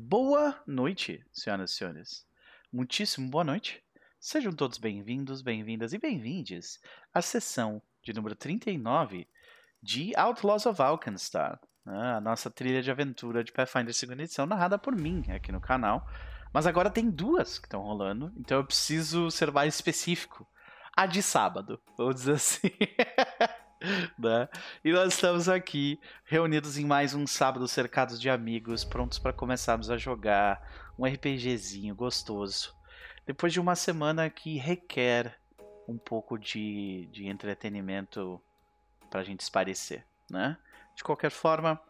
Boa 0.00 0.54
noite, 0.64 1.26
senhoras 1.32 1.72
e 1.72 1.74
senhores. 1.74 2.24
Muitíssimo 2.72 3.28
boa 3.28 3.42
noite. 3.42 3.82
Sejam 4.20 4.52
todos 4.52 4.78
bem-vindos, 4.78 5.42
bem-vindas 5.42 5.92
e 5.92 5.98
bem-vindes 5.98 6.80
à 7.12 7.20
sessão 7.20 7.82
de 8.00 8.12
número 8.12 8.36
39 8.36 9.26
de 9.82 10.12
Outlaws 10.16 10.66
of 10.66 10.80
Alkenstar, 10.80 11.60
né? 11.84 12.12
a 12.12 12.20
nossa 12.20 12.48
trilha 12.48 12.80
de 12.80 12.92
aventura 12.92 13.42
de 13.42 13.50
Pathfinder 13.50 13.86
2 13.86 14.02
edição, 14.20 14.46
narrada 14.46 14.78
por 14.78 14.94
mim 14.94 15.24
aqui 15.32 15.50
no 15.50 15.60
canal. 15.60 16.08
Mas 16.52 16.64
agora 16.64 16.90
tem 16.90 17.10
duas 17.10 17.58
que 17.58 17.66
estão 17.66 17.82
rolando, 17.82 18.32
então 18.36 18.58
eu 18.58 18.64
preciso 18.64 19.32
ser 19.32 19.50
mais 19.50 19.74
específico. 19.74 20.46
A 20.96 21.06
de 21.06 21.20
sábado, 21.20 21.82
vamos 21.96 22.14
dizer 22.14 22.34
assim. 22.34 22.70
né? 24.18 24.48
E 24.84 24.92
nós 24.92 25.14
estamos 25.14 25.48
aqui 25.48 26.00
reunidos 26.24 26.78
em 26.78 26.84
mais 26.84 27.14
um 27.14 27.26
sábado 27.26 27.66
cercados 27.68 28.20
de 28.20 28.28
amigos, 28.28 28.84
prontos 28.84 29.18
para 29.18 29.32
começarmos 29.32 29.90
a 29.90 29.96
jogar 29.96 30.92
um 30.98 31.06
RPGzinho 31.06 31.94
gostoso. 31.94 32.74
Depois 33.26 33.52
de 33.52 33.60
uma 33.60 33.76
semana 33.76 34.28
que 34.28 34.56
requer 34.56 35.38
um 35.86 35.96
pouco 35.96 36.38
de, 36.38 37.08
de 37.12 37.26
entretenimento 37.26 38.40
para 39.10 39.20
a 39.20 39.24
gente 39.24 39.40
esparecer, 39.40 40.04
né? 40.30 40.56
De 40.96 41.04
qualquer 41.04 41.30
forma, 41.30 41.80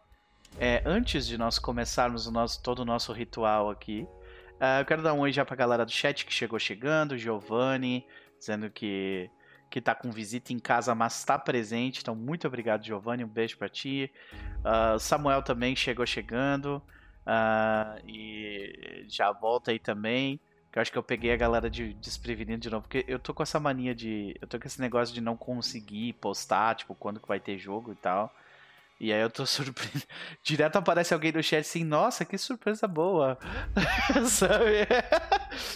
é, 0.59 0.81
antes 0.85 1.25
de 1.25 1.37
nós 1.37 1.57
começarmos 1.57 2.27
o 2.27 2.31
nosso, 2.31 2.61
todo 2.61 2.79
o 2.79 2.85
nosso 2.85 3.11
ritual 3.11 3.69
aqui, 3.69 4.07
uh, 4.61 4.79
eu 4.79 4.85
quero 4.85 5.01
dar 5.01 5.13
um 5.13 5.19
oi 5.19 5.31
já 5.31 5.43
para 5.43 5.55
a 5.55 5.57
galera 5.57 5.85
do 5.85 5.91
chat 5.91 6.25
que 6.25 6.33
chegou 6.33 6.59
chegando, 6.59 7.17
Giovanni, 7.17 8.05
dizendo 8.37 8.69
que 8.69 9.29
que 9.69 9.79
tá 9.79 9.93
com 9.93 10.11
visita 10.11 10.51
em 10.51 10.59
casa, 10.59 10.95
mas 10.95 11.19
está 11.19 11.37
presente. 11.37 12.01
Então, 12.01 12.15
muito 12.15 12.47
obrigado, 12.47 12.83
Giovanni. 12.83 13.23
Um 13.23 13.27
beijo 13.27 13.57
para 13.57 13.69
ti. 13.69 14.11
Uh, 14.59 14.99
Samuel 14.99 15.43
também 15.43 15.75
chegou 15.75 16.05
chegando. 16.05 16.81
Uh, 17.25 18.01
e 18.07 19.05
já 19.07 19.31
volta 19.31 19.71
aí 19.71 19.79
também. 19.79 20.39
Que 20.71 20.77
eu 20.77 20.81
acho 20.81 20.91
que 20.91 20.97
eu 20.97 21.03
peguei 21.03 21.31
a 21.31 21.37
galera 21.37 21.69
de 21.69 21.93
desprevenido 21.93 22.61
de 22.61 22.69
novo. 22.69 22.83
Porque 22.83 23.05
eu 23.07 23.19
tô 23.19 23.33
com 23.33 23.43
essa 23.43 23.59
mania 23.59 23.93
de. 23.93 24.35
Eu 24.41 24.47
tô 24.47 24.59
com 24.59 24.67
esse 24.67 24.81
negócio 24.81 25.13
de 25.13 25.21
não 25.21 25.37
conseguir 25.37 26.13
postar, 26.13 26.75
tipo, 26.75 26.95
quando 26.95 27.19
que 27.19 27.27
vai 27.27 27.39
ter 27.39 27.57
jogo 27.57 27.91
e 27.91 27.95
tal. 27.95 28.33
E 28.99 29.13
aí 29.13 29.21
eu 29.21 29.29
tô 29.29 29.45
surpreso. 29.47 30.05
Direto 30.43 30.75
aparece 30.75 31.13
alguém 31.13 31.31
no 31.31 31.41
chat 31.41 31.61
assim, 31.61 31.83
nossa, 31.83 32.25
que 32.25 32.37
surpresa 32.37 32.87
boa. 32.87 33.39
Sabe? 34.27 34.87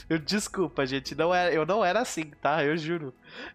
Eu, 0.10 0.20
desculpa, 0.20 0.86
gente. 0.86 1.16
Não 1.16 1.34
era, 1.34 1.54
eu 1.54 1.66
não 1.66 1.86
era 1.86 2.02
assim, 2.02 2.32
tá? 2.42 2.64
Eu 2.64 2.76
juro. 2.76 3.14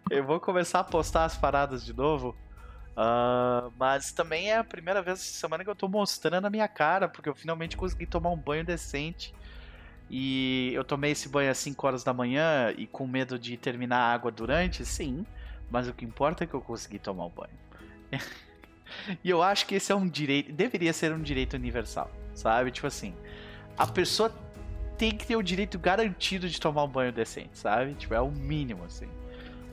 Eu 0.09 0.25
vou 0.25 0.39
começar 0.39 0.79
a 0.79 0.83
postar 0.83 1.25
as 1.25 1.37
paradas 1.37 1.85
de 1.85 1.93
novo. 1.93 2.35
Uh, 2.91 3.71
mas 3.77 4.11
também 4.11 4.51
é 4.51 4.57
a 4.57 4.63
primeira 4.63 5.01
vez 5.01 5.19
essa 5.19 5.39
semana 5.39 5.63
que 5.63 5.69
eu 5.69 5.75
tô 5.75 5.87
mostrando 5.87 6.45
a 6.45 6.49
minha 6.49 6.67
cara, 6.67 7.07
porque 7.07 7.29
eu 7.29 7.35
finalmente 7.35 7.77
consegui 7.77 8.05
tomar 8.05 8.31
um 8.31 8.37
banho 8.37 8.65
decente. 8.65 9.33
E 10.09 10.71
eu 10.73 10.83
tomei 10.83 11.11
esse 11.11 11.29
banho 11.29 11.51
às 11.51 11.59
5 11.59 11.85
horas 11.85 12.03
da 12.03 12.11
manhã 12.13 12.73
e 12.75 12.87
com 12.87 13.05
medo 13.05 13.37
de 13.37 13.55
terminar 13.55 13.99
a 13.99 14.13
água 14.13 14.31
durante, 14.31 14.83
sim. 14.83 15.25
Mas 15.69 15.87
o 15.87 15.93
que 15.93 16.03
importa 16.03 16.43
é 16.43 16.47
que 16.47 16.55
eu 16.55 16.61
consegui 16.61 16.97
tomar 16.97 17.25
o 17.25 17.29
banho. 17.29 17.53
E 19.23 19.29
eu 19.29 19.41
acho 19.41 19.65
que 19.65 19.75
esse 19.75 19.91
é 19.91 19.95
um 19.95 20.07
direito, 20.07 20.51
deveria 20.51 20.93
ser 20.93 21.11
um 21.11 21.21
direito 21.21 21.53
universal, 21.53 22.11
sabe? 22.33 22.71
Tipo 22.71 22.87
assim, 22.87 23.13
a 23.77 23.87
pessoa 23.87 24.31
tem 24.97 25.11
que 25.11 25.25
ter 25.25 25.35
o 25.35 25.41
direito 25.41 25.79
garantido 25.79 26.49
de 26.49 26.59
tomar 26.59 26.83
um 26.83 26.89
banho 26.89 27.11
decente, 27.11 27.57
sabe? 27.57 27.93
Tipo, 27.93 28.13
é 28.13 28.21
o 28.21 28.31
mínimo, 28.31 28.83
assim. 28.83 29.07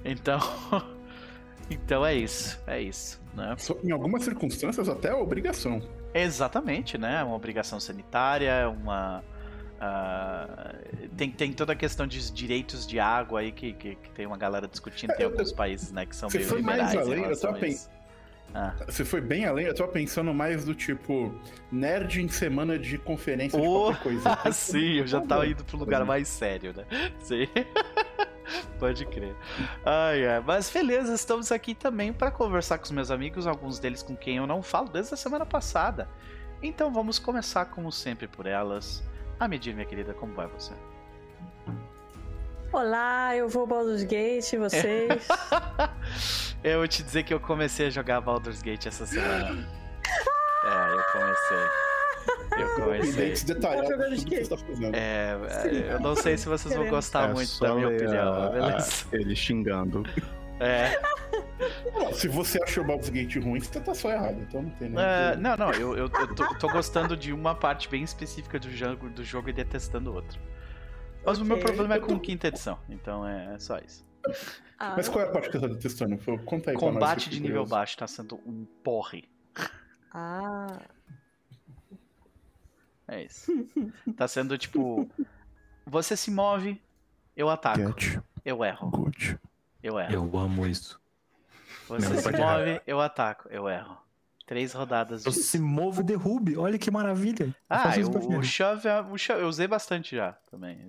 Então, 0.04 0.38
então 1.70 2.06
é 2.06 2.14
isso, 2.14 2.60
é 2.66 2.80
isso, 2.80 3.20
né? 3.34 3.56
Em 3.82 3.90
algumas 3.90 4.22
circunstâncias 4.22 4.88
até 4.88 5.08
é 5.08 5.14
obrigação. 5.14 5.82
Exatamente, 6.14 6.96
né? 6.96 7.22
Uma 7.24 7.34
obrigação 7.34 7.80
sanitária, 7.80 8.68
uma 8.68 9.22
Uh, 9.76 11.08
tem, 11.18 11.30
tem 11.30 11.52
toda 11.52 11.74
a 11.74 11.76
questão 11.76 12.06
de 12.06 12.32
direitos 12.32 12.86
de 12.86 12.98
água 12.98 13.40
aí 13.40 13.52
que, 13.52 13.74
que, 13.74 13.94
que 13.94 14.10
tem 14.10 14.26
uma 14.26 14.38
galera 14.38 14.66
discutindo, 14.66 15.14
tem 15.14 15.26
alguns 15.26 15.52
países 15.52 15.92
né, 15.92 16.06
que 16.06 16.16
são 16.16 16.30
Você 16.30 16.38
meio 16.38 16.48
foi 16.48 16.62
mais 16.62 16.96
além, 16.96 17.24
eu 17.24 17.38
tava, 17.38 17.58
ah. 18.56 18.74
Você 18.86 19.04
foi 19.04 19.20
bem 19.20 19.44
além, 19.44 19.66
eu 19.66 19.74
tô 19.74 19.86
pensando 19.86 20.32
mais 20.32 20.64
do 20.64 20.74
tipo 20.74 21.38
nerd 21.70 22.22
em 22.22 22.28
semana 22.28 22.78
de 22.78 22.96
conferência 22.96 23.58
oh, 23.60 23.62
de 23.62 23.68
qualquer 23.68 24.02
coisa. 24.02 24.38
Ah, 24.42 24.48
sim, 24.50 24.94
eu 24.94 25.06
já 25.06 25.20
tava 25.20 25.46
indo 25.46 25.62
pro 25.62 25.76
lugar 25.76 26.06
mais 26.06 26.26
sério, 26.26 26.72
né? 26.74 26.86
Sim. 27.18 27.46
Pode 28.78 29.04
crer. 29.06 29.36
Ai, 29.84 30.26
ai. 30.26 30.40
Mas 30.40 30.70
beleza, 30.70 31.12
estamos 31.12 31.52
aqui 31.52 31.74
também 31.74 32.14
para 32.14 32.30
conversar 32.30 32.78
com 32.78 32.84
os 32.84 32.90
meus 32.90 33.10
amigos, 33.10 33.46
alguns 33.46 33.78
deles 33.78 34.02
com 34.02 34.16
quem 34.16 34.38
eu 34.38 34.46
não 34.46 34.62
falo 34.62 34.88
desde 34.88 35.12
a 35.12 35.16
semana 35.18 35.44
passada. 35.44 36.08
Então 36.62 36.90
vamos 36.90 37.18
começar, 37.18 37.66
como 37.66 37.92
sempre, 37.92 38.26
por 38.26 38.46
elas. 38.46 39.04
A 39.38 39.46
medir, 39.46 39.74
minha 39.74 39.86
querida, 39.86 40.14
como 40.14 40.32
vai 40.32 40.46
você? 40.46 40.72
Olá, 42.76 43.34
eu 43.34 43.48
vou 43.48 43.66
Baldur's 43.66 44.02
Gate, 44.02 44.54
vocês? 44.58 45.26
eu 46.62 46.80
vou 46.80 46.86
te 46.86 47.02
dizer 47.02 47.22
que 47.22 47.32
eu 47.32 47.40
comecei 47.40 47.86
a 47.86 47.90
jogar 47.90 48.20
Baldur's 48.20 48.60
Gate 48.60 48.84
essa 48.84 49.06
semana. 49.06 49.66
é, 50.62 50.92
eu 50.92 51.02
comecei. 51.10 51.56
Eu 52.58 52.74
comecei. 52.74 53.54
Tá 53.54 53.70
é, 54.92 55.38
é, 55.38 55.94
eu 55.94 56.00
não 56.00 56.14
sei 56.14 56.36
se 56.36 56.46
vocês 56.50 56.74
vão 56.74 56.86
gostar 56.90 57.30
é 57.30 57.32
muito 57.32 57.58
da 57.58 57.74
minha 57.74 57.88
opinião, 57.88 58.52
beleza? 58.52 59.06
ele 59.10 59.34
xingando. 59.34 60.02
É. 60.60 61.00
Se 62.12 62.28
você 62.28 62.62
achou 62.62 62.84
Baldur's 62.84 63.08
Gate 63.08 63.36
ruim, 63.36 63.58
você 63.58 63.80
tá 63.80 63.94
só 63.94 64.10
errado, 64.10 64.36
então 64.46 64.60
não 64.60 64.70
tem 64.72 64.90
nada. 64.90 65.34
Uh, 65.34 65.40
não, 65.40 65.56
não, 65.56 65.72
eu, 65.72 65.96
eu, 65.96 66.10
eu 66.12 66.34
tô, 66.34 66.54
tô, 66.56 66.68
gostando 66.68 67.16
de 67.16 67.32
uma 67.32 67.54
parte 67.54 67.88
bem 67.88 68.02
específica 68.02 68.58
do 68.58 68.70
jogo, 68.70 69.08
do 69.08 69.24
jogo 69.24 69.48
e 69.48 69.52
detestando 69.54 70.12
outra. 70.12 70.38
Mas 71.26 71.38
okay. 71.38 71.42
o 71.42 71.44
meu 71.44 71.58
problema 71.58 71.94
é 71.96 71.98
com 72.00 72.18
quinta 72.20 72.46
edição, 72.46 72.78
então 72.88 73.26
é, 73.26 73.54
é 73.54 73.58
só 73.58 73.78
isso. 73.78 74.06
Ah. 74.78 74.94
Mas 74.96 75.08
qual 75.08 75.24
é 75.24 75.28
a 75.28 75.32
parte 75.32 75.50
que 75.50 75.58
você 75.58 75.68
tá 75.68 75.74
testando? 75.74 76.18
Conta 76.44 76.70
aí 76.70 76.76
Combate 76.76 77.28
de 77.28 77.40
nível 77.40 77.66
baixo 77.66 77.96
tá 77.96 78.06
sendo 78.06 78.36
um 78.46 78.64
porre. 78.84 79.28
Ah. 80.12 80.80
É 83.08 83.24
isso. 83.24 83.52
tá 84.16 84.28
sendo 84.28 84.56
tipo. 84.56 85.08
Você 85.84 86.16
se 86.16 86.30
move, 86.30 86.80
eu 87.36 87.48
ataco. 87.48 87.78
Get. 87.78 88.20
Eu 88.44 88.64
erro. 88.64 88.90
Good. 88.90 89.38
Eu 89.82 89.98
erro. 89.98 90.12
Eu 90.12 90.38
amo 90.38 90.66
isso. 90.66 91.00
Você 91.88 92.20
se 92.20 92.30
move, 92.30 92.80
eu 92.86 93.00
ataco. 93.00 93.48
Eu 93.50 93.68
erro. 93.68 93.98
Três 94.46 94.72
rodadas 94.72 95.24
de. 95.24 95.32
Se 95.32 95.58
move 95.58 96.04
derrube, 96.04 96.56
olha 96.56 96.78
que 96.78 96.88
maravilha. 96.88 97.52
Ah, 97.68 97.98
eu, 97.98 98.08
o, 98.08 98.42
shove, 98.44 98.86
é, 98.86 99.00
o 99.00 99.18
shove 99.18 99.42
eu 99.42 99.48
usei 99.48 99.66
bastante 99.66 100.14
já 100.14 100.34
também. 100.48 100.88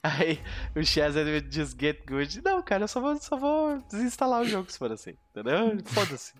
Aí 0.00 0.40
o 0.76 0.84
Chazzy 0.84 1.40
diz 1.40 1.76
get 1.78 2.06
good. 2.06 2.40
Não, 2.44 2.62
cara, 2.62 2.84
eu 2.84 2.88
só 2.88 3.00
vou, 3.00 3.16
só 3.16 3.36
vou 3.36 3.82
desinstalar 3.90 4.42
o 4.42 4.44
jogo 4.44 4.70
se 4.70 4.78
for 4.78 4.92
assim, 4.92 5.14
entendeu? 5.30 5.76
Foda-se. 5.86 6.34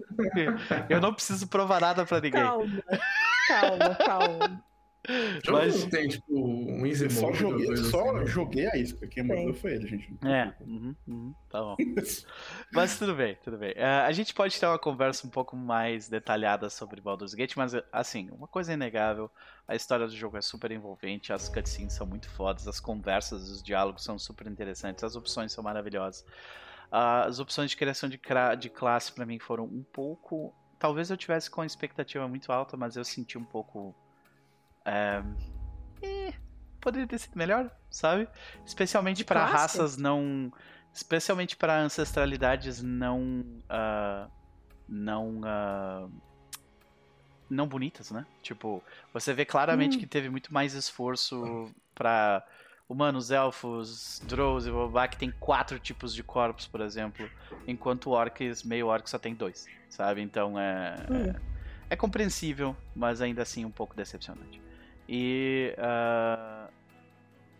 Eu 0.88 1.00
não 1.00 1.12
preciso 1.12 1.48
provar 1.48 1.80
nada 1.80 2.06
pra 2.06 2.20
ninguém. 2.20 2.40
Calma, 2.40 2.82
calma, 3.48 3.94
calma. 3.96 4.64
Mas 5.50 5.84
tem, 5.86 6.08
tipo, 6.08 6.26
um 6.38 6.86
easy 6.86 7.08
só 7.08 7.32
joguei, 7.32 7.74
só 7.76 8.10
assim, 8.10 8.18
né? 8.18 8.26
joguei 8.26 8.66
a 8.66 8.76
isca. 8.76 9.06
Quem 9.06 9.22
mandou 9.22 9.54
foi 9.54 9.74
ele, 9.74 9.86
gente. 9.86 10.18
É, 10.24 10.52
uhum, 10.60 10.94
uhum, 11.06 11.34
tá 11.48 11.60
bom. 11.60 11.76
mas 12.72 12.98
tudo 12.98 13.14
bem, 13.14 13.36
tudo 13.42 13.56
bem. 13.56 13.72
Uh, 13.72 14.04
a 14.06 14.12
gente 14.12 14.34
pode 14.34 14.58
ter 14.58 14.66
uma 14.66 14.78
conversa 14.78 15.26
um 15.26 15.30
pouco 15.30 15.56
mais 15.56 16.08
detalhada 16.08 16.68
sobre 16.68 17.00
Baldur's 17.00 17.32
Gate, 17.32 17.56
mas 17.56 17.72
assim, 17.90 18.28
uma 18.30 18.46
coisa 18.46 18.72
é 18.72 18.74
inegável, 18.74 19.30
a 19.66 19.74
história 19.74 20.06
do 20.06 20.14
jogo 20.14 20.36
é 20.36 20.42
super 20.42 20.70
envolvente, 20.70 21.32
as 21.32 21.48
cutscenes 21.48 21.94
são 21.94 22.06
muito 22.06 22.28
fodas, 22.30 22.68
as 22.68 22.78
conversas, 22.78 23.48
os 23.48 23.62
diálogos 23.62 24.04
são 24.04 24.18
super 24.18 24.46
interessantes, 24.46 25.02
as 25.02 25.16
opções 25.16 25.52
são 25.52 25.64
maravilhosas. 25.64 26.20
Uh, 26.92 27.24
as 27.26 27.38
opções 27.38 27.70
de 27.70 27.76
criação 27.76 28.08
de, 28.08 28.20
de 28.58 28.70
classe 28.70 29.12
para 29.12 29.24
mim 29.24 29.38
foram 29.38 29.64
um 29.64 29.82
pouco. 29.82 30.54
Talvez 30.78 31.10
eu 31.10 31.16
tivesse 31.16 31.50
com 31.50 31.60
a 31.62 31.66
expectativa 31.66 32.28
muito 32.28 32.52
alta, 32.52 32.76
mas 32.76 32.96
eu 32.96 33.04
senti 33.04 33.36
um 33.36 33.44
pouco 33.44 33.94
é, 34.88 35.22
eh, 36.02 36.34
poderia 36.80 37.06
ter 37.06 37.18
sido 37.18 37.36
melhor, 37.36 37.70
sabe? 37.90 38.28
Especialmente 38.64 39.24
para 39.24 39.44
raças 39.44 39.96
não. 39.96 40.52
Especialmente 40.92 41.56
para 41.56 41.80
ancestralidades 41.80 42.82
não. 42.82 43.44
Uh, 43.68 44.30
não. 44.88 45.40
Uh, 45.40 46.10
não 47.50 47.66
bonitas, 47.66 48.10
né? 48.10 48.26
Tipo, 48.42 48.82
você 49.12 49.32
vê 49.32 49.44
claramente 49.44 49.96
hum. 49.96 50.00
que 50.00 50.06
teve 50.06 50.28
muito 50.28 50.52
mais 50.52 50.74
esforço 50.74 51.72
para 51.94 52.44
humanos, 52.86 53.30
elfos, 53.30 54.20
drows 54.26 54.66
e 54.66 54.70
babá, 54.70 55.08
que 55.08 55.16
tem 55.16 55.30
quatro 55.30 55.78
tipos 55.78 56.14
de 56.14 56.22
corpos, 56.22 56.66
por 56.66 56.80
exemplo, 56.82 57.28
enquanto 57.66 58.10
orcs, 58.10 58.62
meio 58.62 58.86
orc 58.86 59.08
só 59.08 59.18
tem 59.18 59.34
dois, 59.34 59.66
sabe? 59.88 60.20
Então 60.20 60.58
é, 60.58 60.96
hum. 61.10 61.16
é, 61.30 61.40
é 61.90 61.96
compreensível, 61.96 62.76
mas 62.94 63.22
ainda 63.22 63.42
assim 63.42 63.64
um 63.64 63.70
pouco 63.70 63.96
decepcionante. 63.96 64.60
E 65.08 65.74
uh, 65.78 66.70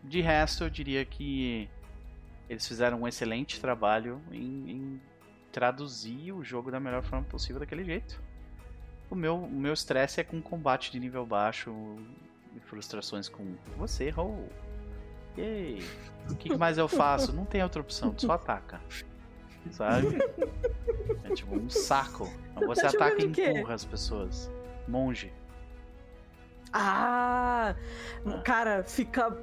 de 0.04 0.20
resto, 0.20 0.64
eu 0.64 0.70
diria 0.70 1.04
que 1.04 1.68
eles 2.48 2.66
fizeram 2.66 3.02
um 3.02 3.08
excelente 3.08 3.60
trabalho 3.60 4.20
em, 4.30 4.70
em 4.70 5.00
traduzir 5.50 6.32
o 6.32 6.44
jogo 6.44 6.70
da 6.70 6.78
melhor 6.78 7.02
forma 7.02 7.24
possível 7.24 7.58
daquele 7.58 7.84
jeito. 7.84 8.20
O 9.10 9.14
meu 9.14 9.36
o 9.36 9.50
meu 9.50 9.72
estresse 9.72 10.20
é 10.20 10.24
com 10.24 10.40
combate 10.40 10.92
de 10.92 11.00
nível 11.00 11.24
baixo 11.24 11.74
e 12.54 12.60
frustrações 12.60 13.28
com 13.28 13.54
você, 13.76 14.04
errou. 14.04 14.48
Yay. 15.36 15.82
O 16.30 16.34
que 16.34 16.56
mais 16.56 16.76
eu 16.76 16.88
faço? 16.88 17.32
Não 17.32 17.44
tem 17.44 17.62
outra 17.62 17.80
opção, 17.80 18.14
só 18.16 18.32
ataca. 18.32 18.80
Sabe? 19.70 20.18
É 21.24 21.34
tipo 21.34 21.56
um 21.56 21.70
saco. 21.70 22.30
Você 22.66 22.82
tá 22.82 22.88
ataca 22.88 23.22
e 23.22 23.26
empurra 23.26 23.74
as 23.74 23.84
pessoas. 23.84 24.50
Monge. 24.86 25.32
Ah, 26.72 27.74
ah, 28.26 28.38
cara, 28.44 28.82
fica 28.84 29.36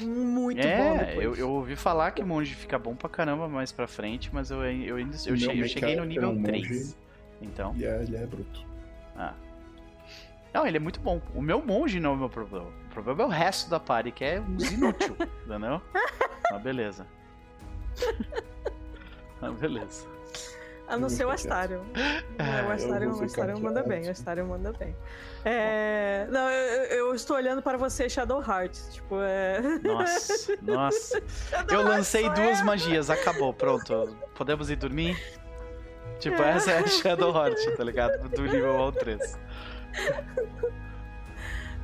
muito 0.00 0.66
é, 0.66 0.76
bom. 0.76 0.96
É, 0.98 1.16
eu, 1.16 1.34
eu, 1.36 1.50
ouvi 1.50 1.76
falar 1.76 2.10
que 2.12 2.22
monge 2.22 2.54
fica 2.54 2.78
bom 2.78 2.94
pra 2.94 3.08
caramba 3.08 3.48
mais 3.48 3.72
pra 3.72 3.86
frente, 3.86 4.30
mas 4.32 4.50
eu, 4.50 4.64
eu, 4.64 4.96
ainda, 4.96 5.16
eu, 5.26 5.36
cheguei, 5.36 5.62
eu 5.62 5.68
cheguei 5.68 5.96
no 5.96 6.04
nível 6.04 6.32
é 6.32 6.42
3. 6.42 6.68
Monge, 6.68 6.94
então. 7.40 7.74
E 7.76 7.84
é, 7.84 8.02
ele 8.02 8.16
é 8.16 8.26
bruto. 8.26 8.64
Ah. 9.16 9.34
Não, 10.52 10.66
ele 10.66 10.76
é 10.76 10.80
muito 10.80 11.00
bom. 11.00 11.20
O 11.34 11.40
meu 11.40 11.64
monge 11.64 11.98
não 11.98 12.10
é 12.10 12.14
o 12.14 12.18
meu 12.18 12.28
problema. 12.28 12.66
O 12.66 12.94
problema 12.94 13.22
é 13.22 13.26
o 13.26 13.28
resto 13.28 13.70
da 13.70 13.80
party, 13.80 14.10
que 14.10 14.24
é 14.24 14.36
inútil, 14.72 15.16
entendeu? 15.46 15.80
Mas 16.50 16.62
beleza. 16.62 17.06
Mas 19.40 19.54
beleza. 19.58 20.06
A 20.92 20.98
não 20.98 21.08
ser 21.08 21.24
o 21.24 21.30
Astário. 21.30 21.82
É, 22.38 22.62
o 22.62 22.68
o 23.18 23.24
Astário 23.24 23.58
manda 23.58 23.82
bem, 23.82 24.06
o 24.06 24.10
Astário 24.10 24.46
manda 24.46 24.74
bem. 24.74 24.94
É... 25.42 26.26
Não, 26.30 26.50
eu, 26.50 26.84
eu, 26.84 27.14
estou 27.14 27.34
olhando 27.34 27.62
para 27.62 27.78
você, 27.78 28.10
Shadow 28.10 28.42
Hearts. 28.42 28.92
Tipo, 28.92 29.16
é. 29.22 29.62
Nossa, 29.82 30.56
nossa. 30.60 31.22
eu 31.70 31.82
lancei 31.82 32.28
duas 32.28 32.60
é... 32.60 32.64
magias, 32.64 33.08
acabou, 33.08 33.54
pronto. 33.54 34.14
Podemos 34.34 34.68
ir 34.68 34.76
dormir? 34.76 35.16
Tipo, 36.18 36.42
essa 36.42 36.72
é 36.72 36.78
a 36.80 36.84
Shadow 36.86 37.34
Hearts, 37.34 37.74
tá 37.74 37.84
ligado? 37.84 38.28
Do 38.28 38.42
nível 38.42 38.76
ao 38.76 38.92
3. 38.92 39.38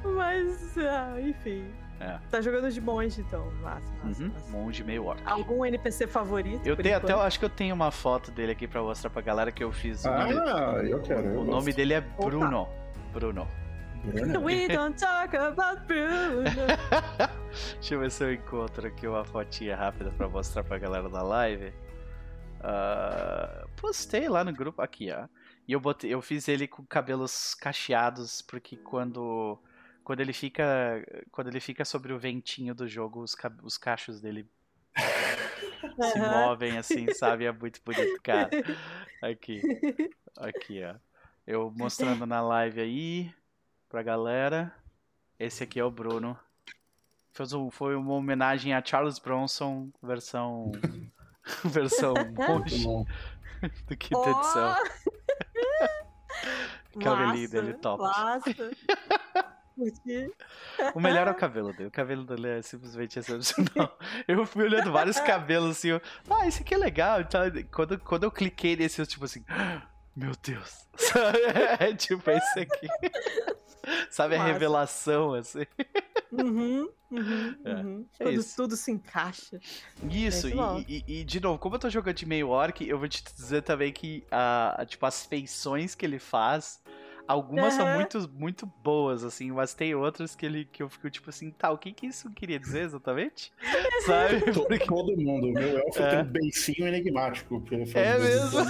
Mas, 0.05 0.77
ah, 0.77 1.19
enfim. 1.19 1.67
É. 2.01 2.19
Tá 2.31 2.41
jogando 2.41 2.71
de 2.71 2.81
monge, 2.81 3.21
então. 3.21 3.51
Massa, 3.61 3.93
massa, 4.05 4.23
uhum. 4.23 4.31
massa. 4.31 4.51
Monge 4.53 4.85
meio 4.85 5.05
orc. 5.05 5.21
Algum 5.25 5.65
NPC 5.65 6.07
favorito? 6.07 6.67
Eu 6.67 6.77
tenho 6.77 6.97
até, 6.97 7.13
eu 7.13 7.21
acho 7.21 7.39
que 7.39 7.45
eu 7.45 7.51
tenho 7.51 7.75
uma 7.75 7.91
foto 7.91 8.31
dele 8.31 8.53
aqui 8.53 8.69
pra 8.69 8.81
mostrar 8.83 9.11
pra 9.11 9.21
galera 9.21 9.51
que 9.51 9.63
eu 9.65 9.73
fiz. 9.73 10.07
Ah, 10.07 10.27
nome, 10.27 10.91
eu 10.91 11.01
quero. 11.01 11.27
Eu 11.27 11.41
o 11.41 11.45
nome 11.45 11.73
dele 11.73 11.95
é 11.95 12.01
Bruno. 12.01 12.63
Opa. 12.63 12.73
Bruno. 13.13 13.49
Bruno. 14.05 14.41
We 14.41 14.69
don't 14.69 14.97
talk 14.99 15.37
about 15.37 15.83
Bruno. 15.87 16.45
Deixa 17.75 17.95
eu 17.95 18.01
ver 18.01 18.11
se 18.11 18.23
eu 18.23 18.33
encontro 18.33 18.87
aqui 18.87 19.07
uma 19.07 19.25
fotinha 19.25 19.75
rápida 19.75 20.11
pra 20.11 20.29
mostrar 20.29 20.63
pra 20.63 20.79
galera 20.79 21.09
da 21.09 21.23
live. 21.23 21.73
Uh, 22.61 23.69
postei 23.77 24.29
lá 24.29 24.45
no 24.45 24.53
grupo. 24.53 24.81
Aqui, 24.81 25.11
ó. 25.11 25.27
E 25.67 25.73
eu, 25.73 25.81
botei, 25.81 26.15
eu 26.15 26.23
fiz 26.23 26.49
ele 26.49 26.67
com 26.69 26.85
cabelos 26.85 27.55
cacheados, 27.55 28.41
porque 28.41 28.77
quando 28.77 29.59
quando 30.09 30.21
ele 30.21 30.33
fica 30.33 31.05
quando 31.31 31.49
ele 31.49 31.61
fica 31.61 31.85
sobre 31.85 32.15
o 32.15 32.19
ventinho 32.19 32.75
do 32.75 32.89
jogo, 32.89 33.21
os, 33.21 33.37
os 33.63 33.77
cachos 33.77 34.23
dele 34.23 34.49
se 34.97 36.19
movem 36.19 36.79
assim, 36.79 37.13
sabe? 37.13 37.45
É 37.45 37.53
muito 37.53 37.79
bonito, 37.85 38.19
cara. 38.23 38.49
Aqui. 39.21 39.61
Aqui, 40.39 40.83
ó. 40.83 40.95
Eu 41.47 41.71
mostrando 41.77 42.25
na 42.25 42.41
live 42.41 42.81
aí 42.81 43.35
pra 43.87 44.03
galera. 44.03 44.75
Esse 45.39 45.63
aqui 45.63 45.79
é 45.79 45.85
o 45.85 45.91
Bruno. 45.91 46.39
Foi 47.71 47.95
uma 47.95 48.15
homenagem 48.15 48.73
a 48.73 48.83
Charles 48.83 49.19
Bronson, 49.19 49.91
versão 50.03 50.73
versão 51.67 52.15
monge 52.33 52.83
do 53.87 53.97
quinta 53.97 54.21
oh! 54.21 54.41
edição. 54.41 54.75
Cabelinho 56.99 57.51
dele 57.51 57.75
top. 57.75 58.03
Massa. 58.03 58.71
O 60.95 61.01
melhor 61.01 61.29
é 61.29 61.31
o 61.31 61.35
cabelo 61.37 61.73
dele. 61.73 61.89
O 61.89 61.91
cabelo 61.91 62.25
dele 62.25 62.49
é 62.49 62.63
simplesmente 62.63 63.19
excepcional. 63.19 63.97
Eu 64.27 64.45
fui 64.45 64.65
olhando 64.65 64.91
vários 64.91 65.21
cabelos 65.21 65.79
assim. 65.79 65.89
Eu, 65.89 66.03
ah, 66.31 66.47
esse 66.47 66.63
aqui 66.63 66.75
é 66.75 66.79
legal. 66.79 67.21
Então, 67.21 67.43
quando, 67.71 67.99
quando 67.99 68.25
eu 68.25 68.31
cliquei 68.31 68.77
nesse, 68.77 69.01
eu 69.01 69.07
tipo 69.07 69.25
assim. 69.25 69.45
Meu 70.17 70.33
Deus. 70.43 70.87
É 71.79 71.95
tipo 71.95 72.29
esse 72.29 72.61
aqui. 72.61 72.89
Sabe 74.11 74.37
Massa. 74.37 74.51
a 74.51 74.53
revelação, 74.53 75.35
assim. 75.35 75.65
Uhum, 76.33 76.91
uhum, 77.11 77.57
é. 77.65 77.75
uhum. 77.75 78.07
É 78.19 78.25
tudo, 78.25 78.45
tudo, 78.57 78.77
se 78.77 78.91
encaixa. 78.91 79.59
Isso, 80.11 80.49
e, 80.49 81.05
e, 81.07 81.21
e, 81.21 81.25
de 81.25 81.41
novo, 81.41 81.59
como 81.59 81.77
eu 81.77 81.79
tô 81.79 81.89
jogando 81.89 82.17
de 82.17 82.27
meio 82.27 82.49
orc, 82.49 82.87
eu 82.87 82.99
vou 82.99 83.09
te 83.09 83.23
dizer 83.25 83.63
também 83.63 83.93
que 83.93 84.25
a, 84.31 84.85
tipo, 84.87 85.07
as 85.07 85.25
feições 85.25 85.95
que 85.95 86.05
ele 86.05 86.19
faz 86.19 86.83
Algumas 87.29 87.75
uhum. 87.75 87.81
são 87.81 87.95
muito, 87.95 88.31
muito 88.33 88.67
boas, 88.83 89.23
assim, 89.23 89.53
mas 89.53 89.75
tem 89.75 89.95
outras 89.95 90.35
que, 90.35 90.47
ele, 90.47 90.65
que 90.65 90.83
eu 90.83 90.89
fico 90.89 91.11
tipo 91.11 91.29
assim, 91.29 91.51
tá, 91.51 91.71
o 91.71 91.77
que 91.77 91.93
que 91.93 92.07
isso 92.07 92.31
queria 92.31 92.59
dizer 92.59 92.85
exatamente? 92.85 93.53
Sabe? 94.07 94.41
Porque... 94.51 94.87
Todo 94.87 95.15
mundo. 95.15 95.49
Meu 95.49 95.79
elfo 95.79 96.03
é. 96.03 96.09
tem 96.09 96.19
um 96.21 96.25
beicinho 96.25 96.89
enigmático. 96.89 97.61
Que 97.61 97.75
ele 97.75 97.93
é 97.95 98.19
mesmo? 98.19 98.61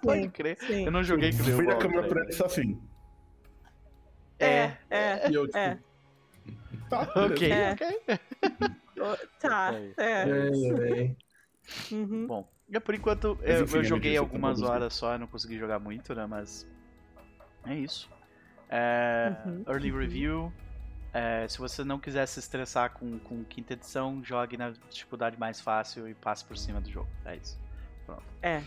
Pode 0.00 0.28
crer. 0.28 0.56
Sim. 0.60 0.84
Eu 0.84 0.92
não 0.92 1.02
joguei 1.02 1.32
com 1.32 1.42
ele. 1.42 1.52
Fui 1.52 1.66
na 1.66 1.74
câmera 1.74 2.06
pra 2.06 2.22
ele 2.22 2.44
assim. 2.44 2.80
É, 4.38 4.76
é. 4.88 5.28
E 5.28 5.34
eu, 5.34 5.46
tipo, 5.46 5.58
é. 5.58 5.78
Tá, 6.88 7.12
ok, 7.16 7.50
é. 7.50 7.72
ok. 7.72 8.18
tá, 9.40 9.74
é. 9.96 10.24
é. 10.28 11.16
Uhum. 11.90 12.26
Bom, 12.28 12.48
por 12.84 12.94
enquanto 12.94 13.36
eu, 13.42 13.66
eu 13.66 13.82
joguei 13.82 14.16
algumas 14.16 14.62
horas 14.62 14.94
só, 14.94 15.18
não 15.18 15.26
consegui 15.26 15.58
jogar 15.58 15.80
muito, 15.80 16.14
né? 16.14 16.24
Mas 16.26 16.68
é 17.66 17.74
isso. 17.74 18.10
É, 18.68 19.34
uhum. 19.44 19.64
Early 19.68 19.90
Review. 19.90 20.52
É, 21.12 21.46
se 21.46 21.58
você 21.58 21.84
não 21.84 21.98
quiser 21.98 22.24
se 22.26 22.40
estressar 22.40 22.90
com, 22.94 23.18
com 23.18 23.44
quinta 23.44 23.74
edição, 23.74 24.22
jogue 24.24 24.56
na 24.56 24.72
dificuldade 24.88 25.38
mais 25.38 25.60
fácil 25.60 26.08
e 26.08 26.14
passe 26.14 26.42
por 26.44 26.56
cima 26.56 26.80
do 26.80 26.90
jogo. 26.90 27.08
É 27.24 27.36
isso. 27.36 27.58
Pronto. 28.06 28.22
É. 28.40 28.62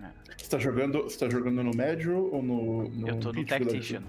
é. 0.00 0.10
Você 0.36 0.50
tá 0.50 0.58
jogando, 0.58 1.02
você 1.04 1.18
tá 1.18 1.30
jogando 1.30 1.62
no 1.62 1.74
médio 1.74 2.30
ou 2.32 2.42
no. 2.42 2.88
no 2.90 3.08
Eu 3.08 3.18
tô 3.18 3.32
no 3.32 3.44
Tactician. 3.46 4.02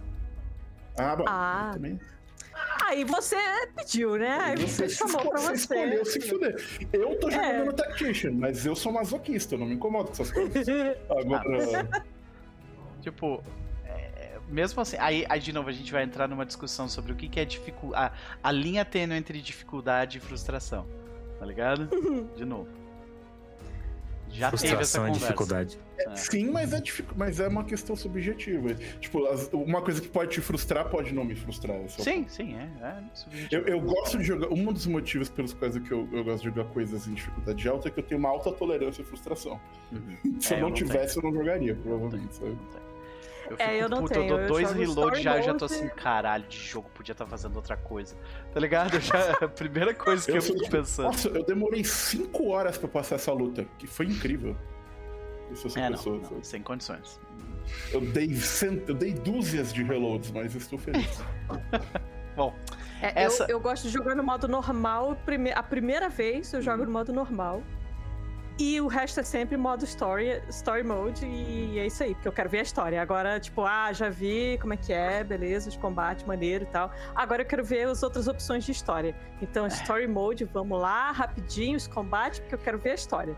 Ah, 0.97 1.15
bom. 1.15 1.25
Ah. 1.25 1.71
Também. 1.73 1.97
Aí 2.85 3.05
você 3.05 3.37
pediu, 3.75 4.17
né? 4.17 4.37
Aí 4.41 4.57
você, 4.57 4.89
você 4.89 4.95
chamou 4.95 5.31
pra 5.31 5.39
você. 5.39 5.55
Você 5.55 5.73
escolheu 5.75 6.05
se 6.05 6.21
fuder. 6.21 6.87
Eu 6.91 7.17
tô 7.19 7.31
jogando 7.31 7.49
é. 7.49 7.63
no 7.63 7.73
Tactician, 7.73 8.31
mas 8.31 8.65
eu 8.65 8.75
sou 8.75 8.91
masoquista, 8.91 9.55
eu 9.55 9.59
não 9.59 9.67
me 9.67 9.75
incomodo 9.75 10.07
com 10.07 10.13
essas 10.13 10.31
coisas. 10.31 10.67
Agora. 11.09 11.89
Ah, 11.93 12.03
tipo, 13.01 13.41
mesmo 14.49 14.81
assim, 14.81 14.97
aí, 14.99 15.25
aí 15.29 15.39
de 15.39 15.53
novo 15.53 15.69
a 15.69 15.71
gente 15.71 15.91
vai 15.91 16.03
entrar 16.03 16.27
numa 16.27 16.45
discussão 16.45 16.87
sobre 16.87 17.11
o 17.11 17.15
que, 17.15 17.27
que 17.27 17.39
é 17.39 17.45
dificuldade. 17.45 18.13
A, 18.43 18.49
a 18.49 18.51
linha 18.51 18.83
tênue 18.83 19.15
entre 19.15 19.41
dificuldade 19.41 20.17
e 20.17 20.21
frustração. 20.21 20.85
Tá 21.37 21.45
ligado? 21.45 21.87
De 22.35 22.45
novo. 22.45 22.79
Já 24.31 24.49
frustração 24.49 25.05
teve 25.05 25.11
essa 25.11 25.17
é 25.17 25.19
dificuldade. 25.19 25.79
É, 25.97 26.15
sim, 26.15 26.51
mas 26.51 26.71
é, 26.71 26.81
mas 27.15 27.39
é 27.39 27.47
uma 27.47 27.63
questão 27.63 27.95
subjetiva. 27.95 28.73
Tipo, 28.99 29.19
uma 29.53 29.81
coisa 29.81 29.99
que 29.99 30.07
pode 30.07 30.31
te 30.31 30.41
frustrar 30.41 30.87
pode 30.89 31.13
não 31.13 31.25
me 31.25 31.35
frustrar. 31.35 31.77
É 31.77 31.87
sim, 31.87 32.25
sim, 32.27 32.55
é. 32.55 32.69
é 32.81 33.03
eu, 33.51 33.65
eu, 33.65 33.81
gosto 33.81 34.17
de 34.17 34.23
jogar. 34.23 34.47
Um 34.49 34.71
dos 34.71 34.85
motivos 34.85 35.29
pelos 35.29 35.53
quais 35.53 35.75
eu, 35.75 36.07
eu, 36.11 36.23
gosto 36.23 36.43
de 36.43 36.49
jogar 36.49 36.65
coisas 36.65 37.07
em 37.07 37.13
dificuldade 37.13 37.67
alta 37.67 37.87
é 37.87 37.91
que 37.91 37.99
eu 37.99 38.03
tenho 38.03 38.19
uma 38.19 38.29
alta 38.29 38.51
tolerância 38.51 39.01
à 39.03 39.05
frustração. 39.05 39.59
Uhum. 39.91 40.37
Se 40.39 40.53
é, 40.53 40.57
eu 40.57 40.61
não, 40.61 40.67
eu 40.67 40.69
não 40.69 40.75
tivesse, 40.75 41.15
tenho. 41.15 41.25
eu 41.25 41.31
não 41.31 41.39
jogaria, 41.39 41.75
provavelmente. 41.75 42.39
Não 42.41 42.49
não 42.49 42.88
eu 43.49 43.57
fico, 43.57 43.69
é, 43.69 43.83
eu 43.83 43.89
não 43.89 43.99
puto, 43.99 44.13
tenho. 44.13 44.31
eu 44.31 44.37
dou 44.37 44.47
dois 44.47 44.71
reloads 44.71 45.21
já, 45.21 45.41
já 45.41 45.53
tô 45.53 45.65
assim, 45.65 45.87
caralho, 45.89 46.47
de 46.47 46.57
jogo 46.57 46.89
podia 46.93 47.13
estar 47.13 47.25
tá 47.25 47.29
fazendo 47.29 47.55
outra 47.55 47.75
coisa. 47.75 48.15
Tá 48.53 48.59
ligado? 48.59 48.99
Já, 48.99 49.31
a 49.41 49.47
primeira 49.47 49.93
coisa 49.93 50.25
que 50.25 50.31
eu, 50.31 50.35
eu 50.35 50.41
fico 50.41 50.69
pensando. 50.69 51.07
Nossa, 51.07 51.27
eu 51.29 51.43
demorei 51.43 51.83
5 51.83 52.47
horas 52.47 52.77
pra 52.77 52.87
passar 52.87 53.15
essa 53.15 53.31
luta, 53.31 53.65
que 53.77 53.87
foi 53.87 54.05
incrível. 54.05 54.55
Eu 55.49 55.81
é, 55.81 55.89
pessoa, 55.89 56.17
não, 56.17 56.31
não, 56.31 56.43
sem 56.43 56.61
condições. 56.61 57.19
Eu 57.91 58.01
dei, 58.01 58.33
cent... 58.35 58.87
eu 58.87 58.93
dei 58.93 59.13
dúzias 59.13 59.73
de 59.73 59.83
reloads, 59.83 60.31
mas 60.31 60.53
estou 60.55 60.77
feliz. 60.77 61.21
Bom, 62.35 62.55
é, 63.01 63.23
essa... 63.23 63.43
eu, 63.43 63.49
eu, 63.49 63.59
gosto 63.59 63.83
de 63.83 63.89
jogar 63.89 64.15
no 64.15 64.23
modo 64.23 64.47
normal. 64.47 65.17
A 65.55 65.63
primeira 65.63 66.09
vez 66.09 66.53
eu 66.53 66.61
jogo 66.61 66.85
no 66.85 66.91
modo 66.91 67.11
normal. 67.11 67.63
E 68.59 68.81
o 68.81 68.87
resto 68.87 69.21
é 69.21 69.23
sempre 69.23 69.55
modo 69.55 69.85
story, 69.85 70.41
story 70.49 70.83
mode, 70.83 71.25
e 71.25 71.79
é 71.79 71.87
isso 71.87 72.03
aí, 72.03 72.13
porque 72.13 72.27
eu 72.27 72.31
quero 72.33 72.49
ver 72.49 72.59
a 72.59 72.63
história. 72.63 73.01
Agora, 73.01 73.39
tipo, 73.39 73.63
ah, 73.63 73.93
já 73.93 74.09
vi 74.09 74.57
como 74.59 74.73
é 74.73 74.77
que 74.77 74.91
é, 74.91 75.23
beleza, 75.23 75.69
de 75.69 75.79
combate, 75.79 76.27
maneiro 76.27 76.65
e 76.65 76.67
tal. 76.67 76.91
Agora 77.15 77.41
eu 77.41 77.45
quero 77.45 77.63
ver 77.63 77.87
as 77.87 78.03
outras 78.03 78.27
opções 78.27 78.65
de 78.65 78.73
história. 78.73 79.15
Então, 79.41 79.63
é. 79.63 79.69
story 79.69 80.07
mode, 80.07 80.43
vamos 80.43 80.77
lá, 80.77 81.09
rapidinho, 81.13 81.77
os 81.77 81.87
combates, 81.87 82.39
porque 82.41 82.55
eu 82.55 82.59
quero 82.59 82.77
ver 82.77 82.91
a 82.91 82.95
história. 82.95 83.33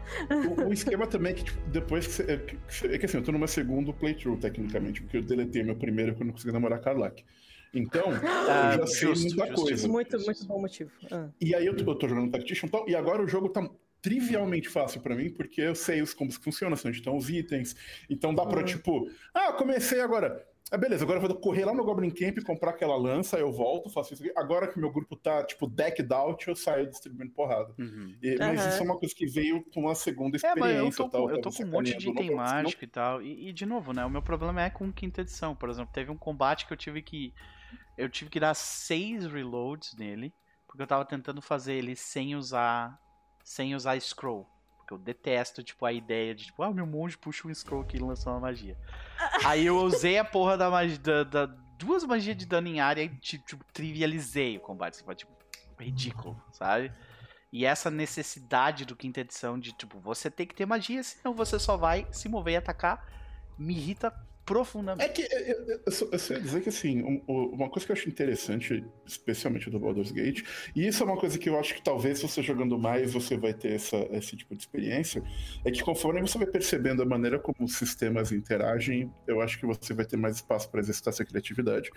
O, 0.58 0.70
o 0.70 0.74
esquema 0.74 1.06
também 1.06 1.34
é 1.34 1.36
que, 1.36 1.44
tipo, 1.44 1.70
depois 1.70 2.08
que 2.08 2.14
você. 2.14 2.24
É 2.24 2.38
que, 2.38 2.58
é 2.88 2.98
que 2.98 3.06
assim, 3.06 3.18
eu 3.18 3.24
tô 3.24 3.32
numa 3.32 3.48
segunda 3.48 3.94
playthrough, 3.94 4.40
tecnicamente, 4.40 5.04
porque 5.04 5.18
eu 5.18 5.22
deletei 5.22 5.62
meu 5.62 5.76
primeiro 5.76 6.14
porque 6.14 6.24
eu 6.24 6.28
não 6.28 6.34
consegui 6.34 6.52
namorar 6.52 6.82
Carlac. 6.82 7.24
Então, 7.72 8.06
ah, 8.50 8.74
eu 8.74 8.80
já 8.80 8.88
sei 8.88 9.08
justo, 9.08 9.36
muita 9.36 9.46
justo, 9.46 9.62
coisa. 9.62 9.88
Muito, 9.88 10.20
muito 10.20 10.46
bom 10.48 10.62
motivo. 10.62 10.90
Ah. 11.12 11.30
E 11.40 11.54
aí 11.54 11.68
eu 11.68 11.78
tô, 11.78 11.90
eu 11.90 11.96
tô 11.96 12.08
jogando 12.10 12.32
Tactician 12.32 12.68
e 12.68 12.72
tal, 12.72 12.90
e 12.90 12.96
agora 12.96 13.22
o 13.22 13.28
jogo 13.28 13.48
tá 13.50 13.70
trivialmente 14.02 14.68
fácil 14.68 15.02
para 15.02 15.16
mim, 15.16 15.30
porque 15.30 15.62
eu 15.62 15.76
sei 15.76 16.02
os 16.02 16.14
combos 16.14 16.38
que 16.38 16.44
funcionam, 16.44 16.74
assim, 16.74 16.88
onde 16.88 16.98
estão 16.98 17.16
os 17.16 17.30
itens. 17.30 17.76
Então 18.10 18.34
dá 18.34 18.46
pra, 18.46 18.60
uhum. 18.60 18.66
tipo, 18.66 19.10
ah, 19.34 19.54
comecei 19.54 20.02
agora. 20.02 20.46
Ah, 20.72 20.78
beleza, 20.78 21.04
agora 21.04 21.20
eu 21.20 21.28
vou 21.28 21.36
correr 21.36 21.66
lá 21.66 21.74
no 21.74 21.84
Goblin 21.84 22.10
Camp, 22.10 22.40
comprar 22.46 22.70
aquela 22.70 22.96
lança, 22.96 23.38
eu 23.38 23.52
volto, 23.52 23.90
faço 23.90 24.14
isso 24.14 24.24
aqui. 24.24 24.32
Agora 24.38 24.70
que 24.70 24.80
meu 24.80 24.90
grupo 24.90 25.18
tá, 25.18 25.44
tipo, 25.44 25.68
decked 25.68 26.12
out, 26.14 26.48
eu 26.48 26.56
saio 26.56 26.90
distribuindo 26.90 27.34
porrada. 27.34 27.76
Uhum. 27.78 28.16
E, 28.24 28.38
mas 28.38 28.62
uhum. 28.62 28.70
isso 28.70 28.80
é 28.80 28.82
uma 28.84 28.98
coisa 28.98 29.14
que 29.14 29.26
veio 29.26 29.66
com 29.74 29.82
uma 29.82 29.94
segunda 29.94 30.38
experiência. 30.38 30.78
É, 30.78 30.82
mas 30.82 30.98
eu 30.98 31.04
tô, 31.06 31.10
tal, 31.10 31.30
eu 31.30 31.42
tô 31.42 31.52
com 31.52 31.64
um 31.64 31.68
monte 31.68 31.98
de 31.98 32.10
item 32.10 32.34
mágico 32.34 32.86
e 32.86 32.88
tal. 32.88 33.22
E, 33.22 33.50
e, 33.50 33.54
de 33.54 33.66
novo, 33.66 33.92
né? 33.92 34.06
O 34.06 34.10
meu 34.10 34.22
problema 34.22 34.64
é 34.64 34.70
com 34.70 34.90
quinta 34.94 35.20
edição. 35.20 35.54
Por 35.54 35.70
exemplo, 35.70 35.92
teve 35.94 36.10
um 36.10 36.18
combate 36.18 36.66
que 36.66 36.72
eu 36.72 36.78
tive 36.78 37.02
que. 37.02 37.34
Eu 37.98 38.08
tive 38.08 38.32
que 38.32 38.40
dar 38.40 38.54
seis 38.54 39.26
reloads 39.26 39.94
nele. 39.98 40.34
Porque 40.66 40.82
eu 40.82 40.88
tava 40.88 41.04
tentando 41.04 41.42
fazer 41.42 41.74
ele 41.74 41.98
sem 41.98 42.34
usar. 42.34 42.98
Sem 43.52 43.76
usar 43.76 44.00
scroll. 44.00 44.48
Porque 44.78 44.94
eu 44.94 44.98
detesto, 44.98 45.62
tipo, 45.62 45.86
a 45.86 45.92
ideia 45.92 46.34
de, 46.34 46.46
tipo, 46.46 46.64
ah, 46.64 46.72
meu 46.72 46.86
monge 46.86 47.18
puxa 47.18 47.46
um 47.46 47.54
scroll 47.54 47.82
aqui 47.82 47.98
e 47.98 48.00
lançou 48.00 48.32
uma 48.32 48.40
magia. 48.40 48.78
Aí 49.46 49.66
eu 49.66 49.78
usei 49.78 50.18
a 50.18 50.24
porra 50.24 50.58
da 50.58 50.70
magia. 50.70 50.98
Da, 50.98 51.24
da, 51.26 51.46
duas 51.78 52.06
magias 52.06 52.38
de 52.38 52.46
dano 52.46 52.70
em 52.70 52.80
área 52.80 53.04
e, 53.04 53.10
tipo, 53.18 53.62
trivializei 53.74 54.56
o 54.56 54.62
combate. 54.62 55.04
Tipo, 55.16 55.34
ridículo, 55.78 56.42
sabe? 56.54 56.94
E 57.52 57.66
essa 57.66 57.92
necessidade 57.92 58.86
do 58.86 58.96
quinta 58.96 59.20
edição 59.20 59.60
de, 59.60 59.74
tipo, 59.74 60.00
você 60.00 60.32
tem 60.32 60.48
que 60.48 60.56
ter 60.56 60.66
magia, 60.66 61.04
senão 61.04 61.36
você 61.36 61.60
só 61.60 61.76
vai 61.76 62.08
se 62.10 62.30
mover 62.30 62.54
e 62.54 62.58
atacar, 62.58 63.06
me 63.58 63.76
irrita 63.76 64.16
profundamente. 64.52 65.10
É 65.10 65.14
que 65.14 65.22
eu, 65.34 65.66
eu, 65.66 65.82
eu, 66.12 66.20
sei 66.20 66.40
dizer 66.40 66.62
que 66.62 66.68
assim, 66.68 67.02
um, 67.02 67.22
uma 67.54 67.70
coisa 67.70 67.86
que 67.86 67.92
eu 67.92 67.96
acho 67.96 68.10
interessante, 68.10 68.84
especialmente 69.06 69.70
do 69.70 69.80
Baldur's 69.80 70.12
Gate, 70.12 70.44
e 70.76 70.86
isso 70.86 71.02
é 71.02 71.06
uma 71.06 71.16
coisa 71.16 71.40
que 71.40 71.48
eu 71.48 71.58
acho 71.58 71.74
que 71.74 71.82
talvez 71.82 72.22
você 72.22 72.42
jogando 72.44 72.78
mais 72.78 73.14
você 73.14 73.38
vai 73.38 73.54
ter 73.54 73.72
essa, 73.72 73.96
esse 74.12 74.36
tipo 74.36 74.54
de 74.54 74.62
experiência, 74.62 75.24
é 75.64 75.72
que 75.72 75.82
conforme 75.82 76.20
você 76.20 76.38
vai 76.38 76.48
percebendo 76.48 77.02
a 77.02 77.06
maneira 77.06 77.40
como 77.40 77.64
os 77.64 77.78
sistemas 77.78 78.34
interagem, 78.34 79.10
eu 79.26 79.40
acho 79.40 79.58
que 79.58 79.66
você 79.66 79.94
vai 79.94 80.06
ter 80.06 80.18
mais 80.18 80.36
espaço 80.36 80.70
para 80.70 80.82
exercitar 80.82 81.14
sua 81.14 81.26
criatividade. 81.26 81.90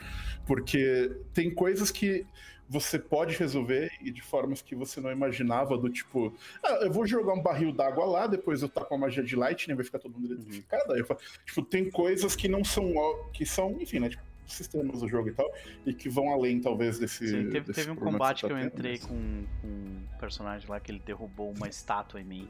Porque 0.46 1.10
tem 1.32 1.52
coisas 1.52 1.90
que 1.90 2.24
você 2.68 2.98
pode 2.98 3.36
resolver 3.36 3.90
e 4.00 4.10
de 4.10 4.22
formas 4.22 4.62
que 4.62 4.74
você 4.74 5.00
não 5.00 5.10
imaginava, 5.10 5.76
do 5.76 5.88
tipo, 5.88 6.34
ah, 6.62 6.78
eu 6.82 6.90
vou 6.90 7.06
jogar 7.06 7.34
um 7.34 7.42
barril 7.42 7.72
d'água 7.72 8.04
lá, 8.04 8.26
depois 8.26 8.62
eu 8.62 8.68
taco 8.68 8.94
uma 8.94 9.06
magia 9.06 9.22
de 9.22 9.36
lightning, 9.36 9.74
vai 9.74 9.84
ficar 9.84 9.98
todo 9.98 10.12
mundo 10.12 10.32
eletrificado. 10.32 10.88
Uhum. 10.88 10.94
Aí 10.94 11.00
eu 11.00 11.06
falo, 11.06 11.20
tipo, 11.44 11.62
tem 11.62 11.90
coisas 11.90 12.34
que 12.34 12.48
não 12.48 12.64
são, 12.64 12.92
que 13.32 13.44
são, 13.44 13.76
enfim, 13.80 14.00
né, 14.00 14.08
tipo, 14.08 14.22
sistemas 14.46 15.00
do 15.00 15.08
jogo 15.08 15.28
e 15.28 15.32
tal, 15.32 15.50
e 15.86 15.94
que 15.94 16.08
vão 16.08 16.30
além, 16.30 16.60
talvez, 16.60 16.98
desse. 16.98 17.28
Sim, 17.28 17.50
teve, 17.50 17.60
desse 17.60 17.80
teve 17.80 17.90
um 17.90 17.96
combate 17.96 18.42
que, 18.42 18.48
tá 18.48 18.54
que 18.54 18.60
eu 18.60 18.66
entrei 18.66 18.92
mas... 18.92 19.06
com, 19.06 19.44
com 19.60 19.66
um 19.66 20.06
personagem 20.18 20.68
lá 20.68 20.80
que 20.80 20.90
ele 20.90 21.02
derrubou 21.04 21.52
uma 21.52 21.68
estátua 21.68 22.20
em 22.20 22.24
mim. 22.24 22.48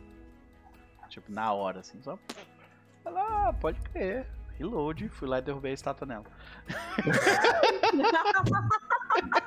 Tipo, 1.09 1.31
na 1.31 1.53
hora, 1.53 1.81
assim, 1.81 2.01
só. 2.03 2.19
Ah, 3.05 3.55
pode 3.61 3.81
crer. 3.81 4.27
Reload, 4.59 5.09
fui 5.09 5.29
lá 5.29 5.39
e 5.39 5.43
derrubei 5.43 5.73
a 5.73 5.75
estátua 5.75 6.07
nela. 6.07 6.25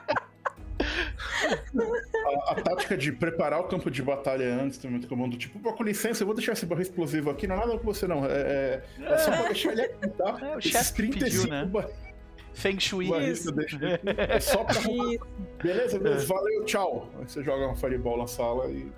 a, 1.76 2.52
a, 2.52 2.56
tática 2.56 2.98
de 2.98 3.12
preparar 3.12 3.60
o 3.60 3.64
campo 3.66 3.90
de 3.90 4.02
batalha 4.02 4.54
antes 4.56 4.78
também 4.78 4.98
muito 4.98 5.08
comum. 5.08 5.28
Do 5.28 5.38
tipo, 5.38 5.60
com 5.60 5.84
licença, 5.84 6.24
eu 6.24 6.28
vou 6.28 6.36
deixar 6.36 6.54
esse 6.54 6.66
barril 6.66 6.84
explosivo 6.84 7.30
aqui, 7.30 7.48
não 7.48 7.56
é 7.56 7.60
nada 7.60 7.78
com 7.78 7.84
você, 7.84 8.08
não. 8.08 8.26
É, 8.26 8.82
é, 9.00 9.14
é 9.14 9.18
só 9.18 9.32
pra 9.32 9.44
deixar 9.44 9.72
ele 9.72 9.82
aqui, 9.82 10.08
tá? 10.10 10.38
É, 10.42 10.58
o 10.58 10.62
chefe 10.62 11.08
pediu, 11.08 11.48
né? 11.48 11.66
Bar... 11.66 11.88
Feng 12.54 12.80
Shui. 12.80 13.12
Isso. 13.30 13.54
É 14.18 14.40
só 14.40 14.64
pra 14.64 14.76
Beleza, 15.62 16.00
beleza, 16.00 16.26
valeu, 16.26 16.66
tchau. 16.66 17.10
Aí 17.20 17.28
você 17.28 17.44
joga 17.44 17.68
uma 17.68 17.76
fireball 17.76 18.18
na 18.18 18.28
sala 18.28 18.68
e. 18.68 18.92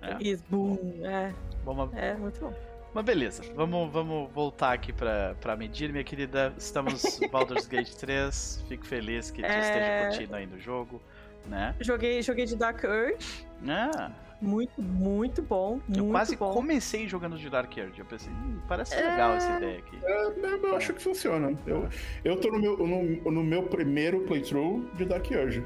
É. 0.00 0.16
Isso, 0.20 0.44
boom. 0.48 0.78
É. 1.02 1.32
Vamos... 1.64 1.90
é, 1.96 2.14
muito 2.14 2.40
bom. 2.40 2.54
Mas 2.94 3.04
beleza, 3.04 3.42
vamos, 3.54 3.90
vamos 3.90 4.30
voltar 4.32 4.72
aqui 4.72 4.92
pra, 4.92 5.34
pra 5.40 5.56
medir, 5.56 5.90
minha 5.90 6.04
querida. 6.04 6.52
Estamos 6.58 7.18
Baldur's 7.30 7.66
Gate 7.66 7.94
3. 7.94 8.64
Fico 8.68 8.86
feliz 8.86 9.30
que 9.30 9.40
tu 9.40 9.46
é... 9.46 9.60
esteja 9.60 10.08
curtindo 10.08 10.36
aí 10.36 10.46
no 10.46 10.58
jogo 10.58 11.00
né? 11.46 11.74
Joguei, 11.80 12.22
joguei 12.22 12.46
de 12.46 12.56
Dark 12.56 12.82
Earth. 12.84 13.44
Ah. 13.68 14.10
Muito, 14.42 14.82
muito 14.82 15.40
bom. 15.40 15.80
Eu 15.88 15.98
muito 15.98 16.10
quase 16.10 16.36
bom. 16.36 16.52
comecei 16.52 17.08
jogando 17.08 17.38
de 17.38 17.48
Dark 17.48 17.74
Earth. 17.76 17.96
Eu 17.96 18.04
pensei, 18.04 18.32
hum, 18.32 18.58
parece 18.66 18.94
é... 18.94 19.08
legal 19.08 19.34
essa 19.34 19.56
ideia 19.56 19.78
aqui. 19.78 19.98
É, 20.02 20.66
eu 20.66 20.76
acho 20.76 20.92
que 20.92 21.00
funciona. 21.00 21.56
Eu, 21.64 21.88
eu 22.24 22.36
tô 22.40 22.50
no 22.50 22.58
meu, 22.58 22.76
no, 22.76 23.30
no 23.30 23.44
meu 23.44 23.62
primeiro 23.62 24.22
playthrough 24.22 24.84
de 24.96 25.04
Dark 25.04 25.30
Earth. 25.30 25.62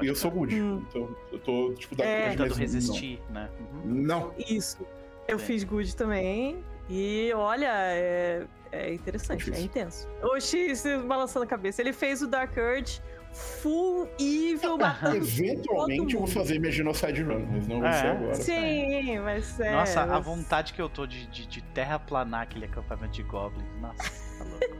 e 0.00 0.06
eu 0.06 0.14
sou 0.14 0.30
good. 0.30 0.54
Hum. 0.54 0.84
Então, 0.88 1.16
eu 1.32 1.38
tô, 1.40 1.74
tipo, 1.74 1.96
Dark 1.96 2.08
é. 2.08 2.30
Tentando 2.30 2.54
resistir, 2.54 3.20
não. 3.28 3.34
né? 3.34 3.50
Uhum. 3.58 3.82
Não. 3.84 4.34
Isso. 4.38 4.86
Eu 5.26 5.38
Sim. 5.40 5.46
fiz 5.46 5.64
good 5.64 5.96
também. 5.96 6.62
E 6.88 7.32
olha, 7.34 7.70
é, 7.72 8.46
é 8.70 8.94
interessante, 8.94 9.52
é 9.52 9.60
intenso. 9.60 10.08
O 10.22 10.38
X 10.38 10.84
balançando 11.06 11.44
a 11.44 11.48
cabeça. 11.48 11.82
Ele 11.82 11.92
fez 11.92 12.22
o 12.22 12.28
Dark 12.28 12.56
Earth 12.56 13.00
full 13.32 14.08
evil 14.18 14.76
matando 14.78 15.16
Eventualmente 15.16 16.14
eu 16.14 16.20
vou 16.20 16.28
fazer 16.28 16.58
minha 16.58 16.72
genocide 16.72 17.22
run, 17.22 17.46
mas 17.50 17.68
não 17.68 17.80
vai 17.80 17.90
é. 17.90 17.92
ser 17.92 18.06
agora. 18.08 18.34
Sim, 18.34 19.18
mas 19.20 19.60
é. 19.60 19.72
Nossa, 19.72 20.06
mas... 20.06 20.16
a 20.16 20.18
vontade 20.18 20.72
que 20.72 20.82
eu 20.82 20.88
tô 20.88 21.06
de, 21.06 21.26
de, 21.26 21.46
de 21.46 21.62
terraplanar 21.62 22.42
aquele 22.42 22.66
acampamento 22.66 23.12
de 23.12 23.22
goblins. 23.22 23.66
Nossa, 23.80 24.10
tá 24.38 24.44
louco. 24.44 24.76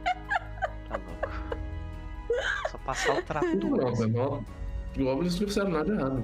tá 0.89 0.97
louco. 0.97 1.61
Só 2.69 2.77
passar 2.79 3.17
o 3.17 3.23
trator. 3.23 3.57
Não, 3.57 4.07
não. 4.07 4.45
Goblins 4.97 5.39
não 5.39 5.47
fizeram 5.47 5.69
nada 5.69 5.93
errado. 5.93 6.23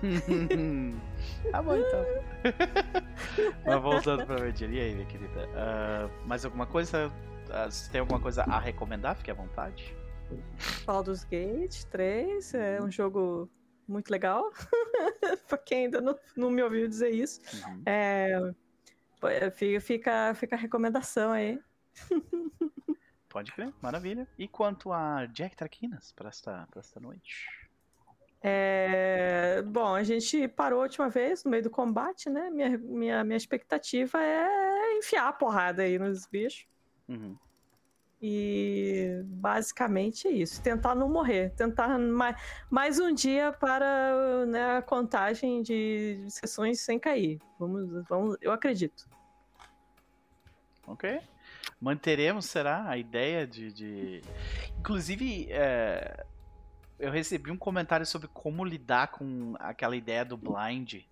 tá 1.50 1.62
bom 1.62 1.76
então. 1.76 2.04
Mas 3.66 3.82
voltando 3.82 4.26
pra 4.26 4.36
Virgínia, 4.36 4.78
e 4.78 4.86
aí, 4.86 4.94
minha 4.94 5.06
querida? 5.06 5.48
Uh, 5.48 6.26
mais 6.26 6.44
alguma 6.44 6.66
coisa? 6.66 7.08
Uh, 7.08 7.70
você 7.70 7.90
tem 7.90 8.00
alguma 8.00 8.20
coisa 8.20 8.44
a 8.44 8.58
recomendar? 8.58 9.16
Fique 9.16 9.30
à 9.30 9.34
vontade. 9.34 9.97
Baldur's 10.84 11.24
Gate 11.24 11.84
3 11.84 12.54
é 12.54 12.82
um 12.82 12.90
jogo 12.90 13.50
muito 13.86 14.10
legal. 14.10 14.50
pra 15.48 15.58
quem 15.58 15.84
ainda 15.84 16.00
não, 16.00 16.18
não 16.36 16.50
me 16.50 16.62
ouviu 16.62 16.88
dizer 16.88 17.10
isso. 17.10 17.40
Uhum. 17.66 17.82
É, 17.86 18.52
fica, 19.80 20.34
fica 20.34 20.56
a 20.56 20.58
recomendação 20.58 21.32
aí. 21.32 21.60
Pode 23.28 23.52
crer, 23.52 23.72
maravilha. 23.82 24.26
E 24.38 24.48
quanto 24.48 24.92
a 24.92 25.26
Jack 25.26 25.56
Traquinas 25.56 26.12
para 26.12 26.28
esta, 26.28 26.66
pra 26.70 26.80
esta 26.80 26.98
noite? 26.98 27.46
É, 28.40 29.62
bom, 29.62 29.94
a 29.94 30.02
gente 30.02 30.46
parou 30.48 30.80
a 30.80 30.84
última 30.84 31.08
vez 31.08 31.44
no 31.44 31.50
meio 31.50 31.64
do 31.64 31.70
combate, 31.70 32.30
né? 32.30 32.50
Minha, 32.50 32.78
minha, 32.78 33.24
minha 33.24 33.36
expectativa 33.36 34.22
é 34.22 34.96
enfiar 34.96 35.28
a 35.28 35.32
porrada 35.32 35.82
aí 35.82 35.98
nos 35.98 36.26
bichos. 36.26 36.66
Uhum. 37.08 37.36
E 38.20 39.22
basicamente 39.24 40.26
é 40.26 40.32
isso. 40.32 40.60
Tentar 40.60 40.94
não 40.94 41.08
morrer. 41.08 41.50
Tentar 41.50 41.98
mais, 41.98 42.36
mais 42.68 42.98
um 42.98 43.14
dia 43.14 43.52
para 43.52 44.44
né, 44.46 44.76
a 44.78 44.82
contagem 44.82 45.62
de 45.62 46.24
sessões 46.28 46.80
sem 46.80 46.98
cair. 46.98 47.38
Vamos, 47.58 48.04
vamos, 48.08 48.36
eu 48.40 48.50
acredito. 48.50 49.08
Ok. 50.86 51.20
Manteremos, 51.80 52.46
será, 52.46 52.88
a 52.88 52.96
ideia 52.96 53.46
de. 53.46 53.72
de... 53.72 54.22
Inclusive, 54.78 55.46
é... 55.50 56.24
eu 56.98 57.12
recebi 57.12 57.52
um 57.52 57.56
comentário 57.56 58.04
sobre 58.04 58.26
como 58.28 58.64
lidar 58.64 59.08
com 59.08 59.54
aquela 59.60 59.94
ideia 59.94 60.24
do 60.24 60.36
blind 60.36 61.04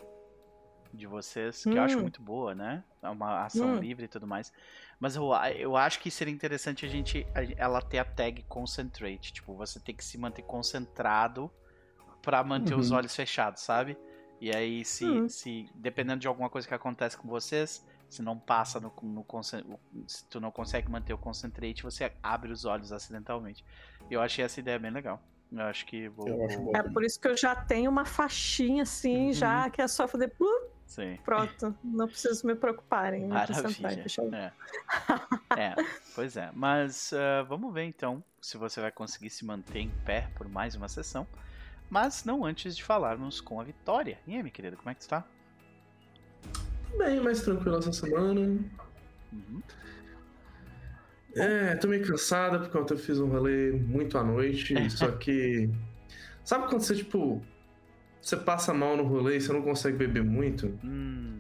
de 0.93 1.07
vocês, 1.07 1.63
que 1.63 1.71
hum. 1.71 1.77
eu 1.77 1.83
acho 1.83 1.99
hum. 1.99 2.03
muito 2.03 2.23
boa, 2.23 2.55
né? 2.55 2.83
É 3.03 3.09
uma 3.09 3.45
ação 3.45 3.75
hum. 3.75 3.79
livre 3.79 4.05
e 4.05 4.09
tudo 4.09 4.27
mais. 4.27 4.53
Mas 4.99 5.17
eu, 5.17 5.31
eu 5.57 5.77
acho 5.77 6.01
que 6.01 6.11
seria 6.11 6.33
interessante 6.33 6.87
a 6.87 6.89
gente 6.89 7.27
ela 7.57 7.83
ter 7.83 7.99
a 7.99 8.05
tag 8.05 8.43
concentrate. 8.49 9.33
Tipo, 9.33 9.55
você 9.55 9.79
tem 9.79 9.95
que 9.95 10.05
se 10.05 10.17
manter 10.17 10.43
concentrado 10.43 11.51
para 12.23 12.43
manter 12.43 12.75
uhum. 12.75 12.81
os 12.81 12.91
olhos 12.91 13.15
fechados, 13.15 13.63
sabe? 13.63 13.97
E 14.41 14.55
aí, 14.55 14.85
se, 14.85 15.05
uhum. 15.05 15.29
se 15.29 15.71
dependendo 15.75 16.21
de 16.21 16.29
alguma 16.29 16.51
coisa 16.51 16.67
que 16.67 16.75
acontece 16.75 17.17
com 17.17 17.29
vocês, 17.29 17.87
se 18.09 18.23
não 18.23 18.39
passa 18.39 18.81
no, 18.81 18.93
no 19.03 19.25
se 20.07 20.25
tu 20.29 20.41
não 20.41 20.51
consegue 20.51 20.91
manter 20.91 21.13
o 21.13 21.19
concentrate, 21.19 21.83
você 21.83 22.13
abre 22.23 22.51
os 22.53 22.65
olhos 22.65 22.93
acidentalmente. 22.93 23.65
Eu 24.11 24.21
achei 24.21 24.45
essa 24.45 24.61
ideia 24.61 24.79
bem 24.79 24.91
legal. 24.91 25.23
Eu 25.51 25.63
acho 25.63 25.87
que 25.87 26.09
vou. 26.09 26.29
é 26.75 26.83
por 26.83 27.05
isso 27.05 27.21
que 27.21 27.29
eu 27.29 27.37
já 27.37 27.55
tenho 27.55 27.91
uma 27.91 28.05
faixinha 28.05 28.83
assim, 28.83 29.27
uhum. 29.27 29.33
já 29.33 29.71
que 29.71 29.81
é 29.81 29.89
só 29.89 30.09
fazer. 30.09 30.33
Sim. 30.87 31.19
Pronto, 31.25 31.75
não 31.83 32.07
preciso 32.07 32.47
me 32.47 32.55
preocuparem. 32.55 33.27
Maravilha. 33.27 34.05
É. 34.33 34.53
é. 35.61 35.75
pois 36.15 36.37
é. 36.37 36.51
Mas 36.55 37.13
uh, 37.13 37.45
vamos 37.47 37.75
ver 37.75 37.85
então 37.85 38.23
se 38.41 38.57
você 38.57 38.81
vai 38.81 38.93
conseguir 38.93 39.31
se 39.31 39.45
manter 39.45 39.81
em 39.81 39.91
pé 40.05 40.29
por 40.37 40.49
mais 40.49 40.75
uma 40.75 40.89
sessão. 40.89 41.27
Mas 41.91 42.25
não 42.25 42.45
antes 42.45 42.77
de 42.77 42.83
falarmos 42.83 43.41
com 43.41 43.61
a 43.61 43.65
Vitória. 43.65 44.19
E 44.27 44.35
aí, 44.35 44.39
minha 44.39 44.51
querida, 44.51 44.77
como 44.77 44.91
é 44.91 44.95
que 44.95 45.01
tu 45.01 45.09
tá? 45.09 45.25
Bem, 46.97 47.21
mais 47.21 47.43
tranquilo 47.43 47.79
essa 47.79 47.93
semana. 47.93 48.41
Uhum. 48.41 49.63
É, 51.35 51.77
tô 51.77 51.89
meio 51.89 52.07
cansada 52.07 52.59
porque 52.59 52.79
ontem 52.79 52.95
eu 52.95 52.99
fiz 52.99 53.19
um 53.19 53.29
rolê 53.29 53.73
muito 53.73 54.17
à 54.17 54.25
noite. 54.25 54.75
só 54.91 55.11
que. 55.13 55.69
Sabe 56.45 56.69
quando 56.69 56.83
você, 56.83 56.95
tipo, 56.95 57.43
você 58.27 58.37
passa 58.37 58.75
mal 58.75 58.97
no 58.97 59.05
rolê 59.05 59.37
e 59.37 59.41
você 59.41 59.53
não 59.53 59.63
consegue 59.63 59.97
beber 59.97 60.25
muito. 60.25 60.67
Hum. 60.85 61.33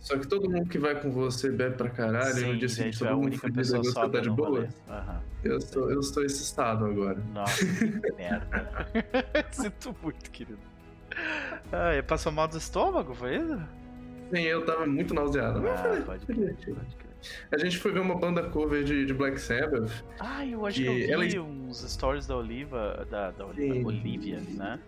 Só 0.00 0.18
que 0.18 0.26
todo 0.26 0.50
mundo 0.50 0.68
que 0.68 0.76
vai 0.78 1.00
com 1.00 1.12
você 1.12 1.48
bebe 1.48 1.76
pra 1.76 1.88
caralho, 1.88 2.36
e 2.36 2.52
no 2.52 2.58
dia 2.58 2.68
seguinte 2.68 2.98
tu 2.98 3.04
é 3.04 3.08
todo 3.10 3.20
mundo 3.22 3.34
e 3.34 3.38
você 3.38 3.84
sóbria 3.84 4.20
tá 4.20 4.20
de 4.20 4.30
boa. 4.30 4.66
Aham. 4.88 5.20
Eu 5.44 5.56
estou, 5.58 5.88
eu 5.92 6.00
estou 6.00 6.24
esse 6.24 6.42
estado 6.42 6.84
agora. 6.86 7.22
Nossa, 7.32 7.64
que 7.64 8.12
merda. 8.16 8.88
Sinto 9.52 9.94
muito, 10.02 10.28
querido. 10.32 10.58
Ah, 11.72 12.02
passou 12.04 12.32
mal 12.32 12.48
do 12.48 12.58
estômago, 12.58 13.14
foi 13.14 13.36
isso? 13.36 13.60
Sim, 14.34 14.40
eu 14.42 14.64
tava 14.64 14.84
muito 14.86 15.14
nauseado. 15.14 15.60
Mas 15.62 15.78
Ah, 15.78 15.82
foi- 15.84 16.00
pode 16.00 16.26
crer, 16.26 16.56
pode 16.56 16.66
crer. 16.96 17.12
A 17.52 17.58
gente 17.58 17.78
foi 17.78 17.92
ver 17.92 18.00
uma 18.00 18.16
banda 18.16 18.42
cover 18.50 18.82
de, 18.82 19.06
de 19.06 19.14
Black 19.14 19.40
Sabbath. 19.40 20.02
Ah, 20.18 20.44
eu 20.44 20.66
acho 20.66 20.80
que 20.80 20.86
eu 20.86 20.94
vi 20.94 21.36
ela- 21.36 21.44
uns 21.46 21.88
stories 21.88 22.26
da 22.26 22.36
Oliva, 22.36 23.06
da, 23.08 23.30
da 23.30 23.46
Oliva, 23.46 23.74
Sim. 23.74 23.84
Olivia, 23.84 24.40
né? 24.56 24.80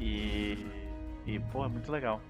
E, 0.00 0.66
e, 1.26 1.38
pô, 1.38 1.64
é 1.64 1.68
muito 1.68 1.90
legal. 1.90 2.20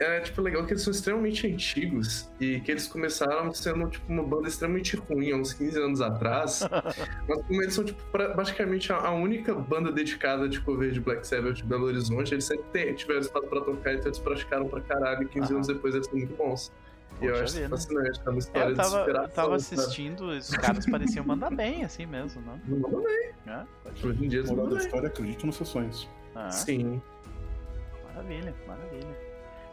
É, 0.00 0.20
tipo, 0.20 0.40
legal 0.42 0.64
que 0.64 0.72
eles 0.72 0.82
são 0.84 0.92
extremamente 0.92 1.44
antigos 1.52 2.30
e 2.38 2.60
que 2.60 2.70
eles 2.70 2.86
começaram 2.86 3.52
sendo, 3.52 3.88
tipo, 3.90 4.12
uma 4.12 4.22
banda 4.22 4.46
extremamente 4.46 4.94
ruim 4.96 5.32
há 5.32 5.36
uns 5.36 5.52
15 5.52 5.76
anos 5.76 6.00
atrás. 6.00 6.60
mas 7.28 7.42
como 7.46 7.60
eles 7.62 7.74
são, 7.74 7.84
tipo, 7.84 8.00
pra- 8.12 8.28
praticamente 8.28 8.92
a, 8.92 8.96
a 8.96 9.10
única 9.10 9.52
banda 9.56 9.90
dedicada 9.90 10.48
de 10.48 10.60
cover 10.60 10.92
de 10.92 11.00
Black 11.00 11.26
Sabbath 11.26 11.54
de 11.56 11.64
Belo 11.64 11.86
Horizonte, 11.86 12.32
eles 12.32 12.44
sempre 12.44 12.94
tiveram 12.94 13.20
espaço 13.22 13.48
pra 13.48 13.60
tocar, 13.60 13.92
então 13.94 14.06
eles 14.06 14.20
praticaram 14.20 14.68
pra 14.68 14.80
caralho 14.82 15.24
e 15.24 15.26
15 15.26 15.46
Aham. 15.46 15.54
anos 15.56 15.66
depois 15.66 15.92
eles 15.96 16.06
são 16.06 16.16
muito 16.16 16.36
bons. 16.36 16.70
E 17.20 17.24
eu 17.24 17.32
Poxa 17.32 17.42
acho 17.44 17.54
vida. 17.54 17.68
fascinante, 17.70 18.20
é 18.24 18.28
uma 18.30 18.34
É, 18.34 18.38
história 18.38 18.70
eu 18.70 18.76
tava, 18.76 19.04
de 19.04 19.10
eu 19.10 19.28
tava 19.30 19.56
assistindo, 19.56 20.26
os 20.28 20.50
caras 20.50 20.86
pareciam 20.86 21.24
mandar 21.24 21.50
bem, 21.50 21.82
assim 21.82 22.06
mesmo, 22.06 22.40
né? 22.42 22.60
Não 22.68 22.78
mandam 22.78 23.02
bem. 23.02 23.30
É, 23.48 23.64
Hoje 24.06 24.24
em 24.24 24.28
dia 24.28 24.38
eles 24.38 24.50
mandam 24.50 24.68
da 24.68 24.76
bem. 24.76 24.86
história, 24.86 25.08
acredita 25.08 25.44
nos 25.44 25.56
seus 25.56 25.68
sonhos. 25.70 26.08
Ah, 26.36 26.50
Sim. 26.50 27.02
Maravilha, 28.22 28.54
maravilha. 28.66 29.16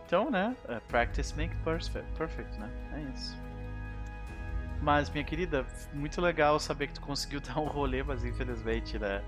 Então, 0.06 0.30
né? 0.30 0.56
é, 0.68 0.80
practice 0.88 1.36
make 1.36 1.56
perfect, 1.64 2.06
perfect, 2.18 2.60
né? 2.60 2.70
É 2.94 3.00
isso. 3.16 3.36
Mas, 4.82 5.10
minha 5.10 5.24
querida, 5.24 5.66
muito 5.94 6.22
legal 6.22 6.60
saber 6.60 6.88
que 6.88 6.94
tu 6.94 7.02
conseguiu 7.02 7.40
dar 7.42 7.60
um 7.60 7.66
rolê, 7.68 8.04
mas 8.04 8.24
infelizmente, 8.24 9.00
né? 9.00 9.24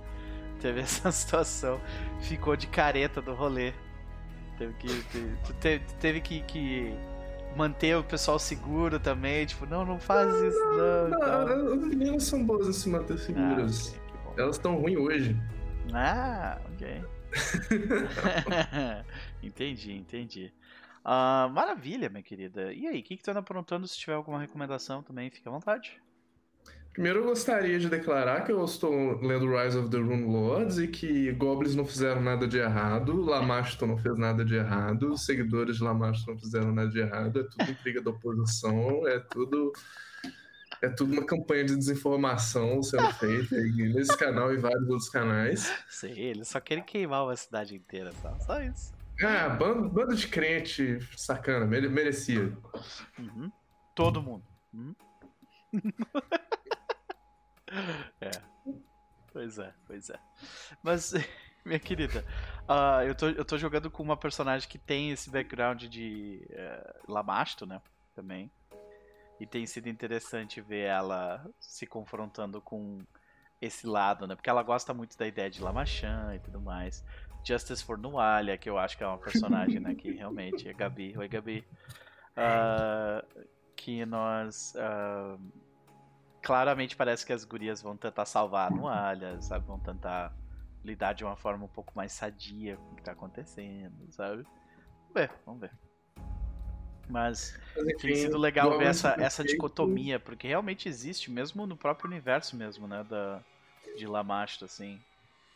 Teve 0.62 0.82
essa 0.82 1.12
situação. 1.12 1.80
Ficou 2.22 2.56
de 2.56 2.68
careta 2.68 3.22
do 3.22 3.34
rolê. 3.34 3.74
Teve 4.58 4.74
que. 4.74 4.88
Tu 5.46 5.54
te- 5.54 5.82
teve 6.00 6.22
que, 6.22 6.42
que 6.44 6.94
manter 7.56 7.96
o 7.96 8.04
pessoal 8.04 8.38
seguro 8.38 9.00
também. 9.00 9.46
Tipo, 9.46 9.66
não, 9.66 9.84
não 9.86 10.00
faz 10.00 10.34
isso, 10.36 10.60
não. 10.60 11.08
e 11.08 11.12
Não, 11.12 11.20
tal. 11.20 11.48
as 11.48 11.82
meninas 11.84 12.24
são 12.24 12.44
boas 12.46 12.68
em 12.68 12.74
se 12.74 12.90
manter 12.90 13.14
Ah, 13.14 13.18
seguras. 13.18 13.90
ok, 13.90 14.00
que 14.12 14.18
bom. 14.26 14.34
Elas 14.38 14.56
estão 14.58 14.76
ruins 14.80 14.98
hoje. 14.98 15.42
Ah, 15.94 16.60
ok. 16.74 17.04
entendi, 19.44 19.94
entendi. 19.94 20.54
Ah, 21.04 21.50
maravilha, 21.54 22.10
minha 22.10 22.24
querida. 22.24 22.74
E 22.74 22.88
aí, 22.88 23.00
o 23.00 23.04
que, 23.04 23.18
que 23.18 23.24
tu 23.24 23.32
anda 23.32 23.40
aprontando? 23.40 23.88
Se 23.88 23.98
tiver 23.98 24.14
alguma 24.14 24.40
recomendação 24.40 25.02
também, 25.02 25.30
fica 25.30 25.50
à 25.50 25.54
vontade. 25.54 26.02
Primeiro 26.98 27.20
eu 27.20 27.26
gostaria 27.26 27.78
de 27.78 27.88
declarar 27.88 28.44
que 28.44 28.52
eu 28.52 28.66
estou 28.66 29.22
lendo 29.22 29.56
Rise 29.56 29.78
of 29.78 29.88
the 29.92 29.98
Rune 29.98 30.26
Lords 30.26 30.80
e 30.80 30.88
que 30.88 31.32
Goblins 31.34 31.76
não 31.76 31.86
fizeram 31.86 32.24
nada 32.24 32.48
de 32.48 32.58
errado, 32.58 33.22
Lamashton 33.22 33.86
não 33.86 33.98
fez 34.00 34.18
nada 34.18 34.44
de 34.44 34.56
errado, 34.56 35.16
seguidores 35.16 35.78
de 35.78 35.84
Lamashton 35.84 36.32
não 36.32 36.40
fizeram 36.40 36.74
nada 36.74 36.90
de 36.90 36.98
errado, 36.98 37.40
é 37.40 37.44
tudo 37.44 37.72
intriga 37.72 38.02
da 38.02 38.10
oposição, 38.10 39.08
é 39.08 39.20
tudo 39.20 39.72
é 40.82 40.90
tudo 40.90 41.14
uma 41.14 41.26
campanha 41.26 41.66
de 41.66 41.76
desinformação 41.76 42.82
sendo 42.84 43.12
feita 43.14 43.56
nesse 43.56 44.16
canal 44.18 44.54
e 44.54 44.58
vários 44.58 44.88
outros 44.90 45.10
canais. 45.10 45.72
Sei, 45.90 46.12
eles 46.12 46.48
só 46.48 46.60
querem 46.60 46.84
queimar 46.84 47.24
uma 47.24 47.36
cidade 47.36 47.76
inteira, 47.76 48.12
só, 48.22 48.38
só 48.40 48.62
isso. 48.62 48.94
Ah, 49.24 49.50
bando, 49.50 49.90
bando 49.90 50.16
de 50.16 50.28
crente 50.28 51.00
sacana, 51.18 51.66
mere- 51.66 51.90
merecia. 51.90 52.56
Uhum. 53.18 53.52
Todo 53.96 54.22
mundo. 54.22 54.44
Uhum. 54.74 54.96
é. 58.22 58.32
Pois 59.34 59.58
é, 59.60 59.74
pois 59.86 60.10
é. 60.10 60.20
Mas, 60.84 61.14
minha 61.66 61.80
querida, 61.80 62.24
ah, 62.68 63.04
eu, 63.06 63.16
tô, 63.16 63.30
eu 63.30 63.44
tô 63.46 63.58
jogando 63.58 63.90
com 63.90 64.04
uma 64.04 64.18
personagem 64.18 64.68
que 64.70 64.78
tem 64.78 65.12
esse 65.12 65.30
background 65.30 65.84
de 65.86 66.46
eh, 66.52 66.96
Lamasto, 67.08 67.66
né? 67.66 67.82
Também. 68.16 68.52
E 69.40 69.46
tem 69.46 69.66
sido 69.66 69.88
interessante 69.88 70.62
ver 70.62 70.86
ela 70.86 71.46
se 71.60 71.86
confrontando 71.86 72.62
com 72.62 73.00
esse 73.62 73.86
lado, 73.88 74.28
né? 74.28 74.36
Porque 74.36 74.50
ela 74.50 74.64
gosta 74.64 74.94
muito 74.94 75.18
da 75.18 75.28
ideia 75.28 75.50
de 75.50 75.62
Lamachan 75.62 76.36
e 76.36 76.40
tudo 76.40 76.60
mais. 76.60 77.04
Justice 77.44 77.84
for 77.84 77.98
Nualia, 77.98 78.58
que 78.58 78.70
eu 78.70 78.78
acho 78.78 78.98
que 78.98 79.04
é 79.04 79.08
uma 79.08 79.18
personagem, 79.18 79.80
né? 79.80 79.96
Que 79.96 80.12
realmente 80.12 80.68
é 80.68 80.74
Gabi. 80.74 81.18
Oi, 81.18 81.28
Gabi. 81.28 81.64
Ah, 82.36 83.24
que 83.76 84.06
nós. 84.06 84.76
ah, 84.78 85.38
claramente 86.42 86.96
parece 86.96 87.26
que 87.26 87.34
as 87.34 87.44
gurias 87.44 87.82
vão 87.82 87.98
tentar 87.98 88.26
salvar 88.26 88.72
a 88.72 89.42
sabe? 89.42 89.66
Vão 89.66 89.80
tentar 89.80 90.34
lidar 90.84 91.14
de 91.14 91.24
uma 91.26 91.36
forma 91.36 91.66
um 91.66 91.70
pouco 91.70 91.92
mais 91.96 92.14
sadia 92.14 92.78
com 92.78 92.94
o 92.94 92.96
que 92.96 93.04
tá 93.04 93.12
acontecendo, 93.12 94.12
sabe? 94.12 94.44
Vamos 94.44 95.14
ver, 95.14 95.32
vamos 95.46 95.62
ver. 95.62 95.87
Mas 97.10 97.58
Mas, 97.76 97.96
tem 98.02 98.16
sido 98.16 98.38
legal 98.38 98.78
ver 98.78 98.88
essa, 98.88 99.16
essa 99.18 99.44
dicotomia, 99.44 100.20
porque 100.20 100.48
realmente 100.48 100.90
existe, 100.90 101.32
mesmo 101.32 101.66
no 101.66 101.78
próprio 101.78 102.10
universo 102.10 102.56
mesmo, 102.56 102.88
né? 102.88 103.06
Da, 103.10 103.40
de 103.98 104.06
Lamashto, 104.06 104.66
assim. 104.66 105.00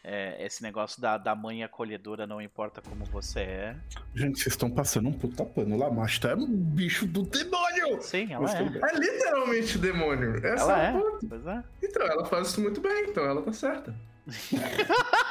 É, 0.03 0.43
esse 0.43 0.63
negócio 0.63 0.99
da, 0.99 1.15
da 1.15 1.35
mãe 1.35 1.63
acolhedora 1.63 2.25
não 2.25 2.41
importa 2.41 2.81
como 2.81 3.05
você 3.05 3.41
é. 3.41 3.75
Gente, 4.15 4.39
vocês 4.39 4.53
estão 4.53 4.69
passando 4.69 5.09
um 5.09 5.13
puta 5.13 5.45
pano. 5.45 5.77
Lamasta 5.77 6.29
é 6.29 6.35
um 6.35 6.47
bicho 6.47 7.05
do 7.05 7.21
demônio! 7.21 8.01
Sim, 8.01 8.33
ela 8.33 8.49
é. 8.51 8.63
É 8.63 8.97
literalmente 8.97 9.77
demônio. 9.77 10.37
Essa 10.37 10.63
Ela 10.63 10.83
é 10.83 10.93
é. 10.93 11.57
é. 11.57 11.63
Então, 11.83 12.07
ela 12.07 12.25
faz 12.25 12.47
isso 12.47 12.61
muito 12.61 12.81
bem, 12.81 13.09
então 13.09 13.23
ela 13.23 13.43
tá 13.43 13.53
certa. 13.53 13.93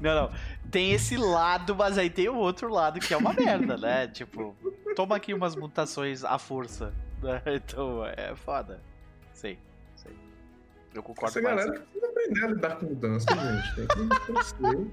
Não, 0.00 0.14
não. 0.28 0.30
Tem 0.70 0.92
esse 0.92 1.16
lado, 1.16 1.74
mas 1.74 1.96
aí 1.98 2.10
tem 2.10 2.28
o 2.28 2.36
outro 2.36 2.68
lado 2.68 3.00
que 3.00 3.12
é 3.12 3.16
uma 3.16 3.32
merda, 3.32 3.76
né? 3.76 4.06
Tipo, 4.12 4.56
toma 4.94 5.16
aqui 5.16 5.32
umas 5.34 5.54
mutações 5.56 6.24
à 6.24 6.38
força. 6.38 6.92
né? 7.22 7.40
Então, 7.46 8.04
é 8.04 8.34
foda. 8.34 8.80
Sei, 9.32 9.58
sei. 9.94 10.12
Eu 10.94 11.02
concordo 11.02 11.38
Essa 11.38 11.42
mais. 11.42 11.56
galera 11.64 11.80
precisa 11.80 12.06
aprender 12.06 12.44
a 12.44 12.48
lidar 12.48 12.76
com 12.76 12.86
mudança, 12.86 13.26
gente. 13.30 13.74
Tem 13.74 14.08
que 14.08 14.20
crescer. 14.20 14.86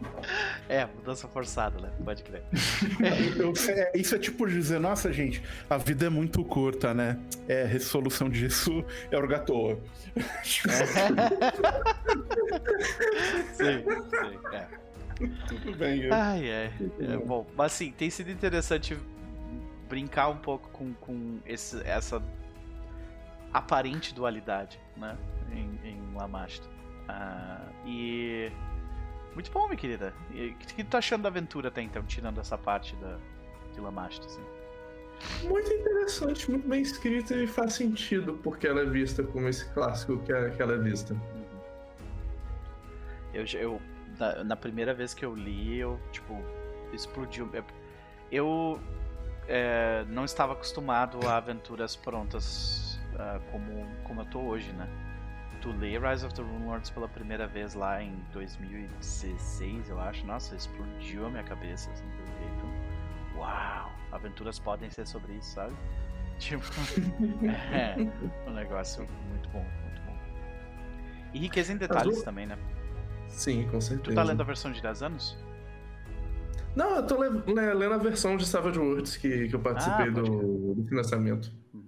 É, 0.68 0.84
mudança 0.84 1.28
forçada, 1.28 1.80
né? 1.80 1.90
Pode 2.04 2.22
crer. 2.24 2.42
Eu- 3.38 3.52
é, 3.72 3.92
isso 3.96 4.14
é 4.16 4.18
tipo 4.18 4.46
dizer, 4.48 4.80
nossa, 4.80 5.12
gente, 5.12 5.40
a 5.70 5.76
vida 5.78 6.06
é 6.06 6.08
muito 6.08 6.44
curta, 6.44 6.92
né? 6.92 7.16
É, 7.48 7.64
resolução 7.64 8.28
disso 8.28 8.84
é 9.10 9.16
orgatoa. 9.16 9.78
sim, 13.52 13.84
sim, 13.84 14.38
é. 14.52 14.66
Tudo 15.48 15.76
bem. 15.76 16.02
eu- 16.02 16.12
Ai, 16.12 16.50
ai. 16.50 16.72
É, 17.00 17.16
bom, 17.16 17.46
mas 17.56 17.72
assim, 17.72 17.90
tem 17.92 18.10
sido 18.10 18.30
interessante 18.30 18.98
brincar 19.88 20.28
um 20.28 20.36
pouco 20.36 20.68
com, 20.70 20.92
com 20.94 21.38
esse, 21.46 21.80
essa 21.84 22.20
aparente 23.52 24.12
dualidade, 24.14 24.78
né? 24.96 25.16
Em, 25.52 25.78
em 25.88 26.14
Lamashto. 26.14 26.68
Ah, 27.08 27.62
e. 27.86 28.50
Muito 29.36 29.52
bom, 29.52 29.66
minha 29.66 29.76
querida. 29.76 30.14
E 30.32 30.48
O 30.48 30.54
que, 30.54 30.74
que 30.76 30.82
tu 30.82 30.88
tá 30.88 30.96
achando 30.96 31.24
da 31.24 31.28
aventura 31.28 31.68
até 31.68 31.82
então, 31.82 32.02
tirando 32.04 32.40
essa 32.40 32.56
parte 32.56 32.96
da, 32.96 33.18
de 33.74 33.78
Lamashto, 33.78 34.24
assim? 34.24 34.40
Muito 35.46 35.70
interessante, 35.70 36.50
muito 36.50 36.66
bem 36.66 36.80
escrita 36.80 37.34
e 37.34 37.46
faz 37.46 37.74
sentido 37.74 38.40
porque 38.42 38.66
ela 38.66 38.80
é 38.80 38.86
vista 38.86 39.22
como 39.22 39.46
esse 39.46 39.70
clássico 39.74 40.18
que, 40.20 40.32
é, 40.32 40.48
que 40.48 40.62
ela 40.62 40.72
é 40.72 40.78
vista. 40.78 41.12
Uhum. 41.12 41.60
Eu, 43.34 43.44
eu 43.60 43.82
na, 44.18 44.42
na 44.42 44.56
primeira 44.56 44.94
vez 44.94 45.12
que 45.12 45.22
eu 45.22 45.34
li, 45.34 45.76
eu, 45.76 46.00
tipo, 46.12 46.42
explodiu. 46.94 47.50
Eu 48.32 48.80
é, 49.46 50.02
não 50.08 50.24
estava 50.24 50.54
acostumado 50.54 51.28
a 51.28 51.36
aventuras 51.36 51.94
prontas 51.94 52.98
ah, 53.18 53.38
como, 53.52 53.86
como 54.04 54.22
eu 54.22 54.26
tô 54.26 54.40
hoje, 54.40 54.72
né? 54.72 54.88
Tu 55.66 55.72
lê 55.80 55.98
Rise 55.98 56.24
of 56.24 56.32
the 56.32 56.42
Rune 56.42 56.64
Lords 56.64 56.90
pela 56.90 57.08
primeira 57.08 57.48
vez 57.48 57.74
lá 57.74 58.00
em 58.00 58.14
2016, 58.32 59.88
eu 59.88 59.98
acho. 59.98 60.24
Nossa, 60.24 60.54
explodiu 60.54 61.26
a 61.26 61.30
minha 61.30 61.42
cabeça, 61.42 61.90
assim, 61.90 62.04
um 62.04 62.26
jeito. 62.38 63.36
Uau! 63.36 63.90
Aventuras 64.12 64.60
podem 64.60 64.88
ser 64.90 65.08
sobre 65.08 65.32
isso, 65.34 65.54
sabe? 65.54 65.74
Tipo, 66.38 66.62
é 67.74 67.96
um 68.48 68.52
negócio 68.52 69.04
muito 69.28 69.48
bom, 69.48 69.64
muito 69.82 70.02
bom. 70.02 70.16
E 71.34 71.38
riqueza 71.40 71.72
em 71.72 71.76
detalhes 71.78 72.12
Azul? 72.12 72.24
também, 72.24 72.46
né? 72.46 72.56
Sim, 73.26 73.66
com 73.68 73.80
certeza. 73.80 74.12
Tu 74.12 74.14
tá 74.14 74.22
lendo 74.22 74.42
a 74.42 74.44
versão 74.44 74.70
de 74.70 74.80
10 74.80 75.02
anos? 75.02 75.36
Não, 76.76 76.96
eu 76.96 77.06
tô 77.08 77.20
le- 77.20 77.42
le- 77.52 77.74
lendo 77.74 77.94
a 77.94 77.98
versão 77.98 78.36
de 78.36 78.46
Savage 78.46 78.78
Worlds 78.78 79.16
que, 79.16 79.48
que 79.48 79.56
eu 79.56 79.60
participei 79.60 80.06
Ah, 80.06 80.10
do, 80.10 80.74
do 80.74 80.84
financiamento. 80.86 81.50
Uhum. 81.74 81.85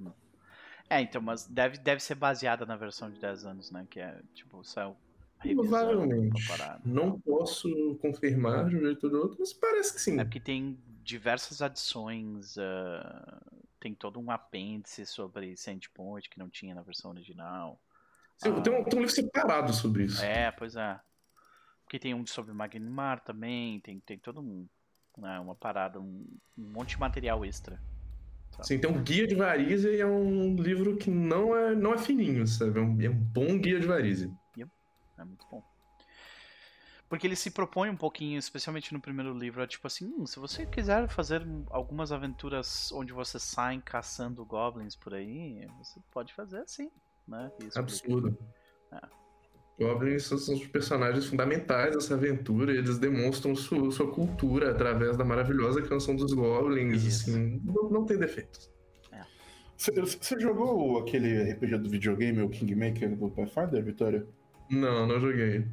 É, 0.91 1.01
então, 1.01 1.21
mas 1.21 1.47
deve, 1.47 1.79
deve 1.79 2.03
ser 2.03 2.15
baseada 2.15 2.65
na 2.65 2.77
versão 2.77 3.11
de 3.11 3.21
10 3.21 3.45
anos, 3.45 3.71
né? 3.71 3.87
Que 3.91 4.01
é, 4.01 4.21
tipo, 4.35 4.65
saiu 4.65 4.97
Provavelmente. 5.41 6.43
Não 6.85 7.21
posso 7.21 7.97
confirmar 8.01 8.69
de 8.69 8.77
um 8.77 8.81
jeito 8.81 9.05
ou 9.05 9.11
do 9.11 9.19
outro, 9.21 9.37
mas 9.39 9.53
parece 9.53 9.95
que 9.95 10.01
sim. 10.01 10.19
É 10.19 10.25
porque 10.25 10.41
tem 10.41 10.79
diversas 11.05 11.63
adições. 11.63 12.57
ah, 12.59 13.41
tem 13.79 13.95
todo 13.95 14.19
um 14.19 14.31
apêndice 14.31 15.07
sobre 15.07 15.57
Sandpoint 15.57 16.29
que 16.29 16.39
não 16.39 16.49
tinha 16.49 16.75
na 16.75 16.83
versão 16.83 17.13
original. 17.13 17.81
Sim, 18.37 18.51
Ah. 18.51 18.61
Tem, 18.61 18.73
um, 18.73 18.85
tem 18.85 18.99
um 18.99 19.03
livro 19.03 19.15
separado 19.15 19.73
sobre 19.73 20.05
isso. 20.05 20.23
É, 20.23 20.51
pois 20.51 20.75
é. 20.75 20.99
Porque 21.85 21.99
tem 21.99 22.15
um 22.15 22.27
sobre 22.27 22.53
Magnimar 22.53 23.21
também, 23.21 23.81
tem, 23.81 24.01
tem 24.01 24.19
todo 24.19 24.41
um. 24.41 24.67
né, 25.17 25.39
uma 25.39 25.55
parada, 25.55 26.01
um, 26.01 26.27
um 26.57 26.71
monte 26.73 26.91
de 26.91 27.01
material 27.01 27.45
extra. 27.45 27.81
Assim, 28.59 28.79
tem 28.79 28.91
um 28.91 29.03
guia 29.03 29.27
de 29.27 29.35
Varizia 29.35 29.93
e 29.93 30.01
é 30.01 30.07
um 30.07 30.57
livro 30.57 30.97
que 30.97 31.11
não 31.11 31.57
é, 31.57 31.75
não 31.75 31.95
é 31.95 31.99
fininho, 31.99 32.47
sabe? 32.47 32.79
É 32.79 32.83
um, 32.83 33.01
é 33.03 33.09
um 33.09 33.15
bom 33.15 33.59
guia 33.59 33.79
de 33.79 33.87
Varizia. 33.87 34.31
É 35.19 35.25
muito 35.25 35.45
bom. 35.51 35.63
Porque 37.09 37.27
ele 37.27 37.37
se 37.37 37.51
propõe 37.51 37.89
um 37.89 37.97
pouquinho, 37.97 38.39
especialmente 38.39 38.93
no 38.93 39.01
primeiro 39.01 39.33
livro, 39.37 39.63
é 39.63 39.67
tipo 39.67 39.87
assim, 39.87 40.07
"Hum, 40.07 40.27
se 40.27 40.39
você 40.39 40.67
quiser 40.67 41.09
fazer 41.09 41.43
algumas 41.71 42.13
aventuras 42.13 42.93
onde 42.93 43.13
você 43.13 43.39
sai 43.39 43.81
caçando 43.81 44.45
goblins 44.45 44.95
por 44.95 45.15
aí, 45.15 45.67
você 45.79 45.99
pode 46.13 46.35
fazer 46.35 46.59
assim, 46.59 46.91
né? 47.27 47.51
Explica. 47.59 47.81
Absurdo. 47.81 48.39
É. 48.93 49.01
Goblins 49.79 50.25
são, 50.25 50.37
são 50.39 50.55
os 50.57 50.67
personagens 50.67 51.27
fundamentais 51.27 51.95
dessa 51.95 52.15
aventura, 52.15 52.73
eles 52.73 52.99
demonstram 52.99 53.55
sua, 53.55 53.91
sua 53.93 54.11
cultura 54.11 54.71
através 54.71 55.17
da 55.17 55.25
maravilhosa 55.25 55.81
canção 55.83 56.17
dos 56.17 56.33
Goblins, 56.33 57.05
Isso. 57.05 57.31
assim, 57.31 57.61
não, 57.65 57.89
não 57.91 58.05
tem 58.05 58.19
defeitos. 58.19 58.71
Você, 59.77 59.93
você 59.93 60.41
jogou 60.41 60.99
aquele 60.99 61.53
RPG 61.53 61.79
do 61.79 61.89
videogame, 61.89 62.43
o 62.43 62.49
Kingmaker 62.49 63.15
do 63.17 63.31
Pathfinder, 63.31 63.85
Vitória? 63.85 64.27
Não, 64.69 65.07
não 65.07 65.21
joguei. 65.21 65.65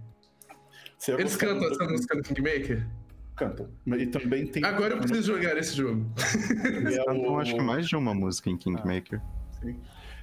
Ia 1.08 1.16
Eles 1.16 1.36
cantam 1.36 1.68
essa 1.72 1.84
música 1.86 2.16
do 2.16 2.22
Kingmaker? 2.22 2.88
Cantam. 3.36 3.68
E 3.98 4.06
também 4.06 4.46
tem. 4.46 4.64
Agora 4.64 4.94
eu 4.94 5.00
preciso 5.00 5.34
jogar 5.36 5.58
esse 5.58 5.76
jogo. 5.76 6.06
É 6.88 7.26
Eu 7.26 7.32
o- 7.34 7.40
acho 7.40 7.56
que 7.56 7.62
mais 7.62 7.88
de 7.88 7.96
uma 7.96 8.14
música 8.14 8.50
em 8.52 8.58
Kingmaker. 8.58 9.20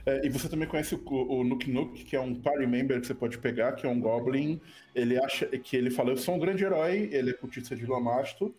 É, 0.05 0.27
e 0.27 0.29
você 0.29 0.49
também 0.49 0.67
conhece 0.67 0.95
o, 0.95 1.01
o 1.07 1.45
Nook 1.45 1.71
Nook, 1.71 2.05
que 2.05 2.17
é 2.17 2.21
um 2.21 2.35
party 2.35 2.67
member 2.67 3.01
que 3.01 3.07
você 3.07 3.15
pode 3.15 3.39
pegar, 3.39 3.73
que 3.73 3.87
é 3.87 3.89
um 3.89 4.01
Goblin. 4.01 4.61
Ele 4.95 5.19
acha 5.19 5.47
que 5.47 5.77
ele 5.77 5.91
fala: 5.91 6.11
Eu 6.11 6.17
sou 6.17 6.35
um 6.35 6.39
grande 6.39 6.65
herói, 6.65 7.09
ele 7.13 7.31
é 7.31 7.35
cultista 7.35 7.77
de 7.77 7.87
Lamasto. 7.87 8.55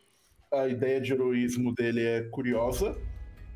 A 0.51 0.67
ideia 0.67 1.01
de 1.01 1.11
heroísmo 1.11 1.73
dele 1.73 2.03
é 2.03 2.21
curiosa. 2.23 2.97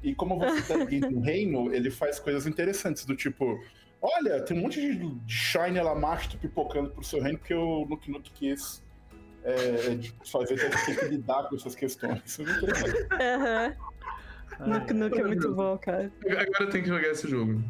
E 0.03 0.13
como 0.13 0.37
você 0.37 0.61
tá 0.61 0.83
dentro 0.85 1.11
do 1.11 1.19
reino, 1.19 1.73
ele 1.73 1.89
faz 1.89 2.19
coisas 2.19 2.45
interessantes, 2.45 3.05
do 3.05 3.15
tipo: 3.15 3.59
Olha, 4.01 4.41
tem 4.41 4.57
um 4.57 4.61
monte 4.61 4.81
de 4.81 5.33
Shine 5.33 5.79
Lamasto 5.79 6.37
pipocando 6.37 6.89
pro 6.89 7.03
seu 7.03 7.21
reino, 7.21 7.37
porque 7.37 7.53
o 7.53 7.85
Nook 7.85 8.11
Nook 8.11 8.31
quis 8.31 8.83
é, 9.43 9.51
é, 9.53 9.99
fazer 10.29 10.57
que 10.57 11.05
lidar 11.05 11.47
com 11.47 11.55
essas 11.55 11.73
questões. 11.73 12.21
Isso 12.25 12.41
é 12.41 12.45
muito 12.45 12.65
interessante. 12.65 13.07
Aham. 13.13 13.75
Nuke 14.59 14.93
Nuke 14.93 15.19
é 15.19 15.23
muito 15.23 15.53
bom, 15.53 15.77
cara. 15.77 16.11
Agora 16.25 16.63
eu 16.63 16.69
tenho 16.69 16.83
que 16.83 16.89
jogar 16.89 17.07
esse 17.09 17.29
jogo. 17.29 17.61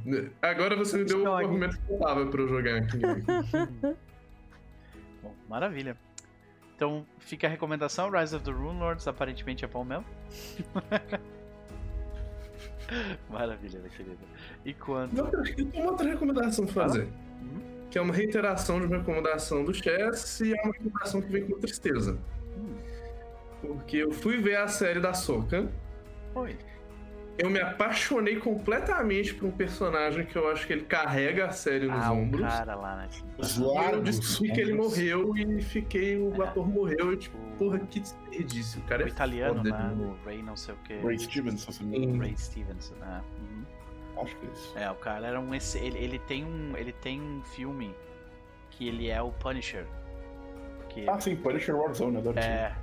Agora 0.41 0.75
você 0.75 0.97
me 0.97 1.05
deu 1.05 1.21
o 1.21 1.25
Jogue. 1.25 1.43
argumento 1.43 1.77
que 1.79 1.91
eu 1.91 1.99
tava 1.99 2.25
pra 2.27 2.41
eu 2.41 2.47
jogar 2.47 2.75
aqui. 2.77 2.99
Bom, 5.21 5.33
maravilha. 5.49 5.97
Então 6.75 7.05
fica 7.19 7.47
a 7.47 7.49
recomendação: 7.49 8.09
Rise 8.09 8.35
of 8.35 8.45
the 8.45 8.51
Rune 8.51 8.79
Lords, 8.79 9.07
aparentemente 9.07 9.65
é 9.65 9.67
bom 9.67 9.83
mesmo. 9.83 10.05
maravilha, 13.29 13.79
minha 13.79 13.91
querida. 13.91 14.17
E 14.63 14.73
quanto. 14.73 15.17
Eu 15.17 15.43
tenho 15.55 15.69
uma 15.73 15.91
outra 15.91 16.07
recomendação 16.07 16.65
pra 16.65 16.73
fazer. 16.85 17.07
Hum? 17.41 17.59
Que 17.89 17.97
é 17.97 18.01
uma 18.01 18.13
reiteração 18.13 18.79
de 18.79 18.85
uma 18.85 18.97
recomendação 18.97 19.63
do 19.65 19.73
Chess 19.73 20.41
e 20.41 20.53
é 20.53 20.61
uma 20.63 20.71
recomendação 20.73 21.21
que 21.21 21.31
vem 21.31 21.45
com 21.47 21.59
tristeza. 21.59 22.17
Hum, 22.57 22.75
Porque 23.61 23.97
eu 23.97 24.11
fui 24.11 24.37
ver 24.37 24.57
a 24.57 24.67
série 24.67 24.99
da 24.99 25.13
Soca. 25.13 25.67
Oi. 26.35 26.55
Eu 27.37 27.51
me 27.51 27.59
apaixonei 27.59 28.37
completamente 28.37 29.33
por 29.35 29.47
um 29.47 29.51
personagem 29.51 30.25
que 30.25 30.35
eu 30.35 30.49
acho 30.49 30.65
que 30.65 30.73
ele 30.73 30.85
carrega 30.85 31.45
a 31.45 31.51
série 31.51 31.85
nos 31.87 32.03
Ah, 32.03 32.11
o 32.11 32.17
ombros. 32.17 32.41
cara 32.41 32.75
lá, 32.75 32.95
né? 32.95 33.09
Os 33.37 33.57
E 33.57 33.61
eu 33.63 34.01
descobri 34.01 34.51
que 34.53 34.61
ele 34.61 34.73
morreu 34.73 35.35
e 35.37 35.61
fiquei. 35.61 36.17
O 36.17 36.41
É. 36.43 36.47
ator 36.47 36.67
morreu 36.67 37.13
e 37.13 37.17
tipo, 37.17 37.37
porra, 37.59 37.77
que 37.79 37.99
desperdício. 37.99 38.81
O 38.81 38.83
cara 38.85 39.03
O 39.03 39.05
é 39.05 39.09
italiano, 39.09 39.57
foda, 39.57 39.69
né? 39.69 39.93
né? 39.95 40.05
O 40.05 40.25
Ray 40.25 40.41
não 40.41 40.55
sei 40.55 40.73
o 40.73 40.77
que. 40.79 40.95
Ray 40.97 41.19
Stevenson, 41.19 41.71
se 41.71 41.83
não 41.83 41.89
me 41.91 41.97
engano. 41.97 42.13
Sim. 42.13 42.19
Ray 42.21 42.37
Stevenson, 42.37 42.95
né? 42.95 43.21
Uhum. 43.39 43.63
Acho 44.23 44.35
que 44.37 44.45
é 44.47 44.49
isso. 44.49 44.77
É, 44.79 44.89
o 44.89 44.95
cara 44.95 45.27
era 45.27 45.39
um. 45.39 45.53
Ele, 45.53 45.97
ele, 45.99 46.17
tem 46.19 46.43
um 46.43 46.75
ele 46.75 46.91
tem 46.91 47.21
um 47.21 47.43
filme 47.43 47.93
que 48.71 48.87
ele 48.87 49.09
é 49.09 49.21
o 49.21 49.31
Punisher. 49.31 49.85
Que 50.89 51.07
Ah, 51.07 51.19
sim, 51.19 51.35
Punisher 51.35 51.75
Warzone, 51.75 52.17
adoro 52.17 52.39
é. 52.39 52.75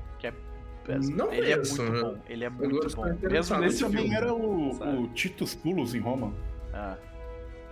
É 0.89 0.99
Não 0.99 1.33
ele 1.33 1.51
é 1.51 1.55
conheço, 1.55 1.83
muito 1.83 1.93
né? 1.95 2.03
bom. 2.03 2.19
Ele 2.29 2.45
é 2.45 2.51
muito 2.51 2.97
bom. 2.97 3.05
Mesmo 3.05 3.17
Esse 3.27 3.33
nesse 3.53 3.57
nesse 3.61 3.81
também 3.85 4.03
filme. 4.03 4.17
era 4.17 4.33
o, 4.35 5.03
o 5.05 5.09
Titus 5.09 5.55
Pulos 5.55 5.95
em 5.95 6.01
Roma, 6.01 6.33
Ah. 6.73 6.97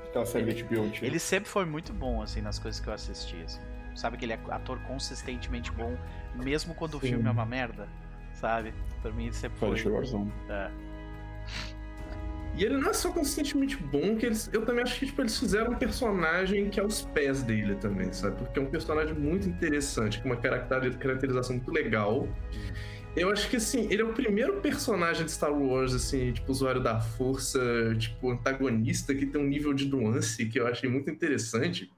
aquela 0.09 0.25
série 0.27 0.53
da 0.55 0.62
HBO 0.68 0.83
antiga. 0.85 1.07
Ele 1.07 1.18
sempre 1.18 1.48
foi 1.51 1.64
muito 1.66 1.92
bom, 1.92 2.22
assim, 2.22 2.40
nas 2.40 2.59
coisas 2.59 2.81
que 2.81 2.88
eu 2.88 2.92
assisti, 2.94 3.37
assim. 3.44 3.61
Sabe 3.94 4.16
que 4.16 4.25
ele 4.25 4.33
é 4.33 4.40
ator 4.48 4.79
consistentemente 4.88 5.70
bom, 5.72 5.94
mesmo 6.37 6.75
quando 6.75 6.94
o 6.94 7.01
Sim. 7.01 7.09
filme 7.09 7.29
é 7.29 7.31
uma 7.31 7.44
merda, 7.44 7.87
sabe? 8.33 8.72
Pra 9.03 9.11
mim 9.12 9.25
ele 9.25 9.35
sempre 9.35 9.59
foi. 9.59 9.68
Punisher 9.68 9.92
Warzone. 9.92 10.33
É. 10.48 10.70
E 12.55 12.64
ele 12.64 12.77
não 12.77 12.90
é 12.90 12.92
só 12.92 13.11
consistentemente 13.11 13.77
bom, 13.79 14.14
que 14.16 14.27
eles, 14.27 14.51
eu 14.53 14.64
também 14.66 14.83
acho 14.83 14.98
que 14.98 15.07
tipo, 15.07 15.22
eles 15.22 15.38
fizeram 15.38 15.72
um 15.72 15.75
personagem 15.75 16.68
que 16.68 16.79
é 16.79 16.83
aos 16.83 17.01
pés 17.03 17.42
dele 17.42 17.75
também, 17.77 18.12
sabe? 18.12 18.37
Porque 18.37 18.59
é 18.59 18.62
um 18.62 18.66
personagem 18.66 19.14
muito 19.14 19.48
interessante, 19.48 20.20
com 20.20 20.29
uma 20.29 20.37
caracteri- 20.37 20.94
caracterização 20.98 21.57
muito 21.57 21.70
legal. 21.70 22.29
Eu 23.14 23.31
acho 23.31 23.48
que, 23.51 23.57
assim, 23.57 23.87
ele 23.90 24.01
é 24.01 24.05
o 24.05 24.14
primeiro 24.14 24.61
personagem 24.62 25.25
de 25.27 25.33
Star 25.33 25.53
Wars, 25.53 25.92
assim, 25.94 26.33
tipo, 26.33 26.51
usuário 26.51 26.83
da 26.83 26.98
força, 27.01 27.61
tipo, 27.98 28.31
antagonista, 28.31 29.14
que 29.14 29.27
tem 29.27 29.40
um 29.40 29.46
nível 29.46 29.75
de 29.75 29.87
nuance 29.87 30.46
que 30.48 30.59
eu 30.59 30.66
achei 30.66 30.88
muito 30.88 31.11
interessante. 31.11 31.94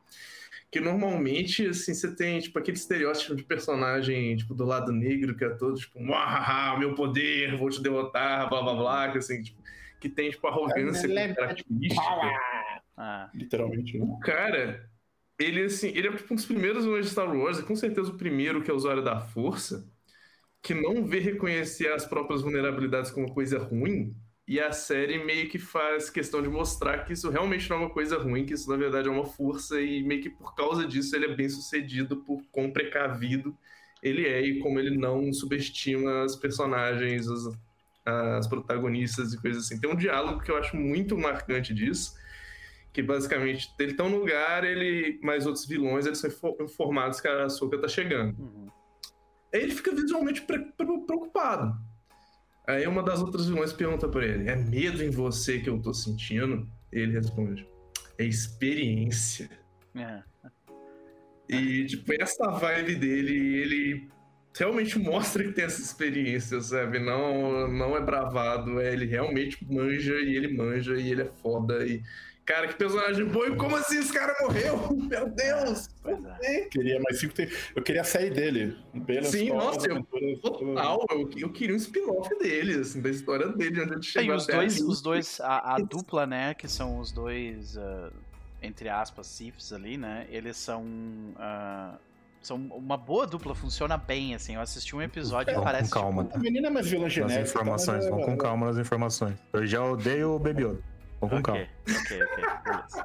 Que 0.70 0.80
normalmente, 0.80 1.66
assim, 1.68 1.94
você 1.94 2.14
tem, 2.16 2.40
tipo, 2.40 2.58
aquele 2.58 2.76
estereótipo 2.76 3.36
de 3.36 3.44
personagem, 3.44 4.36
tipo, 4.36 4.54
do 4.54 4.64
lado 4.64 4.92
negro, 4.92 5.36
que 5.36 5.44
é 5.44 5.50
todo, 5.50 5.76
tipo, 5.78 6.00
"Uahaha, 6.00 6.78
meu 6.78 6.94
poder, 6.94 7.56
vou 7.56 7.70
te 7.70 7.80
derrotar, 7.82 8.48
blá 8.48 8.62
blá 8.62 8.74
blá, 8.74 9.12
que, 9.12 9.18
assim, 9.18 9.42
tipo, 9.42 9.62
que 10.00 10.08
tem, 10.08 10.30
tipo, 10.30 10.46
arrogância 10.48 11.08
como 11.08 11.34
característica. 11.36 12.02
Ah, 12.96 13.30
Literalmente, 13.34 13.98
né? 13.98 14.04
O 14.04 14.18
cara, 14.18 14.90
ele, 15.38 15.64
assim, 15.64 15.88
ele 15.88 16.08
é 16.08 16.16
tipo 16.16 16.32
um 16.32 16.36
dos 16.36 16.46
primeiros 16.46 16.84
de 16.84 17.10
Star 17.10 17.34
Wars, 17.34 17.58
e 17.58 17.62
com 17.64 17.76
certeza 17.76 18.10
o 18.10 18.16
primeiro 18.18 18.62
que 18.62 18.70
é 18.70 18.74
usuário 18.74 19.02
da 19.02 19.20
força, 19.20 19.88
que 20.64 20.72
não 20.72 21.04
vê 21.04 21.20
reconhecer 21.20 21.92
as 21.92 22.06
próprias 22.06 22.40
vulnerabilidades 22.40 23.10
como 23.10 23.32
coisa 23.32 23.58
ruim, 23.58 24.16
e 24.48 24.58
a 24.58 24.72
série 24.72 25.22
meio 25.22 25.48
que 25.48 25.58
faz 25.58 26.08
questão 26.08 26.42
de 26.42 26.48
mostrar 26.48 27.04
que 27.04 27.12
isso 27.12 27.28
realmente 27.30 27.68
não 27.68 27.76
é 27.76 27.80
uma 27.80 27.90
coisa 27.90 28.18
ruim, 28.18 28.46
que 28.46 28.54
isso 28.54 28.70
na 28.70 28.76
verdade 28.76 29.06
é 29.08 29.10
uma 29.10 29.26
força, 29.26 29.80
e 29.80 30.02
meio 30.02 30.22
que 30.22 30.30
por 30.30 30.54
causa 30.54 30.86
disso 30.86 31.14
ele 31.14 31.26
é 31.26 31.34
bem 31.36 31.50
sucedido 31.50 32.16
por 32.24 32.42
quão 32.50 32.70
precavido 32.70 33.54
ele 34.02 34.26
é 34.26 34.40
e 34.40 34.58
como 34.58 34.78
ele 34.78 34.96
não 34.96 35.32
subestima 35.32 36.24
as 36.24 36.34
personagens, 36.34 37.28
as, 37.28 37.58
as 38.06 38.46
protagonistas 38.46 39.34
e 39.34 39.40
coisas 39.40 39.64
assim. 39.64 39.78
Tem 39.78 39.90
um 39.90 39.96
diálogo 39.96 40.40
que 40.42 40.50
eu 40.50 40.56
acho 40.56 40.76
muito 40.76 41.16
marcante 41.16 41.74
disso, 41.74 42.14
que 42.92 43.02
basicamente 43.02 43.70
ele 43.78 43.94
tá 43.94 44.04
num 44.04 44.18
lugar, 44.18 44.64
ele 44.64 45.18
mais 45.22 45.46
outros 45.46 45.66
vilões, 45.66 46.06
eles 46.06 46.18
são 46.18 46.30
info- 46.30 46.56
informados 46.60 47.20
que 47.20 47.28
a 47.28 47.44
Ahsoka 47.44 47.78
tá 47.78 47.88
chegando. 47.88 48.34
uhum. 48.38 48.64
Aí 49.54 49.62
ele 49.62 49.74
fica 49.74 49.94
visualmente 49.94 50.42
pre- 50.42 50.72
pre- 50.76 50.98
preocupado. 51.06 51.78
Aí 52.66 52.86
uma 52.86 53.02
das 53.02 53.20
outras 53.22 53.46
vilões 53.46 53.72
pergunta 53.72 54.08
pra 54.08 54.24
ele: 54.24 54.48
"É 54.50 54.56
medo 54.56 55.02
em 55.02 55.10
você 55.10 55.60
que 55.60 55.70
eu 55.70 55.80
tô 55.80 55.94
sentindo?" 55.94 56.68
Ele 56.90 57.12
responde: 57.12 57.66
"É 58.18 58.24
experiência." 58.24 59.48
É. 59.94 60.22
E, 61.48 61.84
tipo, 61.86 62.10
essa 62.20 62.50
vibe 62.50 62.96
dele, 62.96 63.56
ele 63.58 64.08
realmente 64.56 64.98
mostra 65.00 65.42
que 65.44 65.52
tem 65.52 65.64
essa 65.64 65.80
experiência, 65.80 66.60
sabe? 66.60 66.98
Não, 66.98 67.66
não 67.68 67.96
é 67.96 68.00
bravado, 68.00 68.80
é, 68.80 68.92
ele 68.92 69.06
realmente 69.06 69.58
manja 69.68 70.14
e 70.14 70.36
ele 70.36 70.56
manja 70.56 70.94
e 70.96 71.10
ele 71.10 71.22
é 71.22 71.30
foda. 71.42 71.86
E, 71.86 72.02
cara, 72.44 72.68
que 72.68 72.74
personagem 72.76 73.24
bom. 73.26 73.44
E 73.46 73.56
como 73.56 73.74
assim 73.76 73.98
esse 73.98 74.12
cara 74.12 74.34
morreu? 74.42 74.76
Meu 75.08 75.28
Deus! 75.30 75.88
É. 76.42 76.64
Eu 76.64 76.68
queria 76.68 77.00
mais 77.00 77.18
cinco. 77.18 77.34
Eu 77.74 77.82
queria 77.82 78.02
a 78.02 78.04
série 78.04 78.30
dele. 78.30 78.76
Pelas 79.06 79.28
Sim, 79.28 79.48
nossa, 79.50 79.86
eu- 79.88 80.02
Total, 80.40 81.04
eu, 81.10 81.30
eu 81.36 81.48
queria 81.50 81.74
um 81.74 81.78
spin-off 81.78 82.28
dele, 82.38 82.80
assim, 82.80 83.00
da 83.00 83.10
história 83.10 83.48
dele, 83.48 83.80
onde 83.82 83.92
ele 83.92 83.96
É, 83.96 83.98
e 83.98 84.02
chegou 84.02 84.36
os 84.36 84.44
até 84.44 84.56
dois, 84.56 84.76
ali. 84.76 84.84
os 84.84 85.02
dois 85.02 85.40
a, 85.40 85.74
a 85.74 85.78
dupla, 85.78 86.26
né, 86.26 86.54
que 86.54 86.68
são 86.68 86.98
os 86.98 87.10
dois, 87.10 87.76
ah, 87.78 88.10
entre 88.62 88.88
aspas, 88.88 89.26
Siths 89.26 89.72
ali, 89.72 89.96
né, 89.96 90.26
eles 90.30 90.56
são, 90.58 90.84
ah, 91.36 91.94
são 92.46 92.56
uma 92.56 92.96
boa 92.96 93.26
dupla, 93.26 93.54
funciona 93.54 93.96
bem, 93.96 94.34
assim, 94.34 94.54
eu 94.54 94.60
assisti 94.60 94.94
um 94.94 95.02
episódio 95.02 95.50
e 95.50 95.54
Vamos 95.54 95.66
com 95.66 95.72
parece, 95.72 95.90
calma, 95.90 96.24
tipo, 96.24 96.36
A 96.36 96.40
menina 96.40 96.66
é 96.68 96.70
mais 96.70 96.86
vilã 96.88 97.04
Nas 97.04 97.12
genética. 97.12 97.42
informações, 97.42 97.96
mas 97.98 98.06
é- 98.06 98.10
vamos 98.10 98.24
com 98.26 98.36
calma 98.36 98.66
nas 98.66 98.78
informações. 98.78 99.34
Eu 99.52 99.66
já 99.66 99.82
odeio 99.84 100.32
o 100.34 100.38
Baby 100.38 100.62
Yoda. 100.64 100.80
Vamos 101.20 101.42
com 101.42 101.52
ok, 101.52 101.66
calma. 101.86 102.00
ok, 102.04 102.22
ok, 102.22 102.44
beleza. 102.64 103.04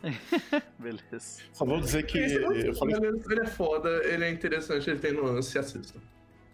beleza. 0.78 1.42
Só 1.52 1.64
vou 1.64 1.80
dizer 1.80 2.04
que. 2.06 2.18
Esse 2.18 2.36
é 2.36 2.68
Eu 2.68 2.74
falei 2.74 2.96
ele 2.96 3.40
é 3.40 3.46
foda, 3.46 3.88
ele 4.04 4.24
é 4.24 4.30
interessante, 4.30 4.88
ele 4.88 4.98
tem 5.00 5.12
nuance, 5.12 5.58
assista. 5.58 5.98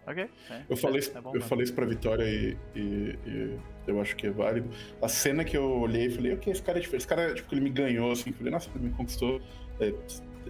Ok. 0.07 0.29
é, 0.51 0.61
Eu 0.69 0.77
falei, 0.77 0.97
é, 0.97 0.99
isso- 0.99 1.17
é 1.17 1.21
bom 1.21 1.29
eu 1.29 1.33
mesmo. 1.33 1.49
falei 1.49 1.63
isso 1.63 1.73
pra 1.73 1.85
Vitória 1.85 2.23
e, 2.23 2.55
e- 2.75 3.17
e 3.25 3.59
eu 3.87 3.99
acho 3.99 4.15
que 4.15 4.27
é 4.27 4.31
válido. 4.31 4.69
A 5.01 5.07
cena 5.07 5.43
que 5.43 5.57
eu 5.57 5.63
olhei 5.79 6.05
e 6.07 6.09
falei, 6.11 6.33
ok, 6.33 6.51
esse 6.53 6.61
cara 6.61 6.77
é 6.77 6.81
diferente. 6.81 7.01
Esse 7.01 7.07
cara, 7.07 7.33
tipo, 7.33 7.53
ele 7.53 7.61
me 7.61 7.69
ganhou, 7.71 8.11
assim. 8.11 8.31
Falei, 8.31 8.51
nossa, 8.51 8.69
ele 8.75 8.85
me 8.87 8.93
conquistou. 8.93 9.41
É, 9.79 9.91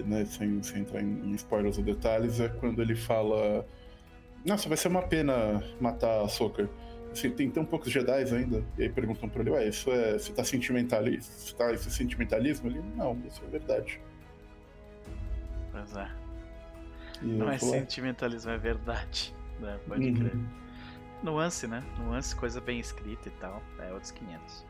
né, 0.03 0.25
sem, 0.25 0.61
sem 0.63 0.81
entrar 0.81 1.01
em, 1.01 1.31
em 1.31 1.35
spoilers 1.35 1.77
ou 1.77 1.83
detalhes, 1.83 2.39
é 2.39 2.49
quando 2.49 2.81
ele 2.81 2.95
fala... 2.95 3.65
Nossa, 4.45 4.67
vai 4.69 4.77
ser 4.77 4.89
uma 4.89 5.01
pena 5.01 5.63
matar 5.81 6.21
a 6.21 6.27
Soccer. 6.27 6.69
Assim, 7.11 7.31
tem 7.31 7.49
tão 7.49 7.65
poucos 7.65 7.91
Jedi 7.91 8.11
ainda. 8.33 8.63
E 8.77 8.83
aí 8.83 8.89
perguntam 8.89 9.27
pra 9.29 9.41
ele, 9.41 9.51
ué, 9.51 9.67
isso 9.67 9.89
é... 9.91 10.13
Você 10.13 10.31
tá 10.33 10.43
sentimentalismo? 10.43 11.33
Você 11.33 11.55
tá, 11.55 11.71
isso 11.71 11.87
é 11.87 11.91
sentimentalismo? 11.91 12.69
Ele, 12.69 12.81
não, 12.95 13.17
isso 13.27 13.41
é 13.45 13.49
verdade. 13.49 13.99
Pois 15.71 15.95
é. 15.95 16.09
E 17.21 17.25
Não 17.27 17.49
é 17.49 17.55
"Ah, 17.55 17.59
sentimentalismo, 17.59 18.51
é 18.51 18.57
verdade. 18.57 19.33
né? 19.59 19.79
Pode 19.87 20.05
uhum." 20.05 20.15
crer. 20.15 20.35
Nuance, 21.23 21.65
né? 21.67 21.83
Nuance, 21.99 22.35
coisa 22.35 22.59
bem 22.61 22.79
escrita 22.79 23.29
e 23.29 23.31
tal. 23.33 23.61
É 23.79 23.91
outros 23.91 24.11
500. 24.11 24.65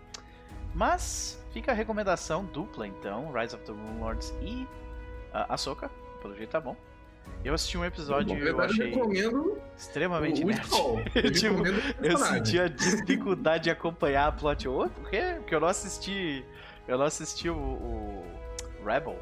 Mas 0.73 1.43
fica 1.51 1.71
a 1.71 1.75
recomendação 1.75 2.45
dupla, 2.45 2.87
então: 2.87 3.31
Rise 3.31 3.55
of 3.55 3.65
the 3.65 3.71
Moon 3.71 3.99
Lords 3.99 4.33
e 4.41 4.67
a 5.43 5.53
Ahsoka. 5.53 5.89
Pelo 6.21 6.35
jeito 6.35 6.49
tá 6.49 6.59
bom. 6.61 6.75
Eu 7.43 7.53
assisti 7.53 7.77
um 7.77 7.85
episódio 7.85 8.35
e 8.37 8.41
eu 8.41 8.47
eu 8.47 8.61
achei 8.61 8.89
recomendo 8.89 9.57
extremamente 9.77 10.43
o 10.43 10.47
nerd. 10.47 10.61
Eu 11.15 11.31
Tipo, 11.31 11.63
Eu 12.01 12.17
senti 12.17 12.59
a 12.59 12.67
dificuldade 12.67 13.65
de 13.65 13.69
acompanhar 13.71 14.27
a 14.27 14.31
plot. 14.31 14.67
Ô, 14.67 14.87
por 14.89 15.09
quê? 15.09 15.35
Porque 15.37 15.53
eu 15.55 15.59
não 15.59 15.67
assisti. 15.67 16.43
Eu 16.87 16.97
não 16.97 17.05
assisti 17.05 17.49
o, 17.49 17.55
o 17.55 18.25
Rebel, 18.85 19.17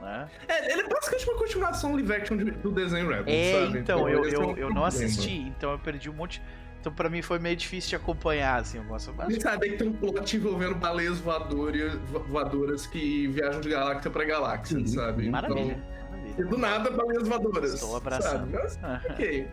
né? 0.00 0.28
É, 0.46 0.72
ele 0.72 0.82
é 0.82 0.88
basicamente 0.88 1.28
uma 1.28 1.38
continuação 1.38 1.94
live 1.94 2.12
action 2.12 2.36
do 2.36 2.70
desenho 2.70 3.08
Rebels, 3.08 3.26
É, 3.28 3.66
sabe? 3.66 3.78
então, 3.80 4.08
eu, 4.08 4.24
esse 4.24 4.34
é 4.36 4.38
eu, 4.38 4.56
eu 4.56 4.70
não 4.70 4.84
assisti, 4.84 5.38
então 5.38 5.72
eu 5.72 5.78
perdi 5.78 6.08
um 6.08 6.14
monte. 6.14 6.40
Então 6.80 6.92
pra 6.92 7.08
mim 7.08 7.20
foi 7.22 7.38
meio 7.38 7.56
difícil 7.56 7.90
de 7.90 7.96
acompanhar, 7.96 8.60
assim, 8.60 8.78
o 8.78 8.82
negócio. 8.82 9.12
A 9.12 9.16
Mas, 9.16 9.32
gente 9.32 9.42
sabe 9.42 9.70
que 9.70 9.76
tem 9.78 9.88
um 9.88 9.92
plot 9.92 10.36
envolvendo 10.36 10.74
baleias 10.76 11.18
voadoras, 11.18 11.94
vo- 12.10 12.20
voadoras 12.24 12.86
que 12.86 13.26
viajam 13.28 13.60
de 13.60 13.68
galáxia 13.70 14.10
pra 14.10 14.24
galáxia, 14.24 14.78
Uhum. 14.78 14.86
sabe? 14.86 15.28
maravilha, 15.28 15.60
Então, 15.60 15.74
e 15.74 16.10
maravilha. 16.10 16.44
do 16.46 16.58
nada, 16.58 16.90
baleias 16.90 17.26
voadoras. 17.28 17.74
Estou 17.74 17.96
abraçando. 17.96 18.50
Sabe? 18.50 18.62
Mas, 18.62 18.78
Ah, 18.82 19.02
ok. 19.10 19.48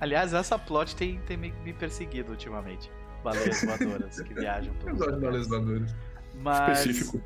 Aliás, 0.00 0.32
essa 0.34 0.58
plot 0.58 0.94
tem, 0.96 1.20
tem 1.20 1.36
me, 1.36 1.52
me 1.64 1.72
perseguido 1.72 2.32
ultimamente. 2.32 2.90
Baleias 3.22 3.62
voadoras 3.64 4.20
que 4.20 4.34
viajam 4.34 4.72
Eu 4.74 4.80
pelos 4.84 4.98
gosto 4.98 5.14
de 5.14 5.20
baleias 5.20 5.48
voadoras. 5.48 5.94
Mas. 6.34 6.78
Específico. 6.86 7.22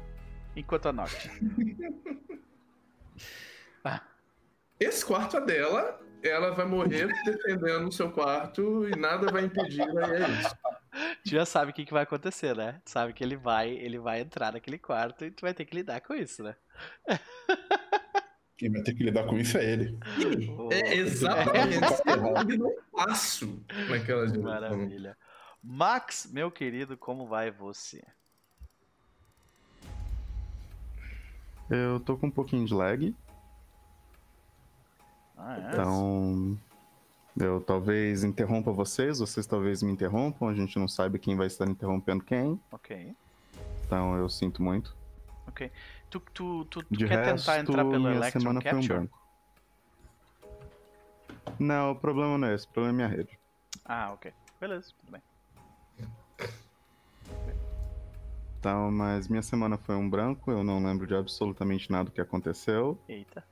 Enquanto 0.56 0.86
a 0.88 0.92
norte. 0.92 1.30
Esse 4.80 5.04
quarto 5.04 5.36
é 5.36 5.40
dela, 5.44 6.00
ela 6.22 6.50
vai 6.50 6.66
morrer 6.66 7.08
defendendo 7.24 7.88
o 7.88 7.92
seu 7.92 8.10
quarto 8.10 8.88
e 8.88 8.98
nada 8.98 9.30
vai 9.30 9.44
impedir, 9.44 9.80
e 9.80 9.98
é 9.98 10.40
isso. 10.40 10.56
Tu 11.24 11.30
já 11.30 11.44
sabe 11.44 11.70
o 11.70 11.74
que, 11.74 11.84
que 11.84 11.92
vai 11.92 12.02
acontecer, 12.02 12.56
né? 12.56 12.80
Tu 12.84 12.90
sabe 12.90 13.12
que 13.12 13.22
ele 13.22 13.36
vai, 13.36 13.70
ele 13.70 13.98
vai 13.98 14.20
entrar 14.20 14.52
naquele 14.52 14.78
quarto 14.78 15.24
e 15.24 15.30
tu 15.30 15.42
vai 15.42 15.54
ter 15.54 15.64
que 15.64 15.76
lidar 15.76 16.00
com 16.00 16.14
isso, 16.14 16.42
né? 16.42 16.56
Quem 18.56 18.72
vai 18.72 18.82
ter 18.82 18.92
que 18.94 19.04
lidar 19.04 19.24
com 19.24 19.38
isso 19.38 19.56
é 19.56 19.64
ele. 19.64 19.96
É 20.72 20.94
exatamente. 20.94 21.78
Ele 22.40 22.56
não 22.56 22.74
passo 22.90 23.64
naquela 23.88 24.26
direção. 24.26 24.42
Maravilha. 24.42 25.16
Max, 25.62 26.28
meu 26.32 26.50
querido, 26.50 26.96
como 26.96 27.28
vai 27.28 27.52
você? 27.52 28.02
Eu 31.70 32.00
tô 32.00 32.16
com 32.16 32.26
um 32.26 32.30
pouquinho 32.32 32.66
de 32.66 32.74
lag, 32.74 33.14
Ah, 35.38 35.56
é? 35.58 35.72
então 35.72 36.58
eu 37.38 37.60
talvez 37.60 38.24
interrompa 38.24 38.72
vocês, 38.72 39.18
vocês 39.20 39.46
talvez 39.46 39.82
me 39.82 39.92
interrompam, 39.92 40.48
a 40.48 40.54
gente 40.54 40.78
não 40.78 40.88
sabe 40.88 41.18
quem 41.18 41.36
vai 41.36 41.46
estar 41.46 41.68
interrompendo 41.68 42.24
quem, 42.24 42.60
Ok. 42.72 43.14
então 43.86 44.16
eu 44.16 44.28
sinto 44.28 44.62
muito. 44.62 44.96
Tu, 46.10 46.20
tu, 46.20 46.64
tu, 46.64 46.82
tu 46.82 46.84
De 46.90 47.06
quer 47.06 47.18
resto, 47.18 47.36
tentar 47.36 47.60
entrar 47.60 47.84
pelo 47.84 48.08
Electron 48.10 48.40
semana 48.40 48.60
foi 48.62 48.70
um 48.70 48.74
Capture? 48.80 48.98
branco. 48.98 49.18
Não, 51.60 51.90
o 51.92 51.96
problema 51.96 52.38
não 52.38 52.48
é 52.48 52.54
esse, 52.54 52.66
o 52.66 52.70
problema 52.70 52.94
é 52.94 52.96
minha 52.96 53.08
rede. 53.18 53.38
ah, 53.84 54.12
ok. 54.14 54.32
Beleza, 54.60 54.92
tudo 54.98 55.12
bem. 55.12 55.22
Então, 58.58 58.90
mas 58.90 59.28
minha 59.28 59.42
semana 59.42 59.76
foi 59.76 59.94
um 59.96 60.08
branco, 60.08 60.50
eu 60.50 60.64
não 60.64 60.82
lembro 60.82 61.06
de 61.06 61.14
absolutamente 61.14 61.90
nada 61.90 62.10
que 62.10 62.20
aconteceu. 62.20 62.98
Eita. 63.08 63.44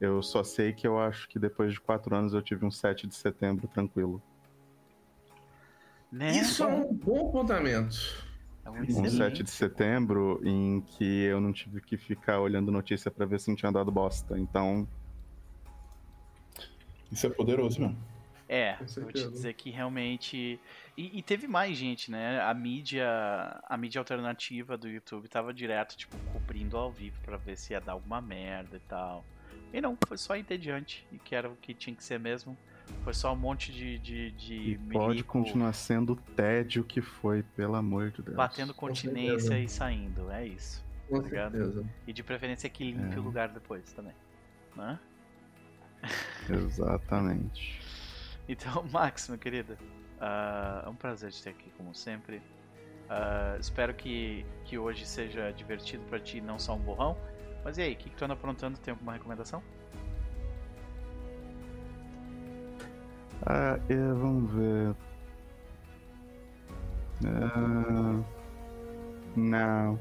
Eu 0.00 0.22
só 0.22 0.42
sei 0.42 0.72
que 0.72 0.86
eu 0.86 0.98
acho 0.98 1.28
que 1.28 1.38
depois 1.38 1.72
de 1.72 1.80
quatro 1.80 2.16
anos 2.16 2.32
eu 2.32 2.40
tive 2.40 2.64
um 2.64 2.70
7 2.70 3.06
de 3.06 3.14
setembro 3.14 3.68
tranquilo. 3.68 4.22
Né? 6.10 6.30
Isso 6.32 6.62
é 6.62 6.66
um 6.66 6.92
bom 6.92 7.28
apontamento. 7.28 8.24
É 8.64 8.70
um 8.70 8.74
Um 8.74 8.84
excelente. 8.84 9.16
7 9.16 9.42
de 9.42 9.50
setembro 9.50 10.40
em 10.42 10.80
que 10.80 11.24
eu 11.24 11.40
não 11.40 11.52
tive 11.52 11.80
que 11.80 11.96
ficar 11.96 12.40
olhando 12.40 12.72
notícia 12.72 13.10
pra 13.10 13.26
ver 13.26 13.38
se 13.40 13.48
não 13.48 13.56
tinha 13.56 13.70
dado 13.70 13.92
bosta. 13.92 14.38
Então, 14.38 14.88
Isso 17.12 17.26
é 17.26 17.30
poderoso 17.30 17.80
mesmo. 17.80 18.10
É, 18.48 18.76
vou 18.96 19.12
te 19.12 19.28
dizer 19.28 19.54
que 19.54 19.70
realmente. 19.70 20.58
E, 20.96 21.18
e 21.18 21.22
teve 21.22 21.46
mais 21.46 21.76
gente, 21.76 22.10
né? 22.10 22.40
A 22.40 22.52
mídia, 22.52 23.06
a 23.68 23.76
mídia 23.76 24.00
alternativa 24.00 24.76
do 24.76 24.88
YouTube 24.88 25.28
tava 25.28 25.54
direto, 25.54 25.96
tipo, 25.96 26.16
cobrindo 26.32 26.76
ao 26.76 26.90
vivo 26.90 27.16
pra 27.22 27.36
ver 27.36 27.56
se 27.56 27.74
ia 27.74 27.80
dar 27.80 27.92
alguma 27.92 28.20
merda 28.20 28.76
e 28.76 28.80
tal. 28.88 29.24
E 29.72 29.80
não, 29.80 29.96
foi 30.06 30.16
só 30.18 30.36
entediante. 30.36 31.06
E 31.12 31.18
que 31.18 31.34
era 31.34 31.48
o 31.48 31.56
que 31.56 31.72
tinha 31.74 31.94
que 31.94 32.02
ser 32.02 32.18
mesmo. 32.18 32.56
Foi 33.04 33.14
só 33.14 33.32
um 33.32 33.36
monte 33.36 33.70
de. 33.72 33.98
de, 34.00 34.30
de 34.32 34.54
e 34.72 34.78
pode 34.92 35.22
continuar 35.22 35.72
sendo 35.72 36.14
o 36.14 36.16
tédio 36.16 36.82
que 36.82 37.00
foi, 37.00 37.42
pelo 37.42 37.76
amor 37.76 38.10
de 38.10 38.20
Deus. 38.22 38.36
batendo 38.36 38.74
continência 38.74 39.58
e 39.58 39.68
saindo. 39.68 40.30
É 40.30 40.44
isso. 40.46 40.84
Com 41.08 41.18
Obrigado. 41.18 41.52
certeza. 41.52 41.84
E 42.06 42.12
de 42.12 42.22
preferência 42.24 42.68
que 42.68 42.92
limpe 42.92 43.14
É. 43.16 43.18
o 43.18 43.22
lugar 43.22 43.48
depois 43.48 43.92
também. 43.92 44.14
Né? 44.76 44.98
Exatamente. 46.48 47.80
Então, 48.48 48.82
Max, 48.90 49.28
meu 49.28 49.38
querido, 49.38 49.78
ah, 50.20 50.82
é 50.84 50.88
um 50.88 50.94
prazer 50.96 51.30
te 51.30 51.40
ter 51.40 51.50
aqui, 51.50 51.70
como 51.76 51.94
sempre. 51.94 52.42
Ah, 53.08 53.56
espero 53.60 53.94
que, 53.94 54.44
que 54.64 54.76
hoje 54.76 55.06
seja 55.06 55.52
divertido 55.52 56.02
pra 56.06 56.18
ti, 56.18 56.40
não 56.40 56.58
só 56.58 56.74
um 56.74 56.80
borrão. 56.80 57.16
Mas 57.64 57.78
e 57.78 57.82
aí, 57.82 57.92
o 57.92 57.96
que, 57.96 58.10
que 58.10 58.16
tu 58.16 58.24
anda 58.24 58.34
aprontando? 58.34 58.78
Tem 58.78 58.92
alguma 58.92 59.12
recomendação? 59.12 59.62
Ah, 63.46 63.78
é, 63.88 63.94
vamos 63.94 64.52
ver. 64.52 64.94
Ah, 67.26 68.22
não. 69.36 69.98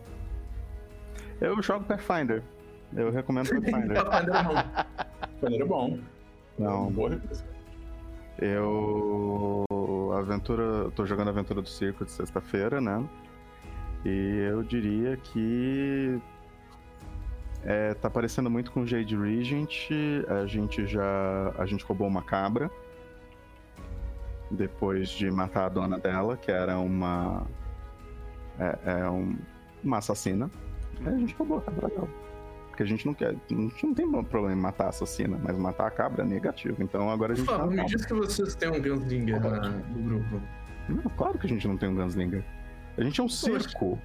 Eu 1.41 1.61
jogo 1.61 1.85
Pathfinder. 1.85 2.43
Eu 2.93 3.11
recomendo 3.11 3.49
Pathfinder. 3.61 4.05
Pathfinder 4.05 5.61
é 5.61 5.65
bom. 5.65 5.97
É. 5.97 6.61
Não. 6.61 6.91
Boa 6.91 7.09
recomendação. 7.09 7.47
Eu. 8.39 9.65
Aventura. 10.17 10.63
eu 10.63 10.91
tô 10.91 11.05
jogando 11.05 11.29
Aventura 11.29 11.61
do 11.61 11.69
Circo 11.69 12.03
de 12.05 12.11
sexta-feira, 12.11 12.81
né? 12.81 13.07
E 14.05 14.47
eu 14.49 14.63
diria 14.63 15.17
que. 15.17 16.19
É, 17.63 17.93
tá 17.93 18.09
parecendo 18.09 18.49
muito 18.49 18.71
com 18.71 18.85
Jade 18.85 19.15
Regent. 19.17 19.89
A 20.27 20.45
gente 20.45 20.85
já. 20.87 21.53
A 21.57 21.65
gente 21.65 21.83
roubou 21.83 22.07
uma 22.07 22.21
cabra. 22.21 22.69
Depois 24.51 25.09
de 25.09 25.29
matar 25.29 25.65
a 25.65 25.69
dona 25.69 25.99
dela, 25.99 26.35
que 26.37 26.51
era 26.51 26.77
uma. 26.79 27.45
É, 28.57 29.01
é 29.01 29.09
um- 29.09 29.37
uma 29.83 29.97
assassina. 29.99 30.49
Aí 31.05 31.13
a 31.13 31.17
gente 31.17 31.35
roubou 31.35 31.59
a 31.59 31.61
cabra 31.61 31.87
dela. 31.89 32.09
Porque 32.67 32.83
a 32.83 32.85
gente 32.85 33.05
não 33.05 33.13
quer. 33.13 33.29
A 33.29 33.53
gente 33.53 33.85
não 33.85 33.93
tem 33.93 34.09
problema 34.23 34.53
em 34.57 34.61
matar 34.61 34.85
a 34.85 34.89
assassina, 34.89 35.39
mas 35.41 35.55
matar 35.57 35.87
a 35.87 35.91
cabra 35.91 36.23
é 36.23 36.25
negativo. 36.25 36.81
Então 36.81 37.09
agora 37.11 37.33
a 37.33 37.35
Por 37.35 37.41
gente. 37.41 37.45
favor, 37.51 37.69
tá- 37.75 37.83
me 37.83 37.85
diz 37.85 38.05
que 38.05 38.13
vocês 38.13 38.55
têm 38.55 38.69
um 38.69 38.81
Gunslinger 38.81 39.39
na, 39.41 39.69
no 39.69 40.01
grupo. 40.03 40.41
Não, 40.87 41.03
claro 41.15 41.37
que 41.37 41.45
a 41.45 41.49
gente 41.49 41.67
não 41.67 41.77
tem 41.77 41.89
um 41.89 41.95
Gunslinger. 41.95 42.43
A 42.97 43.03
gente 43.03 43.21
é 43.21 43.23
um 43.23 43.29
circo. 43.29 43.99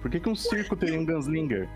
Por 0.00 0.10
que, 0.10 0.18
que 0.20 0.28
um 0.28 0.34
circo 0.34 0.74
teria 0.76 0.98
um 0.98 1.04
Gunslinger? 1.04 1.68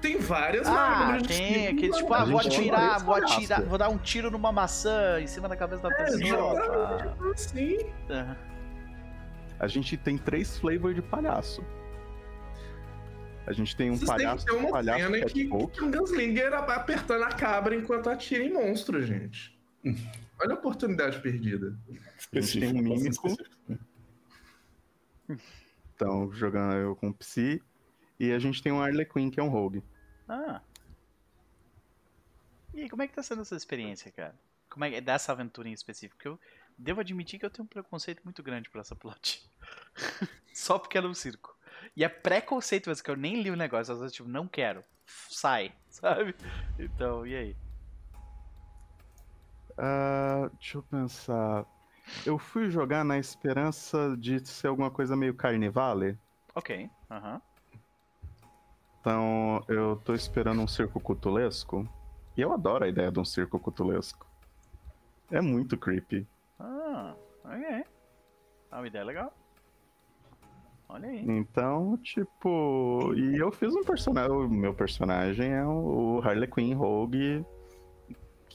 Tem 0.00 0.18
várias 0.18 0.66
Ah, 0.66 0.72
armas 0.72 1.26
tem 1.26 1.68
aqueles 1.68 1.96
tipo, 1.96 2.12
ah, 2.14 2.24
vou 2.24 2.40
tem 2.40 2.48
atirar, 2.50 3.04
vou 3.04 3.14
atirar, 3.14 3.62
vou 3.62 3.76
dar 3.78 3.88
um 3.90 3.98
tiro 3.98 4.30
numa 4.30 4.50
maçã 4.50 5.20
em 5.20 5.26
cima 5.26 5.48
da 5.48 5.56
cabeça 5.56 5.82
da 5.82 5.90
É, 5.92 6.04
pessoa. 6.04 7.16
assim. 7.34 7.78
Aham. 8.08 8.36
A 9.58 9.66
gente 9.66 9.96
tem 9.98 10.16
três 10.16 10.56
flavors 10.58 10.94
de 10.94 11.02
palhaço. 11.02 11.62
A 13.46 13.52
gente 13.52 13.76
tem 13.76 13.90
um 13.90 13.96
Vocês 13.96 14.08
têm 14.08 14.16
que 14.18 14.24
palhaço, 14.24 14.46
ter 14.46 14.52
uma 14.52 14.70
palhaço 14.70 15.00
cena 15.12 15.24
que, 15.26 15.48
folk. 15.48 15.72
que 15.78 15.84
um 15.84 15.90
Gunslinger 15.90 16.54
ap- 16.54 16.70
apertando 16.70 17.24
a 17.24 17.28
cabra 17.32 17.74
enquanto 17.74 18.08
atira 18.08 18.42
em 18.44 18.52
monstro, 18.52 19.02
gente. 19.04 19.58
Olha 20.40 20.52
a 20.52 20.54
oportunidade 20.54 21.20
perdida. 21.20 21.76
A 22.34 22.40
gente 22.40 22.60
tem 22.60 22.68
um 22.70 22.82
mímico. 22.82 23.28
Então, 25.94 26.32
jogando 26.32 26.74
eu 26.76 26.96
com 26.96 27.08
o 27.08 27.14
Psy. 27.14 27.62
E 28.20 28.32
a 28.32 28.38
gente 28.38 28.62
tem 28.62 28.70
um 28.70 28.80
Harlequin, 28.80 29.30
que 29.30 29.40
é 29.40 29.42
um 29.42 29.48
rogue. 29.48 29.82
Ah. 30.28 30.60
E 32.72 32.82
aí, 32.82 32.88
como 32.88 33.02
é 33.02 33.08
que 33.08 33.14
tá 33.14 33.22
sendo 33.22 33.42
essa 33.42 33.56
experiência, 33.56 34.12
cara? 34.12 34.38
como 34.70 34.84
é, 34.84 35.00
dessa 35.00 35.32
aventura 35.32 35.68
em 35.68 35.72
específico. 35.72 36.16
Porque 36.16 36.28
eu 36.28 36.40
devo 36.78 37.00
admitir 37.00 37.38
que 37.38 37.44
eu 37.44 37.50
tenho 37.50 37.64
um 37.64 37.68
preconceito 37.68 38.22
muito 38.24 38.42
grande 38.42 38.70
por 38.70 38.80
essa 38.80 38.94
plot. 38.94 39.44
Só 40.54 40.78
porque 40.78 40.96
era 40.96 41.06
um 41.06 41.14
circo. 41.14 41.54
E 41.96 42.04
é 42.04 42.08
preconceito, 42.08 42.88
mas 42.88 43.02
que 43.02 43.10
eu 43.10 43.16
nem 43.16 43.42
li 43.42 43.50
o 43.50 43.56
negócio. 43.56 43.92
Às 43.92 44.00
vezes, 44.00 44.14
tipo, 44.14 44.28
não 44.28 44.46
quero. 44.46 44.84
Sai, 45.28 45.74
sabe? 45.90 46.34
Então, 46.78 47.26
e 47.26 47.34
aí? 47.34 47.56
Ah, 49.76 50.48
deixa 50.54 50.78
eu 50.78 50.82
pensar. 50.84 51.66
Eu 52.24 52.38
fui 52.38 52.70
jogar 52.70 53.04
na 53.04 53.18
esperança 53.18 54.16
de 54.18 54.44
ser 54.46 54.68
alguma 54.68 54.90
coisa 54.90 55.16
meio 55.16 55.34
carnivale. 55.34 56.18
Ok, 56.54 56.88
aham. 57.10 57.40
Então 59.00 59.64
eu 59.68 60.00
tô 60.04 60.14
esperando 60.14 60.60
um 60.60 60.68
circo 60.68 61.00
cutulesco. 61.00 61.88
E 62.36 62.40
eu 62.40 62.52
adoro 62.52 62.84
a 62.84 62.88
ideia 62.88 63.10
de 63.10 63.18
um 63.18 63.24
circo 63.24 63.58
cutulesco. 63.58 64.26
É 65.30 65.40
muito 65.40 65.76
creepy. 65.76 66.26
Ah, 66.58 67.14
ok. 67.44 67.64
É 67.64 67.84
uma 68.72 68.86
ideia 68.86 69.04
legal. 69.04 69.34
Olha 70.88 71.08
aí. 71.08 71.24
Então, 71.26 71.96
tipo. 71.98 73.12
E 73.16 73.36
eu 73.36 73.50
fiz 73.52 73.74
um 73.74 73.84
personagem. 73.84 74.30
O 74.30 74.48
meu 74.48 74.74
personagem 74.74 75.52
é 75.52 75.64
o 75.64 76.20
Harlequin 76.22 76.74
Rogue 76.74 77.44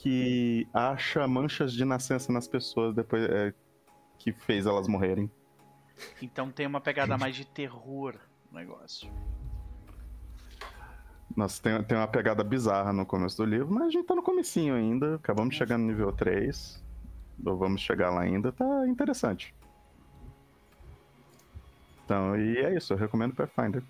que 0.05 0.67
acha 0.71 1.27
manchas 1.27 1.73
de 1.73 1.84
nascença 1.84 2.31
nas 2.31 2.47
pessoas 2.47 2.93
depois 2.93 3.23
é, 3.23 3.51
que 4.19 4.31
fez 4.31 4.67
elas 4.67 4.88
morrerem. 4.88 5.31
Então 6.21 6.51
tem 6.51 6.67
uma 6.67 6.79
pegada 6.79 7.17
mais 7.17 7.36
de 7.36 7.45
terror 7.45 8.15
no 8.51 8.60
negócio. 8.60 9.10
Nossa, 11.36 11.62
tem, 11.62 11.84
tem 11.84 11.98
uma 11.98 12.08
pegada 12.08 12.43
bizarra 12.43 12.93
no 12.93 13.06
começo 13.06 13.38
do 13.38 13.45
livro, 13.45 13.74
mas 13.74 13.88
a 13.88 13.89
gente 13.89 14.06
tá 14.06 14.15
no 14.15 14.24
comecinho 14.24 14.74
ainda. 14.74 15.15
Acabamos 15.15 15.52
de 15.52 15.58
chegar 15.58 15.78
no 15.78 15.86
nível 15.86 16.12
3. 16.12 16.84
Ou 17.45 17.58
vamos 17.58 17.82
chegar 17.82 18.10
lá 18.10 18.21
ainda, 18.21 18.52
tá 18.52 18.88
interessante. 18.88 19.54
Então, 22.06 22.38
e 22.39 22.58
é 22.60 22.76
isso, 22.76 22.93
eu 22.93 22.98
recomendo 22.98 23.36
Pathfinder. 23.36 23.84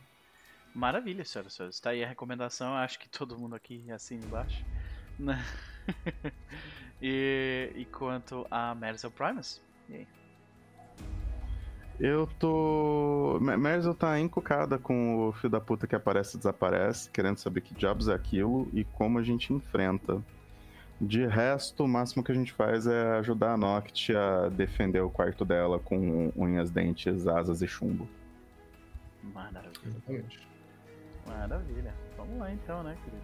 Maravilha, 0.73 1.23
senhoras 1.23 1.53
e 1.53 1.55
senhores. 1.55 1.79
Tá 1.79 1.91
aí 1.91 2.03
a 2.03 2.07
recomendação, 2.07 2.73
acho 2.73 2.97
que 2.97 3.07
todo 3.09 3.37
mundo 3.37 3.55
aqui 3.55 3.91
assina 3.91 4.25
embaixo. 4.25 4.65
E, 7.01 7.71
e 7.75 7.85
quanto 7.85 8.47
a 8.49 8.73
Merzel 8.73 9.11
Primus? 9.11 9.61
E 9.89 9.95
aí? 9.95 10.07
Eu 11.99 12.27
tô. 12.39 13.37
Me- 13.41 13.55
Merzel 13.55 13.93
tá 13.93 14.19
encucada 14.19 14.77
com 14.77 15.27
o 15.27 15.31
filho 15.31 15.49
da 15.51 15.61
puta 15.61 15.87
que 15.87 15.95
aparece 15.95 16.35
e 16.35 16.37
desaparece, 16.37 17.09
querendo 17.09 17.37
saber 17.37 17.61
que 17.61 17.73
diabos 17.73 18.07
é 18.09 18.13
aquilo 18.13 18.67
e 18.73 18.83
como 18.83 19.17
a 19.17 19.23
gente 19.23 19.53
enfrenta. 19.53 20.21
De 20.99 21.25
resto, 21.25 21.83
o 21.83 21.87
máximo 21.87 22.23
que 22.23 22.31
a 22.31 22.35
gente 22.35 22.53
faz 22.53 22.87
é 22.87 23.17
ajudar 23.17 23.53
a 23.53 23.57
Noct 23.57 24.15
a 24.15 24.47
defender 24.49 25.01
o 25.01 25.09
quarto 25.09 25.43
dela 25.43 25.77
com 25.79 26.31
unhas, 26.35 26.69
dentes, 26.71 27.27
asas 27.27 27.61
e 27.61 27.67
chumbo. 27.67 28.07
Maravilha. 29.33 29.71
Exatamente. 29.85 30.47
Maravilha. 31.27 31.93
Vamos 32.17 32.37
lá 32.39 32.51
então, 32.51 32.83
né, 32.83 32.95
querido? 33.03 33.23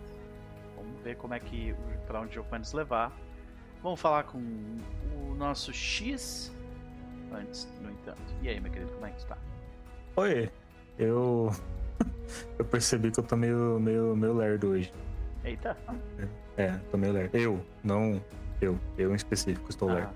Vamos 0.75 1.01
ver 1.03 1.15
como 1.17 1.33
é 1.33 1.39
que. 1.39 1.75
pra 2.07 2.21
onde 2.21 2.31
o 2.31 2.33
jogo 2.35 2.49
vai 2.49 2.59
nos 2.59 2.73
levar. 2.73 3.11
Vamos 3.83 3.99
falar 4.01 4.23
com 4.23 4.37
o 4.37 5.35
nosso 5.35 5.71
X 5.73 6.51
antes, 7.35 7.67
no 7.81 7.89
entanto. 7.91 8.21
E 8.41 8.49
aí, 8.49 8.59
meu 8.59 8.71
querido, 8.71 8.91
como 8.93 9.05
é 9.05 9.09
que 9.11 9.17
tu 9.19 9.27
tá? 9.27 9.37
Oi, 10.17 10.49
eu. 10.97 11.51
eu 12.59 12.65
percebi 12.65 13.11
que 13.11 13.19
eu 13.19 13.23
tô 13.23 13.35
meio, 13.35 13.79
meio, 13.79 14.15
meio 14.15 14.33
lerdo 14.33 14.69
hoje. 14.69 14.93
Eita! 15.43 15.75
É, 16.57 16.71
tô 16.91 16.97
meio 16.97 17.13
lerdo. 17.13 17.35
Eu, 17.37 17.65
não 17.83 18.21
eu. 18.61 18.77
Eu 18.97 19.11
em 19.11 19.15
específico 19.15 19.69
estou 19.69 19.89
Ah, 19.89 19.93
lerdo. 19.93 20.13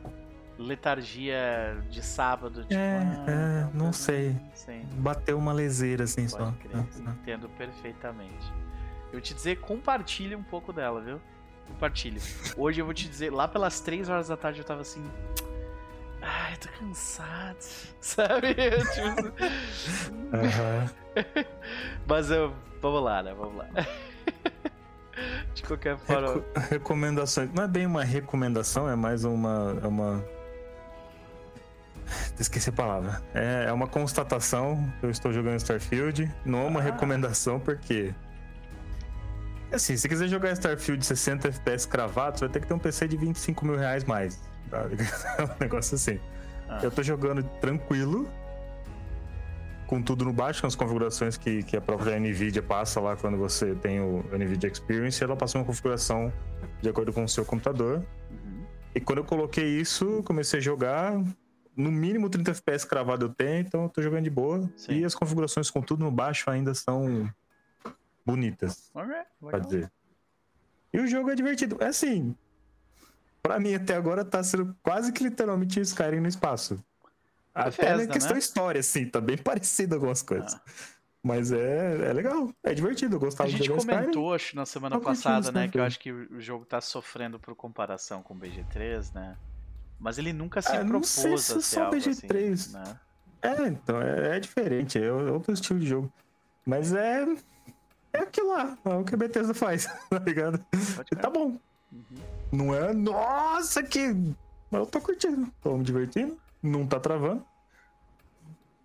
letargia 0.57 1.77
de 1.89 2.03
sábado, 2.03 2.61
tipo. 2.61 2.73
É, 2.73 2.97
ah, 3.27 3.69
é, 3.73 3.77
não 3.77 3.87
tá, 3.87 3.93
sei. 3.93 4.35
Sim, 4.53 4.81
Bateu 4.95 5.37
uma 5.37 5.53
leseira 5.53 6.03
assim 6.03 6.27
só. 6.27 6.37
pode 6.37 6.57
crer. 6.57 6.77
Ah, 7.05 7.11
Entendo 7.21 7.49
perfeitamente. 7.49 8.51
Eu 9.07 9.13
vou 9.13 9.21
te 9.21 9.33
dizer, 9.33 9.59
compartilhe 9.61 10.35
um 10.35 10.43
pouco 10.43 10.73
dela, 10.73 10.99
viu? 11.01 11.19
Compartilhe. 11.67 12.19
Hoje 12.57 12.81
eu 12.81 12.85
vou 12.85 12.93
te 12.93 13.07
dizer, 13.09 13.31
lá 13.31 13.47
pelas 13.47 13.79
3 13.79 14.09
horas 14.09 14.27
da 14.27 14.37
tarde 14.37 14.59
eu 14.59 14.65
tava 14.65 14.81
assim. 14.81 15.03
Ai, 16.27 16.57
tô 16.57 16.69
cansado. 16.79 17.57
Sabe? 18.01 18.55
Tipo, 18.55 19.33
Aham. 20.35 20.89
Mas 22.07 22.31
eu. 22.31 22.51
Vamos 22.81 23.03
lá, 23.03 23.21
né? 23.23 23.33
Vamos 23.33 23.57
lá. 23.57 23.67
De 25.53 25.63
qualquer 25.63 25.97
forma. 25.97 26.33
Reco- 26.33 26.59
recomendações. 26.69 27.49
Não 27.53 27.63
é 27.63 27.67
bem 27.67 27.85
uma 27.85 28.03
recomendação, 28.03 28.89
é 28.89 28.95
mais 28.95 29.23
uma. 29.23 29.77
É 29.83 29.87
uma... 29.87 30.23
Esqueci 32.39 32.69
a 32.69 32.73
palavra. 32.73 33.21
É, 33.33 33.65
é 33.69 33.71
uma 33.71 33.87
constatação 33.87 34.91
que 34.99 35.05
eu 35.05 35.09
estou 35.09 35.31
jogando 35.31 35.55
Starfield. 35.57 36.29
Não 36.43 36.59
é 36.63 36.67
uma 36.67 36.79
Ah. 36.79 36.83
recomendação, 36.83 37.59
porque. 37.59 38.13
Assim, 39.71 39.95
se 39.97 40.07
quiser 40.07 40.27
jogar 40.27 40.51
Starfield 40.53 41.05
60 41.05 41.47
FPS 41.49 41.87
cravado, 41.87 42.37
você 42.37 42.45
vai 42.45 42.53
ter 42.53 42.59
que 42.61 42.67
ter 42.67 42.73
um 42.73 42.79
PC 42.79 43.07
de 43.07 43.17
25 43.17 43.65
mil 43.65 43.77
reais 43.77 44.03
mais. 44.03 44.41
Tá? 44.75 44.89
É 45.39 45.43
um 45.43 45.55
negócio 45.59 45.95
assim. 45.95 46.19
Ah. 46.67 46.79
Eu 46.83 46.91
tô 46.91 47.01
jogando 47.01 47.43
tranquilo, 47.61 48.27
com 49.87 50.01
tudo 50.01 50.25
no 50.25 50.33
baixo, 50.33 50.61
com 50.61 50.67
as 50.67 50.75
configurações 50.75 51.37
que, 51.37 51.63
que 51.63 51.77
a 51.77 51.81
própria 51.81 52.19
NVIDIA 52.19 52.61
passa 52.61 52.99
lá 52.99 53.15
quando 53.15 53.37
você 53.37 53.75
tem 53.75 53.99
o 53.99 54.23
NVIDIA 54.31 54.69
Experience, 54.69 55.23
ela 55.23 55.35
passa 55.35 55.57
uma 55.57 55.65
configuração 55.65 56.33
de 56.81 56.89
acordo 56.89 57.13
com 57.13 57.23
o 57.23 57.29
seu 57.29 57.45
computador. 57.45 58.03
Uhum. 58.29 58.65
E 58.93 58.99
quando 58.99 59.19
eu 59.19 59.25
coloquei 59.25 59.65
isso, 59.79 60.23
comecei 60.23 60.59
a 60.59 60.61
jogar. 60.61 61.13
No 61.75 61.91
mínimo 61.91 62.29
30 62.29 62.51
FPS 62.51 62.85
cravado 62.85 63.25
eu 63.25 63.29
tenho, 63.29 63.59
então 63.59 63.83
eu 63.83 63.89
tô 63.89 64.01
jogando 64.01 64.23
de 64.23 64.29
boa. 64.29 64.69
Sim. 64.77 64.99
E 64.99 65.05
as 65.05 65.13
configurações 65.13 65.69
com 65.69 65.81
tudo 65.81 66.03
no 66.03 66.11
baixo 66.11 66.49
ainda 66.49 66.73
são 66.73 67.29
bonitas, 68.25 68.89
Alright, 68.95 69.27
pra 69.39 69.59
dizer. 69.59 69.91
E 70.91 70.99
o 70.99 71.05
jogo 71.05 71.29
é 71.29 71.35
divertido. 71.35 71.77
É 71.81 71.87
assim, 71.87 72.33
pra 73.45 73.59
mim 73.59 73.75
até 73.75 73.95
agora 73.95 74.25
tá 74.25 74.43
sendo 74.43 74.75
quase 74.81 75.11
que 75.11 75.23
literalmente 75.23 75.79
Skyrim 75.79 76.19
no 76.19 76.27
espaço. 76.27 76.83
Até 77.53 77.95
na 77.95 78.07
questão 78.07 78.33
né? 78.33 78.39
história, 78.39 78.79
assim, 78.79 79.05
tá 79.07 79.21
bem 79.21 79.37
parecido 79.39 79.95
algumas 79.95 80.21
coisas. 80.21 80.55
Ah. 80.55 80.61
Mas 81.23 81.51
é, 81.51 82.09
é 82.09 82.13
legal, 82.13 82.49
é 82.63 82.73
divertido, 82.73 83.15
eu 83.15 83.19
A 83.19 83.21
gostava 83.21 83.49
de 83.49 83.57
gente 83.57 83.67
jogar 83.67 83.79
Skyrim. 83.79 83.99
comentou, 84.01 84.33
acho, 84.33 84.55
na 84.55 84.65
semana 84.65 84.99
passada, 84.99 85.51
né? 85.51 85.67
Que 85.67 85.79
eu 85.79 85.83
acho 85.83 85.99
que 85.99 86.11
o 86.11 86.39
jogo 86.41 86.65
tá 86.65 86.81
sofrendo 86.81 87.39
por 87.39 87.55
comparação 87.55 88.21
com 88.21 88.33
o 88.33 88.37
BG3, 88.37 89.13
né? 89.13 89.35
Mas 89.99 90.17
ele 90.17 90.33
nunca 90.33 90.61
se 90.61 90.71
Ah, 90.71 90.83
não 90.83 90.89
propôs 90.89 91.09
sei 91.09 91.37
se 91.37 91.51
a 91.53 91.55
ser 91.55 91.61
só 91.61 91.83
algo 91.85 91.95
BG3. 91.97 92.53
assim, 92.53 92.73
né? 92.73 92.99
É, 93.41 93.67
então, 93.67 94.01
é, 94.01 94.37
é 94.37 94.39
diferente, 94.39 94.99
é 94.99 95.11
outro 95.11 95.53
estilo 95.53 95.79
de 95.79 95.87
jogo. 95.87 96.11
Mas 96.65 96.93
é. 96.93 97.25
É 98.13 98.19
aquilo 98.19 98.49
lá, 98.49 98.77
é 98.85 98.89
o 98.89 99.03
que 99.03 99.13
a 99.13 99.17
Bethesda 99.17 99.53
faz, 99.53 99.85
tá 100.09 100.19
ligado? 100.19 100.63
E 101.11 101.15
tá 101.15 101.29
bom. 101.29 101.57
Uhum. 101.91 102.34
Não 102.51 102.73
é. 102.73 102.93
Nossa, 102.93 103.81
que. 103.83 104.13
Mas 104.71 104.79
eu 104.81 104.85
tô 104.85 104.99
curtindo, 105.01 105.51
tô 105.61 105.77
me 105.77 105.83
divertindo, 105.83 106.37
não 106.61 106.85
tá 106.87 106.99
travando. 106.99 107.45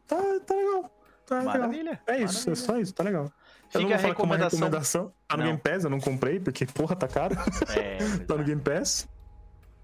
Tá, 0.06 0.16
tá 0.46 0.54
legal. 0.54 0.90
Tá 1.26 1.38
legal. 1.38 1.54
Maravilha. 1.54 2.00
É 2.06 2.22
isso, 2.22 2.34
maravilha. 2.50 2.52
é 2.52 2.54
só 2.56 2.78
isso, 2.78 2.94
tá 2.94 3.02
legal. 3.04 3.24
eu 3.24 3.30
Fica 3.70 3.78
não 3.80 3.86
a 3.86 3.90
vou 3.90 3.98
falar 4.00 4.14
que 4.14 4.20
é 4.22 4.24
uma 4.24 4.36
recomendação. 4.36 4.58
recomendação. 4.58 5.12
Tá 5.28 5.36
no 5.36 5.42
Não. 5.44 5.50
Game 5.50 5.60
Pass, 5.62 5.84
eu 5.84 5.90
não 5.90 6.00
comprei, 6.00 6.40
porque 6.40 6.66
porra, 6.66 6.96
tá 6.96 7.06
caro. 7.08 7.36
É, 7.76 7.98
tá 8.26 8.36
no 8.36 8.44
Game 8.44 8.60
Pass. 8.60 9.08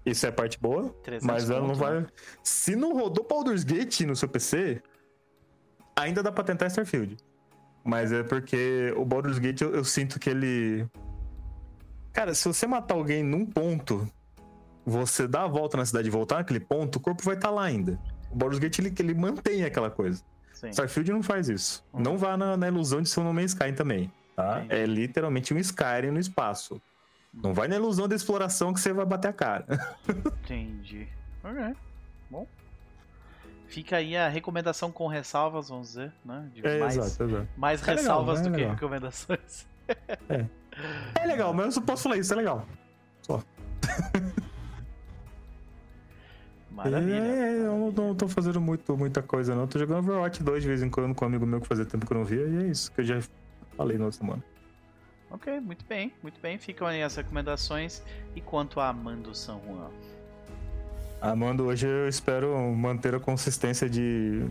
Isso 0.05 0.25
é 0.25 0.29
a 0.29 0.31
parte 0.31 0.59
boa. 0.59 0.89
300 1.03 1.25
Mas 1.25 1.49
ela 1.49 1.61
não 1.61 1.69
conto, 1.69 1.79
né? 1.89 1.99
vai. 2.01 2.07
Se 2.43 2.75
não 2.75 2.93
rodou 2.93 3.25
Baldur's 3.27 3.63
Gate 3.63 4.01
no 4.01 4.15
seu 4.15 4.27
PC, 4.29 4.81
ainda 5.95 6.21
dá 6.23 6.31
pra 6.31 6.43
tentar 6.43 6.67
Starfield. 6.67 7.17
Mas 7.83 8.11
é 8.11 8.23
porque 8.23 8.93
o 8.97 9.03
Baldur's 9.05 9.39
Gate 9.39 9.61
eu, 9.61 9.73
eu 9.73 9.83
sinto 9.83 10.19
que 10.19 10.29
ele. 10.29 10.85
Cara, 12.17 12.33
se 12.33 12.47
você 12.47 12.65
matar 12.65 12.95
alguém 12.95 13.21
num 13.21 13.45
ponto, 13.45 14.11
você 14.83 15.27
dá 15.27 15.43
a 15.43 15.47
volta 15.47 15.77
na 15.77 15.85
cidade 15.85 16.07
e 16.07 16.09
voltar 16.09 16.37
naquele 16.37 16.59
ponto, 16.59 16.95
o 16.95 16.99
corpo 16.99 17.21
vai 17.21 17.35
estar 17.35 17.51
lá 17.51 17.63
ainda. 17.63 17.99
O 18.31 18.35
Baldur's 18.35 18.57
Gate 18.57 18.79
ele, 18.79 18.91
ele 18.97 19.13
mantém 19.13 19.63
aquela 19.63 19.91
coisa. 19.91 20.23
Sim. 20.51 20.69
Starfield 20.69 21.11
não 21.11 21.21
faz 21.21 21.47
isso. 21.47 21.85
Hum. 21.93 21.99
Não 22.01 22.17
vá 22.17 22.35
na, 22.35 22.57
na 22.57 22.67
ilusão 22.67 23.03
de 23.03 23.07
ser 23.07 23.19
um 23.19 23.23
No 23.25 23.31
Man's 23.35 23.51
Sky 23.51 23.71
também. 23.71 24.11
Tá? 24.35 24.63
Entendi. 24.63 24.81
É 24.81 24.85
literalmente 24.87 25.53
um 25.53 25.59
Skyrim 25.59 26.09
no 26.09 26.19
espaço. 26.19 26.81
Não 27.31 27.53
vai 27.53 27.67
na 27.67 27.75
ilusão 27.75 28.07
da 28.07 28.15
exploração 28.15 28.73
que 28.73 28.79
você 28.79 28.91
vai 28.91 29.05
bater 29.05 29.27
a 29.27 29.33
cara. 29.33 29.95
Entendi. 30.43 31.07
Ok. 31.43 31.75
Bom. 32.31 32.47
Fica 33.67 33.97
aí 33.97 34.17
a 34.17 34.27
recomendação 34.27 34.91
com 34.91 35.05
ressalvas, 35.05 35.69
vamos 35.69 35.89
dizer, 35.89 36.11
né? 36.25 36.49
De 36.51 36.65
É, 36.65 36.79
mais 36.79 36.97
exato, 36.97 37.23
exato. 37.29 37.47
mais 37.55 37.79
É 37.79 37.85
legal, 37.85 37.97
ressalvas 37.97 38.39
é 38.39 38.43
do 38.43 38.49
que 38.49 38.57
legal. 38.57 38.73
recomendações. 38.73 39.67
É 40.29 40.45
legal, 41.25 41.53
mas 41.53 41.65
eu 41.67 41.71
só 41.73 41.81
posso 41.81 42.03
falar 42.03 42.17
isso, 42.17 42.33
é 42.33 42.35
legal. 42.35 42.65
Maravilha. 46.77 47.15
É, 47.15 47.57
eu 47.59 47.91
não, 47.91 47.91
não 47.91 48.15
tô 48.15 48.27
fazendo 48.27 48.61
muito, 48.61 48.95
muita 48.95 49.23
coisa, 49.23 49.55
não. 49.55 49.65
Tô 49.65 49.79
jogando 49.79 49.97
Overwatch 49.99 50.43
2 50.43 50.61
de 50.61 50.67
vez 50.67 50.83
em 50.83 50.89
quando 50.89 51.15
com 51.15 51.25
um 51.25 51.27
amigo 51.27 51.45
meu 51.45 51.59
que 51.59 51.67
fazia 51.67 51.85
tempo 51.85 52.05
que 52.05 52.13
eu 52.13 52.17
não 52.17 52.23
via, 52.23 52.45
e 52.45 52.65
é 52.65 52.67
isso 52.67 52.91
que 52.91 53.01
eu 53.01 53.05
já 53.05 53.19
falei 53.75 53.97
na 53.97 54.05
outra 54.05 54.19
semana. 54.19 54.43
Ok, 55.31 55.59
muito 55.59 55.83
bem, 55.85 56.13
muito 56.21 56.39
bem. 56.39 56.57
Ficam 56.57 56.87
aí 56.87 57.01
as 57.01 57.15
recomendações. 57.15 58.03
E 58.35 58.41
quanto 58.41 58.79
a 58.79 58.89
Amando 58.89 59.33
San 59.33 59.59
Juan? 59.65 59.89
Amando, 61.19 61.65
hoje 61.65 61.87
eu 61.87 62.07
espero 62.07 62.55
manter 62.73 63.15
a 63.15 63.19
consistência 63.19 63.89
de 63.89 64.45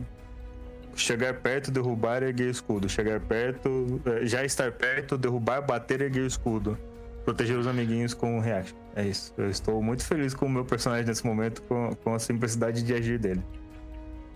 chegar 0.97 1.35
perto, 1.35 1.71
derrubar 1.71 2.23
e 2.23 2.27
erguer 2.27 2.49
o 2.49 2.51
escudo. 2.51 2.89
Chegar 2.89 3.21
perto, 3.21 4.01
eh, 4.07 4.27
já 4.27 4.45
estar 4.45 4.73
perto, 4.73 5.17
derrubar, 5.19 5.61
bater 5.63 6.01
e 6.01 6.05
erguer 6.05 6.23
o 6.23 6.27
escudo. 6.27 6.77
Proteger 7.25 7.59
os 7.59 7.67
amiguinhos 7.67 8.15
com 8.15 8.39
o 8.39 8.41
react. 8.41 8.75
É 8.95 9.05
isso. 9.05 9.35
Eu 9.37 9.51
estou 9.51 9.83
muito 9.83 10.05
feliz 10.05 10.33
com 10.35 10.47
o 10.47 10.51
meu 10.51 10.65
personagem 10.65 11.05
nesse 11.07 11.27
momento, 11.27 11.63
com, 11.63 11.95
com 11.97 12.15
a 12.15 12.19
simplicidade 12.19 12.83
de 12.83 12.95
agir 12.95 13.19
dele. 13.19 13.43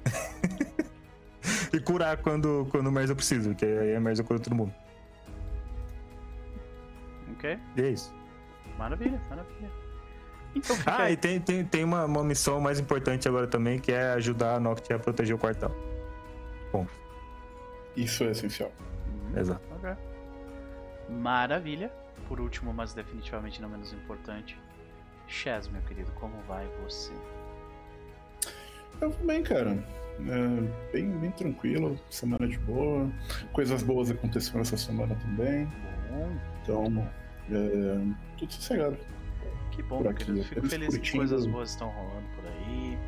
e 1.73 1.79
curar 1.81 2.17
quando, 2.19 2.67
quando 2.71 2.91
mais 2.91 3.09
eu 3.11 3.17
preciso, 3.17 3.55
que 3.55 3.65
aí 3.65 3.91
é 3.93 3.99
mais 4.01 4.19
eu 4.19 4.25
curo 4.25 4.41
todo 4.41 4.55
mundo. 4.55 4.75
Ok, 7.37 7.59
E 7.77 7.83
é 7.83 7.89
isso. 7.91 8.13
maravilha, 8.77 9.21
maravilha. 9.31 9.71
Então 10.55 10.77
Ah, 10.85 11.05
aí. 11.05 11.13
e 11.13 11.17
tem, 11.17 11.41
tem, 11.41 11.65
tem 11.65 11.85
uma, 11.85 12.05
uma 12.05 12.25
missão 12.25 12.61
mais 12.61 12.81
importante 12.81 13.29
agora 13.29 13.47
também, 13.47 13.79
que 13.79 13.93
é 13.93 14.13
ajudar 14.15 14.57
a 14.57 14.61
Noct 14.61 14.93
a 14.93 14.99
proteger 14.99 15.35
o 15.37 15.39
quartel. 15.39 15.71
Isso 17.97 18.25
é 18.25 18.31
essencial. 18.31 18.73
Exato. 19.37 19.63
Ok. 19.77 19.91
Maravilha. 21.09 21.93
Por 22.29 22.41
último, 22.41 22.73
mas 22.73 22.95
definitivamente 22.95 23.61
não 23.61 23.69
menos 23.69 23.93
importante. 23.93 24.57
Chaz, 25.27 25.69
meu 25.69 25.83
querido, 25.83 26.11
como 26.13 26.35
vai 26.43 26.69
você? 26.85 27.13
Eu 29.01 29.11
vou 29.11 29.27
bem, 29.27 29.43
cara. 29.43 29.77
É, 30.29 30.93
bem, 30.93 31.11
bem 31.19 31.31
tranquilo, 31.31 31.99
semana 32.11 32.47
de 32.47 32.59
boa. 32.59 33.11
Coisas 33.53 33.83
boas 33.83 34.11
aconteceram 34.11 34.61
essa 34.61 34.77
semana 34.77 35.15
também. 35.17 35.67
Bom, 36.11 36.39
Então, 36.63 37.09
é, 37.51 38.15
tudo 38.37 38.53
sossegado. 38.53 38.97
que 39.71 39.83
bom, 39.83 39.97
Por 39.97 40.03
meu 40.03 40.11
aqui, 40.13 40.25
querido. 40.25 40.45
Fico 40.45 40.67
feliz 40.69 40.97
que 40.97 41.13
coisas 41.17 41.47
boas 41.47 41.71
estão 41.71 41.89
rolando 41.89 42.29
por 42.37 42.45
aí. 42.47 42.99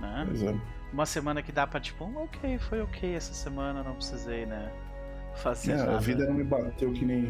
Né? 0.00 0.24
Pois 0.26 0.42
é. 0.42 0.54
Uma 0.92 1.04
semana 1.06 1.42
que 1.42 1.52
dá 1.52 1.66
pra, 1.66 1.78
tipo, 1.80 2.04
"Hum, 2.04 2.16
ok, 2.24 2.58
foi 2.58 2.80
ok 2.80 3.14
essa 3.14 3.34
semana, 3.34 3.82
não 3.82 3.94
precisei, 3.94 4.46
né? 4.46 4.72
Fazer 5.36 5.72
É, 5.72 5.76
nada. 5.76 5.96
a 5.96 6.00
vida 6.00 6.26
não 6.26 6.34
me 6.34 6.44
bateu 6.44 6.92
que 6.92 7.04
nem. 7.04 7.24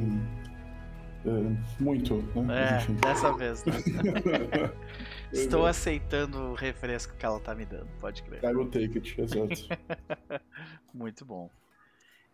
é, 1.27 1.83
muito, 1.83 2.23
né? 2.41 2.79
É, 2.79 2.93
dessa 3.07 3.33
vez, 3.33 3.65
né? 3.65 3.73
Estou 5.33 5.61
Exato. 5.63 5.67
aceitando 5.67 6.39
o 6.39 6.55
refresco 6.55 7.17
que 7.17 7.27
ela 7.27 7.41
tá 7.41 7.55
me 7.55 7.67
dando, 7.67 7.89
pode 8.01 8.23
crer. 8.23 8.43
I 8.45 8.55
will 8.55 8.71
take 8.71 8.97
it, 8.97 9.21
exato. 9.21 9.69
Muito 10.95 11.25
bom. 11.25 11.51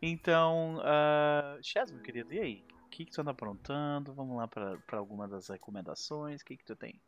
Então, 0.01 0.77
uh, 0.77 1.59
Chaz, 1.63 1.91
meu 1.91 2.03
querido, 2.03 2.33
e 2.35 2.39
aí? 2.39 2.65
O 2.87 2.89
que, 2.91 3.07
que 3.07 3.11
tu 3.13 3.21
anda 3.23 3.31
aprontando? 3.33 4.13
Vamos 4.15 4.37
lá 4.37 4.47
pra 4.47 4.77
pra 4.87 4.99
alguma 4.99 5.27
das 5.27 5.49
recomendações. 5.49 6.43
O 6.43 6.45
que, 6.45 6.57
que 6.57 6.65
tu 6.65 6.77
tem? 6.77 7.01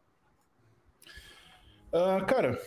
Ah, 1.93 2.21
cara, 2.27 2.59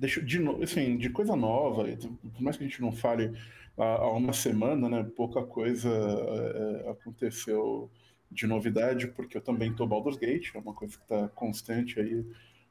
deixa 0.00 0.22
de 0.22 0.40
assim, 0.62 0.96
de 0.96 1.10
coisa 1.10 1.36
nova, 1.36 1.84
por 1.84 2.42
mais 2.42 2.56
que 2.56 2.64
a 2.64 2.66
gente 2.66 2.80
não 2.80 2.90
fale 2.90 3.32
há, 3.76 4.10
uma 4.10 4.32
semana, 4.32 4.88
né? 4.88 5.06
Pouca 5.14 5.42
coisa 5.42 5.90
é, 5.90 6.86
é, 6.86 6.90
aconteceu 6.90 7.90
de 8.30 8.46
novidade, 8.46 9.08
porque 9.08 9.36
eu 9.36 9.42
também 9.42 9.72
tô 9.72 9.86
Baldur's 9.86 10.16
Gate, 10.16 10.54
é 10.54 10.58
uma 10.58 10.72
coisa 10.72 10.96
que 10.96 11.06
tá 11.06 11.28
constante 11.28 12.00
aí 12.00 12.24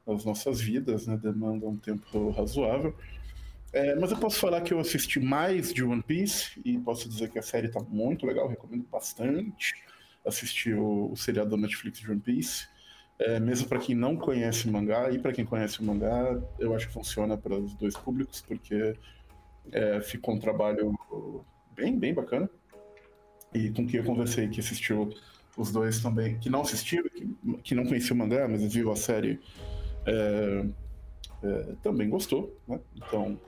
nas 0.06 0.24
nossas 0.24 0.60
vidas, 0.60 1.06
né? 1.06 1.16
Demanda 1.16 1.68
um 1.68 1.76
tempo 1.76 2.30
razoável. 2.30 2.96
É, 3.72 3.94
mas 3.94 4.10
eu 4.10 4.18
posso 4.18 4.40
falar 4.40 4.62
que 4.62 4.74
eu 4.74 4.80
assisti 4.80 5.20
mais 5.20 5.72
de 5.72 5.84
One 5.84 6.02
Piece 6.02 6.60
e 6.64 6.76
posso 6.78 7.08
dizer 7.08 7.30
que 7.30 7.38
a 7.38 7.42
série 7.42 7.68
tá 7.68 7.78
muito 7.80 8.26
legal, 8.26 8.48
recomendo 8.48 8.84
bastante 8.90 9.74
assistir 10.26 10.74
o, 10.74 11.12
o 11.12 11.16
seriado 11.16 11.50
da 11.50 11.56
Netflix 11.56 12.00
de 12.00 12.10
One 12.10 12.20
Piece. 12.20 12.66
É, 13.20 13.38
mesmo 13.38 13.68
para 13.68 13.78
quem 13.78 13.94
não 13.94 14.16
conhece 14.16 14.66
o 14.66 14.72
mangá 14.72 15.10
e 15.10 15.18
para 15.18 15.32
quem 15.32 15.44
conhece 15.44 15.78
o 15.78 15.84
mangá, 15.84 16.40
eu 16.58 16.74
acho 16.74 16.88
que 16.88 16.94
funciona 16.94 17.36
para 17.36 17.54
os 17.54 17.74
dois 17.74 17.94
públicos, 17.94 18.40
porque 18.40 18.94
é, 19.70 20.00
ficou 20.00 20.34
um 20.34 20.38
trabalho 20.38 20.96
bem, 21.76 21.98
bem 21.98 22.14
bacana. 22.14 22.48
E 23.52 23.70
com 23.70 23.86
quem 23.86 24.00
eu 24.00 24.06
conversei 24.06 24.48
que 24.48 24.60
assistiu 24.60 25.12
os 25.54 25.70
dois 25.70 26.00
também, 26.00 26.38
que 26.38 26.48
não 26.48 26.62
assistiu, 26.62 27.04
que, 27.10 27.28
que 27.62 27.74
não 27.74 27.84
conhecia 27.84 28.14
o 28.14 28.16
mangá, 28.16 28.48
mas 28.48 28.62
viu 28.72 28.90
a 28.90 28.96
série, 28.96 29.38
é, 30.06 30.64
é, 31.42 31.74
também 31.82 32.08
gostou, 32.08 32.58
né? 32.66 32.80
Então, 32.96 33.38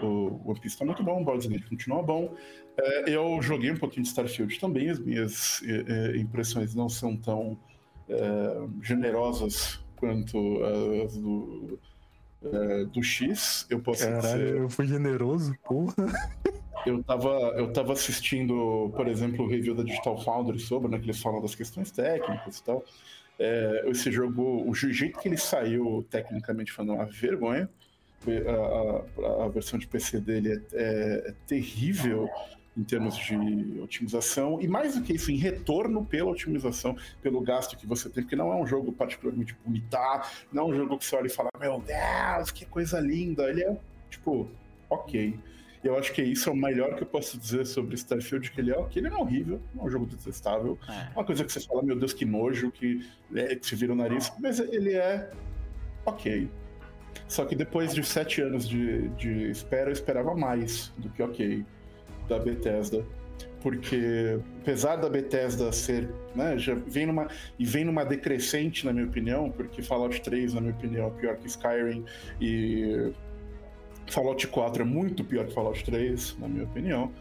o 0.00 0.48
One 0.48 0.60
Piece 0.60 0.78
tá 0.78 0.84
muito 0.84 1.02
bom, 1.02 1.20
o 1.20 1.24
Baldur's 1.24 1.46
Gate 1.46 1.68
continua 1.68 2.02
bom. 2.02 2.36
É, 2.76 3.10
eu 3.10 3.42
joguei 3.42 3.72
um 3.72 3.76
pouquinho 3.76 4.02
de 4.02 4.10
Starfield 4.10 4.60
também, 4.60 4.90
as 4.90 5.00
minhas 5.00 5.60
é, 5.64 6.12
é, 6.14 6.16
impressões 6.18 6.72
não 6.74 6.88
são 6.88 7.16
tão 7.16 7.58
é, 8.08 8.66
generosas 8.82 9.80
quanto 9.96 10.36
as 11.04 11.16
do, 11.16 11.78
é, 12.44 12.84
do 12.86 13.02
X. 13.02 13.66
Eu 13.70 13.80
posso 13.80 14.00
dizer. 14.04 14.20
Caralho, 14.22 14.48
eu 14.58 14.68
fui 14.68 14.86
generoso, 14.86 15.54
porra. 15.64 15.94
Eu 16.84 17.02
tava, 17.04 17.28
eu 17.56 17.72
tava 17.72 17.92
assistindo, 17.92 18.92
por 18.96 19.06
exemplo, 19.06 19.44
o 19.44 19.48
review 19.48 19.74
da 19.74 19.84
Digital 19.84 20.20
Foundry 20.24 20.58
sobre, 20.58 20.90
né, 20.90 20.98
que 20.98 21.04
eles 21.04 21.22
falam 21.22 21.40
das 21.40 21.54
questões 21.54 21.90
técnicas 21.92 22.58
e 22.58 22.64
tal. 22.64 22.84
É, 23.38 23.84
esse 23.86 24.10
jogo, 24.10 24.68
o 24.68 24.74
jeito 24.74 25.18
que 25.20 25.28
ele 25.28 25.36
saiu, 25.36 26.04
tecnicamente 26.10 26.72
falando, 26.72 26.94
é 26.94 26.96
uma 26.96 27.06
vergonha. 27.06 27.68
A, 28.26 29.40
a- 29.40 29.44
a 29.44 29.48
versão 29.48 29.78
de 29.78 29.86
PC 29.86 30.20
dele 30.20 30.52
é, 30.52 30.60
é- 30.72 31.28
é 31.30 31.34
terrível 31.46 32.28
em 32.76 32.82
termos 32.82 33.16
de 33.16 33.80
otimização, 33.80 34.60
e 34.60 34.66
mais 34.66 34.96
do 34.96 35.02
que 35.02 35.12
isso, 35.12 35.30
em 35.30 35.36
retorno 35.36 36.04
pela 36.04 36.30
otimização, 36.30 36.96
pelo 37.20 37.40
gasto 37.40 37.76
que 37.76 37.86
você 37.86 38.08
tem, 38.08 38.22
porque 38.22 38.36
não 38.36 38.52
é 38.52 38.56
um 38.56 38.66
jogo 38.66 38.92
particularmente 38.92 39.54
bonito, 39.64 39.96
não 40.50 40.64
é 40.64 40.66
um 40.66 40.74
jogo 40.74 40.98
que 40.98 41.04
você 41.04 41.16
olha 41.16 41.26
e 41.26 41.30
fala, 41.30 41.50
meu 41.60 41.80
Deus, 41.80 42.50
que 42.50 42.64
coisa 42.64 42.98
linda. 42.98 43.48
Ele 43.48 43.62
é, 43.62 43.76
tipo, 44.08 44.48
ok. 44.88 45.38
Eu 45.84 45.98
acho 45.98 46.12
que 46.12 46.22
isso 46.22 46.48
é 46.48 46.52
o 46.52 46.56
melhor 46.56 46.94
que 46.94 47.02
eu 47.02 47.06
posso 47.06 47.36
dizer 47.36 47.66
sobre 47.66 47.96
Starfield, 47.96 48.50
que 48.52 48.60
ele 48.60 48.72
é, 48.72 48.82
que 48.84 49.00
ele 49.00 49.08
é 49.08 49.14
horrível, 49.14 49.60
é 49.76 49.82
um 49.82 49.90
jogo 49.90 50.06
detestável. 50.06 50.78
É, 50.88 51.10
Uma 51.14 51.24
coisa 51.24 51.44
que 51.44 51.52
você 51.52 51.60
fala, 51.60 51.82
meu 51.82 51.96
Deus, 51.96 52.12
que 52.12 52.24
nojo, 52.24 52.70
que, 52.70 53.04
é, 53.34 53.56
que 53.56 53.66
se 53.66 53.74
vira 53.74 53.92
o 53.92 53.96
nariz, 53.96 54.32
mas 54.40 54.60
ele 54.60 54.94
é 54.94 55.28
ok. 56.06 56.48
Só 57.26 57.44
que 57.44 57.56
depois 57.56 57.92
de 57.92 58.04
sete 58.04 58.40
anos 58.40 58.66
de, 58.68 59.08
de 59.10 59.50
espera, 59.50 59.90
eu 59.90 59.92
esperava 59.92 60.34
mais 60.34 60.92
do 60.96 61.10
que 61.10 61.22
ok 61.22 61.64
da 62.32 62.38
Bethesda. 62.38 63.04
Porque, 63.60 64.40
apesar 64.60 64.96
da 64.96 65.08
Bethesda 65.08 65.70
ser, 65.70 66.08
né, 66.34 66.58
já 66.58 66.74
vem 66.74 67.06
numa, 67.06 67.28
e 67.58 67.64
vem 67.64 67.84
numa 67.84 68.04
decrescente, 68.04 68.84
na 68.84 68.92
minha 68.92 69.06
opinião, 69.06 69.50
porque 69.50 69.82
Fallout 69.82 70.20
3, 70.20 70.54
na 70.54 70.60
minha 70.60 70.72
opinião, 70.72 71.06
é 71.06 71.10
pior 71.10 71.36
que 71.36 71.46
Skyrim, 71.46 72.04
e 72.40 73.12
Fallout 74.10 74.48
4 74.48 74.82
é 74.82 74.84
muito 74.84 75.22
pior 75.22 75.46
que 75.46 75.54
Fallout 75.54 75.84
3, 75.84 76.36
na 76.40 76.48
minha 76.48 76.64
opinião. 76.64 77.12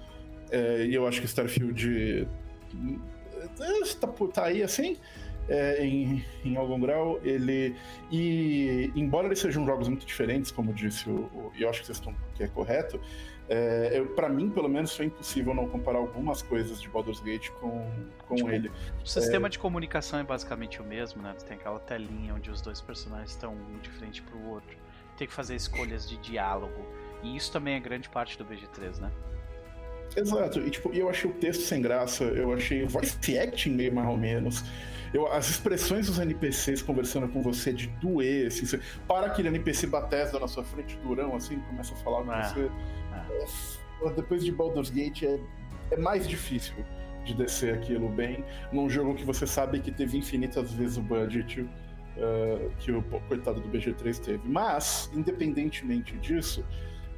É, 0.49 0.85
e 0.85 0.95
eu 0.95 1.07
acho 1.07 1.21
que 1.21 1.27
Starfield 1.27 2.27
é, 3.59 3.95
tá, 3.99 4.07
tá 4.07 4.45
aí 4.45 4.63
assim, 4.63 4.97
é, 5.47 5.85
em, 5.85 6.23
em 6.43 6.55
algum 6.55 6.79
grau. 6.79 7.19
Ele. 7.23 7.75
E 8.11 8.91
embora 8.95 9.27
eles 9.27 9.39
sejam 9.39 9.65
jogos 9.65 9.87
muito 9.87 10.05
diferentes, 10.05 10.51
como 10.51 10.73
disse 10.73 11.09
o. 11.09 11.29
o 11.33 11.51
e 11.55 11.63
eu 11.63 11.69
acho 11.69 11.81
que 11.81 11.85
vocês 11.85 11.97
estão 11.97 12.15
que 12.35 12.43
é 12.43 12.47
correto. 12.47 12.99
É, 13.53 14.01
para 14.15 14.29
mim, 14.29 14.49
pelo 14.49 14.69
menos, 14.69 14.95
foi 14.95 15.07
impossível 15.07 15.53
não 15.53 15.67
comparar 15.67 15.97
algumas 15.97 16.41
coisas 16.41 16.79
de 16.81 16.87
Baldur's 16.87 17.19
Gate 17.19 17.49
com, 17.59 17.85
com 18.25 18.35
Tipo, 18.35 18.49
ele. 18.49 18.71
O 19.03 19.05
sistema 19.05 19.49
de 19.49 19.59
comunicação 19.59 20.19
é 20.19 20.23
basicamente 20.23 20.81
o 20.81 20.85
mesmo, 20.85 21.21
né? 21.21 21.35
Tu 21.37 21.43
tem 21.43 21.57
aquela 21.57 21.77
telinha 21.77 22.33
onde 22.33 22.49
os 22.49 22.61
dois 22.61 22.79
personagens 22.79 23.31
estão 23.31 23.53
um 23.53 23.77
de 23.79 23.89
frente 23.89 24.21
pro 24.21 24.41
outro. 24.47 24.77
Tem 25.17 25.27
que 25.27 25.33
fazer 25.33 25.57
escolhas 25.57 26.07
de 26.07 26.15
diálogo. 26.17 26.87
E 27.21 27.35
isso 27.35 27.51
também 27.51 27.75
é 27.75 27.79
grande 27.81 28.07
parte 28.07 28.37
do 28.37 28.45
BG3, 28.45 29.01
né? 29.01 29.11
Exato, 30.15 30.59
e 30.59 30.69
tipo, 30.69 30.93
eu 30.93 31.09
achei 31.09 31.29
o 31.29 31.33
texto 31.33 31.61
sem 31.61 31.81
graça, 31.81 32.23
eu 32.23 32.53
achei 32.53 32.83
o 32.83 32.87
voice 32.87 33.17
acting 33.37 33.71
meio 33.71 33.93
mais 33.93 34.07
ou 34.07 34.17
menos. 34.17 34.63
Eu, 35.13 35.27
as 35.31 35.49
expressões 35.49 36.07
dos 36.07 36.19
NPCs 36.19 36.81
conversando 36.81 37.27
com 37.27 37.41
você 37.41 37.73
de 37.73 37.87
doer, 37.87 38.47
assim, 38.47 38.65
você 38.65 38.79
para 39.07 39.27
aquele 39.27 39.49
NPC 39.49 39.87
Bethesda 39.87 40.39
na 40.39 40.47
sua 40.47 40.63
frente, 40.63 40.97
durão, 41.03 41.35
assim, 41.35 41.59
começa 41.59 41.93
a 41.93 41.97
falar 41.97 42.23
com 42.23 42.31
Ah, 42.31 42.43
você. 42.43 42.71
Depois 44.15 44.43
de 44.43 44.51
Baldur's 44.51 44.89
Gate 44.89 45.23
é, 45.23 45.39
é 45.91 45.97
mais 45.97 46.27
difícil 46.27 46.75
de 47.23 47.33
descer 47.35 47.75
aquilo 47.75 48.09
bem 48.09 48.43
num 48.71 48.89
jogo 48.89 49.13
que 49.13 49.23
você 49.23 49.45
sabe 49.45 49.79
que 49.79 49.91
teve 49.91 50.17
infinitas 50.17 50.71
vezes 50.73 50.97
o 50.97 51.01
budget 51.01 51.67
eh, 52.17 52.69
que 52.79 52.91
o 52.91 53.01
coitado 53.01 53.61
do 53.61 53.69
BG3 53.69 54.19
teve. 54.19 54.41
Mas, 54.43 55.09
independentemente 55.13 56.17
disso, 56.17 56.65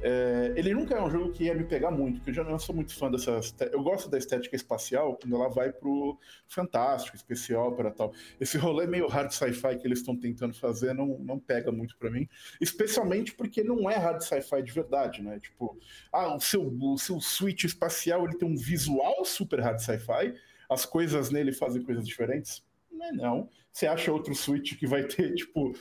é, 0.06 0.52
ele 0.54 0.74
nunca 0.74 0.94
é 0.94 1.02
um 1.02 1.10
jogo 1.10 1.32
que 1.32 1.44
ia 1.44 1.54
me 1.54 1.64
pegar 1.64 1.90
muito, 1.90 2.16
porque 2.16 2.28
eu 2.28 2.34
já 2.34 2.44
não 2.44 2.58
sou 2.58 2.74
muito 2.74 2.94
fã 2.94 3.10
dessa. 3.10 3.40
Eu 3.72 3.82
gosto 3.82 4.10
da 4.10 4.18
estética 4.18 4.54
espacial 4.54 5.16
quando 5.16 5.34
ela 5.34 5.48
vai 5.48 5.72
pro 5.72 6.18
fantástico, 6.46 7.16
especial 7.16 7.74
para 7.74 7.90
tal. 7.90 8.12
Esse 8.38 8.58
rolê 8.58 8.86
meio 8.86 9.08
hard 9.08 9.30
sci-fi 9.30 9.78
que 9.78 9.86
eles 9.86 10.00
estão 10.00 10.14
tentando 10.14 10.52
fazer 10.52 10.92
não, 10.92 11.18
não 11.20 11.38
pega 11.38 11.72
muito 11.72 11.96
para 11.96 12.10
mim, 12.10 12.28
especialmente 12.60 13.34
porque 13.34 13.64
não 13.64 13.88
é 13.88 13.96
hard 13.96 14.20
sci-fi 14.20 14.62
de 14.62 14.72
verdade, 14.72 15.22
né? 15.22 15.40
Tipo, 15.40 15.78
ah, 16.12 16.36
o 16.36 16.40
seu, 16.40 16.62
o 16.68 16.98
seu 16.98 17.18
switch 17.18 17.64
espacial 17.64 18.26
ele 18.26 18.36
tem 18.36 18.46
um 18.46 18.58
visual 18.58 19.24
super 19.24 19.58
hard 19.60 19.78
sci-fi, 19.78 20.34
as 20.68 20.84
coisas 20.84 21.30
nele 21.30 21.50
fazem 21.50 21.82
coisas 21.82 22.06
diferentes? 22.06 22.62
Não 22.92 23.06
é 23.06 23.12
não. 23.12 23.48
Você 23.72 23.86
acha 23.86 24.12
outro 24.12 24.34
Switch 24.36 24.78
que 24.78 24.86
vai 24.86 25.02
ter, 25.02 25.34
tipo, 25.34 25.72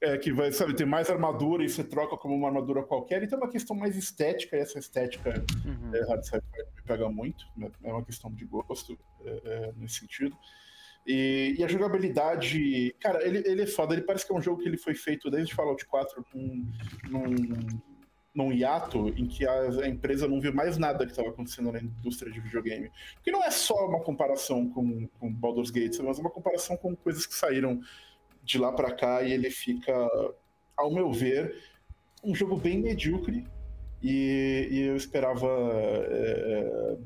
é, 0.00 0.18
que 0.18 0.32
vai, 0.32 0.52
sabe, 0.52 0.74
ter 0.74 0.84
mais 0.84 1.08
armadura 1.08 1.64
e 1.64 1.68
você 1.68 1.82
troca 1.82 2.16
como 2.16 2.34
uma 2.34 2.48
armadura 2.48 2.82
qualquer, 2.82 3.22
então 3.22 3.38
é 3.38 3.42
uma 3.42 3.50
questão 3.50 3.74
mais 3.74 3.96
estética, 3.96 4.56
e 4.56 4.60
essa 4.60 4.78
estética 4.78 5.44
Uhum. 5.64 5.94
é, 5.94 6.00
Hard 6.06 6.22
Side 6.22 6.42
me 6.74 6.82
pega 6.82 7.08
muito, 7.08 7.46
né? 7.56 7.70
é 7.82 7.92
uma 7.92 8.04
questão 8.04 8.32
de 8.32 8.44
gosto 8.44 8.98
é, 9.24 9.40
é, 9.44 9.72
nesse 9.76 10.00
sentido. 10.00 10.36
E, 11.06 11.54
e 11.58 11.64
a 11.64 11.68
jogabilidade, 11.68 12.94
cara, 13.00 13.24
ele, 13.26 13.38
ele 13.46 13.62
é 13.62 13.66
foda, 13.66 13.94
ele 13.94 14.02
parece 14.02 14.26
que 14.26 14.32
é 14.32 14.34
um 14.34 14.42
jogo 14.42 14.60
que 14.60 14.68
ele 14.68 14.76
foi 14.76 14.94
feito 14.94 15.30
desde 15.30 15.54
Fallout 15.54 15.86
4 15.86 16.26
num, 16.34 16.68
num, 17.08 17.34
num 18.34 18.52
hiato 18.52 19.08
em 19.16 19.26
que 19.26 19.46
a, 19.46 19.60
a 19.84 19.88
empresa 19.88 20.26
não 20.26 20.40
viu 20.40 20.52
mais 20.52 20.76
nada 20.76 21.06
que 21.06 21.12
estava 21.12 21.28
acontecendo 21.28 21.70
na 21.70 21.80
indústria 21.80 22.30
de 22.30 22.40
videogame. 22.40 22.90
Porque 23.14 23.30
não 23.30 23.42
é 23.42 23.52
só 23.52 23.86
uma 23.86 24.00
comparação 24.00 24.68
com, 24.68 25.06
com 25.20 25.32
Baldur's 25.32 25.70
Gate, 25.70 25.96
mas 26.00 26.18
uma 26.18 26.30
comparação 26.30 26.76
com 26.76 26.94
coisas 26.96 27.24
que 27.24 27.34
saíram 27.34 27.80
de 28.46 28.58
lá 28.58 28.72
pra 28.72 28.92
cá 28.92 29.22
e 29.22 29.32
ele 29.32 29.50
fica, 29.50 29.92
ao 30.76 30.92
meu 30.92 31.12
ver, 31.12 31.54
um 32.24 32.34
jogo 32.34 32.56
bem 32.56 32.80
medíocre 32.80 33.44
e, 34.02 34.68
e 34.70 34.80
eu 34.82 34.96
esperava 34.96 35.48
é, 35.48 36.96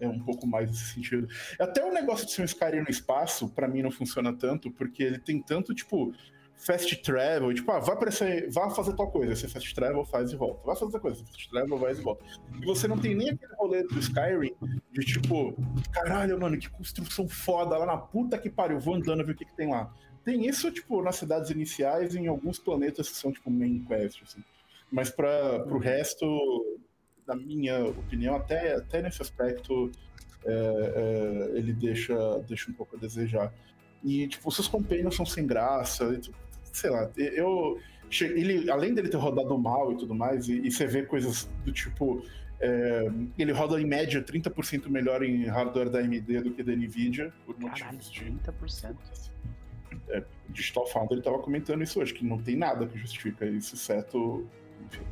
é, 0.00 0.08
um 0.08 0.20
pouco 0.20 0.46
mais 0.46 0.70
nesse 0.70 0.92
sentido. 0.92 1.26
Até 1.58 1.84
o 1.84 1.92
negócio 1.92 2.26
de 2.26 2.32
ser 2.32 2.42
um 2.42 2.44
Skyrim 2.44 2.80
no 2.80 2.90
espaço, 2.90 3.48
pra 3.48 3.66
mim 3.66 3.82
não 3.82 3.90
funciona 3.90 4.32
tanto, 4.32 4.70
porque 4.70 5.02
ele 5.02 5.18
tem 5.18 5.40
tanto, 5.40 5.74
tipo, 5.74 6.12
fast 6.56 6.94
travel, 7.02 7.52
tipo, 7.54 7.70
ah, 7.72 7.80
vá, 7.80 7.98
esse, 8.06 8.46
vá 8.48 8.70
fazer 8.70 8.94
tal 8.94 9.10
coisa, 9.10 9.34
você 9.34 9.48
fast 9.48 9.74
travel, 9.74 10.04
faz 10.04 10.30
e 10.30 10.36
volta. 10.36 10.64
Vai 10.64 10.76
fazer 10.76 11.00
coisa, 11.00 11.24
fast 11.24 11.50
travel, 11.50 11.78
faz 11.78 11.98
e 11.98 12.02
volta. 12.02 12.24
E 12.60 12.64
você 12.64 12.86
não 12.86 12.98
tem 12.98 13.14
nem 13.14 13.30
aquele 13.30 13.54
rolê 13.54 13.82
do 13.82 13.98
Skyrim 13.98 14.54
de 14.92 15.04
tipo, 15.04 15.54
caralho, 15.90 16.38
mano, 16.38 16.58
que 16.58 16.68
construção 16.70 17.28
foda 17.28 17.76
lá 17.76 17.86
na 17.86 17.96
puta 17.96 18.38
que 18.38 18.50
pariu, 18.50 18.78
vou 18.78 18.94
andando 18.94 19.24
ver 19.24 19.32
o 19.32 19.34
que, 19.34 19.44
que 19.44 19.56
tem 19.56 19.70
lá. 19.70 19.92
Tem 20.24 20.46
isso, 20.46 20.70
tipo, 20.70 21.02
nas 21.02 21.16
cidades 21.16 21.50
iniciais 21.50 22.14
e 22.14 22.20
em 22.20 22.28
alguns 22.28 22.58
planetas 22.58 23.08
que 23.08 23.16
são, 23.16 23.32
tipo, 23.32 23.50
main 23.50 23.84
quest, 23.84 24.22
assim. 24.22 24.42
Mas 24.90 25.10
para 25.10 25.60
pro 25.60 25.78
resto, 25.78 26.26
na 27.26 27.34
minha 27.34 27.84
opinião, 27.86 28.36
até, 28.36 28.74
até 28.74 29.02
nesse 29.02 29.22
aspecto, 29.22 29.90
é, 30.44 31.52
é, 31.54 31.58
ele 31.58 31.72
deixa, 31.72 32.14
deixa 32.46 32.70
um 32.70 32.74
pouco 32.74 32.96
a 32.96 32.98
desejar. 32.98 33.52
E, 34.04 34.28
tipo, 34.28 34.48
os 34.48 34.54
seus 34.54 34.68
companions 34.68 35.16
são 35.16 35.26
sem 35.26 35.46
graça, 35.46 36.20
sei 36.72 36.90
lá, 36.90 37.10
eu... 37.16 37.78
Ele, 38.20 38.70
além 38.70 38.92
dele 38.92 39.08
ter 39.08 39.16
rodado 39.16 39.56
mal 39.56 39.90
e 39.92 39.96
tudo 39.96 40.14
mais, 40.14 40.46
e, 40.46 40.60
e 40.66 40.70
você 40.70 40.86
vê 40.86 41.02
coisas 41.02 41.48
do 41.64 41.72
tipo... 41.72 42.22
É, 42.60 43.06
ele 43.36 43.50
roda 43.50 43.80
em 43.80 43.84
média 43.84 44.22
30% 44.22 44.88
melhor 44.88 45.24
em 45.24 45.46
hardware 45.46 45.90
da 45.90 45.98
AMD 45.98 46.42
do 46.42 46.52
que 46.52 46.62
da 46.62 46.72
NVIDIA, 46.72 47.32
por 47.44 47.56
Caralho, 47.56 47.96
motivos 47.96 48.10
de 48.12 48.24
30%. 48.24 49.31
É, 50.12 50.24
Digital 50.48 50.86
Foundry 50.86 51.18
estava 51.18 51.38
comentando 51.38 51.82
isso 51.82 52.00
hoje, 52.00 52.12
que 52.14 52.24
não 52.24 52.38
tem 52.38 52.56
nada 52.56 52.86
que 52.86 52.98
justifica 52.98 53.46
isso, 53.46 53.74
exceto. 53.74 54.46
Enfim. 54.86 55.02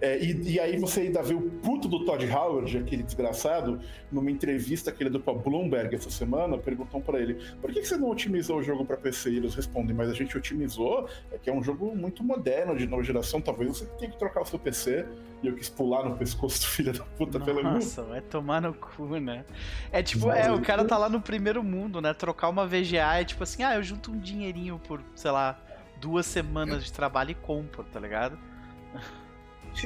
É, 0.00 0.18
e, 0.18 0.52
e, 0.52 0.60
aí 0.60 0.78
você 0.78 1.02
ainda 1.02 1.22
vê 1.22 1.34
o 1.34 1.42
puto 1.42 1.86
do 1.86 2.04
Todd 2.06 2.24
Howard, 2.30 2.78
aquele 2.78 3.02
desgraçado, 3.02 3.80
numa 4.10 4.30
entrevista 4.30 4.90
que 4.90 5.02
ele 5.02 5.10
deu 5.10 5.20
pra 5.20 5.34
Bloomberg 5.34 5.94
essa 5.94 6.10
semana, 6.10 6.56
perguntam 6.56 7.02
para 7.02 7.20
ele, 7.20 7.34
por 7.60 7.70
que, 7.70 7.80
que, 7.80 7.86
você 7.86 7.98
não 7.98 8.08
otimizou 8.10 8.58
o 8.58 8.62
jogo 8.62 8.84
para 8.84 8.96
PC? 8.96 9.30
E 9.30 9.36
eles 9.36 9.54
respondem, 9.54 9.94
mas 9.94 10.08
a 10.08 10.14
gente 10.14 10.36
otimizou, 10.36 11.06
é 11.30 11.36
que 11.36 11.50
é 11.50 11.52
um 11.52 11.62
jogo 11.62 11.94
muito 11.94 12.24
moderno, 12.24 12.76
de 12.76 12.86
nova 12.86 13.02
geração, 13.02 13.42
talvez 13.42 13.76
você 13.76 13.84
tenha 13.98 14.10
que 14.10 14.18
trocar 14.18 14.40
o 14.40 14.46
seu 14.46 14.58
PC. 14.58 15.06
E 15.42 15.46
eu 15.46 15.54
quis 15.54 15.70
pular 15.70 16.06
no 16.06 16.16
pescoço 16.16 16.60
do 16.60 16.66
filho 16.68 16.92
da 16.92 17.04
puta 17.04 17.40
pela 17.40 17.62
Nossa, 17.62 18.02
vai 18.02 18.20
tomar 18.20 18.60
no 18.60 18.74
cu, 18.74 19.18
né? 19.18 19.44
É 19.90 20.02
tipo, 20.02 20.30
é, 20.30 20.52
o 20.52 20.60
cara 20.60 20.84
tá 20.84 20.98
lá 20.98 21.08
no 21.08 21.20
primeiro 21.20 21.62
mundo, 21.62 22.00
né? 22.00 22.12
Trocar 22.12 22.48
uma 22.48 22.66
VGA 22.66 23.20
é 23.20 23.24
tipo 23.24 23.42
assim, 23.42 23.62
ah, 23.62 23.74
eu 23.74 23.82
junto 23.82 24.10
um 24.10 24.18
dinheirinho 24.18 24.78
por, 24.86 25.00
sei 25.14 25.30
lá, 25.30 25.58
duas 26.00 26.26
semanas 26.26 26.84
de 26.84 26.92
trabalho 26.92 27.30
e 27.30 27.34
compro, 27.34 27.84
tá 27.84 28.00
ligado? 28.00 28.38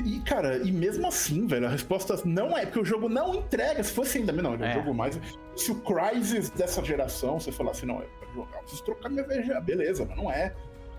E, 0.04 0.20
cara, 0.20 0.58
e 0.58 0.72
mesmo 0.72 1.06
assim, 1.06 1.46
velho, 1.46 1.66
a 1.66 1.70
resposta 1.70 2.18
não 2.24 2.56
é, 2.56 2.64
porque 2.64 2.80
o 2.80 2.84
jogo 2.84 3.08
não 3.08 3.34
entrega. 3.34 3.82
Se 3.82 3.92
fosse 3.92 4.18
ainda, 4.18 4.32
não, 4.32 4.54
ele 4.54 4.64
é 4.64 4.70
um 4.70 4.74
jogo 4.74 4.94
mais. 4.94 5.20
Se 5.56 5.70
o 5.70 5.76
Crysis 5.76 6.50
dessa 6.50 6.82
geração, 6.84 7.38
você 7.38 7.52
falar 7.52 7.72
assim, 7.72 7.86
não, 7.86 8.00
é 8.00 8.06
pra 8.18 8.28
jogar, 8.34 8.56
eu 8.56 8.62
preciso 8.62 8.84
trocar 8.84 9.08
minha 9.08 9.24
VGA, 9.24 9.60
beleza, 9.60 10.04
mas 10.04 10.16
não 10.16 10.30
é. 10.30 10.54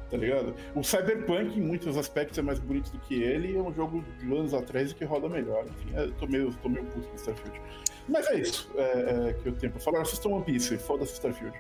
Tá 0.10 0.18
ligado? 0.18 0.54
O 0.76 0.84
Cyberpunk, 0.84 1.58
em 1.58 1.62
muitos 1.62 1.98
aspectos, 1.98 2.38
é 2.38 2.42
mais 2.42 2.60
bonito 2.60 2.92
do 2.92 3.00
que 3.00 3.16
ele, 3.16 3.54
e 3.54 3.58
é 3.58 3.60
um 3.60 3.74
jogo 3.74 4.04
de 4.20 4.26
anos 4.26 4.54
atrás 4.54 4.94
que 4.94 5.04
roda 5.04 5.28
melhor. 5.28 5.66
Enfim, 5.66 5.94
eu 5.96 6.12
tô 6.14 6.28
meio, 6.28 6.54
tô 6.62 6.70
meio 6.70 6.86
puto 6.86 7.08
com 7.08 7.16
Starfield. 7.16 7.60
Mas 8.08 8.28
é 8.28 8.36
isso 8.40 8.70
é, 8.76 9.30
é, 9.30 9.34
que 9.34 9.50
eu 9.50 9.54
tenho 9.54 9.72
pra 9.72 9.82
falar. 9.82 10.02
Assistam 10.02 10.30
One 10.30 10.46
Piece, 10.46 10.78
foda-se 10.78 11.14
Starfield. 11.14 11.58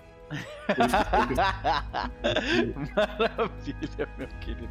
Maravilha, 2.95 4.09
meu 4.17 4.27
querido. 4.39 4.69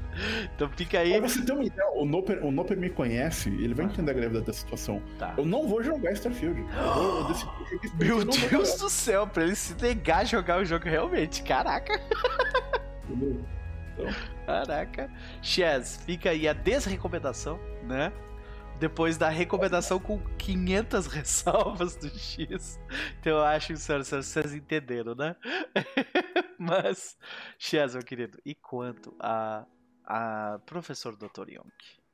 Então 0.54 0.68
fica 0.70 0.98
aí. 0.98 1.18
Pra 1.18 1.28
você 1.28 1.44
ter 1.44 1.52
uma 1.52 1.64
ideia, 1.64 1.88
o 1.92 2.04
Noper, 2.04 2.44
o 2.44 2.50
Noper 2.50 2.76
me 2.76 2.90
conhece, 2.90 3.48
ele 3.48 3.72
vai 3.74 3.86
entender 3.86 4.10
a 4.10 4.14
gravidade 4.14 4.46
da 4.46 4.52
situação. 4.52 5.00
Tá. 5.18 5.34
Eu 5.38 5.46
não 5.46 5.68
vou 5.68 5.82
jogar 5.82 6.12
Starfield. 6.12 6.60
Eu 6.60 6.66
eu 7.20 7.24
decidi, 7.28 7.48
meu 7.96 8.18
eu 8.20 8.24
Deus 8.24 8.74
do 8.76 8.90
céu, 8.90 9.26
pra 9.26 9.44
ele 9.44 9.54
se 9.54 9.74
negar 9.80 10.22
a 10.22 10.24
jogar 10.24 10.60
o 10.60 10.64
jogo 10.64 10.84
realmente. 10.86 11.42
Caraca. 11.42 12.00
Entendeu? 13.08 13.44
Então. 13.92 14.12
Caraca. 14.46 15.10
Chaz, 15.40 16.02
fica 16.04 16.30
aí 16.30 16.48
a 16.48 16.52
desrecomendação, 16.52 17.60
né? 17.84 18.12
Depois 18.78 19.16
da 19.16 19.28
recomendação 19.28 19.98
com 19.98 20.18
500 20.36 21.06
ressalvas 21.08 21.96
do 21.96 22.08
X. 22.08 22.78
Então 23.20 23.38
eu 23.38 23.44
acho 23.44 23.68
que 23.68 23.78
vocês 23.78 24.52
entenderam, 24.52 25.14
né? 25.14 25.36
Mas, 26.58 27.16
Chaz, 27.58 27.94
meu 27.94 28.04
querido, 28.04 28.38
e 28.44 28.54
quanto 28.54 29.14
a, 29.20 29.66
a 30.04 30.60
professor 30.66 31.16
Dr. 31.16 31.50
Yonk? 31.50 32.04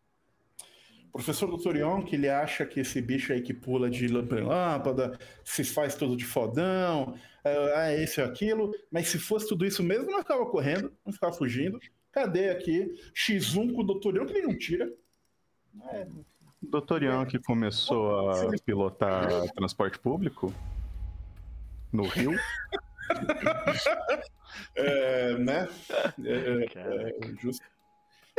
Professor 1.13 1.57
Dr. 1.57 1.77
Yonk, 1.77 2.15
ele 2.15 2.29
acha 2.29 2.65
que 2.65 2.81
esse 2.81 3.03
bicho 3.03 3.33
aí 3.33 3.43
que 3.43 3.53
pula 3.53 3.91
de 3.91 4.07
lâmpada 4.07 4.41
em 4.41 4.45
lâmpada, 4.45 5.19
se 5.45 5.65
faz 5.65 5.97
todo 5.97 6.17
de 6.17 6.25
fodão, 6.25 7.19
é 7.45 8.01
esse 8.01 8.21
ou 8.21 8.29
aquilo, 8.29 8.73
mas 8.91 9.09
se 9.09 9.19
fosse 9.19 9.49
tudo 9.49 9.67
isso 9.67 9.83
mesmo, 9.83 10.11
não 10.11 10.21
ficava 10.21 10.47
correndo, 10.47 10.93
não 11.05 11.13
ficava 11.13 11.33
fugindo. 11.33 11.81
Cadê 12.13 12.51
aqui? 12.51 12.95
X1 13.15 13.75
com 13.75 13.83
o 13.83 13.87
Dr. 13.87 14.17
Yonk, 14.17 14.33
ele 14.33 14.47
não 14.47 14.57
tira. 14.57 14.93
É. 15.93 16.07
Dr. 16.63 17.05
Ian 17.05 17.27
que 17.27 17.39
começou 17.39 18.31
a 18.31 18.51
pilotar 18.65 19.29
transporte 19.55 19.99
público 19.99 20.53
no 21.93 22.05
Rio. 22.05 22.33
é, 24.77 25.39
né? 25.39 25.69
É, 26.25 26.79
é, 26.79 27.35
justo. 27.41 27.65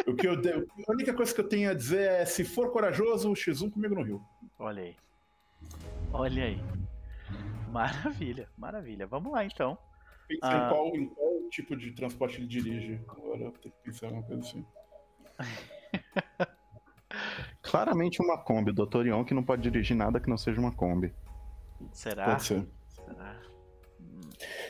O 0.07 0.15
que 0.15 0.27
eu, 0.27 0.33
a 0.33 0.91
única 0.91 1.13
coisa 1.13 1.33
que 1.33 1.41
eu 1.41 1.47
tenho 1.47 1.69
a 1.69 1.73
dizer 1.73 2.09
é: 2.09 2.25
se 2.25 2.43
for 2.43 2.71
corajoso, 2.71 3.29
o 3.29 3.33
X1 3.33 3.71
comigo 3.71 3.95
no 3.95 4.03
Rio. 4.03 4.21
Olha 4.57 4.83
aí. 4.83 4.95
Olha 6.13 6.45
aí. 6.45 6.61
Maravilha, 7.71 8.49
maravilha. 8.57 9.07
Vamos 9.07 9.31
lá 9.31 9.45
então. 9.45 9.77
Pensa 10.27 10.41
ah. 10.43 10.55
em, 10.55 10.69
qual, 10.69 10.95
em 10.95 11.05
qual 11.07 11.49
tipo 11.49 11.75
de 11.75 11.91
transporte 11.91 12.37
ele 12.37 12.47
dirige. 12.47 12.99
Agora 13.07 13.41
eu 13.41 13.51
tenho 13.51 13.75
que 13.75 13.83
pensar 13.83 14.11
uma 14.11 14.23
coisa 14.23 14.41
assim. 14.41 14.65
Claramente 17.71 18.21
uma 18.21 18.37
Kombi. 18.37 18.71
O 18.71 18.73
Dr. 18.73 19.07
Ion 19.07 19.23
que 19.23 19.33
não 19.33 19.43
pode 19.43 19.61
dirigir 19.61 19.95
nada 19.95 20.19
que 20.19 20.29
não 20.29 20.37
seja 20.37 20.59
uma 20.59 20.73
Kombi. 20.73 21.13
Será? 21.93 22.25
Pode 22.25 22.43
ser. 22.43 22.67
Será? 22.89 23.41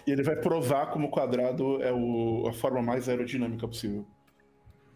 E 0.06 0.12
ele 0.12 0.22
vai 0.22 0.36
provar 0.36 0.92
como 0.92 1.08
o 1.08 1.10
quadrado 1.10 1.82
é 1.82 1.92
o, 1.92 2.48
a 2.48 2.54
forma 2.54 2.80
mais 2.80 3.10
aerodinâmica 3.10 3.68
possível. 3.68 4.06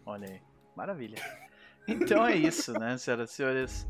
Olha 0.04 0.28
aí. 0.28 0.40
Maravilha. 0.76 1.18
Então 1.88 2.24
é 2.24 2.36
isso, 2.36 2.72
né, 2.74 2.96
senhoras 2.96 3.30
e 3.30 3.34
senhores? 3.34 3.88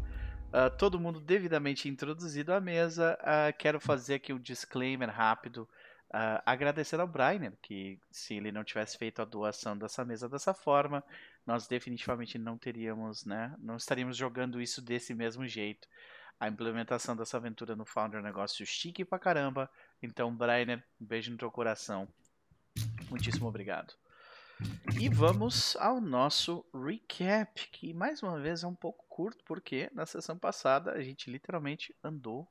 Uh, 0.48 0.74
todo 0.78 1.00
mundo 1.00 1.20
devidamente 1.20 1.86
introduzido 1.86 2.54
à 2.54 2.60
mesa. 2.60 3.18
Uh, 3.20 3.56
quero 3.58 3.78
fazer 3.78 4.14
aqui 4.14 4.32
um 4.32 4.38
disclaimer 4.38 5.10
rápido. 5.10 5.68
Uh, 6.08 6.40
agradecendo 6.46 7.02
ao 7.02 7.08
Brainer, 7.08 7.52
que 7.60 7.98
se 8.10 8.34
ele 8.34 8.52
não 8.52 8.64
tivesse 8.64 8.96
feito 8.96 9.20
a 9.20 9.24
doação 9.24 9.76
dessa 9.76 10.04
mesa 10.04 10.28
dessa 10.28 10.54
forma, 10.54 11.04
nós 11.46 11.68
definitivamente 11.68 12.38
não 12.38 12.58
teríamos, 12.58 13.24
né? 13.24 13.54
Não 13.58 13.76
estaríamos 13.76 14.16
jogando 14.16 14.60
isso 14.60 14.82
desse 14.82 15.14
mesmo 15.14 15.46
jeito. 15.46 15.86
A 16.38 16.48
implementação 16.48 17.16
dessa 17.16 17.36
aventura 17.36 17.76
no 17.76 17.86
Founder 17.86 18.18
é 18.18 18.22
um 18.22 18.24
negócio 18.24 18.66
chique 18.66 19.04
pra 19.04 19.18
caramba. 19.18 19.70
Então, 20.02 20.34
Brainer, 20.34 20.84
um 21.00 21.06
beijo 21.06 21.30
no 21.30 21.38
teu 21.38 21.50
coração. 21.50 22.08
Muitíssimo 23.08 23.46
obrigado. 23.46 23.94
E 24.98 25.08
vamos 25.08 25.76
ao 25.76 26.00
nosso 26.00 26.64
recap, 26.74 27.68
que 27.68 27.94
mais 27.94 28.22
uma 28.22 28.40
vez 28.40 28.64
é 28.64 28.66
um 28.66 28.74
pouco 28.74 29.06
curto, 29.08 29.44
porque 29.44 29.90
na 29.94 30.04
sessão 30.04 30.36
passada 30.36 30.92
a 30.92 31.02
gente 31.02 31.30
literalmente 31.30 31.94
andou 32.02 32.48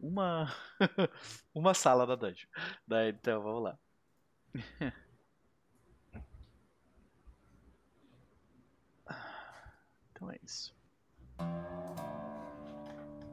uma 0.00 0.52
uma 1.54 1.74
sala 1.74 2.06
da 2.06 2.14
dungeon. 2.14 2.48
Então, 3.08 3.42
vamos 3.42 3.62
lá. 3.62 3.78
Então 10.18 10.32
é 10.32 10.36
isso. 10.42 10.74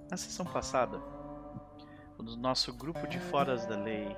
Na 0.07 0.15
sessão 0.15 0.45
passada, 0.45 1.01
o 2.15 2.21
nosso 2.21 2.71
grupo 2.71 3.07
de 3.07 3.19
foras 3.19 3.65
da 3.65 3.75
lei 3.75 4.15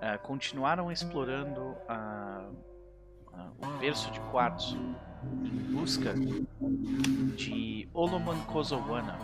ah, 0.00 0.16
continuaram 0.16 0.90
explorando 0.90 1.76
a- 1.86 2.48
a- 3.34 3.50
o 3.58 3.78
berço 3.78 4.10
de 4.10 4.20
quartzo 4.30 4.78
em 5.44 5.74
busca 5.74 6.14
de 7.36 7.86
Oloman 7.92 8.42
Kozowana, 8.46 9.18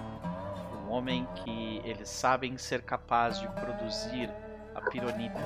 um 0.86 0.90
homem 0.90 1.26
que 1.36 1.80
eles 1.84 2.10
sabem 2.10 2.58
ser 2.58 2.82
capaz 2.82 3.40
de 3.40 3.48
produzir 3.48 4.28
a 4.74 4.82
pironita. 4.90 5.40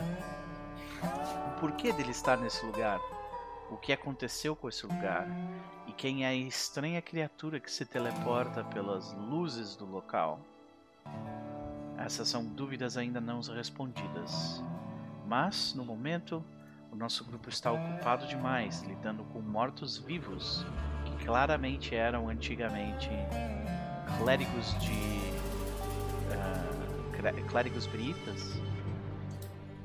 O 1.56 1.60
porquê 1.60 1.92
dele 1.92 2.10
estar 2.10 2.36
nesse 2.36 2.66
lugar? 2.66 2.98
O 3.70 3.76
que 3.76 3.92
aconteceu 3.92 4.56
com 4.56 4.68
esse 4.68 4.86
lugar? 4.86 5.26
E 5.86 5.92
quem 5.92 6.24
é 6.24 6.28
a 6.28 6.34
estranha 6.34 7.00
criatura 7.02 7.60
que 7.60 7.70
se 7.70 7.84
teleporta 7.84 8.64
pelas 8.64 9.12
luzes 9.14 9.76
do 9.76 9.84
local? 9.84 10.40
Essas 11.98 12.28
são 12.28 12.44
dúvidas 12.44 12.96
ainda 12.96 13.20
não 13.20 13.40
respondidas. 13.40 14.62
Mas, 15.26 15.74
no 15.74 15.84
momento, 15.84 16.42
o 16.90 16.96
nosso 16.96 17.24
grupo 17.24 17.48
está 17.48 17.70
ocupado 17.70 18.26
demais 18.26 18.82
lidando 18.82 19.24
com 19.24 19.40
mortos-vivos 19.40 20.64
que 21.04 21.24
claramente 21.24 21.94
eram 21.94 22.28
antigamente 22.28 23.10
clérigos 24.18 24.74
de. 24.80 25.18
clé- 27.16 27.32
clérigos 27.48 27.86
britas 27.86 28.54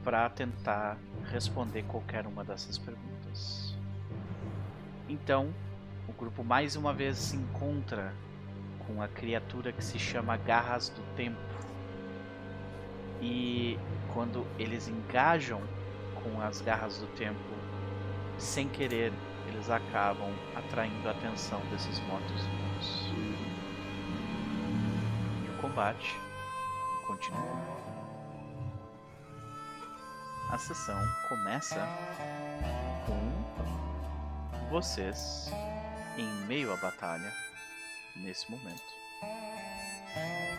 para 0.04 0.30
tentar 0.30 0.98
responder 1.26 1.84
qualquer 1.84 2.26
uma 2.28 2.44
dessas 2.44 2.78
perguntas. 2.78 3.62
Então, 5.14 5.53
o 6.07 6.11
grupo 6.11 6.43
mais 6.43 6.76
uma 6.76 6.91
vez 6.91 7.20
se 7.20 7.36
encontra 7.36 8.11
com 8.88 8.99
a 8.99 9.07
criatura 9.07 9.72
que 9.72 9.84
se 9.84 9.99
chama 9.99 10.36
Garras 10.38 10.89
do 10.89 11.03
Tempo. 11.16 11.38
E 13.22 13.78
quando 14.11 14.43
eles 14.57 14.88
engajam 14.88 15.61
com 16.16 16.41
as 16.41 16.61
Garras 16.61 16.97
do 16.97 17.05
Tempo, 17.16 17.38
sem 18.39 18.68
querer, 18.68 19.14
eles 19.47 19.70
acabam 19.70 20.34
atraindo 20.55 21.07
a 21.07 21.11
atenção 21.11 21.61
desses 21.70 21.99
mortos-vivos. 22.07 23.11
E 25.45 25.49
o 25.51 25.61
combate 25.61 26.18
continua. 27.05 27.61
A 30.49 30.57
sessão 30.57 30.99
começa 31.30 31.88
com 32.59 32.83
vocês 34.78 35.52
em 36.18 36.28
meio 36.48 36.74
à 36.74 36.78
batalha 36.78 37.32
nesse 38.16 38.50
momento. 38.50 38.82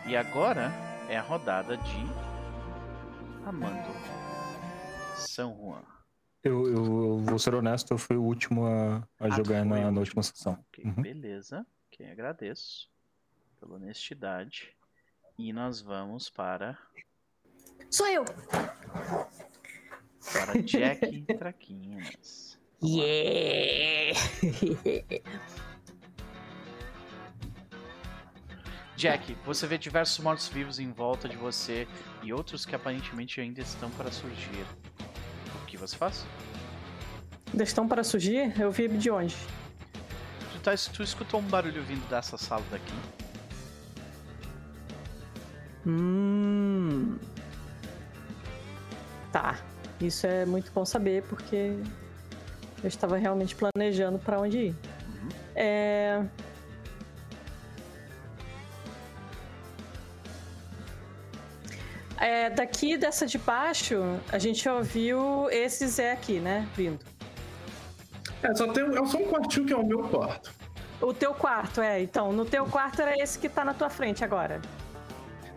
E 0.06 0.16
agora 0.16 0.70
é 1.08 1.16
a 1.16 1.20
rodada 1.20 1.76
de 1.76 2.06
Amando 3.44 3.90
São 5.16 5.56
Juan. 5.56 5.82
Eu, 6.44 6.64
eu, 6.68 6.74
eu 6.76 7.18
vou 7.18 7.40
ser 7.40 7.56
honesto, 7.56 7.92
eu 7.92 7.98
fui 7.98 8.16
o 8.16 8.22
último 8.22 8.64
a, 8.66 8.98
a 9.18 9.26
Ah, 9.26 9.30
jogar 9.30 9.64
na, 9.64 9.90
na 9.90 9.98
última 9.98 10.22
sessão. 10.22 10.64
Ok, 10.68 10.84
Uhum. 10.84 11.02
beleza. 11.02 11.66
Que 11.90 12.04
agradeço 12.04 12.88
pela 13.58 13.74
honestidade. 13.74 14.76
E 15.36 15.52
nós 15.52 15.80
vamos 15.80 16.30
para, 16.30 16.78
Sou 17.90 18.06
eu! 18.06 18.24
para 20.32 20.62
Jack 20.62 21.22
Traquinhas. 21.36 22.53
Yeah! 22.86 24.12
Jack, 28.94 29.34
você 29.44 29.66
vê 29.66 29.78
diversos 29.78 30.18
mortos-vivos 30.22 30.78
em 30.78 30.92
volta 30.92 31.26
de 31.26 31.36
você 31.36 31.88
e 32.22 32.30
outros 32.32 32.66
que 32.66 32.76
aparentemente 32.76 33.40
ainda 33.40 33.62
estão 33.62 33.90
para 33.90 34.12
surgir. 34.12 34.66
O 35.62 35.66
que 35.66 35.78
você 35.78 35.96
faz? 35.96 36.26
Ainda 37.52 37.64
estão 37.64 37.88
para 37.88 38.04
surgir? 38.04 38.52
Eu 38.60 38.70
vi 38.70 38.86
de 38.88 39.10
onde? 39.10 39.34
Tu, 40.52 40.60
tá, 40.60 40.74
tu 40.92 41.02
escutou 41.02 41.40
um 41.40 41.44
barulho 41.44 41.82
vindo 41.84 42.06
dessa 42.08 42.36
sala 42.36 42.62
daqui? 42.70 42.92
Hum. 45.86 47.18
Tá. 49.32 49.58
Isso 50.00 50.26
é 50.26 50.44
muito 50.44 50.70
bom 50.72 50.84
saber, 50.84 51.22
porque 51.24 51.78
eu 52.84 52.88
estava 52.88 53.16
realmente 53.16 53.56
planejando 53.56 54.18
para 54.18 54.38
onde 54.38 54.58
ir. 54.58 54.74
Uhum. 55.08 55.28
É. 55.56 56.22
É, 62.18 62.50
daqui 62.50 62.96
dessa 62.96 63.26
de 63.26 63.38
baixo, 63.38 64.02
a 64.30 64.38
gente 64.38 64.68
ouviu 64.68 65.48
esse 65.50 65.86
Zé 65.88 66.12
aqui, 66.12 66.38
né? 66.38 66.68
Vindo. 66.76 67.04
É, 68.42 68.54
só 68.54 68.70
tem 68.70 68.84
é 68.84 69.06
só 69.06 69.18
um 69.18 69.24
quartinho 69.24 69.66
que 69.66 69.72
é 69.72 69.76
o 69.76 69.84
meu 69.84 70.02
quarto. 70.04 70.52
O 71.00 71.12
teu 71.12 71.34
quarto, 71.34 71.80
é. 71.80 72.02
Então, 72.02 72.32
no 72.32 72.44
teu 72.44 72.66
quarto 72.66 73.00
era 73.00 73.14
esse 73.18 73.38
que 73.38 73.48
tá 73.48 73.64
na 73.64 73.74
tua 73.74 73.88
frente 73.88 74.22
agora. 74.22 74.60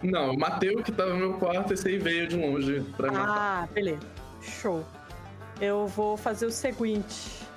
Não, 0.02 0.32
o 0.32 0.40
Mateu 0.40 0.82
que 0.82 0.92
tava 0.92 1.10
no 1.10 1.18
meu 1.18 1.34
quarto, 1.34 1.74
esse 1.74 1.88
aí 1.88 1.98
veio 1.98 2.28
de 2.28 2.38
longe 2.38 2.82
pra 2.96 3.12
mim. 3.12 3.18
Ah, 3.20 3.68
beleza. 3.74 4.00
Show. 4.42 4.86
Eu 5.60 5.88
vou 5.88 6.18
fazer 6.18 6.46
o 6.46 6.52
seguinte. 6.52 7.48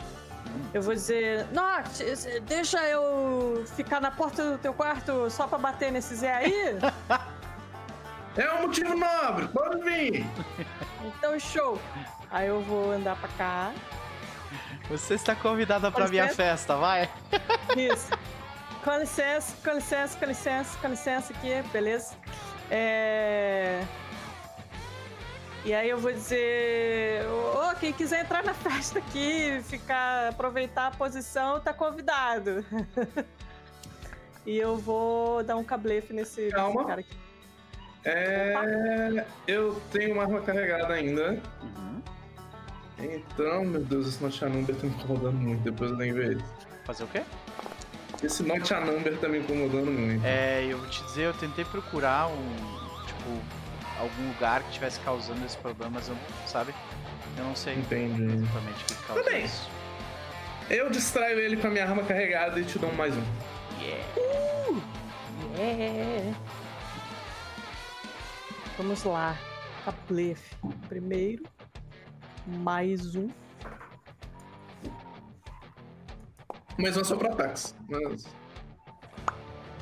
Eu 0.74 0.82
vou 0.82 0.94
dizer, 0.94 1.46
Noct, 1.52 2.02
deixa 2.42 2.84
eu 2.88 3.64
ficar 3.76 4.00
na 4.00 4.10
porta 4.10 4.52
do 4.52 4.58
teu 4.58 4.72
quarto 4.72 5.30
só 5.30 5.46
pra 5.46 5.58
bater 5.58 5.92
nesse 5.92 6.14
Zé 6.16 6.32
aí? 6.32 6.78
É 8.36 8.52
um 8.54 8.62
motivo 8.62 8.96
nobre, 8.96 9.48
pode 9.48 9.82
vir! 9.82 10.24
então, 11.04 11.38
show. 11.38 11.80
Aí 12.30 12.46
eu 12.46 12.62
vou 12.62 12.92
andar 12.92 13.16
pra 13.16 13.28
cá. 13.30 13.72
Você 14.88 15.14
está 15.14 15.34
convidada 15.34 15.90
para 15.90 16.02
Pode 16.02 16.12
minha 16.12 16.28
festa, 16.28 16.76
vai! 16.76 17.10
Isso. 17.76 18.08
Com 18.84 18.96
licença, 18.98 19.56
com 19.62 19.72
licença, 19.72 20.16
com 20.16 20.26
licença, 20.26 20.78
com 20.78 20.88
licença 20.88 21.32
aqui, 21.32 21.62
beleza? 21.72 22.14
É... 22.70 23.82
E 25.64 25.74
aí 25.74 25.90
eu 25.90 25.98
vou 25.98 26.10
dizer, 26.10 27.22
ô, 27.26 27.74
quem 27.78 27.92
quiser 27.92 28.22
entrar 28.22 28.42
na 28.42 28.54
festa 28.54 28.98
aqui, 28.98 29.60
ficar, 29.64 30.28
aproveitar 30.28 30.86
a 30.86 30.90
posição, 30.90 31.60
tá 31.60 31.72
convidado. 31.72 32.64
e 34.46 34.56
eu 34.56 34.76
vou 34.76 35.42
dar 35.42 35.56
um 35.56 35.64
cablefe 35.64 36.12
nesse, 36.12 36.42
nesse 36.42 36.84
cara 36.86 37.00
aqui. 37.00 37.16
É. 38.04 39.26
Eu 39.46 39.80
tenho 39.92 40.14
uma 40.14 40.22
arma 40.22 40.40
carregada 40.40 40.94
ainda. 40.94 41.40
Uhum. 41.62 42.02
Então, 42.98 43.64
meu 43.64 43.82
Deus, 43.82 44.08
esse 44.08 44.22
Not 44.22 44.42
a 44.44 44.48
Number 44.48 44.74
tá 44.74 44.86
me 44.86 44.94
incomodando 44.94 45.36
muito. 45.36 45.62
Depois 45.62 45.90
eu 45.90 45.96
nem 45.96 46.12
ver 46.12 46.32
ele. 46.32 46.44
Fazer 46.84 47.04
o 47.04 47.06
quê? 47.08 47.22
Esse 48.22 48.42
Not 48.42 48.72
a 48.72 48.80
Number 48.80 49.18
tá 49.18 49.28
me 49.28 49.38
incomodando 49.38 49.90
muito. 49.90 50.24
É, 50.24 50.64
eu 50.64 50.78
vou 50.78 50.88
te 50.88 51.02
dizer, 51.04 51.24
eu 51.24 51.34
tentei 51.34 51.64
procurar 51.66 52.28
um, 52.28 53.06
tipo, 53.06 53.59
algum 54.00 54.28
lugar 54.28 54.62
que 54.62 54.68
estivesse 54.68 54.98
causando 55.00 55.44
esse 55.44 55.56
problema, 55.58 55.92
mas 55.94 56.08
eu, 56.08 56.16
sabe? 56.46 56.74
Eu 57.36 57.44
não 57.44 57.54
sei 57.54 57.74
Entendi. 57.74 58.22
exatamente 58.24 58.82
o 58.82 58.86
que 58.86 58.94
causa 59.06 59.22
Tudo 59.22 59.32
bem. 59.32 59.44
isso. 59.44 59.70
Eu 60.68 60.90
distraio 60.90 61.38
ele 61.38 61.56
com 61.56 61.66
a 61.66 61.70
minha 61.70 61.84
arma 61.84 62.02
carregada 62.02 62.58
e 62.60 62.64
te 62.64 62.78
dou 62.78 62.92
mais 62.94 63.14
um. 63.16 63.22
Yeah. 63.80 64.04
É. 65.58 66.32
Vamos 68.76 69.02
lá. 69.04 69.36
Cablefe. 69.84 70.56
Primeiro. 70.88 71.44
Mais 72.46 73.14
um. 73.14 73.28
Mas 76.78 76.96
não 76.96 77.04
só 77.04 77.16
pra 77.16 77.32
ataques. 77.32 77.74
Mas. 77.88 78.26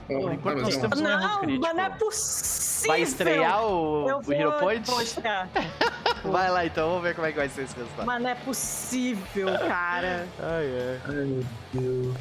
Por 0.08 0.32
enquanto 0.32 0.96
não. 0.96 1.20
erro 1.20 1.38
crítico. 1.40 1.60
mas 1.62 1.76
não 1.76 1.84
é 1.84 1.90
possível. 1.90 2.88
Vai 2.88 3.02
estrear 3.02 3.64
o, 3.64 4.08
Eu 4.08 4.22
o 4.26 4.32
Hero 4.32 4.52
Point? 4.54 4.90
Vai 6.24 6.50
lá 6.50 6.64
então, 6.66 6.88
vamos 6.88 7.02
ver 7.02 7.14
como 7.14 7.26
é 7.26 7.30
que 7.32 7.36
vai 7.38 7.48
ser 7.48 7.62
esse 7.62 7.76
resultado. 7.76 8.06
Mas 8.06 8.22
não 8.22 8.30
é 8.30 8.34
possível, 8.34 9.46
cara. 9.68 10.26
Ai, 10.40 10.66
ai. 10.66 11.00
Ai, 11.06 11.14
meu 11.14 11.44
Deus. 11.72 12.16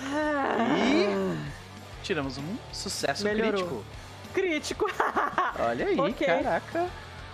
Ah, 0.00 1.36
Tiramos 2.02 2.38
um 2.38 2.56
sucesso 2.72 3.24
Melhorou. 3.24 3.52
crítico. 3.52 3.84
Crítico. 4.32 4.86
Olha 5.58 5.86
aí, 5.86 5.98
Ok. 5.98 6.26
caraca. 6.26 6.86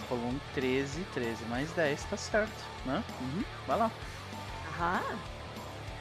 Rolou 0.09 0.27
um 0.27 0.41
13, 0.55 1.01
13 1.15 1.45
mais 1.45 1.71
10, 1.73 2.05
tá 2.05 2.17
certo, 2.17 2.65
né? 2.85 3.03
Uhum. 3.21 3.45
Vai 3.67 3.79
lá. 3.79 3.91
Aham. 4.79 5.03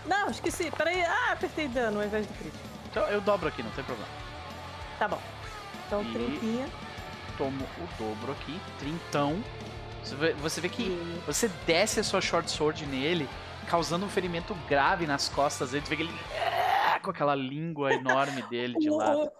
Não, 0.06 0.30
esqueci. 0.30 0.72
Peraí. 0.72 1.02
Ah, 1.04 1.34
apertei 1.34 1.68
dano 1.68 2.00
ao 2.00 2.06
invés 2.06 2.26
do 2.26 2.34
crítico. 2.34 2.69
Então 2.90 3.04
eu 3.08 3.22
dobro 3.22 3.48
aqui, 3.48 3.62
não 3.64 3.72
tem 3.72 3.84
problema. 3.84 4.10
Tá 4.98 5.08
bom. 5.08 5.22
Então, 5.88 6.02
E- 6.04 6.14
trinquinha. 6.14 6.68
Tomo 7.38 7.64
o 7.78 7.88
dobro 8.04 8.32
aqui, 8.34 8.60
trintão. 8.80 9.42
Você 10.04 10.16
vê, 10.16 10.34
você 10.34 10.62
vê 10.62 10.70
que 10.70 10.84
E- 10.84 11.22
você 11.26 11.48
desce 11.66 12.00
a 12.00 12.04
sua 12.04 12.22
short 12.22 12.50
sword 12.50 12.86
nele, 12.86 13.30
causando 13.68 14.06
um 14.06 14.10
ferimento 14.10 14.54
grave 14.68 15.06
nas 15.06 15.30
costas 15.30 15.72
dele. 15.72 15.84
Tu 15.86 15.90
vê 15.90 15.96
que 15.98 16.02
ele. 16.04 16.14
é, 16.96 17.00
com 17.00 17.12
aquela 17.12 17.36
língua 17.36 17.94
enorme 17.94 18.42
dele 18.44 18.78
de 18.80 18.90
lado. 18.92 19.32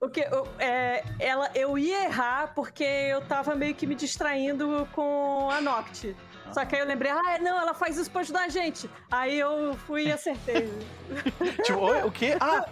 o, 0.00 0.06
O 0.06 0.08
que 0.08 0.20
eu, 0.20 0.46
é, 0.60 1.02
ela, 1.18 1.50
eu 1.56 1.76
ia 1.76 2.04
errar 2.04 2.52
porque 2.54 2.84
eu 2.84 3.20
tava 3.22 3.56
meio 3.56 3.74
que 3.74 3.84
me 3.86 3.96
distraindo 3.96 4.86
com 4.92 5.50
a 5.50 5.60
Noct. 5.60 6.14
Só 6.52 6.64
que 6.64 6.74
aí 6.74 6.80
eu 6.80 6.86
lembrei, 6.86 7.10
ah, 7.10 7.38
não, 7.40 7.60
ela 7.60 7.74
faz 7.74 7.96
isso 7.96 8.10
pra 8.10 8.20
ajudar 8.22 8.44
a 8.44 8.48
gente. 8.48 8.88
Aí 9.10 9.38
eu 9.38 9.76
fui 9.86 10.06
e 10.06 10.12
acertei. 10.12 10.72
Tipo, 11.64 11.80
oi, 11.80 12.02
o 12.02 12.10
quê? 12.10 12.36
Ah! 12.40 12.66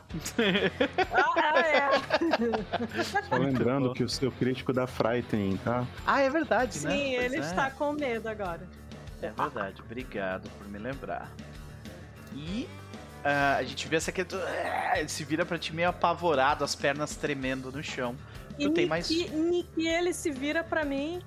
ah, 1.12 1.32
ah, 1.36 1.60
é. 1.60 3.02
Só 3.28 3.36
lembrando 3.36 3.92
que 3.92 4.04
o 4.04 4.08
seu 4.08 4.30
crítico 4.30 4.72
da 4.72 4.86
Frightening, 4.86 5.58
tá? 5.58 5.86
Ah, 6.06 6.20
é 6.20 6.30
verdade, 6.30 6.80
né? 6.80 6.90
Sim, 6.90 7.14
ele 7.14 7.36
é. 7.36 7.40
está 7.40 7.70
com 7.70 7.92
medo 7.92 8.28
agora. 8.28 8.68
É 9.22 9.30
verdade, 9.30 9.80
obrigado 9.80 10.50
por 10.58 10.68
me 10.68 10.78
lembrar. 10.78 11.30
E 12.34 12.68
ah, 13.24 13.56
a 13.56 13.62
gente 13.64 13.88
vê 13.88 13.96
essa 13.96 14.12
criatura. 14.12 14.44
ah, 14.92 15.00
Ele 15.00 15.08
se 15.08 15.24
vira 15.24 15.44
pra 15.44 15.58
ti 15.58 15.74
meio 15.74 15.88
apavorado, 15.88 16.62
as 16.62 16.74
pernas 16.74 17.16
tremendo 17.16 17.72
no 17.72 17.82
chão. 17.82 18.14
Tu 18.58 18.70
tem 18.70 18.86
mais. 18.86 19.10
E, 19.10 19.66
e 19.76 19.88
ele 19.88 20.12
se 20.12 20.30
vira 20.30 20.62
pra 20.62 20.84
mim. 20.84 21.20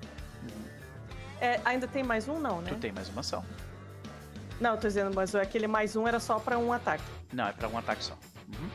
É, 1.40 1.60
ainda 1.64 1.88
tem 1.88 2.02
mais 2.02 2.28
um, 2.28 2.38
não, 2.38 2.60
né? 2.60 2.70
Tu 2.70 2.76
tem 2.76 2.92
mais 2.92 3.08
uma 3.08 3.20
ação. 3.20 3.44
Não, 4.60 4.76
tô 4.76 4.86
dizendo, 4.86 5.10
mas 5.14 5.34
aquele 5.34 5.66
mais 5.66 5.96
um 5.96 6.06
era 6.06 6.20
só 6.20 6.38
pra 6.38 6.58
um 6.58 6.72
ataque. 6.72 7.02
Não, 7.32 7.48
é 7.48 7.52
pra 7.52 7.66
um 7.68 7.78
ataque 7.78 8.04
só. 8.04 8.14
Uhum. 8.48 8.68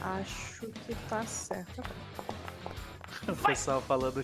Acho 0.00 0.66
que 0.68 0.94
tá 1.08 1.24
certo. 1.24 1.82
O 3.28 3.34
pessoal 3.34 3.80
falando. 3.80 4.22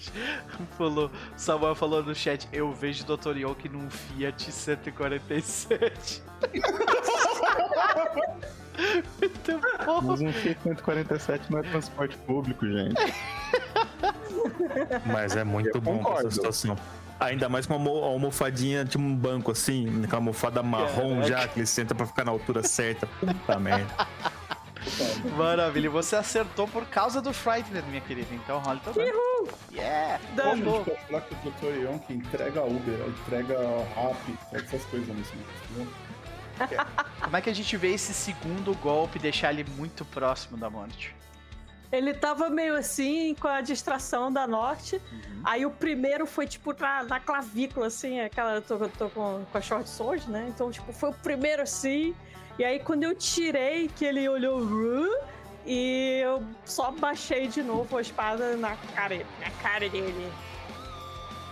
Falou, 0.78 1.10
Samuel 1.36 1.74
falou 1.74 2.04
no 2.04 2.14
chat, 2.14 2.48
eu 2.52 2.72
vejo 2.72 3.02
o 3.02 3.16
Dr. 3.16 3.36
Yoki 3.36 3.68
num 3.68 3.90
Fiat 3.90 4.52
147. 4.52 6.22
Muito 9.20 9.60
bom. 9.84 10.00
Mas 10.02 10.20
um 10.20 10.32
Fiat 10.32 10.62
147 10.62 11.50
não 11.50 11.58
é 11.58 11.62
transporte 11.62 12.16
público, 12.18 12.64
gente. 12.64 12.94
Mas 15.06 15.36
é 15.36 15.44
muito 15.44 15.76
Eu 15.76 15.80
bom 15.80 15.98
concordo. 15.98 16.20
essa 16.28 16.30
situação. 16.30 16.76
Ainda 17.20 17.48
mais 17.48 17.66
com 17.66 17.76
uma 17.76 17.90
almo- 17.90 18.04
almofadinha 18.04 18.84
de 18.84 18.98
um 18.98 19.14
banco 19.14 19.52
assim, 19.52 20.02
com 20.08 20.16
a 20.16 20.18
almofada 20.18 20.62
marrom 20.62 21.22
já, 21.22 21.46
que 21.46 21.60
ele 21.60 21.66
senta 21.66 21.94
pra 21.94 22.04
ficar 22.06 22.24
na 22.24 22.32
altura 22.32 22.62
certa. 22.64 23.06
Puta 23.06 23.58
merda. 23.60 24.06
Maravilha, 25.36 25.88
você 25.88 26.16
acertou 26.16 26.66
por 26.66 26.84
causa 26.86 27.22
do 27.22 27.32
Frightened, 27.32 27.86
minha 27.88 28.00
querida. 28.00 28.26
Então, 28.34 28.58
role 28.58 28.80
também. 28.80 29.12
Yeah! 29.70 30.20
Dá- 30.34 30.42
Como 30.44 30.52
a 30.52 30.56
Bombou. 30.64 30.84
gente 30.84 31.06
falar 31.06 31.20
que 31.20 31.34
o 31.34 31.50
Dr. 31.52 31.80
Yon 31.84 31.98
que 32.00 32.12
entrega 32.14 32.62
Uber, 32.64 32.94
entrega 33.08 33.54
Rap, 33.94 34.16
entrega 34.28 34.64
essas 34.66 34.84
coisas 34.86 35.16
nesse 35.16 35.32
momento? 35.72 35.92
Como 37.22 37.36
é 37.36 37.40
que 37.40 37.50
a 37.50 37.54
gente 37.54 37.76
vê 37.76 37.92
esse 37.94 38.12
segundo 38.12 38.74
golpe 38.74 39.18
deixar 39.20 39.52
ele 39.52 39.64
muito 39.76 40.04
próximo 40.04 40.56
da 40.58 40.68
morte? 40.68 41.14
Ele 41.92 42.14
tava 42.14 42.48
meio 42.48 42.74
assim, 42.74 43.34
com 43.38 43.46
a 43.46 43.60
distração 43.60 44.32
da 44.32 44.46
Norte. 44.46 44.96
Uhum. 44.96 45.42
Aí 45.44 45.66
o 45.66 45.70
primeiro 45.70 46.26
foi, 46.26 46.46
tipo, 46.46 46.72
na, 46.72 47.04
na 47.04 47.20
clavícula, 47.20 47.88
assim, 47.88 48.18
aquela. 48.18 48.54
Eu 48.54 48.62
tô, 48.62 48.76
eu 48.76 48.88
tô 48.88 49.10
com, 49.10 49.44
com 49.52 49.58
a 49.58 49.60
short 49.60 49.88
sword, 49.88 50.30
né? 50.30 50.46
Então, 50.48 50.70
tipo, 50.70 50.90
foi 50.90 51.10
o 51.10 51.14
primeiro 51.14 51.62
assim. 51.62 52.14
E 52.58 52.64
aí, 52.64 52.80
quando 52.80 53.02
eu 53.02 53.14
tirei, 53.14 53.88
que 53.88 54.06
ele 54.06 54.26
olhou. 54.26 55.06
E 55.66 56.20
eu 56.24 56.42
só 56.64 56.90
baixei 56.90 57.46
de 57.46 57.62
novo 57.62 57.96
a 57.96 58.00
espada 58.00 58.56
na 58.56 58.74
cara, 58.94 59.24
na 59.38 59.50
cara 59.62 59.88
dele. 59.88 60.32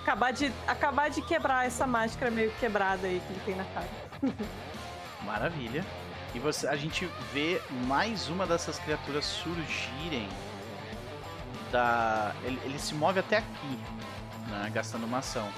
Acabar 0.03 0.33
de, 0.33 0.53
acabar 0.67 1.11
de 1.11 1.23
quebrar 1.23 1.67
essa 1.67 1.87
máscara 1.87 2.31
meio 2.31 2.51
quebrada 2.59 3.07
aí 3.07 3.21
que 3.25 3.33
ele 3.33 3.43
tem 3.45 3.55
na 3.55 3.65
cara. 3.67 3.89
Maravilha. 5.23 5.85
E 6.35 6.39
você, 6.39 6.69
a 6.69 6.77
gente 6.77 7.07
vê 7.33 7.61
mais 7.87 8.29
uma 8.29 8.47
dessas 8.47 8.79
criaturas 8.79 9.25
surgirem 9.25 10.29
da. 11.73 12.35
Ele, 12.45 12.61
ele 12.65 12.79
se 12.79 12.95
move 12.95 13.19
até 13.19 13.39
aqui, 13.39 13.79
né, 14.49 14.71
gastando 14.73 15.05
uma 15.05 15.19
ação. 15.19 15.51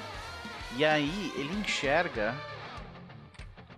E 0.77 0.85
aí 0.85 1.33
ele 1.37 1.55
enxerga 1.61 2.35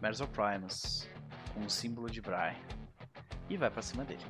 Merzel 0.01 0.28
Primus 0.28 1.09
com 1.53 1.61
o 1.61 1.70
símbolo 1.70 2.09
de 2.09 2.20
Bry 2.20 2.57
e 3.49 3.57
vai 3.57 3.70
pra 3.70 3.82
cima 3.82 4.05
dele. 4.05 4.24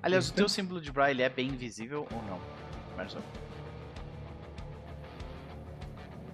Aliás, 0.00 0.28
o 0.28 0.32
teu 0.32 0.48
símbolo 0.48 0.80
de 0.80 0.92
Bry 0.92 1.10
ele 1.10 1.22
é 1.22 1.28
bem 1.28 1.56
visível 1.56 2.06
ou 2.12 2.22
não, 2.22 2.40
Merzel? 2.96 3.22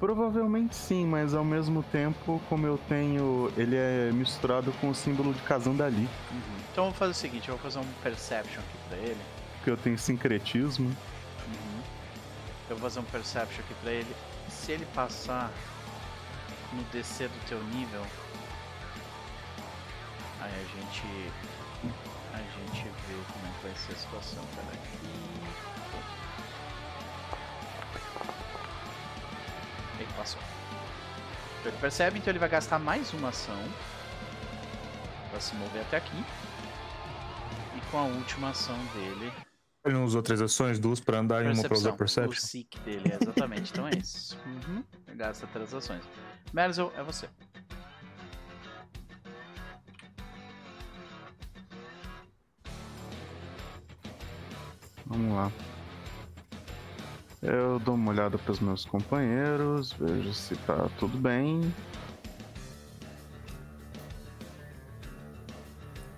Provavelmente 0.05 0.77
sim, 0.77 1.07
mas 1.07 1.33
ao 1.33 1.43
mesmo 1.43 1.83
tempo, 1.85 2.39
como 2.51 2.67
eu 2.67 2.77
tenho. 2.91 3.51
Ele 3.57 3.75
é 3.75 4.11
misturado 4.13 4.71
com 4.73 4.91
o 4.91 4.95
símbolo 4.95 5.33
de 5.33 5.41
Kazandali. 5.41 6.07
Então 6.71 6.85
eu 6.85 6.91
vou 6.91 6.99
fazer 6.99 7.13
o 7.13 7.15
seguinte, 7.15 7.49
eu 7.49 7.57
vou 7.57 7.63
fazer 7.63 7.79
um 7.79 7.91
Perception 8.03 8.61
aqui 8.61 8.79
pra 8.87 8.99
ele. 8.99 9.21
Porque 9.57 9.71
eu 9.71 9.79
tenho 9.79 9.99
sincretismo. 9.99 10.89
Uhum. 10.89 11.81
Eu 12.69 12.77
vou 12.77 12.91
fazer 12.91 13.01
um 13.01 13.05
Perception 13.05 13.65
aqui 13.65 13.75
pra 13.83 13.93
ele. 13.93 14.17
Se 14.51 14.73
ele 14.73 14.87
passar 14.95 15.51
no 16.75 16.83
DC 16.93 17.27
do 17.27 17.49
teu 17.49 17.65
nível, 17.65 18.03
aí 20.39 20.53
a 20.53 20.81
gente. 20.81 21.33
A 22.35 22.37
gente 22.37 22.85
vê 23.09 23.15
como 23.33 23.47
é 23.47 23.51
que 23.59 23.67
vai 23.69 23.75
ser 23.75 23.93
a 23.93 23.97
situação. 23.97 24.45
Pera 24.55 24.77
Ele 29.99 30.12
passou. 30.16 30.40
Então 31.61 31.72
ele 31.72 31.80
percebe, 31.80 32.18
então 32.18 32.30
ele 32.30 32.38
vai 32.38 32.49
gastar 32.49 32.78
mais 32.78 33.12
uma 33.14 33.28
ação 33.30 33.59
pra 35.30 35.40
se 35.40 35.55
mover 35.57 35.82
até 35.82 35.97
aqui. 35.97 36.24
E 37.76 37.80
com 37.90 37.99
a 37.99 38.03
última 38.05 38.51
ação 38.51 38.76
dele, 38.95 39.32
Ele 39.84 39.95
não 39.95 40.05
usou 40.05 40.22
três 40.22 40.40
ações, 40.40 40.78
duas 40.78 40.99
pra 41.01 41.18
andar 41.18 41.45
e 41.45 41.49
uma 41.53 41.62
pra 41.62 41.76
usar 41.76 41.90
O 41.90 41.97
Perception. 41.97 42.40
seek 42.40 42.78
dele, 42.80 43.12
é 43.12 43.18
exatamente. 43.22 43.70
então 43.72 43.86
é 43.88 43.90
isso. 43.97 44.38
Uhum. 44.66 44.82
Gasta 45.16 45.47
três 45.49 45.72
ações. 45.74 46.03
Merzel, 46.53 46.92
é 46.97 47.03
você. 47.03 47.28
Vamos 55.07 55.34
lá. 55.34 55.53
Eu 57.45 57.78
dou 57.78 57.95
uma 57.95 58.11
olhada 58.11 58.38
para 58.38 58.53
os 58.53 58.59
meus 58.59 58.86
companheiros, 58.86 59.92
vejo 59.92 60.32
se 60.32 60.57
tá 60.57 60.88
tudo 60.99 61.18
bem. 61.18 61.61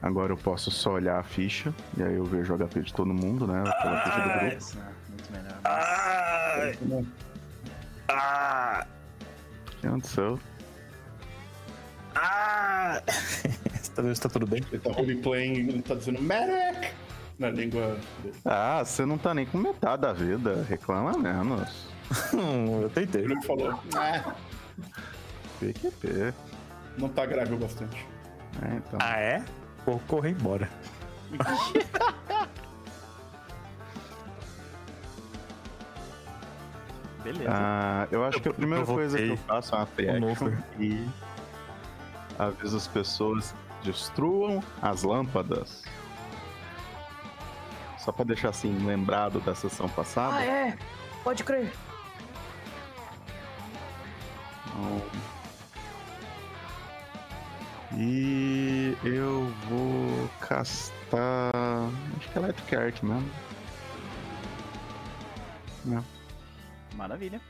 Agora 0.00 0.32
eu 0.32 0.36
posso 0.36 0.70
só 0.70 0.92
olhar 0.92 1.18
a 1.18 1.24
ficha, 1.24 1.74
e 1.96 2.02
aí 2.04 2.14
eu 2.14 2.24
vejo 2.24 2.54
o 2.54 2.56
HP 2.56 2.80
de 2.82 2.94
todo 2.94 3.12
mundo, 3.12 3.44
né? 3.44 3.64
Pela 3.82 4.02
ficha 4.04 4.20
do 4.20 4.28
grupo. 4.38 4.56
Isso, 4.56 4.78
né? 4.78 4.92
Muito 5.08 5.32
melhor. 5.32 5.58
Ah, 5.64 6.72
ah, 8.08 8.86
O 9.66 9.80
que 9.80 9.86
aconteceu? 9.88 10.38
ah. 12.14 13.02
Vendo 13.96 14.14
se 14.14 14.20
tá 14.20 14.28
tudo 14.28 14.46
bem? 14.46 14.62
Ele 14.70 14.80
tá 14.80 14.92
roleplaying, 14.92 15.68
ele 15.68 15.82
tá 15.82 15.94
dizendo 15.94 16.20
Medic! 16.22 16.92
Na 17.39 17.51
língua 17.51 17.99
dele. 18.22 18.34
Ah, 18.45 18.82
você 18.84 19.05
não 19.05 19.18
tá 19.18 19.34
nem 19.34 19.45
com 19.45 19.59
metade 19.59 20.03
da 20.03 20.12
vida, 20.12 20.64
reclama 20.68 21.18
menos. 21.18 21.89
Eu 22.82 22.89
tentei. 22.91 23.24
Ele 23.24 23.43
falou, 23.43 23.78
ah, 23.95 24.34
PQP. 25.61 26.32
não 26.97 27.09
tá 27.09 27.26
grave 27.26 27.53
o 27.55 27.59
bastante. 27.59 28.07
É, 28.62 28.76
então. 28.76 28.99
Ah, 29.03 29.18
é? 29.18 29.45
Vou 29.84 29.99
correr 30.07 30.30
embora. 30.30 30.68
Beleza. 37.22 37.51
Ah, 37.51 38.07
eu 38.11 38.24
acho 38.24 38.39
Eu 38.39 38.43
que 38.43 38.49
a 38.49 38.55
primeira 38.55 38.87
coisa 38.87 39.18
que 39.18 39.30
eu 39.30 39.37
faço 39.37 39.74
é 39.74 39.78
uma 39.78 39.87
free 39.87 40.07
o 40.07 40.11
action 40.11 40.28
Nofer. 40.28 40.64
e 40.78 41.09
aviso 42.39 42.76
as 42.76 42.87
pessoas 42.87 43.55
destruam 43.82 44.62
as 44.80 45.03
lâmpadas. 45.03 45.82
Só 48.07 48.12
pra 48.12 48.24
deixar 48.24 48.50
assim 48.50 48.72
lembrado 48.86 49.40
da 49.40 49.52
sessão 49.52 49.88
passada. 49.88 50.36
Ah, 50.36 50.44
é? 50.44 50.78
Pode 51.24 51.42
crer. 51.42 51.72
Então, 54.68 55.02
E 57.98 58.96
eu 59.02 59.48
vou 59.68 60.28
castar. 60.38 61.50
Acho 62.16 62.30
que 62.30 62.38
é 62.38 62.42
Electric 62.42 62.76
Art 62.76 63.02
mesmo. 63.02 63.30
Não. 65.84 66.04
Maravilha. 66.94 67.40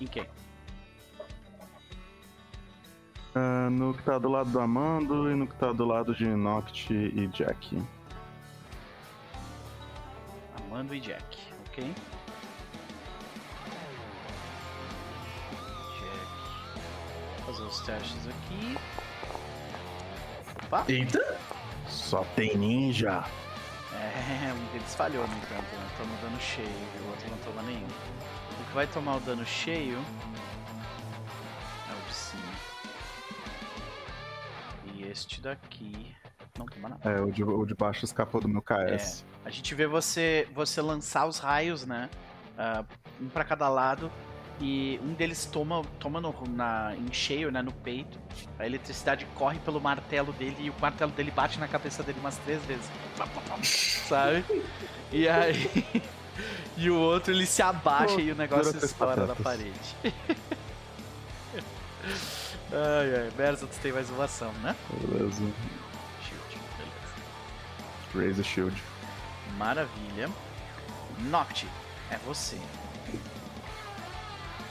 Em 0.00 0.06
quem? 0.06 0.26
Ah, 3.38 3.70
no 3.70 3.94
que 3.94 4.02
tá 4.02 4.18
do 4.18 4.28
lado 4.28 4.50
do 4.50 4.58
Amando 4.58 5.30
e 5.30 5.34
no 5.36 5.46
que 5.46 5.54
tá 5.54 5.70
do 5.72 5.84
lado 5.84 6.12
de 6.12 6.26
Noct 6.26 6.92
e 6.92 7.28
Jack. 7.28 7.80
Amando 10.56 10.92
e 10.92 10.98
Jack, 10.98 11.38
ok? 11.68 11.94
Jack. 15.94 16.18
Vou 17.36 17.54
fazer 17.54 17.62
os 17.62 17.80
testes 17.82 18.26
aqui. 18.26 18.76
Opa! 20.64 20.84
Eita! 20.88 21.38
Só 21.86 22.24
tem 22.34 22.56
ninja. 22.56 23.24
É, 23.92 24.52
um 24.52 24.72
deles 24.72 24.94
falhou, 24.96 25.26
no 25.28 25.36
entanto, 25.36 25.76
né? 25.76 25.88
Tomou 25.96 26.16
dano 26.22 26.40
cheio 26.40 26.66
e 26.66 27.02
o 27.02 27.10
outro 27.10 27.30
não 27.30 27.38
toma 27.38 27.62
nenhum. 27.62 27.86
O 27.86 28.64
que 28.64 28.74
vai 28.74 28.86
tomar 28.88 29.16
o 29.16 29.20
dano 29.20 29.46
cheio 29.46 30.04
este 35.38 35.42
daqui 35.42 36.14
não 36.58 36.66
toma 36.66 36.88
nada. 36.88 37.10
É, 37.10 37.20
o 37.20 37.30
de, 37.30 37.44
o 37.44 37.64
de 37.64 37.74
baixo 37.74 38.04
escapou 38.04 38.40
do 38.40 38.48
meu 38.48 38.60
KS. 38.60 39.24
A 39.44 39.50
gente 39.50 39.74
vê 39.74 39.86
você 39.86 40.48
você 40.54 40.82
lançar 40.82 41.26
os 41.26 41.38
raios, 41.38 41.86
né? 41.86 42.10
ah, 42.58 42.84
um 43.20 43.28
pra 43.28 43.44
cada 43.44 43.68
lado. 43.68 44.10
E 44.60 44.98
um 45.04 45.14
deles 45.14 45.46
toma, 45.46 45.82
toma 46.00 46.20
no, 46.20 46.34
na, 46.48 46.92
em 46.96 47.12
cheio, 47.12 47.52
né? 47.52 47.62
No 47.62 47.70
peito. 47.70 48.18
A 48.58 48.66
eletricidade 48.66 49.24
corre 49.36 49.60
pelo 49.60 49.80
martelo 49.80 50.32
dele 50.32 50.56
e 50.58 50.68
o 50.68 50.74
martelo 50.80 51.12
dele 51.12 51.30
bate 51.30 51.60
na 51.60 51.68
cabeça 51.68 52.02
dele 52.02 52.18
umas 52.18 52.36
três 52.38 52.60
vezes. 52.64 52.90
Sabe? 54.08 54.44
E 55.12 55.28
aí. 55.28 56.02
E 56.76 56.88
o 56.88 56.96
outro 56.96 57.32
ele 57.32 57.44
se 57.44 57.60
abaixa 57.60 58.20
e 58.20 58.30
o 58.30 58.36
negócio 58.36 58.78
estoura 58.78 59.26
na 59.26 59.34
parede. 59.34 59.96
ai, 62.78 63.22
ai. 63.22 63.30
Berza, 63.36 63.66
tu 63.66 63.78
tem 63.80 63.92
mais 63.92 64.08
uma 64.10 64.24
ação, 64.24 64.52
né? 64.62 64.74
Beleza. 64.90 65.42
Shield, 66.22 66.60
beleza. 66.76 68.14
Raise 68.14 68.42
the 68.42 68.48
shield. 68.48 68.82
Maravilha. 69.56 70.30
Noct, 71.30 71.66
é 72.10 72.16
você. 72.18 72.58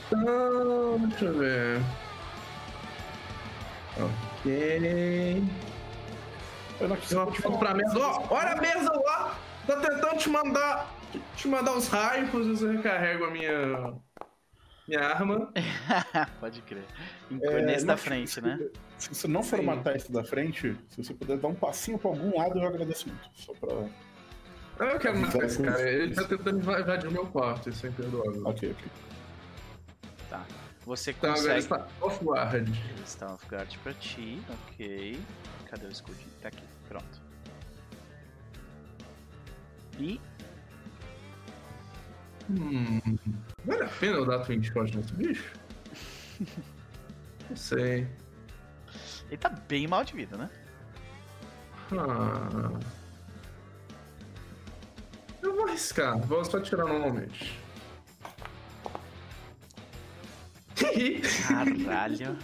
Então, 0.06 0.98
deixa 1.08 1.24
eu 1.26 1.38
ver. 1.38 1.82
Ok. 3.98 5.42
Eu 6.80 6.88
não 6.88 7.22
aponto 7.22 7.58
pra 7.58 7.74
mesa, 7.74 7.98
ó, 7.98 8.26
olha 8.30 8.52
a 8.52 8.60
mesa 8.60 8.92
lá! 9.04 9.36
Tá 9.66 9.76
tentando 9.76 10.16
te 10.16 10.30
mandar. 10.30 10.94
Te 11.36 11.48
mandar 11.48 11.76
os 11.76 11.88
raios, 11.88 12.62
eu 12.62 12.72
recarrego 12.72 13.24
a 13.24 13.30
minha. 13.30 13.94
Minha 14.88 15.00
arma. 15.06 15.52
Pode 16.40 16.62
crer. 16.62 16.84
É, 17.42 17.62
Nesse 17.62 17.84
da 17.84 17.96
frente, 17.96 18.40
né? 18.40 18.58
Se 18.96 19.10
você 19.10 19.28
não 19.28 19.42
formatar 19.42 19.94
isso 19.94 20.10
da 20.10 20.24
frente, 20.24 20.74
se 20.88 21.02
você 21.04 21.12
puder 21.14 21.36
dar 21.36 21.48
um 21.48 21.54
passinho 21.54 21.98
pra 21.98 22.08
algum 22.10 22.36
lado, 22.36 22.58
eu 22.58 22.66
agradeço 22.66 23.06
muito. 23.08 23.28
Só 23.34 23.52
pra. 23.54 24.86
Eu 24.86 24.98
quero 24.98 25.18
matar 25.18 25.44
esse 25.44 25.60
Isso. 25.60 25.62
cara. 25.64 25.90
Ele 25.90 26.14
tá 26.14 26.24
tentando 26.24 26.58
invadir 26.58 27.08
o 27.08 27.12
meu 27.12 27.26
quarto, 27.26 27.68
isso 27.68 27.84
é 27.84 27.90
imperdoável. 27.90 28.42
Ok, 28.46 28.70
ok. 28.70 28.90
Tá. 30.30 30.46
Você 30.86 31.10
Então 31.10 31.32
agora 31.32 31.54
ele 31.58 31.62
consegue. 31.62 31.82
está 31.82 32.06
off 32.06 32.24
guard. 32.24 32.54
Ele 32.68 33.02
está 33.04 33.34
off 33.34 33.46
guard 33.46 33.76
pra 33.82 33.92
ti, 33.94 34.40
ok. 34.48 35.20
Cadê 35.66 35.86
o 35.86 35.90
escudinho? 35.90 36.30
Tá 36.40 36.48
aqui, 36.48 36.62
pronto. 36.88 37.20
E 39.98 40.20
Hum. 42.50 43.00
Vale 43.64 43.82
a 43.82 43.88
pena 43.88 44.16
eu 44.16 44.26
dar 44.26 44.44
twin 44.44 44.62
shot 44.62 44.96
nesse 44.96 45.12
bicho? 45.12 45.52
Não 47.48 47.56
sei. 47.56 48.08
ele 49.28 49.36
tá 49.36 49.48
bem 49.48 49.86
mal 49.86 50.04
de 50.04 50.14
vida, 50.14 50.36
né? 50.36 50.50
Ah. 51.92 52.78
Eu 55.42 55.54
vou 55.54 55.66
arriscar, 55.66 56.18
vou 56.18 56.44
só 56.44 56.60
tirar 56.60 56.86
normalmente. 56.86 57.58
Caralho. 61.46 62.38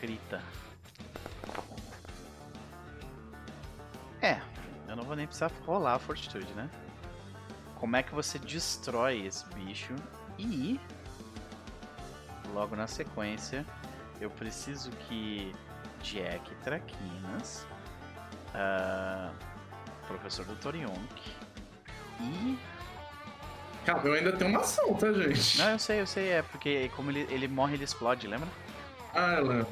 Crita. 0.00 0.42
É, 4.20 4.40
eu 4.88 4.96
não 4.96 5.04
vou 5.04 5.16
nem 5.16 5.26
precisar 5.26 5.50
rolar 5.64 5.94
a 5.94 5.98
fortitude, 5.98 6.52
né? 6.54 6.70
Como 7.76 7.96
é 7.96 8.02
que 8.02 8.14
você 8.14 8.38
destrói 8.38 9.26
esse 9.26 9.44
bicho? 9.54 9.94
E 10.38 10.80
logo 12.52 12.74
na 12.74 12.86
sequência, 12.86 13.64
eu 14.20 14.30
preciso 14.30 14.90
que 14.90 15.54
Jack 16.02 16.54
Traquinas, 16.56 17.66
ah, 18.54 19.30
professor 20.06 20.44
do 20.44 20.56
Torionk 20.56 21.22
e 22.20 22.58
Calma, 23.84 24.04
eu 24.04 24.14
ainda 24.14 24.32
tenho 24.32 24.50
uma 24.50 24.60
ação, 24.60 24.94
tá, 24.94 25.12
gente? 25.12 25.58
não, 25.58 25.70
eu 25.70 25.78
sei, 25.78 26.00
eu 26.00 26.06
sei, 26.06 26.30
é 26.30 26.42
porque 26.42 26.90
como 26.96 27.10
ele, 27.10 27.20
ele 27.30 27.46
morre, 27.46 27.74
ele 27.74 27.84
explode, 27.84 28.26
lembra? 28.26 28.48
Ah, 29.14 29.34
ela. 29.34 29.66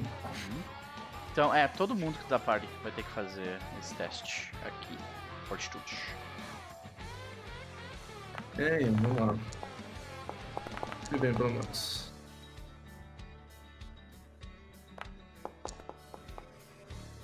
Então, 1.32 1.52
é, 1.52 1.66
todo 1.66 1.96
mundo 1.96 2.16
que 2.16 2.30
da 2.30 2.38
party 2.38 2.68
vai 2.80 2.92
ter 2.92 3.02
que 3.02 3.10
fazer 3.10 3.58
esse 3.80 3.92
teste 3.96 4.52
aqui. 4.64 4.96
Fortitude. 5.48 5.98
Aí, 8.58 8.84
vamos 8.84 9.20
lá. 9.20 9.34
Se 11.08 11.18
bem, 11.18 11.34
pelo 11.34 11.50
menos. 11.50 12.12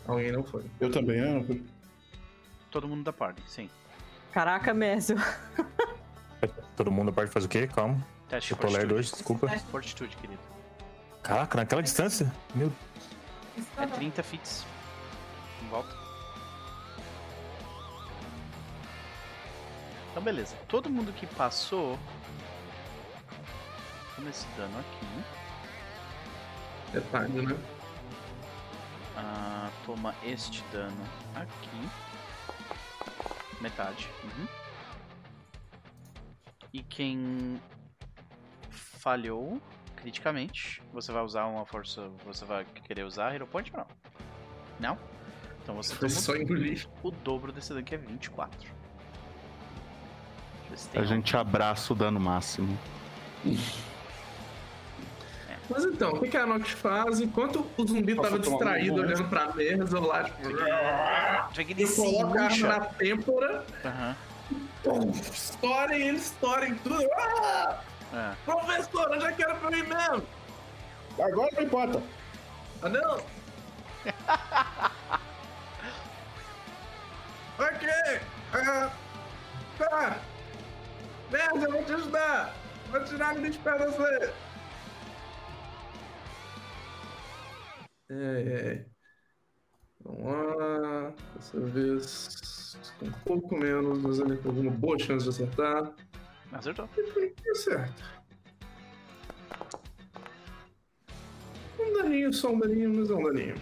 Alguém 0.07 0.33
não 0.33 0.43
foi. 0.43 0.65
Eu 0.81 0.91
também, 0.91 1.21
né? 1.21 1.61
Todo 2.71 2.89
mundo 2.89 3.05
da 3.05 3.13
party, 3.13 3.43
sim. 3.47 3.71
Caraca, 4.33 4.75
Mésio. 4.75 5.17
Todo 6.77 6.91
mundo 6.91 7.13
pode 7.13 7.31
fazer 7.31 7.47
o 7.47 7.49
quê? 7.49 7.67
Calma. 7.67 8.05
Teste 8.29 8.53
Eu 8.53 8.57
tô 8.59 8.67
ler 8.67 8.73
fortitude. 8.73 8.95
dois, 8.95 9.11
desculpa. 9.13 9.49
Fortitude, 9.71 10.17
querido. 10.17 10.41
Caraca, 11.23 11.57
naquela 11.57 11.83
distância? 11.83 12.33
Meu 12.55 12.73
É 13.77 13.87
30 13.87 14.23
fits. 14.23 14.65
Em 15.63 15.69
volta. 15.69 16.00
Então, 20.11 20.23
beleza. 20.23 20.57
Todo 20.69 20.91
mundo 20.91 21.13
que 21.13 21.27
passou. 21.27 21.99
Toma 24.17 24.31
esse 24.31 24.47
dano 24.57 24.79
aqui. 24.79 25.07
Detalhe, 26.93 27.47
né? 27.47 27.57
Ah, 29.17 29.71
toma 29.87 30.15
este 30.25 30.65
dano 30.73 31.05
aqui. 31.35 31.89
Metade. 33.61 34.09
Uhum. 34.25 34.49
E 36.73 36.83
quem 36.83 37.61
falhou 38.71 39.61
criticamente, 39.97 40.83
você 40.93 41.13
vai 41.13 41.23
usar 41.23 41.47
uma 41.47 41.65
força. 41.65 42.11
Você 42.25 42.45
vai 42.45 42.65
querer 42.65 43.05
usar 43.05 43.35
Hero 43.35 43.47
Point 43.47 43.71
ou 43.73 43.79
não? 43.79 43.87
Não? 44.81 44.99
Então 45.63 45.77
você 45.77 45.95
toma 45.95 46.11
só 46.11 46.35
engolir. 46.35 46.89
o 47.03 47.11
dobro 47.11 47.53
desse 47.53 47.69
dano 47.69 47.85
que 47.85 47.95
é 47.95 47.99
24. 47.99 48.80
A 50.95 51.03
gente 51.05 51.37
abraça 51.37 51.93
o 51.93 51.97
dano 51.97 52.19
máximo. 52.21 52.79
Mas 55.69 55.85
então, 55.85 56.11
o 56.11 56.21
que, 56.21 56.29
que 56.29 56.37
a 56.37 56.45
Nox 56.47 56.71
faz? 56.71 57.21
Enquanto 57.21 57.65
o 57.77 57.87
zumbi 57.87 58.15
Posso 58.17 58.29
tava 58.29 58.43
tomar 58.43 58.57
um 58.57 58.59
distraído 58.59 58.97
momento? 58.97 59.07
olhando 59.07 59.29
pra 59.29 59.53
mesa, 59.55 59.97
eu 59.97 60.03
lá, 60.05 60.25
tipo. 60.25 60.49
Eu 60.49 61.95
coloco 61.95 62.39
a 62.39 62.43
arma 62.43 62.69
na 62.69 62.81
têmpora, 62.81 63.65
Aham. 63.85 64.17
pum, 64.83 65.11
estoura 65.11 65.97
e 65.97 66.03
ele 66.09 66.17
estoura 66.19 66.67
em 66.69 66.75
tudo. 66.75 67.09
Ah! 67.15 67.81
É. 68.13 68.33
Professor, 68.45 69.15
eu 69.15 69.21
já 69.21 69.31
quero 69.33 69.55
pra 69.57 69.71
mim 69.71 69.83
mesmo! 69.85 70.27
Agora 71.21 71.51
não 71.55 71.63
importa. 71.63 72.03
Ah, 72.83 72.89
não! 72.89 73.21
ok! 77.59 77.89
Ah, 78.55 78.91
tá! 79.79 80.19
Merda, 81.31 81.67
eu 81.67 81.73
vou 81.73 81.85
te 81.85 81.93
ajudar! 81.93 82.55
Vou 82.91 83.05
tirar 83.05 83.37
ele 83.37 83.51
de 83.51 83.59
perto 83.59 83.91
de 83.91 83.97
você! 83.97 84.33
É, 88.11 88.15
é. 88.15 88.87
Vamos 90.03 90.25
lá. 90.25 91.15
Dessa 91.35 91.61
vez 91.61 92.77
com 92.99 93.07
um 93.07 93.13
pouco 93.25 93.57
menos, 93.57 93.99
mas 93.99 94.19
ele 94.19 94.37
com 94.39 94.49
alguma 94.49 94.71
boa 94.71 94.99
chance 94.99 95.25
de 95.25 95.31
acertar. 95.31 95.93
Acertou. 96.53 96.89
Deu 96.97 97.55
certo. 97.55 98.03
Um 101.79 101.93
daninho, 102.03 102.33
só 102.33 102.51
um 102.51 102.59
daninho, 102.59 102.93
mas 102.95 103.11
é 103.11 103.15
um 103.15 103.23
daninho. 103.23 103.55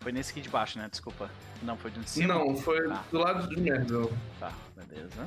Foi 0.00 0.12
nesse 0.12 0.30
aqui 0.32 0.40
de 0.40 0.48
baixo, 0.48 0.78
né? 0.78 0.88
Desculpa. 0.90 1.30
Não, 1.62 1.76
foi 1.76 1.90
de 1.90 2.08
cima? 2.08 2.34
Não, 2.34 2.54
foi 2.56 2.86
Tá. 2.86 3.04
do 3.10 3.18
lado 3.18 3.48
de 3.48 3.60
merda. 3.60 4.06
Tá, 4.38 4.52
beleza. 4.76 5.26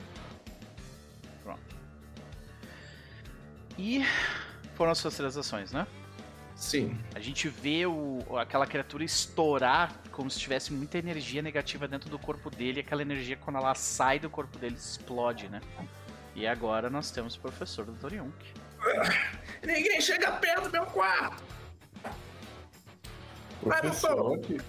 E 3.79 4.05
foram 4.75 4.91
as 4.91 4.97
suas 4.97 5.15
três 5.15 5.37
ações, 5.37 5.71
né? 5.71 5.87
Sim. 6.53 6.99
A 7.15 7.19
gente 7.21 7.47
vê 7.47 7.85
o, 7.85 8.19
aquela 8.37 8.67
criatura 8.67 9.05
estourar 9.05 9.93
como 10.11 10.29
se 10.29 10.37
tivesse 10.37 10.73
muita 10.73 10.97
energia 10.97 11.41
negativa 11.41 11.87
dentro 11.87 12.09
do 12.09 12.19
corpo 12.19 12.49
dele. 12.49 12.79
E 12.79 12.81
aquela 12.81 13.01
energia, 13.01 13.37
quando 13.37 13.55
ela 13.55 13.73
sai 13.73 14.19
do 14.19 14.29
corpo 14.29 14.57
dele, 14.57 14.75
explode, 14.75 15.47
né? 15.47 15.61
E 16.35 16.45
agora 16.45 16.89
nós 16.89 17.09
temos 17.09 17.35
o 17.35 17.39
professor 17.39 17.85
do 17.85 17.93
Toriunk. 17.93 18.35
Ninguém 19.65 20.01
chega 20.01 20.33
perto 20.33 20.65
do 20.65 20.71
meu 20.71 20.85
quarto! 20.85 21.41
Vai, 23.63 23.79
Professor, 23.79 24.15
doutor. 24.15 24.35
aqui. 24.39 24.61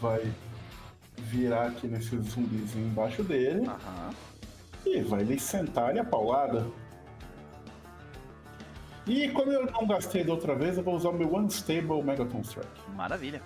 vai 0.00 0.32
virar 1.18 1.66
aqui 1.68 1.88
nesse 1.88 2.16
zumbizinho 2.20 2.86
embaixo 2.86 3.22
dele 3.24 3.66
Aham. 3.66 4.10
e 4.84 5.00
vai 5.02 5.22
lhe 5.24 5.38
sentar-lhe 5.40 5.98
a 5.98 6.04
paulada. 6.04 6.66
E 9.06 9.30
como 9.30 9.52
eu 9.52 9.66
não 9.66 9.86
gastei 9.86 10.24
da 10.24 10.32
outra 10.32 10.54
vez, 10.54 10.76
eu 10.76 10.82
vou 10.82 10.96
usar 10.96 11.10
o 11.10 11.12
meu 11.12 11.32
Unstable 11.36 12.02
Megaton 12.02 12.40
Strike. 12.40 12.90
Maravilha. 12.96 13.40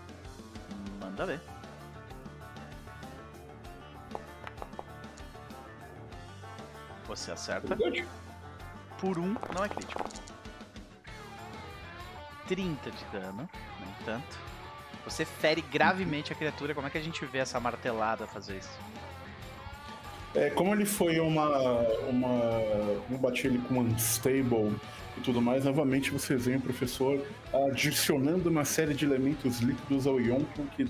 Manda 0.98 1.26
ver. 1.26 1.40
Você 7.06 7.32
acerta. 7.32 7.76
Por 8.98 9.18
um, 9.18 9.34
não 9.54 9.64
é 9.64 9.68
crítico. 9.68 10.04
30 12.48 12.90
de 12.90 13.04
dano, 13.06 13.48
no 13.78 13.90
entanto. 14.00 14.38
Você 15.04 15.24
fere 15.24 15.60
gravemente 15.60 16.32
a 16.32 16.36
criatura. 16.36 16.74
Como 16.74 16.86
é 16.86 16.90
que 16.90 16.98
a 16.98 17.02
gente 17.02 17.24
vê 17.26 17.38
essa 17.38 17.60
martelada 17.60 18.26
fazer 18.26 18.58
isso? 18.58 18.78
É, 20.34 20.48
como 20.50 20.72
ele 20.72 20.84
foi 20.84 21.18
uma. 21.18 21.48
uma 22.08 22.28
eu 23.10 23.18
bati 23.18 23.46
ele 23.48 23.58
com 23.66 23.80
Unstable 23.80 24.74
e 25.18 25.20
tudo 25.22 25.42
mais, 25.42 25.64
novamente 25.64 26.12
vocês 26.12 26.46
veem 26.46 26.58
o 26.58 26.60
professor 26.60 27.20
adicionando 27.66 28.48
uma 28.48 28.64
série 28.64 28.94
de 28.94 29.04
elementos 29.04 29.58
líquidos 29.58 30.06
ao 30.06 30.20
Yonkin 30.20 30.66
que 30.76 30.88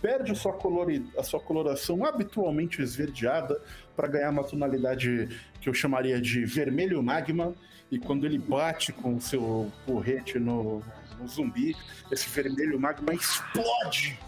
perde 0.00 0.32
a 0.32 0.34
sua, 0.34 0.54
colori- 0.54 1.06
a 1.18 1.22
sua 1.22 1.38
coloração 1.38 2.06
habitualmente 2.06 2.80
esverdeada 2.80 3.60
para 3.94 4.08
ganhar 4.08 4.30
uma 4.30 4.42
tonalidade 4.44 5.28
que 5.60 5.68
eu 5.68 5.74
chamaria 5.74 6.18
de 6.18 6.46
vermelho 6.46 7.02
magma. 7.02 7.54
E 7.90 7.98
quando 7.98 8.24
ele 8.24 8.38
bate 8.38 8.92
com 8.92 9.16
o 9.16 9.20
seu 9.20 9.70
porrete 9.84 10.38
no, 10.38 10.82
no 11.20 11.28
zumbi, 11.28 11.76
esse 12.10 12.30
vermelho 12.30 12.80
magma 12.80 13.12
explode, 13.12 14.18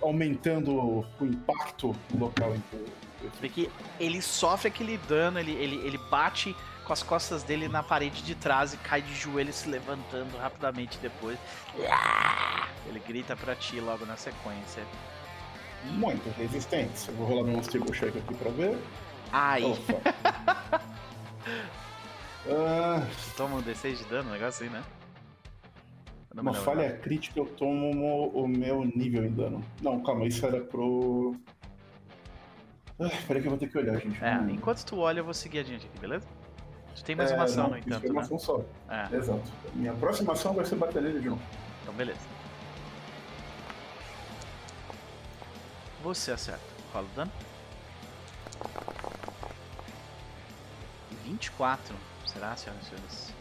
aumentando 0.00 0.72
o 0.78 1.04
impacto 1.22 1.96
no 2.12 2.20
local 2.20 2.54
em 2.54 2.60
que 3.20 3.40
Vê 3.40 3.48
que 3.48 3.70
ele 3.98 4.20
sofre 4.22 4.68
aquele 4.68 4.98
dano, 4.98 5.38
ele, 5.38 5.52
ele, 5.52 5.76
ele 5.86 5.98
bate 6.10 6.54
com 6.84 6.92
as 6.92 7.02
costas 7.02 7.42
dele 7.42 7.68
na 7.68 7.82
parede 7.82 8.22
de 8.22 8.34
trás 8.34 8.72
e 8.72 8.76
cai 8.76 9.02
de 9.02 9.14
joelho 9.14 9.52
se 9.52 9.68
levantando 9.68 10.36
rapidamente 10.38 10.98
depois. 10.98 11.38
Ele 12.86 13.00
grita 13.00 13.34
pra 13.36 13.54
ti 13.56 13.80
logo 13.80 14.06
na 14.06 14.16
sequência. 14.16 14.84
Muita 15.84 16.30
resistência. 16.30 17.10
Eu 17.10 17.16
vou 17.16 17.26
rolar 17.26 17.44
meu 17.44 17.60
Stable 17.60 17.92
Check 17.92 18.16
aqui 18.16 18.34
pra 18.34 18.50
ver. 18.50 18.78
Ai, 19.32 19.64
Opa. 19.64 20.80
Ah, 22.48 23.04
toma 23.36 23.56
um 23.56 23.62
D6 23.62 23.96
de 23.96 24.04
dano, 24.04 24.28
um 24.28 24.32
negócio 24.32 24.64
assim, 24.64 24.72
né? 24.72 24.82
Não 26.32 26.42
uma 26.42 26.54
falha 26.54 26.92
crítica, 26.92 27.40
eu 27.40 27.46
tomo 27.46 28.28
o 28.28 28.46
meu 28.46 28.84
nível 28.84 29.24
em 29.24 29.32
dano. 29.32 29.64
Não, 29.80 30.00
calma, 30.02 30.26
isso 30.26 30.46
era 30.46 30.60
pro. 30.60 31.34
Ah, 32.98 33.10
peraí 33.26 33.42
que 33.42 33.48
eu 33.48 33.50
vou 33.50 33.58
ter 33.58 33.68
que 33.68 33.76
olhar, 33.78 33.98
gente. 34.00 34.22
É, 34.24 34.36
Hum. 34.38 34.50
enquanto 34.50 34.84
tu 34.84 34.98
olha, 34.98 35.20
eu 35.20 35.24
vou 35.24 35.34
seguir 35.34 35.58
adiante 35.60 35.86
aqui, 35.86 35.98
beleza? 35.98 36.26
Tu 36.94 37.04
tem 37.04 37.14
mais 37.14 37.30
É, 37.30 37.34
uma 37.34 37.44
ação, 37.44 37.64
não, 37.64 37.70
no 37.70 37.78
entanto, 37.78 38.06
é 38.06 38.10
uma 38.10 38.20
né? 38.20 38.26
ação 38.26 38.38
só. 38.38 38.60
É, 38.88 39.14
Exato. 39.16 39.42
Minha 39.74 39.92
próxima 39.94 40.32
ação 40.32 40.54
vai 40.54 40.64
ser 40.64 40.76
bater 40.76 41.02
nele 41.02 41.20
de 41.20 41.28
novo. 41.28 41.42
então 41.82 41.92
beleza. 41.94 42.20
Você 46.02 46.30
acerta. 46.32 46.62
Rola 46.92 47.06
o 47.12 47.16
dano. 47.16 47.32
24, 51.24 51.94
será, 52.24 52.56
senhoras 52.56 52.82
e 52.84 52.86
senhores? 52.88 53.34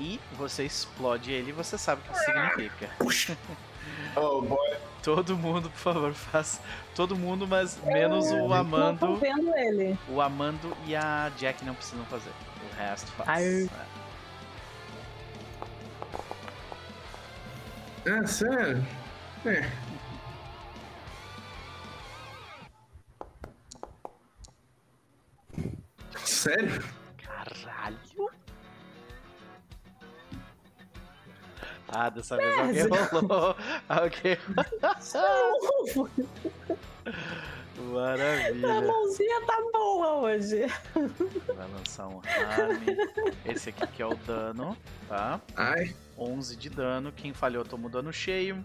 E 0.00 0.20
você 0.36 0.64
explode 0.64 1.30
ele 1.30 1.50
e 1.50 1.52
você 1.52 1.78
sabe 1.78 2.02
o 2.02 2.04
que 2.04 2.12
isso 2.16 2.24
significa. 2.24 2.90
Oh, 4.16 4.42
boy. 4.42 4.76
Todo 5.06 5.36
mundo, 5.36 5.70
por 5.70 5.78
favor, 5.78 6.12
faz. 6.32 6.60
Todo 6.92 7.16
mundo, 7.16 7.46
mas 7.46 7.78
menos 7.84 8.26
o 8.26 8.38
Não 8.38 8.48
tô 8.48 8.54
Amando. 8.54 9.16
vendo 9.18 9.54
ele. 9.56 9.96
O 10.08 10.20
Amando 10.20 10.76
e 10.84 10.96
a 10.96 11.30
Jack 11.38 11.64
não 11.64 11.76
precisam 11.76 12.04
fazer. 12.06 12.32
O 12.72 12.76
resto 12.76 13.06
faz. 13.12 13.28
Ai. 13.28 13.70
É. 18.04 18.10
É, 18.18 18.26
sério? 18.26 18.84
É. 19.44 19.70
Sério? 26.24 26.82
Caralho! 27.18 28.05
Ah, 31.88 32.10
dessa 32.10 32.36
vez 32.36 32.58
alguém 32.58 32.86
rolou. 32.88 33.56
Alguém. 33.88 34.38
A 37.78 37.82
Maravilha. 37.92 38.80
mãozinha 38.80 39.40
tá 39.46 39.62
boa 39.72 40.14
hoje. 40.14 40.66
Vai 41.54 41.68
lançar 41.70 42.08
um 42.08 42.20
harme. 42.24 42.96
Esse 43.44 43.68
aqui 43.68 43.86
que 43.86 44.02
é 44.02 44.06
o 44.06 44.14
dano, 44.14 44.76
tá? 45.08 45.40
Ai, 45.54 45.94
11 46.18 46.56
de 46.56 46.70
dano. 46.70 47.12
Quem 47.12 47.32
falhou 47.32 47.64
toma 47.64 47.86
o 47.86 47.90
dano 47.90 48.12
cheio. 48.12 48.64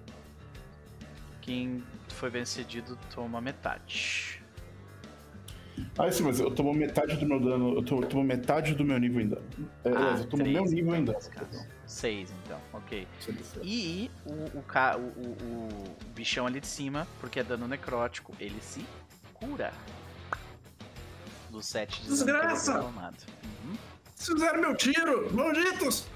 Quem 1.41 1.83
foi 2.09 2.29
vencido 2.29 2.97
toma 3.13 3.41
metade. 3.41 4.40
Ah, 5.97 6.11
sim, 6.11 6.23
mas 6.23 6.39
eu 6.39 6.51
tomo 6.51 6.73
metade 6.73 7.15
do 7.17 7.25
meu 7.25 7.39
dano. 7.39 7.75
Eu 7.75 7.83
tomo, 7.83 8.03
eu 8.03 8.09
tomo 8.09 8.23
metade 8.23 8.73
do 8.75 8.83
meu 8.83 8.97
nível 8.99 9.21
em 9.21 9.27
dano. 9.29 9.43
É, 9.83 9.89
Ah, 9.89 10.15
eu 10.17 10.27
tomo 10.27 10.43
três, 10.43 10.55
meu 10.55 10.65
nível 10.65 10.95
em 10.95 11.01
então, 11.01 11.13
dano. 11.13 11.17
nesse 11.17 11.29
caso. 11.29 11.67
6 11.85 12.33
então, 12.45 12.59
ok. 12.73 13.07
perdão. 13.25 13.43
E 13.63 14.09
o, 14.25 14.59
o, 14.59 14.63
ca- 14.63 14.97
o, 14.97 15.01
o, 15.01 15.95
o 16.05 16.09
bichão 16.13 16.45
ali 16.47 16.59
de 16.59 16.67
cima, 16.67 17.07
porque 17.19 17.39
é 17.39 17.43
dano 17.43 17.67
necrótico, 17.67 18.33
ele 18.39 18.59
se 18.61 18.85
cura. 19.33 19.73
Do 21.49 21.61
7 21.61 22.01
de 22.01 22.09
dano 22.09 22.23
que 22.25 22.29
ele 22.29 22.37
Desgraça! 22.39 22.81
Uhum. 22.81 23.77
vocês 24.15 24.39
fizeram 24.39 24.61
meu 24.61 24.75
tiro! 24.75 25.33
Malditos! 25.33 26.07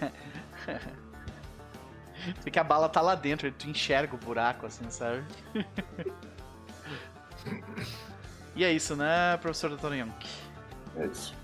Porque 2.42 2.58
a 2.58 2.64
bala 2.64 2.88
tá 2.88 3.00
lá 3.00 3.14
dentro, 3.14 3.50
tu 3.52 3.68
enxerga 3.68 4.14
o 4.14 4.18
buraco 4.18 4.66
assim, 4.66 4.88
sabe? 4.90 5.22
e 8.56 8.64
é 8.64 8.72
isso, 8.72 8.96
né, 8.96 9.36
professor 9.36 9.76
Dr. 9.76 9.92
Young? 9.92 10.12
É 10.96 11.06
isso. 11.06 11.34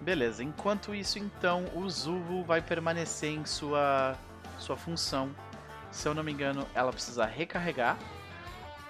Beleza, 0.00 0.42
enquanto 0.42 0.92
isso 0.92 1.18
então 1.20 1.64
o 1.74 1.88
Zuvo 1.88 2.42
vai 2.42 2.60
permanecer 2.60 3.30
em 3.30 3.44
sua, 3.44 4.16
sua 4.58 4.76
função. 4.76 5.30
Se 5.92 6.08
eu 6.08 6.14
não 6.14 6.24
me 6.24 6.32
engano, 6.32 6.66
ela 6.74 6.92
precisa 6.92 7.24
recarregar 7.24 7.96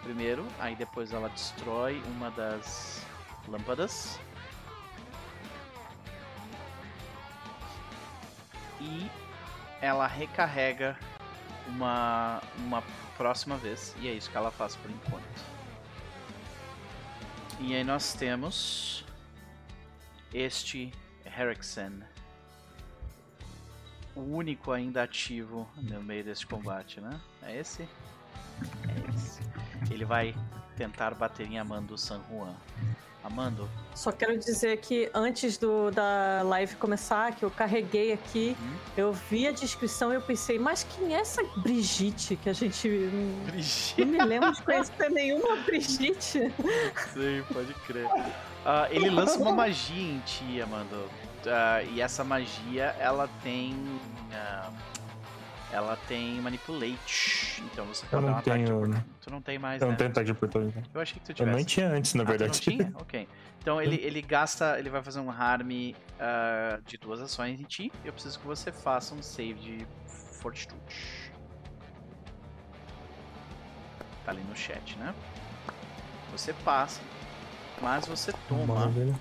primeiro, 0.03 0.47
aí 0.59 0.75
depois 0.75 1.13
ela 1.13 1.29
destrói 1.29 2.03
uma 2.17 2.31
das 2.31 3.05
lâmpadas. 3.47 4.19
E 8.81 9.11
ela 9.83 10.07
recarrega 10.07 10.97
uma, 11.69 12.43
uma 12.57 12.83
próxima 13.17 13.57
vez. 13.57 13.95
E 14.01 14.09
é 14.09 14.13
isso 14.13 14.31
que 14.31 14.37
ela 14.37 14.51
faz 14.51 14.75
por 14.77 14.91
enquanto. 14.91 15.52
E 17.61 17.75
aí 17.75 17.85
nós 17.85 18.13
temos 18.15 19.05
este 20.33 20.93
Herrickson. 21.25 22.01
O 24.15 24.21
único 24.21 24.73
ainda 24.73 25.03
ativo 25.03 25.69
no 25.77 26.03
meio 26.03 26.25
desse 26.25 26.45
combate, 26.45 27.01
né? 27.01 27.21
É 27.43 27.59
esse? 27.59 27.83
É 27.83 29.15
esse. 29.15 29.41
Ele 29.91 30.05
vai 30.05 30.35
tentar 30.77 31.15
bater 31.15 31.47
em 31.47 31.59
Amando 31.59 31.97
San 31.97 32.23
Juan. 32.29 32.55
Amando, 33.25 33.69
Só 33.95 34.11
quero 34.11 34.37
dizer 34.37 34.79
que 34.79 35.09
antes 35.15 35.57
do, 35.57 35.91
da 35.91 36.43
live 36.45 36.75
começar, 36.77 37.35
que 37.37 37.45
eu 37.45 37.51
carreguei 37.51 38.13
aqui, 38.13 38.57
Uhum. 38.61 38.77
eu 38.97 39.13
vi 39.13 39.47
a 39.47 39.53
descrição 39.53 40.11
e 40.13 40.17
eu 40.17 40.21
pensei, 40.23 40.59
mas 40.59 40.83
quem 40.83 41.15
é 41.15 41.21
essa 41.21 41.43
Brigitte 41.59 42.35
que 42.37 42.49
a 42.49 42.53
gente 42.53 42.89
não 42.89 43.45
Brigitte. 43.45 44.05
me 44.05 44.19
lembro 44.25 44.51
de 44.53 44.63
conhecer 44.63 45.09
nenhuma 45.11 45.57
Brigitte? 45.65 46.53
Sim, 47.13 47.45
pode 47.53 47.73
crer. 47.87 48.09
Ah, 48.65 48.89
ele 48.91 49.09
lança 49.11 49.39
uma 49.39 49.53
magia 49.53 50.13
em 50.15 50.19
ti, 50.21 50.61
Amando. 50.61 51.09
Ah, 51.47 51.83
e 51.83 52.01
essa 52.01 52.25
magia, 52.25 52.97
ela 52.99 53.29
tem. 53.43 53.77
ah, 54.33 54.71
ela 55.73 55.97
tem 56.07 56.41
manipulate. 56.41 57.63
Então 57.73 57.87
você 57.87 58.05
pode 58.07 58.15
Eu 58.15 58.21
dar 58.21 58.27
um 58.27 58.31
não 58.31 58.39
ataque 58.39 58.57
tenho. 58.65 58.77
oportunidade. 58.77 59.07
Tu 59.21 59.31
não 59.31 59.43
tem 59.43 59.59
mais, 59.59 59.81
Eu 59.81 59.87
né? 59.89 59.91
não 59.93 59.97
tenho 59.99 60.11
ataque 60.11 60.27
de 60.27 60.33
oportunidade. 60.33 60.91
Eu 60.95 61.01
achei 61.01 61.15
que 61.19 61.25
tu 61.25 61.31
Eu 61.33 61.35
tivesse. 61.35 61.57
nem 61.57 61.65
tinha 61.65 61.89
antes, 61.89 62.15
na 62.15 62.23
Ah, 62.23 62.27
verdade. 62.27 62.53
não 62.53 62.61
tinha? 62.61 62.93
Ok. 63.01 63.29
Então 63.61 63.81
ele, 63.81 63.97
ele 63.97 64.21
gasta. 64.23 64.79
Ele 64.79 64.91
vai 64.91 65.03
fazer 65.03 65.21
um 65.21 65.31
harm 65.31 65.71
ah, 66.21 66.79
de 66.87 66.97
duas 66.99 67.21
ações 67.21 67.59
em 67.61 67.65
ti. 67.65 67.91
Eu 68.05 68.13
preciso 68.13 68.39
que 68.39 68.47
você 68.47 68.71
faça 68.71 69.15
um 69.15 69.23
save 69.23 69.55
de 69.55 69.87
fortitude. 70.41 71.33
Tá 74.25 74.31
ali 74.33 74.43
no 74.43 74.55
chat, 74.57 74.97
né? 74.99 75.15
Você 76.33 76.53
passa, 76.65 77.01
mas 77.81 78.07
você 78.07 78.33
toma 78.49 78.75
Maravilha. 78.75 79.15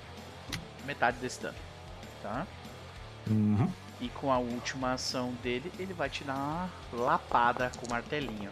metade 0.86 1.18
desse 1.18 1.42
dano, 1.42 1.58
tá? 2.22 2.46
Uhum. 3.30 3.70
E 4.02 4.10
com 4.10 4.32
a 4.32 4.40
última 4.40 4.94
ação 4.94 5.32
dele, 5.44 5.72
ele 5.78 5.94
vai 5.94 6.10
te 6.10 6.24
dar 6.24 6.34
uma 6.34 6.70
lapada 6.92 7.72
com 7.78 7.86
o 7.86 7.90
martelinho. 7.90 8.50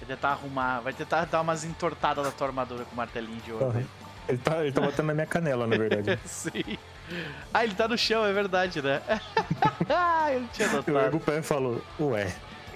Vai 0.00 0.08
tentar 0.08 0.30
arrumar, 0.30 0.80
vai 0.80 0.92
tentar 0.94 1.26
dar 1.26 1.42
umas 1.42 1.62
entortadas 1.62 2.24
na 2.24 2.32
tua 2.32 2.46
armadura 2.46 2.84
com 2.86 2.92
o 2.92 2.96
martelinho 2.96 3.40
de 3.42 3.52
ouro. 3.52 3.86
Ele 4.26 4.38
tá, 4.38 4.62
ele 4.62 4.72
tá 4.72 4.80
batendo 4.80 5.06
na 5.06 5.14
minha 5.14 5.26
canela, 5.26 5.66
na 5.66 5.76
verdade. 5.76 6.18
Sim. 6.24 6.78
Ah, 7.52 7.64
ele 7.64 7.74
tá 7.74 7.86
no 7.86 7.98
chão, 7.98 8.24
é 8.24 8.32
verdade, 8.32 8.80
né? 8.80 9.02
eu 10.32 10.40
não 10.40 10.48
tinha 10.48 10.68
Eu 10.68 10.78
ergo 10.78 10.90
notado. 10.92 11.16
o 11.18 11.20
pé 11.20 11.38
e 11.38 11.42
falo, 11.42 11.84
ué. 12.00 12.34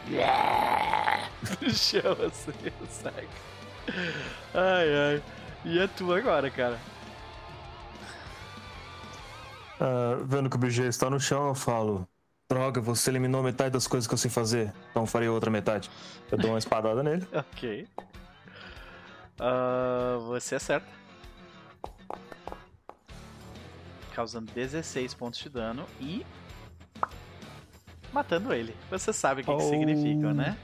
no 1.62 1.70
chão, 1.70 2.16
assim, 2.26 2.72
saca? 2.90 3.24
Ai, 4.55 5.14
ai. 5.14 5.22
E 5.64 5.78
é 5.78 5.86
tu 5.86 6.12
agora, 6.12 6.51
cara. 6.51 6.78
Ah, 9.81 10.16
vendo 10.24 10.51
que 10.51 10.57
o 10.57 10.59
BG 10.59 10.87
está 10.89 11.09
no 11.11 11.20
chão, 11.20 11.49
eu 11.49 11.55
falo: 11.55 12.07
Droga, 12.51 12.81
você 12.81 13.11
eliminou 13.11 13.43
metade 13.43 13.70
das 13.72 13.87
coisas 13.87 14.07
que 14.07 14.14
eu 14.14 14.18
sei 14.18 14.31
fazer. 14.31 14.72
Então 14.91 15.07
farei 15.07 15.29
outra 15.29 15.51
metade. 15.51 15.91
Eu 16.31 16.39
dou 16.39 16.51
uma 16.53 16.59
espadada 16.59 17.03
nele. 17.03 17.26
Ok. 17.33 17.87
Ah, 19.39 20.18
você 20.26 20.57
acerta. 20.57 20.87
Causando 24.14 24.51
16 24.53 25.14
pontos 25.14 25.39
de 25.41 25.49
dano 25.49 25.87
e. 26.01 26.24
Matando 28.12 28.53
ele. 28.53 28.74
Você 28.91 29.12
sabe 29.12 29.43
o 29.43 29.45
que, 29.45 29.55
que 29.55 29.62
Oh. 29.62 29.68
significa, 29.70 30.33
né? 30.33 30.57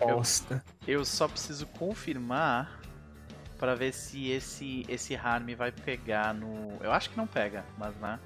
Eu- 0.00 0.16
Bosta. 0.16 0.64
Eu 0.86 1.04
só 1.04 1.28
preciso 1.28 1.66
confirmar 1.66 2.80
pra 3.58 3.74
ver 3.74 3.92
se 3.92 4.30
esse 4.30 4.84
esse 4.88 5.14
harm 5.14 5.54
vai 5.56 5.72
pegar 5.72 6.34
no. 6.34 6.78
Eu 6.82 6.92
acho 6.92 7.10
que 7.10 7.16
não 7.16 7.26
pega, 7.26 7.64
mas 7.78 7.94
né? 7.96 8.18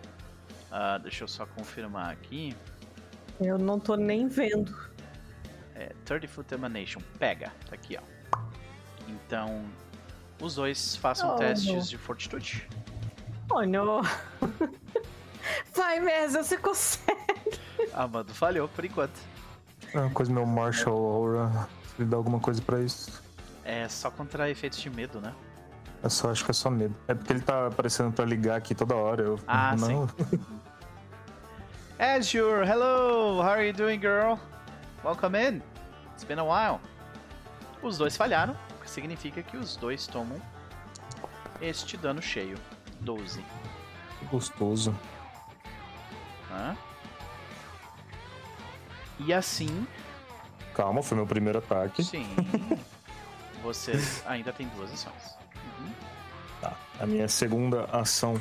Ah, 0.77 0.99
deixa 0.99 1.23
eu 1.23 1.29
só 1.29 1.47
confirmar 1.47 2.11
aqui. 2.11 2.53
Eu 3.41 3.57
não 3.57 3.79
tô 3.79 3.95
nem 3.95 4.27
vendo. 4.27 4.77
É, 5.73 5.93
30 6.05 6.27
Foot 6.27 6.53
Emanation. 6.53 7.01
Pega. 7.17 7.53
Tá 7.69 7.77
aqui, 7.77 7.97
ó. 7.97 8.39
Então, 9.07 9.65
os 10.43 10.57
dois 10.57 10.97
façam 10.97 11.33
Oh, 11.33 11.39
testes 11.39 11.89
de 11.89 11.97
fortitude. 11.97 12.69
Oh, 13.49 13.63
não. 13.63 14.03
Vai, 15.73 16.01
Mesa, 16.01 16.43
você 16.43 16.57
consegue. 16.59 17.61
Amado 17.93 18.35
falhou 18.35 18.67
por 18.67 18.85
enquanto. 18.85 19.21
É 19.93 20.01
uma 20.01 20.11
coisa 20.11 20.33
meu 20.33 20.45
Marshall 20.45 21.07
Aura. 21.07 21.69
Se 21.87 22.03
ele 22.03 22.11
dá 22.11 22.17
alguma 22.17 22.41
coisa 22.41 22.61
pra 22.61 22.81
isso. 22.81 23.23
É 23.65 23.89
só 23.89 24.11
contra 24.11 24.51
efeitos 24.51 24.81
de 24.81 24.91
medo, 24.91 25.21
né? 25.21 25.33
Eu 26.05 26.11
só 26.11 26.31
acho 26.31 26.45
que 26.45 26.51
é 26.51 26.55
só 26.55 26.69
medo. 26.69 26.95
É 27.09 27.15
porque 27.15 27.33
ele 27.33 27.41
tá 27.41 27.67
aparecendo 27.69 28.13
pra 28.13 28.27
ligar 28.27 28.57
aqui 28.57 28.75
toda 28.75 28.95
hora. 28.95 29.23
Eu, 29.23 29.41
Ah, 29.47 29.75
não. 29.75 30.07
Azure, 31.99 32.69
hello! 32.69 33.39
How 33.41 33.53
are 33.53 33.67
you 33.67 33.73
doing, 33.73 33.99
girl? 33.99 34.37
Welcome 35.03 35.35
in. 35.39 35.63
It's 36.13 36.23
been 36.25 36.39
a 36.39 36.45
while. 36.45 36.79
Os 37.83 37.97
dois 37.97 38.17
falharam, 38.19 38.55
o 38.79 38.83
que 38.83 38.91
significa 38.91 39.43
que 39.43 39.57
os 39.57 39.77
dois 39.77 40.07
tomam 40.07 40.39
este 41.63 41.97
dano 41.97 42.21
cheio. 42.21 42.59
12. 43.01 43.43
Que 44.19 44.27
gostoso. 44.27 44.95
Tá? 46.51 46.77
E 49.19 49.33
assim, 49.33 49.87
Calma, 50.75 51.03
foi 51.03 51.17
meu 51.17 51.27
primeiro 51.27 51.61
ataque. 51.61 52.03
sim, 52.05 52.27
vocês 53.63 54.23
ainda 54.27 54.53
têm 54.53 54.67
duas 54.69 54.93
ações. 54.93 55.35
Tá. 57.05 57.07
A 57.07 57.07
minha 57.07 57.29
segunda 57.29 57.85
ação. 57.93 58.41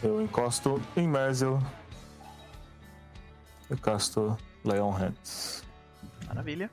Eu 0.00 0.22
encosto 0.22 0.80
em 0.96 1.08
Merzel. 1.08 1.60
Eu 3.68 3.76
casto 3.78 4.38
Leon 4.64 4.90
Hands. 4.90 5.64
Maravilha. 6.28 6.70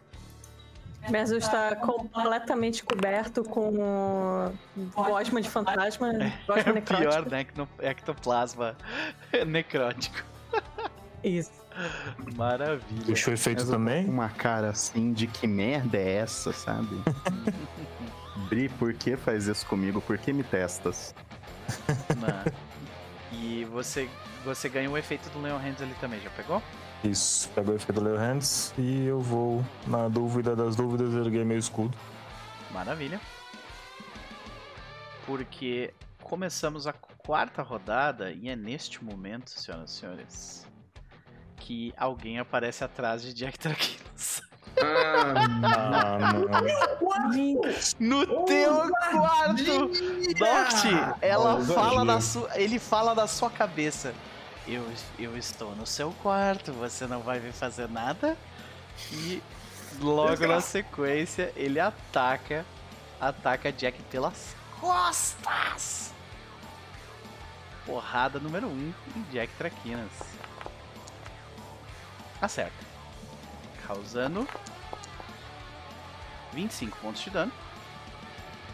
Mesa 1.10 1.38
está 1.38 1.76
completamente 1.76 2.84
coberto 2.84 3.44
com 3.44 4.52
gosma 4.96 5.42
de 5.42 5.50
fantasma, 5.50 6.14
gosma 6.48 6.78
É 6.78 6.82
pior, 6.82 7.26
né? 7.30 7.44
Que 7.44 7.58
no 7.58 7.68
ectoplasma 7.80 8.76
necrótico. 9.46 10.24
Isso. 11.24 11.52
Maravilha. 12.36 13.06
Deixou 13.06 13.34
efeito 13.34 13.60
Mas 13.60 13.68
tô 13.68 13.74
também? 13.74 14.08
Uma 14.08 14.30
cara 14.30 14.70
assim 14.70 15.14
de 15.14 15.28
que 15.28 15.46
merda 15.46 15.98
é 15.98 16.16
essa, 16.18 16.54
sabe? 16.54 16.90
Bri, 18.50 18.70
por 18.70 18.94
que 18.94 19.16
faz 19.16 19.48
isso 19.48 19.66
comigo? 19.66 20.02
Por 20.02 20.18
que 20.18 20.34
me 20.34 20.44
testas? 20.44 21.16
E 23.32 23.66
você, 23.66 24.10
você 24.46 24.70
ganhou 24.70 24.94
o 24.94 24.98
efeito 24.98 25.30
do 25.30 25.42
Leon 25.42 25.58
Hands 25.58 25.82
ali 25.82 25.94
também, 26.00 26.22
já 26.22 26.30
pegou? 26.30 26.62
Isso, 27.04 27.50
pegou 27.50 27.74
o 27.74 27.76
efeito 27.76 28.00
Leon 28.00 28.18
Hands 28.18 28.74
e 28.78 29.06
eu 29.06 29.20
vou, 29.20 29.66
na 29.88 30.08
dúvida 30.08 30.56
das 30.56 30.76
dúvidas, 30.76 31.14
erguei 31.14 31.44
meu 31.44 31.58
escudo. 31.58 31.98
Maravilha. 32.72 33.20
Porque 35.26 35.94
começamos 36.22 36.88
a 36.88 36.94
quarta 36.94 37.62
rodada 37.62 38.32
e 38.32 38.48
é 38.50 38.56
neste 38.56 39.04
momento, 39.04 39.50
senhoras 39.50 39.92
e 39.92 39.94
senhores, 39.94 40.68
que 41.58 41.94
alguém 41.98 42.40
aparece 42.40 42.84
atrás 42.84 43.22
de 43.22 43.34
Jack 43.34 43.60
Traquinas. 43.60 44.42
Ah, 44.82 46.34
não. 46.34 46.46
No 48.00 48.46
teu 48.46 48.92
quarto! 49.12 49.88
Doct, 50.38 51.18
ela 51.22 51.56
Ousadia. 51.56 51.76
fala 51.76 52.06
na 52.06 52.22
sua. 52.22 52.50
Ele 52.56 52.80
fala 52.80 53.16
na 53.16 53.28
sua 53.28 53.50
cabeça. 53.50 54.14
Eu, 54.68 54.84
eu 55.20 55.38
estou 55.38 55.76
no 55.76 55.86
seu 55.86 56.12
quarto, 56.24 56.74
você 56.74 57.06
não 57.06 57.22
vai 57.22 57.40
vir 57.40 57.54
fazer 57.54 57.88
nada. 57.88 58.36
E 59.12 59.42
logo 60.00 60.46
na 60.48 60.62
sequência 60.62 61.54
ele 61.56 61.80
ataca. 61.80 62.66
Ataca 63.20 63.72
Jack 63.72 64.02
pelas 64.04 64.56
costas. 64.80 66.14
Porrada 67.86 68.40
número 68.40 68.68
1 68.68 68.70
um 68.70 68.94
em 69.16 69.22
Jack 69.32 69.54
Traquinas. 69.58 70.12
Acerta. 72.42 72.85
Causando 73.86 74.48
25 76.54 76.98
pontos 76.98 77.22
de 77.22 77.30
dano. 77.30 77.52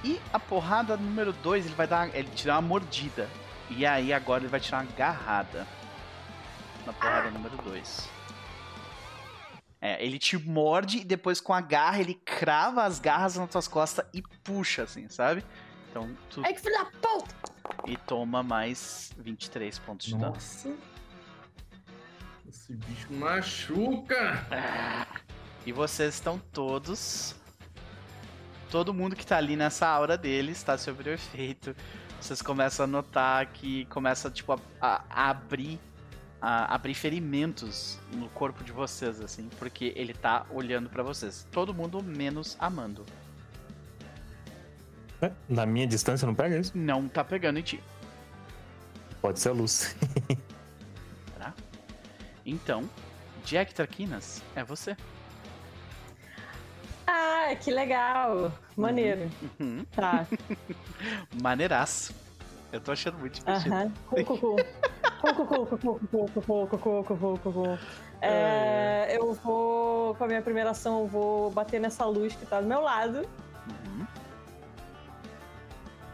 E 0.03 0.20
a 0.32 0.39
porrada 0.39 0.95
número 0.97 1.34
2, 1.34 1.66
ele 1.66 1.76
vai 1.76 1.88
dar. 1.88 2.14
Ele 2.16 2.30
tira 2.30 2.53
uma 2.53 2.62
mordida. 2.62 3.30
E 3.70 3.86
aí 3.86 4.14
agora 4.14 4.41
ele 4.43 4.49
vai 4.49 4.59
tirar 4.59 4.84
uma 4.84 4.91
agarrada. 4.91 5.68
Na 6.86 6.93
porrada 6.93 7.30
número 7.30 7.55
2. 7.57 8.09
É, 9.80 10.03
ele 10.03 10.20
te 10.20 10.38
morde 10.38 10.99
e 10.99 11.03
depois 11.03 11.41
com 11.41 11.53
a 11.53 11.62
garra 11.62 11.99
ele 11.99 12.14
crava 12.14 12.84
as 12.84 12.99
garras 12.99 13.36
nas 13.36 13.49
tuas 13.49 13.68
costas 13.68 14.05
e 14.14 14.22
puxa, 14.43 14.84
assim, 14.84 15.09
sabe? 15.09 15.43
Então 15.89 16.16
tu. 16.30 16.41
Ai, 16.45 16.53
que 16.53 16.62
filho 16.62 16.78
da 16.78 16.86
puta! 16.86 17.36
E 17.88 17.97
toma 17.97 18.43
mais 18.43 19.11
23 19.18 19.80
pontos 19.80 20.06
de 20.06 20.14
dano. 20.14 20.34
nossa. 20.34 20.69
Esse 22.52 22.73
bicho 22.73 23.07
machuca. 23.14 24.45
E 25.65 25.72
vocês 25.72 26.15
estão 26.15 26.38
todos. 26.52 27.34
Todo 28.69 28.94
mundo 28.94 29.15
que 29.15 29.26
tá 29.26 29.38
ali 29.38 29.56
nessa 29.56 29.88
aura 29.88 30.18
dele 30.18 30.52
está 30.52 30.78
sob 30.78 31.02
o 31.10 31.14
efeito. 31.14 31.73
Vocês 32.19 32.41
começam 32.41 32.84
a 32.84 32.88
notar 32.88 33.45
que 33.48 33.86
começa 33.86 34.30
tipo, 34.30 34.52
a, 34.53 34.60
a- 34.82 35.30
abrir. 35.30 35.80
A 36.41 36.73
abrir 36.73 36.95
ferimentos 36.95 37.99
no 38.14 38.28
corpo 38.30 38.64
de 38.64 38.72
vocês, 38.72 39.22
assim, 39.22 39.48
porque 39.60 39.94
ele 39.95 40.11
tá 40.14 40.45
olhando 40.49 40.90
pra 40.90 41.03
vocês. 41.03 41.48
Todo 41.52 41.72
mundo 41.73 42.02
menos 42.03 42.57
Amando. 42.60 43.06
É, 45.22 45.32
Na 45.48 45.65
minha 45.68 45.86
distância 45.86 46.26
não 46.26 46.34
pega 46.34 46.57
isso? 46.57 46.72
Não 46.76 47.07
tá 47.07 47.23
pegando 47.23 47.60
em 47.60 47.61
ti, 47.61 47.82
Pode 49.22 49.40
ser 49.40 49.49
a 49.49 49.52
luz. 49.53 49.95
Então, 52.45 52.89
Jack 53.45 53.73
Traquinas, 53.73 54.41
é 54.55 54.63
você. 54.63 54.95
Ah, 57.05 57.55
que 57.59 57.72
legal! 57.72 58.51
Maneiro. 58.76 59.30
Uhum. 59.59 59.80
uhum. 59.80 59.85
Tá. 59.91 60.26
Maneiraço. 61.41 62.13
Eu 62.72 62.80
tô 62.80 62.91
achando 62.91 63.18
muito 63.18 63.39
divertido. 63.39 63.76
Aham. 63.76 63.91
Uhum. 64.11 64.55
É, 68.22 69.18
eu 69.18 69.34
vou, 69.34 70.15
com 70.15 70.23
a 70.23 70.27
minha 70.27 70.41
primeira 70.41 70.72
ação, 70.72 71.01
eu 71.01 71.07
vou 71.07 71.51
bater 71.51 71.80
nessa 71.80 72.05
luz 72.05 72.35
que 72.35 72.45
tá 72.45 72.61
do 72.61 72.68
meu 72.68 72.81
lado. 72.81 73.27
Uhum. 73.68 74.07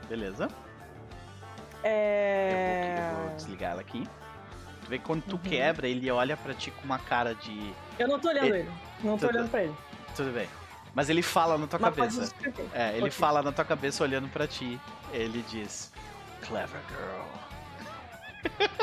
Beleza. 0.09 0.49
É... 1.83 2.95
Eu 2.97 3.03
vou, 3.03 3.21
eu 3.21 3.27
vou 3.27 3.35
desligar 3.35 3.71
ela 3.73 3.81
aqui. 3.81 4.07
Tu 4.87 4.91
vê 4.91 4.97
que 4.99 5.03
quando 5.03 5.21
tu 5.23 5.35
Uhum. 5.35 5.41
quebra, 5.41 5.85
ele 5.85 6.09
olha 6.09 6.37
pra 6.37 6.53
ti 6.53 6.71
com 6.71 6.81
uma 6.85 6.97
cara 6.97 7.35
de. 7.35 7.73
Eu 7.99 8.07
não 8.07 8.17
tô 8.17 8.29
olhando 8.29 8.55
É, 8.55 8.59
ele. 8.59 8.71
Não 9.03 9.17
tô 9.17 9.27
tudo- 9.27 9.35
olhando 9.35 9.51
pra 9.51 9.63
ele. 9.63 9.75
Tudo 10.15 10.31
bem. 10.31 10.47
Mas 10.95 11.09
ele 11.09 11.21
fala 11.21 11.57
na 11.57 11.67
tua 11.67 11.77
Mas 11.77 11.93
cabeça. 11.93 12.33
É, 12.73 12.91
ele 12.91 12.99
Ok. 13.01 13.11
fala 13.11 13.43
na 13.43 13.51
tua 13.51 13.65
cabeça 13.65 14.01
olhando 14.01 14.29
pra 14.29 14.47
ti. 14.47 14.79
Ele 15.11 15.43
diz: 15.49 15.91
Clever 16.41 16.79
girl. 16.89 17.27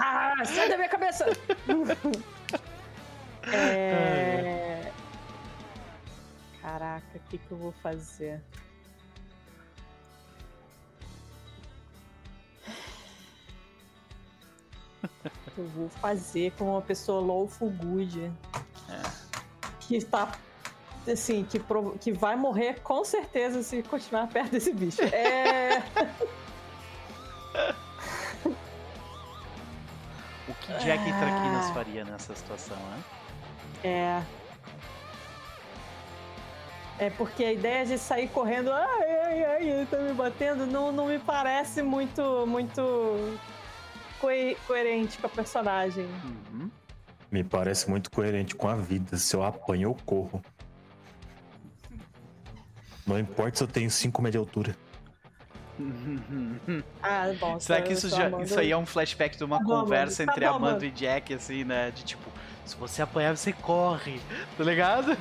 Ah, 0.00 0.44
sai 0.44 0.68
da 0.68 0.76
minha 0.76 0.88
cabeça! 0.88 1.24
é... 3.52 4.92
Caraca, 6.62 7.04
o 7.16 7.20
que, 7.30 7.38
que 7.38 7.50
eu 7.50 7.58
vou 7.58 7.72
fazer? 7.82 8.40
Eu 15.56 15.66
vou 15.68 15.88
fazer 15.88 16.52
com 16.58 16.72
uma 16.72 16.82
pessoa 16.82 17.20
lawful 17.24 17.70
good. 17.70 18.32
Que 19.80 19.96
está. 19.96 20.32
Assim, 21.10 21.44
que, 21.44 21.60
que 22.00 22.12
vai 22.12 22.36
morrer 22.36 22.80
com 22.80 23.02
certeza 23.04 23.62
se 23.62 23.82
continuar 23.82 24.26
perto 24.28 24.50
desse 24.52 24.72
bicho. 24.72 25.02
É. 25.02 25.82
O 30.48 30.54
que 30.54 30.72
Jack 30.78 31.02
e 31.02 31.12
Traquinas 31.12 31.66
Ah. 31.66 31.74
faria 31.74 32.04
nessa 32.04 32.34
situação, 32.34 32.76
né? 32.76 33.02
É. 33.84 34.22
É 36.98 37.10
porque 37.10 37.44
a 37.44 37.52
ideia 37.52 37.86
de 37.86 37.96
sair 37.98 38.28
correndo, 38.28 38.72
ai, 38.72 39.20
ai, 39.24 39.44
ai, 39.44 39.68
ele 39.68 39.86
tá 39.86 39.98
me 39.98 40.12
batendo, 40.14 40.66
não, 40.66 40.90
não 40.90 41.06
me 41.06 41.18
parece 41.18 41.80
muito, 41.82 42.44
muito 42.46 43.38
coerente 44.18 45.18
com 45.18 45.26
a 45.26 45.30
personagem. 45.30 46.06
Uhum. 46.52 46.70
Me 47.30 47.44
parece 47.44 47.88
muito 47.90 48.10
coerente 48.10 48.54
com 48.54 48.68
a 48.68 48.74
vida. 48.76 49.16
Se 49.16 49.36
eu 49.36 49.42
apanho, 49.42 49.90
eu 49.90 49.96
corro. 50.06 50.42
Não 53.06 53.18
importa 53.18 53.56
se 53.56 53.62
eu 53.64 53.68
tenho 53.68 53.90
5 53.90 54.20
metros 54.22 54.32
de 54.42 54.48
altura. 54.48 54.76
Ah, 57.02 57.32
bom. 57.38 57.58
Será 57.60 57.78
sou- 57.78 57.86
que 57.86 57.92
isso, 57.92 58.08
já, 58.08 58.26
Amanda. 58.26 58.44
isso 58.44 58.58
aí 58.58 58.70
é 58.72 58.76
um 58.76 58.84
flashback 58.84 59.36
de 59.36 59.44
uma 59.44 59.58
Tá 59.58 59.64
bom, 59.64 59.80
conversa 59.80 60.22
Amanda. 60.22 60.32
entre 60.32 60.44
Tá 60.46 60.50
bom, 60.52 60.56
Amanda 60.66 60.84
e 60.86 60.90
Jack, 60.90 61.32
assim, 61.34 61.64
né? 61.64 61.90
De 61.92 62.04
tipo, 62.04 62.28
se 62.66 62.74
você 62.76 63.00
apanhar, 63.02 63.36
você 63.36 63.52
corre, 63.52 64.20
tá 64.56 64.64
ligado? 64.64 65.16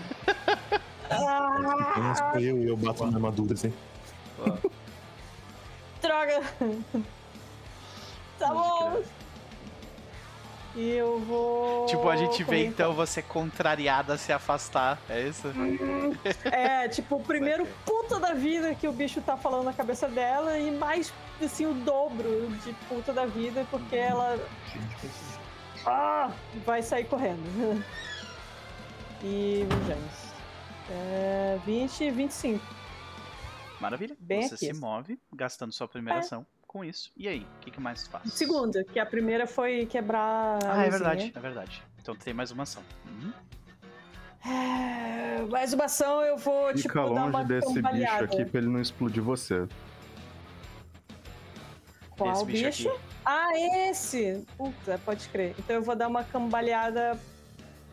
Ah, 1.10 2.32
eu 2.36 2.57
e 2.64 2.68
eu 2.68 2.76
bato 2.76 3.06
na 3.06 3.15
armadura, 3.15 3.53
assim. 3.53 3.72
droga! 6.02 6.41
Tá 8.38 8.53
bom! 8.53 9.03
E 10.76 10.91
eu 10.91 11.19
vou. 11.22 11.88
Tipo, 11.88 12.07
a 12.07 12.15
gente 12.15 12.43
vê 12.43 12.45
correr 12.45 12.65
então 12.65 12.93
você 12.93 13.19
contrariada 13.19 14.14
a 14.14 14.18
se 14.18 14.31
afastar, 14.31 14.99
é 15.09 15.27
isso? 15.27 15.47
É, 16.45 16.88
tipo, 16.88 17.15
o 17.15 17.23
primeiro 17.23 17.65
puta 17.84 18.19
da 18.19 18.34
vida 18.34 18.76
que 18.76 18.88
o 18.88 18.91
bicho 18.91 19.19
tá 19.19 19.35
falando 19.35 19.65
na 19.65 19.73
cabeça 19.73 20.07
dela 20.07 20.55
e 20.59 20.69
mais, 20.69 21.11
assim, 21.43 21.65
o 21.65 21.73
dobro 21.73 22.47
de 22.64 22.73
puta 22.88 23.11
da 23.11 23.26
vida 23.26 23.65
porque 23.72 23.95
ela 23.95 24.39
ah, 25.84 26.31
vai 26.64 26.81
sair 26.84 27.05
correndo. 27.05 27.84
E, 29.23 29.65
vejamos. 29.68 30.14
É, 30.91 31.59
20 31.65 32.03
e 32.03 32.11
25. 32.11 32.64
Maravilha. 33.80 34.15
Bem 34.19 34.43
você 34.47 34.53
aqui. 34.53 34.65
se 34.68 34.73
move, 34.73 35.19
gastando 35.34 35.73
sua 35.73 35.88
primeira 35.88 36.19
É. 36.19 36.22
ação 36.22 36.45
com 36.77 36.85
isso. 36.85 37.11
E 37.17 37.27
aí, 37.27 37.39
o 37.39 37.59
que, 37.61 37.71
que 37.71 37.79
mais 37.79 38.05
faz? 38.07 38.31
Segunda, 38.31 38.83
que 38.83 38.99
a 38.99 39.05
primeira 39.05 39.47
foi 39.47 39.87
quebrar 39.87 40.63
a 40.63 40.81
Ah, 40.81 40.85
é 40.85 40.89
verdade, 40.89 41.33
é 41.35 41.39
verdade. 41.39 41.83
Então 41.99 42.15
tem 42.15 42.33
mais 42.33 42.51
uma 42.51 42.63
ação. 42.63 42.83
Uhum. 43.07 43.33
É, 44.45 45.41
mais 45.49 45.73
uma 45.73 45.85
ação 45.85 46.21
eu 46.21 46.37
vou, 46.37 46.67
Fica 46.67 46.81
tipo, 46.81 46.93
dar 46.93 47.25
uma 47.25 47.39
longe 47.39 47.47
desse 47.47 47.81
bicho 47.81 48.23
aqui 48.23 48.45
pra 48.45 48.61
ele 48.61 48.69
não 48.69 48.79
explodir 48.79 49.23
você. 49.23 49.67
Qual 52.11 52.31
Esse 52.31 52.45
bicho 52.45 52.65
bicho? 52.65 52.89
aqui. 52.89 52.99
Ah, 53.25 53.89
esse! 53.89 54.45
Puta, 54.55 54.99
pode 55.03 55.27
crer. 55.29 55.55
Então 55.57 55.75
eu 55.75 55.83
vou 55.83 55.95
dar 55.95 56.07
uma 56.07 56.23
cambaleada. 56.23 57.19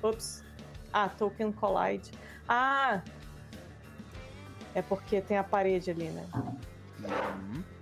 Ops. 0.02 0.44
Ah, 0.92 1.08
Token 1.08 1.50
Collide. 1.52 2.10
Ah! 2.48 3.02
É 4.74 4.82
porque 4.82 5.20
tem 5.20 5.38
a 5.38 5.44
parede 5.44 5.90
ali, 5.90 6.08
né? 6.08 6.26
Uhum. 6.34 7.73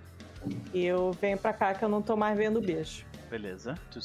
E 0.73 0.85
eu 0.85 1.11
venho 1.21 1.37
pra 1.37 1.53
cá 1.53 1.73
que 1.73 1.83
eu 1.83 1.89
não 1.89 2.01
tô 2.01 2.15
mais 2.15 2.37
vendo 2.37 2.57
o 2.57 2.61
bicho. 2.61 3.05
Beleza. 3.29 3.77
Tu, 3.91 3.99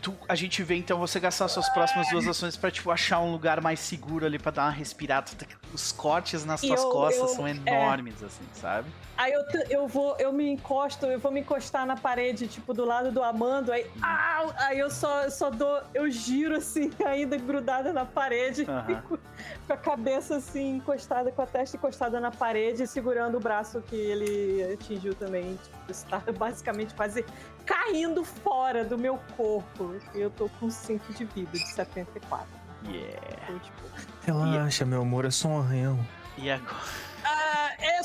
tu- 0.00 0.14
a 0.28 0.34
gente 0.34 0.62
vê 0.62 0.76
então 0.76 0.98
você 0.98 1.18
gastar 1.20 1.48
suas 1.48 1.68
próximas 1.70 2.08
duas 2.10 2.26
ações 2.26 2.56
pra 2.56 2.70
tipo 2.70 2.90
achar 2.90 3.20
um 3.20 3.30
lugar 3.32 3.60
mais 3.60 3.80
seguro 3.80 4.24
ali 4.26 4.38
pra 4.38 4.50
dar 4.50 4.62
uma 4.64 4.70
respirada. 4.70 5.30
Os 5.72 5.92
cortes 5.92 6.44
nas 6.44 6.60
tuas 6.60 6.80
eu- 6.82 6.90
costas 6.90 7.30
eu- 7.30 7.36
são 7.36 7.46
é. 7.46 7.50
enormes 7.50 8.22
assim, 8.22 8.44
sabe? 8.54 8.88
Aí 9.18 9.32
eu, 9.32 9.42
eu 9.68 9.88
vou, 9.88 10.16
eu 10.16 10.32
me 10.32 10.48
encosto, 10.48 11.04
eu 11.06 11.18
vou 11.18 11.32
me 11.32 11.40
encostar 11.40 11.84
na 11.84 11.96
parede, 11.96 12.46
tipo, 12.46 12.72
do 12.72 12.84
lado 12.84 13.10
do 13.10 13.20
Amando, 13.20 13.72
aí, 13.72 13.84
au! 14.00 14.54
aí 14.56 14.78
eu 14.78 14.88
só, 14.88 15.28
só 15.28 15.50
dou, 15.50 15.82
eu 15.92 16.08
giro 16.08 16.54
assim, 16.54 16.92
ainda 17.04 17.36
grudada 17.36 17.92
na 17.92 18.04
parede, 18.04 18.64
Aham. 18.68 18.84
fico 18.86 19.18
com 19.66 19.72
a 19.72 19.76
cabeça 19.76 20.36
assim, 20.36 20.76
encostada, 20.76 21.32
com 21.32 21.42
a 21.42 21.46
testa 21.46 21.76
encostada 21.76 22.20
na 22.20 22.30
parede, 22.30 22.86
segurando 22.86 23.38
o 23.38 23.40
braço 23.40 23.82
que 23.82 23.96
ele 23.96 24.72
atingiu 24.72 25.12
também. 25.16 25.58
Tipo, 25.64 25.90
está 25.90 26.22
basicamente 26.38 26.94
quase 26.94 27.24
caindo 27.66 28.22
fora 28.22 28.84
do 28.84 28.96
meu 28.96 29.18
corpo. 29.36 29.96
E 30.14 30.20
eu 30.20 30.30
tô 30.30 30.48
com 30.60 30.70
5 30.70 31.12
de 31.14 31.24
vida, 31.24 31.50
de 31.50 31.68
74. 31.68 32.46
Yeah. 32.84 33.18
Então, 33.42 33.58
tipo, 33.58 33.82
Relaxa, 34.22 34.84
meu 34.84 35.02
amor, 35.02 35.24
é 35.24 35.30
só 35.32 35.48
um 35.48 35.58
arranhão. 35.58 35.98
E 36.36 36.48
agora, 36.48 36.76
ah, 37.24 37.37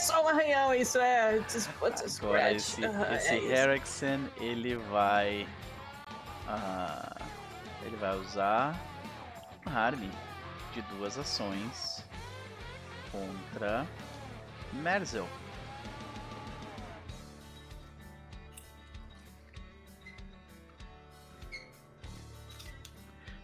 só 0.04 0.24
um 0.24 0.28
arranhão, 0.28 0.74
isso 0.74 0.98
é. 1.00 1.40
Agora 2.20 2.52
esse, 2.52 2.84
Aham, 2.86 3.14
esse 3.16 3.30
é. 3.30 3.64
Erickson, 3.64 4.20
ele 4.38 4.76
vai. 4.76 5.48
ah, 6.48 7.16
ele 7.84 7.96
vai 7.98 8.16
usar 8.18 8.80
Harmy 9.66 10.12
de 10.74 10.82
duas 10.84 11.18
ações 11.18 12.04
contra 13.12 13.86
Merzel. 14.74 15.28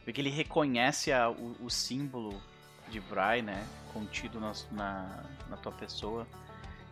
Vê 0.06 0.14
que 0.14 0.22
ele 0.22 0.30
reconhece 0.30 1.12
a- 1.12 1.30
o, 1.30 1.56
o 1.62 1.70
símbolo 1.70 2.42
de 2.90 3.00
Bry, 3.00 3.42
né? 3.44 3.66
Contido 3.94 4.40
na, 4.40 4.54
na, 4.72 5.24
na 5.50 5.58
tua 5.58 5.72
pessoa. 5.72 6.26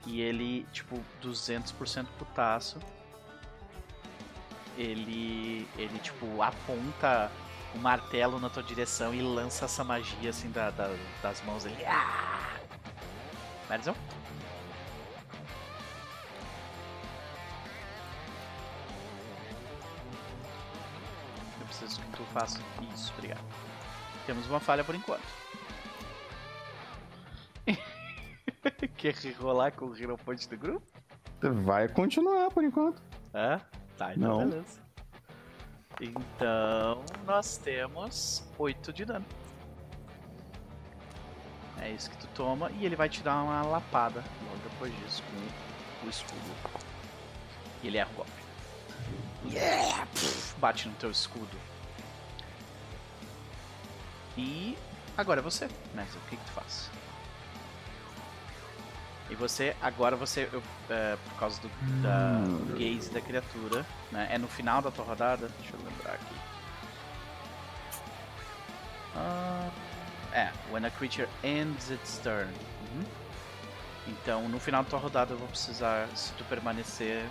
E 0.07 0.21
ele, 0.21 0.65
tipo, 0.71 1.03
200% 1.21 2.07
putaço. 2.17 2.79
Ele, 4.77 5.67
ele, 5.77 5.99
tipo, 5.99 6.41
aponta 6.41 7.29
o 7.75 7.79
martelo 7.79 8.39
na 8.39 8.49
tua 8.49 8.63
direção 8.63 9.13
e 9.13 9.21
lança 9.21 9.65
essa 9.65 9.84
magia, 9.84 10.29
assim, 10.29 10.49
da, 10.49 10.69
da- 10.69 10.95
das 11.21 11.41
mãos 11.43 11.63
dele. 11.63 11.84
Ah! 11.85 12.57
Merzel? 13.69 13.95
Eu 21.59 21.65
preciso 21.65 21.99
que 22.01 22.09
tu 22.17 22.23
faça 22.34 22.59
isso, 22.93 23.11
obrigado. 23.17 23.43
Temos 24.25 24.45
uma 24.47 24.59
falha 24.59 24.84
por 24.84 24.95
enquanto. 24.95 25.23
Quer 28.98 29.15
rolar 29.39 29.72
com 29.72 29.85
o 29.85 29.98
Hero 29.98 30.18
Point 30.18 30.48
do 30.49 30.57
grupo? 30.57 30.85
Vai 31.64 31.88
continuar 31.88 32.49
por 32.52 32.64
enquanto. 32.64 33.02
É? 33.34 33.60
Tá, 33.98 34.14
então 34.15 34.39
Não. 34.39 34.49
beleza. 34.49 34.81
Então 35.99 37.03
nós 37.26 37.57
temos 37.57 38.44
8 38.57 38.94
de 38.94 39.06
dano. 39.06 39.26
É 41.80 41.91
isso 41.91 42.10
que 42.10 42.18
tu 42.18 42.27
toma 42.34 42.72
e 42.72 42.85
ele 42.85 42.95
vai 42.95 43.07
te 43.07 43.22
dar 43.22 43.41
uma 43.44 43.61
lapada 43.64 44.23
logo 44.45 44.57
depois 44.64 44.95
disso 44.99 45.23
com 45.23 46.07
o 46.07 46.10
escudo. 46.10 46.41
E 47.84 47.88
ele 47.88 47.98
erra 47.98 48.10
o 48.11 48.15
golpe. 48.15 48.31
Yeah! 49.45 50.06
Pff, 50.07 50.60
bate 50.60 50.88
no 50.88 50.95
teu 50.95 51.11
escudo. 51.11 51.57
E 54.35 54.77
agora 55.18 55.39
é 55.39 55.44
você, 55.44 55.68
né? 55.94 56.07
O 56.15 56.30
que, 56.30 56.35
que 56.35 56.45
tu 56.45 56.52
faz? 56.52 56.89
E 59.30 59.36
você, 59.36 59.76
agora 59.82 60.16
você, 60.16 60.49
eu, 60.54 60.64
é, 60.90 61.18
por 61.18 61.34
causa 61.36 61.62
do, 61.62 61.70
da, 62.02 62.40
do 62.40 62.78
gaze 62.78 63.10
da 63.12 63.22
criatura, 63.22 63.86
né? 64.12 64.28
É 64.32 64.38
no 64.38 64.48
final 64.48 64.82
da 64.82 64.90
tua 64.90 65.04
rodada? 65.04 65.49
Deixa 65.60 65.76
eu 65.76 65.84
lembrar 65.84 66.14
aqui. 66.14 66.36
Ah, 69.16 69.70
é, 70.32 70.52
when 70.72 70.86
a 70.86 70.91
creature 70.91 71.28
ends 71.44 71.90
its 71.90 72.20
turn. 72.20 72.48
Uhum. 72.94 73.06
Então, 74.08 74.48
no 74.48 74.60
final 74.60 74.84
da 74.84 74.90
tua 74.90 74.99
rodada 74.99 75.34
eu 75.34 75.38
vou 75.38 75.48
precisar, 75.49 76.08
se 76.16 76.32
tu 76.34 76.45
permanecer 76.45 77.26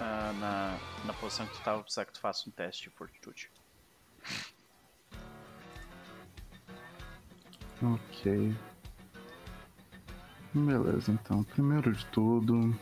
ah, 0.00 0.32
na, 0.40 0.78
na 1.04 1.12
posição 1.12 1.46
que 1.46 1.52
tu 1.52 1.58
tava, 1.58 1.72
eu 1.72 1.76
vou 1.78 1.84
precisar 1.84 2.06
que 2.06 2.12
tu 2.12 2.20
faça 2.20 2.48
um 2.48 2.52
teste 2.52 2.88
de 2.88 2.96
fortitude. 2.96 3.50
Ok. 7.82 8.54
Beleza, 10.54 11.12
então. 11.12 11.42
Primeiro 11.44 11.92
de 11.92 12.04
tudo, 12.06 12.74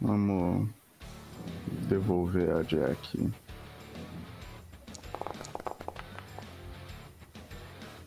vamos 0.00 0.68
devolver 1.88 2.50
a 2.56 2.62
Jack. 2.62 3.30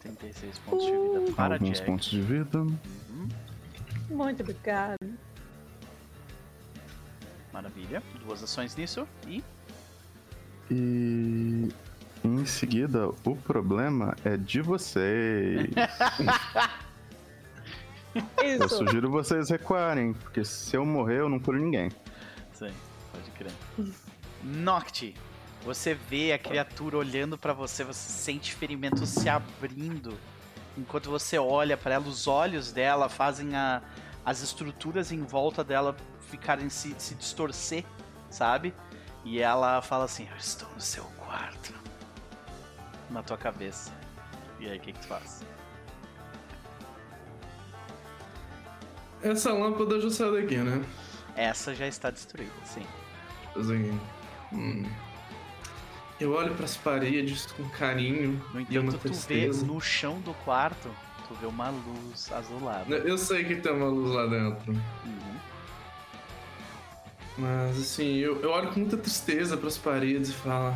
Tem 0.01 0.15
36 0.15 0.57
pontos 0.59 0.85
de 0.85 0.91
vida 0.91 1.31
para 1.35 1.53
Alguns 1.55 1.77
Jack. 1.77 1.85
pontos 1.91 2.09
de 2.09 2.22
vida. 2.22 2.59
Uhum. 2.59 3.30
Muito 4.09 4.41
obrigada. 4.41 4.97
Maravilha. 7.53 8.01
Duas 8.26 8.41
ações 8.43 8.76
nisso. 8.76 9.07
E 9.27 9.43
E 10.72 11.69
em 12.23 12.45
seguida, 12.45 13.09
o 13.23 13.35
problema 13.35 14.15
é 14.23 14.38
de 14.38 14.61
vocês. 14.61 15.68
Eu 18.16 18.66
Isso. 18.66 18.78
sugiro 18.78 19.10
vocês 19.10 19.50
recuarem, 19.50 20.14
porque 20.14 20.44
se 20.44 20.76
eu 20.76 20.86
morrer, 20.86 21.20
eu 21.20 21.30
não 21.30 21.40
curo 21.40 21.58
ninguém. 21.58 21.90
Sim, 22.54 22.72
pode 23.12 23.32
crer. 23.32 23.52
Noct, 24.44 25.16
você 25.64 25.94
vê 25.94 26.34
a 26.34 26.40
criatura 26.40 26.98
olhando 26.98 27.38
pra 27.38 27.54
você, 27.54 27.84
você 27.84 28.10
sente 28.12 28.54
ferimentos 28.54 29.08
se 29.10 29.30
abrindo. 29.30 30.18
Enquanto 30.78 31.10
você 31.10 31.38
olha 31.38 31.78
pra 31.78 31.94
ela, 31.96 32.08
os 32.08 32.28
olhos 32.28 32.72
dela 32.72 33.08
fazem 33.10 33.56
a- 33.56 33.82
as 34.26 34.42
estruturas 34.42 35.12
em 35.12 35.22
volta 35.24 35.64
dela 35.64 35.96
ficarem 36.30 36.70
se, 36.70 36.96
se 36.98 37.14
distorcer, 37.16 37.84
sabe? 38.30 38.74
E 39.24 39.40
ela 39.40 39.82
fala 39.82 40.06
assim: 40.06 40.28
Eu 40.32 40.38
estou 40.38 40.68
no 40.74 40.82
seu 40.82 41.04
quarto. 41.18 41.74
Na 43.10 43.22
tua 43.22 43.38
cabeça. 43.38 43.92
E 44.60 44.68
aí, 44.70 44.78
o 44.78 44.82
que, 44.82 44.94
que 44.94 45.00
tu 45.00 45.08
faz? 45.08 45.44
Essa 49.23 49.53
lâmpada 49.53 49.99
já 49.99 50.10
saiu 50.10 50.34
daqui, 50.34 50.57
né? 50.57 50.84
Essa 51.35 51.73
já 51.76 51.88
está 51.88 52.10
destruída, 52.10 52.52
sim. 52.65 52.85
Assim, 53.56 53.99
hum. 54.52 54.85
Eu 56.19 56.34
olho 56.34 56.53
pras 56.53 56.77
paredes 56.77 57.48
com 57.48 57.68
carinho 57.69 58.41
No 58.53 58.61
e 58.61 58.77
uma 58.77 58.89
entanto, 58.89 58.99
tu 58.99 59.03
vê 59.03 59.10
tristeza. 59.10 59.65
no 59.65 59.81
chão 59.81 60.19
do 60.22 60.34
quarto, 60.45 60.89
tu 61.27 61.34
vê 61.35 61.48
uma 61.48 61.69
luz 61.69 62.31
azulada. 62.31 62.95
Eu 62.95 63.18
sei 63.18 63.43
que 63.43 63.56
tem 63.56 63.72
uma 63.72 63.88
luz 63.88 64.11
lá 64.14 64.27
dentro. 64.27 64.72
Uhum. 64.72 65.35
Mas 67.38 67.80
assim, 67.80 68.18
eu, 68.18 68.39
eu 68.41 68.52
olho 68.52 68.72
com 68.72 68.81
muita 68.81 68.98
tristeza 68.98 69.57
pras 69.57 69.77
paredes 69.77 70.30
e 70.30 70.34
falo. 70.34 70.76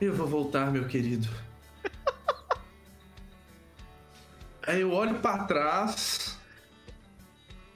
Eu 0.00 0.14
vou 0.14 0.26
voltar, 0.26 0.70
meu 0.70 0.86
querido. 0.86 1.28
Aí 4.66 4.80
eu 4.80 4.92
olho 4.92 5.14
pra 5.20 5.44
trás. 5.44 6.31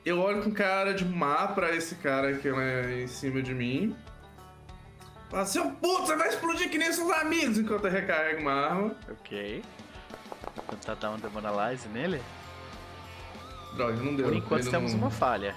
Eu 0.07 0.21
olho 0.21 0.41
com 0.41 0.53
cara 0.53 0.95
de 0.95 1.05
má 1.05 1.49
pra 1.49 1.75
esse 1.75 1.97
cara 1.97 2.33
que 2.39 2.47
é 2.49 3.03
em 3.03 3.09
cima 3.09 3.43
de 3.43 3.53
mim. 3.53 3.95
Falo, 5.29 5.45
seu 5.47 5.69
puto, 5.73 6.07
você 6.07 6.15
vai 6.17 6.29
explodir 6.29 6.71
que 6.71 6.79
nem 6.79 6.93
seus 6.93 7.11
amigos 7.11 7.59
enquanto 7.59 7.87
eu 7.87 7.91
recarrego 7.91 8.41
uma 8.41 8.53
arma. 8.53 8.97
Ok. 9.11 9.65
Vou 10.55 10.65
tentar 10.77 10.95
dar 10.95 11.11
um 11.11 11.19
Demoralize 11.19 11.89
nele. 11.89 12.23
Droga, 13.75 13.95
não 14.01 14.15
deu. 14.15 14.27
Por 14.27 14.37
enquanto 14.37 14.63
Ele 14.63 14.71
temos 14.71 14.93
não- 14.93 15.01
uma 15.01 15.11
falha. 15.11 15.57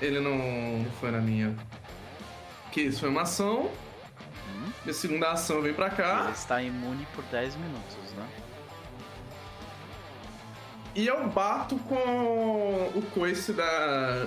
Ele 0.00 0.20
não 0.20 0.86
foi 1.00 1.10
na 1.10 1.18
minha. 1.18 1.56
Que 2.70 2.82
isso 2.82 3.00
foi 3.00 3.08
uma 3.08 3.22
ação. 3.22 3.64
Hum. 4.48 4.70
Minha 4.84 4.94
segunda 4.94 5.32
ação 5.32 5.60
vem 5.60 5.74
pra 5.74 5.90
cá. 5.90 6.20
Ele 6.22 6.32
está 6.32 6.62
imune 6.62 7.04
por 7.16 7.24
10 7.24 7.56
minutos, 7.56 8.12
né? 8.16 8.26
E 10.94 11.06
eu 11.06 11.26
bato 11.28 11.76
com 11.78 11.94
o 12.94 13.02
coice 13.12 13.52
da. 13.52 14.26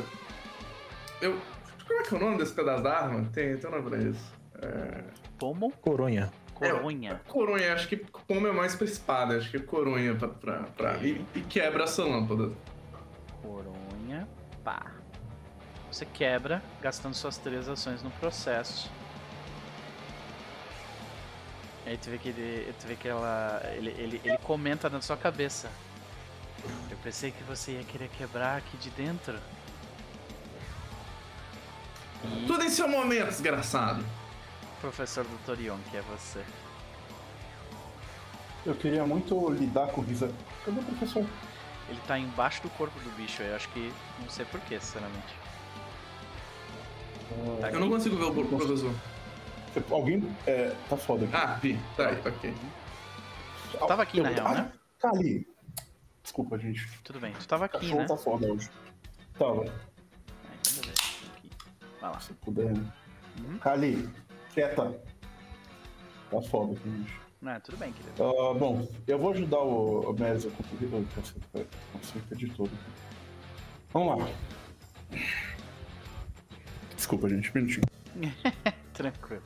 Eu. 1.22 1.40
Como 1.88 2.00
é 2.00 2.04
que 2.04 2.14
é 2.14 2.18
o 2.18 2.22
nome 2.22 2.38
desse 2.38 2.54
pedaço 2.54 2.84
da 2.84 2.98
arma? 2.98 3.30
Tem, 3.34 3.56
tem 3.58 3.70
um 3.70 3.74
nome 3.74 3.90
pra 3.90 3.98
isso. 4.00 4.34
É... 4.62 5.04
Pomo, 5.40 5.72
Coronha. 5.82 6.30
coronha. 6.54 7.22
Coronha, 7.28 7.74
acho 7.74 7.88
que 7.88 7.98
como 8.28 8.46
é 8.48 8.52
mais 8.52 8.76
pra 8.76 8.86
espada, 8.86 9.38
acho 9.38 9.50
que 9.50 9.58
é 9.58 9.60
coronha 9.62 10.16
pra. 10.16 10.28
pra, 10.28 10.64
pra- 10.76 10.98
E, 10.98 11.26
e 11.34 11.42
quebra 11.42 11.86
essa 11.86 12.04
lâmpada. 12.04 12.52
Coronha, 13.42 14.28
pá. 14.64 14.88
Você 15.90 16.06
quebra, 16.06 16.62
gastando 16.82 17.14
suas 17.14 17.38
três 17.38 17.70
ações 17.70 18.04
no 18.04 18.12
processo. 18.12 18.92
Aí 21.86 21.98
tu 21.98 22.10
vê 22.10 22.18
que 22.18 22.28
ele. 22.30 22.74
Tu 22.82 22.88
vê 22.88 22.96
que 22.96 23.08
ela. 23.08 23.62
Ele, 23.78 23.92
ele, 23.98 24.22
ele 24.26 24.38
comenta 24.40 24.90
na 24.90 25.00
sua 25.00 25.16
cabeça. 25.16 25.70
Eu 26.90 26.98
pensei 27.04 27.32
que 27.32 27.44
você 27.44 27.74
ia 27.74 27.84
querer 27.84 28.10
quebrar 28.10 28.58
aqui 28.58 28.78
de 28.78 28.90
dentro. 28.92 29.38
E 32.24 32.46
Tudo 32.48 32.64
em 32.64 32.70
seu 32.70 32.88
momento, 32.88 33.30
desgraçado. 33.30 34.04
professor 34.82 35.24
do 35.24 35.38
Torion, 35.46 35.78
que 35.90 35.98
é 35.98 36.02
você. 36.02 36.44
Eu 38.66 38.76
queria 38.76 39.06
muito 39.06 39.50
lidar 39.52 39.88
com 39.88 40.02
risa. 40.02 40.32
Cadê 40.66 40.80
o 40.80 40.84
professor? 40.84 41.26
Ele 41.90 42.00
tá 42.06 42.20
embaixo 42.20 42.62
do 42.62 42.70
corpo 42.72 43.00
do 43.00 43.10
bicho, 43.16 43.42
eu 43.42 43.56
acho 43.56 43.70
que. 43.70 43.94
Não 44.20 44.30
sei 44.30 44.44
porquê, 44.46 44.80
sinceramente. 44.80 45.34
Tá 47.62 47.70
Eu 47.72 47.80
não 47.80 47.90
consigo 47.90 48.18
ver 48.18 48.26
o 48.26 48.46
professor. 48.46 48.94
Você- 49.74 49.94
Alguém. 49.94 50.36
É, 50.46 50.76
tá 50.90 50.98
foda 50.98 51.26
aqui. 51.26 51.36
Ah, 51.36 51.58
vi. 51.62 51.80
Tá 51.96 52.08
aí, 52.10 52.20
ok. 52.26 52.54
tava 53.88 54.04
aqui, 54.04 54.22
na 54.22 54.30
Eu- 54.32 54.36
real, 54.36 54.48
ah, 54.48 54.54
né? 54.56 54.72
Tá 55.00 55.10
ali. 55.10 55.48
Desculpa, 56.28 56.60
gente. 56.60 56.86
Tudo 57.06 57.22
bem, 57.22 57.32
tu 57.40 57.48
tava 57.48 57.64
aqui, 57.64 57.96
né? 57.96 58.04
tá 58.04 58.18
foda 58.18 58.52
hoje. 58.52 58.70
Tava, 59.40 59.64
então. 59.64 59.74
Vai 62.02 62.12
lá. 62.12 62.20
se 62.20 62.34
puder. 62.34 62.74
né? 62.74 62.94
Uhum. 63.40 63.58
Kali, 63.60 64.10
quieta. 64.54 65.00
Tá 66.30 66.42
foda 66.42 66.74
aqui, 66.74 66.90
gente. 66.90 67.18
Não, 67.42 67.62
tudo 67.62 67.78
bem, 67.78 67.94
querido. 67.94 68.22
Ah, 68.22 68.54
bom, 68.54 68.86
eu 69.08 69.18
vou 69.18 69.32
ajudar 69.32 69.60
o, 69.60 70.12
o 70.12 70.20
Meres 70.20 70.46
a 70.46 70.50
concluir. 70.50 70.94
Oi, 70.94 71.08
caceta, 71.16 71.40
peraí. 71.54 71.68
Nossa, 71.94 72.36
de 72.36 72.50
tudo. 72.50 72.78
Vamos 73.94 74.20
lá. 74.20 74.30
Desculpa, 76.94 77.30
gente, 77.30 77.50
um 77.52 77.54
minutinho. 77.54 77.86
Tranquilo. 78.94 79.44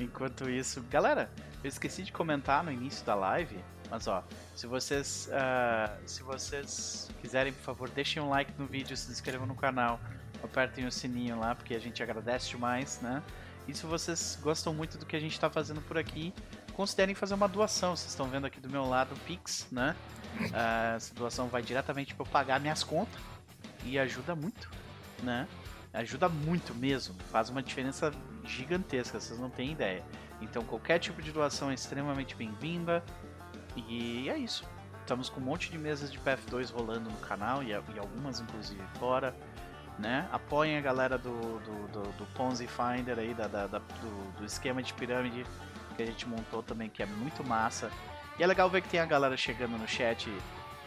Enquanto 0.00 0.50
isso, 0.50 0.82
galera, 0.90 1.30
eu 1.62 1.68
esqueci 1.68 2.02
de 2.02 2.10
comentar 2.10 2.64
no 2.64 2.72
início 2.72 3.06
da 3.06 3.14
live, 3.14 3.56
mas 3.90 4.06
ó, 4.06 4.24
se 4.54 4.66
vocês, 4.66 5.28
ah, 5.32 5.96
se 6.06 6.22
vocês 6.22 7.10
quiserem, 7.20 7.52
por 7.52 7.62
favor, 7.62 7.90
deixem 7.90 8.22
um 8.22 8.28
like 8.28 8.52
no 8.58 8.66
vídeo, 8.66 8.96
se 8.96 9.10
inscrevam 9.10 9.46
no 9.46 9.54
canal, 9.54 10.00
apertem 10.42 10.86
o 10.86 10.92
sininho 10.92 11.38
lá, 11.38 11.54
porque 11.54 11.74
a 11.74 11.78
gente 11.78 12.02
agradece 12.02 12.50
demais, 12.50 13.00
né? 13.00 13.22
E 13.66 13.74
se 13.74 13.84
vocês 13.84 14.38
gostam 14.42 14.72
muito 14.72 14.96
do 14.96 15.04
que 15.04 15.14
a 15.14 15.20
gente 15.20 15.32
está 15.32 15.50
fazendo 15.50 15.82
por 15.82 15.98
aqui, 15.98 16.32
considerem 16.72 17.14
fazer 17.14 17.34
uma 17.34 17.48
doação. 17.48 17.94
Vocês 17.94 18.10
estão 18.10 18.26
vendo 18.28 18.46
aqui 18.46 18.60
do 18.60 18.68
meu 18.70 18.84
lado 18.84 19.14
o 19.14 19.18
Pix, 19.20 19.66
né? 19.70 19.94
Ah, 20.54 20.94
essa 20.96 21.14
doação 21.14 21.48
vai 21.48 21.62
diretamente 21.62 22.14
para 22.14 22.24
eu 22.24 22.30
pagar 22.30 22.60
minhas 22.60 22.82
contas 22.82 23.20
e 23.84 23.98
ajuda 23.98 24.34
muito, 24.34 24.70
né? 25.22 25.46
Ajuda 25.92 26.28
muito 26.28 26.74
mesmo, 26.74 27.14
faz 27.30 27.48
uma 27.48 27.62
diferença 27.62 28.12
gigantesca, 28.44 29.18
vocês 29.18 29.38
não 29.38 29.50
têm 29.50 29.72
ideia. 29.72 30.04
Então 30.40 30.62
qualquer 30.64 30.98
tipo 30.98 31.20
de 31.20 31.32
doação 31.32 31.70
é 31.70 31.74
extremamente 31.74 32.34
bem-vinda. 32.36 33.02
E 33.88 34.28
é 34.28 34.36
isso. 34.38 34.64
Estamos 35.00 35.28
com 35.30 35.40
um 35.40 35.44
monte 35.44 35.70
de 35.70 35.78
mesas 35.78 36.12
de 36.12 36.18
PF2 36.18 36.72
rolando 36.72 37.08
no 37.10 37.16
canal 37.18 37.62
e, 37.62 37.68
e 37.68 37.98
algumas 37.98 38.40
inclusive 38.40 38.82
fora. 38.98 39.34
Né? 39.98 40.28
Apoiem 40.30 40.76
a 40.78 40.80
galera 40.80 41.18
do, 41.18 41.30
do, 41.58 41.88
do, 41.88 42.02
do 42.12 42.26
Ponzi 42.34 42.68
Finder 42.68 43.18
aí, 43.18 43.34
da, 43.34 43.48
da- 43.48 43.66
da- 43.66 43.78
do, 43.78 44.38
do 44.38 44.44
esquema 44.44 44.80
de 44.82 44.92
pirâmide 44.94 45.44
que 45.96 46.02
a 46.02 46.06
gente 46.06 46.28
montou 46.28 46.62
também, 46.62 46.88
que 46.88 47.02
é 47.02 47.06
muito 47.06 47.42
massa. 47.44 47.90
E 48.38 48.42
é 48.44 48.46
legal 48.46 48.70
ver 48.70 48.82
que 48.82 48.88
tem 48.88 49.00
a 49.00 49.06
galera 49.06 49.36
chegando 49.36 49.76
no 49.76 49.88
chat 49.88 50.32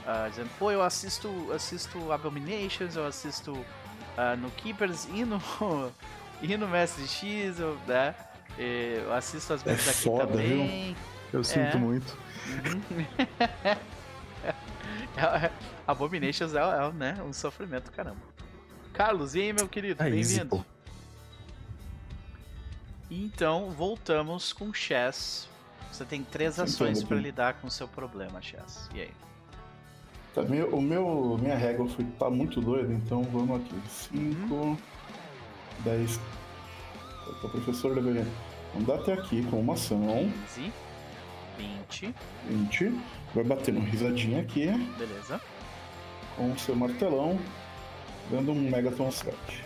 ah, 0.08 0.28
dizendo, 0.30 0.50
pô, 0.58 0.72
eu 0.72 0.82
assisto, 0.82 1.52
assisto 1.54 2.10
Abominations, 2.14 2.96
eu 2.96 3.06
assisto 3.06 3.54
ah, 4.18 4.38
no 4.38 4.50
Keepers 4.52 5.06
e 5.14 5.26
no, 5.26 5.42
e 6.42 6.56
no 6.56 6.68
Mestre 6.70 7.06
X, 7.06 7.60
eu, 7.60 7.78
né? 7.86 8.16
Eu 8.58 9.14
assisto 9.14 9.54
as 9.54 9.64
mesas 9.64 9.90
aqui 9.90 10.04
foda, 10.04 10.28
também. 10.28 10.96
Eu 11.34 11.44
sinto 11.44 11.78
É. 11.78 11.80
muito. 11.80 12.18
É, 15.18 15.52
Abominations 15.88 16.54
é, 16.54 16.60
é, 16.60 16.92
né, 16.92 17.18
um 17.26 17.34
sofrimento, 17.34 17.92
caramba. 17.92 18.20
Carlos, 18.94 19.36
e 19.36 19.42
aí, 19.42 19.54
meu 19.54 19.68
querido? 19.68 20.04
Easy, 20.04 20.40
Bem-vindo. 20.40 20.66
Então, 23.10 23.70
voltamos 23.72 24.54
com 24.54 24.74
Chess. 24.74 25.48
Você 25.92 26.06
tem 26.06 26.24
três 26.24 26.60
ações 26.60 27.04
para 27.04 27.18
lidar 27.18 27.56
com 27.56 27.68
o 27.68 27.72
seu 27.72 27.88
problema, 27.88 28.42
Chess. 28.42 28.90
E 28.94 29.02
aí? 29.02 29.12
Tá, 30.34 30.42
meu, 30.44 30.74
o 30.74 30.82
meu, 30.82 31.38
minha 31.42 31.58
régua 31.58 31.88
foi, 31.90 32.06
tá 32.18 32.30
muito 32.30 32.62
doida, 32.62 32.94
então 32.94 33.22
vamos 33.24 33.60
aqui. 33.62 33.76
5, 33.90 34.78
10. 35.80 36.20
O 37.44 37.50
professor 37.50 37.94
deveria 37.96 38.26
andar 38.78 38.96
até 38.96 39.14
aqui 39.14 39.44
com 39.48 39.60
uma 39.60 39.74
ação. 39.74 40.32
15, 40.48 40.72
20, 41.58 42.14
20. 42.50 42.92
Vai 43.34 43.44
bater 43.44 43.74
uma 43.76 43.86
risadinha 43.86 44.42
aqui 44.42 44.68
beleza. 44.98 45.40
com 46.36 46.52
o 46.52 46.60
seu 46.60 46.76
martelão, 46.76 47.40
dando 48.30 48.52
um 48.52 48.70
Megaton 48.70 49.10
Strike. 49.10 49.62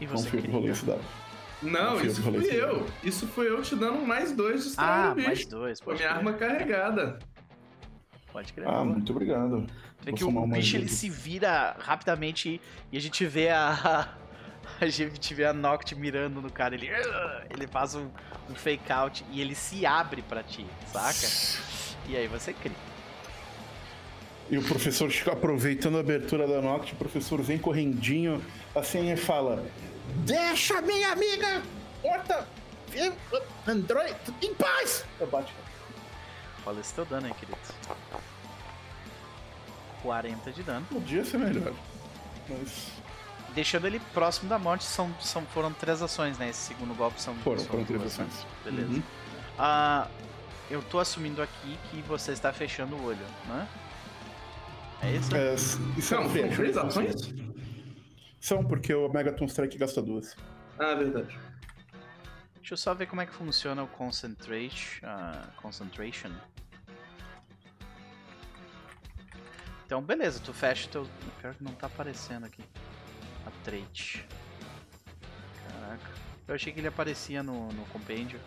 E 0.00 0.06
você, 0.06 0.24
Confio 0.24 0.42
que 0.42 0.50
rolei 0.50 0.72
querido? 0.72 0.72
esse 0.72 0.86
dado. 0.86 1.00
Não, 1.62 2.00
isso 2.02 2.22
rolê 2.22 2.40
fui 2.40 2.56
eu. 2.56 2.86
Isso 3.04 3.26
fui 3.26 3.48
eu 3.48 3.60
te 3.62 3.76
dando 3.76 4.00
mais 4.06 4.32
dois 4.32 4.64
de 4.64 4.74
Ah, 4.78 5.12
no 5.14 5.22
mais 5.22 5.38
bicho. 5.40 5.50
dois. 5.50 5.78
Com 5.80 5.90
a 5.90 5.94
minha 5.94 6.06
crer. 6.08 6.16
arma 6.18 6.32
carregada. 6.32 7.18
Pode 8.32 8.52
crer. 8.52 8.66
Ah, 8.66 8.84
muito 8.84 9.12
obrigado. 9.12 9.66
Que 10.16 10.24
o, 10.24 10.46
bicho 10.46 10.76
ele 10.76 10.88
se 10.88 11.10
vira 11.10 11.76
rapidamente 11.78 12.58
e 12.90 12.96
a 12.96 13.00
gente 13.00 13.26
vê 13.26 13.50
a. 13.50 14.14
A 14.80 14.86
gente 14.86 15.34
vê 15.34 15.44
a 15.44 15.52
Noct 15.52 15.94
mirando 15.94 16.40
no 16.40 16.50
cara. 16.50 16.74
Ele, 16.74 16.88
ele 17.50 17.66
faz 17.66 17.94
um, 17.94 18.08
um 18.48 18.54
fake 18.54 18.90
out 18.90 19.24
e 19.30 19.40
ele 19.40 19.54
se 19.54 19.84
abre 19.84 20.22
pra 20.22 20.42
ti, 20.42 20.66
saca? 20.90 21.28
E 22.08 22.16
aí 22.16 22.26
você 22.26 22.52
cria. 22.52 22.76
E 24.50 24.58
o 24.58 24.62
professor 24.62 25.10
fica 25.10 25.32
aproveitando 25.32 25.96
a 25.96 26.00
abertura 26.00 26.46
da 26.46 26.60
Noct, 26.60 26.94
o 26.94 26.96
professor 26.96 27.40
vem 27.40 27.58
correndinho 27.58 28.42
assim 28.74 29.12
e 29.12 29.16
fala: 29.16 29.64
Deixa 30.24 30.80
minha 30.80 31.12
amiga 31.12 31.62
morta, 32.02 32.48
Android, 33.66 34.16
em 34.42 34.54
paz! 34.54 35.04
Eu 35.20 35.26
bate. 35.26 35.52
Rola 36.64 36.80
esse 36.80 36.92
teu 36.94 37.04
dano 37.04 37.26
aí, 37.26 37.34
querido. 37.34 37.58
40 40.02 40.52
de 40.52 40.62
dano. 40.62 40.86
Podia 40.86 41.24
ser 41.24 41.38
melhor. 41.38 41.72
Mas 42.48 42.99
Deixando 43.54 43.86
ele 43.86 44.00
próximo 44.14 44.48
da 44.48 44.58
morte, 44.58 44.84
são, 44.84 45.12
são, 45.20 45.44
foram 45.46 45.72
três 45.72 46.00
ações, 46.00 46.38
né? 46.38 46.50
Esse 46.50 46.68
segundo 46.68 46.94
golpe 46.94 47.20
são, 47.20 47.34
foram, 47.36 47.58
são 47.58 47.68
foram 47.68 47.84
três 47.84 48.00
duas, 48.00 48.18
né? 48.18 48.24
ações. 48.24 48.46
Beleza. 48.64 48.92
Uhum. 48.92 49.02
Ah, 49.58 50.08
eu 50.70 50.80
tô 50.82 51.00
assumindo 51.00 51.42
aqui 51.42 51.78
que 51.90 52.00
você 52.02 52.32
está 52.32 52.52
fechando 52.52 52.94
o 52.96 53.04
olho, 53.04 53.26
né? 53.48 53.68
É 55.02 55.12
isso? 55.12 55.34
É, 55.34 55.54
isso 55.54 56.14
é 56.14 56.16
Não, 56.22 56.30
foram 56.30 56.48
três 56.50 56.76
ações? 56.76 57.34
São, 58.40 58.64
porque 58.64 58.94
o 58.94 59.08
Megaton 59.08 59.46
Strike 59.46 59.76
gasta 59.76 60.00
duas. 60.00 60.36
Ah, 60.78 60.94
verdade. 60.94 61.38
Deixa 62.56 62.74
eu 62.74 62.76
só 62.76 62.94
ver 62.94 63.06
como 63.06 63.20
é 63.20 63.26
que 63.26 63.34
funciona 63.34 63.82
o 63.82 63.88
concentrate, 63.88 65.00
ah, 65.02 65.48
concentration. 65.56 66.30
Então, 69.84 70.00
beleza, 70.00 70.38
tu 70.38 70.54
fecha 70.54 70.86
o 70.86 70.90
teu. 70.90 71.06
Pior 71.40 71.54
que 71.54 71.64
não 71.64 71.72
tá 71.72 71.88
aparecendo 71.88 72.46
aqui. 72.46 72.62
Trait. 73.64 74.26
Caraca. 75.68 76.10
Eu 76.48 76.54
achei 76.54 76.72
que 76.72 76.80
ele 76.80 76.88
aparecia 76.88 77.42
no, 77.42 77.68
no 77.72 77.84
compêndio. 77.86 78.40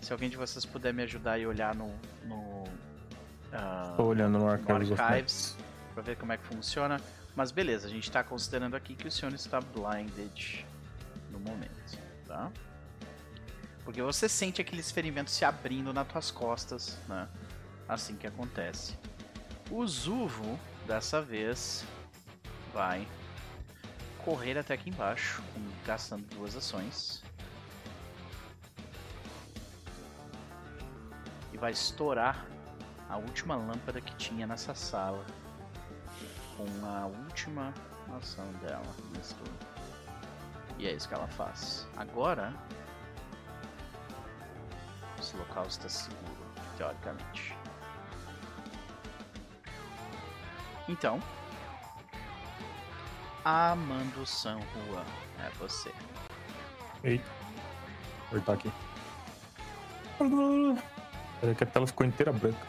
Se 0.00 0.12
alguém 0.12 0.28
de 0.28 0.36
vocês 0.36 0.64
puder 0.64 0.92
me 0.92 1.02
ajudar 1.02 1.38
e 1.38 1.46
olhar 1.46 1.74
no. 1.74 1.94
no 2.24 2.64
ah, 3.52 3.94
Tô 3.96 4.04
olhando 4.04 4.38
no 4.38 4.44
no 4.44 4.50
Archives 4.50 4.98
Archives 4.98 5.56
pra 5.94 6.02
ver 6.02 6.16
como 6.16 6.32
é 6.32 6.36
que 6.36 6.44
funciona. 6.44 7.00
Mas 7.36 7.52
beleza, 7.52 7.86
a 7.86 7.90
gente 7.90 8.10
tá 8.10 8.24
considerando 8.24 8.74
aqui 8.74 8.94
que 8.94 9.06
o 9.06 9.10
senhor 9.10 9.32
está 9.32 9.60
blinded 9.60 10.66
no 11.30 11.38
momento, 11.38 11.98
tá? 12.26 12.50
Porque 13.84 14.02
você 14.02 14.28
sente 14.28 14.60
aqueles 14.60 14.90
ferimentos 14.90 15.34
se 15.34 15.44
abrindo 15.44 15.92
nas 15.92 16.06
tuas 16.08 16.30
costas, 16.30 16.98
né? 17.08 17.28
Assim 17.88 18.16
que 18.16 18.26
acontece. 18.26 18.96
O 19.70 19.86
Zuvo, 19.86 20.58
dessa 20.86 21.22
vez, 21.22 21.84
vai 22.72 23.06
correr 24.24 24.58
até 24.58 24.74
aqui 24.74 24.90
embaixo, 24.90 25.42
gastando 25.84 26.22
duas 26.34 26.56
ações. 26.56 27.22
E 31.52 31.56
vai 31.56 31.72
estourar 31.72 32.46
a 33.08 33.16
última 33.16 33.56
lâmpada 33.56 34.00
que 34.00 34.14
tinha 34.16 34.46
nessa 34.46 34.74
sala. 34.74 35.24
Com 36.56 36.86
a 36.86 37.06
última 37.06 37.72
ação 38.18 38.46
dela 38.62 38.94
nesse 39.14 39.34
turno. 39.34 39.58
E 40.78 40.86
é 40.86 40.92
isso 40.92 41.08
que 41.08 41.14
ela 41.14 41.28
faz. 41.28 41.86
Agora, 41.96 42.54
esse 45.18 45.36
local 45.36 45.66
está 45.66 45.88
seguro, 45.88 46.36
teoricamente. 46.76 47.56
Então, 50.88 51.20
Amando 53.44 54.26
San 54.26 54.60
Juan, 54.60 55.04
é 55.38 55.50
você. 55.58 55.92
Eita. 57.02 57.24
Vou 58.30 58.40
cortar 58.40 58.52
aqui. 58.52 58.70
Peraí 61.40 61.54
que 61.54 61.64
a 61.64 61.66
tela 61.66 61.86
ficou 61.86 62.06
inteira 62.06 62.32
branca. 62.32 62.66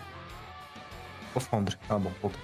Ô, 1.35 1.39
Foundry. 1.39 1.77
Ah, 1.89 1.99
bom, 1.99 2.11
voltou. 2.21 2.41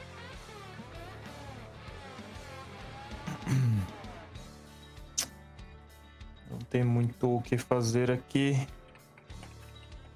Não 6.52 6.60
tem 6.70 6.84
muito 6.84 7.38
o 7.38 7.42
que 7.42 7.58
fazer 7.58 8.12
aqui. 8.12 8.68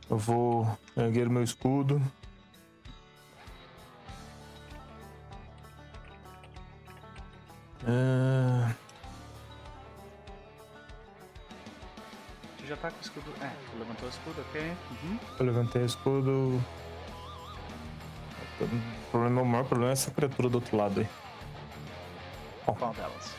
Eu 0.09 0.17
vou 0.17 0.77
erguer 0.97 1.29
meu 1.29 1.43
escudo. 1.43 2.01
Ah, 7.87 8.73
Tu 12.57 12.67
já 12.67 12.77
tá 12.77 12.91
com 12.91 12.97
o 12.97 13.01
escudo. 13.01 13.33
É, 13.41 13.47
tu 13.71 13.77
levantou 13.79 14.07
o 14.07 14.09
escudo, 14.11 14.41
ok? 14.49 14.61
Uhum. 15.03 15.19
eu 15.39 15.45
levantei 15.45 15.81
o 15.81 15.85
escudo. 15.85 16.63
O 18.61 19.09
problema, 19.11 19.41
o 19.41 19.45
maior 19.45 19.65
problema 19.65 19.91
é 19.91 19.93
essa 19.93 20.11
criatura 20.11 20.47
do 20.49 20.55
outro 20.55 20.77
lado 20.77 20.99
aí. 20.99 21.07
Qual 22.65 22.93
delas? 22.93 23.35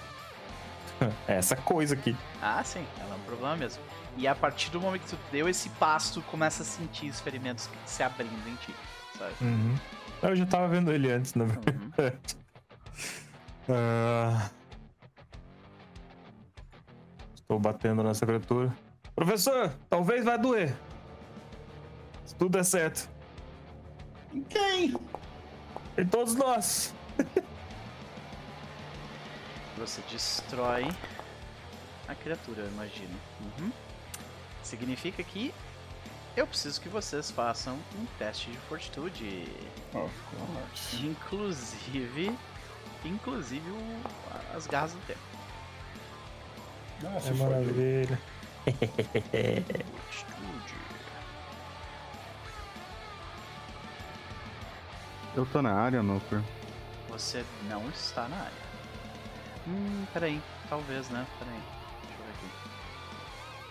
É 1.26 1.34
essa 1.34 1.56
coisa 1.56 1.94
aqui. 1.94 2.16
Ah, 2.40 2.62
sim, 2.62 2.84
ela 3.00 3.14
é 3.14 3.18
um 3.18 3.22
problema 3.22 3.56
mesmo. 3.56 3.82
E 4.16 4.28
a 4.28 4.34
partir 4.36 4.70
do 4.70 4.80
momento 4.80 5.02
que 5.02 5.10
tu 5.10 5.18
deu 5.32 5.48
esse 5.48 5.68
passo, 5.70 6.20
tu 6.20 6.22
começa 6.28 6.62
a 6.62 6.66
sentir 6.66 7.10
os 7.10 7.18
ferimentos 7.20 7.68
se 7.84 8.04
abrindo 8.04 8.48
em 8.48 8.54
ti, 8.56 8.72
sabe? 9.18 9.34
Uhum. 9.40 9.74
Eu 10.22 10.36
já 10.36 10.46
tava 10.46 10.68
vendo 10.68 10.92
ele 10.92 11.10
antes, 11.10 11.34
na 11.34 11.44
Uhum. 11.44 11.92
Ah. 13.68 14.50
Estou 17.34 17.58
batendo 17.58 18.02
nessa 18.02 18.26
criatura. 18.26 18.74
Professor, 19.14 19.72
talvez 19.88 20.24
vai 20.24 20.38
doer. 20.38 20.74
Se 22.24 22.34
tudo 22.34 22.52
der 22.52 22.64
certo. 22.64 23.10
Quem? 24.48 24.94
Em 25.98 26.06
todos 26.06 26.34
nós. 26.34 26.94
Você 29.76 30.00
destrói 30.10 30.88
a 32.08 32.14
criatura, 32.14 32.62
eu 32.62 32.68
imagino. 32.68 33.18
Uhum. 33.40 33.70
Significa 34.62 35.22
que 35.22 35.52
eu 36.36 36.46
preciso 36.46 36.80
que 36.80 36.88
vocês 36.88 37.30
façam 37.30 37.74
um 37.98 38.06
teste 38.18 38.50
de 38.50 38.56
fortitude. 38.58 39.46
Of 39.92 40.14
course. 40.30 41.06
Inclusive. 41.06 42.38
Inclusive 43.04 43.68
o- 43.70 44.02
as 44.56 44.66
garras 44.66 44.92
do 44.92 45.00
tempo. 45.06 45.20
Se 47.20 47.30
É 47.30 47.32
maravilha. 47.34 48.18
Eu 55.34 55.46
tô 55.46 55.62
na 55.62 55.72
área, 55.72 56.02
Nooper. 56.02 56.42
Você 57.08 57.44
não 57.68 57.88
está 57.88 58.28
na 58.28 58.36
área. 58.36 58.52
Hum, 59.66 60.04
peraí. 60.12 60.40
Talvez, 60.68 61.08
né? 61.10 61.26
Peraí. 61.38 61.60
Deixa 62.02 62.20
eu 62.20 62.24
ver 62.26 62.32
aqui. 62.32 62.46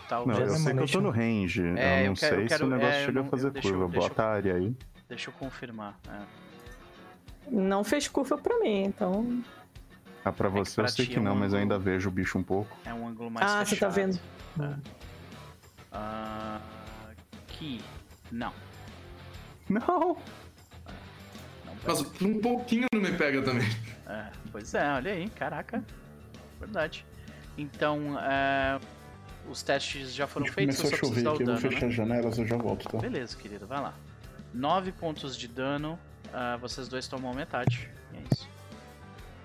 Não, 0.01 0.07
Talvez. 0.25 0.39
eu 0.39 0.57
sei 0.57 0.73
que 0.73 0.79
eu 0.79 0.87
tô 0.87 1.01
no 1.01 1.09
range. 1.11 1.61
É, 1.61 1.63
eu 1.65 1.69
eu 1.71 1.77
não 2.05 2.11
eu 2.11 2.15
sei 2.15 2.29
quero- 2.47 2.57
se 2.57 2.63
o 2.63 2.67
negócio 2.67 2.93
é, 2.95 3.05
chega 3.05 3.19
não- 3.19 3.27
a 3.27 3.29
fazer 3.29 3.47
eu- 3.47 3.51
deixa 3.51 3.67
eu- 3.67 3.73
curva. 3.73 3.87
deixa 3.91 4.05
eu- 4.05 4.09
Bota 4.09 4.23
a 4.23 4.31
área 4.33 4.55
aí. 4.55 4.75
Deixa 5.07 5.29
eu 5.29 5.33
confirmar. 5.33 5.97
É. 6.09 6.21
Não 7.49 7.83
fez 7.83 8.07
curva 8.07 8.37
pra 8.37 8.59
mim, 8.59 8.83
então. 8.83 9.43
Ah, 10.23 10.31
pra 10.31 10.49
que 10.49 10.57
você 10.59 10.75
pra 10.75 10.83
eu 10.85 10.87
sei 10.89 11.05
que 11.07 11.17
é 11.17 11.19
um 11.19 11.23
não, 11.23 11.35
mas 11.35 11.53
eu 11.53 11.59
ainda 11.59 11.79
vejo 11.79 12.09
o 12.09 12.11
bicho 12.11 12.37
um 12.37 12.43
pouco. 12.43 12.77
É 12.85 12.93
um 12.93 13.07
ângulo 13.07 13.31
mais 13.31 13.51
ah, 13.51 13.65
você 13.65 13.75
tá 13.75 13.91
fechado. 13.91 14.19
vendo? 14.57 14.79
Ah, 15.91 16.61
aqui. 17.47 17.81
Não. 18.31 18.53
Não! 19.67 20.17
Não. 21.65 21.75
Mas 21.83 22.01
um 22.21 22.39
pouquinho 22.39 22.85
não 22.93 23.01
me 23.01 23.11
pega 23.17 23.41
também. 23.41 23.67
É, 24.07 24.31
pois 24.51 24.73
é, 24.73 24.91
olha 24.93 25.11
aí, 25.13 25.29
caraca. 25.29 25.83
Verdade. 26.59 27.05
Então, 27.57 28.19
é, 28.19 28.79
os 29.49 29.63
testes 29.63 30.13
já 30.13 30.27
foram 30.27 30.45
feitos, 30.45 30.77
eu 30.77 30.85
começou 30.85 30.99
só 30.99 31.05
a 31.05 31.09
chover 31.09 31.23
dar 31.23 31.31
o 31.31 31.33
aqui, 31.33 31.43
eu 31.43 31.47
vou 31.47 31.55
dano, 31.55 31.69
fechar 31.69 31.81
né? 31.81 31.87
as 31.87 31.93
janelas, 31.93 32.37
eu 32.37 32.45
já 32.45 32.57
volto, 32.57 32.89
tá? 32.89 32.97
Beleza, 32.99 33.35
querido, 33.35 33.65
vai 33.65 33.81
lá. 33.81 33.93
9 34.53 34.91
pontos 34.91 35.37
de 35.37 35.47
dano, 35.47 35.97
ah, 36.33 36.57
vocês 36.57 36.87
dois 36.87 37.07
tomam 37.07 37.33
metade. 37.33 37.89
É 38.13 38.21
isso. 38.31 38.49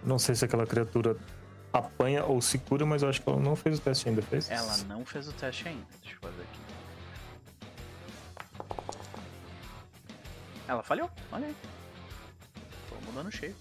Não 0.05 0.19
sei 0.19 0.35
se 0.35 0.45
aquela 0.45 0.67
criatura 0.67 1.17
apanha 1.73 2.25
ou 2.25 2.41
se 2.41 2.59
cura, 2.59 2.87
mas 2.87 3.03
eu 3.03 3.09
acho 3.09 3.21
que 3.21 3.29
ela 3.29 3.41
não 3.41 3.57
fez 3.57 3.79
o 3.79 3.83
teste 3.83 4.09
ainda, 4.09 4.23
fez? 4.23 4.51
Ela 4.51 4.77
não 4.89 5.05
fez 5.05 5.29
o 5.29 5.33
teste 5.33 5.69
ainda. 5.69 5.87
Deixa 6.03 6.17
eu 6.17 6.21
fazer 6.21 6.43
aqui. 6.43 6.61
Ela 10.69 10.83
falhou, 10.83 11.11
olha 11.33 11.47
aí. 11.47 11.57
Tô 12.89 13.13
dano 13.13 13.31
cheio. 13.31 13.55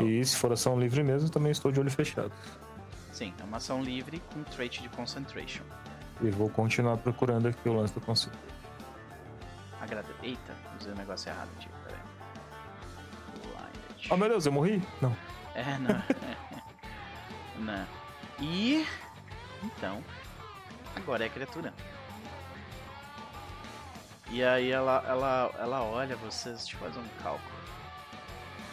E 0.00 0.24
se 0.24 0.36
for 0.36 0.52
ação 0.52 0.78
livre 0.78 1.02
mesmo, 1.02 1.28
também 1.28 1.50
estou 1.50 1.72
de 1.72 1.80
olho 1.80 1.90
fechado. 1.90 2.32
Sim, 3.12 3.34
é 3.40 3.42
uma 3.42 3.56
ação 3.56 3.82
livre 3.82 4.22
com 4.32 4.44
trait 4.44 4.80
de 4.80 4.88
concentration. 4.90 5.64
E 6.20 6.30
vou 6.30 6.48
continuar 6.50 6.96
procurando 6.96 7.48
aqui 7.48 7.68
o 7.68 7.74
lance 7.74 7.94
do 7.94 8.00
conselho. 8.00 8.36
Agrada... 9.80 10.08
Eita, 10.22 10.54
usei 10.80 10.92
o 10.92 10.96
negócio 10.96 11.30
errado, 11.30 11.48
tio. 11.58 11.70
Pera 11.84 11.96
aí. 11.96 13.40
Blinded. 13.42 14.08
Oh 14.10 14.16
meu 14.16 14.28
Deus, 14.28 14.46
eu 14.46 14.52
morri? 14.52 14.82
Não. 15.00 15.16
É, 15.54 15.78
não. 15.78 16.02
não. 17.64 17.86
E. 18.40 18.86
Então. 19.62 20.02
Agora 20.96 21.24
é 21.24 21.26
a 21.28 21.30
criatura. 21.30 21.72
E 24.30 24.44
aí 24.44 24.70
ela, 24.70 25.02
ela, 25.06 25.50
ela 25.58 25.82
olha 25.82 26.16
vocês, 26.16 26.68
eu 26.70 26.78
fazer 26.78 26.98
um 26.98 27.08
cálculo. 27.22 27.58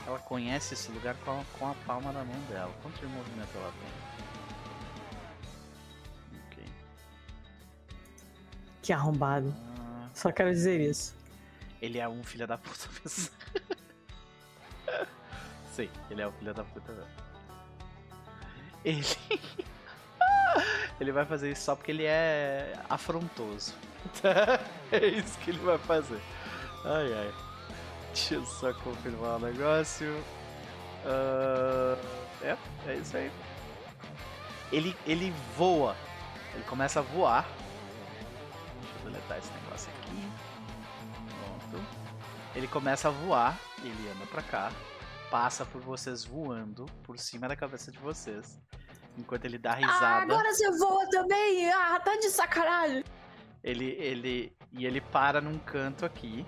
Ela 0.05 0.19
conhece 0.19 0.73
esse 0.73 0.91
lugar 0.91 1.15
com 1.23 1.31
a, 1.31 1.43
com 1.57 1.69
a 1.69 1.73
palma 1.85 2.11
da 2.11 2.23
mão 2.23 2.39
dela. 2.49 2.71
Quanto 2.81 2.99
de 2.99 3.07
movimento 3.07 3.49
ela 3.55 3.71
tem? 3.71 4.24
Que 8.85 8.93
arrombado. 8.93 9.51
Ah, 9.79 10.07
Só 10.13 10.31
quero 10.31 10.51
dizer 10.51 10.79
isso. 10.79 11.15
ele 11.81 11.97
é 11.97 12.07
um 12.07 12.23
filho 12.23 12.45
da 12.45 12.55
puta 12.55 12.87
mesmo. 13.03 13.31
Sim, 15.73 15.89
ele 16.11 16.21
é 16.21 16.27
um 16.27 16.31
filho 16.33 16.53
da 16.53 16.63
puta 16.63 16.91
mesmo. 16.91 17.09
Ele. 18.83 19.03
ele 21.01 21.11
vai 21.11 21.25
fazer 21.25 21.51
isso 21.51 21.63
só 21.63 21.75
porque 21.75 21.89
ele 21.89 22.05
é 22.05 22.73
afrontoso. 22.87 23.73
é 24.91 25.03
isso 25.07 25.35
que 25.39 25.49
ele 25.49 25.57
vai 25.65 25.79
fazer. 25.79 26.21
Ai 26.85 27.11
ai. 27.11 27.33
Deixa 28.13 28.35
eu 28.35 28.45
só 28.45 28.71
confirmar 28.71 29.37
o 29.37 29.39
negócio. 29.39 30.23
Ah, 31.03 31.97
é, 32.43 32.55
é 32.85 32.95
isso 32.97 33.17
aí. 33.17 33.31
Ele, 34.71 34.95
ele 35.07 35.33
voa. 35.57 35.95
Ele 36.53 36.63
começa 36.65 36.99
a 36.99 37.03
voar. 37.03 37.49
Deletar 39.27 39.37
esse 39.37 39.51
negócio 39.53 39.89
aqui. 39.99 40.29
Pronto. 41.69 41.85
Ele 42.55 42.67
começa 42.67 43.07
a 43.07 43.11
voar. 43.11 43.57
Ele 43.83 44.09
anda 44.15 44.25
pra 44.27 44.41
cá. 44.41 44.71
Passa 45.29 45.65
por 45.65 45.81
vocês 45.81 46.23
voando 46.23 46.85
por 47.03 47.17
cima 47.17 47.47
da 47.47 47.55
cabeça 47.55 47.91
de 47.91 47.97
vocês. 47.99 48.59
Enquanto 49.17 49.45
ele 49.45 49.57
dá 49.57 49.71
Ah, 49.71 49.75
risada. 49.75 50.33
agora 50.33 50.53
você 50.53 50.69
voa 50.77 51.09
também! 51.09 51.69
Ah, 51.71 51.99
tá 51.99 52.15
de 52.17 52.29
sacanagem! 52.29 53.03
Ele, 53.63 53.85
ele. 53.93 54.55
E 54.71 54.85
ele 54.85 55.01
para 55.01 55.41
num 55.41 55.57
canto 55.57 56.05
aqui. 56.05 56.45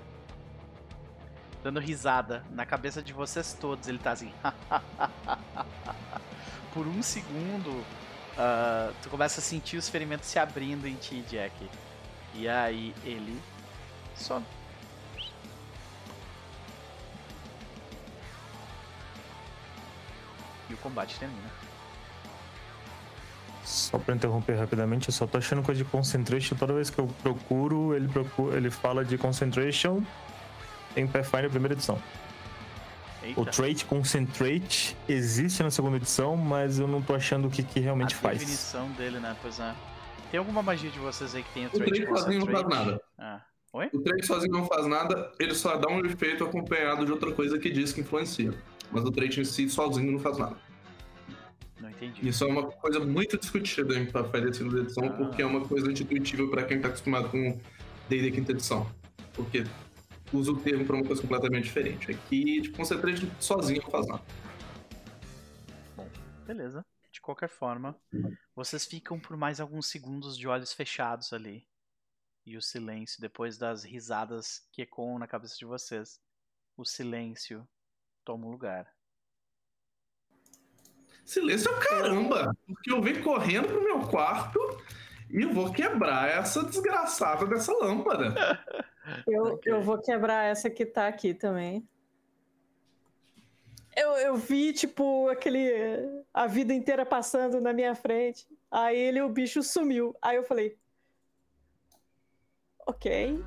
Dando 1.63 1.79
risada 1.79 2.45
na 2.51 2.65
cabeça 2.65 3.01
de 3.01 3.13
vocês 3.13 3.53
todos. 3.59 3.87
Ele 3.87 3.97
tá 3.97 4.11
assim. 4.11 4.31
Por 6.73 6.85
um 6.87 7.01
segundo. 7.01 7.83
ah, 8.37 8.91
tu 9.01 9.09
começa 9.09 9.39
a 9.39 9.43
sentir 9.43 9.77
os 9.77 9.89
ferimentos 9.89 10.27
se 10.29 10.37
abrindo 10.37 10.87
em 10.87 10.95
ti, 10.95 11.21
Jack. 11.23 11.53
E 12.33 12.47
aí 12.47 12.93
ele. 13.03 13.41
Some. 14.15 14.45
E 20.69 20.73
o 20.73 20.77
combate 20.77 21.17
termina. 21.19 21.49
Só 23.63 23.97
pra 23.97 24.15
interromper 24.15 24.55
rapidamente, 24.55 25.09
eu 25.09 25.13
só 25.13 25.27
tô 25.27 25.37
achando 25.37 25.61
coisa 25.61 25.83
de 25.83 25.89
concentration. 25.89 26.55
Toda 26.55 26.73
vez 26.73 26.89
que 26.89 26.99
eu 26.99 27.07
procuro, 27.21 27.93
ele, 27.93 28.07
procura, 28.07 28.57
ele 28.57 28.69
fala 28.69 29.03
de 29.03 29.17
concentration 29.17 30.01
em 30.95 31.05
Pathfinder 31.05 31.49
primeira 31.49 31.73
edição. 31.73 32.01
Eita. 33.21 33.41
O 33.41 33.45
trait 33.45 33.83
concentrate 33.85 34.95
existe 35.07 35.61
na 35.63 35.69
segunda 35.69 35.97
edição, 35.97 36.37
mas 36.37 36.79
eu 36.79 36.87
não 36.87 37.01
tô 37.01 37.13
achando 37.13 37.47
o 37.47 37.51
que, 37.51 37.61
que 37.61 37.79
realmente 37.79 38.15
a 38.15 38.17
faz. 38.17 38.39
definição 38.39 38.89
dele, 38.91 39.19
né? 39.19 39.35
Pois 39.41 39.59
é. 39.59 39.73
Tem 40.31 40.37
alguma 40.37 40.61
magia 40.61 40.89
de 40.89 40.99
vocês 40.99 41.33
aí 41.35 41.43
que 41.43 41.53
tem 41.53 41.65
o 41.65 41.69
O 41.69 41.71
trait 41.71 41.91
trait 41.91 42.07
sozinho 42.07 42.39
não 42.45 42.47
faz 42.47 42.67
nada. 42.67 43.01
Ah. 43.17 43.41
Oi? 43.73 43.89
O 43.93 43.99
trait 44.01 44.25
sozinho 44.25 44.53
não 44.53 44.65
faz 44.65 44.87
nada, 44.87 45.31
ele 45.39 45.53
só 45.53 45.77
dá 45.77 45.89
um 45.89 46.05
efeito 46.05 46.43
acompanhado 46.43 47.05
de 47.05 47.11
outra 47.11 47.31
coisa 47.31 47.57
que 47.59 47.69
diz 47.69 47.93
que 47.93 48.01
influencia. 48.01 48.53
Mas 48.91 49.03
o 49.03 49.11
trait 49.11 49.39
em 49.39 49.43
si 49.45 49.69
sozinho 49.69 50.11
não 50.11 50.19
faz 50.19 50.37
nada. 50.37 50.57
Não 51.79 51.89
entendi. 51.89 52.27
Isso 52.27 52.43
é 52.43 52.47
uma 52.47 52.63
coisa 52.63 52.99
muito 52.99 53.37
discutida 53.37 53.97
em 53.97 54.05
Pathfinder 54.05 54.53
segunda 54.53 54.79
edição, 54.81 55.05
Ah. 55.05 55.09
porque 55.11 55.41
é 55.41 55.45
uma 55.45 55.61
coisa 55.61 55.91
intuitiva 55.91 56.47
pra 56.49 56.63
quem 56.63 56.79
tá 56.81 56.87
acostumado 56.87 57.29
com 57.29 57.59
D&D 58.09 58.31
quinta 58.31 58.51
edição. 58.51 58.89
Porque 59.33 59.63
usa 60.33 60.51
o 60.51 60.57
termo 60.57 60.85
pra 60.85 60.95
uma 60.95 61.05
coisa 61.05 61.21
completamente 61.21 61.65
diferente. 61.65 62.11
Aqui, 62.11 62.61
tipo, 62.61 62.77
concentrate 62.77 63.29
sozinho 63.39 63.81
não 63.83 63.91
faz 63.91 64.07
nada. 64.07 64.21
Beleza. 66.45 66.85
De 67.17 67.21
qualquer 67.21 67.49
forma, 67.49 67.99
vocês 68.55 68.85
ficam 68.85 69.19
por 69.19 69.35
mais 69.35 69.59
alguns 69.59 69.87
segundos 69.87 70.37
de 70.37 70.47
olhos 70.47 70.71
fechados 70.71 71.33
ali. 71.33 71.67
E 72.45 72.55
o 72.55 72.61
silêncio, 72.61 73.19
depois 73.19 73.57
das 73.57 73.83
risadas 73.83 74.69
que 74.71 74.83
ecoam 74.83 75.17
na 75.17 75.25
cabeça 75.25 75.57
de 75.57 75.65
vocês, 75.65 76.21
o 76.77 76.85
silêncio 76.85 77.67
toma 78.23 78.45
o 78.45 78.51
lugar. 78.51 78.93
Silêncio 81.25 81.71
é 81.71 81.75
o 81.75 81.79
caramba! 81.79 82.55
Porque 82.67 82.93
eu 82.93 83.01
venho 83.01 83.23
correndo 83.23 83.67
pro 83.67 83.83
meu 83.83 84.07
quarto 84.07 84.59
e 85.31 85.41
eu 85.41 85.51
vou 85.51 85.73
quebrar 85.73 86.29
essa 86.29 86.63
desgraçada 86.63 87.47
dessa 87.47 87.73
lâmpada. 87.73 88.27
Eu, 89.25 89.43
Ok. 89.53 89.71
eu 89.71 89.81
vou 89.81 89.97
quebrar 90.01 90.43
essa 90.43 90.69
que 90.69 90.85
tá 90.85 91.07
aqui 91.07 91.33
também. 91.33 91.87
Eu, 93.97 94.11
eu 94.11 94.37
vi, 94.37 94.73
tipo, 94.73 95.27
aquele. 95.27 96.23
A 96.31 96.45
vida 96.45 96.71
inteira 96.71 97.03
passando 97.03 97.59
na 97.59 97.73
minha 97.73 97.95
frente. 97.95 98.47
Aí 98.69 98.95
ele, 98.95 99.19
o 99.21 99.27
bicho 99.27 99.63
sumiu. 99.63 100.15
Aí 100.21 100.37
eu 100.37 100.43
falei. 100.43 100.77
Ok. 102.85 103.43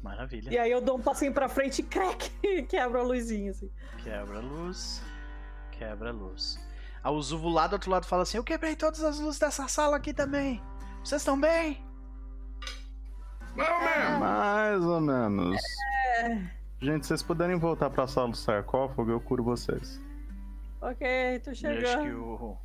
Maravilha. 0.00 0.52
E 0.52 0.58
aí 0.58 0.70
eu 0.70 0.80
dou 0.80 0.98
um 0.98 1.02
passinho 1.02 1.34
pra 1.34 1.48
frente 1.48 1.80
e 1.80 1.82
crack! 1.82 2.30
Quebra 2.70 3.00
a 3.00 3.02
luzinha, 3.02 3.50
assim. 3.50 3.70
Quebra 4.04 4.38
a 4.38 4.40
luz. 4.40 5.02
Quebra 5.72 6.10
a 6.10 6.12
luz. 6.12 6.60
A 7.02 7.10
Uzuvo 7.10 7.48
lá 7.48 7.66
do 7.66 7.72
outro 7.72 7.90
lado 7.90 8.06
fala 8.06 8.22
assim: 8.22 8.36
Eu 8.36 8.44
quebrei 8.44 8.76
todas 8.76 9.02
as 9.02 9.18
luzes 9.18 9.40
dessa 9.40 9.66
sala 9.66 9.96
aqui 9.96 10.14
também. 10.14 10.62
Vocês 11.02 11.22
estão 11.22 11.40
bem? 11.40 11.84
Não, 13.56 13.80
mesmo! 13.84 14.20
Mais 14.20 14.84
ou 14.84 15.00
menos. 15.00 15.60
Gente, 16.82 17.02
se 17.04 17.08
vocês 17.08 17.22
puderem 17.22 17.56
voltar 17.56 17.88
pra 17.90 18.06
sala 18.08 18.28
do 18.30 18.36
sarcófago, 18.36 19.10
eu 19.10 19.20
curo 19.20 19.44
vocês. 19.44 20.00
Ok, 20.80 21.38
tô 21.40 21.50
Eu 21.50 21.52
acho 21.52 21.62
que 21.62 21.80
chegando. 21.80 22.24
o, 22.24 22.58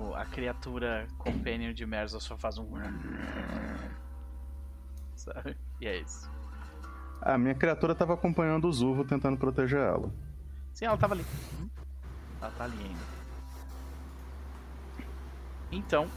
o- 0.00 0.14
a 0.16 0.24
criatura 0.26 1.06
companion 1.16 1.72
de 1.72 1.86
Merzel 1.86 2.20
só 2.20 2.36
faz 2.36 2.58
um. 2.58 2.68
Sabe? 5.14 5.56
E 5.80 5.86
é 5.86 6.00
isso. 6.00 6.28
A 7.22 7.38
minha 7.38 7.54
criatura 7.54 7.94
tava 7.94 8.14
acompanhando 8.14 8.66
o 8.66 8.72
Zuvo 8.72 9.04
tentando 9.04 9.38
proteger 9.38 9.78
ela. 9.80 10.10
Sim, 10.74 10.86
ela 10.86 10.96
tava 10.96 11.14
ali. 11.14 11.24
Ela 12.42 12.50
tá 12.50 12.64
ali 12.64 12.76
ainda. 12.78 13.16
Então, 15.70 16.08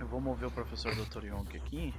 eu 0.00 0.06
vou 0.06 0.20
mover 0.20 0.48
o 0.48 0.52
professor 0.52 0.94
Dr. 0.94 1.24
Yonk 1.26 1.56
aqui. 1.56 1.94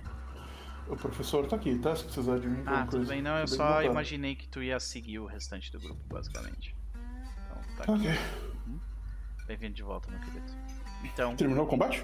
O 0.87 0.95
professor 0.97 1.47
tá 1.47 1.55
aqui, 1.55 1.77
tá? 1.79 1.95
Se 1.95 2.03
precisar 2.03 2.39
de 2.39 2.47
mim. 2.47 2.63
Ah, 2.65 2.85
tudo 2.89 3.05
bem, 3.07 3.21
não, 3.21 3.37
eu 3.37 3.47
só 3.47 3.65
voltar. 3.65 3.85
imaginei 3.85 4.35
que 4.35 4.47
tu 4.47 4.61
ia 4.61 4.79
seguir 4.79 5.19
o 5.19 5.25
restante 5.25 5.71
do 5.71 5.79
grupo, 5.79 6.01
basicamente. 6.07 6.75
Então, 7.45 7.61
tá 7.77 7.83
aqui. 7.93 8.07
Ok. 8.09 8.19
Bem-vindo 9.47 9.73
de 9.73 9.83
volta, 9.83 10.09
meu 10.11 10.19
querido. 10.19 10.45
Então, 11.03 11.35
Terminou 11.35 11.65
o 11.65 11.67
combate? 11.67 12.03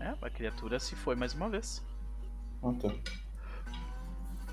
é, 0.00 0.14
a 0.22 0.30
criatura 0.30 0.78
se 0.78 0.94
foi 0.94 1.14
mais 1.16 1.34
uma 1.34 1.48
vez. 1.48 1.84
Ah, 2.62 2.72
tá. 2.80 2.88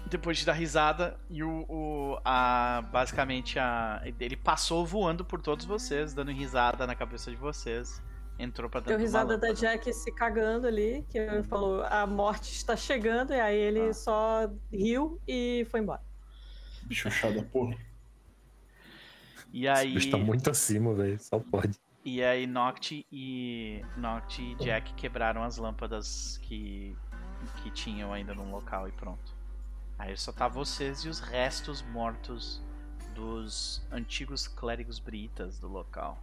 Depois 0.07 0.38
de 0.38 0.45
dar 0.45 0.53
risada, 0.53 1.19
e 1.30 1.43
o, 1.43 1.65
o- 1.67 2.19
a, 2.23 2.84
basicamente 2.91 3.57
a, 3.57 4.01
ele 4.19 4.35
passou 4.38 4.85
voando 4.85 5.26
por 5.26 5.41
todos 5.41 5.65
vocês, 5.65 6.13
dando 6.13 6.31
risada 6.31 6.85
na 6.85 6.93
cabeça 6.95 7.31
de 7.31 7.38
vocês. 7.38 8.01
Entrou 8.37 8.69
pra 8.69 8.81
Deu 8.81 8.97
dentro 8.97 8.97
de 8.97 9.15
uma 9.15 9.19
risada 9.21 9.37
da 9.37 9.47
lâmpada. 9.47 9.53
Jack 9.53 9.93
se 9.93 10.11
cagando 10.11 10.67
ali, 10.67 11.05
que 11.09 11.17
ele 11.17 11.43
falou, 11.43 11.83
a 11.83 12.05
morte 12.05 12.51
está 12.51 12.75
chegando, 12.75 13.33
e 13.33 13.39
aí 13.39 13.57
ele 13.57 13.89
Ah. 13.89 13.93
só 13.93 14.49
riu 14.71 15.21
e 15.27 15.65
foi 15.71 15.79
embora. 15.79 16.01
Bicho 16.83 17.09
chato 17.09 17.35
da 17.35 17.43
porra. 17.43 17.75
E 19.53 19.67
Esse 19.67 19.81
aí, 19.81 19.93
bicho 19.93 20.11
tá 20.11 20.17
muito 20.17 20.49
acima, 20.49 20.93
velho. 20.93 21.17
Só 21.19 21.39
pode. 21.39 21.79
e 22.03 22.21
aí 22.23 22.45
Noct 22.45 23.05
e 23.11 23.81
Noct 23.97 24.41
e 24.41 24.55
Jack 24.55 24.93
quebraram 24.95 25.41
as 25.43 25.57
lâmpadas 25.57 26.37
que 26.43 26.95
que 27.63 27.69
tinham 27.71 28.11
ainda 28.11 28.33
no 28.35 28.49
local 28.51 28.87
e 28.87 28.91
pronto. 28.91 29.33
Aí 29.97 30.15
só 30.17 30.31
tá 30.33 30.47
vocês 30.47 30.99
e 31.05 31.09
os 31.09 31.19
restos 31.19 31.81
mortos 31.83 32.61
dos 33.13 33.85
antigos 33.91 34.47
clérigos 34.47 34.99
britas 34.99 35.57
do 35.59 35.67
local. 35.69 36.21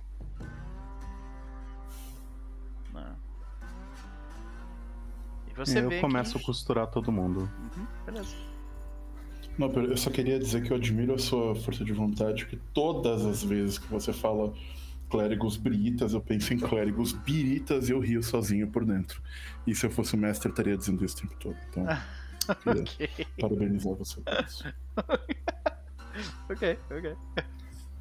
Né? 2.93 3.17
E 5.51 5.55
você 5.55 5.81
eu 5.81 5.89
vê 5.89 6.01
começo 6.01 6.37
que... 6.39 6.43
a 6.43 6.47
costurar 6.47 6.87
todo 6.89 7.13
mundo. 7.13 7.41
Uhum, 7.41 7.87
beleza. 8.07 8.35
Não, 9.59 9.69
eu 9.71 9.97
só 9.97 10.11
queria 10.11 10.39
dizer 10.39 10.63
que 10.63 10.73
eu 10.73 10.77
admiro 10.77 11.15
a 11.15 11.19
sua 11.19 11.55
força 11.55 11.85
de 11.85 11.93
vontade, 11.93 12.47
que 12.47 12.57
todas 12.73 13.25
as 13.25 13.43
vezes 13.45 13.79
que 13.79 13.87
você 13.87 14.13
fala 14.13 14.53
clérigos 15.11 15.59
biritas, 15.59 16.15
eu 16.15 16.23
penso 16.23 16.55
em 16.55 16.59
clérigos 16.59 17.13
biritas 17.13 17.91
e 17.91 17.93
eu 17.93 18.01
rio 18.01 18.23
sozinho 18.23 18.67
por 18.69 18.83
dentro. 18.83 19.23
E 19.67 19.75
se 19.75 19.85
eu 19.85 19.91
fosse 19.91 20.15
o 20.15 20.19
mestre, 20.19 20.49
eu 20.49 20.53
estaria 20.53 20.77
dizendo 20.77 21.05
isso 21.05 21.19
o 21.19 21.21
tempo 21.21 21.37
todo. 21.39 21.57
Então, 21.69 21.87
queria 22.63 22.83
ok, 22.83 23.27
parabenizar 23.39 23.95
você 23.95 24.21
por 24.23 24.45
isso. 24.45 24.65
ok, 26.49 26.79
ok. 26.91 27.17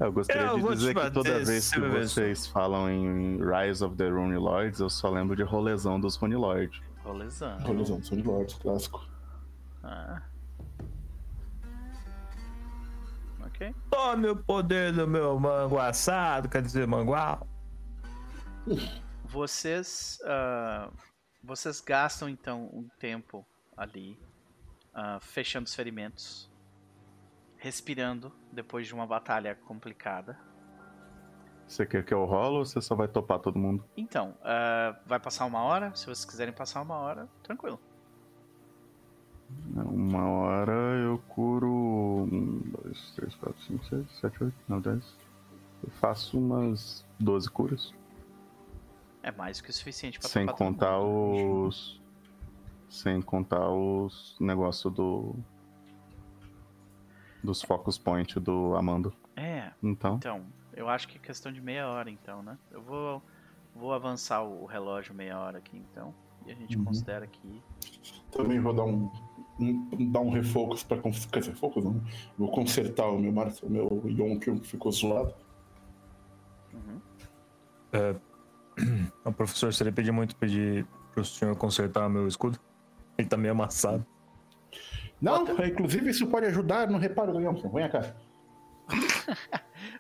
Eu 0.02 0.12
gostaria 0.12 0.42
Eu 0.42 0.58
de 0.58 0.76
dizer 0.76 0.96
que 0.96 1.12
toda 1.12 1.46
vez 1.46 1.72
que 1.72 1.80
vocês 1.80 2.48
falam 2.48 2.90
em 2.90 3.38
Rise 3.38 3.84
of 3.84 3.96
the 3.96 4.10
Rune 4.10 4.36
Lords, 4.36 4.80
eu 4.80 4.90
só 4.90 5.10
lembro 5.10 5.36
de 5.36 5.44
rolezão 5.44 6.00
dos 6.00 6.16
Rune 6.16 6.36
Lords. 6.36 6.82
Rolezão. 7.04 7.60
Rolezão, 7.60 8.04
Sony 8.04 8.24
Lords, 8.24 8.56
clássico. 8.56 9.06
Ah. 9.84 10.22
Ok. 13.46 13.76
Tome 13.90 14.28
o 14.28 14.36
poder 14.36 14.92
do 14.92 15.08
meu 15.08 15.40
mango 15.40 15.78
assado, 15.80 16.50
quer 16.50 16.62
dizer, 16.62 16.88
mangual. 16.88 17.48
Vocês, 19.26 20.20
ah, 20.26 20.92
vocês 21.44 21.80
gastam 21.80 22.28
então 22.28 22.70
um 22.74 22.88
tempo 23.00 23.46
ali, 23.78 24.20
ah, 24.94 25.20
fechando 25.22 25.66
os 25.66 25.74
ferimentos, 25.76 26.51
respirando 27.62 28.32
depois 28.52 28.88
de 28.88 28.94
uma 28.94 29.06
batalha 29.06 29.54
complicada. 29.54 30.38
Você 31.68 31.86
quer 31.86 32.04
que 32.04 32.14
eu 32.14 32.26
rolo 32.26 32.58
ou 32.58 32.66
você 32.66 32.82
só 32.82 32.96
vai 32.96 33.08
topar 33.08 33.40
todo 33.40 33.58
mundo? 33.58 33.86
Então, 33.96 34.36
ah, 34.44 35.00
vai 35.06 35.20
passar 35.20 35.46
uma 35.46 35.62
hora. 35.62 35.96
Se 35.96 36.06
vocês 36.06 36.26
quiserem 36.26 36.54
passar 36.54 36.82
uma 36.82 36.98
hora, 36.98 37.30
tranquilo. 37.44 37.80
Uma 39.76 40.28
hora 40.28 40.72
eu 40.72 41.20
curo. 41.30 41.70
Um, 41.70 42.62
dois, 42.82 43.12
três, 43.16 43.36
quatro, 43.36 43.62
cinco, 43.62 43.86
seis, 43.86 44.06
sete, 44.20 44.44
oito, 44.44 44.58
nove, 44.68 44.90
dez. 44.90 45.16
Eu 45.84 45.92
faço 45.92 46.40
umas 46.40 47.06
12 47.20 47.50
curas. 47.50 47.94
É 49.22 49.32
mais 49.32 49.62
que 49.62 49.70
o 49.70 49.74
suficiente 49.74 50.20
para 50.20 50.30
Sem 50.30 50.48
contar 50.48 51.00
os. 51.00 52.02
Sem 52.90 53.22
contar 53.22 53.70
os 53.70 54.36
negócio 54.40 54.90
do. 54.90 55.36
Dos 57.44 57.62
focus 57.62 57.98
point 57.98 58.40
do 58.40 58.76
Amando. 58.76 59.14
É, 59.36 59.72
Então. 59.82 60.16
então, 60.18 60.46
eu 60.74 60.88
acho 60.88 61.08
que 61.08 61.18
é 61.18 61.20
questão 61.22 61.52
de 61.52 61.60
meia 61.62 61.88
hora, 61.90 62.10
então, 62.10 62.44
né? 62.44 62.58
Eu 62.72 62.82
vou, 62.82 63.22
vou 63.76 63.94
avançar 63.94 64.44
o 64.44 64.66
relógio 64.66 65.14
meia 65.16 65.40
hora 65.40 65.58
aqui, 65.58 65.78
então. 65.78 66.14
E 66.46 66.52
a 66.52 66.56
gente 66.56 66.78
Uhum. 66.78 66.86
considera 66.86 67.26
que. 67.28 67.62
Também 68.32 68.60
vou 68.60 68.74
dar 68.74 68.84
um, 68.84 69.12
um- 69.60 70.12
dar 70.12 70.20
um 70.22 70.30
refocus 70.30 70.84
pra. 70.84 70.98
Quer 71.00 71.40
dizer, 71.40 71.56
focus 71.56 71.84
não. 71.84 72.02
Vou 72.38 72.50
consertar 72.52 73.08
o 73.08 73.18
meu, 73.20 73.32
mar... 73.32 73.52
o 73.64 73.70
meu 73.70 74.04
Yonkion 74.06 74.58
que 74.60 74.68
ficou 74.68 74.92
zoado. 74.92 75.34
Uhum. 76.74 77.02
O 79.26 79.32
professor, 79.34 79.72
seria 79.74 79.92
pedir 79.94 80.12
muito 80.12 80.36
pedir 80.36 80.88
pro 81.14 81.24
senhor 81.26 81.56
consertar 81.56 82.10
meu 82.10 82.28
escudo? 82.28 82.58
Ele 83.18 83.28
tá 83.28 83.38
meio 83.38 83.52
amassado. 83.52 84.06
Não, 85.22 85.46
é, 85.60 85.68
inclusive 85.70 86.10
isso 86.10 86.26
pode 86.28 86.46
ajudar 86.48 86.90
no 86.90 86.98
reparo 86.98 87.32
do 87.34 87.40
Yonkion. 87.40 87.70
Vem 87.72 87.90
cá. 87.90 88.14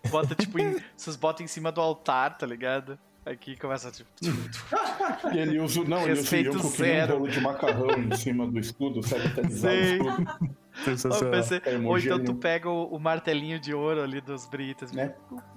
Bota, 0.09 0.35
tipo, 0.35 0.59
em, 0.59 0.77
vocês 0.97 1.15
botam 1.15 1.43
em 1.43 1.47
cima 1.47 1.71
do 1.71 1.79
altar, 1.79 2.37
tá 2.37 2.45
ligado? 2.45 2.97
Aqui 3.25 3.55
começa, 3.55 3.91
tipo. 3.91 4.09
E 5.31 5.37
ele 5.37 5.59
usa. 5.59 5.83
Não, 5.83 6.01
ele 6.03 6.19
usa 6.19 6.35
o 6.35 6.39
nem 6.41 6.49
um 6.49 6.59
zero. 6.63 7.13
bolo 7.19 7.31
de 7.31 7.39
macarrão 7.39 7.91
em 7.91 8.15
cima 8.15 8.47
do 8.47 8.57
escudo, 8.59 9.03
sabe? 9.03 9.29
Tá 9.35 9.47
Sei. 9.47 9.97
escudo, 9.97 10.25
Ó, 10.27 10.83
Sensacional. 10.83 11.31
pensei- 11.31 11.61
É 11.65 11.77
ou 11.77 11.97
então 11.99 12.23
tu 12.23 12.33
pega 12.33 12.67
o, 12.69 12.85
o 12.95 12.99
martelinho 12.99 13.59
de 13.59 13.73
ouro 13.75 14.01
ali 14.01 14.19
dos 14.21 14.47
britas. 14.47 14.91
né? 14.91 15.13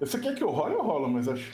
Você 0.00 0.18
quer 0.18 0.34
que 0.34 0.42
eu 0.42 0.50
role, 0.50 0.74
eu 0.74 0.82
rolo, 0.82 1.08
mas 1.08 1.28
acho. 1.28 1.52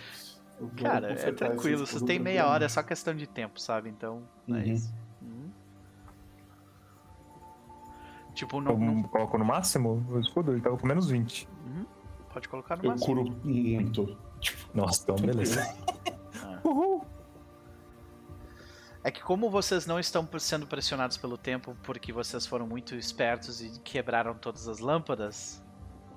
Eu 0.63 0.71
Cara, 0.83 1.13
é 1.13 1.33
tranquilo. 1.33 1.85
escudo 1.85 2.05
têm 2.07 2.19
meia 2.19 2.47
hora, 2.47 2.65
é 2.65 2.69
só 2.69 2.83
questão 2.83 3.15
de 3.15 3.27
tempo, 3.27 3.61
sabe? 3.61 3.89
Então, 3.89 4.23
é 4.49 4.53
Uhum. 4.53 4.61
isso. 4.63 4.95
Uhum. 5.21 5.51
Tipo, 8.35 8.61
não, 8.61 8.77
não- 8.79 8.99
Eu 9.03 9.09
coloco 9.09 9.39
no 9.39 9.45
máximo 9.45 10.05
o 10.09 10.19
escudo? 10.21 10.53
Ele 10.53 10.61
tava 10.61 10.77
com 10.77 10.87
menos 10.87 11.09
20. 11.09 11.49
Uhum. 11.67 11.85
Pode 12.33 12.49
colocar 12.49 12.77
no 12.77 12.85
Eu 12.85 12.91
máximo. 12.91 13.07
curo 13.25 13.37
muito. 13.45 14.17
Tipo, 14.41 14.69
Nossa, 14.77 15.03
então 15.03 15.17
beleza. 15.17 15.61
É 19.05 19.11
que 19.11 19.21
como 19.21 19.51
vocês 19.51 19.85
não 19.85 19.99
estão 19.99 20.29
sendo 20.39 20.65
pressionados 20.67 21.17
pelo 21.17 21.37
tempo 21.37 21.77
porque 21.83 22.13
vocês 22.13 22.47
foram 22.47 22.67
muito 22.69 22.95
espertos 22.95 23.61
e 23.61 23.81
quebraram 23.81 24.33
todas 24.35 24.69
as 24.69 24.79
lâmpadas, 24.79 25.61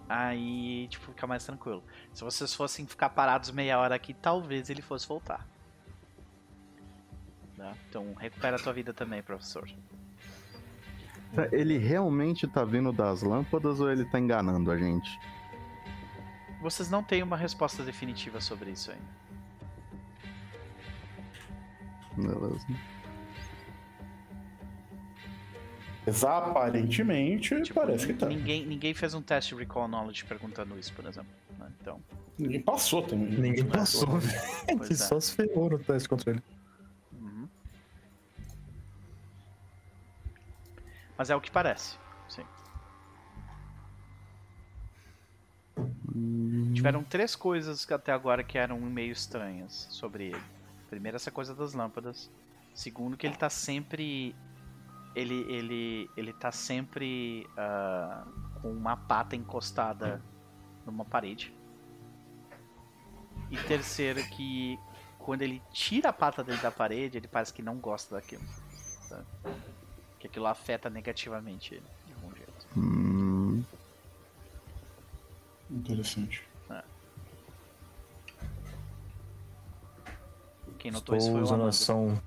aí 0.08 0.88
tipo 0.88 1.06
fica 1.06 1.28
mais 1.28 1.46
tranquilo. 1.46 1.84
Se 2.14 2.24
vocês 2.24 2.54
fossem 2.54 2.86
ficar 2.86 3.10
parados 3.10 3.52
meia 3.52 3.80
hora 3.80 3.96
aqui, 3.96 4.14
talvez 4.14 4.70
ele 4.70 4.82
fosse 4.82 5.08
voltar. 5.08 5.48
Tá? 7.58 7.74
Então 7.90 8.14
recupera 8.16 8.58
a 8.58 8.60
tua 8.60 8.74
vida 8.74 8.94
também, 8.94 9.22
professor. 9.22 9.70
Tá, 11.34 11.48
Ele 11.52 11.78
realmente 11.78 12.48
tá 12.48 12.64
vindo 12.64 12.92
das 12.92 13.22
lâmpadas 13.22 13.80
ou 13.80 13.92
ele 13.92 14.06
tá 14.06 14.20
enganando 14.20 14.72
a 14.72 14.78
gente? 14.78 15.20
Vocês 16.62 16.90
não 16.90 17.04
têm 17.04 17.22
uma 17.22 17.38
resposta 17.38 17.84
definitiva 17.84 18.42
sobre 18.42 18.72
isso 18.72 18.92
ainda. 18.92 19.16
Beleza. 22.18 22.66
Aparentemente, 26.24 27.62
Tipo, 27.64 27.80
parece 27.82 28.08
que 28.08 28.14
tá. 28.14 28.28
ninguém, 28.28 28.66
ninguém 28.66 28.94
fez 28.94 29.14
um 29.14 29.22
teste 29.22 29.56
de 29.56 29.62
recall 29.62 29.88
knowledge 29.88 30.24
perguntando 30.26 30.78
isso, 30.78 30.94
por 30.94 31.06
exemplo. 31.06 31.30
né? 31.58 31.68
Então, 31.82 32.02
Ninguém 32.38 32.62
passou 32.62 33.02
também. 33.02 33.30
Ninguém 33.30 33.66
passou. 33.66 34.08
Pois 34.78 34.88
que 34.88 34.94
é. 34.94 34.98
só 34.98 35.20
se 35.20 35.34
ferrou 35.36 35.70
no 35.70 35.80
teste 35.80 36.10
contra 36.10 36.32
ele. 36.32 36.44
Uhum. 37.14 37.48
Mas 41.18 41.30
é 41.30 41.36
o 41.36 41.40
que 41.42 41.50
parece, 41.50 41.98
sim. 42.28 42.44
Tiveram 46.74 47.04
três 47.04 47.36
coisas 47.36 47.86
que 47.86 47.94
até 47.94 48.12
agora 48.12 48.44
que 48.44 48.58
eram 48.58 48.80
meio 48.80 49.12
estranhas 49.12 49.88
sobre 49.92 50.28
ele. 50.28 50.44
Primeiro, 50.90 51.16
essa 51.16 51.32
coisa 51.32 51.54
das 51.56 51.74
lâmpadas. 51.74 52.30
Segundo, 52.74 53.18
que 53.18 53.26
ele 53.26 53.36
tá 53.36 53.50
sempre. 53.50 54.36
Ele, 55.16 55.46
ele, 55.52 56.10
ele 56.18 56.34
tá 56.34 56.52
sempre 56.52 57.48
ah, 57.58 58.26
com 58.62 58.72
uma 58.72 58.98
pata 58.98 59.36
encostada 59.36 60.22
numa 60.86 61.06
parede. 61.06 61.54
E 63.50 63.58
terceiro, 63.58 64.22
que 64.30 64.78
quando 65.18 65.42
ele 65.42 65.62
tira 65.72 66.10
a 66.10 66.14
pata 66.14 66.44
dele 66.44 66.62
da 66.62 66.72
parede, 66.72 67.18
ele 67.18 67.28
parece 67.28 67.54
que 67.54 67.62
não 67.62 67.78
gosta 67.78 68.16
daquilo. 68.16 68.44
sabe? 69.08 69.26
Que 70.20 70.28
aquilo 70.28 70.48
afeta 70.48 70.90
negativamente 70.90 71.76
ele, 71.76 71.86
de 72.06 72.14
algum 72.14 72.36
jeito. 72.36 72.68
Hum, 72.78 73.64
Interessante. 75.70 76.44
Quem 80.78 80.92
notou 80.92 81.16
Estou 81.16 81.18
isso 81.18 81.32
foi 81.32 81.40
o 81.40 81.44
usando 81.44 81.64
ação. 81.64 82.22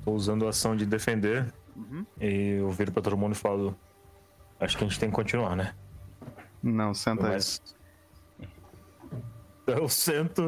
Estou 0.00 0.14
usando 0.14 0.46
a 0.46 0.48
ação 0.50 0.74
de 0.74 0.86
defender. 0.86 1.52
Uhum. 1.76 2.04
E 2.18 2.56
eu 2.58 2.70
viro 2.70 2.90
pra 2.90 3.02
todo 3.02 3.16
mundo 3.16 3.32
e 3.32 3.36
falo. 3.36 3.76
Acho 4.58 4.76
que 4.76 4.84
a 4.84 4.86
gente 4.88 4.98
tem 4.98 5.08
que 5.08 5.14
continuar, 5.14 5.54
né? 5.54 5.74
não, 6.62 6.92
senta 6.92 7.26
aí. 7.26 7.32
Mas. 7.34 7.62
Eu 9.66 9.88
sento 9.88 10.42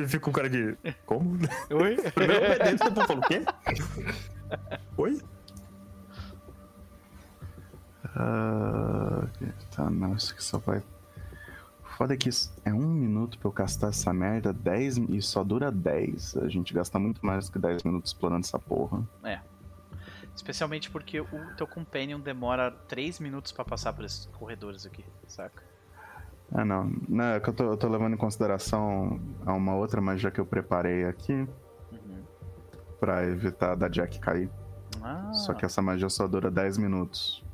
e 0.00 0.06
fico 0.06 0.26
com 0.26 0.32
cara 0.32 0.48
de. 0.48 0.76
Como? 1.04 1.38
Oi? 1.70 1.96
Primeiro 2.12 2.44
eu 2.44 2.52
obedento, 2.52 2.84
depois 2.84 2.96
eu 2.96 3.06
falo, 3.06 3.20
o 3.20 3.22
quê? 3.22 3.44
Oi? 4.96 5.22
Ah, 8.14 9.26
tá, 9.74 9.90
não, 9.90 10.14
isso 10.14 10.32
aqui 10.32 10.44
só 10.44 10.58
vai. 10.58 10.82
Foda 12.00 12.16
que 12.16 12.30
isso 12.30 12.50
é 12.64 12.72
um 12.72 12.78
minuto 12.94 13.38
pra 13.38 13.46
eu 13.48 13.52
castar 13.52 13.90
essa 13.90 14.10
merda, 14.10 14.54
10 14.54 14.96
e 15.10 15.20
só 15.20 15.44
dura 15.44 15.70
10. 15.70 16.38
A 16.38 16.48
gente 16.48 16.72
gasta 16.72 16.98
muito 16.98 17.20
mais 17.26 17.50
que 17.50 17.58
10 17.58 17.82
minutos 17.82 18.10
explorando 18.12 18.40
essa 18.40 18.58
porra. 18.58 19.06
Especialmente 20.34 20.90
porque 20.90 21.20
o 21.20 21.26
teu 21.58 21.66
companion 21.66 22.18
demora 22.18 22.70
3 22.70 23.20
minutos 23.20 23.52
pra 23.52 23.66
passar 23.66 23.92
por 23.92 24.06
esses 24.06 24.24
corredores 24.32 24.86
aqui, 24.86 25.04
saca? 25.26 25.62
Ah, 26.50 26.64
não. 26.64 26.90
Não, 27.06 27.24
é 27.34 27.38
que 27.40 27.50
eu 27.50 27.52
tô, 27.52 27.64
eu 27.64 27.76
tô 27.76 27.86
levando 27.86 28.14
em 28.14 28.16
consideração 28.16 29.20
a 29.44 29.52
uma 29.52 29.74
outra 29.74 30.00
magia 30.00 30.30
que 30.30 30.40
eu 30.40 30.46
preparei 30.46 31.04
aqui 31.04 31.46
Uhum. 31.92 32.22
pra 32.98 33.26
evitar 33.26 33.74
da 33.74 33.88
Jack 33.88 34.18
cair. 34.20 34.48
Ah, 35.02 35.34
Só 35.34 35.52
que 35.52 35.66
essa 35.66 35.82
magia 35.82 36.08
só 36.08 36.26
dura 36.26 36.50
10 36.50 36.78
minutos. 36.78 37.44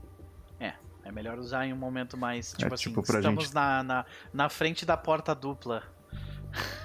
É 1.06 1.12
melhor 1.12 1.38
usar 1.38 1.66
em 1.66 1.72
um 1.72 1.76
momento 1.76 2.16
mais, 2.16 2.52
tipo 2.52 2.74
assim, 2.74 2.88
tipo, 2.90 3.02
pra 3.02 3.18
estamos 3.18 3.44
gente- 3.44 3.54
na, 3.54 3.82
na, 3.82 4.04
na 4.32 4.48
frente 4.48 4.84
da 4.84 4.96
porta 4.96 5.34
dupla. 5.34 5.82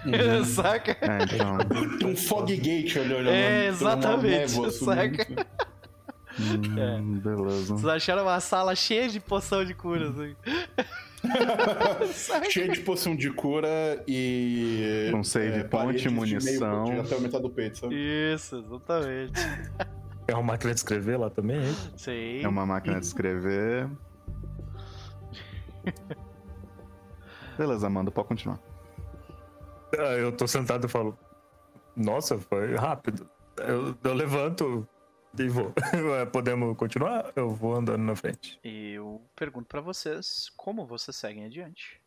Uhum. 0.06 0.44
saca? 0.46 0.92
É, 1.02 1.24
então. 1.24 1.98
Tem 1.98 2.08
um 2.08 2.16
fog 2.16 2.56
gate 2.56 2.98
ali 2.98 3.14
olhando. 3.14 3.30
É, 3.30 3.68
exatamente, 3.68 4.52
sumindo. 4.52 4.72
saca? 4.72 5.48
Hum, 6.40 7.20
Beleza. 7.20 7.74
Vocês 7.76 7.86
acharam 7.86 8.24
uma 8.24 8.40
sala 8.40 8.74
cheia 8.76 9.10
de 9.10 9.20
poção 9.20 9.66
de 9.66 9.74
cura, 9.74 10.10
assim. 10.10 10.36
Cheio 12.50 12.72
de 12.72 12.80
poção 12.82 13.16
de 13.16 13.30
cura 13.32 14.04
e. 14.08 15.10
Com 15.12 15.24
save 15.24 15.64
de 15.64 16.10
meio 16.10 16.12
munição. 16.16 16.84
pontinho 16.86 17.02
Até 17.02 17.16
aumentar 17.16 17.40
do 17.40 17.50
peito, 17.50 17.78
sabe? 17.80 17.96
Isso, 18.34 18.56
exatamente. 18.58 19.40
É 20.28 20.34
uma 20.34 20.44
máquina 20.44 20.74
de 20.74 20.80
escrever 20.80 21.18
lá 21.18 21.30
também, 21.30 21.58
é 21.58 21.64
isso? 21.64 21.94
Sim. 21.98 22.42
É 22.44 22.48
uma 22.48 22.66
máquina 22.66 23.00
de 23.00 23.06
escrever. 23.06 23.88
Beleza, 27.58 27.88
Amanda, 27.88 28.12
pode 28.12 28.28
continuar. 28.28 28.60
Ah, 29.98 30.14
Eu 30.14 30.36
tô 30.36 30.48
sentado 30.48 30.86
e 30.86 30.90
falo, 30.90 31.18
nossa, 31.96 32.38
foi 32.38 32.76
rápido. 32.76 33.30
Eu, 33.58 33.96
eu 34.04 34.14
levanto 34.14 34.88
e 35.38 35.48
vou. 35.48 35.74
Podemos 36.32 36.76
continuar? 36.78 37.32
Eu 37.36 37.54
vou 37.54 37.76
andando 37.76 38.02
na 38.04 38.16
frente. 38.16 38.60
Eu 38.64 39.22
pergunto 39.36 39.68
pra 39.68 39.82
vocês 39.82 40.52
como 40.56 40.86
vocês 40.86 41.16
seguem 41.16 41.46
adiante. 41.46 42.02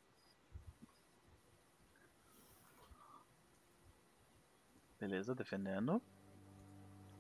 Beleza, 4.99 5.35
defendendo. 5.35 6.01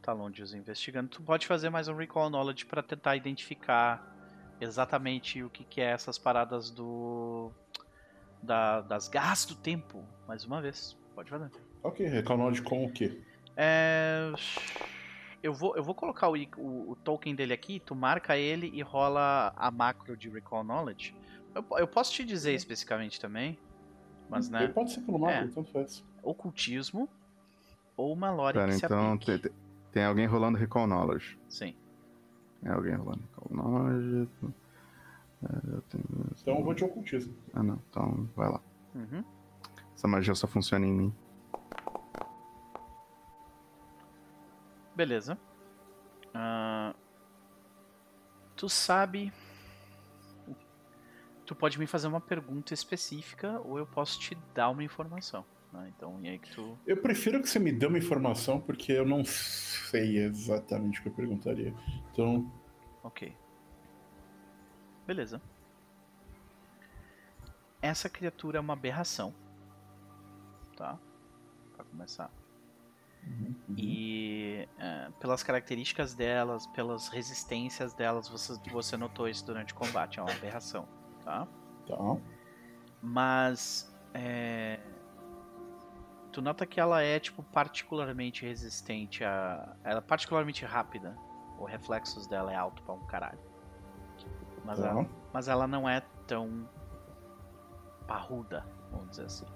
Talondius 0.01 0.55
investigando. 0.55 1.09
Tu 1.09 1.23
pode 1.23 1.47
fazer 1.47 1.71
mais 1.71 1.89
um 1.89 1.95
Recall 1.97 2.29
Knowledge 2.31 2.67
pra 2.67 2.83
tentar 2.83 3.17
identificar 3.17 4.14
exatamente 4.61 5.43
o 5.43 5.51
que, 5.51 5.65
que 5.65 5.81
é 5.81 5.91
essas 5.91 6.19
paradas 6.19 6.71
do. 6.71 7.51
Da, 8.43 8.81
das 8.83 9.09
garras 9.09 9.45
do 9.47 9.55
tempo. 9.55 10.05
Mais 10.29 10.45
uma 10.45 10.61
vez. 10.61 10.97
Pode 11.15 11.31
fazer. 11.31 11.51
Ok, 11.83 12.07
reclamar 12.07 12.53
de 12.53 12.61
com 12.63 12.85
o 12.85 12.93
quê? 12.93 13.21
É... 13.57 14.33
Eu 15.43 15.53
vou, 15.53 15.77
eu 15.77 15.83
vou 15.85 15.95
colocar 15.95 16.29
o, 16.31 16.35
o- 16.57 16.91
o 16.93 16.97
token 16.97 17.35
dele 17.35 17.53
aqui, 17.53 17.79
tu 17.79 17.95
marca 17.95 18.37
ele 18.37 18.71
e 18.75 18.81
rola 18.83 19.53
a 19.57 19.71
macro 19.71 20.17
de 20.17 20.29
Recall 20.31 20.65
Knowledge. 20.65 21.15
Eu, 21.55 21.65
eu 21.79 21.87
posso 21.87 22.13
te 22.13 22.25
dizer 22.25 22.55
especificamente 22.55 23.21
também, 23.21 23.59
mas 24.29 24.49
né, 24.49 24.69
Pode 24.69 24.93
ser 24.93 25.03
pelo 25.03 25.19
mapa, 25.19 25.33
É. 25.35 25.47
tanto 25.49 25.71
faz. 25.71 26.03
ocultismo 26.23 27.09
ou 27.97 28.13
uma 28.13 28.31
lore 28.33 28.55
Pera, 28.59 28.73
que 28.73 28.79
se 28.79 28.87
então 28.87 29.13
aplique. 29.13 29.27
tem, 29.27 29.39
tem- 29.39 29.53
tem 29.93 30.05
alguém 30.05 30.27
rolando 30.27 30.57
Recall 30.59 30.87
Knowledge. 30.87 31.39
Sim. 31.49 31.77
Tem 32.65 32.73
alguém 32.73 32.95
rolando 32.95 33.23
Knowledge. 33.51 34.27
É, 35.43 35.77
eu 35.77 35.83
tenho- 35.83 36.05
Então 36.41 36.57
eu 36.59 36.65
vou 36.65 36.73
de 36.73 36.83
ocultismo. 36.83 37.37
Ah, 37.53 37.63
não. 37.63 37.79
Então, 37.91 38.27
vai 38.35 38.49
lá. 38.51 38.61
Uhum. 38.95 39.23
Essa 39.95 40.09
magia 40.09 40.35
só 40.35 40.47
funciona 40.47 40.87
em 40.87 40.93
mim. 40.93 41.15
Beleza. 44.97 45.37
Ah, 46.33 46.95
tu 48.57 48.69
sabe. 48.69 49.31
Tu 51.45 51.55
pode 51.55 51.79
me 51.79 51.87
fazer 51.87 52.07
uma 52.07 52.21
pergunta 52.21 52.73
específica 52.73 53.61
ou 53.61 53.77
eu 53.79 53.87
posso 53.87 54.19
te 54.19 54.35
dar 54.55 54.71
uma 54.71 54.83
informação. 54.83 55.45
Né? 55.75 55.93
Então. 55.95 56.19
Eu 56.87 56.97
prefiro 56.97 57.43
que 57.43 57.49
você 57.49 57.59
me 57.59 57.73
dê 57.73 57.87
uma 57.87 57.99
informação, 57.99 58.61
porque 58.61 58.93
eu 58.93 59.05
não 59.05 59.25
sei 59.25 60.19
exatamente 60.19 61.01
o 61.01 61.03
que 61.03 61.09
eu 61.09 61.13
perguntaria. 61.13 61.75
Então, 62.11 62.51
Ok. 63.05 63.37
Beleza. 65.07 65.41
Essa 67.83 68.09
criatura 68.09 68.57
é 68.57 68.61
uma 68.61 68.73
aberração. 68.73 69.35
Tá? 70.75 70.99
Pra 71.77 71.85
começar. 71.85 72.31
E 73.77 74.67
é, 74.79 75.11
pelas 75.21 75.43
características 75.43 76.15
delas, 76.15 76.67
pelas 76.69 77.09
resistências 77.09 77.95
delas, 77.95 78.29
você, 78.29 78.55
você 78.71 78.97
notou 78.97 79.29
isso 79.29 79.45
durante 79.45 79.75
o 79.75 79.77
combate. 79.77 80.19
É 80.19 80.23
uma 80.23 80.33
aberração. 80.33 80.89
Tá? 81.23 81.47
tá. 81.87 82.17
Mas 83.03 83.95
é, 84.15 84.81
tu 86.35 86.43
nota 86.43 86.67
que 86.67 86.81
ela 86.81 87.01
é 87.01 87.21
tipo 87.21 87.45
particularmente 87.45 88.45
resistente 88.45 89.23
a, 89.23 89.77
ela 89.85 89.99
é 89.99 90.01
particularmente 90.01 90.65
rápida. 90.65 91.17
O 91.57 91.65
reflexos 91.65 92.27
dela 92.27 92.53
é 92.53 92.57
alto 92.57 92.83
pra 92.83 92.95
um 92.95 93.07
caralho. 93.07 93.39
Mas, 94.65 94.81
Tá. 94.81 94.89
ela, 94.89 95.07
mas 95.33 95.47
ela 95.47 95.69
não 95.69 95.89
é 95.89 96.01
tão 96.27 96.69
parruda, 98.09 98.67
vamos 98.91 99.11
dizer 99.11 99.27
assim. 99.27 99.47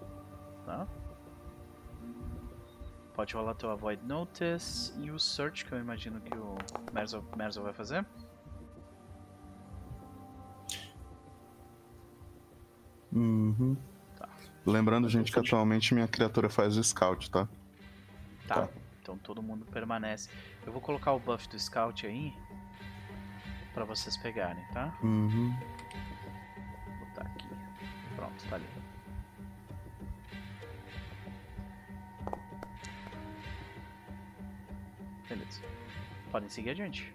Tá? 0.65 0.87
Pode 3.13 3.35
rolar 3.35 3.55
teu 3.55 3.71
Avoid 3.73 4.01
Notice 4.07 4.97
e 5.01 5.11
o 5.11 5.19
Search, 5.19 5.65
que 5.65 5.73
eu 5.73 5.81
imagino 5.81 6.21
que 6.21 6.37
o 6.39 6.57
Merzel, 6.93 7.25
Merzel 7.37 7.65
vai 7.65 7.73
fazer. 7.73 8.07
Uhum. 13.13 13.77
Lembrando, 14.69 15.09
gente, 15.09 15.33
que 15.33 15.39
atualmente 15.39 15.95
minha 15.95 16.07
criatura 16.07 16.51
faz 16.51 16.77
o 16.77 16.85
scout, 16.85 17.31
tá? 17.31 17.49
Tá. 18.47 18.67
Tá. 18.67 18.69
Então 19.01 19.17
todo 19.17 19.43
mundo 19.43 19.65
permanece. 19.65 20.29
Eu 20.67 20.73
vou 20.73 20.83
colocar 20.83 21.13
o 21.13 21.19
buff 21.19 21.49
do 21.49 21.59
Scout 21.59 22.07
aí. 22.07 22.31
Pra 23.73 23.85
vocês 23.85 24.19
pegarem, 24.19 24.63
tá? 24.75 24.95
Uhum. 25.03 25.57
Vou 26.87 27.07
botar 27.07 27.23
aqui. 27.23 27.49
Pronto, 28.15 28.45
tá 28.51 28.57
ali. 28.57 28.67
Beleza. 35.27 35.63
Podem 36.31 36.51
seguir 36.51 36.71
adiante. 36.71 37.15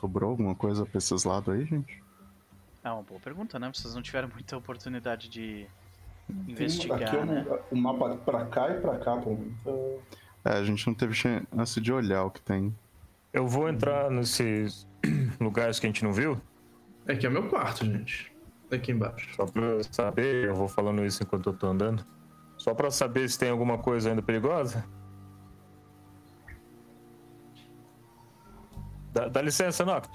Sobrou 0.00 0.30
alguma 0.30 0.54
coisa 0.54 0.86
pra 0.86 0.98
esses 0.98 1.24
lados 1.24 1.52
aí, 1.54 1.64
gente? 1.66 2.02
É 2.82 2.90
uma 2.90 3.02
boa 3.02 3.20
pergunta, 3.20 3.58
né? 3.58 3.70
Vocês 3.72 3.94
não 3.94 4.00
tiveram 4.00 4.28
muita 4.28 4.56
oportunidade 4.56 5.28
de 5.28 5.66
Tem 6.26 6.52
investigar, 6.54 7.02
aqui 7.02 7.16
né? 7.26 7.44
um, 7.70 7.76
um 7.76 7.80
mapa 7.80 8.16
pra 8.16 8.46
cá 8.46 8.70
e 8.70 8.80
pra 8.80 8.98
cá. 8.98 9.16
Então, 9.16 9.98
É, 10.44 10.52
a 10.54 10.64
gente 10.64 10.86
não 10.86 10.94
teve 10.94 11.12
chance 11.12 11.80
de 11.80 11.92
olhar 11.92 12.24
o 12.24 12.30
que 12.30 12.40
tem. 12.40 12.74
Eu 13.32 13.46
vou 13.46 13.68
entrar 13.68 14.10
nesses 14.10 14.86
lugares 15.38 15.78
que 15.78 15.86
a 15.86 15.88
gente 15.90 16.02
não 16.04 16.12
viu, 16.12 16.40
Aqui 17.08 17.26
é 17.26 17.30
meu 17.30 17.48
quarto, 17.48 17.84
gente. 17.84 18.32
Aqui 18.70 18.92
embaixo. 18.92 19.34
só 19.34 19.44
pra 19.44 19.62
eu 19.62 19.82
saber, 19.90 20.44
eu 20.46 20.54
vou 20.54 20.68
falando 20.68 21.04
isso 21.04 21.22
enquanto 21.22 21.48
eu 21.50 21.54
tô 21.54 21.66
andando. 21.66 22.06
Só 22.56 22.72
pra 22.72 22.90
saber 22.90 23.28
se 23.28 23.36
tem 23.38 23.50
alguma 23.50 23.78
coisa 23.78 24.10
ainda 24.10 24.22
perigosa. 24.22 24.84
Dá, 29.12 29.28
dá 29.28 29.42
licença, 29.42 29.84
Noct. 29.84 30.10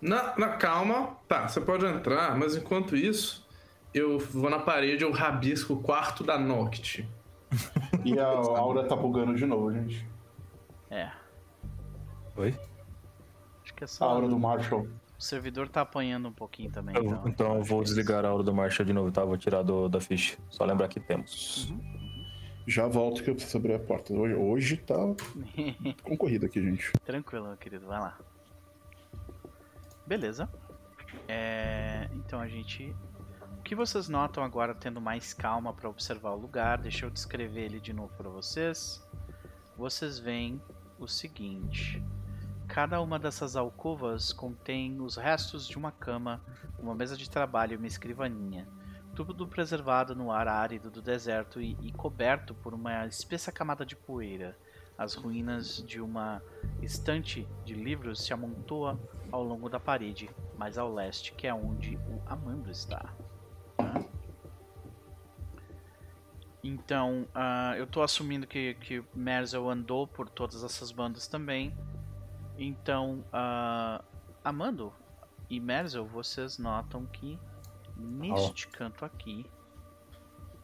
Na, 0.00 0.36
na 0.36 0.48
calma, 0.56 1.16
tá, 1.26 1.48
você 1.48 1.60
pode 1.60 1.84
entrar, 1.86 2.36
mas 2.36 2.54
enquanto 2.54 2.94
isso, 2.94 3.46
eu 3.94 4.18
vou 4.18 4.50
na 4.50 4.58
parede, 4.58 5.02
eu 5.02 5.10
rabisco 5.10 5.72
o 5.74 5.82
quarto 5.82 6.22
da 6.24 6.38
Noct. 6.38 7.08
E 8.04 8.18
a 8.20 8.26
aura 8.26 8.84
tá 8.84 8.94
bugando 8.94 9.34
de 9.34 9.44
novo, 9.46 9.72
gente. 9.72 10.06
É. 10.90 11.10
Oi? 12.36 12.54
Acho 13.64 13.74
que 13.74 13.82
é 13.82 13.84
A 13.84 13.88
só. 13.88 14.04
aura 14.08 14.28
do 14.28 14.38
Marshall. 14.38 14.86
O 15.18 15.22
servidor 15.22 15.68
tá 15.68 15.80
apanhando 15.80 16.28
um 16.28 16.32
pouquinho 16.32 16.70
também. 16.70 16.94
Eu- 16.94 17.02
então, 17.04 17.22
então 17.26 17.56
eu 17.56 17.64
vou 17.64 17.82
desligar 17.82 18.24
a 18.24 18.28
aula 18.28 18.44
do 18.44 18.54
Marshall 18.54 18.86
de 18.86 18.92
novo, 18.92 19.10
tá? 19.10 19.24
Vou 19.24 19.36
tirar 19.36 19.62
do, 19.62 19.88
da 19.88 20.00
ficha. 20.00 20.36
Só 20.50 20.64
lembrar 20.64 20.86
que 20.88 21.00
temos. 21.00 21.72
Já 22.66 22.88
volto 22.88 23.22
que 23.22 23.30
eu 23.30 23.34
preciso 23.34 23.58
abrir 23.58 23.74
a 23.74 23.78
porta. 23.78 24.12
Hoje, 24.12 24.34
hoje 24.34 24.76
tá 24.78 24.96
concorrido 26.02 26.46
aqui, 26.46 26.60
gente. 26.60 26.92
Tranquilo, 27.04 27.46
meu 27.46 27.56
querido, 27.56 27.86
vai 27.86 28.00
lá. 28.00 28.18
Beleza. 30.06 30.48
É, 31.28 32.08
Então 32.14 32.40
a 32.40 32.48
gente. 32.48 32.94
O 33.58 33.62
que 33.62 33.74
vocês 33.74 34.08
notam 34.08 34.44
agora, 34.44 34.74
tendo 34.74 35.00
mais 35.00 35.32
calma 35.34 35.72
para 35.72 35.88
observar 35.88 36.30
o 36.30 36.36
lugar? 36.36 36.78
Deixa 36.78 37.06
eu 37.06 37.10
descrever 37.10 37.62
ele 37.62 37.80
de 37.80 37.92
novo 37.92 38.12
para 38.16 38.28
vocês. 38.28 39.04
Vocês 39.76 40.18
veem 40.18 40.60
o 40.98 41.06
seguinte: 41.06 42.02
cada 42.66 43.00
uma 43.00 43.18
dessas 43.18 43.54
alcovas 43.56 44.32
contém 44.32 45.00
os 45.00 45.16
restos 45.16 45.68
de 45.68 45.76
uma 45.76 45.90
cama, 45.92 46.40
uma 46.78 46.94
mesa 46.94 47.16
de 47.16 47.28
trabalho 47.30 47.74
e 47.74 47.76
uma 47.76 47.86
escrivaninha. 47.86 48.66
Tudo 49.16 49.48
preservado 49.48 50.14
no 50.14 50.30
ar 50.30 50.46
árido 50.46 50.90
do 50.90 51.00
deserto 51.00 51.58
e, 51.58 51.74
e 51.80 51.90
coberto 51.90 52.54
por 52.54 52.74
uma 52.74 53.06
espessa 53.06 53.50
camada 53.50 53.84
de 53.84 53.96
poeira. 53.96 54.54
As 54.98 55.14
ruínas 55.14 55.82
de 55.82 56.02
uma 56.02 56.42
estante 56.82 57.48
de 57.64 57.72
livros 57.72 58.22
se 58.22 58.34
amontoa 58.34 59.00
ao 59.32 59.42
longo 59.42 59.70
da 59.70 59.80
parede, 59.80 60.28
mais 60.58 60.76
ao 60.76 60.92
leste, 60.92 61.32
que 61.32 61.46
é 61.46 61.54
onde 61.54 61.96
o 61.96 62.22
Amando 62.26 62.70
está. 62.70 63.14
Tá? 63.78 64.04
Então, 66.62 67.26
ah, 67.34 67.74
eu 67.78 67.86
tô 67.86 68.02
assumindo 68.02 68.46
que, 68.46 68.74
que 68.74 69.02
Merzel 69.14 69.70
andou 69.70 70.06
por 70.06 70.28
todas 70.28 70.62
essas 70.62 70.92
bandas 70.92 71.26
também. 71.26 71.74
Então, 72.58 73.24
ah, 73.32 74.04
Amando 74.44 74.92
e 75.48 75.58
Merzel, 75.58 76.04
vocês 76.04 76.58
notam 76.58 77.06
que 77.06 77.38
neste 77.96 78.68
canto 78.68 79.04
aqui 79.04 79.46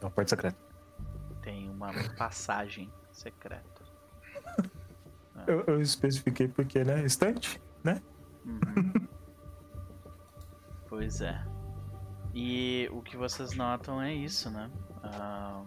É 0.01 0.05
uma 0.05 0.11
porta 0.11 0.31
secreta. 0.31 0.59
Tem 1.43 1.69
uma 1.69 1.93
passagem 2.17 2.93
secreta. 3.11 3.83
Eu, 5.47 5.65
eu 5.67 5.81
especifiquei 5.81 6.47
porque, 6.47 6.85
né? 6.85 7.05
Estante, 7.05 7.61
né? 7.83 8.01
Uhum. 8.45 9.09
pois 10.89 11.21
é. 11.21 11.43
E 12.35 12.89
o 12.93 13.03
que 13.03 13.17
vocês 13.17 13.55
notam 13.55 14.01
é 14.01 14.13
isso, 14.15 14.51
né? 14.51 14.71
Ah, 15.03 15.65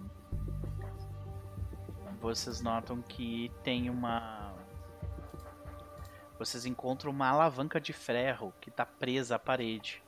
vocês 2.22 2.62
notam 2.62 3.02
que 3.02 3.52
tem 3.64 3.90
uma. 3.90 4.54
Vocês 6.40 6.66
encontram 6.66 7.12
uma 7.12 7.28
alavanca 7.28 7.80
de 7.80 7.94
ferro 7.94 8.54
que 8.60 8.70
está 8.70 8.86
presa 8.86 9.36
à 9.36 9.40
parede, 9.40 10.04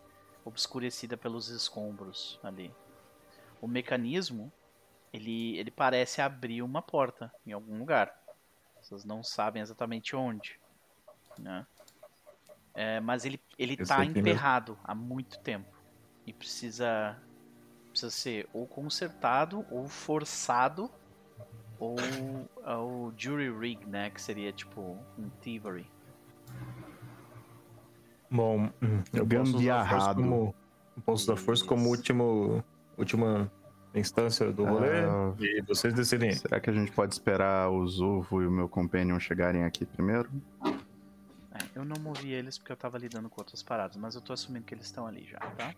obscurecida 0.47 1.17
pelos 1.17 1.49
escombros 1.49 2.39
ali. 2.41 2.73
O 3.61 3.67
mecanismo, 3.67 4.51
ele, 5.11 5.57
ele 5.57 5.71
parece 5.71 6.21
abrir 6.21 6.61
uma 6.61 6.81
porta 6.81 7.31
em 7.45 7.51
algum 7.51 7.77
lugar. 7.77 8.13
Vocês 8.81 9.03
não 9.03 9.21
sabem 9.21 9.61
exatamente 9.61 10.15
onde, 10.15 10.59
né? 11.37 11.65
É, 12.73 12.99
mas 12.99 13.25
ele 13.25 13.41
ele 13.57 13.73
Esse 13.73 13.85
tá 13.85 13.99
mesmo. 13.99 14.19
emperrado 14.19 14.77
há 14.83 14.93
muito 14.93 15.39
tempo 15.39 15.75
e 16.25 16.31
precisa 16.31 17.19
precisa 17.89 18.11
ser 18.11 18.47
ou 18.53 18.67
consertado 18.67 19.65
ou 19.71 19.87
forçado 19.87 20.91
ou 21.79 21.95
o 22.63 23.13
jury 23.17 23.51
rig, 23.51 23.85
né, 23.85 24.09
que 24.09 24.21
seria 24.21 24.51
tipo 24.51 24.97
um 25.17 25.29
thievery. 25.41 25.89
Bom, 28.29 28.69
eu 29.13 29.25
posso 29.25 29.57
usar 29.57 29.81
a 29.81 29.87
força 29.87 30.07
Gambiarrado. 30.07 30.21
como, 30.21 30.55
eu 30.95 31.03
posso 31.03 31.23
usar 31.23 31.35
força 31.37 31.65
como 31.65 31.87
último, 31.89 32.63
última 32.97 33.51
instância 33.95 34.51
do 34.51 34.65
rolê 34.65 35.05
Ah, 35.05 35.33
e 35.39 35.61
vocês 35.61 35.93
decidem. 35.93 36.33
Será 36.33 36.59
que 36.59 36.69
a 36.69 36.73
gente 36.73 36.91
pode 36.91 37.13
esperar 37.13 37.69
o 37.69 37.87
Zuvo 37.87 38.41
e 38.41 38.47
o 38.47 38.51
meu 38.51 38.67
companion 38.67 39.19
chegarem 39.19 39.63
aqui 39.63 39.85
primeiro? 39.85 40.29
É, 40.63 41.59
eu 41.75 41.85
não 41.85 41.95
movi 42.01 42.33
eles 42.33 42.57
porque 42.57 42.71
eu 42.71 42.77
tava 42.77 42.97
lidando 42.97 43.29
com 43.29 43.41
outras 43.41 43.63
paradas, 43.63 43.95
mas 43.97 44.15
eu 44.15 44.21
tô 44.21 44.33
assumindo 44.33 44.65
que 44.65 44.73
eles 44.73 44.85
estão 44.85 45.07
ali 45.07 45.25
já, 45.25 45.39
tá? 45.39 45.73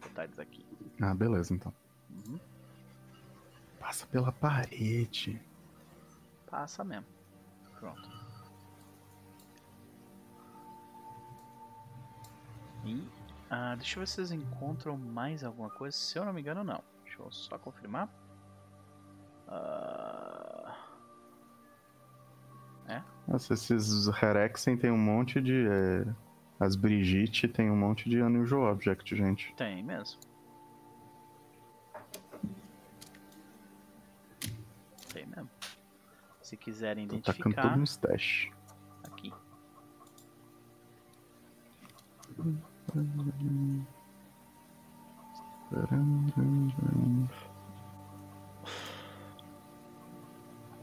Vou 0.00 0.08
botar 0.08 0.24
eles 0.24 0.38
aqui. 0.38 0.64
Ah, 1.00 1.14
beleza 1.14 1.52
então. 1.52 1.72
Uhum. 2.10 2.38
Passa 3.80 4.06
pela 4.06 4.30
parede. 4.30 5.40
Passa 6.48 6.84
mesmo. 6.84 7.06
Pronto. 7.80 8.08
E 12.84 13.06
ah, 13.50 13.74
deixa 13.76 13.96
eu 13.96 14.00
ver 14.00 14.06
se 14.06 14.14
vocês 14.14 14.32
encontram 14.32 14.96
mais 14.96 15.44
alguma 15.44 15.68
coisa. 15.70 15.96
Se 15.96 16.18
eu 16.18 16.24
não 16.24 16.32
me 16.32 16.40
engano, 16.40 16.64
não. 16.64 16.82
Deixa 17.04 17.20
eu 17.22 17.30
só 17.30 17.58
confirmar. 17.58 18.08
Ah, 19.48 20.74
Nossa, 23.28 23.54
esses 23.54 24.06
Herexen 24.22 24.76
tem 24.76 24.90
um 24.90 24.98
monte 24.98 25.40
de. 25.40 25.66
é, 25.68 26.04
As 26.58 26.74
Brigitte 26.76 27.46
tem 27.46 27.70
um 27.70 27.76
monte 27.76 28.08
de 28.08 28.20
Unusual 28.20 28.72
Object, 28.72 29.14
gente. 29.14 29.54
tem 29.56 29.82
mesmo. 29.82 30.18
Tem 35.12 35.26
mesmo. 35.26 35.50
Se 36.42 36.56
quiserem 36.56 37.06
Tô 37.06 37.18
tacando 37.20 37.50
identificar, 37.50 37.62
tudo 37.68 37.78
no 37.78 37.84
stash. 37.84 38.50
aqui. 39.04 39.32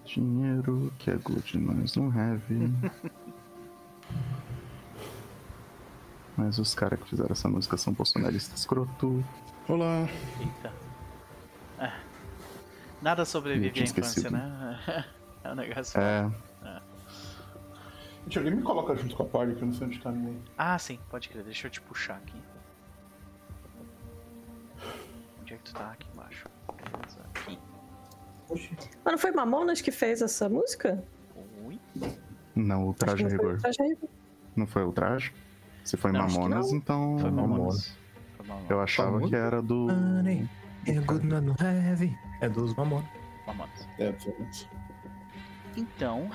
Dinheiro 0.06 0.92
que 0.98 1.12
é 1.12 1.16
good, 1.18 1.58
nós 1.60 1.96
não 1.96 2.08
have. 2.08 2.44
Mas 6.36 6.58
os 6.58 6.74
caras 6.74 7.00
que 7.00 7.10
fizeram 7.10 7.32
essa 7.32 7.48
música 7.48 7.78
são 7.78 7.94
bolsonaristas 7.94 8.62
escroto. 8.62 9.24
Olá. 9.68 10.08
Eita. 10.40 10.74
É. 11.78 11.92
Nada 13.04 13.24
sobrevive 13.24 13.80
à 13.80 13.84
infância, 13.84 14.32
né? 14.32 14.80
É 15.42 15.52
um 15.54 15.56
negócio. 15.56 15.98
É, 15.98 16.30
Gente, 18.24 18.38
alguém 18.38 18.56
me 18.56 18.62
coloca 18.62 18.96
junto 18.96 19.16
com 19.16 19.24
a 19.24 19.26
party 19.26 19.56
que 19.56 19.62
eu 19.62 19.68
não 19.68 19.74
sei 19.74 19.88
onde 19.88 20.00
tá 20.00 20.12
ninguém. 20.12 20.42
Ah, 20.58 20.78
sim, 20.78 21.00
pode 21.10 21.30
crer. 21.30 21.44
Deixa 21.44 21.68
eu 21.68 21.72
te 21.72 21.82
puxar 21.82 22.16
aqui. 22.18 22.38
Onde 25.42 25.54
é 25.54 25.58
que 25.58 25.64
tu 25.64 25.74
tá? 25.74 25.92
Aqui 25.92 26.08
embaixo. 26.14 26.48
Beleza, 26.78 27.20
Aqui. 27.36 27.60
Mas 29.04 29.12
não 29.12 29.18
foi 29.18 29.32
Mamonas 29.32 29.82
que 29.82 29.92
fez 29.92 30.22
essa 30.22 30.50
música? 30.50 31.04
Não, 32.56 32.90
o 32.90 32.94
traje 32.94 33.24
não 33.24 33.30
foi 33.30 33.38
rigor. 33.38 33.60
Não 34.56 34.68
foi 34.68 34.84
o 34.84 34.92
traje? 34.92 35.34
Se 35.86 35.96
foi 35.98 36.12
Não, 36.12 36.22
Mamonas, 36.28 36.72
então. 36.72 37.18
Foi 37.20 37.32
Mamonas. 37.32 37.58
Mamonas. 37.58 37.98
Foi 38.38 38.46
Mamonas. 38.48 38.70
Eu 38.70 38.82
achava 38.82 39.12
Mamonas? 39.12 39.30
que 39.30 39.36
era 39.36 39.62
do. 39.62 39.88
Money, 39.88 40.50
é 40.86 40.94
good 41.00 41.26
not 41.26 41.46
no 41.46 41.56
heavy. 41.60 42.16
É 42.42 42.50
dos 42.50 42.76
Mamonas. 42.76 43.10
Mamonas. 43.48 43.88
É. 43.98 44.14
Então, 45.78 46.30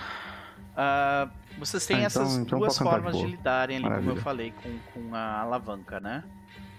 ah, 0.77 1.29
vocês 1.59 1.87
têm 1.87 1.97
Ah, 1.97 2.07
então- 2.09 2.23
essas 2.23 2.37
então 2.37 2.59
duas 2.59 2.79
cantar 2.79 2.97
de 2.97 3.03
formas 3.03 3.17
de 3.17 3.27
lidarem 3.27 3.77
ali, 3.77 3.85
como 3.85 3.97
eu 3.97 4.01
Maravilha. 4.03 4.23
falei, 4.23 4.53
com, 4.53 4.79
com 4.93 5.15
a 5.15 5.41
alavanca, 5.41 6.01
né? 6.01 6.25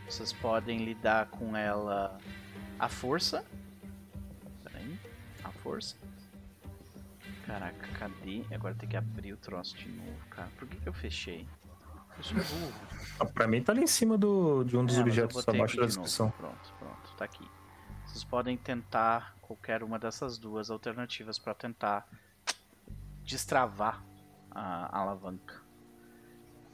Vocês 0.08 0.32
podem 0.34 0.84
lidar 0.86 1.28
com 1.28 1.56
ela 1.56 2.18
à 2.80 2.88
força. 2.88 3.44
Peraí, 4.64 5.00
à 5.44 5.50
força. 5.50 5.96
Caraca, 7.46 7.88
cadê? 8.00 8.44
Agora 8.54 8.74
tem 8.76 8.90
que 8.90 8.98
abrir 8.98 9.34
o 9.34 9.38
troço 9.38 9.76
de 9.78 9.88
novo, 9.90 10.26
cara. 10.30 10.50
Por 10.58 10.68
que, 10.68 10.78
que 10.78 10.88
eu 10.90 10.94
fechei? 10.94 11.48
Eu 12.18 12.24
sou 12.24 12.38
burro. 12.38 12.74
Ah, 13.20 13.26
Pra 13.26 13.48
mim 13.48 13.62
tá 13.62 13.72
ali 13.72 13.84
em 13.84 13.88
cima 13.88 14.18
do, 14.18 14.64
de 14.64 14.78
um 14.78 14.86
dos 14.86 14.98
É, 14.98 15.02
objetos 15.02 15.48
abaixo 15.48 15.76
da 15.76 15.82
novo. 15.84 15.88
descrição. 15.88 16.32
Pronto, 16.32 16.74
pronto, 16.80 17.14
tá 17.18 17.26
aqui. 17.26 17.48
Vocês 18.06 18.24
podem 18.24 18.56
tentar 18.58 19.36
qualquer 19.42 19.84
uma 19.84 20.00
dessas 20.00 20.38
duas 20.38 20.70
alternativas 20.72 21.38
para 21.38 21.54
tentar 21.54 22.08
destravar 23.24 24.02
a 24.56 24.98
alavanca. 25.00 25.62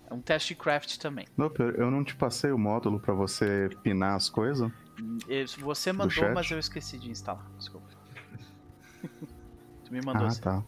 É 0.10 0.14
um 0.14 0.22
teste 0.22 0.50
de 0.54 0.60
craft 0.60 0.98
também. 0.98 1.26
Nope, 1.36 1.62
eu 1.62 1.90
não 1.90 2.04
te 2.04 2.16
passei 2.16 2.52
o 2.52 2.58
módulo 2.58 3.00
pra 3.00 3.14
você 3.14 3.70
pinar 3.82 4.16
as 4.16 4.30
coisas? 4.30 4.72
Você 5.60 5.92
mandou, 5.92 6.34
mas 6.34 6.52
eu 6.52 6.60
esqueci 6.60 6.98
de 7.00 7.10
instalar. 7.10 7.46
Desculpa. 7.58 7.88
tu 9.86 9.92
me 9.94 10.02
mandou 10.06 10.26
Ah, 10.26 10.28
assim. 10.28 10.42
tá. 10.42 10.64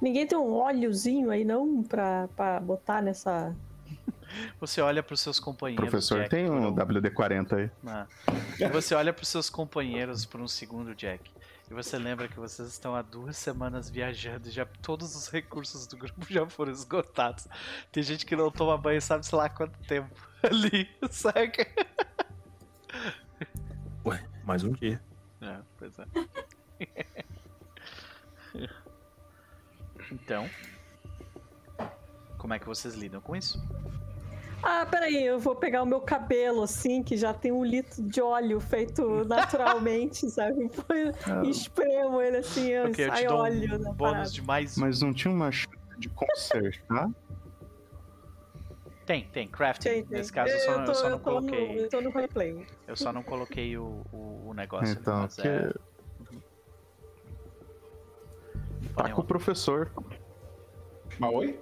Ninguém 0.00 0.26
tem 0.26 0.38
um 0.38 0.52
óleozinho 0.52 1.30
aí 1.30 1.44
não 1.44 1.82
pra, 1.82 2.28
pra 2.28 2.58
botar 2.60 3.02
nessa. 3.02 3.54
Você 4.60 4.80
olha 4.80 5.02
pros 5.02 5.20
seus 5.20 5.38
O 5.38 5.42
companheiros. 5.44 5.90
professor 5.90 6.18
Jack, 6.20 6.30
tem 6.30 6.48
um 6.48 6.68
um- 6.68 6.74
WD-40 6.74 7.52
aí. 7.58 7.70
Ah. 7.86 8.06
E 8.58 8.68
você 8.68 8.94
olha 8.94 9.12
pros 9.12 9.28
seus 9.28 9.50
companheiros 9.50 10.24
por 10.24 10.40
um 10.40 10.46
segundo, 10.48 10.94
Jack. 10.94 11.30
E 11.70 11.74
você 11.74 11.96
lembra 11.96 12.26
que 12.26 12.36
vocês 12.36 12.68
estão 12.68 12.96
há 12.96 13.02
duas 13.02 13.36
semanas 13.36 13.88
viajando 13.88 14.48
e 14.48 14.50
já 14.50 14.66
todos 14.82 15.14
os 15.14 15.28
recursos 15.28 15.86
do 15.86 15.96
grupo 15.96 16.26
já 16.28 16.44
foram 16.50 16.72
esgotados. 16.72 17.46
Tem 17.92 18.02
gente 18.02 18.26
que 18.26 18.34
não 18.34 18.50
toma 18.50 18.76
banho 18.76 19.00
sabe 19.00 19.24
sei 19.24 19.38
lá 19.38 19.48
quanto 19.48 19.78
tempo 19.86 20.10
ali, 20.42 20.90
saca? 21.08 21.64
Ué, 24.04 24.28
mais 24.42 24.64
um 24.64 24.72
dia. 24.72 25.00
É, 25.40 25.60
pois 25.78 25.96
é. 25.98 26.06
Então, 30.12 30.50
como 32.36 32.52
é 32.52 32.58
que 32.58 32.66
vocês 32.66 32.94
lidam 32.94 33.20
com 33.20 33.36
isso? 33.36 33.62
Ah, 34.62 34.84
peraí, 34.84 35.24
eu 35.24 35.38
vou 35.38 35.54
pegar 35.56 35.82
o 35.82 35.86
meu 35.86 36.00
cabelo 36.00 36.62
assim, 36.62 37.02
que 37.02 37.16
já 37.16 37.32
tem 37.32 37.50
um 37.50 37.64
litro 37.64 38.02
de 38.02 38.20
óleo 38.20 38.60
feito 38.60 39.24
naturalmente, 39.26 40.28
sabe? 40.30 40.70
E 41.44 41.50
espremo 41.50 42.20
ele 42.20 42.38
assim, 42.38 42.74
Ah. 42.74 42.84
Ok, 42.88 43.04
eu 43.04 43.08
sai 43.08 43.22
te 43.22 43.28
dou 43.28 43.38
óleo 43.38 43.74
um 43.74 43.78
bônus 43.84 43.96
parada. 43.96 44.30
de 44.30 44.42
mais. 44.42 44.76
Mas 44.76 45.00
não 45.00 45.12
tinha 45.14 45.32
uma 45.32 45.50
chance 45.50 45.76
de 45.98 46.08
consertar? 46.10 47.10
Tem, 49.06 49.24
tem, 49.32 49.48
crafting. 49.48 49.88
Tem, 49.88 50.04
tem. 50.04 50.18
Nesse 50.18 50.32
caso 50.32 50.52
eu 50.52 50.58
só, 50.60 50.70
eu, 50.72 50.84
tô, 50.84 50.90
eu 50.90 50.94
só 50.94 51.04
eu 51.06 51.10
não 51.10 51.18
no, 51.18 51.24
coloquei. 51.24 51.84
eu 51.84 51.88
tô 51.88 52.00
no 52.00 52.10
replay. 52.10 52.66
Eu 52.86 52.96
só 52.96 53.12
não 53.12 53.22
coloquei 53.22 53.76
o, 53.76 54.02
o, 54.12 54.48
o 54.50 54.54
negócio 54.54 54.86
ali, 54.92 55.00
Então, 55.00 55.20
mas 55.22 55.34
que... 55.36 55.48
é. 55.48 55.68
tá 55.68 55.78
podem 58.94 59.14
com 59.14 59.20
o 59.20 59.24
professor. 59.24 59.90
Mas 61.18 61.34
oi? 61.34 61.60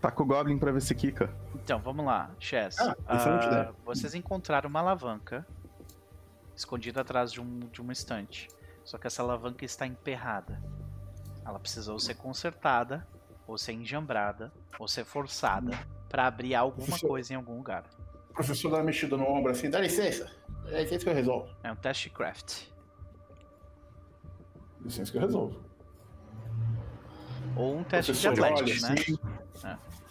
Tá 0.00 0.10
com 0.10 0.24
o 0.24 0.26
Goblin 0.26 0.58
pra 0.58 0.72
ver 0.72 0.82
se 0.82 0.94
quica. 0.94 1.30
Então, 1.64 1.78
vamos 1.80 2.04
lá, 2.04 2.30
Chess. 2.38 2.76
Ah, 2.78 2.94
Ah, 3.06 3.72
vocês 3.86 4.14
encontraram 4.14 4.68
uma 4.68 4.80
alavanca 4.80 5.46
escondida 6.54 7.00
atrás 7.00 7.32
de, 7.32 7.40
um, 7.40 7.58
de 7.60 7.80
uma 7.80 7.90
estante. 7.90 8.48
Só 8.84 8.98
que 8.98 9.06
essa 9.06 9.22
alavanca 9.22 9.64
está 9.64 9.86
emperrada. 9.86 10.62
Ela 11.42 11.58
precisou 11.58 11.98
ser 11.98 12.16
consertada, 12.16 13.06
ou 13.46 13.56
ser 13.56 13.72
enjambrada, 13.72 14.52
ou 14.78 14.86
ser 14.86 15.06
forçada 15.06 15.72
para 16.10 16.26
abrir 16.26 16.54
alguma 16.54 16.84
Professor- 16.86 17.08
coisa 17.08 17.32
em 17.32 17.36
algum 17.36 17.56
lugar. 17.56 17.84
O 18.28 18.34
professor 18.34 18.68
dá 18.70 18.76
uma 18.76 18.84
mexida 18.84 19.16
no 19.16 19.24
ombro 19.26 19.50
assim, 19.50 19.70
dá 19.70 19.80
licença. 19.80 20.30
É 20.66 20.82
isso 20.82 20.98
que 20.98 21.08
eu 21.08 21.14
resolvo. 21.14 21.48
É 21.62 21.72
um 21.72 21.76
teste 21.76 22.10
de 22.10 22.14
craft. 22.14 22.64
É 24.84 24.88
isso 24.88 25.10
que 25.10 25.16
eu 25.16 25.22
resolvo. 25.22 25.62
Ou 27.56 27.78
um 27.78 27.84
teste 27.84 28.12
de 28.12 28.20
Professor, 28.20 28.44
atléticos, 28.44 28.84
olha, 28.84 28.94
né? 28.94 29.02
sim. 29.02 29.18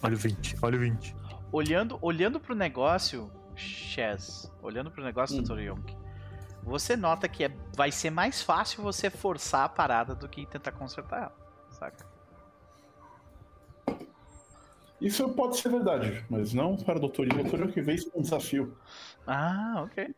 Olha 0.02 0.14
o 0.16 0.18
20, 0.18 0.56
olha 0.62 0.78
o 0.78 0.80
20. 0.80 1.16
Olhando, 1.54 2.00
olhando 2.02 2.40
pro 2.40 2.56
negócio, 2.56 3.32
Chess, 3.56 4.52
olhando 4.62 4.90
pro 4.90 5.04
negócio, 5.04 5.38
Hum. 5.40 5.44
Dr. 5.44 5.60
Young, 5.60 5.86
você 6.64 6.98
nota 6.98 7.30
que 7.30 7.44
é- 7.44 7.56
vai 7.76 7.92
ser 7.92 8.10
mais 8.10 8.42
fácil 8.42 8.82
você 8.82 9.08
forçar 9.10 9.66
a 9.66 9.70
parada 9.70 10.16
do 10.16 10.28
que 10.28 10.48
tentar 10.48 10.72
consertar 10.72 11.22
ela, 11.26 11.36
saca? 11.70 12.12
Isso 15.00 15.30
pode 15.36 15.58
ser 15.58 15.70
verdade, 15.70 16.26
mas 16.30 16.54
não 16.54 16.76
para 16.76 16.98
o 16.98 17.08
Dr. 17.08 17.26
Ivo. 17.26 17.42
O 17.42 17.44
Dr. 17.44 17.60
Ivo 17.64 17.72
que 17.74 17.82
vê 17.82 17.94
isso 17.94 18.10
como 18.10 18.20
um 18.22 18.24
desafio. 18.24 18.76
Ah, 19.28 19.84
ok. 19.86 20.16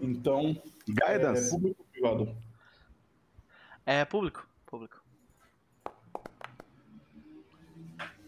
Então, 0.00 0.60
é, 0.88 1.12
Guidance. 1.12 1.50
público 1.50 1.82
ou 1.82 1.86
privado? 1.92 2.36
É 3.86 4.04
público, 4.04 4.48
público. 4.66 4.97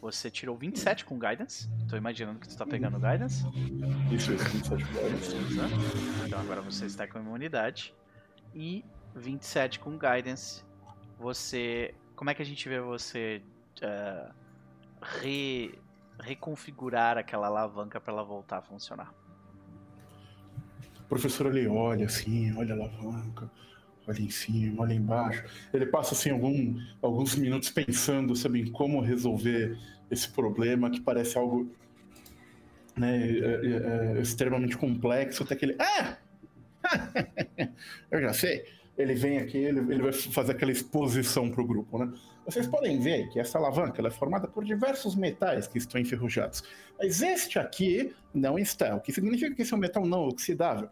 Você 0.01 0.31
tirou 0.31 0.57
27 0.57 1.05
com 1.05 1.19
Guidance. 1.19 1.69
Tô 1.89 1.97
imaginando 1.97 2.39
que 2.41 2.49
tu 2.49 2.57
tá 2.57 2.67
pegando 2.67 2.99
Guidance. 2.99 3.45
Isso, 4.11 4.33
isso, 4.33 4.45
27 4.45 4.85
dólares. 4.93 5.33
Beleza. 5.35 6.27
Então 6.27 6.41
agora 6.41 6.63
você 6.63 6.87
está 6.87 7.07
com 7.07 7.19
imunidade. 7.19 7.95
E 8.55 8.85
27 9.15 9.79
com 9.79 9.99
Guidance. 9.99 10.65
Você. 11.19 11.95
Como 12.17 12.31
é 12.31 12.35
que 12.35 12.41
a 12.43 12.47
gente 12.47 12.67
vê 12.69 12.81
você 12.81 13.43
eh, 13.83 14.31
re- 15.21 15.79
reconfigurar 16.19 17.19
aquela 17.19 17.47
alavanca 17.49 18.01
para 18.01 18.13
ela 18.13 18.25
voltar 18.25 18.59
a 18.59 18.63
funcionar? 18.63 19.13
O 20.99 21.03
professor 21.11 21.55
ele 21.55 21.67
olha 21.69 22.07
assim, 22.07 22.57
olha 22.57 22.75
a 22.75 22.79
alavanca, 22.79 23.51
olha 24.11 24.21
em 24.21 24.31
cima, 24.31 24.83
olha 24.83 24.95
embaixo. 24.95 25.45
Ele 25.73 25.87
passa 25.87 26.15
assim 26.15 26.31
algum, 26.31 26.77
alguns 27.03 27.35
minutos 27.37 27.71
pensando 27.71 28.35
sabe, 28.37 28.61
em 28.61 28.71
como 28.71 29.01
resolver 29.01 29.77
esse 30.11 30.29
problema 30.29 30.91
que 30.91 31.01
parece 31.01 31.39
algo 31.39 31.71
né, 32.97 33.29
é- 33.31 34.17
é- 34.17 34.19
é 34.19 34.21
extremamente 34.21 34.77
complexo, 34.77 35.43
até 35.43 35.57
que 35.57 35.65
ele. 35.65 35.77
Ah! 35.79 36.17
Eu 38.11 38.21
já 38.21 38.33
sei. 38.33 38.65
Ele 38.99 39.15
vem 39.15 39.39
aqui, 39.39 39.57
ele, 39.57 39.79
ele 39.81 40.03
vai 40.03 40.13
fazer 40.13 40.53
aquela 40.53 40.73
exposição 40.73 41.49
para 41.49 41.63
o 41.63 41.67
grupo, 41.67 41.97
né? 41.99 42.13
Vocês 42.45 42.67
podem 42.67 42.99
ver 43.01 43.29
que 43.31 43.39
essa 43.41 43.57
alavanca 43.57 44.07
é 44.07 44.11
formada 44.11 44.47
por 44.47 44.65
diversos 44.65 45.15
metais 45.15 45.67
que 45.67 45.79
estão 45.79 45.99
enferrujados. 45.99 46.63
Mas 46.99 47.23
este 47.23 47.59
aqui 47.59 48.15
não 48.35 48.59
está, 48.59 48.95
o 48.97 49.01
que 49.01 49.13
significa 49.13 49.55
que 49.55 49.63
esse 49.63 49.73
é 49.73 49.77
um 49.77 49.81
metal 49.81 50.05
não 50.05 50.29
oxidável. 50.29 50.91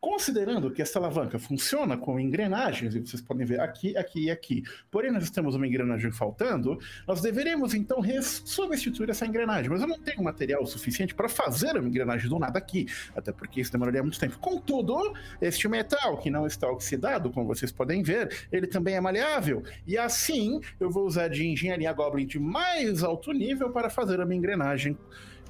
Considerando 0.00 0.70
que 0.70 0.80
essa 0.80 1.00
alavanca 1.00 1.40
funciona 1.40 1.96
com 1.96 2.20
engrenagens, 2.20 2.94
e 2.94 3.00
vocês 3.00 3.20
podem 3.20 3.44
ver 3.44 3.58
aqui, 3.58 3.96
aqui 3.96 4.26
e 4.26 4.30
aqui, 4.30 4.62
porém 4.92 5.10
nós 5.10 5.28
temos 5.28 5.56
uma 5.56 5.66
engrenagem 5.66 6.12
faltando, 6.12 6.78
nós 7.04 7.20
deveríamos 7.20 7.74
então 7.74 7.98
substituir 8.22 9.10
essa 9.10 9.26
engrenagem. 9.26 9.68
Mas 9.68 9.80
eu 9.80 9.88
não 9.88 9.98
tenho 9.98 10.22
material 10.22 10.64
suficiente 10.66 11.16
para 11.16 11.28
fazer 11.28 11.76
uma 11.76 11.88
engrenagem 11.88 12.28
do 12.28 12.38
nada 12.38 12.60
aqui, 12.60 12.86
até 13.16 13.32
porque 13.32 13.60
isso 13.60 13.72
demoraria 13.72 14.00
muito 14.00 14.20
tempo. 14.20 14.38
Contudo, 14.38 15.14
este 15.40 15.66
metal 15.66 16.16
que 16.18 16.30
não 16.30 16.46
está 16.46 16.70
oxidado, 16.70 17.30
como 17.30 17.48
vocês 17.48 17.72
podem 17.72 18.00
ver, 18.00 18.46
ele 18.52 18.68
também 18.68 18.94
é 18.94 19.00
maleável. 19.00 19.64
E 19.84 19.98
assim 19.98 20.60
eu 20.78 20.90
vou 20.90 21.06
usar 21.06 21.26
de 21.26 21.44
engenharia 21.44 21.92
Goblin 21.92 22.26
de 22.26 22.38
mais 22.38 23.02
alto 23.02 23.32
nível 23.32 23.70
para 23.70 23.90
fazer 23.90 24.20
a 24.20 24.24
minha 24.24 24.38
engrenagem 24.38 24.96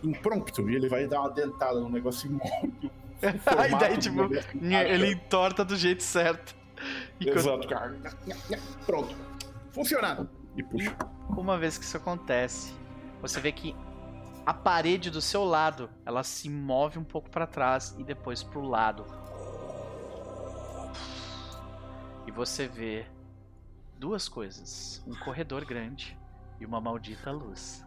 impromptu. 0.03 0.71
E 0.71 0.75
ele 0.75 0.89
vai 0.89 1.07
dar 1.07 1.21
uma 1.21 1.31
dentada 1.31 1.79
no 1.79 1.91
negócio 1.91 2.31
imóvel. 2.31 2.91
e 3.69 3.79
daí, 3.79 3.99
tipo, 3.99 4.21
ele 4.63 5.13
entorta 5.13 5.65
do 5.65 5.77
jeito 5.77 6.03
certo. 6.03 6.55
E 7.21 7.25
quando- 7.27 7.39
Exato, 7.39 7.69
cara. 7.69 7.97
Pronto. 8.87 9.15
Funcionando. 9.73 10.29
E 10.57 10.63
puxa. 10.63 10.97
uma 11.29 11.57
vez 11.59 11.79
que 11.79 11.85
isso 11.85 11.97
acontece, 11.97 12.75
você 13.21 13.41
vê 13.41 13.53
que 13.53 13.75
a 14.45 14.55
parede 14.55 15.11
do 15.11 15.21
seu 15.21 15.45
lado, 15.45 15.91
ela 16.07 16.23
se 16.23 16.49
move 16.49 16.99
um 16.99 17.05
pouco 17.05 17.29
para 17.29 17.47
trás 17.47 17.95
e 17.99 18.03
depois 18.03 18.43
pro 18.43 18.63
lado. 18.63 19.05
E 22.27 22.31
você 22.31 22.67
vê 22.67 23.07
duas 23.99 24.29
coisas: 24.29 25.03
um 25.07 25.15
corredor 25.15 25.65
grande 25.65 26.17
e 26.61 26.65
uma 26.67 26.81
maldita 26.81 27.31
luz. 27.31 27.85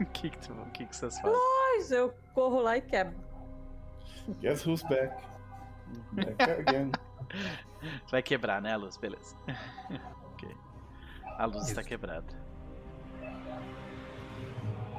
O 0.00 0.04
que 0.12 0.30
que, 0.30 0.38
tu- 0.38 0.52
o 0.52 0.70
que 0.70 0.86
que 0.86 0.94
vocês 0.96 1.18
fazem? 1.20 1.38
Mas 1.76 1.90
eu 1.90 2.12
corro 2.34 2.60
lá 2.60 2.76
e 2.76 2.80
quebro. 2.82 3.16
Guess 4.40 4.66
who's 4.66 4.82
back? 4.84 5.14
Back 6.12 6.42
again. 6.42 6.90
Vai 8.10 8.22
quebrar, 8.22 8.60
né, 8.60 8.72
a 8.72 8.76
luz? 8.76 8.96
Beleza. 8.96 9.36
ok. 10.32 10.56
A 11.38 11.44
luz 11.46 11.68
está 11.68 11.82
quebrada. 11.82 12.26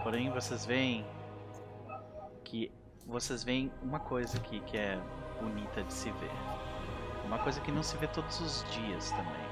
Porém, 0.04 0.30
vocês 0.32 0.66
veem 0.66 1.06
que 2.44 2.72
vocês 3.06 3.44
veem 3.44 3.72
uma 3.82 4.00
coisa 4.00 4.38
aqui 4.38 4.60
que 4.62 4.78
é 4.78 5.00
bonita 5.42 5.84
de 5.84 5.94
se 5.94 6.12
ver. 6.12 6.32
Uma 7.26 7.40
coisa 7.40 7.60
que 7.62 7.72
não 7.72 7.84
se 7.84 7.98
vê 7.98 8.08
todos 8.08 8.40
os 8.40 8.64
dias 8.72 9.12
também. 9.12 9.48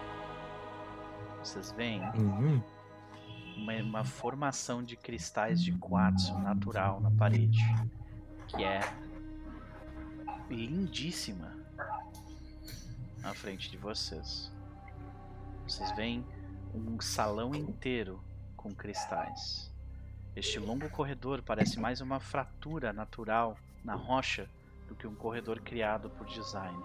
Vocês 1.40 1.72
veem 1.74 2.02
Uhum. 2.18 2.62
Uma, 3.56 3.74
uma 3.76 4.04
formação 4.04 4.84
de 4.84 4.96
cristais 4.96 5.62
de 5.64 5.72
quartzo 5.74 6.38
natural 6.40 7.00
na 7.00 7.12
parede, 7.12 7.60
que 8.48 8.64
é 8.64 8.82
lindíssima 10.50 11.56
na 13.22 13.34
frente 13.34 13.70
de 13.70 13.78
vocês. 13.78 14.52
Vocês 15.68 15.92
veem 15.96 16.26
um 16.74 17.00
salão 17.00 17.56
inteiro 17.56 18.22
com 18.56 18.74
cristais. 18.74 19.72
Este 20.36 20.60
longo 20.60 20.90
corredor 20.90 21.42
parece 21.42 21.80
mais 21.80 22.02
uma 22.02 22.20
fratura 22.20 22.92
natural 22.92 23.58
na 23.84 23.96
rocha 23.96 24.50
do 24.88 24.96
que 24.96 25.08
um 25.08 25.16
corredor 25.16 25.62
criado 25.62 26.10
por 26.10 26.28
design. 26.28 26.84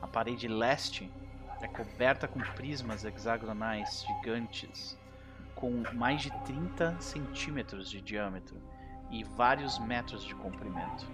A 0.00 0.06
parede 0.06 0.48
leste 0.48 1.10
é 1.60 1.68
coberta 1.68 2.26
com 2.26 2.40
prismas 2.40 3.04
hexagonais 3.04 4.04
gigantes 4.06 4.96
com 5.62 5.84
mais 5.94 6.22
de 6.22 6.30
30 6.44 7.00
centímetros 7.00 7.88
de 7.88 8.00
diâmetro 8.00 8.60
e 9.12 9.22
vários 9.22 9.78
metros 9.78 10.24
de 10.24 10.34
comprimento, 10.34 11.08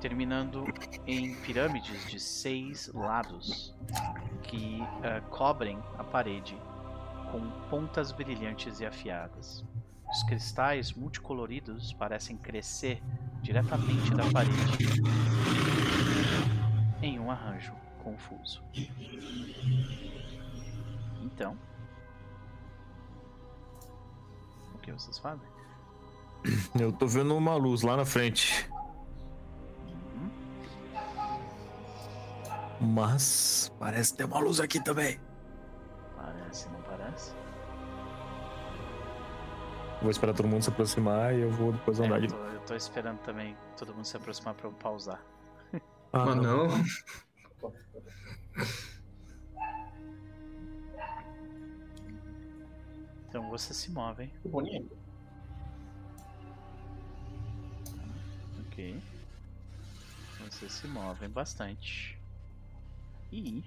terminando 0.00 0.64
em 1.08 1.34
pirâmides 1.40 2.08
de 2.08 2.20
seis 2.20 2.88
lados 2.94 3.74
que 4.44 4.80
eh, 5.02 5.20
cobrem 5.30 5.76
a 5.98 6.04
parede 6.04 6.56
com 7.32 7.40
pontas 7.68 8.12
brilhantes 8.12 8.78
e 8.78 8.86
afiadas. 8.86 9.64
Os 10.08 10.22
cristais 10.22 10.92
multicoloridos 10.92 11.92
parecem 11.92 12.36
crescer 12.36 13.02
diretamente 13.42 14.14
da 14.14 14.22
parede 14.30 14.86
em 17.02 17.18
um 17.18 17.28
arranjo 17.28 17.74
confuso. 18.04 18.62
Então, 21.20 21.58
que 24.96 25.02
vocês 25.02 25.18
fazem? 25.18 25.46
Eu 26.78 26.92
tô 26.92 27.06
vendo 27.06 27.36
uma 27.36 27.54
luz 27.56 27.82
lá 27.82 27.96
na 27.96 28.04
frente. 28.04 28.68
Uhum. 29.86 30.30
Mas 32.80 33.70
parece 33.78 34.16
ter 34.16 34.24
uma 34.24 34.38
luz 34.38 34.60
aqui 34.60 34.82
também. 34.82 35.20
Parece, 36.16 36.68
não 36.70 36.80
parece? 36.82 37.34
Vou 40.00 40.10
esperar 40.10 40.34
todo 40.34 40.48
mundo 40.48 40.62
se 40.62 40.70
aproximar 40.70 41.34
e 41.34 41.40
eu 41.42 41.50
vou 41.50 41.72
depois 41.72 42.00
É, 42.00 42.06
andar 42.06 42.16
eu, 42.16 42.20
de 42.22 42.28
tô, 42.28 42.36
eu 42.36 42.60
tô 42.60 42.74
esperando 42.74 43.18
também 43.18 43.54
todo 43.76 43.94
mundo 43.94 44.06
se 44.06 44.16
aproximar 44.16 44.54
pra 44.54 44.68
eu 44.68 44.72
pausar. 44.72 45.22
Ah, 46.12 46.24
Mas 46.24 46.36
não. 46.36 46.68
Então 53.30 53.48
vocês 53.48 53.76
se 53.76 53.90
movem, 53.92 54.28
Que 54.42 54.48
bonito. 54.48 54.98
ok? 58.66 59.00
Vocês 60.40 60.72
se 60.72 60.88
movem 60.88 61.28
bastante. 61.30 62.18
E. 63.32 63.62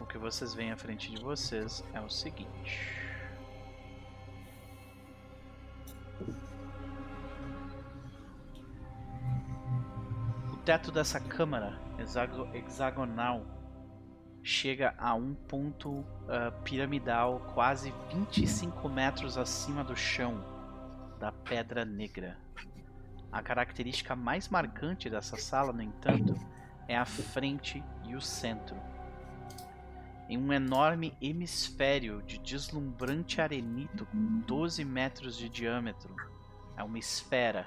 O 0.00 0.06
que 0.06 0.16
vocês 0.16 0.54
veem 0.54 0.72
à 0.72 0.76
frente 0.78 1.10
de 1.14 1.20
vocês 1.22 1.84
é 1.92 2.00
o 2.00 2.08
seguinte. 2.08 2.80
O 10.52 10.56
teto 10.64 10.90
dessa 10.92 11.20
câmara 11.20 11.78
hexago- 11.98 12.48
hexagonal 12.54 13.44
chega 14.42 14.94
a 14.98 15.14
um 15.14 15.34
ponto 15.34 16.04
ah, 16.28 16.50
piramidal 16.64 17.40
quase 17.54 17.92
25 18.12 18.88
metros 18.88 19.38
acima 19.38 19.84
do 19.84 19.96
chão 19.96 20.44
da 21.18 21.30
Pedra 21.30 21.84
Negra. 21.84 22.36
A 23.30 23.40
característica 23.42 24.16
mais 24.16 24.48
marcante 24.48 25.08
dessa 25.08 25.36
sala, 25.36 25.72
no 25.72 25.82
entanto, 25.82 26.34
é 26.88 26.96
a 26.96 27.04
frente 27.04 27.82
e 28.04 28.14
o 28.14 28.20
centro. 28.20 28.76
Em 30.28 30.36
um 30.36 30.52
enorme 30.52 31.14
hemisfério 31.20 32.22
de 32.22 32.38
deslumbrante 32.38 33.40
arenito 33.40 34.04
com 34.06 34.40
12 34.40 34.84
metros 34.84 35.36
de 35.36 35.48
diâmetro, 35.48 36.14
é 36.76 36.82
uma 36.82 36.98
esfera, 36.98 37.66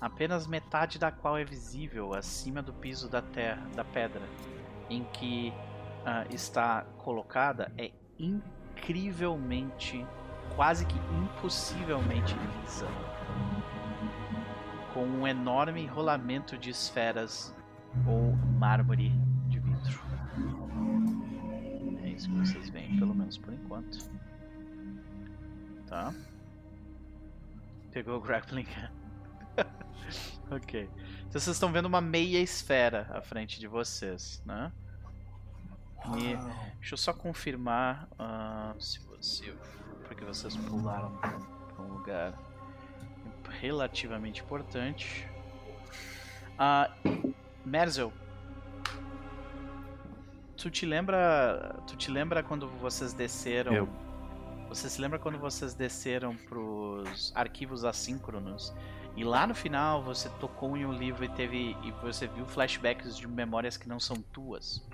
apenas 0.00 0.46
metade 0.46 0.98
da 0.98 1.10
qual 1.10 1.36
é 1.36 1.44
visível 1.44 2.14
acima 2.14 2.62
do 2.62 2.72
piso 2.72 3.08
da 3.08 3.22
terra, 3.22 3.66
da 3.74 3.84
pedra, 3.84 4.22
em 4.88 5.04
que 5.04 5.52
ah, 6.04 6.24
está 6.30 6.82
colocada, 6.98 7.72
é 7.76 7.90
incrivelmente, 8.18 10.06
quase 10.54 10.86
que 10.86 10.96
impossivelmente 10.96 12.34
lisa 12.34 12.86
com 14.96 15.04
um 15.04 15.28
enorme 15.28 15.84
rolamento 15.84 16.56
de 16.56 16.70
esferas 16.70 17.54
ou 18.06 18.34
mármore 18.58 19.10
de 19.46 19.58
vidro. 19.58 20.00
É 22.02 22.08
isso 22.08 22.30
que 22.30 22.34
vocês 22.36 22.70
veem, 22.70 22.96
pelo 22.98 23.14
menos 23.14 23.36
por 23.36 23.52
enquanto. 23.52 23.98
Tá? 25.86 26.14
Pegou 27.92 28.16
o 28.16 28.20
grappling. 28.22 28.66
ok. 30.50 30.88
Então 31.20 31.40
vocês 31.40 31.56
estão 31.56 31.72
vendo 31.72 31.86
uma 31.86 32.00
meia 32.00 32.38
esfera 32.40 33.08
à 33.12 33.20
frente 33.20 33.58
de 33.58 33.66
vocês, 33.66 34.42
né? 34.44 34.72
E 36.18 36.36
deixa 36.76 36.94
eu 36.94 36.98
só 36.98 37.12
confirmar 37.12 38.08
ah, 38.18 38.74
se 38.78 39.00
você. 39.00 39.52
Porque 40.06 40.24
vocês 40.24 40.56
pularam 40.56 41.16
para 41.16 41.82
um 41.82 41.94
lugar 41.94 42.34
relativamente 43.60 44.42
importante. 44.42 45.28
Ah, 46.58 46.90
Merzel, 47.64 48.12
tu 50.56 50.70
te 50.70 50.86
lembra, 50.86 51.76
tu 51.86 51.96
te 51.96 52.10
lembra 52.10 52.42
quando 52.42 52.68
vocês 52.68 53.12
desceram? 53.12 53.72
Eu. 53.72 53.88
Você 54.68 54.88
se 54.88 55.00
lembra 55.00 55.18
quando 55.18 55.38
vocês 55.38 55.74
desceram 55.74 56.36
pros 56.36 57.32
arquivos 57.34 57.84
assíncronos? 57.84 58.74
E 59.16 59.24
lá 59.24 59.46
no 59.46 59.54
final 59.54 60.02
você 60.02 60.28
tocou 60.28 60.76
em 60.76 60.84
um 60.84 60.92
livro 60.92 61.24
e 61.24 61.28
teve 61.28 61.74
e 61.82 61.90
você 62.02 62.26
viu 62.26 62.44
flashbacks 62.44 63.16
de 63.16 63.26
memórias 63.26 63.76
que 63.76 63.88
não 63.88 63.98
são 63.98 64.16
tuas. 64.16 64.86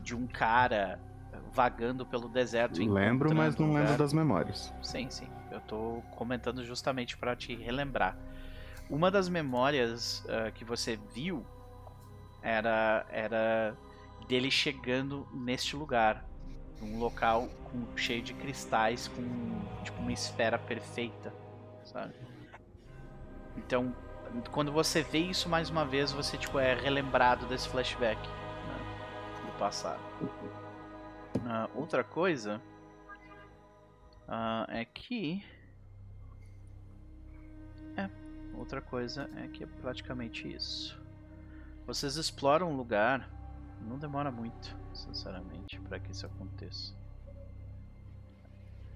De 0.00 0.14
um 0.14 0.28
cara 0.28 1.00
vagando 1.52 2.06
pelo 2.06 2.28
deserto. 2.28 2.80
Lembro, 2.88 3.34
mas 3.34 3.56
não 3.56 3.70
um 3.70 3.74
lembro 3.74 3.98
das 3.98 4.12
memórias. 4.12 4.72
Sim, 4.80 5.10
sim. 5.10 5.28
Eu 5.50 5.60
tô 5.60 6.02
comentando 6.12 6.64
justamente 6.64 7.16
para 7.16 7.34
te 7.34 7.54
relembrar. 7.54 8.16
Uma 8.88 9.10
das 9.10 9.28
memórias 9.28 10.24
ah, 10.28 10.52
que 10.52 10.64
você 10.64 10.96
viu 11.12 11.44
era 12.42 13.04
era 13.10 13.76
dele 14.28 14.50
chegando 14.50 15.26
neste 15.32 15.74
lugar, 15.74 16.24
num 16.80 16.98
local 16.98 17.48
com, 17.64 17.96
cheio 17.96 18.22
de 18.22 18.34
cristais, 18.34 19.08
com 19.08 19.22
tipo 19.82 20.00
uma 20.00 20.12
esfera 20.12 20.58
perfeita, 20.58 21.32
sabe? 21.84 22.14
Então, 23.56 23.94
quando 24.50 24.72
você 24.72 25.02
vê 25.02 25.18
isso 25.18 25.48
mais 25.48 25.70
uma 25.70 25.84
vez, 25.84 26.12
você 26.12 26.36
tipo 26.36 26.58
é 26.58 26.74
relembrado 26.74 27.46
desse 27.46 27.68
flashback 27.68 28.20
né, 28.28 29.46
do 29.46 29.58
passado. 29.58 30.00
Ah, 31.46 31.68
outra 31.74 32.02
coisa 32.02 32.60
ah, 34.28 34.66
é 34.68 34.84
que. 34.84 35.44
É, 37.96 38.08
outra 38.54 38.80
coisa 38.80 39.30
é 39.36 39.48
que 39.48 39.62
é 39.62 39.66
praticamente 39.66 40.52
isso. 40.52 41.00
Vocês 41.86 42.16
exploram 42.16 42.70
um 42.72 42.76
lugar, 42.76 43.28
não 43.82 43.98
demora 43.98 44.30
muito, 44.30 44.74
sinceramente, 44.94 45.78
para 45.80 46.00
que 46.00 46.10
isso 46.10 46.24
aconteça. 46.24 46.94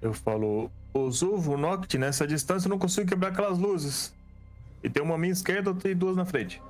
Eu 0.01 0.13
falo, 0.13 0.71
ô 0.93 1.11
Zuvo, 1.11 1.55
Noct, 1.55 1.97
nessa 1.97 2.25
distância 2.25 2.67
eu 2.67 2.71
não 2.71 2.79
consigo 2.79 3.07
quebrar 3.07 3.29
aquelas 3.29 3.59
luzes. 3.59 4.17
E 4.83 4.89
tem 4.89 5.03
uma 5.03 5.15
à 5.15 5.17
minha 5.17 5.33
esquerda 5.33 5.75
e 5.87 5.95
duas 5.95 6.15
na 6.15 6.25
frente. 6.25 6.61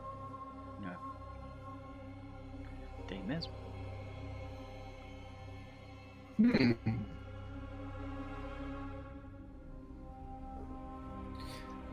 Tem 3.09 3.23
mesmo? 3.23 3.51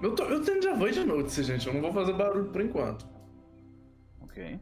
Eu, 0.03 0.15
tô, 0.15 0.25
eu 0.25 0.45
tenho 0.45 0.63
Javante 0.63 1.01
de 1.01 1.05
notice, 1.07 1.43
gente. 1.43 1.67
Eu 1.67 1.73
não 1.73 1.81
vou 1.81 1.91
fazer 1.91 2.13
barulho 2.13 2.51
por 2.51 2.61
enquanto. 2.61 3.09
Ok. 4.21 4.61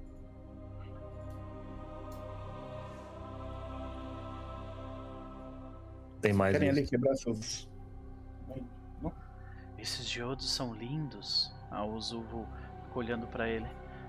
Tem 6.21 6.33
mais 6.33 6.53
Querem 6.53 6.71
ali 6.71 6.87
quebrar 6.87 7.17
seus. 7.17 7.69
Esses 9.85 10.09
diodos 10.09 10.51
são 10.51 10.73
lindos. 10.73 11.53
Ah, 11.71 11.85
o 11.85 12.01
Zuvo 12.01 12.49
ficou 12.85 13.03
olhando 13.03 13.27
para 13.27 13.47
ele. 13.47 13.69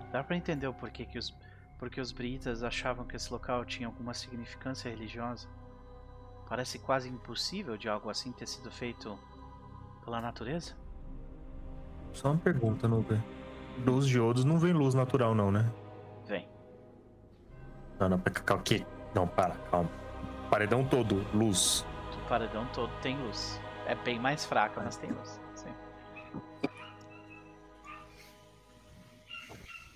Dá 0.09 0.23
pra 0.23 0.37
entender 0.37 0.65
o 0.67 0.73
porquê 0.73 1.05
que 1.05 1.19
os, 1.19 1.37
porque 1.77 1.99
os 1.99 2.13
britas 2.13 2.63
achavam 2.63 3.05
que 3.05 3.17
esse 3.17 3.29
local 3.29 3.65
tinha 3.65 3.85
alguma 3.85 4.13
significância 4.13 4.89
religiosa. 4.89 5.49
Parece 6.47 6.79
quase 6.79 7.09
impossível 7.09 7.75
de 7.75 7.89
algo 7.89 8.09
assim 8.09 8.31
ter 8.31 8.47
sido 8.47 8.71
feito 8.71 9.19
pela 10.05 10.21
natureza. 10.21 10.77
Só 12.13 12.31
uma 12.31 12.39
pergunta, 12.39 12.87
Nuber. 12.87 13.21
Dos 13.79 14.07
diodos 14.07 14.45
não 14.45 14.57
vem 14.57 14.71
luz 14.71 14.95
natural, 14.95 15.35
não, 15.35 15.51
né? 15.51 15.69
Vem. 16.25 16.47
Não, 17.99 18.07
não, 18.07 18.19
calma, 18.19 18.61
aqui. 18.61 18.85
Não, 19.13 19.27
para, 19.27 19.55
calma. 19.69 19.89
Paredão 20.49 20.85
todo, 20.85 21.17
luz. 21.33 21.85
O 22.13 22.29
paredão 22.29 22.65
todo 22.67 22.93
tem 23.01 23.17
luz. 23.17 23.59
É 23.85 23.93
bem 23.93 24.17
mais 24.17 24.45
fraca, 24.45 24.81
mas 24.81 24.95
tem 24.95 25.11
luz. 25.11 25.43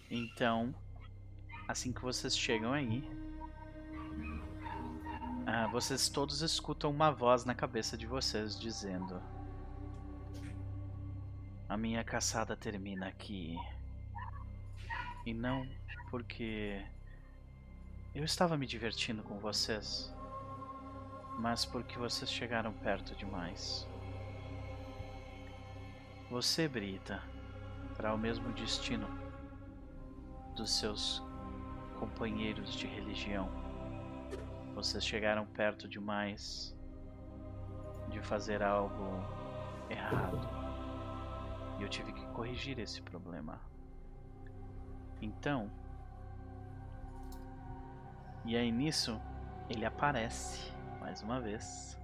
Então, 0.09 0.73
assim 1.67 1.93
que 1.93 2.01
vocês 2.01 2.37
chegam 2.37 2.73
aí, 2.73 3.03
ah, 5.45 5.67
vocês 5.67 6.09
todos 6.09 6.41
escutam 6.41 6.89
uma 6.89 7.11
voz 7.11 7.45
na 7.45 7.53
cabeça 7.53 7.97
de 7.97 8.05
vocês 8.05 8.59
dizendo: 8.59 9.21
A 11.67 11.77
minha 11.77 12.03
caçada 12.03 12.55
termina 12.55 13.07
aqui. 13.07 13.57
E 15.25 15.33
não 15.33 15.67
porque 16.09 16.83
eu 18.15 18.23
estava 18.23 18.57
me 18.57 18.65
divertindo 18.65 19.21
com 19.21 19.37
vocês 19.37 20.11
mas 21.39 21.63
porque 21.63 21.97
vocês 21.97 22.29
chegaram 22.29 22.73
perto 22.73 23.15
demais. 23.15 23.87
Você, 26.29 26.67
Brita, 26.67 27.23
terá 27.95 28.13
o 28.13 28.17
mesmo 28.17 28.53
destino 28.53 29.07
dos 30.55 30.69
seus 30.69 31.23
companheiros 31.99 32.75
de 32.75 32.85
religião. 32.85 33.49
Vocês 34.75 35.03
chegaram 35.03 35.47
perto 35.47 35.87
demais 35.87 36.77
de 38.09 38.21
fazer 38.21 38.61
algo 38.61 39.23
errado. 39.89 40.47
E 41.79 41.81
eu 41.81 41.89
tive 41.89 42.13
que 42.13 42.23
corrigir 42.27 42.77
esse 42.77 43.01
problema. 43.01 43.59
Então, 45.19 45.71
e 48.45 48.55
aí 48.55 48.71
nisso, 48.71 49.19
ele 49.67 49.83
aparece 49.83 50.71
mais 50.99 51.23
uma 51.23 51.41
vez. 51.41 51.99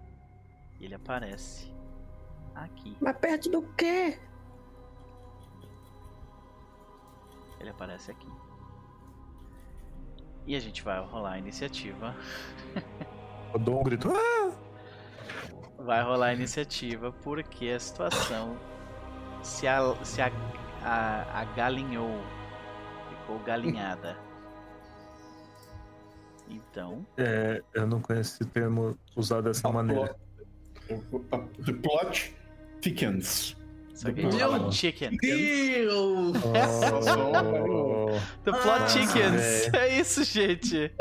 Ele 0.81 0.95
aparece 0.95 1.71
aqui. 2.55 2.95
Mas 2.99 3.17
perto 3.17 3.49
do 3.49 3.61
quê? 3.77 4.17
Ele 7.59 7.69
aparece 7.69 8.11
aqui. 8.11 8.27
E 10.45 10.55
a 10.55 10.59
gente 10.59 10.83
vai 10.83 10.99
rolar 11.03 11.33
a 11.33 11.37
iniciativa. 11.39 12.15
Eu 13.53 13.59
dou 13.59 13.79
um 13.79 13.83
grito. 13.83 14.11
Ah! 14.11 14.51
Vai 15.79 16.03
rolar 16.03 16.27
a 16.27 16.33
iniciativa 16.33 17.11
porque 17.11 17.69
a 17.69 17.79
situação 17.79 18.57
se, 19.41 19.67
a, 19.67 19.79
se 20.03 20.21
a, 20.21 20.31
a, 20.83 21.41
agalinhou. 21.41 22.21
Ficou 23.09 23.39
galinhada. 23.39 24.17
Então, 26.47 27.05
É, 27.17 27.63
eu 27.73 27.87
não 27.87 27.99
conheço 27.99 28.35
esse 28.35 28.45
termo 28.51 28.95
usado 29.15 29.45
dessa 29.45 29.67
maneira. 29.71 30.15
The 30.87 31.73
plot 31.81 32.35
gente 32.93 34.35
Meu 34.37 34.49
fala 34.49 34.71
chicken. 34.71 35.17
Deus! 35.21 36.33
Oh, 36.43 38.19
The 38.43 38.51
plot 38.51 38.67
Ah, 38.81 38.87
chickens. 38.87 39.73
É 39.73 39.99
isso, 39.99 40.23
gente. 40.23 40.91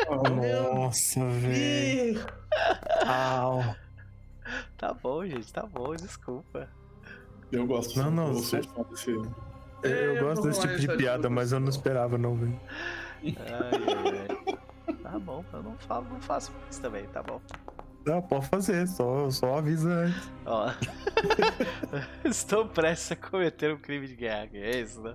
nossa, 0.75 1.25
velho. 1.29 2.25
Au. 3.07 3.75
Tá 4.79 4.95
bom, 4.95 5.27
gente. 5.27 5.53
Tá 5.53 5.67
bom. 5.67 5.95
Desculpa. 5.97 6.69
Eu 7.51 7.67
gosto. 7.67 7.99
Não, 7.99 8.11
não, 8.11 8.29
Eu 8.29 8.35
você- 8.35 8.63
fã 8.63 8.83
desse. 8.91 9.11
Eu 9.11 9.23
É, 9.83 10.21
gosto 10.21 10.41
vamos 10.43 10.59
desse 10.59 10.61
tipo 10.61 10.79
de 10.79 10.97
piada, 10.97 11.29
mas 11.29 11.53
eu 11.53 11.61
não 11.61 11.69
esperava, 11.69 12.17
não, 12.17 12.35
velho. 12.37 12.61
Ai, 13.25 13.37
ai, 13.39 14.27
ai. 14.89 14.95
Tá 15.03 15.19
bom. 15.19 15.45
Eu 15.53 15.63
não, 15.63 15.77
falo, 15.79 16.07
não 16.11 16.21
faço 16.21 16.53
isso 16.71 16.81
também. 16.81 17.05
Tá 17.09 17.23
bom. 17.23 17.41
Não, 18.07 18.21
pode 18.21 18.47
fazer, 18.49 18.87
só, 18.87 19.31
só 19.31 19.57
avisa 19.59 19.89
antes. 19.91 20.31
Ó. 20.45 20.71
Estou 22.25 22.67
prestes 22.69 23.13
a 23.13 23.17
cometer 23.17 23.73
um 23.73 23.79
crime 23.79 24.07
de 24.07 24.15
guerra. 24.15 24.49
É 24.53 24.81
isso, 24.81 25.01
né? 25.01 25.15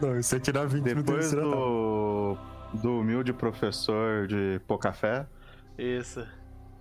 Não, 0.00 0.16
e 0.16 0.22
você 0.22 0.38
tirar 0.38 0.66
20 0.66 0.84
minutos, 0.84 1.04
Depois 1.04 1.30
já 1.30 1.36
tá. 1.38 1.42
do, 1.42 2.38
do 2.74 2.98
humilde 3.00 3.32
professor 3.32 4.28
de 4.28 4.60
Pocafé, 4.68 5.26
Isso. 5.76 6.24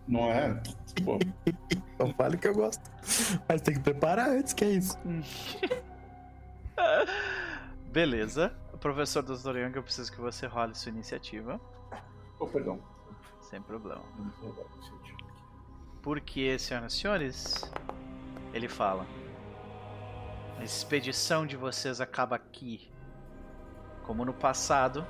Não 0.07 0.31
é? 0.31 0.61
Pô, 1.03 1.17
Não 1.99 2.13
fale 2.13 2.37
que 2.37 2.47
eu 2.47 2.53
gosto. 2.53 2.81
Mas 3.47 3.61
tem 3.61 3.73
que 3.75 3.79
preparar 3.79 4.29
antes, 4.29 4.53
que 4.53 4.65
é 4.65 4.69
isso. 4.69 4.97
Beleza. 7.91 8.53
Professor 8.79 9.21
dos 9.21 9.43
Young, 9.43 9.75
eu 9.75 9.83
preciso 9.83 10.11
que 10.11 10.21
você 10.21 10.47
role 10.47 10.73
sua 10.75 10.91
iniciativa. 10.91 11.59
oh, 12.39 12.47
perdão. 12.47 12.79
Sem 13.49 13.61
problema. 13.63 14.03
Porque, 16.03 16.59
senhoras 16.59 16.93
e 16.93 16.97
senhores, 16.97 17.71
ele 18.53 18.69
fala: 18.69 19.07
A 20.59 20.63
expedição 20.63 21.47
de 21.47 21.57
vocês 21.57 21.99
acaba 21.99 22.35
aqui. 22.35 22.91
Como 24.03 24.23
no 24.23 24.33
passado, 24.33 25.05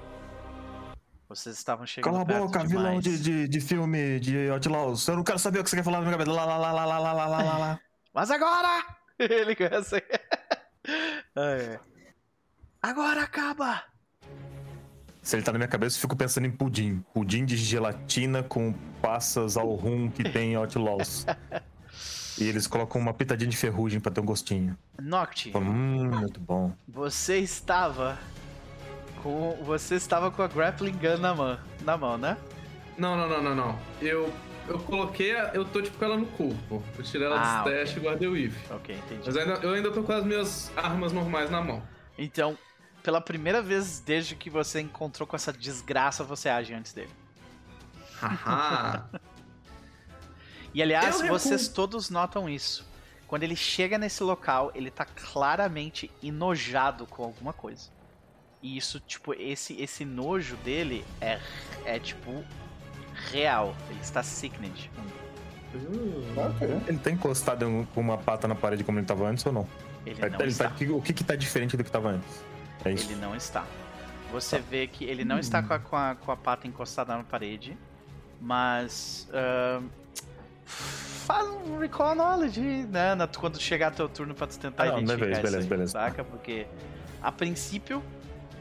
vocês 1.27 1.57
estavam 1.57 1.85
chegando 1.85 2.11
Cala 2.13 2.23
a 2.23 2.25
perto 2.25 2.45
boca, 2.45 2.65
demais. 2.65 2.71
vilão 2.71 2.99
de, 2.99 3.21
de, 3.21 3.47
de 3.47 3.61
filme 3.61 4.19
de 4.21 4.49
Outlaws. 4.49 5.07
Eu 5.07 5.17
não 5.17 5.23
quero 5.23 5.39
saber 5.39 5.59
o 5.59 5.63
que 5.63 5.69
você 5.69 5.75
quer 5.75 5.83
falar 5.83 5.97
na 5.97 6.05
minha 6.05 6.17
cabeça. 6.17 6.31
Lá, 6.31 6.45
lá, 6.45 6.57
lá, 6.57 6.71
lá, 6.71 6.85
lá, 6.85 6.99
lá, 6.99 7.13
lá, 7.13 7.27
lá, 7.27 7.43
lá, 7.43 7.57
lá. 7.57 7.79
Mas 8.13 8.31
agora! 8.31 8.85
Ele 9.19 9.53
começa. 9.53 9.97
Ai. 11.35 11.79
Agora 12.81 13.23
acaba! 13.23 13.83
Se 15.29 15.35
ele 15.35 15.43
tá 15.43 15.51
na 15.51 15.59
minha 15.59 15.67
cabeça, 15.67 15.95
eu 15.95 16.01
fico 16.01 16.15
pensando 16.15 16.47
em 16.47 16.51
pudim. 16.51 17.05
Pudim 17.13 17.45
de 17.45 17.55
gelatina 17.55 18.41
com 18.41 18.73
passas 18.99 19.57
ao 19.57 19.75
rum 19.75 20.09
que 20.09 20.23
tem 20.27 20.53
em 20.53 20.55
Outlaws. 20.55 21.23
E 22.39 22.45
eles 22.47 22.65
colocam 22.65 22.99
uma 22.99 23.13
pitadinha 23.13 23.47
de 23.47 23.55
ferrugem 23.55 23.99
pra 23.99 24.11
ter 24.11 24.21
um 24.21 24.25
gostinho. 24.25 24.75
Noct, 24.99 25.51
Hum, 25.55 26.09
muito 26.09 26.39
bom. 26.39 26.73
você 26.87 27.37
estava 27.37 28.17
com. 29.21 29.55
Você 29.65 29.93
estava 29.93 30.31
com 30.31 30.41
a 30.41 30.47
grappling 30.47 30.93
gun 30.93 31.17
na 31.19 31.35
mão, 31.35 31.59
na 31.83 31.95
mão, 31.95 32.17
né? 32.17 32.35
Não, 32.97 33.15
não, 33.15 33.29
não, 33.29 33.43
não, 33.43 33.55
não. 33.55 33.79
Eu, 34.01 34.33
eu 34.67 34.79
coloquei, 34.79 35.35
a- 35.37 35.51
eu 35.53 35.63
tô 35.63 35.79
tipo 35.79 35.95
com 35.99 36.05
ela 36.05 36.17
no 36.17 36.25
corpo. 36.25 36.81
Eu 36.97 37.03
tirei 37.03 37.27
ela 37.27 37.39
Ah, 37.39 37.61
do 37.61 37.69
stash 37.69 37.97
e 37.97 37.99
guardei 37.99 38.27
o 38.27 38.35
if. 38.35 38.57
Ok, 38.71 38.95
entendi. 38.95 39.21
Mas 39.27 39.37
ainda, 39.37 39.53
eu 39.61 39.73
ainda 39.73 39.91
tô 39.91 40.01
com 40.01 40.11
as 40.11 40.23
minhas 40.25 40.71
armas 40.75 41.13
normais 41.13 41.51
na 41.51 41.61
mão. 41.61 41.83
Então, 42.17 42.57
pela 43.03 43.19
primeira 43.21 43.61
vez 43.61 43.99
desde 43.99 44.35
que 44.35 44.49
você 44.49 44.79
encontrou 44.81 45.25
com 45.27 45.35
essa 45.35 45.51
desgraça, 45.53 46.23
você 46.23 46.49
age 46.49 46.73
antes 46.73 46.93
dele. 46.93 47.11
Haha. 48.21 49.09
E 50.71 50.83
aliás, 50.83 51.15
Eu 51.15 51.21
recuo. 51.23 51.39
vocês 51.39 51.67
todos 51.67 52.11
notam 52.11 52.47
isso. 52.47 52.85
Quando 53.25 53.41
ele 53.41 53.55
chega 53.55 53.97
nesse 53.97 54.21
local, 54.23 54.71
ele 54.75 54.91
tá 54.91 55.03
claramente 55.03 56.11
enojado 56.21 57.07
com 57.07 57.23
alguma 57.23 57.51
coisa. 57.51 57.89
E 58.61 58.77
isso, 58.77 58.99
tipo, 58.99 59.33
esse 59.33 59.81
esse 59.81 60.05
nojo 60.05 60.55
dele 60.57 61.03
é, 61.19 61.39
é 61.85 61.97
tipo, 61.97 62.43
real. 63.31 63.75
Ele 63.89 63.99
está 63.99 64.21
sickened. 64.21 64.91
Ok. 66.37 66.67
Ele 66.87 66.99
tá 66.99 67.09
encostado 67.09 67.65
com 67.95 67.99
uma 68.01 68.19
pata 68.19 68.47
na 68.47 68.53
parede 68.53 68.83
como 68.83 68.99
ele 68.99 69.07
tava 69.07 69.27
antes 69.27 69.43
ou 69.47 69.51
não? 69.51 69.67
Ele 70.05 70.19
Ele 70.21 70.29
não 70.29 70.37
tá- 70.37 70.45
está. 70.45 70.71
o 70.91 71.01
que 71.01 71.13
que 71.13 71.23
tá 71.23 71.35
diferente 71.35 71.75
do 71.75 71.83
que 71.83 71.89
tava 71.89 72.09
antes? 72.09 72.43
É 72.85 72.91
isso. 72.91 73.11
Ele 73.11 73.19
não 73.19 73.35
está. 73.35 73.65
Você 74.31 74.59
vê 74.59 74.87
que 74.87 75.03
ele 75.05 75.25
não 75.25 75.39
está 75.39 75.61
com 75.63 75.73
a, 75.73 75.79
com, 75.79 75.95
a, 75.95 76.15
com 76.15 76.31
a 76.31 76.37
pata 76.37 76.67
encostada 76.67 77.15
na 77.17 77.23
parede, 77.23 77.75
mas. 78.39 79.27
ahn, 79.33 79.87
faz 80.65 81.47
um 81.65 81.77
recall 81.79 82.13
knowledge, 82.15 82.61
né? 82.61 83.15
na- 83.15 83.27
quando 83.27 83.59
chegar 83.59 83.91
teu 83.91 84.07
turno 84.07 84.33
pra 84.35 84.45
tu 84.47 84.57
tentar 84.59 84.83
Ah, 84.83 84.91
não, 84.91 84.99
identificar 84.99 85.19
beleza, 85.25 85.39
isso 85.41 85.51
beleza, 85.51 85.63
aí, 85.65 85.69
beleza. 85.69 85.91
saca? 85.93 86.23
Porque, 86.23 86.67
a 87.21 87.31
princípio, 87.31 88.03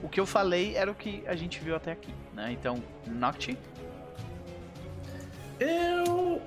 o 0.03 0.09
que 0.09 0.19
eu 0.19 0.27
falei 0.27 0.75
era 0.75 0.91
o 0.91 0.95
que 0.95 1.23
a 1.27 1.37
gente 1.37 1.61
viu 1.61 1.77
até 1.77 1.93
aqui, 1.93 2.13
né? 2.35 2.51
Então, 2.53 2.83
Nocti, 3.07 3.57
Eu. 5.61 6.41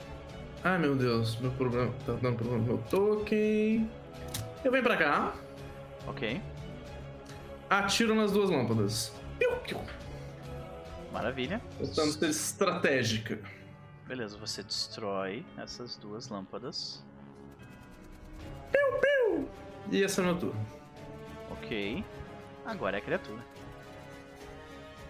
Ai 0.63 0.77
meu 0.77 0.95
Deus, 0.95 1.37
meu 1.39 1.51
problema. 1.51 1.91
Tá 2.05 2.13
dando 2.13 2.35
problema 2.37 2.59
no 2.59 2.65
meu 2.65 2.77
token. 2.89 3.89
Eu 4.63 4.71
venho 4.71 4.83
pra 4.83 4.95
cá, 4.95 5.33
ok, 6.07 6.39
atiro 7.79 8.13
nas 8.13 8.31
duas 8.31 8.49
lâmpadas. 8.49 9.13
Piu, 9.39 9.51
piu. 9.57 9.79
maravilha. 11.11 11.61
Tentando 11.77 12.11
ser 12.11 12.29
estratégica. 12.29 13.39
Beleza, 14.07 14.37
você 14.37 14.61
destrói 14.61 15.45
essas 15.57 15.95
duas 15.95 16.27
lâmpadas. 16.27 17.03
E 19.91 20.03
esse 20.03 20.21
é 20.21 20.23
meu 20.23 20.37
turno. 20.37 20.65
Ok. 21.51 22.03
Agora 22.65 22.95
é 22.95 22.99
a 22.99 23.03
criatura. 23.03 23.43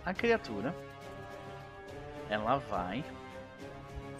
A 0.03 0.11
criatura. 0.11 0.75
Ela 2.29 2.57
vai 2.57 3.03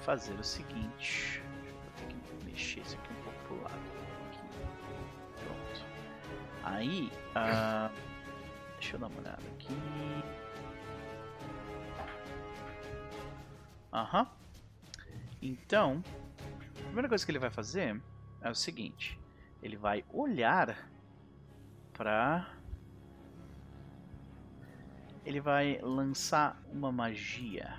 fazer 0.01 0.33
o 0.33 0.43
seguinte. 0.43 1.41
Vou 1.97 2.07
ter 2.07 2.13
que 2.13 2.45
mexer 2.45 2.81
isso 2.81 2.95
aqui 2.95 3.11
um 3.11 3.23
pouco 3.23 3.39
pro 3.47 3.63
lado. 3.63 3.81
Aqui. 4.29 4.39
Pronto. 5.43 5.85
Aí. 6.63 7.11
ah, 7.33 7.89
deixa 8.81 8.95
eu 8.95 8.99
dar 8.99 9.07
uma 9.07 9.19
olhada 9.19 9.43
aqui. 9.53 9.67
Aham. 13.93 14.27
Então. 15.41 16.03
A 16.79 16.83
primeira 16.85 17.07
coisa 17.07 17.23
que 17.23 17.31
ele 17.31 17.39
vai 17.39 17.51
fazer 17.51 18.01
é 18.41 18.49
o 18.49 18.55
seguinte. 18.55 19.19
Ele 19.61 19.77
vai 19.77 20.03
olhar 20.11 20.89
pra. 21.93 22.51
Ele 25.23 25.39
vai 25.39 25.79
lançar 25.83 26.59
uma 26.73 26.91
magia. 26.91 27.77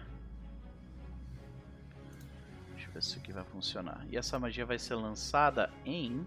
Deixa 2.71 2.89
eu 2.89 2.93
ver 2.93 3.03
se 3.03 3.09
isso 3.09 3.19
aqui 3.19 3.33
vai 3.33 3.45
funcionar. 3.45 4.07
E 4.09 4.17
essa 4.17 4.39
magia 4.39 4.65
vai 4.65 4.79
ser 4.79 4.95
lançada 4.95 5.69
em. 5.85 6.25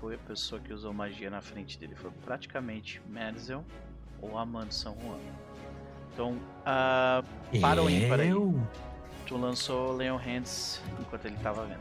Foi 0.00 0.14
a 0.14 0.18
pessoa 0.18 0.60
que 0.60 0.72
usou 0.72 0.92
magia 0.92 1.28
na 1.30 1.40
frente 1.40 1.78
dele? 1.78 1.94
Foi 1.96 2.10
praticamente 2.24 3.02
Merzel 3.08 3.64
ou 4.20 4.38
Amando 4.38 4.72
São 4.72 4.96
Juan. 5.00 5.18
Então, 6.12 6.38
ah, 6.64 7.22
para 7.60 7.82
o 7.82 7.90
ímpar 7.90 8.20
aí. 8.20 8.30
Tu 9.26 9.36
lançou 9.36 9.92
Leon 9.92 10.16
Hands 10.16 10.80
enquanto 11.00 11.24
ele 11.26 11.36
tava 11.42 11.66
vendo. 11.66 11.80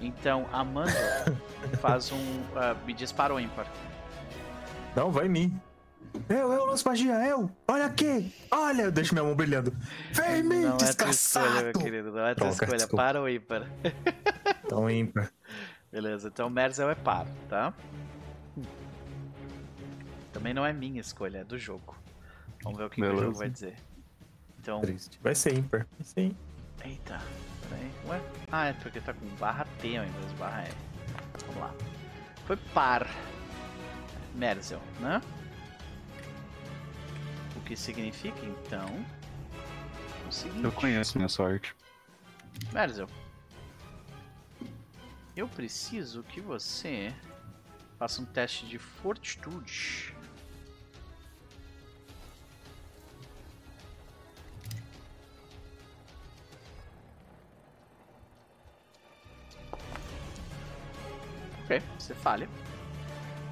Então, 0.00 0.46
Amanda 0.52 0.92
faz 1.80 2.12
um. 2.12 2.42
ah, 2.56 2.74
me 2.86 2.92
dispara 2.92 3.34
o 3.34 3.40
ímpar. 3.40 3.66
Não, 4.94 5.10
vai 5.10 5.26
em 5.26 5.30
mim. 5.30 5.60
Eu, 6.30 6.50
eu 6.50 6.64
lanço 6.64 6.88
magia, 6.88 7.12
eu! 7.26 7.50
Olha 7.68 7.84
aqui! 7.84 8.32
Olha! 8.50 8.82
Eu 8.84 8.92
deixo 8.92 9.12
minha 9.12 9.22
mão 9.22 9.34
brilhando. 9.34 9.70
Vem 10.12 10.38
em 10.38 10.42
mim, 10.42 10.62
Não 10.62 10.76
é 10.76 10.78
tua 10.78 10.88
escolha, 10.88 11.10
desgraçado! 11.10 11.64
meu 11.64 11.72
querido. 11.74 12.10
Não 12.12 12.20
é 12.26 12.34
tua 12.34 12.46
Troca, 12.46 12.52
escolha. 12.64 12.76
desculpa. 12.78 13.02
Para 13.04 13.20
o 13.22 13.28
ímpar. 13.28 13.66
Então 14.64 14.88
ímpar. 14.90 15.30
Beleza, 15.90 16.28
então 16.28 16.50
Merzel 16.50 16.90
é 16.90 16.94
par, 16.94 17.26
tá? 17.48 17.72
Também 20.32 20.52
não 20.52 20.66
é 20.66 20.72
minha 20.72 21.00
escolha, 21.00 21.38
é 21.38 21.44
do 21.44 21.58
jogo. 21.58 21.96
Vamos 22.62 22.78
ver 22.78 22.84
o 22.84 22.90
que, 22.90 23.00
que 23.00 23.06
o 23.06 23.16
jogo 23.16 23.38
vai 23.38 23.48
dizer. 23.48 23.76
Então. 24.60 24.80
Triste. 24.80 25.18
Vai 25.22 25.34
ser 25.34 25.56
ímpar. 25.56 25.86
Vai 25.98 26.04
ser 26.04 26.20
ímpar. 26.22 26.46
Eita, 26.84 27.20
peraí. 27.68 27.90
Ué? 28.08 28.20
Ah, 28.50 28.66
é 28.66 28.72
porque 28.74 29.00
tá 29.00 29.14
com 29.14 29.26
barra 29.36 29.64
T 29.80 29.96
ao 29.96 30.04
invés 30.04 30.28
de 30.28 30.34
barra 30.34 30.64
E. 30.64 30.72
Vamos 31.46 31.56
lá. 31.56 31.74
Foi 32.46 32.56
par. 32.74 33.06
Merzel, 34.34 34.80
né? 35.00 35.22
O 37.56 37.60
que 37.60 37.74
significa 37.76 38.38
então. 38.44 39.04
O 40.28 40.32
seguinte. 40.32 40.64
eu 40.64 40.72
conheço 40.72 41.16
minha 41.16 41.28
sorte. 41.28 41.74
Merzel. 42.72 43.08
Eu 45.36 45.46
preciso 45.46 46.22
que 46.22 46.40
você 46.40 47.14
faça 47.98 48.22
um 48.22 48.24
teste 48.24 48.66
de 48.66 48.78
fortitude. 48.78 50.16
Ok, 61.64 61.82
você 61.98 62.14
falha. 62.14 62.48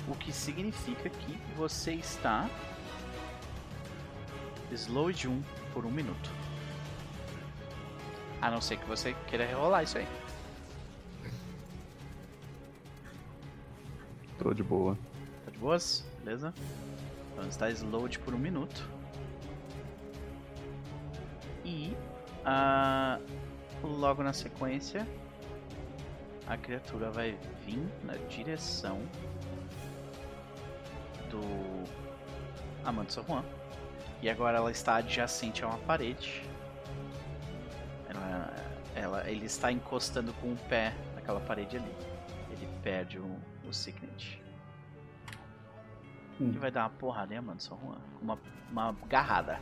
O 0.08 0.14
que 0.14 0.32
significa 0.32 1.10
que 1.10 1.36
você 1.54 1.92
está 1.92 2.48
slow 4.72 5.12
de 5.12 5.28
1 5.28 5.42
por 5.74 5.84
um 5.84 5.90
minuto. 5.90 6.30
A 8.40 8.50
não 8.50 8.62
ser 8.62 8.78
que 8.78 8.86
você 8.86 9.14
queira 9.26 9.44
rerolar 9.44 9.84
isso 9.84 9.98
aí. 9.98 10.23
Tô 14.44 14.52
de 14.52 14.62
boa. 14.62 14.94
Tá 15.46 15.50
de 15.50 15.56
boas? 15.58 16.04
Beleza? 16.22 16.52
Então 17.32 17.48
está 17.48 17.70
slowed 17.70 18.18
por 18.18 18.34
um 18.34 18.38
minuto. 18.38 18.86
E 21.64 21.96
ah, 22.44 23.18
logo 23.82 24.22
na 24.22 24.34
sequência 24.34 25.08
a 26.46 26.58
criatura 26.58 27.10
vai 27.10 27.38
vir 27.64 27.82
na 28.04 28.16
direção 28.28 29.00
do 31.30 31.40
Amando 32.84 33.10
San 33.10 33.22
Juan. 33.24 33.42
E 34.20 34.28
agora 34.28 34.58
ela 34.58 34.70
está 34.70 34.96
adjacente 34.96 35.64
a 35.64 35.68
uma 35.68 35.78
parede. 35.78 36.42
Ela, 38.10 38.54
ela- 38.94 39.30
ele 39.30 39.46
está 39.46 39.72
encostando 39.72 40.34
com 40.34 40.52
o 40.52 40.56
pé 40.68 40.94
naquela 41.14 41.40
parede 41.40 41.78
ali. 41.78 41.94
Ele 42.50 42.68
perde 42.82 43.18
o, 43.18 43.36
o 43.68 43.72
Signet. 43.72 44.42
Hum. 46.40 46.52
Vai 46.58 46.70
dar 46.70 46.82
uma 46.82 46.90
porrada 46.90 47.32
em 47.32 47.36
Amando 47.36 47.62
San 47.62 47.76
Juan. 47.76 47.96
com 48.18 48.24
Uma, 48.24 48.38
uma 48.70 48.96
garrada. 49.08 49.60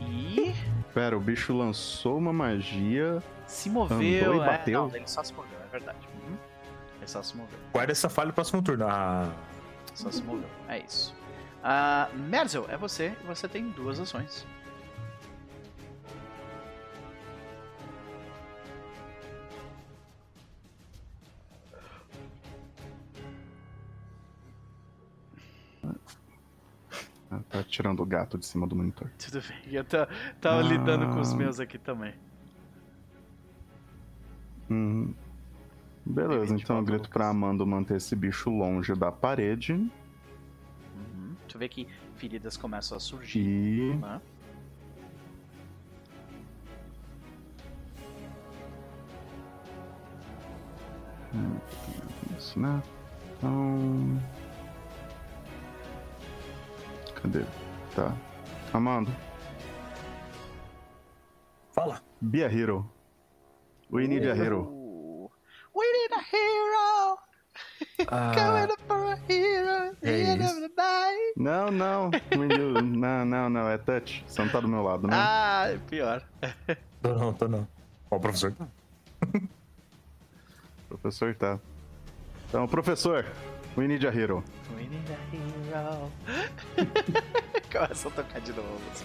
E 0.00 0.54
Pera, 0.94 1.16
o 1.16 1.20
bicho 1.20 1.56
lançou 1.56 2.16
uma 2.18 2.32
magia. 2.32 3.22
se 3.46 3.68
moveu. 3.70 3.96
Andou 4.30 4.34
e 4.36 4.40
é, 4.40 4.46
bateu? 4.46 4.88
não, 4.88 4.96
ele 4.96 5.06
só 5.06 5.22
se 5.22 5.32
moveu, 5.34 5.58
é 5.60 5.66
verdade. 5.70 5.98
Uhum. 6.26 6.36
Ele 6.96 7.06
só 7.06 7.22
se 7.22 7.36
moveu. 7.36 7.58
Guarda 7.72 7.92
essa 7.92 8.08
falha 8.08 8.28
no 8.28 8.32
próximo 8.32 8.62
turno. 8.62 8.86
Ah, 8.88 9.30
Só 9.94 10.10
se 10.10 10.22
moveu. 10.22 10.48
É 10.68 10.78
isso. 10.80 11.14
Ah, 11.62 12.08
Merzel, 12.14 12.66
é 12.68 12.76
você. 12.76 13.12
e 13.22 13.26
Você 13.26 13.48
tem 13.48 13.68
duas 13.70 13.98
ações. 14.00 14.46
Tá 27.58 27.64
tirando 27.64 28.00
o 28.00 28.06
gato 28.06 28.38
de 28.38 28.46
cima 28.46 28.68
do 28.68 28.76
monitor. 28.76 29.10
Tudo 29.18 29.42
bem. 29.48 29.74
Eu 29.74 29.82
tô, 29.84 29.96
tava 30.40 30.62
lidando 30.62 31.08
com 31.08 31.18
os 31.20 31.32
Ah. 31.32 31.36
meus 31.36 31.58
aqui 31.58 31.76
também. 31.76 32.14
Uhum. 34.70 35.12
Beleza, 36.06 36.54
então 36.54 36.76
eu 36.76 36.84
grito 36.84 37.10
pra 37.10 37.28
Amanda 37.28 37.66
manter 37.66 37.96
esse 37.96 38.14
bicho 38.14 38.48
longe 38.48 38.94
da 38.94 39.10
parede. 39.10 39.72
Uhum. 39.72 39.90
Deixa 41.40 41.56
eu 41.56 41.58
ver 41.58 41.68
que 41.68 41.88
feridas 42.14 42.56
começam 42.56 42.96
a 42.96 43.00
surgir. 43.00 43.40
E. 43.40 43.96
né? 43.96 44.20
Isso, 52.38 52.58
né? 52.58 52.82
Então. 53.36 54.20
Cadê? 57.28 57.44
Tá. 57.94 58.16
Amanda, 58.72 59.10
fala. 61.72 62.00
be 62.22 62.42
a 62.42 62.48
hero. 62.48 62.90
We 63.90 64.06
need 64.06 64.26
a 64.26 64.34
hero. 64.34 65.30
We 65.74 65.84
need 65.92 66.12
a 66.12 66.22
hero! 66.22 67.18
Ah, 68.08 68.32
Coming 68.34 68.70
up 68.72 68.80
for 68.86 69.12
a 69.12 69.16
hero! 69.28 69.96
é 70.02 70.36
isso. 70.36 70.70
Não, 71.36 71.70
não. 71.70 72.10
Não, 72.82 73.24
não, 73.26 73.50
não. 73.50 73.68
É 73.68 73.76
touch. 73.78 74.24
Você 74.26 74.42
não 74.42 74.48
tá 74.50 74.60
do 74.60 74.68
meu 74.68 74.82
lado, 74.82 75.06
né? 75.06 75.14
Ah, 75.14 75.66
é 75.68 75.78
pior. 75.78 76.22
tô 77.02 77.14
não, 77.14 77.32
tô 77.34 77.46
não. 77.46 77.68
Ó, 78.10 78.16
o 78.16 78.20
professor 78.20 78.52
tá. 78.52 78.66
Professor 80.88 81.34
tá. 81.34 81.60
Então, 82.48 82.66
professor, 82.66 83.26
we 83.78 83.86
need 83.86 84.04
a 84.06 84.10
hero. 84.10 84.42
We 84.76 84.82
need 84.88 85.08
a 85.10 85.18
hero. 85.76 86.10
Começa 87.72 88.08
a 88.08 88.10
tocar 88.10 88.40
de 88.40 88.52
novo. 88.52 88.80
assim. 88.90 89.04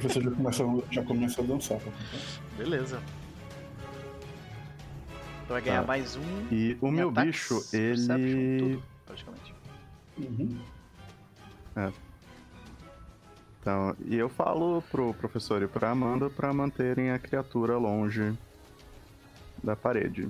Você 0.00 0.20
já 0.20 0.30
começa, 0.30 0.64
já 0.90 1.02
começa 1.04 1.42
a 1.42 1.44
dançar. 1.44 1.78
tá? 1.80 1.90
Beleza. 2.56 3.02
Então 5.44 5.54
vai 5.56 5.60
ganhar 5.62 5.80
Tá. 5.82 5.86
mais 5.86 6.16
um. 6.16 6.46
E 6.50 6.76
o 6.80 6.90
meu 6.90 7.10
ataques, 7.10 7.30
bicho, 7.32 7.76
ele. 7.76 8.58
tudo, 8.58 8.82
praticamente. 9.06 9.54
Uhum. 10.18 10.58
Então, 13.60 13.94
e 14.06 14.16
eu 14.16 14.28
falo 14.28 14.82
pro 14.90 15.12
professor 15.14 15.62
e 15.62 15.68
pra 15.68 15.90
Amanda 15.90 16.30
pra 16.30 16.52
manterem 16.52 17.10
a 17.10 17.18
criatura 17.18 17.76
longe 17.76 18.32
da 19.62 19.76
parede. 19.76 20.28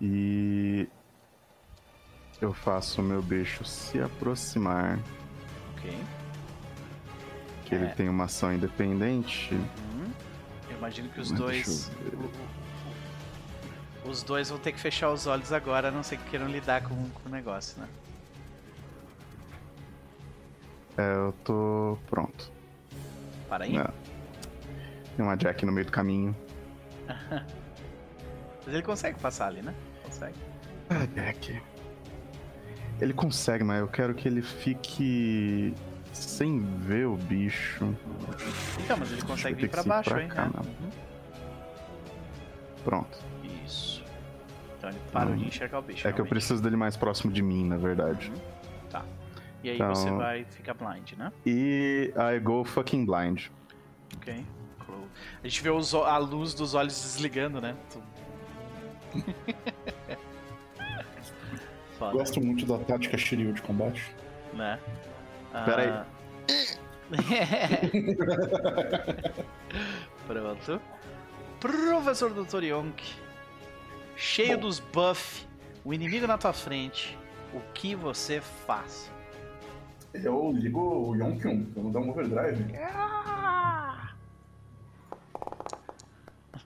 E 0.00 0.86
eu 2.44 2.52
faço 2.54 3.00
o 3.00 3.04
meu 3.04 3.22
bicho 3.22 3.64
se 3.64 4.00
aproximar, 4.00 4.98
Ok. 5.72 5.96
que 7.64 7.74
ele 7.74 7.86
É. 7.86 7.88
tem 7.88 8.08
uma 8.08 8.24
ação 8.24 8.52
independente. 8.52 9.52
Uhum. 9.54 10.10
Eu 10.70 10.76
imagino 10.78 11.08
que 11.08 11.20
os 11.20 11.30
Mas 11.30 11.40
dois. 11.40 11.88
o- 12.12 12.16
o- 14.08 14.10
Os 14.10 14.22
dois 14.22 14.50
vão 14.50 14.58
ter 14.58 14.72
que 14.72 14.78
fechar 14.80 15.10
os 15.10 15.26
olhos 15.26 15.50
agora, 15.50 15.88
a 15.88 15.90
não 15.90 16.02
ser 16.02 16.18
que 16.18 16.28
queiram 16.28 16.46
lidar 16.46 16.82
com, 16.82 16.94
com 17.08 17.26
o 17.28 17.32
negócio, 17.32 17.80
né? 17.80 17.88
É, 20.98 21.14
eu 21.14 21.32
tô 21.42 21.98
pronto. 22.06 22.52
Para 23.48 23.64
aí. 23.64 23.72
Não. 23.72 23.84
Tem 25.16 25.24
uma 25.24 25.36
Jack 25.36 25.64
no 25.64 25.72
meio 25.72 25.86
do 25.86 25.92
caminho. 25.92 26.36
Mas 28.66 28.74
ele 28.74 28.82
consegue 28.82 29.18
passar 29.18 29.46
ali, 29.48 29.62
né? 29.62 29.74
Consegue. 30.02 30.36
Ah, 30.90 31.06
Jack. 31.14 31.62
Ele 33.00 33.12
consegue, 33.12 33.64
mas 33.64 33.80
eu 33.80 33.88
quero 33.88 34.14
que 34.14 34.26
ele 34.28 34.40
fique 34.42 35.74
sem 36.12 36.60
ver 36.64 37.06
o 37.06 37.16
bicho. 37.16 37.94
Então, 38.82 38.96
mas 38.96 39.10
ele 39.12 39.22
consegue 39.22 39.60
vir 39.62 39.68
pra 39.68 39.82
baixo 39.82 40.10
pra 40.10 40.20
aí, 40.20 40.28
cá, 40.28 40.44
né? 40.46 40.52
Uhum. 40.58 40.90
Pronto. 42.84 43.18
Isso. 43.64 44.04
Então 44.78 44.90
ele 44.90 44.98
parou 45.12 45.32
Hum. 45.34 45.36
de 45.38 45.46
enxergar 45.48 45.78
o 45.78 45.82
bicho. 45.82 46.00
É 46.00 46.02
que 46.02 46.20
eu 46.20 46.24
realmente. 46.24 46.30
preciso 46.30 46.62
dele 46.62 46.76
mais 46.76 46.96
próximo 46.96 47.32
de 47.32 47.42
mim, 47.42 47.64
na 47.66 47.76
verdade. 47.76 48.30
Tá. 48.90 49.04
E 49.62 49.70
aí 49.70 49.74
Então- 49.76 49.94
você 49.94 50.10
vai 50.10 50.44
ficar 50.44 50.74
blind, 50.74 51.12
né? 51.18 51.32
E 51.44 52.12
I 52.16 52.38
go 52.38 52.62
fucking 52.64 53.04
blind. 53.04 53.46
Ok. 54.16 54.44
Cool. 54.86 55.08
A 55.42 55.48
gente 55.48 55.62
vê 55.62 55.70
os 55.70 55.92
a 55.94 56.16
luz 56.18 56.54
dos 56.54 56.74
olhos 56.74 56.94
desligando, 57.02 57.60
né? 57.60 57.74
Foda, 62.04 62.18
Gosto 62.18 62.40
muito 62.40 62.66
da 62.66 62.78
tática 62.78 63.16
Shiryu 63.16 63.52
de 63.52 63.62
combate. 63.62 64.14
né? 64.52 64.78
Pera 65.64 65.82
aí. 65.82 65.92
Pronto. 70.26 70.80
Professor 71.60 72.32
Dr. 72.32 72.64
Yonk. 72.64 73.02
Cheio 74.16 74.58
dos 74.58 74.80
buff. 74.80 75.46
O 75.84 75.92
inimigo 75.92 76.26
na 76.26 76.38
tua 76.38 76.52
frente. 76.52 77.16
O 77.52 77.60
que 77.72 77.94
você 77.94 78.40
faz? 78.40 79.10
Eu 80.12 80.52
ligo 80.52 80.80
o 80.80 81.14
Yonkyun, 81.16 81.66
eu 81.74 81.82
vou 81.82 81.90
dar 81.90 82.00
um 82.00 82.10
overdrive. 82.10 82.64
Ah! 82.78 84.12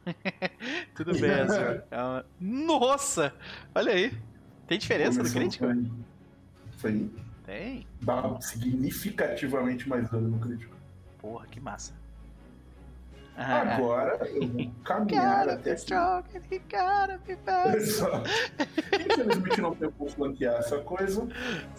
Tudo 0.94 1.18
bem, 1.18 1.30
Azul. 1.40 1.82
É 1.90 2.24
Nossa! 2.40 3.34
Olha 3.74 3.92
aí. 3.92 4.12
Tem 4.68 4.78
diferença 4.78 5.22
no 5.22 5.30
Começando 5.32 5.40
crítico? 5.42 5.94
Foi 6.76 7.10
Tem. 7.44 7.86
dá 8.02 8.40
significativamente 8.40 9.88
mais 9.88 10.08
dano 10.10 10.28
no 10.28 10.38
crítico. 10.38 10.76
Porra, 11.18 11.46
que 11.46 11.58
massa. 11.58 11.92
Ah, 13.36 13.76
Agora 13.76 14.16
eu 14.26 14.46
vou 14.48 14.70
caminhar 14.84 15.48
até 15.48 15.70
aqui. 15.72 15.80
strong 15.80 16.24
and 16.36 16.42
he 16.50 16.58
gotta 16.58 17.18
be. 17.26 17.38
Infelizmente 19.10 19.60
não 19.60 19.74
tenho 19.74 19.92
como 19.92 20.10
flanquear 20.10 20.56
essa 20.56 20.78
coisa. 20.80 21.26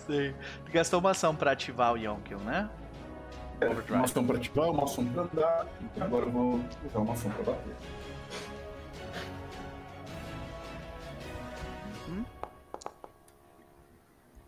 Sei. 0.07 0.33
Tu 0.65 0.71
gastou 0.71 0.99
uma 0.99 1.11
ação 1.11 1.35
pra 1.35 1.51
ativar 1.51 1.93
o 1.93 1.97
Yonkill, 1.97 2.39
né? 2.39 2.69
Uma 3.61 3.71
Overdrive. 3.71 4.03
ação 4.03 4.25
pra 4.25 4.37
ativar, 4.37 4.69
uma 4.71 4.83
ação 4.85 5.05
pra 5.05 5.23
andar. 5.23 5.67
Agora 5.99 6.25
eu 6.25 6.31
vou 6.31 6.61
usar 6.87 6.99
uma 6.99 7.13
ação 7.13 7.29
pra 7.31 7.43
bater. 7.43 7.75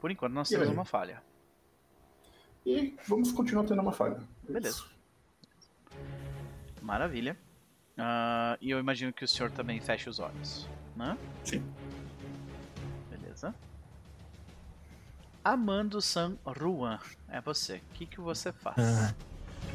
Por 0.02 0.12
enquanto 0.12 0.34
nós 0.34 0.50
E 0.50 0.56
temos 0.56 0.68
aí? 0.68 0.74
uma 0.74 0.84
falha. 0.84 1.22
E 2.66 2.96
vamos 3.08 3.32
continuar 3.32 3.64
tendo 3.66 3.82
uma 3.82 3.92
falha. 3.94 4.20
Beleza. 4.50 4.84
Maravilha. 6.82 7.38
Ah, 7.98 8.58
e 8.60 8.72
eu 8.72 8.80
imagino 8.80 9.14
que 9.14 9.24
o 9.24 9.28
senhor 9.28 9.52
também 9.52 9.80
feche 9.80 10.10
os 10.10 10.20
olhos, 10.20 10.68
né? 10.96 11.16
Sim. 11.44 11.64
Beleza. 13.10 13.54
Amando 15.44 16.02
San 16.02 16.36
Ruan, 16.46 17.00
é 17.30 17.40
você. 17.42 17.76
O 17.78 17.94
que, 17.94 18.06
que 18.08 18.20
você 18.20 18.52
faz? 18.52 18.78
Ah, 18.80 19.14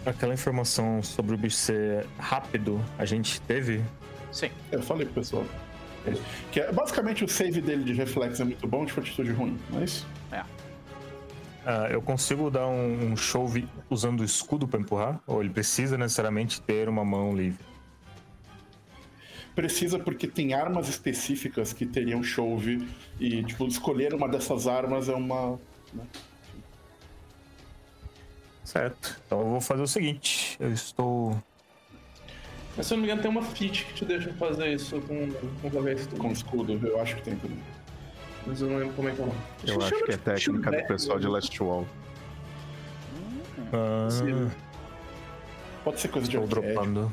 aquela 0.05 0.35
informação 0.35 1.03
sobre 1.03 1.35
o 1.35 1.39
bicho 1.39 1.57
ser 1.57 2.07
rápido, 2.19 2.81
a 2.98 3.05
gente 3.05 3.40
teve? 3.43 3.85
Sim. 4.32 4.51
Eu 4.73 4.82
falei 4.82 5.07
pro 5.07 5.15
pessoal. 5.16 5.44
Que 6.53 6.61
é, 6.61 6.70
basicamente 6.73 7.24
o 7.24 7.28
save 7.28 7.61
dele 7.61 7.82
de 7.82 7.93
reflexo 7.93 8.43
é 8.43 8.44
muito 8.44 8.66
bom, 8.69 8.85
de 8.85 8.93
fortitude 8.93 9.32
ruim, 9.32 9.59
não 9.70 9.81
é 9.81 9.85
isso? 9.85 10.07
Ah, 11.68 11.88
eu 11.90 12.01
consigo 12.01 12.48
dar 12.48 12.68
um, 12.68 13.10
um 13.10 13.16
chove 13.16 13.68
usando 13.90 14.20
o 14.20 14.24
escudo 14.24 14.68
pra 14.68 14.78
empurrar? 14.78 15.20
Ou 15.26 15.43
ele 15.43 15.51
precisa 15.51 15.98
necessariamente 15.98 16.60
ter 16.60 16.88
uma 16.88 17.05
mão 17.05 17.34
livre? 17.34 17.59
Precisa 19.52 19.98
porque 19.98 20.28
tem 20.28 20.55
armas 20.55 20.88
específicas 20.88 21.72
que 21.72 21.84
teriam 21.84 22.22
chove 22.22 22.86
e, 23.18 23.43
tipo, 23.43 23.66
escolher 23.66 24.14
uma 24.14 24.28
dessas 24.28 24.68
armas 24.68 25.09
é 25.09 25.14
uma. 25.14 25.59
Certo. 28.62 29.20
Então 29.26 29.40
eu 29.40 29.48
vou 29.48 29.60
fazer 29.60 29.82
o 29.82 29.88
seguinte: 29.88 30.56
eu 30.60 30.70
estou. 30.70 31.43
Mas 32.76 32.86
se 32.86 32.94
eu 32.94 32.97
não 32.97 33.05
me 33.05 33.10
engano, 33.10 33.22
tem 33.22 33.30
uma 33.30 33.43
feat 33.43 33.86
que 33.86 33.94
te 33.94 34.05
deixa 34.05 34.32
fazer 34.34 34.72
isso 34.72 35.01
com, 35.01 35.32
com 35.60 35.70
qualquer 35.70 35.97
estudo. 35.97 36.20
com 36.20 36.30
escudo, 36.30 36.86
eu 36.86 37.01
acho 37.01 37.16
que 37.16 37.22
tem 37.22 37.34
também. 37.34 37.59
Mas 38.47 38.60
eu 38.60 38.68
não 38.68 38.78
lembro 38.78 38.94
como 38.94 39.09
é 39.09 39.12
que 39.12 39.20
é 39.20 39.24
o 39.24 39.27
nome. 39.27 39.40
Eu 39.66 39.82
acho 39.82 40.05
que 40.05 40.12
é 40.12 40.16
técnica 40.16 40.70
do 40.70 40.86
pessoal 40.86 41.18
de 41.18 41.27
Last 41.27 41.62
Wall. 41.62 41.86
Ah. 43.73 44.09
Pode 45.82 46.01
ser 46.01 46.09
coisa 46.09 46.28
de 46.28 46.36
estou 46.36 46.48
dropando. 46.48 47.12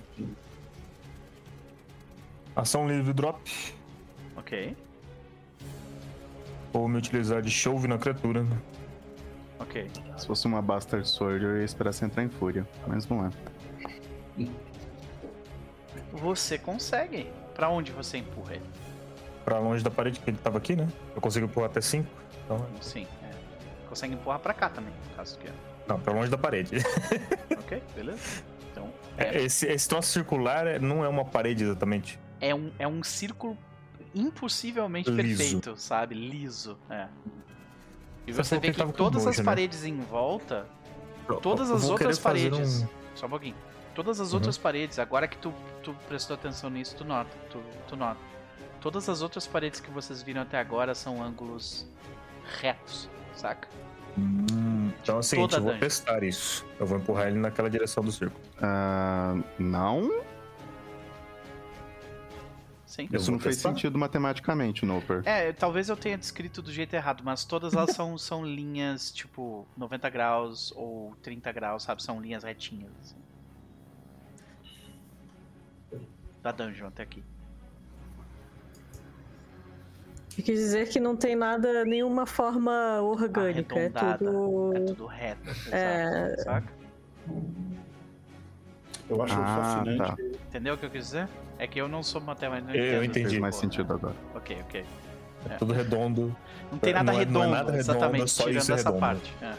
Ação 2.55 2.87
livre 2.87 3.13
drop. 3.13 3.73
Ok. 4.37 4.75
Vou 6.71 6.87
me 6.87 6.97
utilizar 6.97 7.41
de 7.41 7.49
chove 7.49 7.87
na 7.87 7.97
criatura. 7.97 8.45
Ok. 9.59 9.89
Se 10.17 10.27
fosse 10.27 10.45
uma 10.45 10.61
Bastard 10.61 11.07
Sword, 11.07 11.43
eu 11.43 11.57
ia 11.57 11.65
esperar 11.65 11.93
você 11.93 12.05
entrar 12.05 12.23
em 12.23 12.29
fúria. 12.29 12.67
Mas 12.87 13.07
não 13.07 13.25
é. 13.25 14.47
Você 16.13 16.57
consegue. 16.57 17.27
Pra 17.55 17.69
onde 17.69 17.91
você 17.91 18.17
empurra 18.17 18.55
ele? 18.55 18.65
Pra 19.45 19.59
longe 19.59 19.83
da 19.83 19.91
parede 19.91 20.19
que 20.19 20.29
ele 20.29 20.37
tava 20.37 20.57
aqui, 20.57 20.75
né? 20.75 20.87
Eu 21.15 21.21
consigo 21.21 21.45
empurrar 21.45 21.69
até 21.69 21.81
5. 21.81 22.07
Então, 22.45 22.65
Sim. 22.81 23.05
é. 23.23 23.31
Consegue 23.89 24.13
empurrar 24.13 24.39
pra 24.39 24.53
cá 24.53 24.69
também, 24.69 24.93
caso 25.15 25.37
queira. 25.37 25.55
não, 25.87 25.99
pra 25.99 26.13
longe 26.13 26.29
da 26.31 26.37
parede. 26.37 26.77
Ok, 27.63 27.81
beleza. 27.95 28.43
Então, 28.71 28.89
É, 29.17 29.41
Esse, 29.43 29.67
esse 29.67 29.87
troço 29.87 30.09
circular 30.09 30.67
é- 30.67 30.79
não 30.79 31.03
é 31.03 31.07
uma 31.07 31.23
parede 31.25 31.63
exatamente. 31.63 32.19
é 32.41 32.53
um, 32.53 32.71
é 32.77 32.87
um 32.87 33.01
círculo 33.03 33.57
impossivelmente 34.13 35.09
Liso. 35.09 35.37
perfeito, 35.37 35.77
sabe? 35.77 36.13
Liso. 36.15 36.77
É. 36.89 37.07
E 38.27 38.31
você 38.31 38.57
vê 38.59 38.71
que 38.71 38.83
com 38.83 38.91
todas 38.91 39.21
as 39.21 39.25
nojo, 39.27 39.39
né? 39.39 39.45
paredes 39.45 39.83
em 39.83 39.99
volta, 40.01 40.65
todas 41.41 41.69
as 41.71 41.83
outras 41.89 42.19
paredes. 42.19 42.83
um- 42.83 42.87
Só 43.15 43.25
um 43.25 43.29
pouquinho. 43.29 43.55
Todas 43.95 44.19
as 44.19 44.29
Uhum. 44.29 44.35
outras 44.35 44.57
paredes, 44.57 44.97
agora 44.99 45.27
que 45.27 45.37
tu, 45.37 45.53
tu 45.83 45.93
prestou 46.07 46.33
atenção 46.35 46.69
nisso, 46.69 46.95
tu 46.95 47.05
nota. 47.05 47.29
Tu, 47.49 47.61
tu 47.87 47.95
nota. 47.95 48.19
Todas 48.83 49.07
as 49.07 49.21
outras 49.21 49.47
paredes 49.47 49.79
que 49.79 49.89
vocês 49.89 50.21
viram 50.21 50.41
até 50.41 50.59
agora 50.59 50.93
são 50.93 51.23
ângulos 51.23 51.87
retos, 52.59 53.09
saca? 53.33 53.69
Hum, 54.17 54.91
então 55.01 55.15
é 55.15 55.19
o 55.19 55.23
seguinte, 55.23 55.55
eu 55.55 55.63
vou 55.63 55.77
testar 55.77 56.21
isso. 56.21 56.65
Eu 56.77 56.85
vou 56.85 56.97
empurrar 56.97 57.27
ele 57.27 57.39
naquela 57.39 57.69
direção 57.69 58.03
do 58.03 58.11
círculo. 58.11 58.43
Ah, 58.61 59.41
não? 59.57 60.21
Sim. 62.85 63.07
Isso 63.09 63.31
não 63.31 63.39
fez 63.39 63.55
sentido 63.55 63.97
matematicamente, 63.97 64.85
Noper. 64.85 65.21
É, 65.23 65.53
talvez 65.53 65.87
eu 65.87 65.95
tenha 65.95 66.17
descrito 66.17 66.61
do 66.61 66.69
jeito 66.69 66.93
errado, 66.93 67.23
mas 67.23 67.45
todas 67.45 67.73
elas 67.73 67.91
são, 67.91 68.17
são 68.17 68.45
linhas, 68.45 69.13
tipo, 69.13 69.65
90 69.77 70.09
graus 70.09 70.73
ou 70.75 71.15
30 71.21 71.49
graus, 71.53 71.83
sabe? 71.83 72.03
São 72.03 72.19
linhas 72.19 72.43
retinhas, 72.43 72.91
assim. 73.01 73.15
Da 76.41 76.51
dungeon 76.51 76.87
até 76.87 77.03
aqui. 77.03 77.23
Quer 80.35 80.53
dizer 80.53 80.89
que 80.89 80.99
não 80.99 81.15
tem 81.15 81.35
nada, 81.35 81.85
nenhuma 81.85 82.25
forma 82.25 82.99
orgânica. 83.01 83.77
É 83.79 83.89
tudo. 83.89 84.73
É 84.75 84.79
tudo 84.79 85.05
reto, 85.05 85.49
exato, 85.49 85.75
É. 85.75 86.35
saca? 86.37 86.73
Eu 89.09 89.21
acho 89.21 89.35
Ah, 89.37 89.75
fascinante. 89.75 89.97
tá. 89.97 90.15
Entendeu 90.47 90.73
o 90.73 90.77
que 90.77 90.85
eu 90.85 90.89
quis 90.89 91.05
dizer? 91.05 91.27
É 91.59 91.67
que 91.67 91.79
eu 91.79 91.87
não 91.87 92.01
sou 92.01 92.19
matemático. 92.21 92.67
não 92.69 92.75
Eu 92.75 93.03
entendo 93.03 93.25
entendi. 93.25 93.39
mais 93.39 93.55
sentido 93.55 93.93
agora. 93.93 94.15
Ok, 94.33 94.57
ok. 94.61 94.85
É 95.49 95.55
tudo 95.57 95.73
redondo. 95.73 96.35
Não 96.71 96.79
tem 96.79 96.93
nada 96.93 97.11
Não 97.11 97.19
é- 97.19 97.25
não 97.25 97.41
é 97.41 97.43
redondo, 97.45 97.49
nada 97.51 97.71
redondo, 97.71 97.77
exatamente, 97.79 98.23
é 98.23 98.27
só 98.27 98.43
tirando 98.45 98.61
isso 98.61 98.73
essa 98.73 98.83
redondo. 98.89 98.99
parte. 98.99 99.33
É. 99.41 99.45
Uhum. 99.47 99.53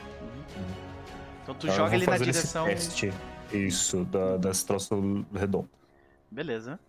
Então 1.43 1.55
tu 1.55 1.67
Então, 1.67 1.71
eu 1.71 1.73
joga 1.77 1.95
ele 1.95 2.07
na 2.07 2.19
direção. 2.19 2.65
teste. 2.67 3.13
Isso, 3.53 4.05
da, 4.07 4.37
das 4.39 4.63
troços 4.65 4.99
redondo. 5.33 5.69
Beleza. 6.31 6.81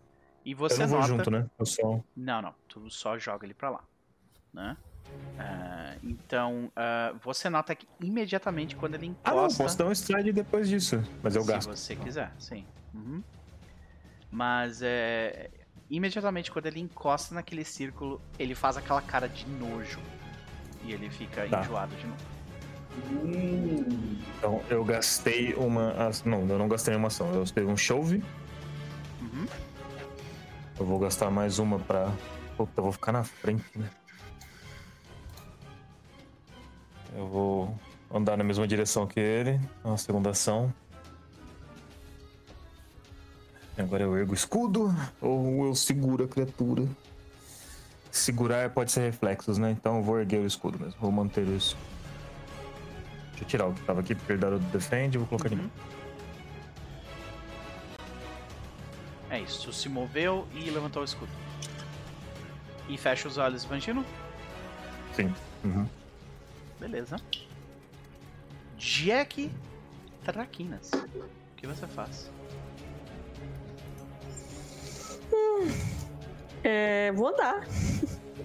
E 0.45 0.51
Eu 0.51 0.57
você 0.57 0.81
não 0.81 0.87
vou 0.87 0.99
nota. 0.99 1.07
junto, 1.09 1.31
né? 1.31 1.49
Eu 1.57 1.65
só. 1.65 1.99
Não, 2.15 2.41
não. 2.41 2.53
Tu 2.69 2.89
só 2.91 3.17
joga 3.17 3.45
ele 3.45 3.53
pra 3.55 3.69
lá. 3.71 3.83
Né? 4.53 4.77
Ah, 5.39 5.95
então, 6.03 6.71
ah, 6.75 7.13
você 7.23 7.49
nota 7.49 7.73
que 7.75 7.87
imediatamente 7.99 8.75
quando 8.75 8.95
ele 8.95 9.15
Ah, 9.23 9.31
não, 9.31 9.37
encosta. 9.39 9.63
posso 9.63 9.77
dar 9.77 9.85
um 9.85 9.91
stride 9.91 10.31
depois 10.31 10.69
disso. 10.69 11.03
Mas 11.23 11.35
eu 11.35 11.41
se 11.41 11.47
gasto. 11.51 11.67
você 11.69 11.95
quiser, 11.95 12.31
sim. 12.37 12.65
Uhum. 12.93 13.23
Mas 14.31 14.81
é. 14.81 15.49
Imediatamente 15.89 16.51
quando 16.51 16.65
ele 16.65 16.79
encosta 16.79 17.35
naquele 17.35 17.63
círculo, 17.63 18.19
ele 18.39 18.55
faz 18.55 18.75
aquela 18.77 19.01
cara 19.01 19.27
de 19.29 19.47
nojo. 19.47 19.99
E 20.83 20.91
ele 20.93 21.09
fica 21.09 21.47
Tá. 21.47 21.61
enjoado 21.61 21.95
de 21.95 22.05
novo. 22.07 22.23
Hum, 23.11 24.17
Então 24.37 24.63
eu 24.69 24.83
gastei 24.85 25.53
uma. 25.55 25.93
Não, 26.25 26.47
eu 26.47 26.57
não 26.57 26.67
gastei 26.67 26.95
uma 26.95 27.07
ação. 27.07 27.31
Eu 27.33 27.39
gastei 27.41 27.63
um 27.65 27.77
chove. 27.77 28.23
Uhum. 29.21 29.45
Eu 30.79 30.85
vou 30.85 30.99
gastar 30.99 31.31
mais 31.31 31.59
uma 31.59 31.79
pra. 31.79 32.11
Puta, 32.57 32.71
eu 32.77 32.83
vou 32.83 32.91
ficar 32.91 33.11
na 33.11 33.23
frente, 33.23 33.63
né? 33.77 33.89
Eu 37.15 37.27
vou 37.27 37.79
andar 38.13 38.37
na 38.37 38.43
mesma 38.43 38.67
direção 38.67 39.07
que 39.07 39.19
ele. 39.19 39.59
Uma 39.83 39.97
segunda 39.97 40.29
ação. 40.31 40.73
Agora 43.77 44.03
eu 44.03 44.17
ergo 44.17 44.31
o 44.31 44.35
escudo 44.35 44.93
ou 45.21 45.65
eu 45.67 45.75
seguro 45.75 46.23
a 46.23 46.27
criatura. 46.27 46.85
Segurar 48.11 48.69
pode 48.69 48.91
ser 48.91 49.01
reflexos, 49.01 49.57
né? 49.57 49.71
Então 49.71 49.97
eu 49.97 50.03
vou 50.03 50.19
erguer 50.19 50.39
o 50.39 50.45
escudo 50.45 50.79
mesmo. 50.79 50.95
Vou 51.01 51.11
manter 51.11 51.45
isso. 51.47 51.75
Deixa 53.31 53.43
eu 53.43 53.47
tirar 53.47 53.67
o 53.67 53.73
que 53.73 53.81
tava 53.81 53.99
aqui, 53.99 54.15
porque 54.15 54.31
ele 54.31 54.39
dá 54.39 54.49
o 54.49 54.59
defende 54.59 55.17
e 55.17 55.19
vou 55.19 55.27
colocar 55.27 55.49
de 55.49 55.55
Uhum. 55.55 55.61
novo. 55.63 55.73
É 59.29 59.39
isso. 59.39 59.71
Se 59.73 59.89
moveu 59.89 60.47
e 60.53 60.69
levantou 60.69 61.01
o 61.01 61.05
escudo. 61.05 61.31
E 62.87 62.97
fecha 62.97 63.27
os 63.27 63.37
olhos, 63.37 63.65
Vangino. 63.65 64.05
Sim. 65.13 65.33
Uhum. 65.63 65.87
Beleza. 66.79 67.17
Jack 68.77 69.51
Traquinas. 70.23 70.91
O 70.93 71.55
que 71.55 71.65
você 71.65 71.87
faz? 71.87 72.29
É, 76.63 77.11
vou 77.13 77.27
andar. 77.29 77.65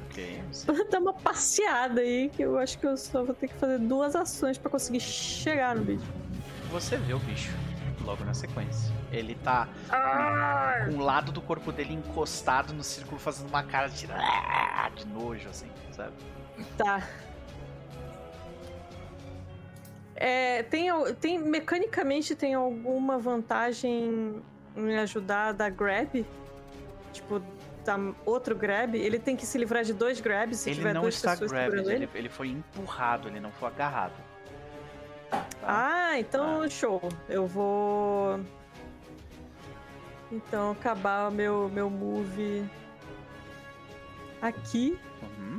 Ok. 0.06 0.42
Você... 0.50 0.72
Vou 0.72 0.88
dar 0.88 0.98
uma 1.00 1.12
passeada 1.12 2.00
aí, 2.00 2.30
que 2.30 2.42
eu 2.42 2.58
acho 2.58 2.78
que 2.78 2.86
eu 2.86 2.96
só 2.96 3.24
vou 3.24 3.34
ter 3.34 3.48
que 3.48 3.54
fazer 3.54 3.78
duas 3.78 4.14
ações 4.16 4.58
pra 4.58 4.70
conseguir 4.70 5.00
chegar 5.00 5.76
no 5.76 5.84
bicho. 5.84 6.04
Você 6.70 6.96
vê 6.96 7.14
o 7.14 7.18
bicho 7.20 7.50
logo 8.10 8.24
na 8.24 8.34
sequência. 8.34 8.92
Ele 9.12 9.36
tá 9.36 9.68
com 10.86 10.96
o 10.96 11.00
lado 11.00 11.30
do 11.30 11.40
corpo 11.40 11.70
dele 11.70 11.94
encostado 11.94 12.72
no 12.72 12.82
círculo, 12.82 13.18
fazendo 13.18 13.48
uma 13.48 13.62
cara 13.62 13.88
de, 13.88 14.06
de 14.96 15.06
nojo, 15.06 15.48
assim, 15.48 15.68
sabe? 15.92 16.12
Tá. 16.76 17.06
É, 20.16 20.64
tem, 20.64 20.90
tem, 21.20 21.38
mecanicamente 21.38 22.34
tem 22.34 22.54
alguma 22.54 23.18
vantagem 23.18 24.42
em 24.76 24.98
ajudar 24.98 25.48
a 25.48 25.52
dar 25.52 25.70
grab? 25.70 26.26
Tipo, 27.12 27.40
dar 27.84 27.98
outro 28.26 28.54
grab? 28.54 28.94
Ele 28.96 29.18
tem 29.18 29.34
que 29.36 29.46
se 29.46 29.56
livrar 29.56 29.84
de 29.84 29.94
dois 29.94 30.20
grabs 30.20 30.58
se 30.58 30.70
ele 30.70 30.76
tiver 30.76 30.92
não 30.92 31.02
duas 31.02 31.14
está 31.14 31.30
pessoas 31.30 31.52
grabbed, 31.52 31.70
segurando 31.70 31.96
ele, 31.96 32.04
ele? 32.04 32.18
ele 32.18 32.28
foi 32.28 32.48
empurrado, 32.48 33.28
ele 33.28 33.40
não 33.40 33.52
foi 33.52 33.68
agarrado. 33.68 34.29
Tá? 35.30 35.46
Ah, 35.62 36.18
então 36.18 36.68
show. 36.68 37.00
Eu 37.28 37.46
vou. 37.46 38.40
Então 40.32 40.72
acabar 40.72 41.30
meu, 41.30 41.68
meu 41.68 41.88
move 41.90 42.64
aqui. 44.40 44.98
Uhum. 45.22 45.58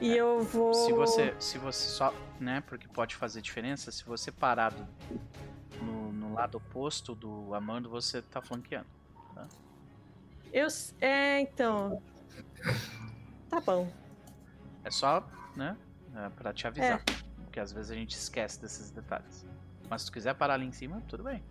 E 0.00 0.16
eu 0.16 0.40
vou. 0.42 0.72
Se 0.74 0.92
você, 0.92 1.34
se 1.38 1.58
você 1.58 1.88
só, 1.88 2.14
né, 2.38 2.62
porque 2.66 2.86
pode 2.88 3.16
fazer 3.16 3.40
diferença, 3.40 3.90
se 3.90 4.04
você 4.04 4.30
parar 4.30 4.70
do- 4.72 4.86
no, 5.82 6.12
no 6.12 6.34
lado 6.34 6.56
oposto 6.56 7.14
do 7.14 7.54
Amando, 7.54 7.88
você 7.90 8.22
tá 8.22 8.40
flanqueando. 8.40 8.86
Eu. 10.52 10.66
s- 10.66 10.94
É, 11.00 11.40
então. 11.40 12.00
Tá 13.50 13.60
bom. 13.60 13.90
É 14.84 14.90
só, 14.90 15.22
né? 15.54 15.76
É 16.14 16.28
pra 16.30 16.52
te 16.54 16.66
avisar. 16.66 17.02
Porque 17.58 17.60
às 17.60 17.72
vezes 17.72 17.90
a 17.90 17.94
gente 17.94 18.12
esquece 18.12 18.60
desses 18.60 18.90
detalhes. 18.90 19.44
Mas 19.90 20.02
se 20.02 20.06
tu 20.06 20.12
quiser 20.12 20.32
parar 20.34 20.54
ali 20.54 20.66
em 20.66 20.70
cima, 20.70 21.02
tudo 21.08 21.24
bem. 21.24 21.42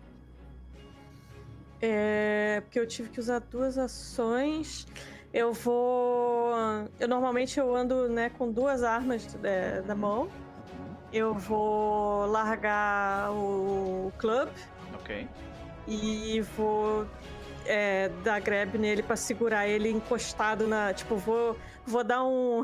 É, 1.82 2.62
porque 2.62 2.80
eu 2.80 2.86
tive 2.86 3.10
que 3.10 3.20
usar 3.20 3.40
duas 3.40 3.76
ações. 3.76 4.86
Eu 5.34 5.52
vou. 5.52 6.54
Eu 6.98 7.06
normalmente 7.06 7.60
eu 7.60 7.76
ando 7.76 8.08
né, 8.08 8.30
com 8.30 8.50
duas 8.50 8.82
armas 8.82 9.36
é, 9.44 9.82
na 9.82 9.94
mão. 9.94 10.30
Eu 11.12 11.34
vou 11.34 12.24
largar 12.24 13.30
o 13.30 14.10
club 14.16 14.48
Ok. 14.94 15.28
e 15.86 16.40
vou 16.56 17.06
é, 17.66 18.08
dar 18.24 18.40
grab 18.40 18.78
nele 18.78 19.02
pra 19.02 19.16
segurar 19.16 19.68
ele 19.68 19.90
encostado 19.90 20.66
na. 20.66 20.94
Tipo, 20.94 21.16
vou, 21.16 21.54
vou 21.86 22.02
dar 22.02 22.24
um. 22.24 22.62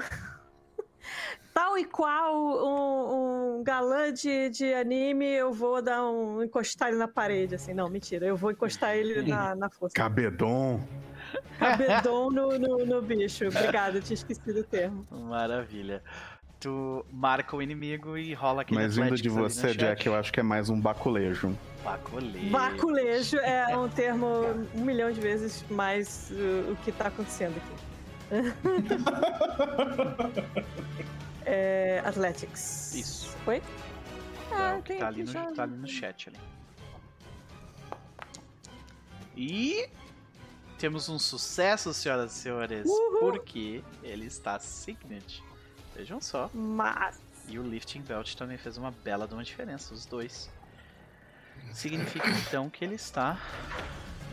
Tal 1.55 1.78
e 1.78 1.85
qual 1.85 2.35
um, 2.35 3.59
um 3.60 3.62
galã 3.62 4.12
de, 4.12 4.51
de 4.51 4.74
anime, 4.74 5.24
eu 5.24 5.52
vou 5.52 5.81
dar 5.81 6.05
um. 6.05 6.43
encostar 6.43 6.89
ele 6.89 6.98
na 6.98 7.06
parede, 7.06 7.55
assim. 7.55 7.72
Não, 7.72 7.89
mentira. 7.89 8.26
Eu 8.26 8.36
vou 8.36 8.51
encostar 8.51 8.97
ele 8.97 9.22
na, 9.22 9.55
na 9.55 9.70
força. 9.70 9.94
Cabedon. 9.94 10.81
Cabedon 11.56 12.31
no, 12.32 12.59
no, 12.59 12.85
no 12.85 13.01
bicho. 13.01 13.47
Obrigada, 13.47 14.01
tinha 14.01 14.14
esquecido 14.14 14.60
o 14.60 14.64
termo. 14.64 15.06
Maravilha. 15.12 16.02
Tu 16.59 17.06
marca 17.12 17.55
o 17.55 17.62
inimigo 17.62 18.18
e 18.18 18.35
rola 18.35 18.62
aquele 18.62 18.81
Mas 18.81 18.97
vindo 18.97 19.14
de 19.14 19.28
você. 19.28 19.74
Jack, 19.74 20.09
eu 20.09 20.16
acho 20.16 20.32
que 20.32 20.40
é 20.40 20.43
mais 20.43 20.68
um 20.68 20.81
baculejo. 20.81 21.56
Baculejo. 21.85 22.51
Baculejo 22.51 23.36
é 23.36 23.76
um 23.76 23.89
termo 23.89 24.26
um 24.74 24.81
milhão 24.81 25.12
de 25.12 25.20
vezes 25.20 25.64
mais 25.70 26.32
uh, 26.32 26.72
o 26.72 26.76
que 26.82 26.90
tá 26.90 27.06
acontecendo 27.06 27.55
aqui. 27.59 27.74
é, 31.44 32.02
Athletics. 32.04 32.94
Isso. 32.94 33.28
Foi? 33.44 33.56
É 33.56 33.62
Ah, 34.52 34.76
o 34.78 34.82
que 34.82 34.88
tem 34.88 34.98
tá 34.98 35.06
ali, 35.08 35.24
no, 35.24 35.32
já. 35.32 35.52
tá 35.52 35.62
ali 35.64 35.76
no 35.76 35.88
chat 35.88 36.28
ali. 36.28 36.38
E 39.36 39.88
temos 40.78 41.08
um 41.08 41.18
sucesso, 41.18 41.92
senhoras 41.92 42.32
e 42.36 42.40
senhores, 42.40 42.86
Uhul. 42.86 43.18
porque 43.20 43.82
ele 44.02 44.26
está 44.26 44.58
Signet. 44.58 45.42
Vejam 45.94 46.20
só. 46.20 46.50
Mas. 46.52 47.20
E 47.48 47.58
o 47.58 47.62
Lifting 47.62 48.00
Belt 48.00 48.34
também 48.36 48.56
fez 48.56 48.76
uma 48.78 48.90
bela 48.90 49.26
uma 49.30 49.44
diferença, 49.44 49.92
os 49.92 50.06
dois. 50.06 50.50
Significa 51.72 52.28
então 52.30 52.70
que 52.70 52.84
ele 52.84 52.94
está 52.94 53.38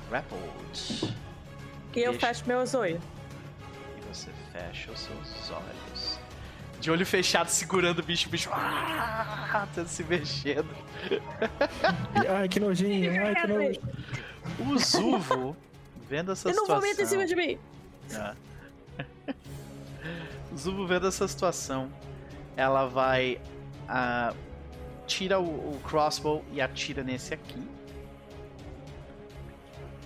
grappled. 0.10 1.14
E 1.94 2.00
eu 2.00 2.12
Deixa- 2.12 2.28
fecho 2.28 2.48
meu 2.48 2.66
zoio. 2.66 3.02
E 3.98 4.02
você 4.02 4.30
fecha 4.52 4.92
os 4.92 5.00
seus 5.00 5.50
olhos. 5.52 5.91
De 6.82 6.90
olho 6.90 7.06
fechado, 7.06 7.48
segurando 7.48 8.00
o 8.00 8.04
bicho, 8.04 8.28
o 8.28 8.32
bicho 8.32 8.50
ah, 8.52 9.68
tá 9.74 9.86
se 9.86 10.04
mexendo. 10.04 10.68
Ai, 12.28 12.50
que 12.50 12.60
nojinho, 12.60 13.24
ai, 13.24 13.36
que 13.36 13.48
nojinho. 13.48 13.82
O 14.60 14.78
Zuvo, 14.80 15.56
vendo 16.10 16.32
essa 16.32 16.50
E 16.50 16.54
não 16.54 16.62
situação. 16.64 16.82
vomita 16.82 17.02
em 17.04 17.06
cima 17.06 17.26
de 17.26 17.36
mim. 17.36 17.60
Ah. 18.16 18.34
o 20.52 20.58
Zubo 20.58 20.88
vendo 20.88 21.08
essa 21.08 21.28
situação, 21.28 21.88
ela 22.58 22.88
vai. 22.88 23.40
ah, 23.88 24.34
tira 25.06 25.40
o, 25.40 25.76
o 25.76 25.80
crossbow 25.84 26.44
e 26.52 26.60
atira 26.62 27.04
nesse 27.04 27.34
aqui. 27.34 27.62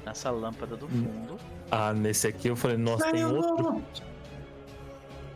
Nessa 0.06 0.30
lâmpada 0.30 0.76
do 0.76 0.88
fundo. 0.89 1.39
Ah, 1.72 1.93
nesse 1.93 2.27
aqui 2.27 2.49
eu 2.49 2.56
falei, 2.56 2.76
nossa, 2.77 3.11
tem 3.11 3.23
outro. 3.26 3.64
Não, 3.64 3.84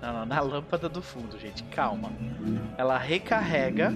não, 0.02 0.26
na 0.26 0.40
lâmpada 0.40 0.88
do 0.88 1.02
fundo, 1.02 1.38
gente. 1.38 1.64
Calma. 1.64 2.12
Ela 2.78 2.98
recarrega. 2.98 3.94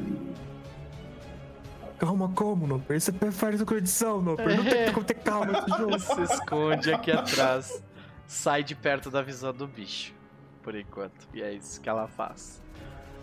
Calma, 1.97 2.29
como, 2.35 2.67
Noper? 2.67 2.97
Isso 2.97 3.11
é 3.11 3.31
faz 3.31 3.63
com 3.63 3.75
edição, 3.75 4.21
Noper. 4.21 4.57
Não 4.57 4.63
tem 4.65 4.91
como 4.91 5.05
ter 5.05 5.13
calma 5.15 5.53
nesse 5.53 5.69
jogo. 5.77 5.99
se 5.99 6.21
esconde 6.21 6.93
aqui 6.93 7.11
atrás. 7.11 7.81
Sai 8.27 8.63
de 8.63 8.75
perto 8.75 9.09
da 9.09 9.21
visão 9.21 9.53
do 9.53 9.67
bicho. 9.67 10.13
Por 10.61 10.75
enquanto. 10.75 11.27
E 11.33 11.41
é 11.41 11.53
isso 11.53 11.79
que 11.79 11.87
ela 11.87 12.07
faz. 12.07 12.61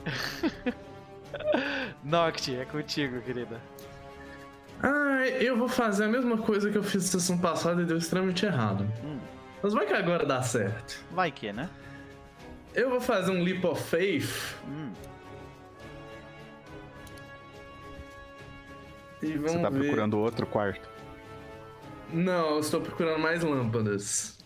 Noct, 2.03 2.57
é 2.57 2.65
contigo, 2.65 3.21
querida. 3.21 3.61
Ah, 4.83 5.27
eu 5.29 5.57
vou 5.57 5.69
fazer 5.69 6.05
a 6.05 6.09
mesma 6.09 6.39
coisa 6.39 6.71
que 6.71 6.79
eu 6.79 6.83
fiz 6.83 7.05
na 7.05 7.21
sessão 7.21 7.37
passada 7.37 7.83
e 7.83 7.85
deu 7.85 7.99
extremamente 7.99 8.47
errado. 8.47 8.87
Hum, 9.05 9.19
Mas 9.63 9.75
vai 9.75 9.87
que 9.87 9.93
agora 9.93 10.25
dá 10.25 10.43
certo. 10.43 11.05
vai 11.11 11.31
que, 11.31 11.53
né? 11.53 11.69
Eu 12.75 12.91
vou 12.91 13.01
fazer 13.01 13.31
um 13.33 13.43
Leap 13.43 13.65
of 13.65 13.83
Faith 13.83 14.57
Hum, 14.67 14.93
e 19.23 19.33
vamos 19.35 19.53
Você 19.53 19.59
tá 19.61 19.69
ver. 19.71 19.81
procurando 19.81 20.19
outro 20.19 20.47
quarto. 20.47 20.89
Não, 22.13 22.51
eu 22.55 22.61
estou 22.61 22.81
procurando 22.81 23.19
mais 23.21 23.43
lâmpadas. 23.43 24.39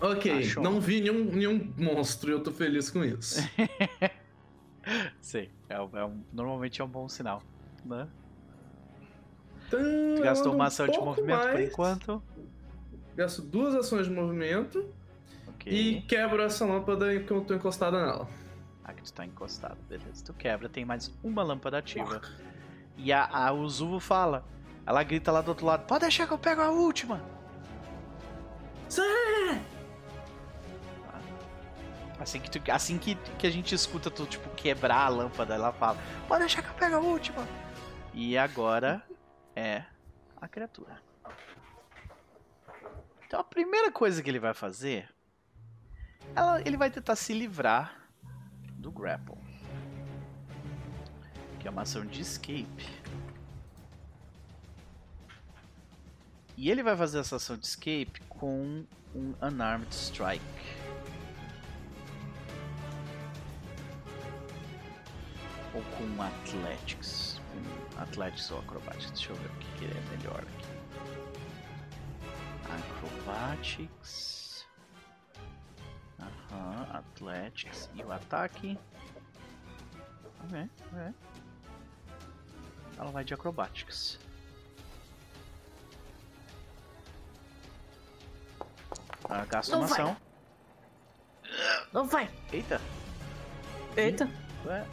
Ok, 0.00 0.38
Achou. 0.40 0.62
não 0.62 0.80
vi 0.80 1.00
nenhum, 1.00 1.24
nenhum 1.24 1.72
monstro 1.78 2.30
e 2.30 2.32
eu 2.32 2.42
tô 2.42 2.50
feliz 2.50 2.90
com 2.90 3.04
isso. 3.04 3.40
sei. 5.20 5.50
É, 5.68 5.80
um- 5.80 5.96
é 5.96 6.04
um- 6.04 6.22
normalmente 6.32 6.80
é 6.80 6.84
um 6.84 6.88
bom 6.88 7.08
sinal, 7.08 7.42
né? 7.84 8.08
Então, 9.68 9.80
gastou 10.22 10.54
uma 10.54 10.64
um 10.64 10.66
ação 10.66 10.86
de 10.86 10.92
pouco 10.92 11.06
movimento 11.10 11.40
por 11.40 11.52
mais. 11.54 11.68
enquanto. 11.70 12.22
Gasto 13.16 13.42
duas 13.42 13.74
ações 13.74 14.06
de 14.06 14.12
movimento 14.12 14.84
Ok. 15.66 15.72
e 15.72 16.02
quebro 16.02 16.42
essa 16.42 16.64
lâmpada 16.66 17.14
enquanto 17.14 17.30
eu 17.30 17.44
tô 17.44 17.54
encostada 17.54 18.04
nela. 18.04 18.28
Aqui 18.84 19.02
tu 19.02 19.12
tá 19.12 19.24
encostado, 19.24 19.78
beleza. 19.88 20.24
Tu 20.24 20.34
quebra, 20.34 20.68
tem 20.68 20.84
mais 20.84 21.10
uma 21.22 21.42
lâmpada 21.42 21.78
ativa. 21.78 22.20
E 22.96 23.12
a, 23.12 23.24
a 23.26 23.52
Uzuvo 23.52 23.98
fala. 23.98 24.44
Ela 24.86 25.02
grita 25.02 25.32
lá 25.32 25.40
do 25.40 25.48
outro 25.48 25.64
lado: 25.64 25.86
Pode 25.86 26.02
deixar 26.02 26.26
que 26.26 26.32
eu 26.34 26.38
pego 26.38 26.60
a 26.60 26.70
última. 26.70 27.22
Assim 32.18 32.40
que, 32.40 32.50
tu- 32.50 32.70
assim 32.70 32.98
que, 32.98 33.16
que 33.38 33.46
a 33.46 33.50
gente 33.50 33.74
escuta 33.74 34.10
tu, 34.10 34.24
tipo, 34.26 34.48
quebrar 34.50 35.06
a 35.06 35.08
lâmpada, 35.08 35.54
ela 35.54 35.72
fala: 35.72 35.98
Pode 36.28 36.40
deixar 36.40 36.62
que 36.62 36.68
eu 36.68 36.74
pego 36.74 36.96
a 36.96 37.00
última. 37.00 37.46
E 38.12 38.38
agora 38.38 39.02
é 39.56 39.84
a 40.40 40.46
criatura. 40.46 41.02
Então 43.26 43.40
a 43.40 43.44
primeira 43.44 43.90
coisa 43.90 44.22
que 44.22 44.30
ele 44.30 44.38
vai 44.38 44.54
fazer. 44.54 45.08
Ela- 46.36 46.60
ele 46.60 46.76
vai 46.76 46.90
tentar 46.90 47.16
se 47.16 47.32
livrar 47.32 47.96
do 48.78 48.90
grapple. 48.90 49.36
Que 51.58 51.68
é 51.68 51.70
uma 51.70 51.82
ação 51.82 52.04
de 52.04 52.20
escape. 52.20 52.86
E 56.56 56.70
ele 56.70 56.82
vai 56.82 56.96
fazer 56.96 57.18
essa 57.18 57.36
ação 57.36 57.56
de 57.56 57.66
escape 57.66 58.20
com 58.28 58.84
um 59.14 59.34
Unarmed 59.42 59.92
Strike. 59.92 60.44
Ou 65.74 65.82
com 65.82 66.04
um 66.04 66.22
Athletics. 66.22 67.40
Um 67.56 68.00
Athletics 68.00 68.50
ou 68.50 68.58
Acrobatics. 68.60 69.10
Deixa 69.10 69.32
eu 69.32 69.36
ver 69.36 69.48
o 69.48 69.54
que, 69.58 69.84
é 69.86 70.16
melhor 70.16 70.40
aqui. 70.40 70.74
Acrobatics. 72.70 74.33
Aham, 76.54 76.86
Athletics. 76.98 77.90
E 77.94 78.02
o 78.02 78.12
ataque. 78.12 78.78
Ok, 80.46 80.68
ok. 80.92 81.14
Ela 82.98 83.10
vai 83.10 83.24
de 83.24 83.34
Acrobatics. 83.34 84.18
Ah, 89.28 89.44
gasta 89.48 89.72
Não 89.72 89.80
uma 89.80 89.88
vai. 89.88 90.00
ação. 90.00 90.16
Não 91.92 92.06
vai. 92.06 92.30
Eita, 92.52 92.80
Eita. 93.96 94.28
ué. 94.66 94.84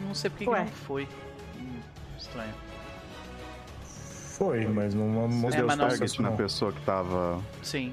Não 0.00 0.14
sei 0.14 0.30
porque 0.30 0.44
que 0.44 0.50
Ué. 0.50 0.64
não 0.64 0.72
foi. 0.72 1.08
Hum, 1.56 1.80
estranho. 2.16 2.54
Foi, 3.82 4.64
mas 4.66 4.94
não 4.94 5.08
mostrou 5.08 5.52
É, 5.52 5.56
deu 5.56 5.66
mas 5.66 5.76
não- 5.78 5.88
target 5.88 6.22
na 6.22 6.30
pessoa 6.32 6.72
que 6.72 6.80
tava. 6.84 7.42
Sim. 7.62 7.92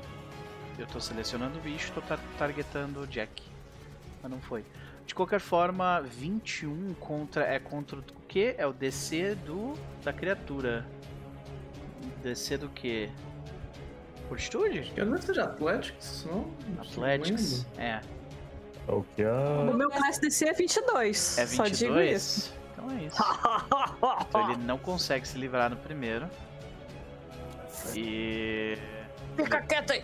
Eu 0.78 0.88
tô 0.88 1.00
selecionando 1.00 1.58
o 1.58 1.62
bicho, 1.62 1.92
tô 1.94 2.02
tar 2.02 2.20
targetando 2.38 3.02
o 3.02 3.08
Jack. 3.08 3.44
Mas 4.22 4.32
não 4.32 4.42
foi. 4.42 4.66
De 5.06 5.14
qualquer 5.14 5.40
forma, 5.40 6.02
21 6.02 6.94
contra. 6.96 7.46
É 7.46 7.60
contra 7.60 8.00
o 8.00 8.04
quê? 8.28 8.56
É 8.58 8.66
o 8.66 8.74
DC 8.74 9.36
do. 9.36 9.74
da 10.04 10.12
criatura. 10.12 10.86
DC 12.22 12.58
do 12.58 12.70
quê? 12.70 13.10
Fortitude? 14.28 14.92
Eu 14.96 15.06
não 15.06 15.22
seja 15.22 15.44
Athletics, 15.44 16.26
não? 16.28 16.52
Athletics? 16.80 17.68
É. 17.78 18.02
É 18.88 18.92
o 18.92 19.04
que 19.16 19.24
a. 19.24 19.70
O 19.70 19.74
meu 19.74 19.90
classe 19.90 20.20
DC 20.20 20.50
é 20.50 20.54
22. 20.54 21.38
É 21.38 21.46
Só 21.46 21.64
digo 21.64 21.94
22? 21.94 22.16
isso. 22.16 22.54
Então 22.74 22.86
Então 22.86 22.98
é 22.98 23.04
isso. 23.04 23.18
Então 24.28 24.52
ele 24.52 24.64
não 24.64 24.78
consegue 24.78 25.28
se 25.28 25.38
livrar 25.38 25.70
no 25.70 25.78
primeiro. 25.78 26.30
E. 27.96 28.78
Fica 29.36 29.62
quieto 29.62 29.92
aí. 29.92 30.04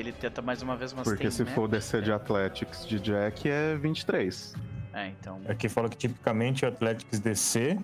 Ele 0.00 0.12
tenta 0.12 0.40
mais 0.40 0.62
uma 0.62 0.76
vez, 0.76 0.92
mas 0.92 1.04
Porque 1.04 1.24
tem 1.24 1.30
se 1.30 1.44
for 1.44 1.62
o 1.64 1.68
DC 1.68 2.00
de 2.00 2.10
né? 2.10 2.16
Athletics 2.16 2.86
de 2.86 2.98
Jack 2.98 3.48
é 3.48 3.76
23. 3.76 4.54
É, 4.92 5.08
então. 5.08 5.40
Aqui 5.48 5.68
fala 5.68 5.88
que 5.88 5.96
tipicamente 5.96 6.64
o 6.64 6.68
Athletics 6.68 7.20
DC, 7.20 7.78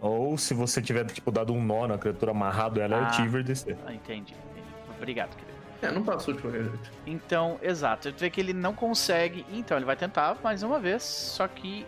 ou 0.00 0.36
se 0.36 0.52
você 0.52 0.82
tiver, 0.82 1.04
tipo, 1.06 1.30
dado 1.30 1.52
um 1.52 1.64
nó 1.64 1.86
na 1.86 1.96
criatura 1.96 2.32
amarrado, 2.32 2.80
ela 2.80 2.96
é 2.96 3.00
Ah. 3.00 3.06
Achiever 3.06 3.42
DC. 3.42 3.76
Ah, 3.86 3.94
entendi, 3.94 4.34
entendi. 4.50 4.68
Obrigado, 4.96 5.30
querido. 5.36 5.54
É, 5.82 5.90
não 5.90 6.02
passou 6.02 6.34
de 6.34 6.40
qualquer 6.40 6.64
jeito. 6.64 6.90
Então, 7.06 7.58
exato. 7.62 8.10
Tu 8.12 8.20
vê 8.20 8.30
que 8.30 8.40
ele 8.40 8.52
não 8.52 8.74
consegue. 8.74 9.44
Então, 9.52 9.76
ele 9.76 9.84
vai 9.84 9.96
tentar 9.96 10.36
mais 10.42 10.62
uma 10.62 10.78
vez. 10.78 11.02
Só 11.02 11.46
que. 11.46 11.86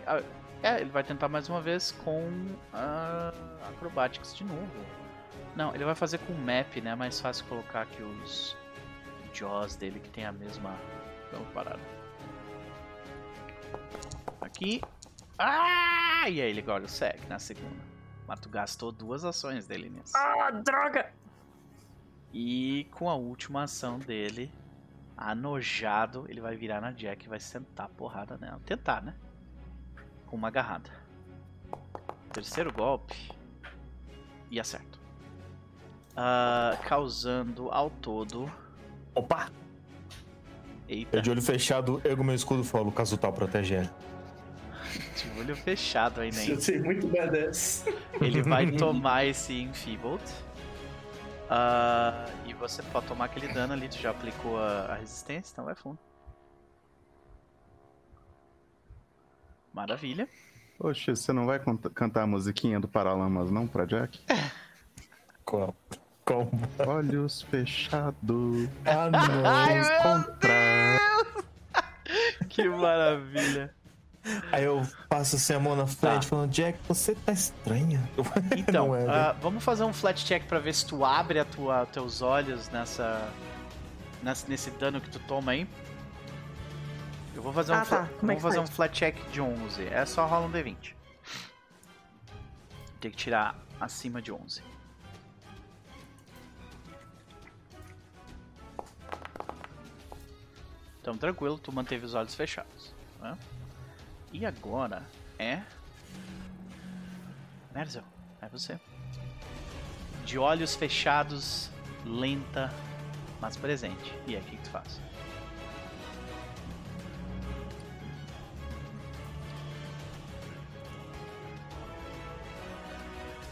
É, 0.63 0.81
ele 0.81 0.89
vai 0.89 1.03
tentar 1.03 1.27
mais 1.27 1.49
uma 1.49 1.61
vez 1.61 1.91
com. 2.03 2.31
ah, 2.73 3.33
Acrobatics 3.69 4.35
de 4.35 4.43
novo. 4.43 4.71
Não, 5.55 5.73
ele 5.73 5.83
vai 5.83 5.95
fazer 5.95 6.19
com 6.19 6.33
Map, 6.33 6.77
né? 6.83 6.91
É 6.91 6.95
mais 6.95 7.19
fácil 7.19 7.43
colocar 7.45 7.81
aqui 7.81 8.01
os. 8.03 8.55
Dele 9.79 9.99
que 9.99 10.09
tem 10.09 10.25
a 10.25 10.31
mesma. 10.31 10.75
Vamos 11.31 11.47
parar. 11.53 11.77
Aqui. 14.41 14.81
Ah! 15.37 16.27
E 16.27 16.41
aí 16.41 16.49
ele 16.49 16.61
agora 16.61 16.87
segue 16.87 17.27
na 17.27 17.37
segunda. 17.37 17.83
Mas 18.27 18.39
tu 18.39 18.49
gastou 18.49 18.91
duas 18.91 19.23
ações 19.23 19.67
dele 19.67 19.89
nisso. 19.89 20.13
Ah, 20.15 20.49
droga! 20.49 21.13
E 22.33 22.87
com 22.91 23.09
a 23.09 23.15
última 23.15 23.63
ação 23.63 23.99
dele, 23.99 24.51
anojado, 25.15 26.25
ele 26.27 26.41
vai 26.41 26.55
virar 26.55 26.81
na 26.81 26.91
Jack 26.91 27.25
e 27.25 27.29
vai 27.29 27.39
sentar 27.39 27.85
a 27.85 27.89
porrada 27.89 28.37
nela. 28.37 28.59
Tentar, 28.65 29.01
né? 29.01 29.15
Com 30.25 30.35
uma 30.35 30.47
agarrada. 30.47 30.89
Terceiro 32.33 32.73
golpe. 32.73 33.31
E 34.49 34.59
acerto. 34.59 34.99
Ah, 36.15 36.75
causando 36.87 37.69
ao 37.69 37.89
todo. 37.89 38.51
Opa! 39.17 39.49
Eita, 40.87 41.17
Eu 41.17 41.21
de 41.21 41.29
olho 41.31 41.41
fechado, 41.41 41.99
ergo 42.05 42.23
meu 42.23 42.35
escudo 42.35 42.61
e 42.61 42.65
falo, 42.65 42.91
Kazutal 42.91 43.33
protege 43.33 43.75
ela. 43.75 43.93
de 45.15 45.39
olho 45.39 45.55
fechado 45.55 46.21
ainda. 46.21 46.39
hein? 46.41 46.51
Eu 46.51 46.61
sei 46.61 46.79
muito 46.79 47.07
badass. 47.07 47.83
Ele 48.21 48.41
vai 48.41 48.71
tomar 48.71 49.25
esse 49.25 49.53
Enfeebled. 49.61 50.23
Ah, 51.49 52.25
e 52.45 52.53
você 52.53 52.83
pode 52.83 53.07
tomar 53.07 53.25
aquele 53.25 53.47
dano 53.47 53.73
ali, 53.73 53.87
tu 53.89 53.97
já 53.97 54.11
aplicou 54.11 54.57
a, 54.59 54.85
a 54.93 54.95
resistência, 54.95 55.51
então 55.53 55.65
vai 55.65 55.75
fundo. 55.75 55.97
Maravilha. 59.73 60.27
Oxe, 60.79 61.09
você 61.11 61.33
não 61.33 61.45
vai 61.45 61.59
cantar 61.93 62.23
a 62.23 62.27
musiquinha 62.27 62.79
do 62.79 62.87
Paralamas 62.87 63.49
não 63.51 63.67
pra 63.67 63.85
Jack? 63.85 64.19
Qual? 65.43 65.75
Como? 66.27 66.51
Olhos 66.85 67.41
fechados. 67.43 68.69
Ah, 68.85 69.09
Ai, 69.65 69.79
não. 69.81 70.23
Contra... 70.23 70.99
Que 72.49 72.67
maravilha. 72.69 73.73
Aí 74.51 74.65
eu 74.65 74.85
passo 75.07 75.37
assim 75.37 75.53
a 75.53 75.59
mão 75.59 75.73
na 75.75 75.87
frente, 75.87 76.23
Tá. 76.23 76.27
falando, 76.29 76.51
Jack, 76.51 76.77
você 76.87 77.15
tá 77.15 77.31
estranha. 77.31 78.01
Então, 78.57 78.93
é, 78.93 79.05
né? 79.05 79.13
ah, 79.13 79.35
vamos 79.41 79.63
fazer 79.63 79.83
um 79.85 79.93
flat 79.93 80.25
check 80.25 80.43
pra 80.47 80.59
ver 80.59 80.73
se 80.75 80.85
tu 80.85 81.05
abre 81.05 81.39
a 81.39 81.45
tua, 81.45 81.85
teus 81.85 82.21
olhos 82.21 82.67
nessa, 82.69 83.29
nessa- 84.21 84.45
nesse 84.49 84.69
dano 84.71 84.99
que 84.99 85.09
tu 85.09 85.19
toma 85.19 85.53
aí. 85.53 85.65
Eu 87.33 87.41
vou 87.41 87.53
fazer 87.53 87.71
um, 87.71 87.75
Ah, 87.75 87.85
fla- 87.85 87.97
tá. 87.99 88.07
Como 88.19 88.31
é 88.31 88.35
vou 88.35 88.35
que 88.35 88.41
fazer 88.41 88.57
faz? 88.57 88.69
um 88.69 88.73
flat 88.73 88.93
check 88.93 89.15
de 89.31 89.39
11. 89.39 89.85
É 89.87 90.05
só 90.05 90.25
rola 90.25 90.47
um 90.47 90.51
D20. 90.51 90.93
Tem 92.99 93.11
que 93.11 93.17
tirar 93.17 93.55
acima 93.79 94.21
de 94.21 94.31
11. 94.31 94.61
Então, 101.07 101.17
tranquilo, 101.17 101.57
tu 101.57 101.71
manteve 101.71 102.05
os 102.05 102.13
olhos 102.13 102.35
fechados. 102.35 102.93
né? 103.21 103.37
E 104.33 104.45
agora 104.45 105.07
é. 105.39 105.61
Merzel, 107.73 108.03
é 108.41 108.49
você. 108.49 108.77
De 110.25 110.37
olhos 110.37 110.75
fechados, 110.75 111.71
lenta, 112.03 112.69
mas 113.39 113.55
presente. 113.55 114.13
E 114.27 114.35
aí, 114.35 114.41
o 114.41 114.43
que, 114.43 114.57
que 114.57 114.63
tu 114.63 114.69
faz? 114.69 114.99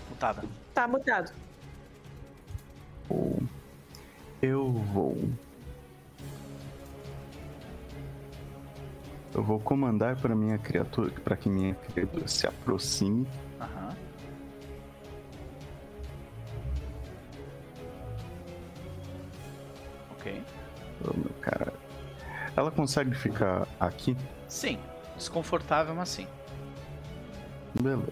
Mutada. 0.10 0.44
Tá 0.74 0.90
mutado. 0.90 1.34
Ou 3.08 3.42
eu 4.42 4.70
vou. 4.74 5.16
Eu 9.36 9.44
vou 9.44 9.60
comandar 9.60 10.16
para 10.16 10.34
minha 10.34 10.58
criatura, 10.58 11.12
para 11.22 11.36
que 11.36 11.50
minha 11.50 11.76
criatura 11.76 12.26
se 12.26 12.48
aproxime. 12.48 13.28
Aham. 13.60 13.94
Ok. 20.12 20.42
Oh, 21.04 21.18
meu 21.18 21.34
cara. 21.42 21.74
Ela 22.56 22.72
consegue 22.72 23.14
ficar 23.14 23.68
aqui? 23.78 24.16
Sim, 24.48 24.80
desconfortável, 25.18 25.94
mas 25.94 26.08
sim. 26.08 26.28
Beleza. 27.82 28.08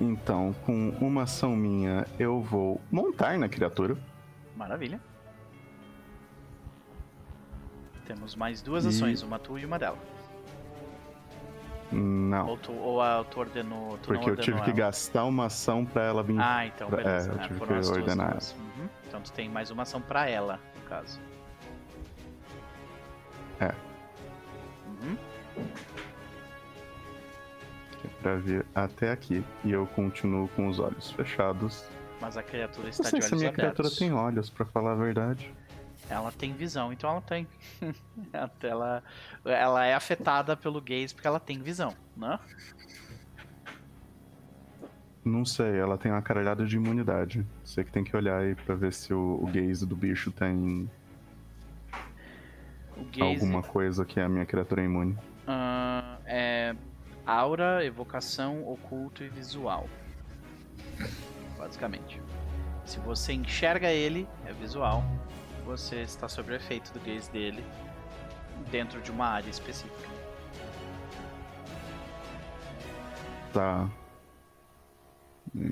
Então, 0.00 0.54
com 0.64 0.94
uma 0.98 1.24
ação 1.24 1.54
minha, 1.54 2.06
eu 2.18 2.40
vou 2.40 2.80
montar 2.90 3.38
na 3.38 3.50
criatura. 3.50 3.98
Maravilha. 4.56 4.98
Temos 8.12 8.34
mais 8.34 8.60
duas 8.60 8.84
E- 8.84 8.88
ações, 8.88 9.22
uma 9.22 9.38
tua 9.38 9.60
e 9.60 9.64
uma 9.64 9.78
dela. 9.78 9.96
Não, 11.92 12.48
Ou 12.48 12.56
tu, 12.56 12.72
ou 12.72 13.00
a, 13.00 13.22
tu 13.22 13.38
ordenou. 13.38 13.98
Tu 13.98 14.12
não 14.12 14.18
porque 14.20 14.30
eu 14.30 14.36
tive 14.36 14.56
ordenou 14.58 14.64
que 14.64 14.70
ela. 14.70 14.76
gastar 14.90 15.24
uma 15.26 15.46
ação 15.46 15.84
para 15.86 16.02
ela 16.02 16.20
vir. 16.24 16.40
Ah, 16.40 16.66
então 16.66 16.88
pra- 16.88 16.96
beleza. 17.04 17.30
é, 17.30 17.34
eu 17.34 17.38
É, 17.40 17.46
tive 17.46 17.60
que 17.60 17.72
ordenar 17.72 18.30
duas. 18.32 18.52
Uhum. 18.52 18.88
Então 19.06 19.20
tu 19.20 19.32
tem 19.32 19.48
mais 19.48 19.70
uma 19.70 19.84
ação 19.84 20.00
pra 20.00 20.28
ela, 20.28 20.58
no 20.76 20.88
caso. 20.88 21.20
É. 23.60 23.72
Uhum. 24.88 25.16
é 28.04 28.08
pra 28.22 28.36
vir 28.36 28.66
até 28.74 29.12
aqui. 29.12 29.44
E 29.64 29.70
eu 29.70 29.86
continuo 29.86 30.48
com 30.48 30.66
os 30.66 30.80
olhos 30.80 31.12
fechados. 31.12 31.84
Mas 32.20 32.36
a 32.36 32.42
criatura 32.42 32.84
Não 32.84 32.90
está 32.90 33.04
sei 33.04 33.20
de 33.20 33.24
se 33.24 33.34
a 33.34 33.36
minha 33.36 33.50
abertos. 33.50 33.74
criatura 33.88 33.96
tem 33.98 34.12
olhos, 34.12 34.50
pra 34.50 34.66
falar 34.66 34.92
a 34.92 34.96
verdade. 34.96 35.52
Ela 36.10 36.32
tem 36.32 36.52
visão, 36.52 36.92
então 36.92 37.08
ela 37.08 37.20
tem. 37.20 37.46
ela, 38.62 39.02
ela 39.44 39.86
é 39.86 39.94
afetada 39.94 40.56
pelo 40.56 40.80
gaze 40.80 41.14
porque 41.14 41.28
ela 41.28 41.38
tem 41.38 41.62
visão, 41.62 41.94
né? 42.16 42.38
Não 45.24 45.44
sei, 45.44 45.78
ela 45.78 45.96
tem 45.96 46.10
uma 46.10 46.20
caralhada 46.20 46.66
de 46.66 46.76
imunidade. 46.76 47.46
Você 47.62 47.84
que 47.84 47.92
tem 47.92 48.02
que 48.02 48.16
olhar 48.16 48.40
aí 48.40 48.56
pra 48.56 48.74
ver 48.74 48.92
se 48.92 49.14
o, 49.14 49.38
o 49.40 49.46
gaze 49.46 49.86
do 49.86 49.94
bicho 49.94 50.32
tem 50.32 50.90
gaze 53.12 53.22
alguma 53.22 53.62
coisa 53.62 54.04
que 54.04 54.18
a 54.18 54.28
minha 54.28 54.44
criatura 54.44 54.82
é 54.82 54.86
imune. 54.86 55.16
ah, 55.46 56.18
é 56.26 56.74
aura, 57.24 57.84
evocação, 57.84 58.66
oculto 58.68 59.22
e 59.22 59.28
visual. 59.28 59.88
Basicamente. 61.56 62.20
Se 62.84 62.98
você 62.98 63.32
enxerga 63.32 63.92
ele, 63.92 64.26
é 64.44 64.52
visual. 64.52 65.04
Você 65.70 66.02
está 66.02 66.28
sob 66.28 66.50
o 66.50 66.54
efeito 66.56 66.92
do 66.92 66.98
gaze 66.98 67.30
dele 67.30 67.64
dentro 68.72 69.00
de 69.00 69.12
uma 69.12 69.26
área 69.26 69.48
específica. 69.48 70.10
Tá. 73.52 73.88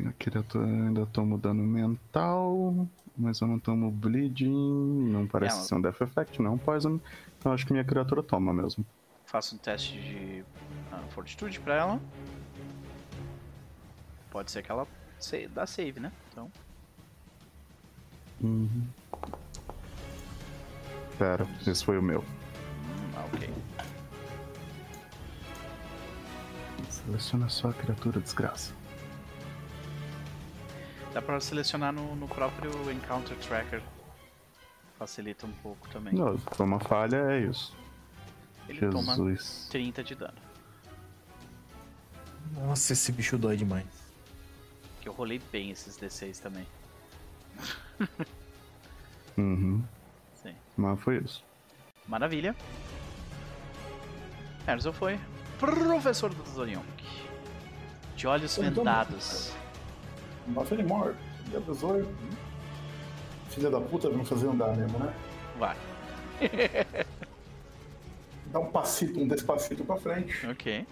A 0.07 0.13
criatura 0.13 0.67
ainda 0.67 1.05
tomo 1.07 1.37
dano 1.37 1.65
mental, 1.65 2.89
mas 3.17 3.41
eu 3.41 3.49
não 3.49 3.59
tomo 3.59 3.91
bleeding. 3.91 5.11
Não 5.11 5.27
parece 5.27 5.57
Ela- 5.57 5.65
ser 5.67 5.75
um 5.75 5.81
death 5.81 6.01
effect, 6.01 6.41
não 6.41 6.57
poison. 6.57 7.01
Então 7.37 7.53
acho 7.53 7.67
que 7.67 7.73
minha 7.73 7.85
criatura 7.85 8.23
toma 8.23 8.55
mesmo. 8.55 8.87
Faça 9.27 9.57
um 9.57 9.59
teste 9.59 10.01
de 10.01 10.45
ah, 10.93 11.03
fortitude 11.11 11.59
pra 11.59 11.75
ela. 11.75 12.01
Pode 14.31 14.53
ser 14.53 14.63
que 14.63 14.71
ela 14.71 14.87
dá 15.53 15.67
save, 15.67 15.99
né? 15.99 16.13
Então, 16.31 16.49
Uhum. 18.41 18.87
Pera, 21.19 21.47
esse 21.67 21.85
foi 21.85 21.99
o 21.99 22.03
meu. 22.03 22.25
ah, 23.17 23.25
ok. 23.35 23.53
Seleciona 26.89 27.49
só 27.49 27.71
a 27.71 27.73
criatura, 27.73 28.21
desgraça. 28.21 28.73
Dá 31.13 31.21
pra 31.21 31.41
selecionar 31.41 31.93
no, 31.93 32.15
no 32.15 32.29
próprio 32.29 32.71
Encounter 32.93 33.37
Tracker. 33.39 33.83
Facilita 34.99 35.47
um 35.47 35.53
pouco 35.53 35.89
também. 35.89 36.15
Não, 36.15 36.39
foi 36.39 36.67
uma 36.67 36.79
falha, 36.79 37.17
é 37.33 37.41
isso. 37.41 37.77
Ele 38.69 38.89
toma 38.89 39.17
Jesus. 39.17 39.67
30 39.71 40.05
de 40.05 40.15
dano. 40.15 40.39
Nossa, 42.53 42.93
esse 42.93 43.11
bicho 43.11 43.37
dói 43.39 43.57
demais. 43.57 43.87
Que 45.01 45.09
eu 45.09 45.13
rolei 45.13 45.41
bem 45.51 45.71
esses 45.71 45.99
D6 45.99 46.39
também. 46.41 46.67
Uhum. 49.37 49.83
Mas 50.79 51.01
foi 51.01 51.19
isso. 51.19 51.45
Maravilha. 52.07 52.55
Erzo 54.67 54.93
foi. 54.93 55.19
Professor 55.59 56.33
do 56.33 56.49
Zorion. 56.49 56.83
De 58.15 58.29
olhos 58.29 58.55
tô 58.55 58.63
vendados. 58.63 59.53
Not 60.47 60.73
anymore. 60.73 61.17
E 61.53 61.57
a 61.57 61.61
pessoa. 61.61 62.07
Filha 63.51 63.71
da 63.71 63.81
puta, 63.81 64.09
me 64.09 64.25
fazer 64.25 64.47
andar 64.49 64.77
mesmo, 64.77 64.99
né? 65.01 65.13
Vai. 65.59 65.77
Dá 68.47 68.61
um 68.61 68.71
passito, 68.71 69.21
um 69.21 69.27
despacito 69.27 69.85
pra 69.85 69.97
frente. 69.97 70.47
Ok. 70.47 70.87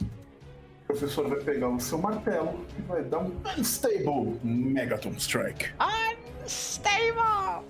O 0.00 0.86
professor 0.86 1.28
vai 1.28 1.38
pegar 1.40 1.68
o 1.68 1.78
seu 1.78 1.98
martelo 1.98 2.66
e 2.78 2.82
vai 2.82 3.04
dar 3.04 3.18
um 3.18 3.36
Unstable 3.58 4.40
Megaton 4.42 5.12
Strike. 5.18 5.74
Stable! 6.46 7.66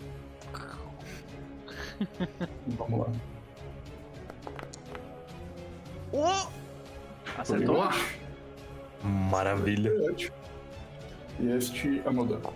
Vamos 2.67 3.01
lá. 3.01 3.07
Acertou? 7.37 7.77
Boa. 7.77 7.91
Maravilha. 9.03 9.91
E 11.39 11.51
este 11.51 12.03
é 12.05 12.09
o 12.09 12.13
meu 12.13 12.27
dano. 12.27 12.53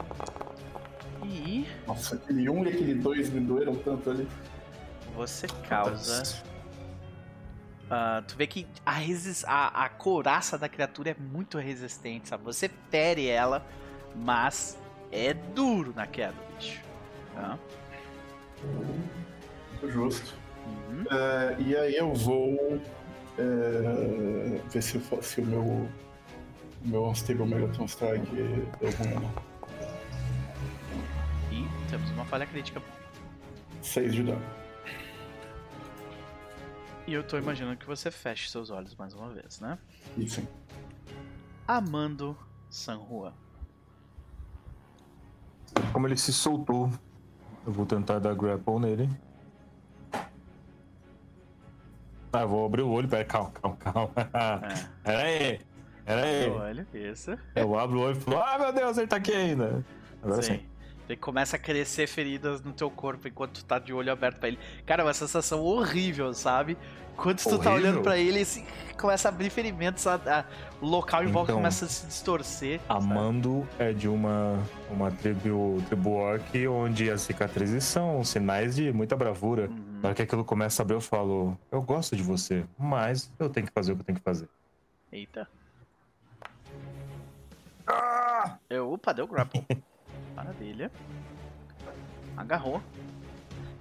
E 1.24 1.66
Nossa, 1.86 2.16
aquele 2.16 2.48
1 2.48 2.64
e 2.64 2.68
aquele 2.68 2.94
2 2.96 3.30
me 3.30 3.40
doeram 3.40 3.74
tanto 3.76 4.10
ali. 4.10 4.28
você 5.14 5.46
causa. 5.68 6.22
Ah, 7.88 8.22
tu 8.26 8.36
vê 8.36 8.46
que 8.46 8.66
a, 8.84 8.92
resis- 8.92 9.44
a, 9.46 9.84
a 9.84 9.88
couraça 9.88 10.58
da 10.58 10.68
criatura 10.68 11.10
é 11.10 11.14
muito 11.14 11.58
resistente, 11.58 12.28
sabe? 12.28 12.42
Você 12.44 12.68
fere 12.90 13.28
ela, 13.28 13.64
mas 14.16 14.76
é 15.12 15.32
duro 15.34 15.92
na 15.94 16.06
queda, 16.06 16.34
bicho. 16.58 16.80
Tá? 17.34 17.58
Justo. 19.88 20.34
Uhum. 20.66 21.04
É, 21.10 21.56
e 21.60 21.76
aí 21.76 21.96
eu 21.96 22.12
vou 22.14 22.80
é, 23.38 24.60
ver 24.70 24.82
se, 24.82 24.96
eu 24.96 25.22
se 25.22 25.40
o 25.40 25.46
meu, 25.46 25.62
o 25.62 25.88
meu 26.84 27.08
Unstable 27.08 27.46
Megaton 27.46 27.86
Strike 27.86 28.26
deu 28.34 28.90
ruim. 28.98 29.30
E 31.50 31.90
temos 31.90 32.10
uma 32.10 32.24
falha 32.24 32.46
crítica. 32.46 32.82
6 33.82 34.14
de 34.14 34.22
dano. 34.22 34.42
E 37.06 37.14
eu 37.14 37.24
tô 37.24 37.36
imaginando 37.36 37.76
que 37.76 37.86
você 37.86 38.10
feche 38.10 38.48
seus 38.48 38.70
olhos 38.70 38.94
mais 38.94 39.12
uma 39.12 39.28
vez, 39.30 39.60
né? 39.60 39.78
Isso. 40.16 40.36
sim. 40.36 40.48
Amando 41.66 42.36
Sanrua. 42.70 43.34
Como 45.92 46.06
ele 46.06 46.16
se 46.16 46.32
soltou, 46.32 46.90
eu 47.66 47.72
vou 47.72 47.84
tentar 47.84 48.18
dar 48.18 48.34
grapple 48.34 48.78
nele. 48.78 49.08
Ah, 52.32 52.46
vou 52.46 52.64
abrir 52.64 52.82
o 52.82 52.90
olho, 52.90 53.08
pera, 53.08 53.24
calma, 53.24 53.50
calma, 53.50 53.76
calma. 53.76 54.10
É. 54.14 54.88
Pera 55.04 55.22
aí, 55.22 55.60
pera 56.04 56.22
aí. 56.22 56.50
Olha, 56.50 56.86
isso. 56.94 57.36
Eu 57.54 57.78
abro 57.78 57.98
o 57.98 58.02
olho 58.02 58.16
e 58.16 58.20
falo, 58.20 58.42
ah, 58.42 58.58
meu 58.58 58.72
Deus, 58.72 58.96
ele 58.96 59.06
tá 59.06 59.16
aqui 59.16 59.32
ainda. 59.32 59.84
Agora 60.22 60.40
sim. 60.40 60.60
Daí 61.06 61.16
começa 61.16 61.56
a 61.56 61.58
crescer 61.58 62.06
feridas 62.06 62.62
no 62.62 62.72
teu 62.72 62.90
corpo 62.90 63.28
enquanto 63.28 63.54
tu 63.54 63.64
tá 63.64 63.78
de 63.78 63.92
olho 63.92 64.10
aberto 64.10 64.38
pra 64.38 64.48
ele. 64.48 64.58
Cara, 64.86 65.02
é 65.02 65.04
uma 65.04 65.12
sensação 65.12 65.60
horrível, 65.60 66.32
sabe? 66.32 66.78
Quando 67.16 67.38
tu 67.38 67.44
tá 67.44 67.70
Horrível? 67.70 67.72
olhando 67.74 68.02
pra 68.02 68.16
ele, 68.18 68.40
assim, 68.40 68.64
começa 68.98 69.28
a 69.28 69.30
abrir 69.30 69.50
ferimentos, 69.50 70.06
a- 70.06 70.14
a- 70.14 70.44
o 70.80 70.86
local 70.86 71.22
em 71.22 71.28
volta 71.28 71.50
Então, 71.52 71.56
começa 71.60 71.84
a 71.84 71.88
se 71.88 72.06
distorcer. 72.06 72.80
sabe? 72.88 73.04
Amando 73.04 73.68
é 73.78 73.92
de 73.92 74.08
uma, 74.08 74.58
uma 74.90 75.10
tribo, 75.10 75.80
tribo 75.86 76.10
orc 76.10 76.66
onde 76.68 77.10
as 77.10 77.20
cicatrizes 77.22 77.84
são 77.84 78.24
sinais 78.24 78.74
de 78.76 78.92
muita 78.92 79.14
bravura. 79.16 79.68
Uhum. 79.68 80.00
Na 80.02 80.08
hora 80.08 80.14
que 80.14 80.22
aquilo 80.22 80.44
começa 80.44 80.82
a 80.82 80.84
abrir, 80.84 80.96
eu 80.96 81.00
falo, 81.00 81.56
eu 81.70 81.80
gosto 81.82 82.16
de 82.16 82.22
você, 82.22 82.64
mas 82.78 83.30
eu 83.38 83.48
tenho 83.48 83.66
que 83.66 83.72
fazer 83.72 83.92
o 83.92 83.96
que 83.96 84.00
eu 84.02 84.06
tenho 84.06 84.18
que 84.18 84.24
fazer. 84.24 84.48
Eita. 85.12 85.46
Ah! 87.86 88.56
Eu, 88.68 88.92
opa, 88.92 89.12
deu 89.12 89.26
grapple. 89.26 89.64
Maravilha. 90.34 90.90
Agarrou. 92.36 92.80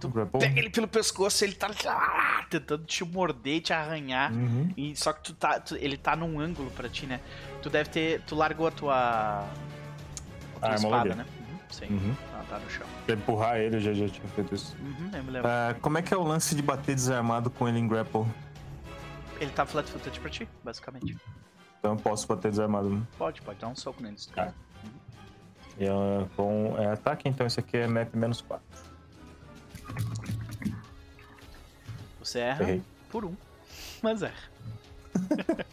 Tu 0.02 0.10
pega 0.40 0.60
ele 0.60 0.70
pelo 0.70 0.88
pescoço, 0.88 1.44
ele 1.46 1.54
tá 1.54 1.70
ah, 1.88 2.44
tentando 2.50 2.84
te 2.86 3.04
morder 3.06 3.62
te 3.62 3.72
arranhar. 3.72 4.34
Uhum. 4.34 4.74
E 4.76 4.96
só 4.96 5.14
que 5.14 5.22
tu 5.22 5.34
tá, 5.34 5.60
tu- 5.60 5.76
ele 5.78 5.96
tá 5.96 6.16
num 6.16 6.40
ângulo 6.40 6.72
pra 6.72 6.90
ti, 6.90 7.06
né? 7.06 7.20
Tu 7.62 7.70
deve 7.70 7.90
ter. 7.90 8.22
Tu 8.22 8.36
largou 8.36 8.68
a 8.68 8.72
tua. 8.72 8.94
A 8.96 10.60
tua 10.60 10.70
Ah, 10.70 10.72
é 10.72 10.76
espada, 10.76 11.16
né? 11.16 11.26
Uhum, 11.40 11.58
sim. 11.70 11.86
Uhum. 11.86 12.16
Ela 12.34 12.44
tá 12.46 12.60
no 12.60 12.70
chão. 12.70 12.88
Pra 13.06 13.16
empurrar 13.16 13.58
ele, 13.60 13.76
eu 13.78 13.80
já, 13.80 13.94
já 13.94 14.10
tinha 14.10 14.28
feito 14.30 14.56
isso. 14.56 14.76
Uhum, 14.82 15.10
eu 15.14 15.24
me 15.24 15.32
lembro. 15.32 15.50
Ah, 15.50 15.76
como 15.82 15.98
é 15.98 16.02
que 16.02 16.14
é 16.14 16.18
o 16.18 16.24
lance 16.24 16.56
de 16.56 16.62
bater 16.62 16.96
desarmado 16.96 17.50
com 17.52 17.68
ele 17.68 17.78
em 17.80 17.88
grapple? 17.88 18.26
Ele 19.40 19.52
tá 19.52 19.66
flat 19.66 19.90
footed 19.90 20.20
pra 20.20 20.30
ti, 20.30 20.48
basicamente. 20.64 21.18
Então 21.80 21.94
eu 21.94 21.98
posso 21.98 22.28
bater 22.28 22.50
desarmado. 22.52 22.90
né? 22.90 23.02
Pode, 23.18 23.42
pode 23.42 23.60
dar 23.60 23.68
um 23.68 23.76
soco 23.76 24.02
nele. 24.04 24.16
Tá. 24.36 24.46
quiser. 24.46 24.54
E 25.80 25.88
ah, 25.88 26.28
com 26.36 26.76
é, 26.78 26.88
ataque, 26.92 27.28
então 27.30 27.46
esse 27.48 27.60
aqui 27.60 27.78
é 27.78 27.88
map 27.88 28.14
menos 28.16 28.42
4. 28.42 28.64
Você 32.20 32.40
erra 32.40 32.64
Errei. 32.64 32.82
por 33.10 33.26
um, 33.26 33.36
mas 34.02 34.22
erra. 34.22 34.34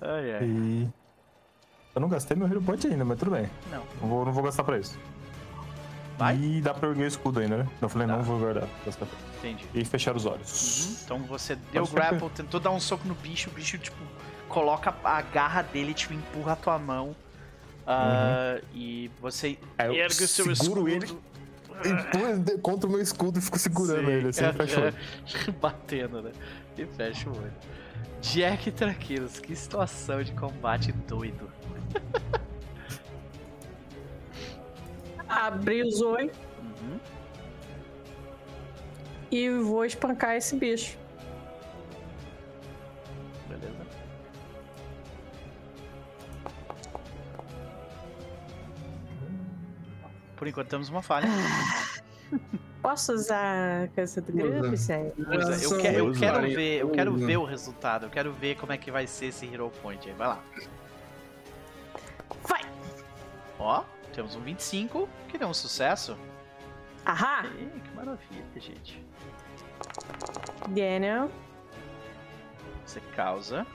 ai, 0.00 0.34
ai. 0.34 0.44
E. 0.44 0.88
Eu 1.94 2.00
não 2.00 2.08
gastei 2.08 2.36
meu 2.36 2.46
hero 2.46 2.60
point 2.60 2.86
ainda, 2.86 3.04
mas 3.04 3.18
tudo 3.18 3.30
bem. 3.30 3.48
Não. 3.70 3.82
Não 4.02 4.08
vou, 4.08 4.24
não 4.26 4.32
vou 4.32 4.42
gastar 4.42 4.62
pra 4.64 4.78
isso. 4.78 4.98
Vai? 6.18 6.36
E 6.36 6.60
dá 6.60 6.74
pra 6.74 6.88
erguer 6.90 7.04
o 7.04 7.08
escudo 7.08 7.40
ainda, 7.40 7.58
né? 7.58 7.68
Eu 7.80 7.88
falei, 7.88 8.06
Tá. 8.06 8.16
não 8.16 8.22
vou 8.22 8.38
guardar. 8.38 8.68
gastar 8.84 9.06
pra 9.06 9.16
isso. 9.18 9.26
Entendi. 9.38 9.64
E 9.74 9.84
fechar 9.84 10.14
os 10.14 10.26
olhos. 10.26 10.86
Uhum, 10.86 10.96
Então 11.04 11.18
você 11.24 11.56
deu 11.72 11.84
Pode 11.86 11.94
grapple, 11.94 12.30
tentou 12.30 12.60
dar 12.60 12.70
um 12.70 12.80
soco 12.80 13.06
no 13.08 13.14
bicho, 13.14 13.48
o 13.50 13.52
bicho, 13.52 13.78
tipo, 13.78 13.96
coloca 14.48 14.94
a 15.04 15.22
garra 15.22 15.62
dele, 15.62 15.94
tipo, 15.94 16.12
empurra 16.14 16.52
a 16.52 16.56
tua 16.56 16.78
mão. 16.78 17.16
ah, 17.86 18.60
E 18.74 19.10
você 19.20 19.58
eu 19.78 19.92
ergue 19.94 20.24
o 20.24 20.28
seu 20.28 20.50
escudo. 20.52 20.88
ele 20.88 21.06
contra 22.62 22.88
o 22.88 22.92
meu 22.92 23.00
escudo 23.00 23.38
e 23.38 23.42
fico 23.42 23.58
segurando 23.58 24.06
Sim, 24.06 24.12
ele, 24.12 24.28
assim, 24.28 24.44
é, 24.44 24.52
fecha 24.52 24.80
o 24.80 24.82
olho. 24.84 24.94
é, 25.48 25.50
Batendo, 25.60 26.22
né? 26.22 26.32
E 26.76 26.86
fecha 26.86 27.28
o 27.30 27.36
olho. 27.36 27.52
Jack 28.22 28.70
Tranquilos, 28.72 29.38
que 29.38 29.54
situação 29.54 30.22
de 30.22 30.32
combate 30.32 30.92
doido. 30.92 31.50
Abri 35.28 35.82
os 35.82 36.00
olhos 36.00 36.36
Uhum. 36.60 36.98
e 39.30 39.48
vou 39.50 39.84
espancar 39.84 40.36
esse 40.36 40.56
bicho. 40.56 40.96
Beleza. 43.48 43.85
Por 50.36 50.46
enquanto 50.46 50.68
temos 50.68 50.88
uma 50.88 51.02
falha. 51.02 51.26
Posso 52.82 53.12
usar 53.14 53.84
a 53.84 53.88
coisa 53.88 54.20
do 54.20 54.32
grupo, 54.32 54.76
gente? 54.76 55.14
Usa. 55.20 55.64
Eu, 55.64 55.78
que- 55.78 55.86
eu 55.88 56.12
quero 56.12 56.42
ver, 56.42 56.80
eu 56.82 56.90
quero 56.90 57.14
ver 57.16 57.36
o 57.38 57.44
resultado. 57.44 58.06
Eu 58.06 58.10
quero 58.10 58.32
ver 58.32 58.56
como 58.56 58.72
é 58.72 58.76
que 58.78 58.90
vai 58.90 59.06
ser 59.06 59.26
esse 59.26 59.46
Hero 59.46 59.70
Point 59.82 60.08
aí. 60.08 60.14
Vai 60.14 60.28
lá. 60.28 60.40
Vai! 62.44 62.60
Ó, 63.58 63.82
temos 64.14 64.36
um 64.36 64.40
25, 64.40 65.08
que 65.28 65.36
deu 65.38 65.48
um 65.48 65.54
sucesso. 65.54 66.16
Ahá! 67.04 67.44
Ih, 67.46 67.80
que 67.80 67.94
maravilha, 67.96 68.44
gente. 68.56 69.04
Daniel, 70.68 71.30
Você 72.84 73.00
causa 73.14 73.66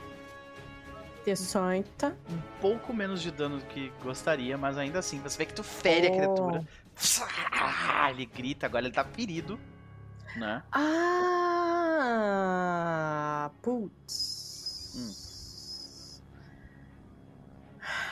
18. 1.25 2.07
um 2.29 2.41
pouco 2.59 2.93
menos 2.93 3.21
de 3.21 3.31
dano 3.31 3.59
do 3.59 3.65
que 3.65 3.91
gostaria, 4.01 4.57
mas 4.57 4.77
ainda 4.77 4.99
assim, 4.99 5.19
você 5.19 5.37
vê 5.37 5.45
que 5.45 5.53
tu 5.53 5.63
fere 5.63 6.07
a 6.07 6.11
criatura. 6.11 6.65
Ele 8.09 8.25
grita, 8.25 8.65
agora 8.65 8.85
ele 8.85 8.93
tá 8.93 9.03
ferido, 9.05 9.59
né? 10.35 10.63
Ah! 10.71 11.91
Putz. 13.61 14.41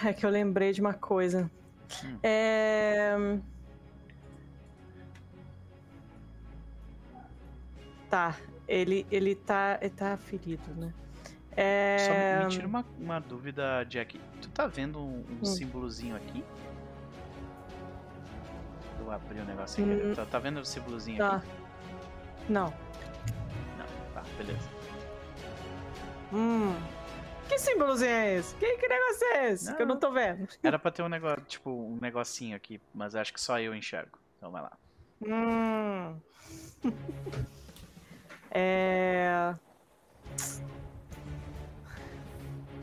É 0.06 0.14
que 0.14 0.26
eu 0.26 0.30
lembrei 0.30 0.72
de 0.72 0.80
uma 0.80 0.94
coisa. 0.94 1.52
Hum. 2.06 2.20
É. 2.24 3.16
Tá, 8.10 8.38
ele, 8.68 9.06
ele 9.12 9.36
tá. 9.36 9.78
Ele 9.82 9.90
tá 9.90 10.18
ferido, 10.18 10.74
né? 10.76 10.94
É... 11.62 11.98
Só 12.00 12.46
me 12.46 12.50
tira 12.52 12.66
uma, 12.68 12.86
uma 12.98 13.20
dúvida, 13.20 13.84
Jack. 13.84 14.18
Tu 14.42 14.50
tá 14.52 14.66
vendo 14.66 14.98
um, 14.98 15.26
um 15.30 15.40
Hum. 15.42 15.46
símbolozinho 15.46 16.16
aqui? 16.16 16.42
Eu 18.98 19.12
abri 19.12 19.40
o 19.42 19.44
negocinho 19.44 19.94
aqui. 19.94 20.08
Hum. 20.08 20.16
Tá, 20.16 20.26
tá 20.26 20.40
vendo 20.40 20.62
o 20.62 20.66
símbolozinho 20.66 21.18
Tá. 21.18 21.36
aqui? 21.36 21.48
Não. 22.48 22.74
Não, 23.78 23.86
tá, 24.14 24.24
beleza. 24.38 24.70
Hum. 26.32 26.76
que 27.50 27.60
símbolozinho 27.60 28.10
é 28.12 28.36
esse? 28.36 28.56
Que, 28.56 28.78
que 28.78 28.88
negócio 28.88 29.28
é 29.34 29.52
esse? 29.52 29.76
Que 29.76 29.82
eu 29.82 29.86
não 29.88 29.98
tô 29.98 30.12
vendo. 30.14 30.48
Era 30.64 30.80
pra 30.80 30.92
ter 30.92 31.02
um 31.04 31.10
negócio, 31.10 31.44
tipo, 31.46 31.70
um 31.72 31.98
negocinho 32.00 32.56
aqui, 32.56 32.80
mas 32.94 33.16
acho 33.16 33.34
que 33.34 33.42
só 33.42 33.60
eu 33.60 33.76
enxergo. 33.76 34.18
Então 34.38 34.50
vai 34.50 34.62
lá. 34.62 34.72
Hum. 35.28 36.16
é. 38.50 39.54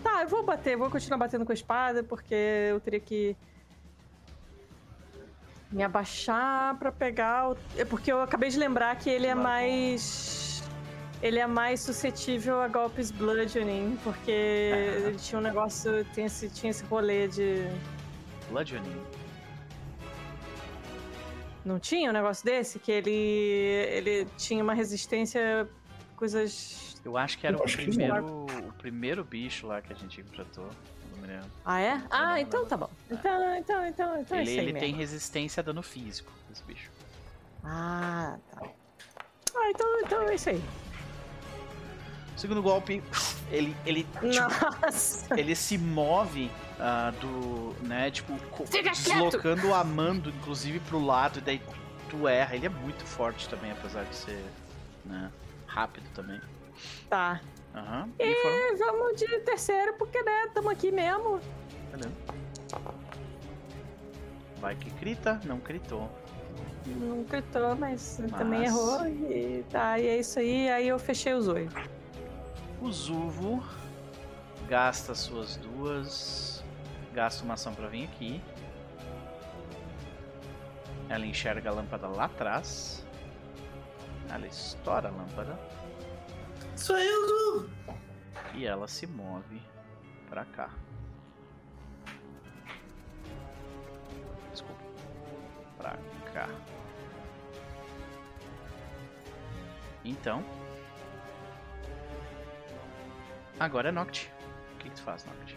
Tá, 0.06 0.22
eu 0.22 0.28
vou 0.28 0.44
bater, 0.44 0.76
vou 0.76 0.88
continuar 0.88 1.18
batendo 1.18 1.44
com 1.44 1.50
a 1.50 1.54
espada, 1.54 2.00
porque 2.04 2.32
eu 2.70 2.78
teria 2.78 3.00
que 3.00 3.36
me 5.72 5.82
abaixar 5.82 6.78
pra 6.78 6.92
pegar 6.92 7.50
o... 7.50 7.56
É 7.76 7.84
porque 7.84 8.12
eu 8.12 8.20
acabei 8.22 8.48
de 8.48 8.56
lembrar 8.56 8.94
que 9.00 9.10
ele 9.10 9.26
é 9.26 9.34
bom. 9.34 9.42
mais. 9.42 10.62
Ele 11.20 11.40
é 11.40 11.46
mais 11.48 11.80
suscetível 11.80 12.60
a 12.60 12.68
golpes 12.68 13.10
bludgeoning, 13.10 13.98
porque 14.04 14.30
ele 14.30 15.16
tinha 15.16 15.40
um 15.40 15.42
negócio. 15.42 16.04
Tem 16.14 16.26
esse, 16.26 16.48
tinha 16.50 16.70
esse 16.70 16.84
rolê 16.84 17.26
de. 17.26 17.66
Bludgeoning. 18.48 19.02
Não 21.64 21.80
tinha 21.80 22.10
um 22.10 22.12
negócio 22.12 22.44
desse? 22.44 22.78
Que 22.78 22.92
ele. 22.92 23.10
ele 23.10 24.26
tinha 24.36 24.62
uma 24.62 24.74
resistência. 24.74 25.68
coisas. 26.14 26.95
Eu 27.06 27.16
acho 27.16 27.38
que 27.38 27.46
era 27.46 27.56
o 27.56 27.62
primeiro, 27.62 28.46
o 28.46 28.72
primeiro 28.78 29.22
bicho 29.22 29.68
lá 29.68 29.80
que 29.80 29.92
a 29.92 29.96
gente 29.96 30.20
enfrentou. 30.20 30.68
Não 31.12 31.22
me 31.22 31.28
lembro. 31.28 31.48
Ah, 31.64 31.80
é? 31.80 32.02
Ah, 32.10 32.30
não, 32.30 32.36
então 32.38 32.60
não. 32.62 32.68
tá 32.68 32.76
bom. 32.76 32.90
Então, 33.08 33.54
então, 33.54 33.86
então, 33.86 34.20
então 34.20 34.36
é 34.36 34.40
ele 34.40 34.50
isso 34.50 34.60
aí 34.60 34.66
ele 34.66 34.80
tem 34.80 34.92
resistência 34.92 35.60
a 35.60 35.62
dano 35.62 35.84
físico, 35.84 36.32
esse 36.50 36.64
bicho. 36.64 36.90
Ah, 37.62 38.36
tá. 38.50 38.60
Ah, 39.54 39.70
então, 39.70 40.00
então 40.00 40.22
é 40.22 40.34
isso 40.34 40.50
aí. 40.50 40.60
O 42.36 42.40
segundo 42.40 42.60
golpe, 42.60 43.00
ele, 43.52 43.76
ele, 43.86 44.02
tipo, 44.02 44.26
Nossa! 44.26 45.38
ele 45.38 45.54
se 45.54 45.78
move 45.78 46.50
ah, 46.80 47.12
do, 47.20 47.72
né, 47.86 48.10
tipo, 48.10 48.36
Fica 48.66 48.90
quieto! 48.90 48.96
deslocando 48.96 49.68
o 49.68 49.74
Amando, 49.74 50.30
inclusive, 50.30 50.80
pro 50.80 50.98
lado, 50.98 51.38
e 51.38 51.42
daí 51.42 51.62
tu 52.10 52.26
erra. 52.26 52.56
Ele 52.56 52.66
é 52.66 52.68
muito 52.68 53.04
forte 53.04 53.48
também, 53.48 53.70
apesar 53.70 54.04
de 54.06 54.16
ser, 54.16 54.44
né, 55.04 55.30
rápido 55.68 56.04
também. 56.12 56.40
Tá. 57.08 57.40
Aham. 57.74 58.08
E. 58.18 58.24
E 58.24 58.76
vamos 58.76 59.16
de 59.16 59.26
terceiro, 59.40 59.94
porque, 59.94 60.22
né, 60.22 60.48
tamo 60.54 60.70
aqui 60.70 60.90
mesmo. 60.90 61.40
Beleza. 61.90 62.12
Vai 64.60 64.74
que 64.74 64.90
crita, 64.92 65.40
não 65.44 65.60
critou. 65.60 66.10
Não 66.86 67.22
gritou, 67.24 67.74
mas, 67.76 68.18
Mas- 68.20 68.32
também 68.32 68.64
errou. 68.64 69.06
E 69.06 69.64
tá, 69.70 69.98
e 69.98 70.06
é 70.06 70.18
isso 70.18 70.38
aí. 70.38 70.68
Aí 70.70 70.88
eu 70.88 70.98
fechei 70.98 71.34
os 71.34 71.48
olhos. 71.48 71.72
O 72.80 72.90
Zuvo 72.90 73.62
gasta 74.68 75.14
suas 75.14 75.56
duas. 75.56 76.64
Gasta 77.12 77.44
uma 77.44 77.54
ação 77.54 77.74
pra 77.74 77.88
vir 77.88 78.04
aqui. 78.04 78.40
Ela 81.08 81.26
enxerga 81.26 81.70
a 81.70 81.72
lâmpada 81.72 82.06
lá 82.08 82.24
atrás. 82.24 83.04
Ela 84.30 84.46
estoura 84.46 85.08
a 85.08 85.10
lâmpada. 85.12 85.58
Sou 86.76 86.98
eu. 86.98 87.68
E 88.54 88.66
ela 88.66 88.86
se 88.86 89.06
move 89.06 89.60
pra 90.28 90.44
cá. 90.44 90.70
Desculpa. 94.52 94.82
Pra 95.78 95.96
cá. 96.32 96.48
Então. 100.04 100.44
Agora 103.58 103.88
é 103.88 103.92
Noct. 103.92 104.30
O 104.74 104.78
que, 104.78 104.90
que 104.90 104.96
tu 104.96 105.02
faz, 105.02 105.24
Noct? 105.24 105.56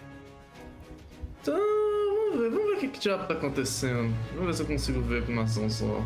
Então, 1.42 1.56
vamos 1.56 2.40
ver, 2.40 2.50
vamos 2.50 2.66
ver 2.66 2.78
o 2.78 2.80
que, 2.80 2.88
que 2.88 3.00
diabo 3.00 3.28
tá 3.28 3.34
acontecendo. 3.34 4.16
Vamos 4.32 4.48
ver 4.48 4.54
se 4.54 4.62
eu 4.64 4.68
consigo 4.68 5.02
ver 5.02 5.26
com 5.26 5.34
uma 5.34 5.44
ação 5.44 5.70
só. 5.70 6.04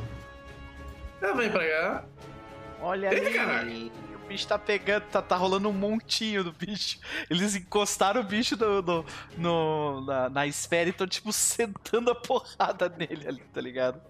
Ela 1.22 1.36
vem 1.36 1.52
pra 1.52 1.68
cá. 1.68 2.06
Olha 2.82 3.14
Eita, 3.14 3.60
ali! 3.60 3.92
Bicho 4.34 4.48
tá 4.48 4.58
pegando, 4.58 5.04
tá, 5.04 5.22
tá 5.22 5.36
rolando 5.36 5.70
um 5.70 5.74
montinho 5.74 6.44
do 6.44 6.52
bicho. 6.52 6.98
Eles 7.30 7.56
encostaram 7.56 8.22
o 8.22 8.24
bicho 8.24 8.58
no, 8.58 8.82
no- 8.82 9.06
no- 9.38 10.06
na, 10.08 10.28
na 10.28 10.48
esfera 10.48 10.90
e 10.90 10.92
estão, 10.92 11.06
tipo, 11.06 11.32
sentando 11.32 12.10
a 12.10 12.16
porrada 12.16 12.90
nele 12.90 13.28
ali, 13.28 13.44
tá 13.54 13.62
ligado? 13.62 14.02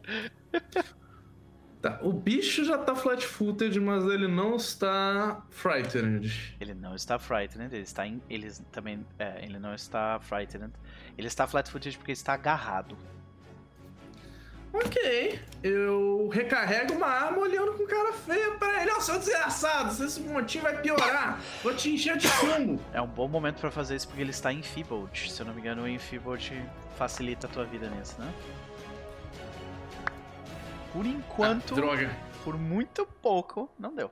Tá, 1.82 2.00
o 2.02 2.14
bicho 2.14 2.64
já 2.64 2.78
tá 2.78 2.96
flat-footed, 2.96 3.78
mas 3.82 4.06
ele 4.06 4.30
não 4.30 4.56
está 4.56 5.44
frightened. 5.50 6.56
Ele 6.58 6.74
não 6.74 6.96
está 6.96 7.20
frightened, 7.20 7.74
ele 7.74 7.84
está 7.84 8.08
em, 8.08 8.22
ele 8.30 8.50
também, 8.72 9.06
é, 9.20 9.44
ele 9.44 9.60
não 9.60 9.76
está 9.76 10.18
frightened. 10.22 10.72
Ele 11.18 11.28
está 11.28 11.46
flat-footed 11.46 11.98
porque 11.98 12.12
ele 12.12 12.18
está 12.18 12.34
agarrado. 12.34 12.98
Ok, 14.74 15.40
eu 15.62 16.28
recarrego 16.30 16.94
uma 16.96 17.06
arma 17.06 17.38
olhando 17.40 17.74
com 17.78 17.86
cara 17.86 18.12
feia 18.12 18.52
pra 18.58 18.82
ele. 18.82 18.92
Ó, 18.92 19.00
seu 19.00 19.20
desgraçado, 19.20 20.04
esse 20.04 20.20
montinho 20.22 20.64
vai 20.64 20.82
piorar. 20.82 21.40
Vou 21.62 21.76
te 21.76 21.92
encher 21.94 22.18
de 22.18 22.28
chumbo. 22.28 22.82
É 22.92 23.00
um 23.00 23.08
bom 23.08 23.28
momento 23.28 23.60
pra 23.60 23.70
fazer 23.70 23.96
isso 23.96 24.08
porque 24.08 24.22
ele 24.22 24.32
está 24.32 24.52
enfeebled. 24.52 25.32
Se 25.32 25.40
eu 25.40 25.46
não 25.46 25.54
me 25.54 25.62
engano, 25.62 25.84
o 25.84 25.88
enfeebled 25.88 26.52
facilita 26.98 27.46
a 27.46 27.50
tua 27.52 27.66
vida 27.66 27.88
nisso, 27.88 28.20
né? 28.20 28.34
Por 30.92 31.06
enquanto, 31.06 31.74
Ah, 31.74 31.76
droga. 31.76 32.18
por 32.44 32.58
muito 32.58 33.06
pouco, 33.06 33.70
não 33.78 33.94
deu. 33.94 34.12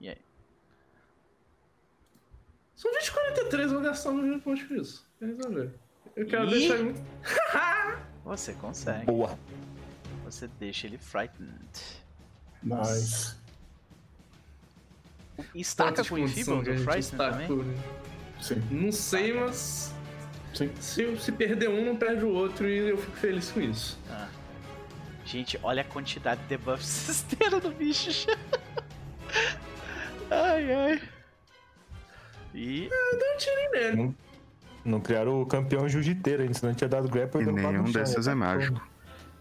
E 0.00 0.08
aí? 0.08 0.18
São 2.74 2.90
2043, 2.90 3.66
eu 3.68 3.74
vou 3.74 3.82
gastar 3.82 4.10
um 4.10 4.40
pontos 4.40 4.64
com 4.64 4.74
isso. 4.74 5.08
Quer 5.20 5.26
resolver. 5.26 5.83
Eu 6.16 6.26
quero 6.26 6.46
Ih! 6.46 6.50
deixar 6.50 6.74
ele 6.74 6.84
muito. 6.84 7.02
Você 8.24 8.52
consegue. 8.54 9.06
Boa. 9.06 9.38
Você 10.24 10.48
deixa 10.58 10.86
ele 10.86 10.96
frightened. 10.98 12.02
Nice. 12.62 13.36
Estaca 15.54 16.04
com 16.04 16.14
o 16.14 16.24
a 16.24 16.26
do 16.26 16.78
frightened 16.84 17.16
também? 17.16 17.48
Sim, 18.40 18.62
Não 18.70 18.92
sei, 18.92 19.32
mas. 19.32 19.92
sim. 20.54 20.70
Se, 20.80 21.16
se 21.18 21.32
perder 21.32 21.68
um, 21.68 21.84
não 21.84 21.96
perde 21.96 22.24
o 22.24 22.30
outro 22.30 22.68
e 22.68 22.90
eu 22.90 22.98
fico 22.98 23.16
feliz 23.16 23.50
com 23.50 23.60
isso. 23.60 23.98
Ah. 24.10 24.28
Gente, 25.24 25.58
olha 25.62 25.82
a 25.82 25.84
quantidade 25.84 26.40
de 26.42 26.48
debuffs 26.48 26.86
cesteira 26.86 27.58
do 27.60 27.70
bicho. 27.70 28.28
ai, 30.30 30.72
ai. 30.72 31.02
E 32.54 32.88
Dá 32.88 33.34
um 33.34 33.36
tirinho 33.38 33.70
nele. 33.72 34.16
Não 34.84 35.00
criaram 35.00 35.40
o 35.40 35.46
campeão 35.46 35.88
jiu-jiteiro 35.88 36.42
ainda, 36.42 36.54
senão 36.54 36.74
tinha 36.74 36.88
dado 36.88 37.08
grapple 37.08 37.40
E 37.40 37.44
derrubado 37.44 37.72
nenhum 37.72 37.90
desses 37.90 38.26
né? 38.26 38.32
é 38.32 38.34
mágico. 38.34 38.86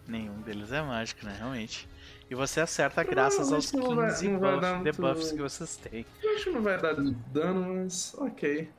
nenhum 0.08 0.42
deles 0.42 0.72
é 0.72 0.82
mágico, 0.82 1.26
né? 1.26 1.36
Realmente. 1.38 1.88
E 2.30 2.36
você 2.36 2.62
acerta 2.62 3.04
graças 3.04 3.50
Não, 3.50 3.56
aos 3.58 3.66
isso 3.66 3.78
não 3.78 3.96
vai- 3.96 4.08
15 4.10 4.28
não 4.30 4.40
vai 4.40 4.74
muito- 4.76 4.84
debuffs 4.84 5.32
que 5.32 5.42
vocês 5.42 5.76
têm. 5.78 6.06
Eu 6.22 6.36
acho 6.36 6.44
que 6.46 6.50
não 6.52 6.62
vai 6.62 6.80
dar 6.82 6.94
dano, 6.96 7.76
mas 7.84 8.16
ok. 8.18 8.70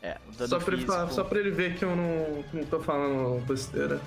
É, 0.00 0.16
o 0.28 0.32
dano 0.32 0.48
Só 0.48 0.58
pra, 0.60 0.68
ele 0.68 0.76
físico, 0.82 0.92
falar- 0.92 1.10
só 1.10 1.24
pra 1.24 1.38
ele 1.40 1.50
ver 1.50 1.74
que 1.76 1.84
eu 1.84 1.94
não, 1.96 2.44
não 2.52 2.64
tô 2.64 2.78
falando 2.80 3.44
besteira. 3.46 4.00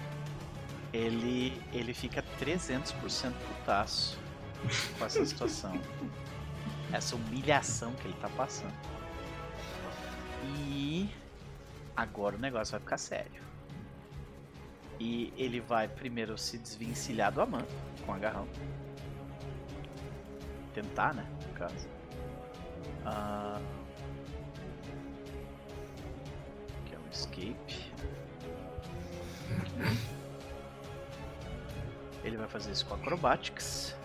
ele, 0.94 1.53
ele 1.74 1.94
fica 1.94 2.24
300% 2.40 3.34
putaço 3.48 4.18
com 4.98 5.06
essa 5.06 5.26
situação. 5.26 5.78
essa 6.94 7.16
humilhação 7.16 7.92
que 7.94 8.08
ele 8.08 8.16
tá 8.22 8.30
passando. 8.30 8.74
E 10.68 11.10
agora 12.01 12.35
o 12.35 12.39
negócio 12.39 12.71
vai 12.71 12.80
ficar 12.80 12.97
sério. 12.97 13.41
E 14.99 15.33
ele 15.38 15.59
vai 15.59 15.88
primeiro 15.88 16.38
se 16.38 16.57
desvencilhar 16.57 17.31
do 17.31 17.41
Aman 17.41 17.65
com 18.05 18.13
agarrão. 18.13 18.47
Tentar, 20.73 21.13
né? 21.13 21.25
No 21.47 21.53
caso. 21.53 21.88
Ah, 23.05 23.59
que 26.85 26.95
é 26.95 26.99
um 26.99 27.09
escape. 27.11 27.91
Ele 32.23 32.38
vai 32.38 32.47
fazer 32.47 32.71
isso 32.71 32.85
com 32.85 32.93
acrobatics. 32.93 33.95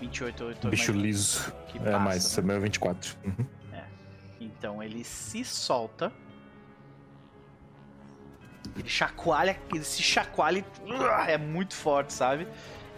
Vinte 0.00 0.18
e 0.18 0.24
oito, 0.24 0.44
oito 0.44 0.68
Bicho 0.68 0.92
mais- 0.92 1.02
liso. 1.04 1.52
que 1.68 1.78
É 1.78 1.80
passa, 1.82 1.98
mais, 1.98 2.36
né? 2.36 2.42
é 2.42 2.46
meu 2.46 2.60
24. 2.60 3.16
Uhum. 3.24 3.46
Então 4.40 4.82
ele 4.82 5.02
se 5.04 5.44
solta. 5.44 6.12
Ele 8.76 8.88
chacoalha, 8.88 9.58
ele 9.72 9.84
se 9.84 10.02
chacoalha 10.02 10.58
e 10.58 10.90
uh, 10.92 11.04
é 11.26 11.38
muito 11.38 11.74
forte, 11.74 12.12
sabe? 12.12 12.46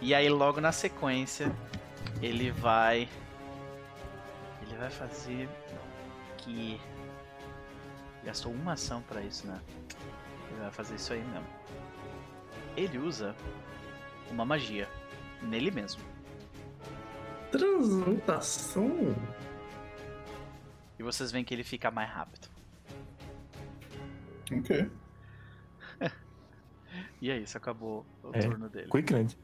E 0.01 0.13
aí 0.13 0.27
logo 0.29 0.59
na 0.59 0.71
sequência 0.73 1.51
ele 2.21 2.51
vai 2.51 3.07
ele 4.61 4.75
vai 4.77 4.89
fazer 4.89 5.47
que 6.37 6.79
gastou 8.25 8.51
uma 8.51 8.73
ação 8.73 9.01
pra 9.03 9.21
isso, 9.21 9.47
né? 9.47 9.59
Ele 10.51 10.59
vai 10.61 10.71
fazer 10.71 10.95
isso 10.95 11.13
aí 11.13 11.21
mesmo. 11.23 11.47
Ele 12.75 12.97
usa 12.97 13.33
uma 14.29 14.43
magia. 14.45 14.87
nele 15.41 15.71
mesmo. 15.71 16.01
Transmutação? 17.51 19.15
E 20.97 21.03
vocês 21.03 21.31
veem 21.31 21.43
que 21.45 21.53
ele 21.53 21.63
fica 21.63 21.89
mais 21.91 22.09
rápido. 22.09 22.47
Ok. 24.51 24.89
E 27.21 27.29
é 27.29 27.37
isso, 27.37 27.55
acabou 27.57 28.05
o 28.23 28.31
É. 28.33 28.39
turno 28.39 28.67
dele. 28.69 28.89
Quick 28.89 29.03
grande. 29.13 29.37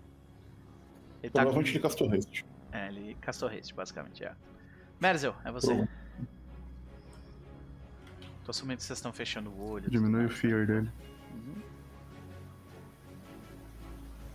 Ele 1.22 1.30
tá 1.32 1.42
com... 1.42 1.51
Provavelmente 1.51 1.72
ele 1.74 1.80
castou 1.80 2.11
haste. 2.11 2.45
É, 2.72 2.88
ele 2.88 3.16
castou 3.22 3.48
haste, 3.50 3.74
basicamente, 3.74 4.24
é. 4.24 4.34
Merzel, 5.00 5.35
é 5.43 5.51
você. 5.51 5.74
Pronto. 5.75 5.90
Tô 8.45 8.51
assumindo 8.51 8.77
que 8.77 8.84
vocês 8.84 8.98
estão 8.98 9.14
fechando 9.14 9.50
o 9.51 9.69
olho. 9.72 9.90
Diminui 9.90 10.22
o 10.22 10.27
mais, 10.27 10.34
fear 10.40 10.66
dele. 10.66 10.90
Uhum. 11.34 11.61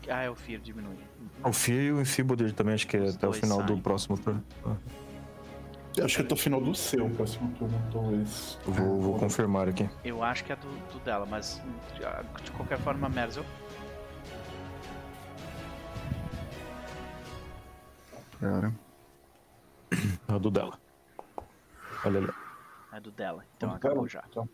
Ah, 0.09 0.23
é 0.23 0.31
o 0.31 0.35
fear 0.35 0.61
diminui. 0.61 0.95
Uhum. 1.45 1.51
O 1.51 1.53
Fear 1.53 1.79
e 1.81 1.93
o 1.93 2.01
Enfeeble 2.01 2.37
dele 2.37 2.53
também, 2.53 2.75
acho 2.75 2.87
que 2.87 2.97
é 2.97 3.03
Os 3.03 3.17
até 3.17 3.29
o 3.29 3.33
final 3.33 3.63
do 3.63 3.69
saem. 3.69 3.81
próximo 3.81 4.19
turno. 4.19 4.45
Eu 5.97 6.05
Acho 6.05 6.17
que 6.17 6.23
até 6.23 6.35
o 6.35 6.37
final 6.37 6.61
do 6.61 6.75
seu 6.75 7.11
próximo 7.11 7.53
turno, 7.59 7.81
talvez. 7.93 8.59
Eu 8.67 8.73
vou, 8.73 9.01
vou 9.01 9.19
confirmar 9.19 9.69
aqui. 9.69 9.89
Eu 10.05 10.23
acho 10.23 10.45
que 10.45 10.53
é 10.53 10.57
do, 10.57 10.69
do 10.93 10.99
dela, 11.01 11.27
mas 11.27 11.61
ah, 12.05 12.23
de 12.43 12.51
qualquer 12.53 12.79
forma, 12.79 13.09
Merzel. 13.09 13.45
Cara. 18.41 18.73
É 20.29 20.39
do 20.39 20.51
dela. 20.51 20.79
Olha 22.05 22.19
ali. 22.21 22.31
É 22.93 23.01
do 23.01 23.11
dela, 23.11 23.45
então 23.57 23.69
Então, 23.69 23.77
acabou 23.77 24.09
já. 24.09 24.23
então. 24.31 24.49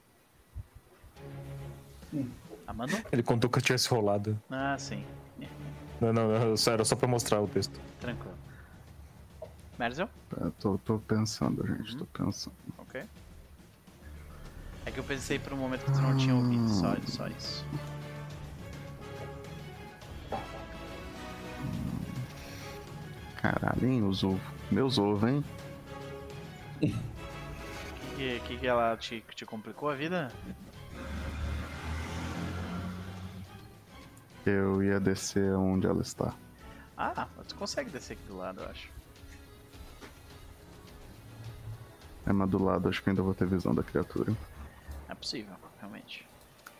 Amanda? 2.66 2.92
Ele 3.12 3.22
contou 3.22 3.48
que 3.48 3.58
eu 3.58 3.62
tivesse 3.62 3.88
rolado. 3.88 4.40
Ah, 4.50 4.76
sim. 4.78 5.04
Não, 6.00 6.12
não, 6.12 6.28
não, 6.28 6.56
só- 6.56 6.72
era 6.72 6.84
só 6.84 6.94
pra 6.96 7.08
mostrar 7.08 7.40
o 7.40 7.48
texto. 7.48 7.80
Tranquilo. 8.00 8.36
Merzel? 9.78 10.08
Eu 10.40 10.50
tô, 10.52 10.78
tô 10.78 10.98
pensando, 10.98 11.66
gente. 11.66 11.96
Tô 11.96 12.06
pensando. 12.06 12.54
Ok. 12.78 13.02
É 14.86 14.90
que 14.90 14.98
eu 14.98 15.04
pensei 15.04 15.38
por 15.38 15.52
um 15.52 15.56
momento 15.56 15.84
que 15.84 15.92
tu 15.92 16.00
não 16.00 16.16
tinha 16.16 16.34
ouvido, 16.34 16.68
só, 16.68 16.94
só 17.06 17.26
isso. 17.28 17.64
Caralho, 23.40 23.86
hein, 23.88 24.02
os 24.02 24.24
ovos. 24.24 24.40
Meus 24.70 24.98
ovos, 24.98 25.22
hein? 25.28 25.44
O 26.82 26.86
que, 28.16 28.40
que, 28.40 28.56
que 28.58 28.66
ela 28.66 28.96
te, 28.96 29.22
te 29.34 29.44
complicou 29.46 29.88
a 29.90 29.94
vida? 29.94 30.32
Eu 34.46 34.82
ia 34.82 35.00
descer 35.00 35.52
onde 35.54 35.86
ela 35.86 36.02
está. 36.02 36.32
Ah, 36.96 37.26
tu 37.48 37.56
consegue 37.56 37.90
descer 37.90 38.14
aqui 38.14 38.22
do 38.28 38.36
lado, 38.36 38.60
eu 38.60 38.68
acho. 38.70 38.88
É, 42.24 42.32
mas 42.32 42.48
do 42.48 42.62
lado 42.62 42.88
acho 42.88 43.02
que 43.02 43.10
ainda 43.10 43.22
vou 43.22 43.34
ter 43.34 43.46
visão 43.46 43.74
da 43.74 43.82
criatura. 43.82 44.32
É 45.08 45.14
possível, 45.14 45.54
realmente. 45.80 46.26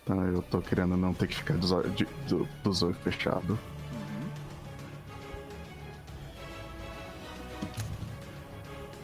Então 0.03 0.25
eu 0.29 0.43
tô 0.43 0.61
querendo 0.61 0.97
não 0.97 1.13
ter 1.13 1.27
que 1.27 1.35
ficar 1.37 1.57
dos 1.57 1.73
olhos, 1.73 1.95
de, 1.97 2.05
do, 2.29 2.45
dos 2.63 2.83
olhos 2.83 2.97
fechados. 2.99 3.51
Uhum. 3.59 4.31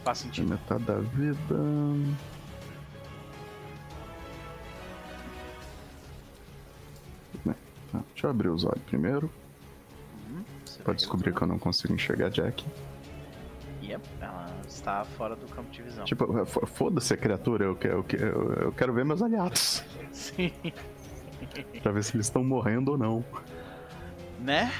Faz 0.03 0.19
De 0.19 0.23
sentido. 0.25 0.49
metade 0.49 0.83
da 0.85 0.99
vida. 0.99 1.55
Deixa 8.23 8.27
eu 8.27 8.29
abrir 8.29 8.49
os 8.49 8.63
olhos 8.63 8.81
primeiro. 8.85 9.29
Uhum. 10.29 10.43
Pra 10.83 10.93
descobrir 10.93 11.33
que 11.33 11.41
eu 11.41 11.47
não 11.47 11.59
consigo 11.59 11.93
enxergar 11.93 12.27
a 12.27 12.29
Jack. 12.29 12.65
Yep, 13.83 14.01
ela 14.21 14.49
está 14.65 15.03
fora 15.03 15.35
do 15.35 15.45
campo 15.47 15.69
de 15.69 15.81
visão. 15.81 16.05
Tipo, 16.05 16.45
fo- 16.45 16.65
foda-se 16.65 17.13
a 17.13 17.17
criatura, 17.17 17.65
eu 17.65 17.75
quero, 17.75 17.95
eu, 17.95 18.03
quero, 18.03 18.53
eu 18.61 18.71
quero 18.71 18.93
ver 18.93 19.03
meus 19.03 19.21
aliados. 19.21 19.83
Sim. 20.13 20.53
Pra 21.81 21.91
ver 21.91 22.03
se 22.03 22.15
eles 22.15 22.27
estão 22.27 22.43
morrendo 22.45 22.91
ou 22.91 22.97
não. 22.97 23.25
Né? 24.39 24.71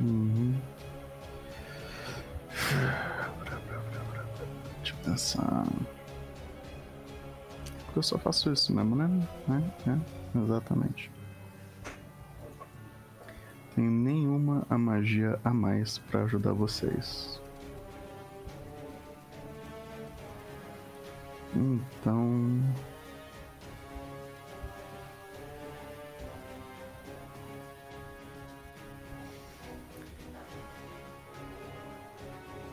Uhum. 0.00 0.54
Deixa 4.78 4.94
eu 4.94 5.04
pensar. 5.04 5.66
Porque 7.90 7.98
eu 7.98 8.02
só 8.04 8.16
faço 8.18 8.52
isso 8.52 8.72
mesmo, 8.72 8.94
né? 8.94 9.10
É, 9.48 9.90
é, 9.90 10.40
exatamente. 10.44 11.10
Tenho 13.74 13.90
nenhuma 13.90 14.64
a 14.70 14.78
magia 14.78 15.40
a 15.44 15.52
mais 15.52 15.98
pra 15.98 16.22
ajudar 16.22 16.52
vocês. 16.52 17.42
Então. 21.52 22.62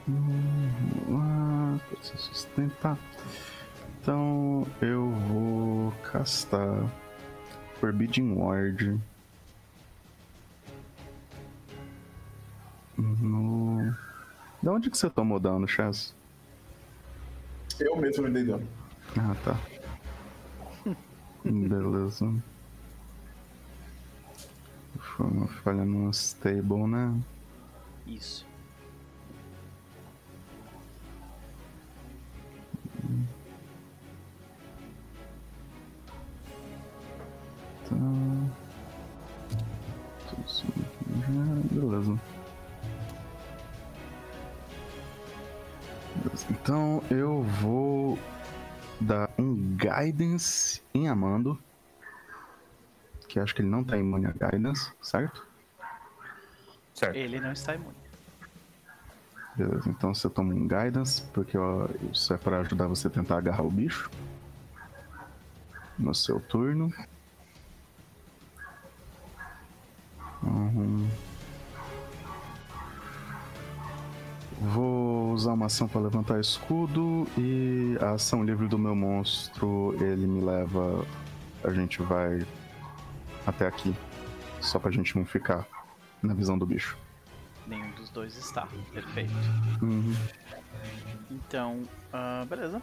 Hum, 0.08 1.80
pode 1.90 2.06
se 2.06 2.18
sustentar. 2.18 3.00
Então 4.08 4.66
eu 4.82 5.10
vou 5.10 5.92
castar 6.02 6.90
Forbidden 7.77 8.38
Ward 8.38 8.98
no. 12.98 13.94
Da 14.64 14.72
onde 14.72 14.90
que 14.90 14.98
você 14.98 15.10
tomou 15.10 15.42
dano, 15.42 15.68
Chaz? 15.68 16.16
Eu 17.77 17.98
mesmo 17.98 18.24
me 18.24 18.30
dei 18.30 18.45
dano. 18.45 18.66
Ah, 19.18 19.36
tá. 19.44 19.60
Beleza. 21.44 22.34
Foi 24.98 25.26
uma 25.26 25.48
falha 25.48 25.84
no 25.84 26.10
stable, 26.11 26.88
né? 26.88 27.14
Isso. 28.08 28.47
Já. 40.48 40.66
Beleza. 41.72 42.19
Beleza. 46.16 46.48
Então 46.50 47.03
eu 47.11 47.43
vou 47.43 48.17
dar 49.00 49.30
um 49.38 49.56
guidance 49.76 50.82
em 50.93 51.08
Amando. 51.08 51.59
Que 53.27 53.40
acho 53.40 53.53
que 53.53 53.61
ele 53.61 53.69
não 53.69 53.84
tá 53.84 53.98
imune 53.98 54.26
a 54.26 54.32
guidance, 54.32 54.92
certo? 55.01 55.45
Certo. 56.93 57.16
Ele 57.16 57.40
não 57.40 57.51
está 57.51 57.76
imune. 57.76 57.95
Beleza, 59.56 59.90
então 59.90 60.14
você 60.14 60.30
toma 60.30 60.53
um 60.53 60.67
guidance, 60.67 61.24
porque 61.34 61.58
ó, 61.58 61.88
isso 62.14 62.32
é 62.34 62.38
pra 62.38 62.59
ajudar 62.59 62.88
você 62.88 63.08
a 63.08 63.09
tentar 63.09 63.38
agarrar 63.38 63.64
o 63.64 63.72
bicho. 63.72 64.09
No 65.98 66.14
seu 66.14 66.40
turno. 66.40 66.93
Uhum. 70.48 71.09
Vou 74.59 75.34
usar 75.34 75.53
uma 75.53 75.67
ação 75.67 75.88
para 75.88 76.01
levantar 76.01 76.40
escudo 76.40 77.27
e 77.38 77.95
a 78.01 78.11
ação 78.11 78.43
livre 78.43 78.67
do 78.67 78.77
meu 78.77 78.95
monstro, 78.95 79.95
ele 80.01 80.26
me 80.26 80.42
leva. 80.42 81.06
A 81.64 81.72
gente 81.72 82.01
vai 82.01 82.45
até 83.45 83.67
aqui. 83.67 83.93
Só 84.59 84.80
pra 84.80 84.90
gente 84.90 85.16
não 85.16 85.26
ficar 85.26 85.67
na 86.24 86.34
visão 86.34 86.58
do 86.58 86.66
bicho. 86.66 86.98
Nenhum 87.67 87.92
dos 87.92 88.09
dois 88.09 88.35
está. 88.35 88.67
Perfeito. 88.92 89.34
Uhum. 89.82 90.16
Então, 91.30 91.84
ah, 92.11 92.45
beleza. 92.50 92.82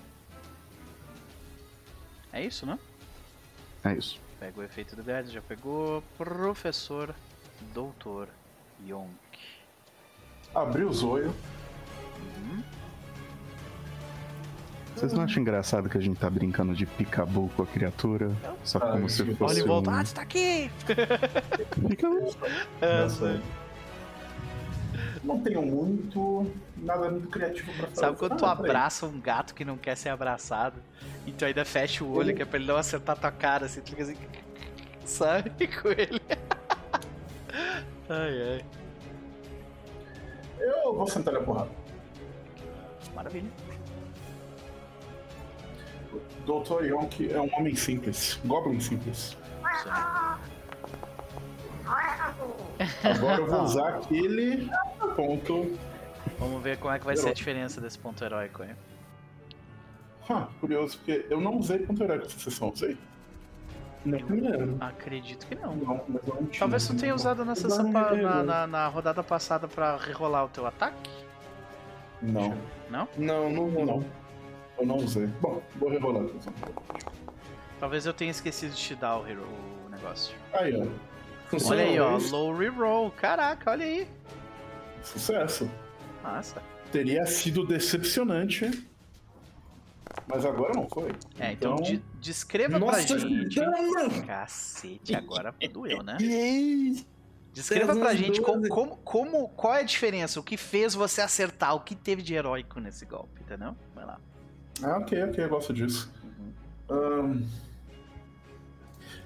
É 2.33 2.45
isso, 2.45 2.67
né? 2.67 2.79
É 3.83 3.95
isso. 3.95 4.21
Pega 4.39 4.61
o 4.61 4.63
efeito 4.63 4.95
do 4.95 5.03
Guedes, 5.03 5.33
já 5.33 5.43
pegou. 5.43 6.03
Professor 6.17 7.15
Doutor 7.75 8.29
Yonk. 8.87 9.11
Abri 10.55 10.85
os 10.85 11.03
olhos. 11.03 11.33
Uhum. 12.39 12.63
Vocês 14.95 15.13
não 15.13 15.25
acham 15.25 15.43
engraçado 15.43 15.89
que 15.89 15.99
a 15.99 16.01
gente 16.01 16.19
tá 16.21 16.31
brincando 16.31 16.73
de 16.75 16.87
picabu 16.87 17.51
com 17.57 17.63
a 17.63 17.67
criatura? 17.67 18.31
Só 18.63 18.79
Ah, 18.79 18.93
como 18.93 19.07
isso 19.07 19.17
se 19.17 19.25
que 19.25 19.35
fosse. 19.35 19.57
Olha 19.57 19.65
em 19.65 19.67
volta. 19.67 19.91
um... 19.91 19.95
Ah, 19.95 20.05
tu 20.05 20.15
tá 20.15 20.23
aqui! 20.23 20.71
Picabu. 21.89 22.37
É, 22.81 23.03
Nossa. 23.03 23.41
Não 25.25 25.41
tenho 25.41 25.63
muito. 25.63 26.49
Nada 26.77 27.11
muito 27.11 27.29
criativo 27.29 27.73
pra 27.73 27.89
fazer. 27.89 27.95
Sabe 28.01 28.17
quando 28.19 28.37
tu 28.37 28.47
Ah, 28.47 28.55
peraí. 28.55 28.71
abraça 28.71 29.07
um 29.07 29.21
gato 29.21 29.55
que 29.55 29.65
não 29.65 29.77
quer 29.77 29.97
ser 29.97 30.11
abraçado 30.11 30.77
e 31.27 31.33
tu 31.33 31.45
ainda 31.45 31.65
fecha 31.65 32.05
o 32.05 32.13
olho 32.15 32.35
que 32.37 32.43
é 32.43 32.45
pra 32.45 32.59
ele 32.59 32.69
não 32.69 32.77
acertar 32.77 33.17
tua 33.19 33.33
cara, 33.33 33.67
assim, 33.67 33.81
tu 33.81 33.91
fica 33.91 34.03
assim. 34.05 34.17
Sabe 35.05 35.67
com 35.83 35.89
ele? 35.89 36.21
Ai, 38.09 38.43
ai. 38.43 38.65
Eu 40.59 40.95
vou 40.95 41.07
sentar 41.07 41.35
a 41.35 41.41
porrada. 41.41 41.71
Maravilha. 43.15 43.51
Dr. 46.45 46.85
Yonk 46.85 47.33
é 47.33 47.41
um 47.41 47.53
homem 47.55 47.75
simples. 47.75 48.39
Goblin 48.45 48.81
simples. 48.81 49.37
Agora 53.03 53.41
eu 53.41 53.47
vou 53.47 53.63
usar 53.65 53.97
aquele 53.97 54.69
ponto. 55.17 55.79
Vamos 56.39 56.63
ver 56.63 56.79
como 56.79 56.93
é 56.93 56.99
que 56.99 57.05
vai 57.05 57.17
ser 57.17 57.31
a 57.31 57.33
diferença 57.33 57.81
desse 57.81 57.99
ponto 57.99 58.23
heróico 58.23 58.63
aí. 58.63 58.75
Ah, 60.29 60.49
curioso, 60.61 60.99
porque 60.99 61.27
eu 61.29 61.41
não 61.41 61.59
usei 61.59 61.79
ponto 61.81 62.03
heróico 62.03 62.25
nessa 62.25 62.39
sessão, 62.39 62.71
usei? 62.71 62.97
Na 64.05 64.19
primeira. 64.19 64.69
Acredito 64.81 65.47
que 65.47 65.55
não. 65.55 65.75
Não, 65.77 66.05
não. 66.09 66.47
Talvez 66.59 66.87
tu 66.87 66.95
tenha 66.95 67.15
usado 67.15 67.43
interior. 68.11 68.23
na, 68.23 68.43
na- 68.43 68.67
na 68.67 68.87
rodada 68.89 69.23
passada 69.23 69.67
pra 69.67 69.97
rerolar 69.97 70.45
o 70.45 70.49
teu 70.49 70.67
ataque? 70.67 71.11
Não, 72.21 72.57
Não? 72.91 73.09
Não, 73.17 73.51
não 73.51 73.69
não. 73.69 73.87
não. 73.87 74.05
Eu 74.79 74.87
não 74.87 74.97
usei. 74.97 75.27
Bom, 75.41 75.63
vou 75.77 75.89
rerolar. 75.89 76.25
então. 76.25 76.53
Talvez 77.81 78.07
eu 78.07 78.13
tenha 78.15 78.31
esquecido 78.31 78.73
de 78.73 78.77
te 78.81 78.95
dar 78.95 79.17
o, 79.19 79.23
o 79.23 79.89
negócio. 79.91 80.35
Aí, 80.53 80.75
ó. 80.77 80.87
Funciona 81.49 81.83
Olha 81.83 81.91
aí, 81.91 82.01
ó. 82.01 82.19
Low 82.31 82.57
reroll. 82.57 83.11
Caraca, 83.13 83.71
olha 83.71 83.85
aí. 83.85 84.09
Sucesso. 85.03 85.71
Massa. 86.23 86.63
Teria 86.91 87.27
sido 87.27 87.67
decepcionante. 87.67 88.87
Mas 90.27 90.45
agora 90.45 90.73
não 90.75 90.89
foi. 90.89 91.11
É, 91.39 91.53
então, 91.53 91.75
Então- 91.75 91.77
de- 91.85 92.03
descreva 92.21 92.79
pra 92.79 92.79
Nossa, 92.79 93.19
gente. 93.19 93.55
dama! 93.61 94.23
Cacete, 94.27 95.15
agora 95.15 95.55
doeu, 95.73 96.03
né? 96.03 96.17
Descreva 97.53 97.95
pra 97.95 98.15
gente 98.15 98.41
como, 98.41 98.67
como, 98.69 98.97
como- 98.99 99.49
qual 99.51 99.75
é 99.75 99.81
a 99.81 99.85
diferença, 99.85 100.41
o 100.41 100.43
que 100.43 100.57
fez 100.57 100.95
você 100.95 101.21
acertar, 101.21 101.75
o 101.75 101.81
que 101.81 101.95
teve 101.95 102.21
de 102.23 102.35
heróico 102.35 102.81
nesse 102.81 103.05
golpe, 103.07 103.43
entendeu? 103.43 103.77
Vai 103.95 104.05
lá. 104.07 104.19
Ah, 104.83 104.99
ok, 104.99 105.23
ok, 105.25 105.45
eu 105.45 105.49
gosto 105.49 105.73
disso. 105.73 106.13
Uhum. 106.25 106.53
Ahn, 106.97 107.43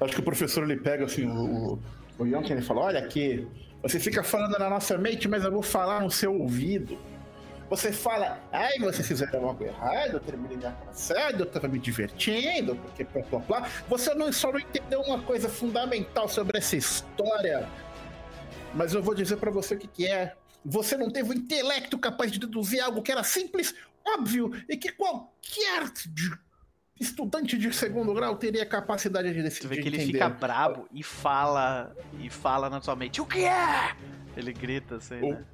acho 0.01 0.15
que 0.15 0.20
o 0.20 0.25
professor 0.25 0.62
ele 0.65 0.77
pega 0.81 1.07
assim 1.07 1.25
o, 1.27 1.75
o, 1.75 1.78
o 2.18 2.27
Yonken 2.27 2.52
ele 2.57 2.62
fala: 2.62 2.83
Olha 2.83 2.99
aqui, 3.01 3.47
você 3.83 3.99
fica 3.99 4.23
falando 4.23 4.59
na 4.59 4.68
nossa 4.68 4.99
mente, 4.99 5.27
mas 5.27 5.43
eu 5.44 5.51
vou 5.51 5.62
falar 5.62 6.02
no 6.02 6.10
seu 6.10 6.35
ouvido. 6.39 6.99
Você 7.71 7.93
fala, 7.93 8.41
ai, 8.51 8.79
vocês 8.79 9.07
fizeram 9.07 9.47
algo 9.47 9.63
errado, 9.63 10.15
eu 10.15 10.21
terminei 10.21 10.57
minha 10.57 10.71
passada, 10.71 11.43
eu 11.43 11.47
tava 11.47 11.69
me 11.69 11.79
divertindo, 11.79 12.75
porque 12.77 13.05
blá 13.05 13.23
blá 13.23 13.39
blá. 13.41 13.69
Você 13.89 14.15
não, 14.15 14.33
só 14.33 14.51
não 14.51 14.59
entendeu 14.59 15.03
uma 15.03 15.21
coisa 15.21 15.49
fundamental 15.51 16.29
sobre 16.29 16.57
essa 16.57 16.77
história. 16.77 17.69
Mas 18.75 18.95
eu 18.95 19.03
vou 19.03 19.15
dizer 19.15 19.37
pra 19.37 19.51
você 19.51 19.75
o 19.75 19.79
que, 19.79 19.87
que 19.87 20.07
é. 20.07 20.35
Você 20.65 20.97
não 20.97 21.11
teve 21.11 21.31
o 21.31 21.35
intelecto 21.35 21.99
capaz 21.99 22.33
de 22.33 22.39
deduzir 22.39 22.83
algo 22.83 23.03
que 23.03 23.13
era 23.13 23.23
simples, 23.23 23.75
óbvio, 24.07 24.51
e 24.69 24.77
que 24.77 24.91
qualquer 24.91 25.93
estudante 26.99 27.57
de 27.57 27.73
segundo 27.73 28.13
grau 28.15 28.37
teria 28.37 28.65
capacidade 28.67 29.33
de 29.33 29.43
decidir. 29.43 29.69
Tu 29.69 29.69
vê 29.69 29.77
que 29.77 29.89
ele 29.89 29.97
entender. 29.97 30.13
fica 30.15 30.29
brabo 30.29 30.89
e 30.93 31.03
fala 31.03 31.95
e 32.19 32.29
fala 32.31 32.69
na 32.69 32.81
tua 32.81 32.97
mente, 32.97 33.21
o 33.21 33.27
que 33.27 33.45
é? 33.45 33.95
Ele 34.37 34.53
grita 34.53 34.97
assim, 34.97 35.21
O, 35.21 35.35
né? 35.35 35.45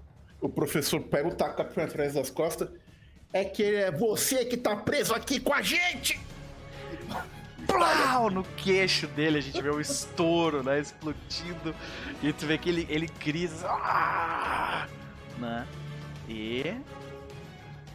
O 0.46 0.48
professor 0.48 1.00
pega 1.00 1.28
o 1.28 1.34
taco 1.34 1.64
pra 1.64 1.86
trás 1.86 2.14
das 2.14 2.30
costas. 2.30 2.68
É 3.32 3.44
que 3.44 3.62
é 3.62 3.90
você 3.90 4.44
que 4.44 4.56
tá 4.56 4.76
preso 4.76 5.14
aqui 5.14 5.40
com 5.40 5.52
a 5.52 5.62
gente! 5.62 6.20
Plau! 7.66 8.30
No 8.30 8.44
queixo 8.56 9.06
dele, 9.08 9.38
a 9.38 9.40
gente 9.40 9.60
vê 9.60 9.70
o 9.70 9.80
estouro, 9.80 10.62
né? 10.62 10.78
Explodindo. 10.80 11.74
E 12.22 12.32
tu 12.32 12.46
vê 12.46 12.58
que 12.58 12.68
ele, 12.68 12.86
ele 12.90 13.06
grita. 13.24 13.66
"Ah!" 13.66 14.86
Né? 15.38 15.66
E. 16.28 16.74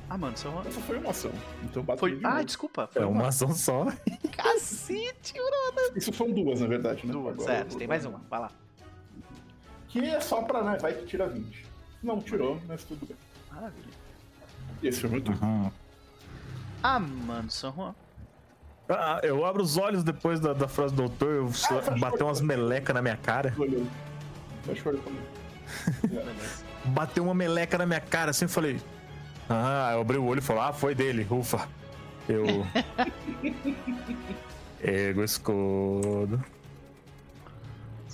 Ah, 0.09 0.17
mano, 0.17 0.33
isso 0.35 0.47
é 0.47 0.49
uma. 0.49 0.63
Foi 0.63 0.97
uma 0.97 1.11
ação. 1.11 1.31
Então 1.63 1.83
bate 1.83 1.99
Foi... 1.99 2.19
Ah, 2.23 2.41
desculpa. 2.41 2.87
Foi 2.91 3.01
É 3.01 3.05
uma 3.05 3.19
uma 3.21 3.27
ação 3.29 3.53
só. 3.53 3.85
cacete, 4.35 5.33
bro. 5.33 5.91
Isso 5.95 6.11
são 6.13 6.29
duas, 6.31 6.61
na 6.61 6.67
verdade, 6.67 7.05
né? 7.05 7.13
Duas, 7.13 7.33
Agora 7.35 7.51
certo, 7.53 7.73
eu- 7.73 7.77
tem 7.77 7.87
mais 7.87 8.05
uma. 8.05 8.19
Vai 8.29 8.39
lá. 8.39 8.51
Que 9.87 9.99
é 10.05 10.19
só 10.19 10.41
pra, 10.41 10.63
né? 10.63 10.77
Vai 10.81 10.93
que 10.93 11.05
tira 11.05 11.27
20. 11.29 11.65
Não 12.01 12.21
tirou, 12.21 12.59
mas 12.67 12.83
tudo 12.83 13.05
bem. 13.05 13.17
Maravilha. 13.51 13.85
E 14.81 14.87
esse 14.87 15.01
foi 15.01 15.09
muito. 15.09 15.31
Ah, 16.81 16.99
mano, 16.99 17.51
San 17.51 17.73
Juan. 17.73 17.93
Ah, 18.87 19.19
eu 19.21 19.45
abro 19.45 19.61
os 19.61 19.77
olhos 19.77 20.03
depois 20.03 20.39
da, 20.39 20.53
da 20.53 20.67
frase 20.67 20.93
do 20.95 21.03
doutor, 21.03 21.35
eu 21.35 21.53
só- 21.53 21.81
bateu 21.99 22.25
umas 22.25 22.41
meleca 22.41 22.93
na 22.93 23.01
minha 23.01 23.17
cara. 23.17 23.53
Olhou. 23.57 23.85
Fecha 24.63 24.89
o. 24.89 26.89
Bateu 26.89 27.23
uma 27.23 27.35
meleca 27.35 27.77
na 27.77 27.85
minha 27.85 27.99
cara 28.01 28.31
assim, 28.31 28.45
eu 28.45 28.49
falei. 28.49 28.79
Ah, 29.49 29.91
eu 29.93 30.01
abri 30.01 30.17
o 30.17 30.25
olho 30.25 30.39
e 30.39 30.41
falei, 30.41 30.63
ah, 30.63 30.73
foi 30.73 30.95
dele, 30.95 31.27
ufa. 31.29 31.67
Eu. 32.27 32.45
Ego 34.81 35.23
escudo. 35.23 36.43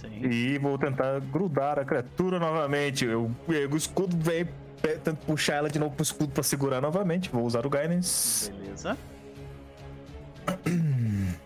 Sim. 0.10 0.26
E 0.30 0.58
vou 0.58 0.78
tentar 0.78 1.20
grudar 1.20 1.80
a 1.80 1.86
criatura 1.86 2.40
novamente. 2.40 3.06
Eu 3.06 3.32
pego 3.48 3.76
o 3.76 3.78
escudo, 3.78 4.16
velho. 4.18 4.48
Tento 4.82 5.16
puxar 5.26 5.56
ela 5.56 5.70
de 5.70 5.80
novo 5.80 5.96
pro 5.96 6.04
escudo 6.04 6.32
pra 6.32 6.44
segurar 6.44 6.80
novamente. 6.82 7.30
Vou 7.32 7.44
usar 7.44 7.66
o 7.66 7.70
Guidance. 7.70 8.52
Beleza. 8.52 8.98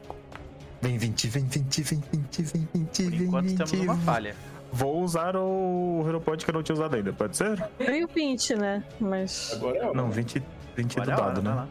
Vem 0.82 0.98
20, 0.98 1.28
vem 1.28 1.44
20, 1.46 1.82
vem 1.84 2.04
20, 2.14 2.42
vem 2.44 2.68
20, 2.74 3.04
Por 3.04 3.12
vem 3.12 3.22
enquanto 3.28 3.48
20. 3.48 3.58
temos 3.58 3.86
uma 3.86 3.98
falha. 3.98 4.34
Vou 4.72 5.02
usar 5.04 5.36
o 5.36 6.06
Hero 6.08 6.22
Point 6.22 6.46
que 6.46 6.50
eu 6.52 6.54
não 6.54 6.64
tinha 6.64 6.74
usado 6.74 6.96
ainda, 6.96 7.12
pode 7.12 7.36
ser? 7.36 7.62
Veio 7.78 8.08
20, 8.08 8.56
né? 8.56 8.84
Mas. 9.00 9.52
Agora 9.56 9.78
é. 9.78 9.94
Não, 9.94 10.10
20, 10.10 10.42
20 10.78 10.96
do 10.96 11.02
Agora 11.02 11.12
é 11.12 11.22
hora, 11.22 11.34
dado, 11.34 11.42
vai 11.42 11.56
né? 11.56 11.68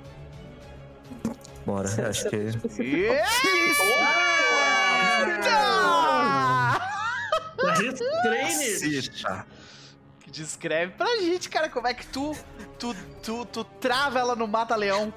Bora, 1.64 2.08
acho 2.08 2.28
que. 2.28 2.36
Restrainer! 2.36 3.24
Caceta. 7.78 9.46
Descreve 10.30 10.92
pra 10.92 11.06
gente, 11.20 11.48
cara, 11.48 11.70
como 11.70 11.86
é 11.86 11.94
que 11.94 12.06
tu, 12.06 12.36
tu, 12.78 12.94
tu, 13.22 13.46
tu 13.46 13.64
trava 13.64 14.18
ela 14.18 14.36
no 14.36 14.46
mata-leão. 14.46 15.12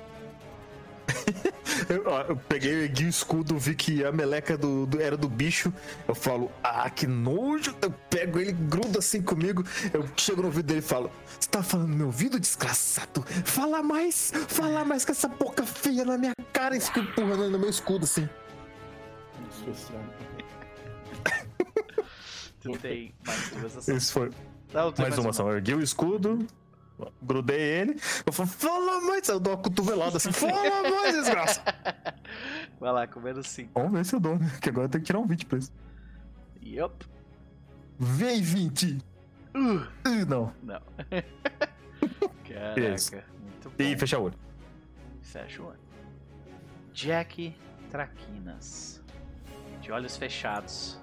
Eu, 1.89 2.03
eu 2.29 2.35
peguei, 2.37 2.83
ergui 2.83 3.05
o 3.05 3.09
escudo, 3.09 3.57
vi 3.57 3.75
que 3.75 4.05
a 4.05 4.11
meleca 4.11 4.57
do, 4.57 4.85
do- 4.85 5.01
era 5.01 5.17
do 5.17 5.27
bicho. 5.27 5.73
Eu 6.07 6.13
falo, 6.15 6.51
ah, 6.63 6.89
que 6.89 7.07
nojo. 7.07 7.75
Eu 7.81 7.91
pego 8.09 8.39
ele, 8.39 8.51
gruda 8.51 8.99
assim 8.99 9.21
comigo. 9.21 9.63
Eu 9.93 10.07
chego 10.15 10.41
no 10.41 10.47
ouvido 10.47 10.67
dele 10.67 10.79
e 10.79 10.83
falo: 10.83 11.11
Você 11.39 11.49
tá 11.49 11.63
falando 11.63 11.89
no 11.89 11.95
meu 11.95 12.05
ouvido, 12.07 12.39
desgraçado? 12.39 13.23
Fala 13.45 13.81
mais, 13.81 14.31
fala 14.47 14.85
mais 14.85 15.03
com 15.03 15.11
essa 15.11 15.27
boca 15.27 15.65
feia 15.65 16.05
na 16.05 16.17
minha 16.17 16.33
cara. 16.53 16.77
E 16.77 16.79
fica 16.79 16.99
empurrando 16.99 17.49
no 17.49 17.59
meu 17.59 17.69
escudo 17.69 18.05
assim. 18.05 18.29
Tu 22.61 22.71
tem 22.77 23.13
mais 23.25 23.49
duas 23.49 23.77
ações. 23.77 24.03
Isso 24.03 24.13
foi 24.13 24.29
Não, 24.73 24.91
tem 24.91 25.05
mais 25.05 25.17
uma 25.17 25.31
ação. 25.31 25.49
Eu 25.49 25.57
ergui 25.57 25.73
o 25.73 25.81
escudo, 25.81 26.45
grudei 27.21 27.59
ele. 27.59 27.99
Eu 28.25 28.31
falo, 28.31 28.49
fala 28.49 29.01
mais. 29.01 29.27
Eu 29.27 29.39
dou 29.39 29.53
uma 29.53 29.61
cotovelada 29.61 30.17
assim: 30.17 30.31
Fala 30.31 30.89
mais, 30.89 31.15
desgraça. 31.15 31.61
Vai 32.79 32.91
lá, 32.91 33.07
com 33.07 33.19
menos 33.19 33.47
5. 33.47 33.71
Vamos 33.75 33.91
ver 33.91 34.05
se 34.05 34.15
eu 34.15 34.19
dou, 34.19 34.37
né? 34.37 34.51
Que 34.61 34.69
agora 34.69 34.85
eu 34.85 34.89
tenho 34.89 35.01
que 35.01 35.07
tirar 35.07 35.19
um 35.19 35.27
20 35.27 35.45
pra 35.45 35.57
isso. 35.59 35.71
Yup. 36.63 37.05
Vem, 37.99 38.41
20. 38.41 38.97
Uh, 39.53 39.59
Uh, 40.07 40.25
não. 40.27 40.53
não. 40.63 40.81
Caraca, 42.47 43.25
muito 43.39 43.69
bom. 43.69 43.75
E 43.83 43.97
fecha 43.97 44.17
o 44.19 44.23
olho. 44.23 44.35
Fecha 45.21 45.61
o 45.61 45.67
olho. 45.67 45.79
Jack 46.93 47.55
Traquinas. 47.89 49.01
De 49.81 49.91
olhos 49.91 50.15
fechados. 50.15 51.00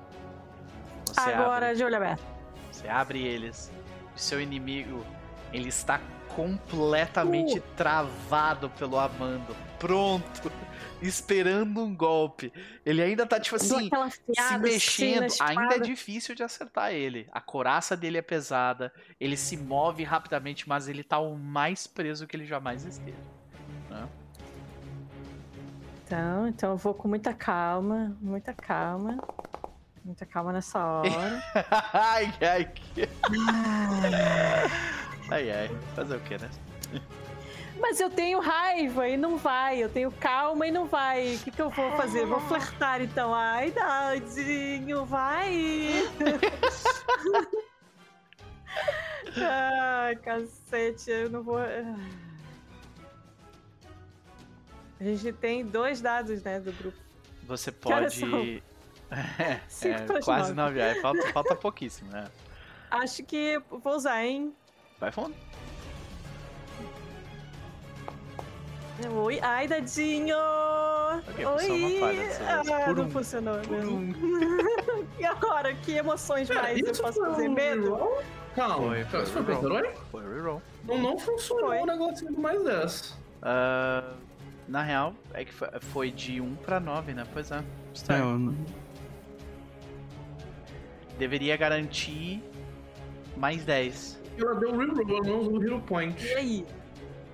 Você 1.15 1.20
Agora 1.20 1.67
abre, 1.67 1.77
de 1.77 1.85
olho 1.85 1.97
aberto. 1.97 2.23
você 2.70 2.89
abre 2.89 3.23
eles. 3.23 3.70
E 4.17 4.20
seu 4.20 4.41
inimigo, 4.41 5.05
ele 5.53 5.69
está 5.69 6.01
completamente 6.35 7.61
travado 7.77 8.70
pelo 8.70 8.99
Amando. 8.99 9.57
Pronto. 9.78 10.51
Esperando 11.03 11.81
um 11.81 11.95
golpe. 11.95 12.53
Ele 12.85 13.01
ainda 13.03 13.25
tá, 13.25 13.39
tipo 13.39 13.57
assim, 13.57 13.89
se 13.89 14.41
assim, 14.41 14.59
mexendo. 14.59 15.33
Ainda 15.41 15.77
é 15.77 15.78
difícil 15.78 16.35
de 16.35 16.43
acertar 16.43 16.93
ele. 16.93 17.28
A 17.31 17.41
coraça 17.41 17.97
dele 17.97 18.19
é 18.19 18.23
pesada. 18.23 18.93
Ele 19.20 19.37
se 19.37 19.57
move 19.57 20.03
rapidamente, 20.03 20.69
mas 20.69 20.89
ele 20.89 21.05
tá 21.05 21.19
o 21.19 21.37
mais 21.37 21.87
preso 21.87 22.27
que 22.27 22.37
ele 22.37 22.47
jamais 22.47 22.85
esteve. 22.85 23.17
né? 23.89 24.09
Então, 26.05 26.49
então 26.49 26.70
eu 26.70 26.77
vou 26.77 26.95
com 26.95 27.07
muita 27.07 27.33
calma, 27.35 28.17
muita 28.20 28.53
calma. 28.53 29.19
Muita 30.09 30.25
calma 30.25 30.53
nessa 30.55 30.78
hora. 30.83 31.11
ai, 31.93 32.33
ai, 32.41 32.73
ai, 35.31 35.51
ai. 35.51 35.70
Fazer 35.95 36.17
o 36.17 36.20
que, 36.20 36.39
né? 36.39 36.49
Mas 37.78 38.01
eu 38.01 38.09
tenho 38.09 38.41
raiva 38.41 39.07
e 39.07 39.19
não 39.19 39.37
vai. 39.37 39.83
Eu 39.83 39.91
tenho 39.91 40.11
calma 40.11 40.67
e 40.67 40.70
não 40.70 40.87
vai. 40.87 41.35
O 41.35 41.39
que, 41.41 41.51
que 41.51 41.61
eu 41.61 41.69
vou 41.69 41.93
fazer? 41.93 42.25
Vou 42.25 42.41
flertar 42.41 43.03
então. 43.03 43.35
Ai, 43.35 43.70
Dadinho, 43.70 45.05
vai. 45.05 46.09
Ai, 49.37 50.17
cacete, 50.17 51.11
eu 51.11 51.28
não 51.28 51.43
vou. 51.43 51.59
A 51.59 51.85
gente 55.01 55.35
tem 55.35 55.67
dois 55.67 56.01
dados, 56.01 56.43
né, 56.43 56.61
do 56.61 56.73
grupo. 56.73 56.97
Você 57.43 57.70
pode. 57.70 58.62
É, 59.11 59.61
Cinco 59.69 60.12
é, 60.19 60.20
quase 60.23 60.53
nove. 60.55 60.81
Aí 60.83 61.01
falta, 61.01 61.33
falta 61.33 61.57
pouquíssimo, 61.57 62.11
né? 62.11 62.27
Acho 62.91 63.23
que 63.25 63.61
vou 63.70 63.95
usar, 63.97 64.23
hein? 64.25 64.55
Vai 65.01 65.11
fundo. 65.12 65.35
Oi, 69.15 69.39
ai, 69.41 69.69
dadinho! 69.69 70.37
Ok, 71.28 71.45
foi 71.45 71.59
só 71.61 71.73
uma 71.73 71.87
Oi! 71.87 71.99
falha. 72.01 72.28
Ah, 72.49 72.85
Por 72.87 72.97
não 72.97 73.05
um. 73.05 73.11
funcionou 73.11 73.59
Por 73.61 73.70
mesmo. 73.70 73.97
um. 73.97 75.07
E 75.20 75.25
agora? 75.25 75.73
Que 75.75 75.93
emoções 75.99 76.49
mais 76.51 76.81
eu 76.81 76.91
Isso 76.91 77.03
posso 77.03 77.20
foi 77.20 77.31
fazer? 77.31 77.49
um 77.49 77.53
Medo? 77.55 77.83
reroll? 77.95 78.23
Calma, 78.57 78.77
Foi, 78.89 79.05
foi 79.05 79.23
isso 79.23 79.33
foi 79.33 79.43
reroll. 79.45 79.93
Foi 80.11 80.35
reroll. 80.35 80.62
Não, 80.85 80.99
não 80.99 81.19
funcionou 81.19 81.67
Foi. 81.69 81.78
o 81.78 81.87
negocinho 81.87 82.33
do 82.33 82.41
mais 82.41 82.62
10. 82.65 83.19
Ah, 83.43 84.15
na 84.67 84.83
real, 84.83 85.15
é 85.33 85.45
que 85.45 85.53
foi- 85.55 85.69
foi 85.81 86.11
de 86.11 86.41
1 86.41 86.57
pra 86.57 86.81
9, 86.81 87.15
né? 87.15 87.25
Pois 87.33 87.53
é. 87.53 87.59
É, 87.59 87.62
Estranho. 87.95 88.25
eu 88.25 88.39
não- 88.39 88.57
Deveria 91.19 91.57
garantir 91.57 92.43
mais 93.37 93.65
10. 93.65 94.21
Ela 94.39 94.55
deu 94.55 94.77
reroll, 94.77 95.01
ela 95.11 95.21
não 95.27 95.41
usou 95.41 95.59
o 95.59 95.63
Hero 95.65 95.81
Point. 95.81 96.25
E 96.25 96.35
aí? 96.35 96.67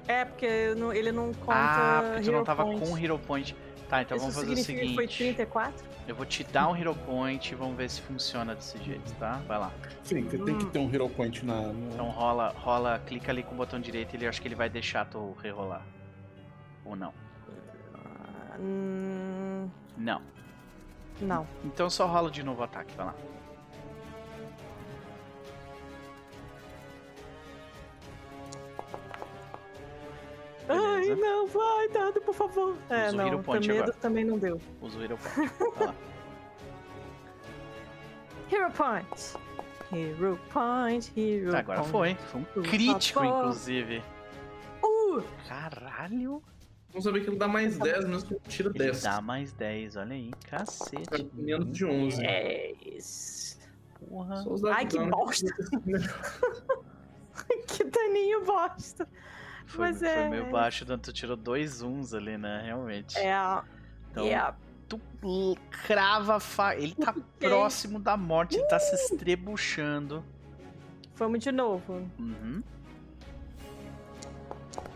É, 0.08 0.24
porque 0.24 0.74
não- 0.76 0.92
ele 0.92 1.12
não 1.12 1.32
conta. 1.34 1.52
ah, 1.58 2.02
porque 2.14 2.22
tu 2.24 2.32
não 2.32 2.44
tava 2.44 2.64
Point. 2.64 2.80
com 2.80 2.92
o 2.94 2.98
Hero 2.98 3.18
Point. 3.18 3.56
Tá, 3.88 4.00
então 4.00 4.16
Isso 4.16 4.26
vamos 4.26 4.34
fazer 4.40 4.52
o 4.52 4.56
significa 4.56 4.88
que 4.88 4.94
foi 4.94 5.06
seguinte. 5.08 5.34
34? 5.36 5.84
Eu 6.08 6.14
vou 6.14 6.24
te 6.24 6.42
dar 6.44 6.68
um 6.68 6.76
Hero 6.76 6.94
Point 6.94 7.52
e 7.52 7.54
vamos 7.54 7.76
ver 7.76 7.90
se 7.90 8.00
funciona 8.00 8.54
desse 8.54 8.82
jeito, 8.82 9.12
tá? 9.16 9.40
Vai 9.46 9.58
lá. 9.58 9.70
Sim, 10.02 10.22
você 10.24 10.38
tem 10.38 10.56
que 10.58 10.64
ter 10.66 10.78
um 10.78 10.92
Hero 10.92 11.08
Point 11.10 11.44
na. 11.44 11.60
na- 11.60 11.72
Então 11.92 12.08
rola, 12.08 12.54
rola, 12.56 12.98
clica 13.06 13.30
ali 13.30 13.42
com 13.42 13.52
o 13.54 13.56
botão 13.56 13.78
direito 13.78 14.14
e 14.14 14.16
ele 14.16 14.26
acho 14.26 14.40
que 14.40 14.48
ele 14.48 14.54
vai 14.54 14.68
deixar 14.70 15.04
tu 15.04 15.36
rerolar. 15.42 15.82
Ou 16.84 16.96
não? 16.96 17.12
Ah, 17.94 18.56
hum, 18.58 19.68
Não. 19.96 20.22
não. 21.20 21.46
Então 21.64 21.88
só 21.90 22.06
rola 22.06 22.30
de 22.30 22.42
novo 22.42 22.62
o 22.62 22.64
ataque, 22.64 22.94
vai 22.96 23.06
lá. 23.06 23.14
Ai, 30.68 31.00
Beleza. 31.02 31.16
não, 31.16 31.46
vai, 31.46 31.88
dado, 31.88 32.20
por 32.22 32.34
favor. 32.34 32.76
É, 32.88 33.06
Usa 33.08 33.14
o 33.14 33.16
não, 33.18 33.26
Hero 33.28 33.42
Point 33.42 33.68
medo 33.68 33.82
agora. 33.82 33.96
também 34.00 34.24
não 34.24 34.38
deu. 34.38 34.60
Usa 34.80 34.98
o 34.98 35.02
Hero 35.04 35.18
Point. 35.18 35.94
Hero 38.50 38.70
Point. 38.72 39.36
Hero 39.92 40.38
Point, 40.52 41.12
Hero 41.16 41.56
Agora 41.56 41.82
Point. 41.84 42.18
foi. 42.30 42.42
Foi 42.54 42.62
um 42.62 42.64
crítico, 42.64 43.20
favor. 43.20 43.38
inclusive. 43.40 44.02
Uh! 44.82 45.22
Caralho. 45.48 46.42
Vamos 46.90 47.04
saber 47.04 47.20
que 47.24 47.30
ele 47.30 47.36
dá 47.36 47.48
mais 47.48 47.76
10, 47.78 48.04
mesmo 48.06 48.28
que 48.28 48.34
ele 48.34 48.40
tira 48.48 48.68
Ele 48.70 48.78
10. 48.78 49.02
dá 49.02 49.20
mais 49.20 49.52
10, 49.52 49.96
olha 49.96 50.14
aí. 50.14 50.30
Cacete. 50.48 51.28
Menos 51.34 51.72
de 51.76 51.84
11. 51.84 52.24
É 52.24 52.72
isso. 52.86 53.58
Porra. 54.08 54.44
Ai, 54.74 54.86
que 54.86 54.98
bosta. 54.98 55.46
Que 57.66 57.82
daninho 57.84 58.44
bosta. 58.44 59.08
Foi, 59.66 59.88
Mas 59.88 59.98
foi 59.98 60.08
é- 60.08 60.28
meio 60.28 60.50
baixo, 60.50 60.84
então 60.84 60.98
tu 60.98 61.12
tirou 61.12 61.36
dois 61.36 61.82
uns 61.82 62.14
ali, 62.14 62.36
né? 62.38 62.62
Realmente. 62.64 63.16
É, 63.18 63.34
Então, 64.10 64.26
é. 64.26 64.54
tu 64.88 65.00
crava 65.86 66.36
a 66.36 66.40
fa... 66.40 66.76
Ele 66.76 66.94
tá 66.94 67.14
próximo 67.40 67.98
da 67.98 68.16
morte, 68.16 68.56
ele 68.56 68.66
tá 68.66 68.78
se 68.78 68.94
estrebuchando. 68.94 70.24
Vamos 71.16 71.40
de 71.40 71.50
novo. 71.50 72.08
Uhum. 72.18 72.62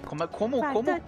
Como, 0.04 0.22
é- 0.24 0.26
como, 0.26 0.60
como, 0.72 1.00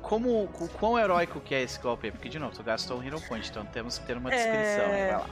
como, 0.00 0.44
o 0.44 0.68
quão 0.78 0.98
heróico 0.98 1.40
que 1.40 1.54
é 1.54 1.62
esse 1.62 1.78
golpe? 1.80 2.10
Porque, 2.10 2.28
de 2.28 2.38
novo, 2.38 2.54
tu 2.54 2.62
gastou 2.62 2.98
um 2.98 3.02
Hero 3.02 3.20
Point, 3.28 3.48
então 3.50 3.64
temos 3.66 3.98
que 3.98 4.06
ter 4.06 4.16
uma 4.16 4.30
descrição. 4.30 4.84
É. 4.84 5.12
Vai 5.12 5.18
lá. 5.20 5.26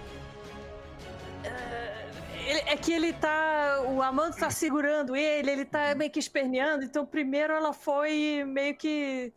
Ele- 2.48 2.62
é 2.66 2.76
que 2.76 2.92
ele 2.92 3.12
tá. 3.12 3.82
O 3.88 4.02
Amando 4.02 4.36
tá 4.36 4.50
segurando 4.50 5.14
ele, 5.14 5.50
ele 5.50 5.64
tá 5.64 5.94
meio 5.94 6.10
que 6.10 6.18
esperneando. 6.18 6.84
Então, 6.84 7.04
primeiro 7.04 7.52
ela 7.52 7.72
foi 7.72 8.44
meio 8.46 8.74
que. 8.76 9.32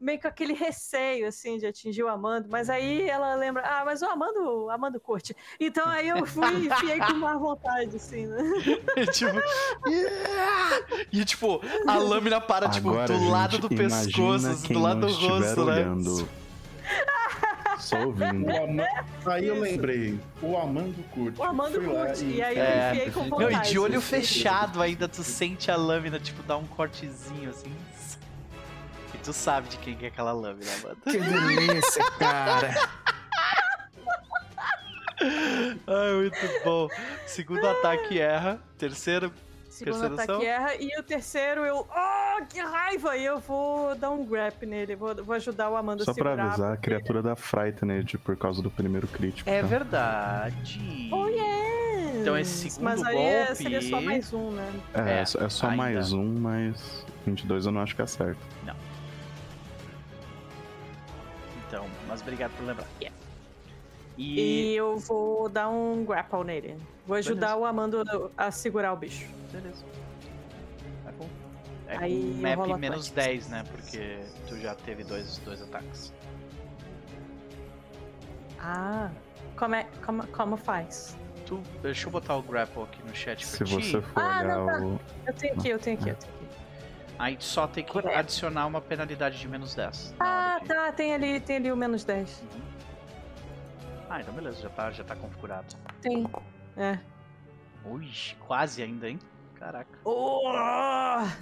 Meio 0.00 0.20
com 0.20 0.28
aquele 0.28 0.52
receio, 0.52 1.26
assim, 1.26 1.56
de 1.56 1.66
atingir 1.66 2.02
o 2.02 2.08
Amando. 2.08 2.48
Mas 2.50 2.68
aí 2.68 3.08
ela 3.08 3.34
lembra, 3.36 3.62
ah, 3.64 3.84
mas 3.86 4.02
o 4.02 4.06
Amando, 4.06 4.40
o 4.64 4.70
Amando 4.70 5.00
curte. 5.00 5.34
Então 5.58 5.86
aí 5.88 6.08
eu 6.08 6.26
fui 6.26 6.44
e 6.52 6.66
enfiei 6.66 6.98
com 6.98 7.14
má 7.14 7.36
vontade, 7.38 7.96
assim, 7.96 8.26
né? 8.26 8.42
tipo. 9.14 9.40
"Yeah!" 9.88 10.86
E 11.12 11.24
tipo, 11.24 11.60
a 11.86 11.96
lâmina 11.96 12.40
para, 12.40 12.68
tipo, 12.68 12.90
Agora, 12.90 13.06
do 13.06 13.14
gente, 13.18 13.30
lado 13.30 13.58
do 13.58 13.68
pescoço, 13.68 14.68
do 14.72 14.78
lado 14.78 15.00
do 15.00 15.12
rosto, 15.12 15.64
né? 15.64 15.72
olhando. 15.72 16.28
Só 17.78 17.98
ouvindo. 18.06 18.46
O 18.46 18.64
Ama- 18.64 18.86
Aí 19.26 19.46
eu 19.46 19.54
Isso. 19.54 19.62
lembrei, 19.64 20.20
o 20.42 20.56
Amando 20.56 21.02
curte. 21.10 21.40
O 21.40 21.44
Amando 21.44 21.80
curte. 21.80 22.24
E 22.24 22.42
aí 22.42 22.58
É. 22.58 22.90
eu 22.90 22.94
enfiei 22.94 23.10
com 23.10 23.20
Meu, 23.20 23.30
vontade. 23.30 23.50
Meu, 23.52 23.58
e 23.60 23.62
de 23.70 23.78
olho 23.78 23.98
assim. 23.98 24.06
fechado 24.16 24.80
ainda, 24.82 25.08
tu 25.08 25.22
sente 25.22 25.70
a 25.70 25.76
lâmina, 25.76 26.18
tipo, 26.20 26.42
dar 26.42 26.56
um 26.56 26.66
cortezinho 26.66 27.50
assim. 27.50 27.74
E 29.14 29.18
tu 29.18 29.32
sabe 29.32 29.68
de 29.68 29.76
quem 29.78 29.96
que 29.96 30.04
é 30.04 30.08
aquela 30.08 30.32
lâmina, 30.32 30.70
mano. 30.82 30.96
Que 31.04 31.18
delícia, 31.18 32.04
cara. 32.18 32.74
Ai, 35.86 36.12
muito 36.14 36.64
bom. 36.64 36.88
Segundo 37.26 37.66
ataque 37.66 38.18
erra. 38.20 38.58
Terceiro. 38.76 39.32
Segundo 39.74 40.04
ataque 40.06 40.30
ação? 40.32 40.42
erra. 40.42 40.74
E 40.76 40.88
o 40.98 41.02
terceiro 41.02 41.62
eu. 41.62 41.86
Oh, 41.88 42.44
que 42.46 42.60
raiva! 42.60 43.16
E 43.16 43.24
eu 43.24 43.40
vou 43.40 43.94
dar 43.96 44.10
um 44.10 44.24
grab 44.24 44.64
nele. 44.64 44.94
Vou, 44.94 45.14
vou 45.24 45.34
ajudar 45.34 45.68
o 45.70 45.76
Amanda 45.76 46.04
Só 46.04 46.12
a 46.12 46.14
pra 46.14 46.30
segurar. 46.30 46.46
avisar, 46.48 46.72
a 46.72 46.76
criatura 46.76 47.20
da 47.22 47.34
Frightened 47.34 48.18
por 48.18 48.36
causa 48.36 48.62
do 48.62 48.70
primeiro 48.70 49.06
crítico. 49.08 49.48
É 49.50 49.60
tá? 49.60 49.66
verdade. 49.66 51.08
Oh, 51.12 51.26
yes! 51.26 52.14
Então 52.20 52.38
esse 52.38 52.70
segundo 52.70 52.84
Mas 52.84 53.02
aí 53.02 53.16
é- 53.18 53.38
golpe- 53.46 53.54
seria 53.56 53.82
só 53.82 54.00
mais 54.00 54.32
um, 54.32 54.50
né? 54.52 54.72
É, 54.94 55.00
É, 55.00 55.20
é 55.20 55.24
só- 55.26 55.38
é 55.40 55.70
ainda. 55.70 55.76
mais 55.76 56.12
um, 56.12 56.24
mas 56.38 57.04
22 57.26 57.66
eu 57.66 57.72
não 57.72 57.80
acho 57.80 57.96
que 57.96 58.02
acerta. 58.02 58.38
Então, 61.66 61.86
mas 62.06 62.20
obrigado 62.22 62.52
por 62.56 62.64
lembrar. 62.66 62.86
E... 63.00 63.10
E. 64.16 64.74
eu 64.76 64.96
vou 64.98 65.48
dar 65.48 65.68
um 65.68 66.04
grapple 66.04 66.44
nele. 66.44 66.76
Vou 67.06 67.16
ajudar 67.16 67.48
Beleza. 67.48 67.60
o 67.62 67.64
Amando 67.66 68.32
a 68.36 68.50
segurar 68.50 68.92
o 68.92 68.96
bicho. 68.96 69.28
Beleza. 69.52 69.84
É 71.06 71.12
bom. 71.12 71.28
É 71.86 71.96
Aí 71.98 72.32
com 72.34 72.40
map 72.42 72.56
rolo 72.58 72.78
menos 72.78 73.08
Athletics. 73.10 73.46
10, 73.46 73.48
né? 73.48 73.64
Porque 73.70 74.20
tu 74.48 74.56
já 74.58 74.74
teve 74.74 75.04
dois, 75.04 75.36
dois 75.38 75.60
ataques. 75.62 76.12
Ah, 78.58 79.10
como, 79.56 79.74
é, 79.74 79.86
como, 80.04 80.26
como 80.28 80.56
faz? 80.56 81.16
Tu, 81.46 81.60
deixa 81.82 82.06
eu 82.08 82.10
botar 82.10 82.36
o 82.36 82.42
grapple 82.42 82.82
aqui 82.84 83.02
no 83.06 83.14
chat 83.14 83.44
Se 83.46 83.58
pra 83.58 83.66
ti. 83.66 83.74
você 83.74 84.00
for 84.00 84.20
Ah, 84.22 84.42
não, 84.44 84.66
tá. 84.66 84.78
o. 84.80 85.00
Eu 85.26 85.32
tenho 85.34 85.52
aqui, 85.54 85.68
eu 85.68 85.78
tenho 85.78 85.98
aqui, 85.98 86.08
eu 86.10 86.14
tenho 86.16 86.32
aqui. 86.34 86.44
Aí 87.18 87.36
tu 87.36 87.44
só 87.44 87.66
tem 87.66 87.84
que 87.84 87.92
Correto. 87.92 88.18
adicionar 88.18 88.66
uma 88.66 88.80
penalidade 88.80 89.38
de 89.38 89.46
menos 89.46 89.74
10. 89.74 90.14
na 90.18 90.54
Ah, 90.54 90.58
de- 90.58 90.68
tá, 90.68 90.90
tem 90.92 91.14
ali, 91.14 91.38
tem 91.40 91.56
ali 91.56 91.70
o 91.70 91.76
menos 91.76 92.02
10. 92.04 92.42
Ah, 94.08 94.20
então 94.20 94.32
beleza, 94.32 94.62
já 94.62 94.70
tá, 94.70 94.90
já 94.90 95.04
tá 95.04 95.14
configurado. 95.14 95.76
Tem. 96.00 96.26
É. 96.76 96.98
Ui, 97.84 98.10
quase 98.40 98.82
ainda, 98.82 99.08
hein? 99.08 99.18
Caraca. 99.56 99.98
Oh, 100.04 100.42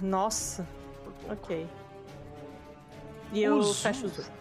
nossa. 0.01 0.67
Ok. 1.29 1.67
E 3.31 3.41
eu 3.43 3.57
Os- 3.57 3.81
fecho 3.81 4.05
os 4.05 4.19
olhos. 4.19 4.31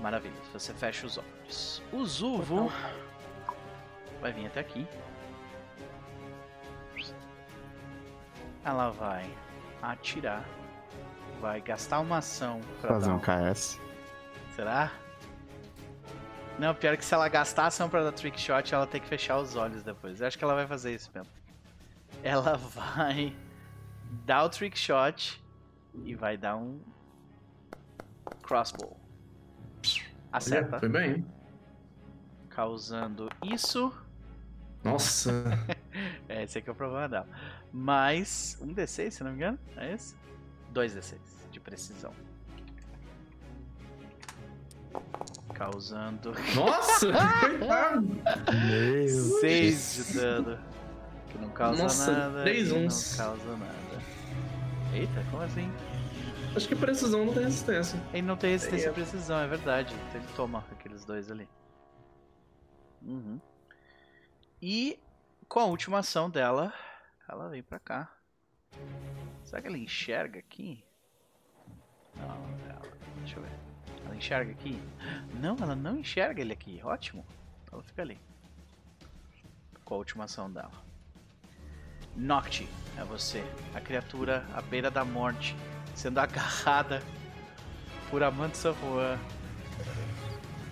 Maravilha, 0.00 0.34
você 0.52 0.72
fecha 0.74 1.06
os 1.06 1.18
olhos. 1.18 1.82
O 1.92 2.04
Zuvo 2.04 2.70
vai 4.20 4.32
vir 4.32 4.46
até 4.46 4.60
aqui. 4.60 4.86
Ela 8.64 8.90
vai 8.90 9.24
atirar. 9.82 10.44
Vai 11.40 11.60
gastar 11.60 12.00
uma 12.00 12.18
ação 12.18 12.60
pra 12.80 12.90
Fazer 12.94 13.08
dar 13.08 13.14
um 13.14 13.18
KS. 13.20 13.78
Será? 14.54 14.90
Não, 16.58 16.74
pior 16.74 16.96
que 16.96 17.04
se 17.04 17.12
ela 17.12 17.28
gastar 17.28 17.64
a 17.64 17.66
ação 17.66 17.88
pra 17.88 18.02
dar 18.02 18.12
trick 18.12 18.40
shot, 18.40 18.74
ela 18.74 18.86
tem 18.86 19.00
que 19.00 19.06
fechar 19.06 19.38
os 19.38 19.56
olhos 19.56 19.82
depois. 19.82 20.20
Eu 20.20 20.26
acho 20.26 20.38
que 20.38 20.44
ela 20.44 20.54
vai 20.54 20.66
fazer 20.66 20.94
isso 20.94 21.10
mesmo. 21.14 21.30
Ela 22.22 22.56
vai 22.74 23.36
dar 24.24 24.44
o 24.44 24.48
trick 24.48 24.78
shot 24.78 25.42
e 26.04 26.14
vai 26.14 26.36
dar 26.36 26.56
um 26.56 26.80
crossbow. 28.42 28.98
Acerta, 30.32 30.80
Foi 30.80 30.88
bem. 30.88 31.26
causando 32.48 33.28
isso. 33.44 33.92
Nossa. 34.82 35.32
É, 36.28 36.42
esse 36.42 36.58
aqui 36.58 36.68
é 36.68 36.72
o 36.72 36.74
problema 36.74 37.08
dela. 37.08 37.26
Mais 37.72 38.58
um 38.60 38.66
D6, 38.74 39.10
se 39.12 39.24
não 39.24 39.30
me 39.30 39.36
engano. 39.38 39.58
É 39.78 39.94
esse? 39.94 40.14
Dois 40.70 40.94
D6 40.94 41.16
de 41.50 41.58
precisão. 41.58 42.12
Causando 45.56 46.32
Nossa! 46.54 47.06
Coitado. 47.40 48.02
Meu 48.68 49.08
6 49.40 50.06
de 50.12 50.18
dano. 50.18 50.58
Que 51.30 51.38
não 51.38 51.48
causa 51.50 51.82
Nossa, 51.82 52.12
nada. 52.12 52.42
três 52.42 52.68
que 52.70 52.74
uns. 52.74 53.18
Não 53.18 53.24
causa 53.26 53.56
nada. 53.56 54.02
Eita, 54.92 55.24
como 55.30 55.42
assim? 55.42 55.72
Acho 56.54 56.68
que 56.68 56.76
precisão 56.76 57.24
não 57.24 57.32
tem 57.34 57.44
resistência. 57.44 57.98
Ele 58.12 58.22
não 58.26 58.36
tem 58.36 58.50
resistência 58.52 58.86
É. 58.88 58.90
à 58.90 58.92
precisão, 58.92 59.38
é 59.38 59.46
verdade. 59.46 59.94
Então 60.08 60.20
ele 60.20 60.30
toma 60.36 60.64
aqueles 60.72 61.04
dois 61.04 61.30
ali. 61.30 61.48
Uhum. 63.02 63.40
E 64.60 64.98
com 65.48 65.60
a 65.60 65.64
última 65.64 65.98
ação 65.98 66.28
dela, 66.30 66.72
ela 67.28 67.48
vem 67.48 67.62
pra 67.62 67.78
cá. 67.78 68.10
Será 69.44 69.60
que 69.62 69.68
ela 69.68 69.78
enxerga 69.78 70.38
aqui? 70.38 70.84
Não, 72.16 72.26
ela. 72.70 72.82
Deixa 73.18 73.38
eu 73.38 73.42
ver. 73.42 73.65
Ela 74.06 74.16
enxerga 74.16 74.52
aqui? 74.52 74.80
Não, 75.34 75.56
ela 75.60 75.74
não 75.74 75.98
enxerga 75.98 76.40
ele 76.40 76.52
aqui. 76.52 76.80
Ótimo. 76.82 77.26
Ela 77.70 77.82
fica 77.82 78.02
ali. 78.02 78.18
Com 79.84 79.94
a 79.94 79.98
última 79.98 80.24
ação 80.24 80.50
dela. 80.50 80.72
Nocte, 82.14 82.68
é 82.96 83.04
você. 83.04 83.44
A 83.74 83.80
criatura 83.80 84.46
à 84.54 84.62
beira 84.62 84.90
da 84.90 85.04
morte, 85.04 85.54
sendo 85.94 86.18
agarrada 86.18 87.02
por 88.10 88.22
Amante 88.22 88.56
San 88.56 88.74
Juan, 88.74 89.18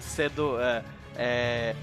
sendo, 0.00 0.58
é, 0.60 0.84
é, 1.16 1.76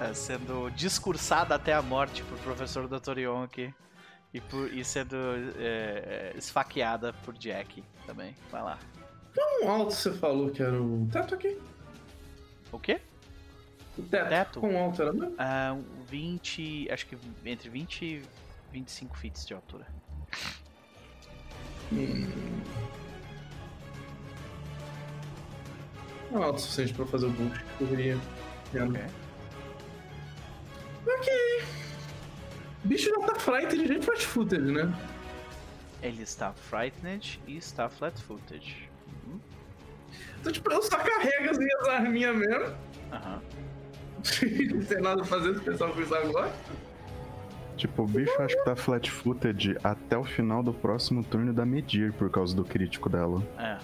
é, 0.00 0.14
sendo 0.14 0.70
discursada 0.70 1.54
até 1.54 1.74
a 1.74 1.82
morte 1.82 2.22
por 2.22 2.38
professor 2.38 2.88
Dr. 2.88 3.18
Yonk 3.18 3.74
e, 4.32 4.40
por, 4.40 4.72
e 4.72 4.84
sendo 4.84 5.16
é, 5.58 6.32
é, 6.32 6.32
esfaqueada 6.36 7.12
por 7.12 7.34
Jack 7.34 7.84
também. 8.06 8.34
Vai 8.50 8.62
lá. 8.62 8.78
Quão 9.34 9.70
alto 9.70 9.92
você 9.92 10.12
falou 10.12 10.50
que 10.50 10.62
era 10.62 10.80
o 10.80 11.08
teto 11.10 11.34
aqui? 11.34 11.58
O 12.70 12.78
quê? 12.78 13.00
O 13.98 14.02
teto. 14.02 14.28
Teto? 14.28 14.60
Quão 14.60 14.76
alto 14.76 15.02
era 15.02 15.12
mesmo? 15.12 15.34
Ah, 15.38 15.76
20. 16.08 16.88
Acho 16.90 17.06
que 17.06 17.16
entre 17.44 17.68
20 17.68 18.02
e 18.04 18.22
25 18.72 19.16
feet 19.16 19.46
de 19.46 19.54
altura. 19.54 19.86
Hum. 21.92 22.26
Não 26.30 26.42
é 26.42 26.44
alto 26.46 26.56
o 26.56 26.60
suficiente 26.60 26.94
pra 26.94 27.06
fazer 27.06 27.26
o 27.26 27.30
boost 27.30 27.64
que 27.78 27.84
eu 27.84 27.88
queria. 27.88 28.16
Ok. 28.74 29.00
Ok. 31.06 31.64
O 32.84 32.88
bicho 32.88 33.08
já 33.08 33.26
tá 33.26 33.34
frightened 33.36 33.86
de 33.86 34.02
fast 34.04 34.26
footage, 34.26 34.72
né? 34.72 34.92
Ele 36.02 36.22
está 36.22 36.52
frightened 36.52 37.40
e 37.46 37.56
está 37.56 37.88
flat-footed. 37.88 38.90
Uhum. 38.90 38.93
Então, 40.44 40.52
tipo, 40.52 40.70
eu 40.70 40.82
só 40.82 40.98
carrego 40.98 41.50
as 41.50 41.56
minhas 41.56 41.88
arminhas 41.88 42.36
mesmo. 42.36 42.74
Aham. 43.10 43.40
Não 44.74 44.84
tem 44.84 45.00
nada 45.00 45.22
a 45.22 45.24
fazer 45.24 45.52
especial 45.52 45.90
com 45.90 46.02
isso 46.02 46.14
agora. 46.14 46.52
Tipo, 47.78 48.02
o 48.02 48.06
bicho 48.06 48.42
acho 48.42 48.54
que 48.54 48.64
tá 48.66 48.76
flat-footed 48.76 49.78
até 49.82 50.18
o 50.18 50.22
final 50.22 50.62
do 50.62 50.74
próximo 50.74 51.24
turno 51.24 51.50
da 51.54 51.64
Medir 51.64 52.12
por 52.12 52.28
causa 52.30 52.54
do 52.54 52.62
crítico 52.62 53.08
dela. 53.08 53.42
É. 53.58 53.78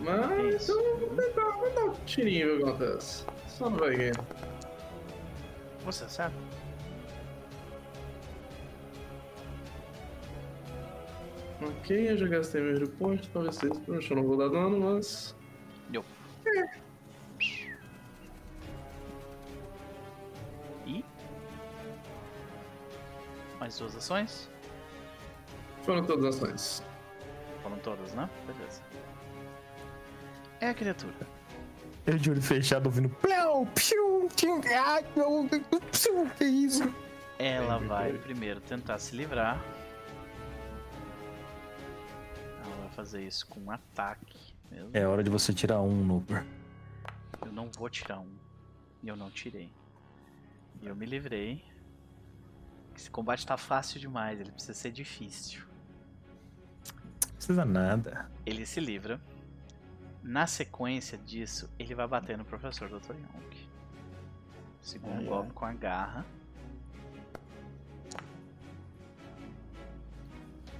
Mas 0.00 0.68
então 0.68 0.98
vou 0.98 1.08
tentar, 1.10 1.50
vou 1.50 1.70
dar 1.70 1.84
um 1.84 1.94
tirinho 2.04 2.46
ver 2.48 2.54
o 2.54 2.56
que 2.58 2.70
acontece. 2.70 3.24
Só 3.46 3.70
não 3.70 3.78
vai 3.78 3.94
ganhar. 3.94 4.24
Você 5.84 6.02
acerta? 6.02 6.47
Ok, 11.60 12.10
eu 12.10 12.16
já 12.16 12.26
gastei 12.28 12.60
meu 12.60 12.76
hero 12.76 12.88
point, 12.90 13.28
talvez 13.30 13.56
seja. 13.56 13.74
Eu 13.88 14.16
não 14.16 14.22
vou 14.22 14.36
dar 14.36 14.48
dano, 14.48 14.78
mas. 14.78 15.34
Deu. 15.88 16.04
E? 20.86 21.04
Mais 23.58 23.76
duas 23.78 23.96
ações? 23.96 24.48
Foram 25.82 26.04
todas 26.04 26.24
as 26.26 26.36
ações. 26.36 26.82
Foram 27.62 27.78
todas, 27.78 28.14
né? 28.14 28.30
Beleza. 28.46 28.82
É 30.60 30.68
a 30.68 30.74
criatura. 30.74 31.14
Eu 32.06 32.18
de 32.18 32.30
olho 32.30 32.40
fechado 32.40 32.86
ouvindo. 32.86 33.08
Plau, 33.08 33.66
piu, 33.74 34.28
ai, 34.84 35.04
meu, 35.14 35.48
piu, 35.48 36.26
Que 36.38 36.44
isso? 36.44 36.94
Ela 37.38 37.78
vai 37.78 38.12
primeiro 38.12 38.60
tentar 38.60 38.98
se 38.98 39.14
livrar. 39.14 39.62
Fazer 42.98 43.24
isso 43.24 43.46
com 43.46 43.60
um 43.60 43.70
ataque 43.70 44.56
mesmo. 44.68 44.90
É 44.92 45.06
hora 45.06 45.22
de 45.22 45.30
você 45.30 45.54
tirar 45.54 45.80
um, 45.80 46.04
Nooper. 46.04 46.44
Eu 47.40 47.52
não 47.52 47.70
vou 47.70 47.88
tirar 47.88 48.18
um. 48.18 48.36
E 49.04 49.06
eu 49.06 49.14
não 49.14 49.30
tirei. 49.30 49.72
E 50.82 50.86
eu 50.88 50.96
me 50.96 51.06
livrei. 51.06 51.64
Esse 52.96 53.08
combate 53.08 53.46
tá 53.46 53.56
fácil 53.56 54.00
demais, 54.00 54.40
ele 54.40 54.50
precisa 54.50 54.74
ser 54.74 54.90
difícil. 54.90 55.62
Não 57.22 57.34
precisa 57.36 57.64
nada. 57.64 58.28
Ele 58.44 58.66
se 58.66 58.80
livra. 58.80 59.20
Na 60.20 60.48
sequência 60.48 61.16
disso, 61.16 61.70
ele 61.78 61.94
vai 61.94 62.08
bater 62.08 62.36
no 62.36 62.44
professor 62.44 62.88
Dr. 62.88 63.14
Young. 63.14 63.68
Segundo 64.80 65.12
Ai, 65.12 65.18
ai. 65.18 65.24
golpe 65.24 65.52
com 65.52 65.64
a 65.64 65.72
garra. 65.72 66.26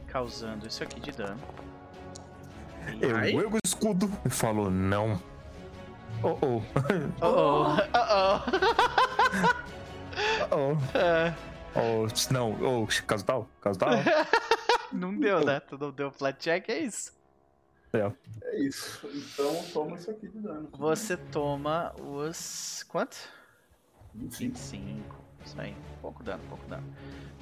Causando 0.08 0.66
isso 0.66 0.82
aqui 0.82 0.98
de 0.98 1.12
dano. 1.12 1.40
Eu 3.00 3.16
Ai. 3.16 3.34
ergo 3.34 3.56
o 3.56 3.60
escudo 3.64 4.10
e 4.24 4.30
falo 4.30 4.70
não. 4.70 5.20
Oh 6.22 6.38
oh. 6.42 6.62
Oh, 7.20 7.76
oh, 7.94 8.10
oh 8.10 8.56
oh. 10.54 10.76
oh. 10.94 10.98
É, 10.98 11.34
Oh, 11.74 12.06
não, 12.32 12.82
oh, 12.82 12.86
caso 13.06 13.24
tal, 13.24 13.48
caso 13.60 13.78
tal. 13.78 13.90
não 14.92 15.16
deu, 15.16 15.44
né? 15.44 15.60
Tu 15.60 15.78
não 15.78 15.92
deu 15.92 16.10
flat 16.10 16.36
check, 16.40 16.68
é 16.68 16.80
isso. 16.80 17.16
É. 17.92 18.12
É 18.42 18.60
isso. 18.60 19.08
Então 19.14 19.62
toma 19.72 19.96
isso 19.96 20.10
aqui 20.10 20.28
de 20.28 20.38
dano. 20.40 20.68
Você 20.72 21.16
toma 21.16 21.94
os. 22.00 22.84
Quanto? 22.88 23.16
25. 24.14 24.54
25. 24.54 25.16
Isso 25.44 25.60
aí. 25.60 25.76
Pouco 26.02 26.22
dano, 26.22 26.42
pouco 26.48 26.66
dano. 26.66 26.86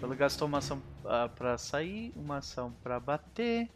Ele 0.02 0.14
gastou 0.14 0.46
uma 0.46 0.58
ação 0.58 0.82
ah, 1.06 1.28
pra 1.28 1.56
sair, 1.56 2.12
uma 2.14 2.38
ação 2.38 2.72
pra 2.82 3.00
bater. 3.00 3.70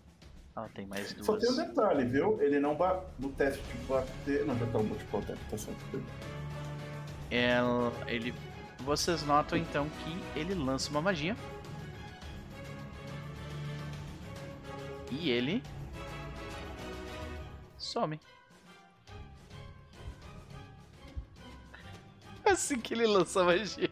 Ela 0.60 0.68
tem 0.74 0.86
mais 0.86 1.12
duas. 1.14 1.24
Só 1.24 1.36
tem 1.39 1.50
um 1.50 1.56
detalhe, 1.56 2.05
viu? 2.05 2.40
Ele 2.42 2.60
não 2.60 2.76
bate 2.76 3.06
no 3.18 3.30
teste 3.32 3.62
de 3.62 3.78
bater. 3.86 4.44
Não, 4.44 4.58
já 4.58 4.66
tá 4.66 4.78
um 4.78 4.92
attack, 5.18 5.39
tá 5.50 5.56
certo. 5.56 6.02
Ela- 7.30 7.92
ele, 8.06 8.34
vocês 8.80 9.22
notam 9.22 9.56
então 9.56 9.89
que 9.89 10.39
ele 10.39 10.55
lança 10.55 10.90
uma 10.90 11.00
magia. 11.00 11.34
E 15.10 15.30
ele 15.30 15.62
some. 17.78 18.20
Assim 22.44 22.78
que 22.78 22.92
ele 22.92 23.06
lança 23.06 23.40
a 23.40 23.44
magia. 23.44 23.90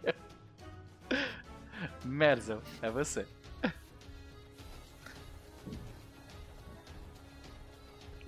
Merzel, 2.04 2.62
é 2.82 2.90
você. 2.90 3.26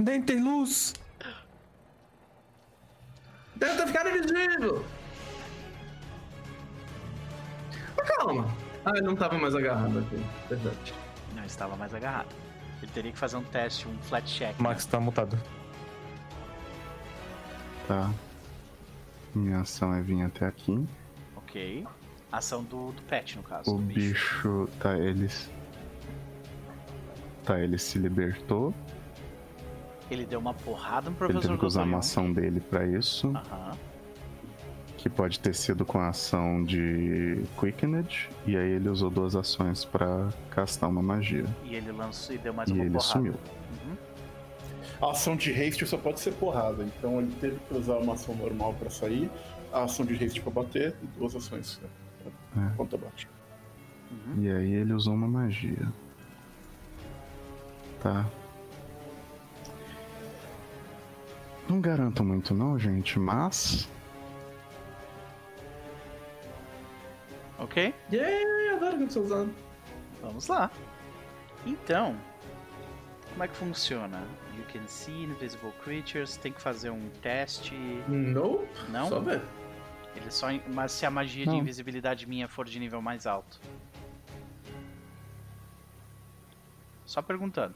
Nem 0.01 0.23
tem 0.23 0.43
luz. 0.43 0.95
Tenta 3.59 3.87
ficar 3.87 4.07
invisível! 4.07 4.83
Mas 7.97 8.09
calma. 8.09 8.49
Ah, 8.87 8.93
ele 8.95 9.03
não 9.03 9.15
tava 9.15 9.39
mais 9.39 9.55
agarrado 9.55 9.99
aqui. 9.99 10.17
Verdade. 10.49 10.95
Não 11.35 11.45
estava 11.45 11.77
mais 11.77 11.95
agarrado. 11.95 12.35
Ele 12.83 12.91
teria 12.93 13.13
que 13.13 13.19
fazer 13.19 13.37
um 13.37 13.45
teste, 13.45 13.87
um 13.87 13.99
flat 13.99 14.27
check. 14.27 14.53
né? 14.53 14.57
Max 14.59 14.87
tá 14.87 14.99
mutado. 14.99 15.39
Tá. 17.87 18.11
Minha 19.35 19.61
ação 19.61 19.93
é 19.95 20.01
vir 20.01 20.23
até 20.23 20.47
aqui. 20.47 20.89
Ok. 21.37 21.87
Ação 22.33 22.65
do, 22.65 22.93
do 22.93 23.03
pet, 23.03 23.37
no 23.37 23.43
caso. 23.43 23.75
O 23.75 23.79
do 23.79 23.83
bicho. 23.83 24.67
Tá, 24.79 24.97
eles. 24.97 25.51
Tá, 27.45 27.61
ele 27.61 27.77
se 27.77 27.99
libertou. 27.99 28.75
Ele 30.11 30.27
deu 30.27 30.41
uma 30.41 30.53
porrada 30.55 31.03
no 31.09 31.11
Ele 31.11 31.17
professor 31.19 31.43
teve 31.43 31.59
que 31.59 31.65
usar 31.67 31.85
uma 31.85 31.99
ação 31.99 32.33
dele 32.33 32.61
pra 32.61 32.85
isso. 32.87 33.29
Aham. 33.29 33.77
Que 34.99 35.09
pode 35.09 35.41
ter 35.41 35.55
sido 35.55 35.85
com 35.87 35.99
a 35.99 36.09
ação 36.09 36.63
de 36.65 37.43
Quickened. 37.59 38.29
E 38.47 38.57
aí 38.57 38.73
ele 38.73 38.89
usou 38.89 39.09
duas 39.09 39.35
ações 39.37 39.85
pra 39.85 40.29
castar 40.51 40.91
uma 40.91 41.01
magia. 41.01 41.47
E 41.65 41.75
ele 41.75 41.91
lançou 41.93 42.35
e 42.35 42.39
deu 42.39 42.53
mais 42.53 42.69
E 42.69 42.73
uma 42.73 42.83
ele 42.85 42.91
porrada. 42.91 43.09
sumiu. 43.13 43.33
Uhum. 43.33 43.97
A 45.09 45.13
ação 45.13 45.37
de 45.37 45.51
haste 45.53 45.87
só 45.87 45.97
pode 45.97 46.21
ser 46.21 46.33
porrada, 46.35 46.83
então 46.85 47.19
ele 47.21 47.33
teve 47.41 47.59
que 47.61 47.75
usar 47.75 47.95
uma 47.95 48.13
ação 48.13 48.35
normal 48.35 48.75
pra 48.75 48.91
sair, 48.91 49.31
a 49.73 49.85
ação 49.85 50.05
de 50.05 50.23
haste 50.23 50.43
pra 50.43 50.51
bater 50.51 50.95
e 51.03 51.07
duas 51.19 51.35
ações 51.35 51.81
é, 52.23 52.61
É. 52.61 52.71
contra 52.77 52.99
bate. 52.99 53.27
Uhum. 54.11 54.43
E 54.43 54.51
aí 54.51 54.73
ele 54.75 54.93
usou 54.93 55.15
uma 55.15 55.27
magia. 55.29 55.89
Tá. 58.03 58.27
Não 61.69 61.81
garanto 61.81 62.25
muito 62.25 62.53
não, 62.55 62.79
gente, 62.79 63.19
mas 63.19 63.89
Ok. 67.61 67.95
Yeah, 68.11 68.75
adoro 68.77 68.97
quando 68.97 69.11
sou 69.13 69.23
usado. 69.23 69.55
vamos 70.23 70.49
lá. 70.49 70.71
Então, 71.67 72.17
como 73.31 73.45
é 73.45 73.49
que 73.49 73.55
funciona? 73.55 74.27
You 74.57 74.65
can 74.73 74.87
see 74.87 75.25
invisible 75.25 75.71
creatures. 75.85 76.37
Tem 76.39 76.53
que 76.53 76.61
fazer 76.61 76.89
um 76.91 77.09
teste. 77.23 77.75
Nope. 78.09 78.67
Não? 78.89 79.09
Só 79.11 79.21
ver. 79.21 79.43
Ele 80.17 80.31
só. 80.31 80.47
Mas 80.73 80.93
se 80.93 81.05
a 81.05 81.11
magia 81.11 81.45
de 81.45 81.51
Não. 81.51 81.59
invisibilidade 81.59 82.27
minha 82.27 82.49
for 82.49 82.65
de 82.67 82.79
nível 82.81 83.03
mais 83.03 83.27
alto. 83.27 83.61
Só 87.05 87.21
perguntando. 87.21 87.75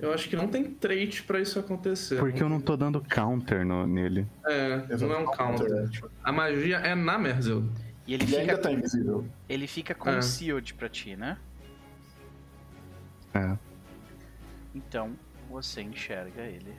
Eu 0.00 0.12
acho 0.12 0.28
que 0.28 0.34
não 0.34 0.48
tem 0.48 0.64
trait 0.64 1.22
pra 1.22 1.38
isso 1.40 1.58
acontecer. 1.58 2.18
Porque 2.18 2.42
eu 2.42 2.48
não 2.48 2.60
tô 2.60 2.76
dando 2.76 3.00
counter 3.00 3.64
no- 3.64 3.86
nele. 3.86 4.26
É, 4.44 4.96
não 4.96 5.12
é 5.12 5.18
um 5.18 5.24
counter. 5.26 5.88
A 6.24 6.32
magia 6.32 6.78
é 6.78 6.94
na 6.94 7.16
Merzel. 7.18 7.62
E 8.06 8.14
ele 8.14 8.24
E 8.24 8.36
ainda 8.36 8.52
fica, 8.54 8.58
tá 8.58 8.72
invisível. 8.72 9.24
ele 9.48 9.66
fica 9.68 9.94
concealed 9.94 10.74
pra 10.74 10.88
ti, 10.88 11.14
né? 11.14 11.38
É. 13.32 13.56
Então, 14.74 15.12
você 15.48 15.82
enxerga 15.82 16.42
ele 16.42 16.74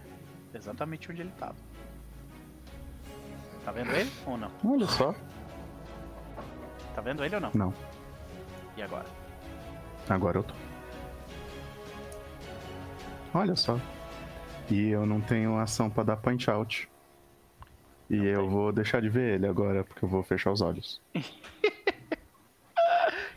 exatamente 0.53 1.09
onde 1.09 1.21
ele 1.21 1.31
tava. 1.39 1.55
Tá 3.63 3.71
vendo 3.71 3.91
ele 3.91 4.11
ou 4.25 4.37
não? 4.37 4.51
Olha 4.65 4.87
só. 4.87 5.15
Tá 6.93 7.01
vendo 7.01 7.23
ele 7.23 7.35
ou 7.35 7.41
não? 7.41 7.51
Não. 7.55 7.73
E 8.75 8.81
agora? 8.81 9.05
Agora 10.09 10.39
eu 10.39 10.43
tô. 10.43 10.53
Olha 13.33 13.55
só. 13.55 13.79
E 14.69 14.89
eu 14.89 15.05
não 15.05 15.19
tenho 15.21 15.57
ação 15.57 15.89
pra 15.89 16.03
dar 16.03 16.17
punch 16.17 16.49
out. 16.49 16.89
E 18.09 18.15
Não 18.17 18.25
eu 18.25 18.41
tem. 18.41 18.49
vou 18.49 18.71
deixar 18.71 19.01
de 19.01 19.09
ver 19.09 19.35
ele 19.35 19.47
agora, 19.47 19.83
porque 19.83 20.03
eu 20.05 20.09
vou 20.09 20.23
fechar 20.23 20.51
os 20.51 20.61
olhos. 20.61 21.01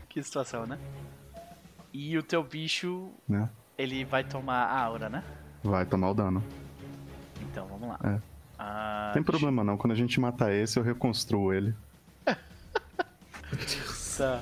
Que 0.09 0.23
situação, 0.23 0.65
né? 0.65 0.79
E 1.93 2.17
o 2.17 2.23
teu 2.23 2.43
bicho, 2.43 3.11
Né? 3.29 3.47
ele 3.77 4.03
vai 4.03 4.23
tomar 4.23 4.63
a 4.65 4.79
aura, 4.81 5.09
né? 5.09 5.23
Vai 5.63 5.85
tomar 5.85 6.09
o 6.09 6.13
dano. 6.15 6.43
Então, 7.41 7.67
vamos 7.67 7.87
lá. 7.89 7.99
É. 8.03 8.19
Ah, 8.57 9.11
tem 9.13 9.21
problema 9.21 9.63
não, 9.63 9.77
quando 9.77 9.91
a 9.91 9.95
gente 9.95 10.19
matar 10.19 10.51
esse, 10.51 10.79
eu 10.79 10.83
reconstruo 10.83 11.53
ele. 11.53 11.75
Tá. 14.17 14.41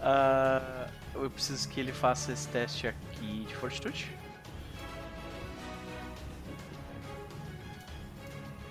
Ah, 0.00 0.86
eu 1.16 1.28
preciso 1.28 1.68
que 1.68 1.80
ele 1.80 1.92
faça 1.92 2.30
esse 2.32 2.46
teste 2.48 2.86
aqui 2.86 3.44
de 3.48 3.56
fortitude. 3.56 4.08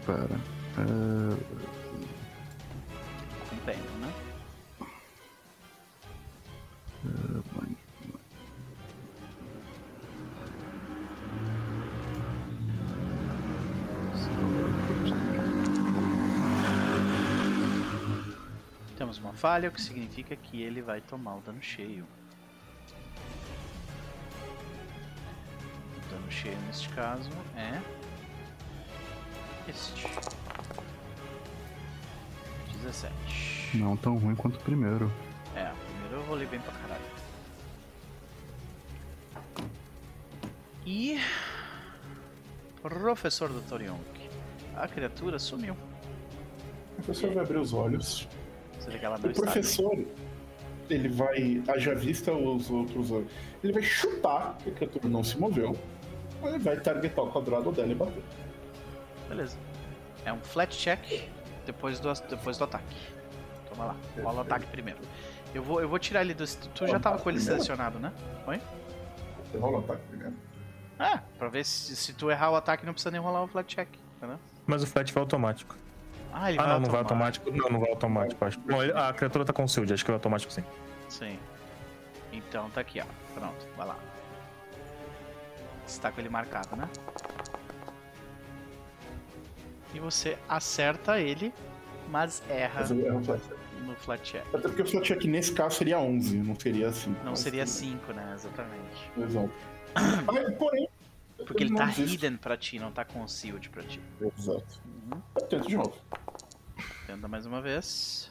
Para. 0.06 0.40
Ah, 0.78 1.38
Com 3.50 3.58
pena, 3.66 3.82
né? 4.02 4.14
Temos 18.98 19.18
uma 19.18 19.34
falha, 19.34 19.70
o 19.70 19.72
que 19.72 19.82
significa 19.82 20.36
que 20.36 20.62
ele 20.62 20.82
vai 20.82 21.02
tomar 21.02 21.36
o 21.36 21.42
dano 21.42 21.62
cheio. 21.62 22.06
O 25.98 26.10
dano 26.12 26.32
cheio 26.32 26.58
neste 26.68 26.90
caso 26.90 27.30
é. 27.56 28.05
Este. 29.68 30.08
17. 32.84 33.14
não 33.76 33.98
tão 33.98 34.18
ruim 34.18 34.36
quanto 34.36 34.58
o 34.58 34.60
primeiro. 34.60 35.12
É, 35.56 35.72
primeiro 35.88 36.16
eu 36.16 36.24
rolei 36.28 36.46
bem 36.48 36.60
pra 36.60 36.72
caralho. 36.74 37.04
E. 40.86 41.20
Professor 42.82 43.50
Dr. 43.50 43.82
Young. 43.82 44.30
A 44.76 44.88
criatura 44.88 45.40
sumiu. 45.40 45.76
O 46.94 46.96
professor 47.04 47.34
vai 47.34 47.44
abrir 47.44 47.58
os 47.58 47.74
olhos. 47.74 48.28
O 49.24 49.34
professor, 49.34 50.06
ele 50.90 51.10
vai, 51.10 51.64
haja 51.68 51.96
vista 51.96 52.32
os 52.32 52.70
outros, 52.70 53.10
ele 53.64 53.74
vai 53.74 53.82
chutar, 53.82 54.58
que 54.64 54.70
a 54.70 54.74
criatura 54.74 55.10
não 55.10 55.24
se 55.24 55.40
moveu. 55.40 55.76
Ele 56.44 56.60
vai 56.60 56.80
targetar 56.80 57.26
o 57.26 57.32
quadrado 57.32 57.72
dela 57.72 57.92
e 57.92 57.96
bater. 57.96 58.22
Beleza. 59.30 59.58
É 60.24 60.32
um 60.34 60.40
flat 60.40 60.76
check 60.76 61.30
depois 61.66 62.00
do, 62.00 62.12
depois 62.28 62.58
do 62.58 62.64
ataque. 62.64 62.96
Toma 63.70 63.86
lá. 63.86 63.96
Rola 64.24 64.38
o 64.38 64.42
ataque 64.42 64.66
primeiro. 64.68 65.00
Eu 65.54 65.64
vou, 65.64 65.82
eu 65.82 65.88
vou 65.88 66.00
tirar 66.00 66.22
ele 66.22 66.34
do. 66.34 66.46
Tu 66.46 66.88
já 66.88 67.00
tava 67.00 67.18
com 67.20 67.30
ele 67.30 67.40
selecionado, 67.40 68.00
né? 68.00 68.12
Você 68.46 69.58
rola 69.58 69.78
o 69.78 69.80
ataque 69.82 70.02
primeiro. 70.10 70.34
Ah, 71.00 71.22
pra 71.38 71.50
ver 71.50 71.66
se, 71.66 71.96
se 71.96 72.14
tu 72.14 72.32
errar 72.32 72.52
o 72.52 72.56
ataque 72.56 72.86
não 72.86 72.94
precisa 72.94 73.12
nem 73.12 73.20
rolar 73.20 73.44
o 73.44 73.48
flat 73.48 73.68
check. 73.74 73.88
Entendeu? 74.18 74.40
Mas 74.66 74.82
o 74.84 74.88
flat 74.88 75.12
vai 75.14 75.22
automático. 75.22 75.76
Ah, 76.34 76.50
ele 76.50 76.60
Ah, 76.60 76.64
vai 76.64 76.74
não, 76.74 76.80
não 76.82 76.90
vai 76.90 77.00
automático. 77.02 77.52
Não, 77.52 77.70
não 77.70 77.80
vai 77.80 77.90
automático, 77.90 78.44
acho. 78.46 78.60
Bom, 78.60 78.82
ele- 78.84 78.94
a 78.94 79.14
criatura 79.14 79.46
tá 79.46 79.54
com 79.54 79.68
shield, 79.68 79.94
acho 79.94 80.04
que 80.04 80.12
vai 80.12 80.16
automático 80.16 80.52
sim. 80.52 80.64
Sim. 81.10 81.40
Então 82.32 82.70
tá 82.72 82.82
aqui, 82.82 83.00
ó. 83.02 83.06
Pronto, 83.34 83.68
vai 83.78 83.88
lá. 83.88 83.96
Você 85.86 86.02
tá 86.02 86.12
com 86.12 86.20
ele 86.20 86.30
marcado, 86.30 86.76
né? 86.76 86.90
E 89.96 90.00
você 90.00 90.38
acerta 90.50 91.22
ele, 91.22 91.54
mas 92.10 92.44
erra 92.50 92.82
Mas 92.82 92.92
eu 92.92 93.06
erro 93.06 93.20
o 93.20 93.24
flat. 93.24 93.42
no 93.86 93.96
flat 93.96 94.22
check. 94.24 94.46
Até 94.54 94.68
porque 94.68 94.82
o 94.82 94.86
flat 94.86 95.08
check 95.08 95.24
nesse 95.24 95.54
caso 95.54 95.78
seria 95.78 95.98
11, 95.98 96.38
não 96.40 96.60
seria 96.60 96.92
5. 96.92 97.24
Não 97.24 97.34
seria 97.34 97.66
5, 97.66 98.12
né? 98.12 98.34
Exatamente. 98.36 99.12
Exato. 99.18 99.52
Mas, 100.28 100.54
porém. 100.56 100.90
Porque 101.38 101.64
ele 101.64 101.76
tá 101.76 101.86
hidden 101.90 102.36
pra 102.36 102.58
ti, 102.58 102.78
não 102.78 102.92
tá 102.92 103.06
concealed 103.06 103.70
pra 103.70 103.84
ti. 103.84 104.02
Exato. 104.20 104.82
Uhum. 104.86 105.22
Eu 105.38 105.48
tento 105.48 105.68
de 105.68 105.78
novo. 105.78 105.96
Tenta 107.08 107.28
mais 107.30 107.46
uma 107.46 107.62
vez. 107.62 108.30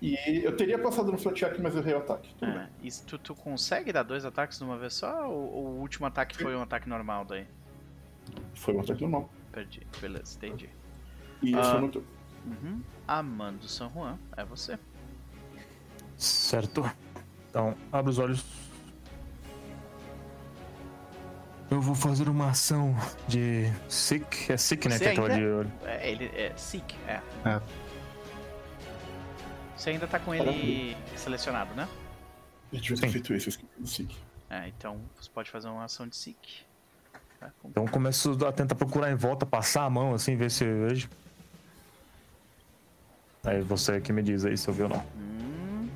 E 0.00 0.16
eu 0.42 0.56
teria 0.56 0.80
passado 0.80 1.12
no 1.12 1.18
flat 1.18 1.38
check, 1.38 1.60
mas 1.60 1.76
eu 1.76 1.80
errei 1.80 1.94
o 1.94 1.98
ataque. 1.98 2.34
É. 2.44 2.66
E 2.82 2.90
tu, 3.06 3.18
tu 3.18 3.36
consegue 3.36 3.92
dar 3.92 4.02
dois 4.02 4.24
ataques 4.24 4.58
de 4.58 4.64
uma 4.64 4.76
vez 4.76 4.94
só? 4.94 5.30
Ou, 5.30 5.52
ou 5.52 5.66
o 5.66 5.80
último 5.80 6.06
ataque 6.06 6.36
foi 6.36 6.56
um 6.56 6.62
ataque 6.62 6.88
normal 6.88 7.24
daí? 7.24 7.46
Foi 8.54 8.74
um 8.74 8.80
ataque 8.80 9.00
normal. 9.02 9.30
Perdi. 9.52 9.86
Beleza, 10.00 10.36
entendi. 10.36 10.68
E 11.42 11.54
Ah. 11.54 11.62
foi 11.62 11.80
no 11.80 11.88
turno. 11.90 12.08
Uhum. 12.46 12.82
Amando 13.06 13.68
San 13.68 13.88
Juan, 13.90 14.18
é 14.36 14.44
você. 14.44 14.78
Certo. 16.16 16.90
Então, 17.50 17.76
abre 17.92 18.10
os 18.10 18.18
olhos. 18.18 18.44
Eu 21.70 21.80
vou 21.80 21.94
fazer 21.94 22.28
uma 22.28 22.50
ação 22.50 22.94
de 23.26 23.64
sick. 23.88 24.52
É 24.52 24.56
sick, 24.56 24.88
né? 24.88 24.98
Você 24.98 25.04
Que 25.04 25.08
é 25.08 25.12
aquela 25.12 25.28
ainda- 25.28 25.40
de 25.40 25.46
olho. 25.52 25.72
É, 25.84 26.10
ele 26.10 26.26
é 26.34 26.54
Seek, 26.56 26.94
é. 27.06 27.20
É. 27.48 27.60
Você 29.76 29.90
ainda 29.90 30.06
tá 30.06 30.18
com 30.18 30.34
ele 30.34 30.96
selecionado, 31.16 31.74
né? 31.74 31.88
Ter 32.70 32.96
Sim. 32.96 33.08
feito 33.08 33.34
isso, 33.34 33.48
eu 33.48 33.50
esqueci 33.50 33.72
do 33.78 33.86
Seek. 33.86 34.16
É, 34.50 34.68
então 34.68 35.00
você 35.18 35.30
pode 35.30 35.50
fazer 35.50 35.68
uma 35.68 35.84
ação 35.84 36.06
de 36.06 36.14
Seek. 36.16 36.64
Tá? 37.42 37.52
Então 37.64 37.84
eu 37.84 37.90
começo 37.90 38.38
a 38.46 38.52
tentar 38.52 38.74
procurar 38.76 39.10
em 39.10 39.16
volta, 39.16 39.44
passar 39.44 39.84
a 39.84 39.90
mão 39.90 40.14
assim, 40.14 40.36
ver 40.36 40.50
se 40.50 40.64
eu 40.64 40.88
vejo. 40.88 41.08
Aí 43.44 43.60
você 43.62 44.00
que 44.00 44.12
me 44.12 44.22
diz 44.22 44.44
aí 44.44 44.56
se 44.56 44.68
eu 44.68 44.74
vi 44.74 44.82
ou 44.84 44.88
não. 44.88 45.04
Hum, 45.16 45.88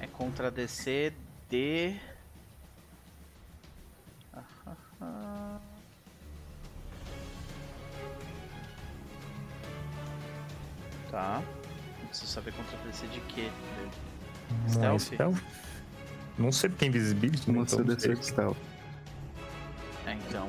é 0.00 0.06
contra 0.08 0.50
DC 0.50 1.12
de. 1.48 1.96
Ah, 4.34 4.42
ah, 4.66 4.76
ah. 5.00 5.58
Tá. 11.10 11.42
Preciso 12.08 12.30
saber 12.30 12.52
contra 12.52 12.76
DC 12.78 13.06
de 13.06 13.20
quê? 13.20 13.48
De- 13.78 14.74
Não 14.78 14.94
é 14.94 14.98
Stealth? 14.98 15.00
stealth? 15.00 15.42
Não 16.38 16.52
sei 16.52 16.68
porque 16.70 16.84
é 16.84 16.88
invisibility, 16.88 17.50
né? 17.50 17.58
No 17.58 17.64
Então, 17.64 17.78
não 17.78 17.86
sei. 17.86 17.98
CDC 17.98 18.14
de 18.20 18.26
stealth. 18.26 18.56
É, 20.12 20.14
então. 20.14 20.48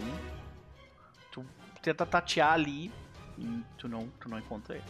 Tu 1.31 1.45
tenta 1.81 2.05
tatear 2.05 2.53
ali 2.53 2.91
e 3.37 3.63
tu 3.77 3.87
não, 3.87 4.07
tu 4.19 4.29
não 4.29 4.37
encontra 4.37 4.75
ele. 4.75 4.83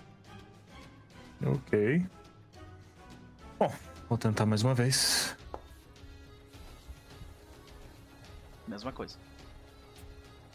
Ok. 1.45 2.06
Bom, 3.60 3.72
vou 4.10 4.18
tentar 4.18 4.45
mais 4.45 4.64
uma 4.64 4.74
vez. 4.74 5.38
Mesma 8.68 8.92
coisa. 8.92 9.18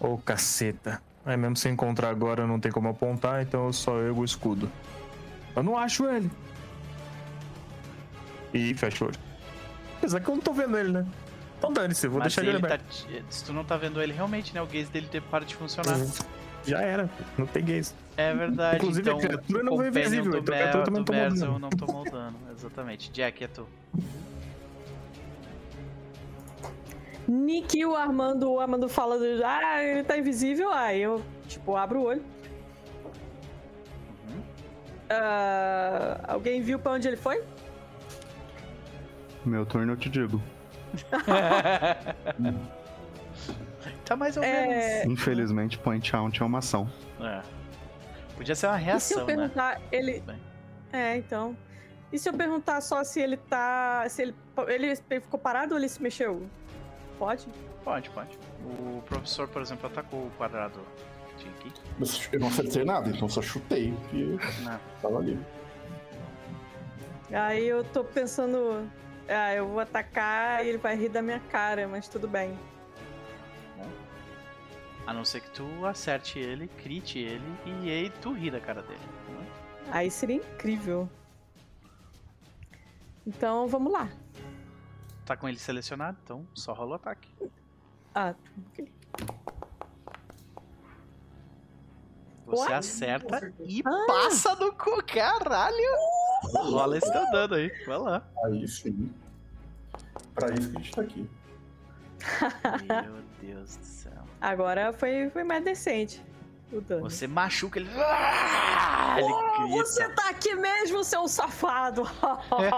Ô 0.01 0.19
caceta. 0.19 1.01
Aí 1.25 1.37
mesmo 1.37 1.57
se 1.57 1.69
encontrar 1.69 2.11
agora 2.11 2.47
não 2.47 2.59
tem 2.59 2.73
como 2.73 2.89
apontar, 2.89 3.43
então 3.43 3.67
eu 3.67 3.73
só 3.73 4.01
ergo 4.01 4.23
o 4.23 4.25
escudo. 4.25 4.71
Eu 5.55 5.63
não 5.63 5.77
acho 5.77 6.07
ele. 6.07 6.31
E 8.55 8.75
fecha 8.75 9.05
o 9.05 9.09
olho. 9.09 9.19
Apesar 9.99 10.21
que 10.21 10.29
eu 10.29 10.35
não 10.35 10.43
tô 10.43 10.53
vendo 10.53 10.79
ele, 10.79 10.93
né? 10.93 11.07
Então 11.59 11.73
dane-se, 11.73 12.07
eu 12.07 12.11
vou 12.13 12.21
Mas 12.21 12.29
deixar 12.35 12.43
ele 12.49 12.57
ele 12.57 12.65
aberto. 12.65 13.05
tá, 13.07 13.23
se 13.29 13.45
tu 13.45 13.53
não 13.53 13.65
tá 13.65 13.77
vendo 13.77 14.01
ele 14.01 14.13
realmente, 14.13 14.55
né? 14.55 14.63
O 14.63 14.67
gaze 14.67 14.87
dele 14.87 15.09
para 15.29 15.45
de 15.45 15.57
funcionar. 15.57 15.99
Já 16.65 16.81
era, 16.81 17.11
não 17.37 17.47
peguei 17.47 17.79
isso. 17.79 17.95
É 18.17 18.33
verdade. 18.35 18.77
Inclusive, 18.77 19.09
a 19.09 19.13
então, 19.13 19.29
criatura 19.29 19.61
o 19.61 19.65
não 19.65 19.77
foi 19.77 19.87
companion 19.87 20.07
invisível, 20.07 20.39
então 20.39 20.55
a 20.55 20.59
criatura 20.59 20.85
também 20.85 21.05
tomou 21.05 21.29
dano. 21.31 21.59
não 21.59 21.71
tomou 21.71 22.05
dano. 22.05 22.37
Exatamente. 22.53 23.11
Jack, 23.11 23.45
é 23.45 23.49
tu. 23.49 23.67
Nick 27.27 27.85
o 27.85 27.95
Armando, 27.95 28.51
o 28.51 28.61
Armando 28.61 28.89
fala 28.89 29.19
do. 29.19 29.25
Ah, 29.45 29.83
ele 29.85 30.03
tá 30.05 30.17
invisível. 30.17 30.73
Aí 30.73 31.03
eu, 31.03 31.23
tipo, 31.47 31.77
abro 31.77 32.01
o 32.01 32.05
olho. 32.05 32.23
Uhum. 34.29 34.43
Ah, 35.11 36.21
alguém 36.29 36.63
viu 36.63 36.79
pra 36.79 36.93
onde 36.93 37.07
ele 37.07 37.17
foi? 37.17 37.43
Meu 39.45 39.67
turno 39.67 39.93
eu 39.93 39.97
te 39.97 40.09
digo. 40.09 40.41
tá 44.05 44.17
mais 44.17 44.37
ou 44.37 44.43
É, 44.43 45.05
Infelizmente, 45.07 45.79
point 45.79 46.15
out 46.15 46.43
é 46.43 46.45
uma 46.45 46.59
ação. 46.59 46.91
menos. 47.19 47.37
É. 47.37 47.43
Podia 48.37 48.55
ser 48.55 48.67
uma 48.69 48.77
E 48.77 48.81
se 48.81 48.85
eu 48.85 48.87
reação, 48.87 49.19
né? 49.19 49.25
perguntar, 49.27 49.81
ele. 49.91 50.21
Bem. 50.21 50.39
É, 50.93 51.17
então. 51.17 51.57
E 52.13 52.19
se 52.19 52.29
eu 52.29 52.33
perguntar 52.33 52.81
só 52.81 53.03
se 53.05 53.21
ele 53.21 53.37
tá. 53.37 54.05
Se 54.09 54.23
ele, 54.23 54.35
ele 54.69 54.97
ficou 55.21 55.39
parado 55.39 55.75
ou 55.75 55.81
ele 55.81 55.89
se 55.89 56.01
mexeu? 56.03 56.47
Pode? 57.19 57.47
Pode, 57.85 58.09
pode. 58.11 58.39
O 58.65 59.03
professor, 59.07 59.49
por 59.49 59.61
exemplo, 59.61 59.87
atacou 59.89 60.21
o 60.27 60.31
quadrado 60.39 60.79
que 61.29 61.37
tinha 61.45 61.53
aqui. 61.55 61.73
Mas 61.99 62.29
eu 62.33 62.41
não 62.41 62.49
acertei 62.49 62.85
nada, 62.85 63.11
então 63.11 63.29
só 63.29 63.43
chutei 63.43 63.93
e 64.13 64.39
Não. 64.63 64.81
tava 65.03 65.19
ali. 65.19 65.39
Aí 67.33 67.67
eu 67.67 67.83
tô 67.85 68.05
pensando. 68.05 68.89
Ah, 69.29 69.55
eu 69.55 69.69
vou 69.69 69.81
atacar 69.81 70.65
e 70.65 70.69
ele 70.71 70.79
vai 70.79 70.97
rir 70.97 71.09
da 71.11 71.21
minha 71.21 71.41
cara, 71.41 71.87
mas 71.87 72.09
tudo 72.09 72.27
bem. 72.27 72.59
A 75.07 75.13
não 75.13 75.25
ser 75.25 75.41
que 75.41 75.51
tu 75.51 75.87
acerte 75.87 76.39
ele, 76.39 76.69
crite 76.69 77.19
ele 77.19 77.45
e 77.67 77.91
aí 77.91 78.11
tu 78.21 78.33
ri 78.33 78.51
da 78.51 78.61
cara 78.61 78.83
dele. 78.83 79.01
né? 79.29 79.47
Aí 79.91 80.11
seria 80.11 80.37
incrível. 80.37 81.09
Então 83.27 83.67
vamos 83.67 83.93
lá. 83.93 84.09
Tá 85.25 85.37
com 85.37 85.49
ele 85.49 85.59
selecionado, 85.59 86.19
então 86.25 86.47
só 86.55 86.73
rola 86.73 86.93
o 86.93 86.95
ataque. 86.95 87.29
Ah, 88.15 88.35
ok. 88.71 88.93
Você 92.47 92.63
What? 92.63 92.73
acerta 92.73 93.53
e 93.61 93.83
Ah. 93.85 94.05
passa 94.07 94.55
no 94.57 94.73
cu, 94.73 95.03
caralho! 95.05 95.77
Rola 96.43 96.99
esse 96.99 97.11
teu 97.11 97.31
dano 97.31 97.55
aí, 97.55 97.71
vai 97.87 97.99
lá. 97.99 98.23
Aí 98.45 98.67
sim. 98.69 99.13
Pra 100.35 100.53
isso 100.55 100.71
que 100.71 100.77
a 100.77 100.81
gente 100.81 100.93
tá 100.93 101.03
aqui. 101.03 101.31
Meu 103.03 103.19
Deus 103.41 103.77
do 103.77 103.85
céu. 103.85 104.13
agora 104.41 104.93
foi, 104.93 105.31
foi 105.31 105.45
mais 105.45 105.65
decente 105.65 106.23
o 106.73 106.81
dano. 106.81 107.03
Você 107.03 107.27
machuca 107.27 107.79
ele. 107.79 107.89
Ah! 107.97 109.17
Ele 109.19 109.69
grita. 109.69 109.85
Você 109.85 110.09
tá 110.11 110.29
aqui 110.29 110.55
mesmo, 110.55 111.03
seu 111.03 111.27
safado! 111.27 112.03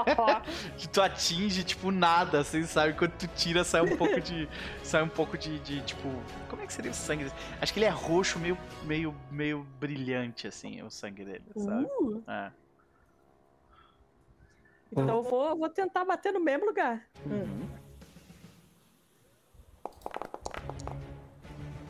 que 0.78 0.88
tu 0.88 1.02
atinge, 1.02 1.64
tipo, 1.64 1.90
nada, 1.90 2.40
assim, 2.40 2.62
sabe? 2.64 2.94
Quando 2.94 3.12
tu 3.12 3.26
tira, 3.28 3.64
sai 3.64 3.80
um 3.82 3.96
pouco 3.96 4.20
de. 4.20 4.48
sai 4.82 5.02
um 5.02 5.08
pouco 5.08 5.36
de, 5.36 5.58
de, 5.60 5.80
tipo. 5.82 6.08
Como 6.48 6.62
é 6.62 6.66
que 6.66 6.72
seria 6.72 6.90
o 6.90 6.94
sangue 6.94 7.24
dele? 7.24 7.36
Acho 7.60 7.72
que 7.72 7.78
ele 7.78 7.86
é 7.86 7.90
roxo, 7.90 8.38
meio, 8.38 8.56
meio, 8.84 9.14
meio 9.30 9.66
brilhante, 9.78 10.46
assim, 10.46 10.82
o 10.82 10.90
sangue 10.90 11.24
dele, 11.24 11.44
sabe? 11.56 11.84
Uh, 12.00 12.22
É. 12.28 12.52
então 14.92 15.16
eu 15.16 15.22
vou, 15.22 15.56
vou 15.56 15.68
tentar 15.68 16.04
bater 16.04 16.32
no 16.32 16.40
mesmo 16.40 16.66
lugar. 16.66 17.02
Uhum. 17.26 17.68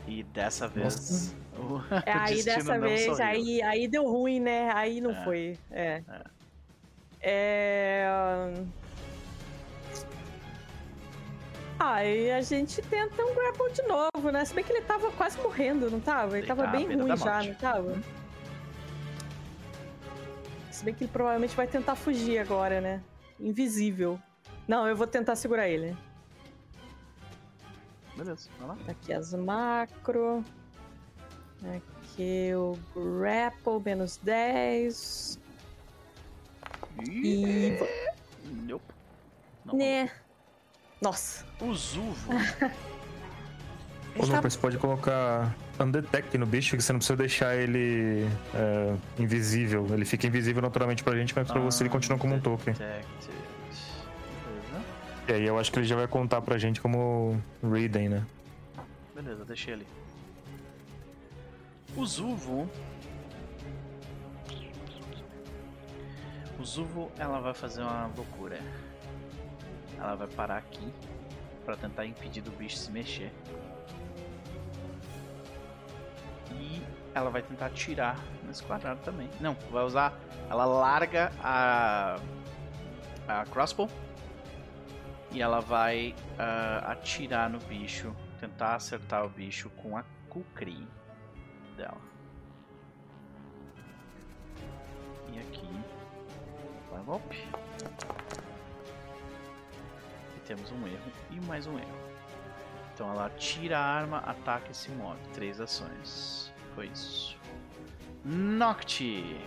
E 0.07 0.23
dessa 0.23 0.67
vez. 0.67 1.33
O, 1.57 1.77
É, 2.05 2.15
o 2.15 2.19
aí 2.19 2.43
dessa 2.43 2.79
vez, 2.79 3.05
sorriu. 3.05 3.23
aí, 3.23 3.61
aí 3.61 3.87
deu 3.87 4.03
ruim, 4.05 4.39
né? 4.39 4.71
Aí 4.73 4.99
não 5.01 5.11
É. 5.11 5.23
foi. 5.23 5.57
É. 5.71 6.03
É. 7.21 8.03
É. 8.03 8.07
Aí 11.79 12.31
a 12.31 12.41
gente 12.41 12.79
tenta 12.83 13.25
um 13.25 13.33
grapple 13.33 13.71
de 13.73 13.81
novo, 13.83 14.31
né? 14.31 14.45
Se 14.45 14.53
bem 14.53 14.63
que 14.63 14.71
ele 14.71 14.81
tava 14.81 15.09
quase 15.11 15.39
morrendo, 15.41 15.89
não 15.89 15.99
tava? 15.99 16.37
Ele 16.37 16.45
tava 16.45 16.67
bem 16.67 16.85
ruim 16.85 17.17
já, 17.17 17.41
não 17.43 17.53
tava? 17.55 17.99
Se 20.81 20.85
bem 20.85 20.95
que 20.95 21.03
ele 21.03 21.11
provavelmente 21.11 21.55
vai 21.55 21.67
tentar 21.67 21.95
fugir 21.95 22.39
agora, 22.39 22.81
né? 22.81 23.03
Invisível. 23.39 24.19
Não, 24.67 24.87
eu 24.87 24.95
vou 24.95 25.05
tentar 25.05 25.35
segurar 25.35 25.67
ele. 25.69 25.95
Beleza, 28.17 28.49
vai 28.57 28.69
lá. 28.69 28.77
Aqui 28.87 29.13
as 29.13 29.31
macro. 29.31 30.43
Aqui 31.63 32.49
o 32.55 32.79
grapple, 32.95 33.79
menos 33.85 34.17
10. 34.23 35.39
E. 37.07 37.77
Nope. 38.63 38.83
Não 39.63 39.77
Né. 39.77 40.09
Nossa. 40.99 41.45
rolou. 41.59 41.75
O 41.75 41.77
Zuvo. 41.77 42.31
Ô, 44.17 44.25
Lucas, 44.25 44.53
você 44.53 44.59
pode 44.59 44.79
colocar 44.79 45.55
Undetect 45.83 46.37
no 46.37 46.45
bicho, 46.45 46.77
que 46.77 46.83
você 46.83 46.93
não 46.93 46.99
precisa 46.99 47.17
deixar 47.17 47.55
ele 47.55 48.27
é, 48.53 48.95
invisível. 49.17 49.87
Ele 49.91 50.05
fica 50.05 50.27
invisível 50.27 50.61
naturalmente 50.61 51.03
pra 51.03 51.15
gente, 51.15 51.35
mas 51.35 51.49
pra 51.49 51.59
você 51.59 51.83
ele 51.83 51.89
continua 51.89 52.17
como 52.17 52.35
um 52.35 52.39
token. 52.39 52.73
E 55.27 55.33
aí 55.33 55.45
eu 55.45 55.57
acho 55.57 55.71
que 55.71 55.79
ele 55.79 55.85
já 55.87 55.95
vai 55.95 56.07
contar 56.07 56.41
pra 56.41 56.57
gente 56.57 56.81
como 56.81 57.41
Reading, 57.63 58.09
né? 58.09 58.25
Beleza, 59.15 59.45
deixei 59.45 59.73
ali. 59.73 59.87
O 61.95 62.05
Zuvo. 62.05 62.69
O 66.59 66.65
Zuvo, 66.65 67.11
ela 67.17 67.39
vai 67.39 67.53
fazer 67.53 67.81
uma 67.81 68.09
loucura. 68.15 68.59
Ela 69.97 70.15
vai 70.15 70.27
parar 70.27 70.57
aqui 70.57 70.91
pra 71.65 71.75
tentar 71.75 72.05
impedir 72.05 72.41
do 72.41 72.51
bicho 72.51 72.77
se 72.77 72.91
mexer. 72.91 73.31
Ela 77.13 77.29
vai 77.29 77.41
tentar 77.41 77.67
atirar 77.67 78.17
nesse 78.43 78.63
quadrado 78.63 79.01
também. 79.01 79.29
Não, 79.39 79.53
vai 79.71 79.83
usar. 79.83 80.17
Ela 80.49 80.65
larga 80.65 81.31
a. 81.43 82.17
a 83.27 83.45
crossbow. 83.45 83.89
E 85.31 85.41
ela 85.41 85.61
vai 85.61 86.13
ah, 86.37 86.91
atirar 86.91 87.49
no 87.49 87.59
bicho. 87.59 88.15
Tentar 88.39 88.75
acertar 88.75 89.25
o 89.25 89.29
bicho 89.29 89.69
com 89.71 89.97
a 89.97 90.03
Kukri 90.29 90.87
dela. 91.77 92.01
E 95.31 95.39
aqui. 95.39 95.69
Vai 96.89 97.03
golpe. 97.03 97.47
E 100.35 100.39
temos 100.41 100.71
um 100.71 100.87
erro 100.87 101.11
e 101.29 101.39
mais 101.45 101.67
um 101.67 101.77
erro. 101.77 102.01
Então 102.93 103.09
ela 103.09 103.29
tira 103.31 103.79
a 103.79 103.83
arma, 103.83 104.17
ataca 104.19 104.71
e 104.71 104.75
se 104.75 104.91
move. 104.91 105.19
Três 105.33 105.61
ações. 105.61 106.50
Foi 106.75 106.87
isso. 106.87 107.37
Nocti. 108.23 109.37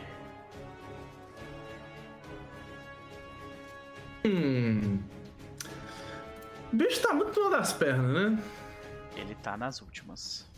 Hum. 4.24 4.98
O 6.72 6.76
bicho 6.76 7.00
tá 7.02 7.12
muito 7.12 7.38
mal 7.40 7.50
das 7.50 7.72
pernas, 7.72 8.32
né? 8.32 8.42
Ele 9.16 9.34
tá 9.36 9.56
nas 9.56 9.80
últimas. 9.80 10.48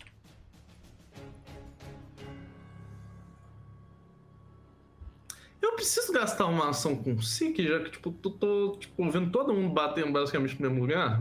Eu 5.60 5.74
preciso 5.74 6.12
gastar 6.12 6.46
uma 6.46 6.70
ação 6.70 6.96
com 6.96 7.20
Seek, 7.20 7.66
já 7.66 7.80
que, 7.80 7.90
tipo, 7.90 8.12
tô, 8.12 8.30
tô 8.30 8.76
tipo, 8.78 9.10
vendo 9.10 9.30
todo 9.30 9.52
mundo 9.52 9.74
batendo 9.74 10.12
basicamente 10.12 10.60
no 10.60 10.68
mesmo 10.68 10.82
lugar. 10.82 11.20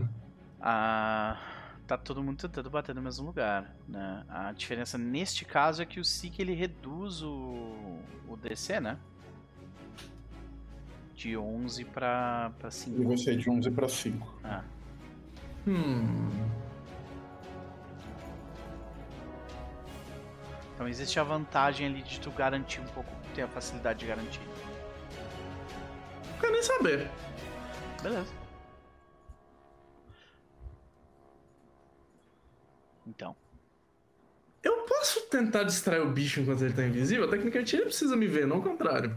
Ah, 0.60 1.38
tá 1.86 1.96
todo 1.96 2.22
mundo 2.22 2.36
tentando 2.38 2.68
bater 2.68 2.94
no 2.94 3.00
mesmo 3.02 3.26
lugar, 3.26 3.74
né? 3.88 4.24
A 4.28 4.52
diferença 4.52 4.98
neste 4.98 5.44
caso 5.44 5.82
é 5.82 5.86
que 5.86 6.00
o 6.00 6.04
Seek 6.04 6.40
ele 6.42 6.52
reduz 6.54 7.22
o, 7.22 7.98
o 8.28 8.36
DC, 8.36 8.80
né? 8.80 8.98
De 11.14 11.36
11 11.36 11.84
pra, 11.84 12.52
pra 12.58 12.70
5. 12.70 13.12
E 13.12 13.18
ser 13.18 13.36
de 13.36 13.48
11 13.48 13.70
pra 13.70 13.88
5. 13.88 14.40
Ah, 14.44 14.62
Hum. 15.68 16.30
então 20.74 20.86
existe 20.86 21.18
a 21.18 21.24
vantagem 21.24 21.86
ali 21.86 22.02
de 22.02 22.20
tu 22.20 22.30
garantir 22.30 22.80
um 22.80 22.86
pouco, 22.88 23.10
ter 23.34 23.42
a 23.42 23.48
facilidade 23.48 23.98
de 24.00 24.06
garantir. 24.06 24.40
Não 26.30 26.38
quero 26.38 26.52
nem 26.52 26.62
saber. 26.62 27.10
Beleza. 28.02 28.32
Então, 33.06 33.34
Eu 34.62 34.78
posso 34.82 35.20
tentar 35.28 35.62
distrair 35.62 36.00
o 36.00 36.10
bicho 36.10 36.40
enquanto 36.40 36.62
ele 36.64 36.72
tá 36.74 36.84
invisível? 36.84 37.28
Tecnicamente 37.30 37.76
ele 37.76 37.84
precisa 37.84 38.16
me 38.16 38.26
ver, 38.26 38.46
não 38.46 38.58
o 38.58 38.62
contrário. 38.62 39.16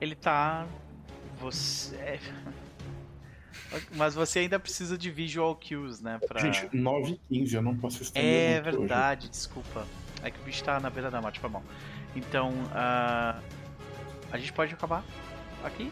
ele 0.00 0.14
tá. 0.14 0.66
Você. 1.40 1.96
é, 1.96 2.20
Mas 3.96 4.14
você 4.14 4.40
ainda 4.40 4.58
precisa 4.60 4.96
de 4.96 5.10
visual 5.10 5.56
cues, 5.56 6.00
né? 6.00 6.20
Pra... 6.28 6.40
Gente, 6.40 6.68
9 6.76 7.12
e 7.30 7.38
15, 7.40 7.56
eu 7.56 7.62
não 7.62 7.76
posso 7.76 8.02
estender 8.02 8.30
É 8.32 8.54
muito 8.62 8.68
hoje. 8.68 8.78
verdade, 8.78 9.28
desculpa. 9.28 9.86
É 10.22 10.30
que 10.30 10.38
o 10.40 10.44
bicho 10.44 10.62
tá 10.62 10.78
na 10.80 10.90
beira 10.90 11.10
da 11.10 11.20
morte, 11.20 11.40
foi 11.40 11.50
mal. 11.50 11.62
Então, 12.14 12.52
ah, 12.72 13.40
a 14.30 14.38
gente 14.38 14.52
pode 14.52 14.72
acabar 14.74 15.02
aqui? 15.64 15.90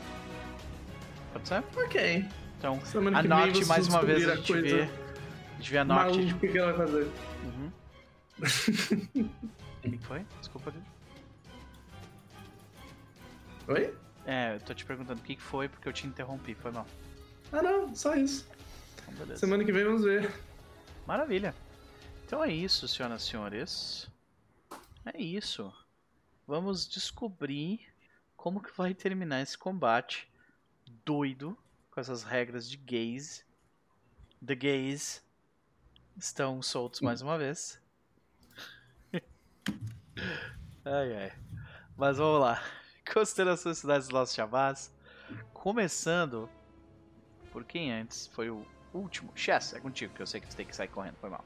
Pode 1.32 1.48
ser? 1.48 1.62
Ok. 1.76 2.24
Então, 2.58 2.80
Semana 2.84 3.20
vem 3.22 3.32
anote 3.32 3.64
mais 3.64 3.88
uma 3.88 4.02
vez, 4.02 4.28
a 4.28 4.36
gente. 4.36 4.52
A 4.52 4.56
gente 4.56 4.74
vê 4.74 4.88
a 5.78 5.84
note. 5.84 6.18
Maluco, 6.18 6.36
o 6.36 6.40
que 6.40 6.48
que 6.48 6.58
ela 6.58 6.72
vai 6.72 6.86
fazer? 6.86 7.10
Uhum. 7.44 7.72
O 9.84 9.90
que 9.90 9.98
foi? 9.98 10.26
Desculpa. 10.38 10.72
Oi? 13.68 13.94
É, 14.26 14.54
eu 14.54 14.60
tô 14.60 14.74
te 14.74 14.84
perguntando 14.84 15.20
o 15.20 15.24
que 15.24 15.36
foi 15.36 15.68
porque 15.68 15.88
eu 15.88 15.92
te 15.92 16.06
interrompi, 16.06 16.54
foi 16.54 16.70
mal. 16.70 16.86
Ah, 17.52 17.62
não, 17.62 17.94
só 17.94 18.14
isso. 18.14 18.48
Então, 18.94 19.14
beleza. 19.14 19.40
Semana 19.40 19.64
que 19.64 19.72
vem 19.72 19.84
vamos 19.84 20.04
ver. 20.04 20.32
Maravilha. 21.06 21.54
Então 22.24 22.42
é 22.42 22.52
isso, 22.52 22.88
senhoras 22.88 23.22
e 23.22 23.26
senhores. 23.26 24.10
É 25.04 25.20
isso. 25.20 25.72
Vamos 26.46 26.88
descobrir 26.88 27.80
como 28.36 28.62
que 28.62 28.76
vai 28.76 28.94
terminar 28.94 29.42
esse 29.42 29.56
combate 29.56 30.28
doido 31.04 31.56
com 31.90 32.00
essas 32.00 32.22
regras 32.22 32.68
de 32.68 32.76
gays. 32.76 33.44
The 34.44 34.54
gays 34.54 35.21
estão 36.16 36.60
soltos 36.62 37.00
mais 37.00 37.22
uma 37.22 37.38
vez. 37.38 37.80
ai 40.84 41.16
ai. 41.16 41.32
Mas 41.96 42.18
vamos 42.18 42.40
lá. 42.40 42.62
Considerações 43.12 43.78
cidades 43.78 44.08
dos 44.08 44.14
nossos 44.14 44.34
chavás. 44.34 44.92
Começando 45.52 46.48
por 47.50 47.64
quem 47.64 47.92
antes 47.92 48.26
foi 48.28 48.50
o 48.50 48.64
último. 48.92 49.30
Chess, 49.34 49.74
é 49.74 49.80
contigo 49.80 50.12
que 50.14 50.22
eu 50.22 50.26
sei 50.26 50.40
que 50.40 50.46
você 50.48 50.56
tem 50.56 50.66
que 50.66 50.74
sair 50.74 50.88
correndo, 50.88 51.16
foi 51.20 51.30
mal. 51.30 51.44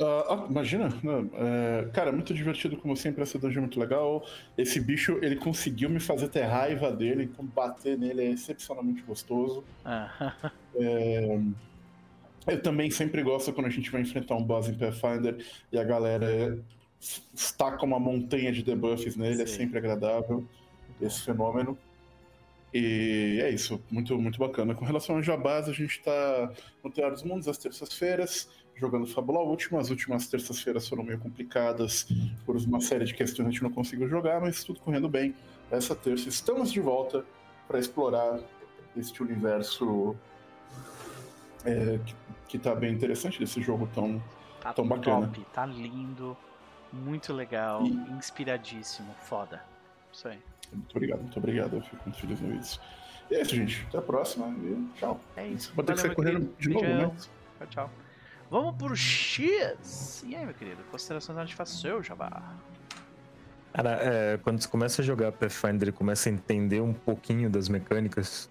Ah, 0.00 0.24
ah, 0.28 0.46
imagina, 0.50 0.88
é, 1.34 1.88
cara, 1.92 2.10
muito 2.10 2.34
divertido 2.34 2.76
como 2.76 2.96
sempre, 2.96 3.22
essa 3.22 3.38
dungeon 3.38 3.58
é 3.58 3.60
muito 3.60 3.78
legal. 3.78 4.26
Esse 4.58 4.80
bicho, 4.80 5.18
ele 5.22 5.36
conseguiu 5.36 5.88
me 5.88 6.00
fazer 6.00 6.28
ter 6.28 6.42
raiva 6.42 6.90
dele, 6.90 7.24
então 7.24 7.44
bater 7.44 7.96
nele 7.96 8.22
é 8.22 8.30
excepcionalmente 8.30 9.02
gostoso. 9.02 9.64
Ah, 9.84 10.52
É, 10.76 11.38
Eu 12.46 12.62
também 12.62 12.90
sempre 12.90 13.22
gosto 13.22 13.52
quando 13.52 13.66
a 13.66 13.70
gente 13.70 13.90
vai 13.90 14.02
enfrentar 14.02 14.34
um 14.34 14.44
boss 14.44 14.68
em 14.68 14.74
Pathfinder 14.74 15.44
e 15.72 15.78
a 15.78 15.84
galera 15.84 16.58
estaca 17.34 17.84
uma 17.84 17.98
montanha 17.98 18.52
de 18.52 18.62
debuffs 18.62 19.16
nele, 19.16 19.42
é 19.42 19.46
Sim. 19.46 19.56
sempre 19.56 19.78
agradável 19.78 20.44
esse 21.00 21.22
fenômeno. 21.22 21.76
E 22.72 23.38
é 23.40 23.50
isso, 23.50 23.80
muito, 23.90 24.18
muito 24.18 24.38
bacana. 24.38 24.74
Com 24.74 24.84
relação 24.84 25.16
ao 25.16 25.22
Jabás, 25.22 25.68
a 25.68 25.72
gente 25.72 26.02
tá 26.02 26.52
no 26.82 26.90
Teatro 26.90 27.14
dos 27.14 27.22
Mundos 27.22 27.46
às 27.46 27.56
terças-feiras, 27.56 28.48
jogando 28.74 29.06
Fábula 29.06 29.40
Última. 29.40 29.80
As 29.80 29.90
últimas 29.90 30.26
terças-feiras 30.26 30.88
foram 30.88 31.04
meio 31.04 31.18
complicadas 31.18 32.08
por 32.44 32.56
uma 32.56 32.80
série 32.80 33.04
de 33.04 33.14
questões 33.14 33.36
que 33.36 33.42
a 33.42 33.50
gente 33.50 33.62
não 33.62 33.70
conseguiu 33.70 34.08
jogar, 34.08 34.40
mas 34.40 34.64
tudo 34.64 34.80
correndo 34.80 35.08
bem. 35.08 35.34
Essa 35.70 35.94
terça 35.94 36.28
estamos 36.28 36.72
de 36.72 36.80
volta 36.80 37.24
para 37.68 37.78
explorar 37.78 38.40
este 38.96 39.22
universo 39.22 40.16
é, 41.64 41.98
que, 42.04 42.14
que 42.54 42.58
tá 42.60 42.72
bem 42.72 42.92
interessante 42.92 43.40
desse 43.40 43.60
jogo 43.60 43.88
tão. 43.92 44.22
tá 44.60 44.72
Tão 44.72 44.86
bacana. 44.86 45.26
top, 45.26 45.44
tá 45.52 45.66
lindo, 45.66 46.36
muito 46.92 47.32
legal, 47.32 47.82
E- 47.82 47.90
inspiradíssimo, 48.12 49.12
foda. 49.24 49.60
Isso 50.12 50.28
aí. 50.28 50.38
Muito 50.72 50.90
obrigado, 50.96 51.20
muito 51.20 51.36
obrigado. 51.36 51.74
Eu 51.76 51.82
fico 51.82 51.96
muito 52.06 52.20
feliz 52.20 52.38
com 52.38 52.54
isso. 52.54 52.80
E 53.28 53.34
é 53.34 53.42
isso, 53.42 53.56
gente. 53.56 53.84
Até 53.88 53.98
a 53.98 54.02
próxima 54.02 54.48
e 54.50 54.88
tchau. 54.96 55.20
É 55.36 55.48
isso. 55.48 55.72
Vou 55.74 55.84
ter 55.84 55.94
que 55.94 56.00
Valeu, 56.02 56.02
sair 56.02 56.08
meu 56.08 56.16
correndo 56.16 56.54
querido. 56.54 56.56
de 56.60 56.68
novo, 56.68 56.86
Beijão. 56.86 57.08
né? 57.08 57.16
Tchau, 57.58 57.66
tchau. 57.68 57.90
Vamos 58.50 58.76
pro 58.76 58.94
X! 58.94 60.22
E 60.28 60.36
aí, 60.36 60.44
meu 60.44 60.54
querido? 60.54 60.84
Considerações 60.92 61.36
antes 61.36 61.50
de 61.50 61.56
fazer 61.56 61.72
seu 61.80 62.02
jabá. 62.04 62.54
Cara, 63.72 63.98
é, 64.00 64.38
quando 64.38 64.62
você 64.62 64.68
começa 64.68 65.02
a 65.02 65.04
jogar 65.04 65.32
Pathfinder 65.32 65.88
e 65.88 65.92
começa 65.92 66.28
a 66.28 66.32
entender 66.32 66.80
um 66.80 66.92
pouquinho 66.92 67.50
das 67.50 67.68
mecânicas, 67.68 68.48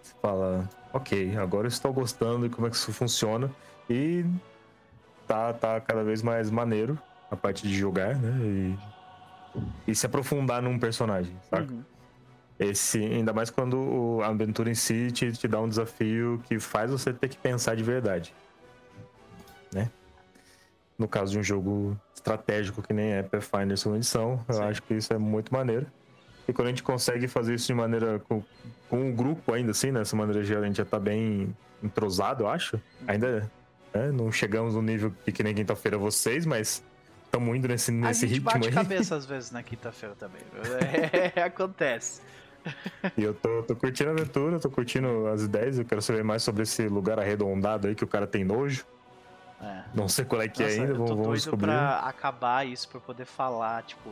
você 0.00 0.14
fala, 0.22 0.66
ok, 0.96 1.36
agora 1.36 1.66
eu 1.66 1.68
estou 1.68 1.92
gostando 1.92 2.48
de 2.48 2.54
como 2.54 2.66
é 2.66 2.70
que 2.70 2.76
isso 2.76 2.92
funciona. 2.92 3.50
E 3.88 4.24
tá, 5.26 5.52
tá 5.52 5.80
cada 5.80 6.02
vez 6.02 6.22
mais 6.22 6.50
maneiro 6.50 6.98
a 7.30 7.36
parte 7.36 7.66
de 7.66 7.76
jogar, 7.76 8.16
né? 8.16 8.32
E, 8.42 8.78
e 9.88 9.94
se 9.94 10.06
aprofundar 10.06 10.60
num 10.62 10.78
personagem, 10.78 11.34
saca? 11.50 11.72
Uhum. 11.72 11.82
Esse, 12.58 12.98
ainda 12.98 13.32
mais 13.32 13.50
quando 13.50 13.76
o- 13.76 14.22
a 14.22 14.28
aventura 14.28 14.70
em 14.70 14.74
si 14.74 15.10
te, 15.12 15.30
te 15.32 15.46
dá 15.46 15.60
um 15.60 15.68
desafio 15.68 16.42
que 16.48 16.58
faz 16.58 16.90
você 16.90 17.12
ter 17.12 17.28
que 17.28 17.36
pensar 17.36 17.76
de 17.76 17.82
verdade. 17.82 18.34
Né? 19.72 19.90
No 20.98 21.06
caso 21.06 21.32
de 21.32 21.38
um 21.38 21.42
jogo 21.42 21.96
estratégico 22.14 22.82
que 22.82 22.94
nem 22.94 23.12
é 23.12 23.22
Pathfinder 23.22 23.76
segunda 23.76 23.98
edição, 23.98 24.40
eu 24.48 24.54
Sim. 24.54 24.62
acho 24.62 24.82
que 24.82 24.94
isso 24.94 25.12
é 25.12 25.18
muito 25.18 25.52
maneiro. 25.52 25.86
E 26.48 26.52
quando 26.52 26.66
a 26.68 26.70
gente 26.70 26.82
consegue 26.82 27.26
fazer 27.26 27.54
isso 27.54 27.66
de 27.66 27.74
maneira 27.74 28.20
com, 28.28 28.42
com 28.88 29.10
o 29.10 29.12
grupo 29.12 29.52
ainda 29.52 29.72
assim, 29.72 29.90
né? 29.90 30.00
Dessa 30.00 30.14
maneira 30.16 30.44
geral, 30.44 30.62
a 30.62 30.66
gente 30.66 30.76
já 30.76 30.84
tá 30.84 30.98
bem 30.98 31.54
entrosado, 31.82 32.44
eu 32.44 32.48
acho. 32.48 32.80
Ainda 33.06 33.50
né, 33.92 34.10
não 34.12 34.30
chegamos 34.30 34.74
no 34.74 34.82
nível 34.82 35.12
que, 35.24 35.32
que 35.32 35.42
nem 35.42 35.54
quinta-feira 35.54 35.98
vocês, 35.98 36.46
mas 36.46 36.82
estamos 37.24 37.56
indo 37.56 37.66
nesse, 37.68 37.90
A 37.90 37.94
nesse 37.94 38.20
gente 38.28 38.34
ritmo 38.34 38.50
bate 38.52 38.68
aí. 38.68 38.74
cabeça 38.74 39.16
às 39.16 39.26
vezes 39.26 39.50
na 39.50 39.62
quinta-feira 39.64 40.14
também. 40.14 40.42
É, 41.34 41.42
acontece. 41.42 42.20
E 43.16 43.22
eu 43.22 43.32
tô, 43.34 43.62
tô 43.62 43.76
curtindo 43.76 44.10
a 44.10 44.12
aventura, 44.12 44.58
tô 44.58 44.68
curtindo 44.70 45.28
as 45.28 45.42
ideias. 45.42 45.78
Eu 45.78 45.84
quero 45.84 46.02
saber 46.02 46.24
mais 46.24 46.42
sobre 46.42 46.62
esse 46.64 46.88
lugar 46.88 47.18
arredondado 47.18 47.86
aí 47.88 47.94
que 47.94 48.02
o 48.04 48.08
cara 48.08 48.26
tem 48.26 48.44
nojo. 48.44 48.84
É. 49.60 49.82
Não 49.94 50.08
sei 50.08 50.24
qual 50.24 50.42
é 50.42 50.48
que 50.48 50.62
Nossa, 50.62 50.74
é 50.74 50.80
ainda, 50.80 50.92
eu 50.92 50.96
tô 50.96 50.98
vamos, 50.98 51.10
vamos 51.10 51.26
doido 51.26 51.36
descobrir. 51.36 51.66
pra 51.66 51.98
acabar 52.00 52.66
isso, 52.66 52.88
pra 52.88 53.00
poder 53.00 53.24
falar, 53.24 53.82
tipo, 53.84 54.10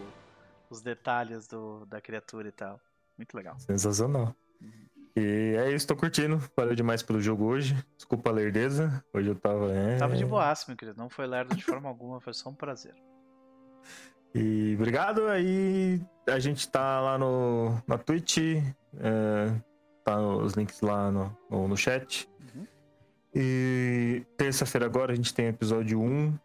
os 0.70 0.80
detalhes 0.80 1.46
do, 1.46 1.86
da 1.86 2.00
criatura 2.00 2.48
e 2.48 2.52
tal. 2.52 2.80
Muito 3.16 3.34
legal. 3.36 3.58
Sensacional. 3.58 4.34
E 5.16 5.54
é 5.56 5.70
isso, 5.70 5.86
tô 5.86 5.94
curtindo. 5.94 6.42
Valeu 6.56 6.74
demais 6.74 7.02
pelo 7.02 7.20
jogo 7.20 7.44
hoje. 7.44 7.76
Desculpa 7.96 8.30
a 8.30 8.32
lerdeza. 8.32 9.04
Hoje 9.12 9.28
eu 9.28 9.36
tava. 9.36 9.72
É... 9.72 9.96
Tava 9.96 10.16
de 10.16 10.24
boaço, 10.24 10.64
meu 10.68 10.76
querido. 10.76 10.98
Não 10.98 11.08
foi 11.08 11.26
lerdo 11.26 11.54
de 11.54 11.64
forma 11.64 11.88
alguma, 11.88 12.20
foi 12.20 12.34
só 12.34 12.50
um 12.50 12.54
prazer. 12.54 12.94
E 14.34 14.74
obrigado. 14.74 15.28
Aí 15.28 16.04
a 16.26 16.38
gente 16.40 16.68
tá 16.68 17.00
lá 17.00 17.16
no, 17.16 17.80
na 17.86 17.96
Twitch. 17.96 18.38
é, 18.38 19.60
tá 20.02 20.20
os 20.20 20.54
links 20.54 20.80
lá 20.80 21.10
no, 21.12 21.36
no, 21.48 21.68
no 21.68 21.76
chat. 21.76 22.28
Uhum. 22.54 22.66
E 23.32 24.26
terça-feira 24.36 24.86
agora 24.86 25.12
a 25.12 25.16
gente 25.16 25.32
tem 25.32 25.46
episódio 25.46 26.00
1, 26.00 26.38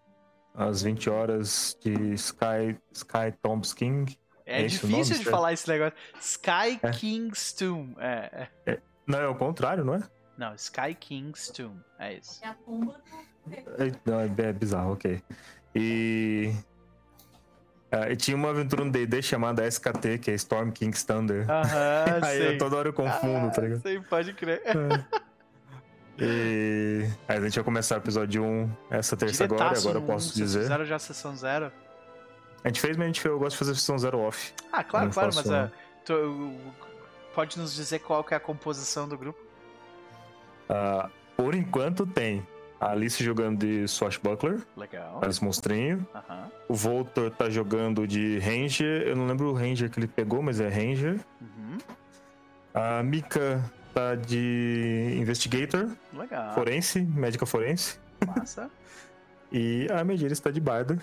às 0.53 0.81
20 0.83 1.09
horas, 1.09 1.77
de 1.83 2.13
Sky, 2.13 2.77
Sky 2.91 3.31
Tombs 3.41 3.73
King. 3.73 4.17
É, 4.45 4.63
É 4.63 4.65
difícil 4.67 4.89
nome, 4.89 5.23
de 5.23 5.25
falar 5.25 5.53
esse 5.53 5.67
negócio. 5.67 5.93
Sky 6.19 6.79
É. 6.81 6.89
King's 6.91 7.53
Tomb. 7.53 7.95
É, 7.99 8.47
é. 8.65 8.79
Não, 9.05 9.19
é 9.19 9.27
o 9.27 9.35
contrário, 9.35 9.83
não 9.85 9.95
é? 9.95 10.03
Não, 10.37 10.55
Sky 10.55 10.95
King's 10.95 11.49
Tomb. 11.49 11.79
É 11.99 12.13
isso. 12.15 12.39
É 12.43 12.47
a 12.47 12.53
pomba 12.53 12.93
do 13.45 13.53
É, 13.53 13.91
Não, 14.05 14.19
é, 14.19 14.25
é 14.37 14.53
bizarro, 14.53 14.93
ok. 14.93 15.21
E. 15.75 16.51
ah, 17.91 18.09
e 18.09 18.15
tinha 18.15 18.35
uma 18.35 18.49
aventura 18.49 18.83
no 18.83 18.91
DD 18.91 19.21
chamada 19.21 19.67
SKT, 19.67 20.17
que 20.19 20.31
é 20.31 20.33
Storm 20.35 20.71
King's 20.71 21.03
Thunder. 21.03 21.45
Aham, 21.49 22.19
Aí 22.25 22.53
eu 22.53 22.57
toda 22.57 22.75
hora 22.75 22.89
eu 22.89 22.93
confundo, 22.93 23.51
tá 23.51 23.61
ligado? 23.61 23.81
Sei, 23.81 23.99
pode 24.01 24.33
crer. 24.33 24.61
E. 26.21 27.05
Aí 27.27 27.37
a 27.37 27.41
gente 27.41 27.55
vai 27.55 27.63
começar 27.63 27.95
o 27.95 27.97
episódio 27.99 28.43
1 28.43 28.69
essa 28.89 29.15
terça 29.17 29.43
agora, 29.45 29.59
Diretaço 29.63 29.87
agora 29.87 29.97
eu 29.97 30.01
no 30.01 30.07
posso 30.13 30.33
dizer. 30.35 30.61
Fizeram 30.61 30.85
já 30.85 30.95
a 30.95 30.99
sessão 30.99 31.35
zero? 31.35 31.71
A 32.63 32.67
gente 32.67 32.81
fez, 32.81 32.97
mas 32.97 33.05
a 33.05 33.07
gente 33.07 33.21
fez, 33.21 33.31
eu 33.31 33.39
gosto 33.39 33.51
de 33.51 33.57
fazer 33.59 33.75
sessão 33.75 33.97
zero 33.97 34.19
off. 34.19 34.53
Ah, 34.71 34.83
claro, 34.83 35.05
Não 35.05 35.13
claro, 35.13 35.29
mas 35.33 35.45
não. 35.45 35.55
é, 35.55 35.71
tu- 36.05 36.53
pode 37.33 37.57
nos 37.57 37.73
dizer 37.73 37.99
qual 37.99 38.23
que 38.23 38.33
é 38.33 38.37
a 38.37 38.39
composição 38.39 39.07
do 39.07 39.17
grupo? 39.17 39.39
Ah, 40.67 41.09
por 41.37 41.55
enquanto 41.55 42.05
tem 42.05 42.45
a 42.79 42.91
Alice 42.91 43.23
jogando 43.23 43.59
de 43.65 43.87
Swashbuckler, 43.87 44.59
Legal. 44.75 45.19
Alice 45.21 45.43
Monstrinho. 45.43 46.05
O 46.67 46.75
Voltor 46.75 47.31
tá 47.31 47.49
jogando 47.49 48.05
de 48.07 48.39
Ranger. 48.39 49.03
Eu 49.07 49.15
não 49.15 49.25
lembro 49.25 49.49
o 49.49 49.53
Ranger 49.53 49.89
que 49.89 49.99
ele 49.99 50.07
pegou, 50.07 50.41
mas 50.41 50.59
é 50.59 50.67
Ranger. 50.67 51.19
Uhum. 51.41 51.77
A 52.73 53.01
Mika 53.03 53.63
tá 53.99 54.15
de 54.15 55.15
Investigator, 55.19 55.89
Legal. 56.13 56.53
Forense, 56.53 57.01
médica 57.01 57.45
forense. 57.45 57.99
Massa. 58.25 58.69
E 59.51 59.87
a 59.91 60.03
Medira 60.03 60.31
está 60.31 60.51
de 60.51 60.61
Barda. 60.61 60.99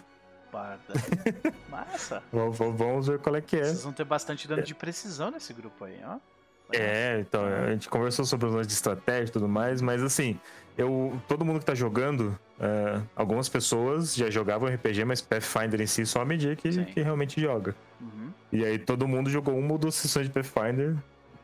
Barda. 0.52 0.94
Massa. 1.68 2.23
Vamos 2.33 3.08
ver 3.08 3.18
qual 3.18 3.34
é 3.34 3.41
que 3.41 3.57
é. 3.57 3.65
Vocês 3.65 3.83
vão 3.83 3.92
ter 3.92 4.05
bastante 4.05 4.47
dano 4.47 4.62
de 4.62 4.73
precisão 4.73 5.33
nesse 5.33 5.52
grupo 5.52 5.84
aí, 5.84 5.99
ó. 6.07 6.18
É, 6.73 7.18
então, 7.20 7.44
a 7.44 7.73
gente 7.73 7.89
conversou 7.89 8.25
sobre 8.25 8.47
os 8.47 8.52
lances 8.52 8.68
de 8.68 8.75
estratégia 8.75 9.31
e 9.31 9.33
tudo 9.33 9.49
mais, 9.49 9.83
mas 9.83 10.00
assim, 10.02 10.39
eu, 10.76 11.20
todo 11.26 11.44
mundo 11.44 11.60
que 11.60 11.65
tá 11.65 11.75
jogando, 11.75 12.39
é, 12.60 13.00
algumas 13.15 13.49
pessoas 13.49 14.15
já 14.15 14.31
jogavam 14.31 14.68
RPG, 14.68 15.05
mas 15.05 15.20
Pathfinder 15.20 15.81
em 15.81 15.86
si 15.86 16.05
só 16.05 16.23
a 16.23 16.25
Medir 16.25 16.57
que, 16.57 16.84
que 16.84 17.00
realmente 17.00 17.41
joga. 17.41 17.75
Uhum. 18.00 18.31
E 18.52 18.65
aí 18.65 18.78
todo 18.78 19.08
mundo 19.08 19.31
jogou 19.31 19.57
uma 19.58 19.73
ou 19.73 19.78
duas 19.78 19.94
sessões 19.94 20.26
de 20.26 20.33
Pathfinder. 20.33 20.97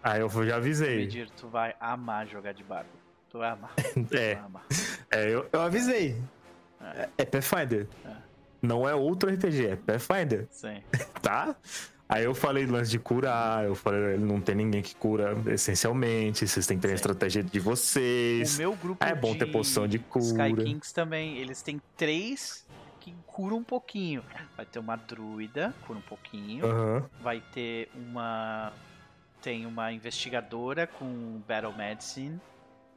Aí 0.03 0.21
eu 0.21 0.29
já 0.47 0.57
avisei. 0.57 0.97
Medir, 0.97 1.31
tu 1.31 1.49
vai 1.49 1.75
amar 1.81 2.27
jogar 2.27 2.53
de 2.53 2.65
bardo. 2.65 2.89
Tu 3.31 3.39
vai 3.39 3.51
amar. 3.51 3.73
É. 4.11 4.35
Tu 4.35 4.39
vai 4.39 4.45
amar. 4.45 4.67
É, 5.11 5.29
eu, 5.31 5.49
eu 5.53 5.61
avisei. 5.61 6.17
É. 6.81 7.03
É, 7.03 7.09
é 7.19 7.25
Pathfinder. 7.25 7.87
É. 8.05 8.11
Não 8.61 8.89
é 8.89 8.95
outro 8.95 9.29
RPG, 9.33 9.67
é 9.67 9.77
Pathfinder, 9.77 10.47
Sim. 10.51 10.83
tá? 11.23 11.55
Aí 12.09 12.25
eu 12.25 12.35
falei 12.35 12.67
do 12.67 12.73
lance 12.73 12.91
de 12.91 12.99
curar, 12.99 13.65
eu 13.65 13.75
falei, 13.75 14.19
não 14.19 14.41
tem 14.41 14.55
ninguém 14.55 14.83
que 14.83 14.95
cura 14.95 15.35
essencialmente, 15.47 16.47
vocês 16.47 16.67
têm 16.67 16.77
que 16.77 16.83
ter 16.83 16.89
a 16.89 16.91
Sim. 16.91 16.95
estratégia 16.97 17.43
de 17.43 17.59
O 17.59 17.63
vocês. 17.63 18.59
meu 18.59 18.77
grupo 18.77 19.03
Ah, 19.05 19.09
é 19.09 19.15
bom 19.15 19.33
de 19.33 19.39
ter 19.41 19.47
poção 19.47 19.89
de 19.89 19.99
cura. 19.99 20.49
Sky 20.49 20.65
Kings 20.65 20.93
também, 20.95 21.39
eles 21.39 21.63
têm 21.63 21.81
três 21.97 22.67
que 23.01 23.15
curam 23.27 23.57
um 23.59 23.65
pouquinho. 23.65 24.23
Vai 24.57 24.67
ter 24.67 24.79
uma 24.79 24.95
druida, 24.95 25.75
cura 25.87 25.99
um 25.99 26.03
pouquinho. 26.03 26.67
Aham. 26.67 27.09
Vai 27.21 27.43
ter 27.53 27.89
uma. 27.95 28.73
Tem 29.43 29.67
uma 29.67 29.93
investigadora 29.93 30.87
com 30.87 31.43
Battle 31.49 31.77
Medicine 31.77 32.41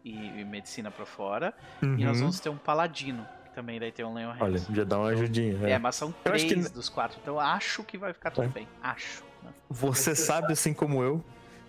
e, 0.04 0.40
e 0.42 0.46
medicina 0.46 0.92
pra 0.92 1.06
fora. 1.06 1.54
E 1.82 1.86
nós 2.06 2.18
Uhum. 2.18 2.22
vamos 2.26 2.40
ter 2.40 2.50
um 2.50 2.58
paladino, 2.58 3.28
que 3.46 3.50
também 3.52 3.80
daí 3.80 3.92
tem 3.92 4.06
um 4.06 4.14
Leon 4.14 4.30
Olha, 4.40 4.60
Hands. 4.60 4.68
já 4.72 4.84
dá 4.84 5.00
uma 5.00 5.08
ajudinha. 5.10 5.58
É, 5.68 5.72
é. 5.72 5.80
mas 5.80 5.96
são 5.96 6.10
Eu 6.10 6.14
três 6.32 6.44
que- 6.44 6.56
dos 6.70 6.88
quatro, 6.88 7.18
então 7.22 7.34
eu 7.36 7.40
acho 7.40 7.84
que 7.84 7.98
vai 7.98 8.14
ficar 8.14 8.30
tudo 8.32 8.46
É. 8.46 8.48
bem. 8.48 8.68
Acho. 8.82 9.24
né? 9.44 9.50
Você 9.70 10.16
sabe, 10.16 10.54
assim 10.54 10.74
como 10.74 11.02
eu, 11.04 11.24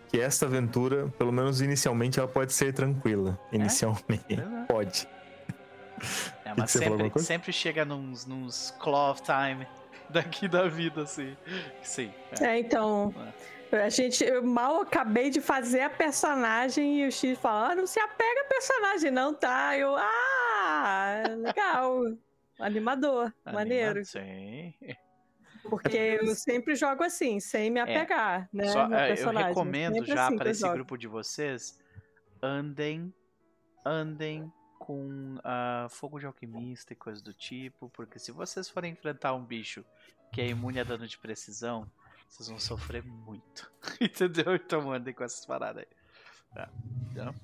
que 0.09 0.21
esta 0.21 0.45
aventura, 0.47 1.09
pelo 1.19 1.33
menos 1.33 1.61
inicialmente, 1.63 2.19
ela 2.19 2.29
pode 2.29 2.53
ser 2.53 2.73
tranquila. 2.75 3.39
Inicialmente. 3.51 4.25
É. 4.35 4.65
Pode. 4.67 5.09
É, 6.45 6.53
mas 6.55 6.71
sempre, 6.71 7.19
sempre 7.23 7.53
chega 7.53 7.85
nos, 7.85 8.27
nos 8.27 8.75
claw 8.79 9.13
of 9.13 9.23
time 9.23 9.67
daqui 10.11 10.47
da 10.47 10.69
vida, 10.69 11.03
assim. 11.03 11.35
Sim. 11.83 12.13
é. 12.39 12.45
É, 12.45 12.59
então. 12.61 13.15
A 13.73 13.89
gente, 13.89 14.25
eu 14.25 14.43
mal 14.45 14.81
acabei 14.81 15.31
de 15.31 15.41
fazer 15.41 15.81
a 15.81 15.91
personagem 15.91 17.01
e 17.01 17.09
o 17.09 17.12
X 17.12 17.39
fala: 17.39 17.73
ah, 17.73 17.75
não 17.75 17.86
se 17.86 17.99
apega 17.99 18.43
a 18.43 18.45
personagem, 18.45 19.11
não, 19.11 19.35
tá? 19.35 19.77
Eu, 19.77 19.97
ah, 19.97 21.23
legal. 21.39 22.03
Animador, 22.59 23.35
maneiro. 23.45 24.05
Sim. 24.05 24.73
Porque 25.69 25.97
eu 25.97 26.35
sempre 26.35 26.75
jogo 26.75 27.03
assim, 27.03 27.41
sem 27.41 27.70
me 27.70 27.81
apegar, 27.81 28.49
né? 28.53 28.67
É. 28.67 28.69
Só, 28.69 28.89
no 28.89 28.95
é, 28.95 29.12
eu 29.12 29.31
recomendo 29.31 29.95
Sempre 29.95 30.15
já 30.15 30.27
assim 30.27 30.36
para 30.36 30.51
esse 30.51 30.61
jogo. 30.61 30.75
grupo 30.75 30.97
de 30.97 31.07
vocês 31.09 31.78
andem 32.41 33.12
andem 33.85 34.53
com 34.78 35.39
ah, 35.43 35.86
fogo 35.91 36.19
de 36.19 36.27
alquimista 36.27 36.93
e 36.93 36.97
coisa 36.97 37.23
do 37.23 37.33
tipo, 37.33 37.89
porque 37.91 38.19
se 38.19 38.31
vocês 38.33 38.69
forem 38.69 38.93
enfrentar 38.93 39.35
um 39.35 39.45
bicho 39.45 39.85
que 40.33 40.41
é 40.41 40.47
imune 40.49 40.81
a 40.81 40.85
dano 40.85 41.07
de 41.07 41.19
precisão, 41.19 41.91
vocês 42.29 42.49
vão 42.49 42.59
sofrer 42.59 43.05
muito. 43.05 43.71
Entendeu? 44.01 44.55
Então 44.55 44.93
andem 44.93 45.15
com 45.15 45.25
essas 45.25 45.45
paradas 45.47 45.83
aí. 45.83 45.89
Tá. 46.55 46.69
Então, 47.13 47.35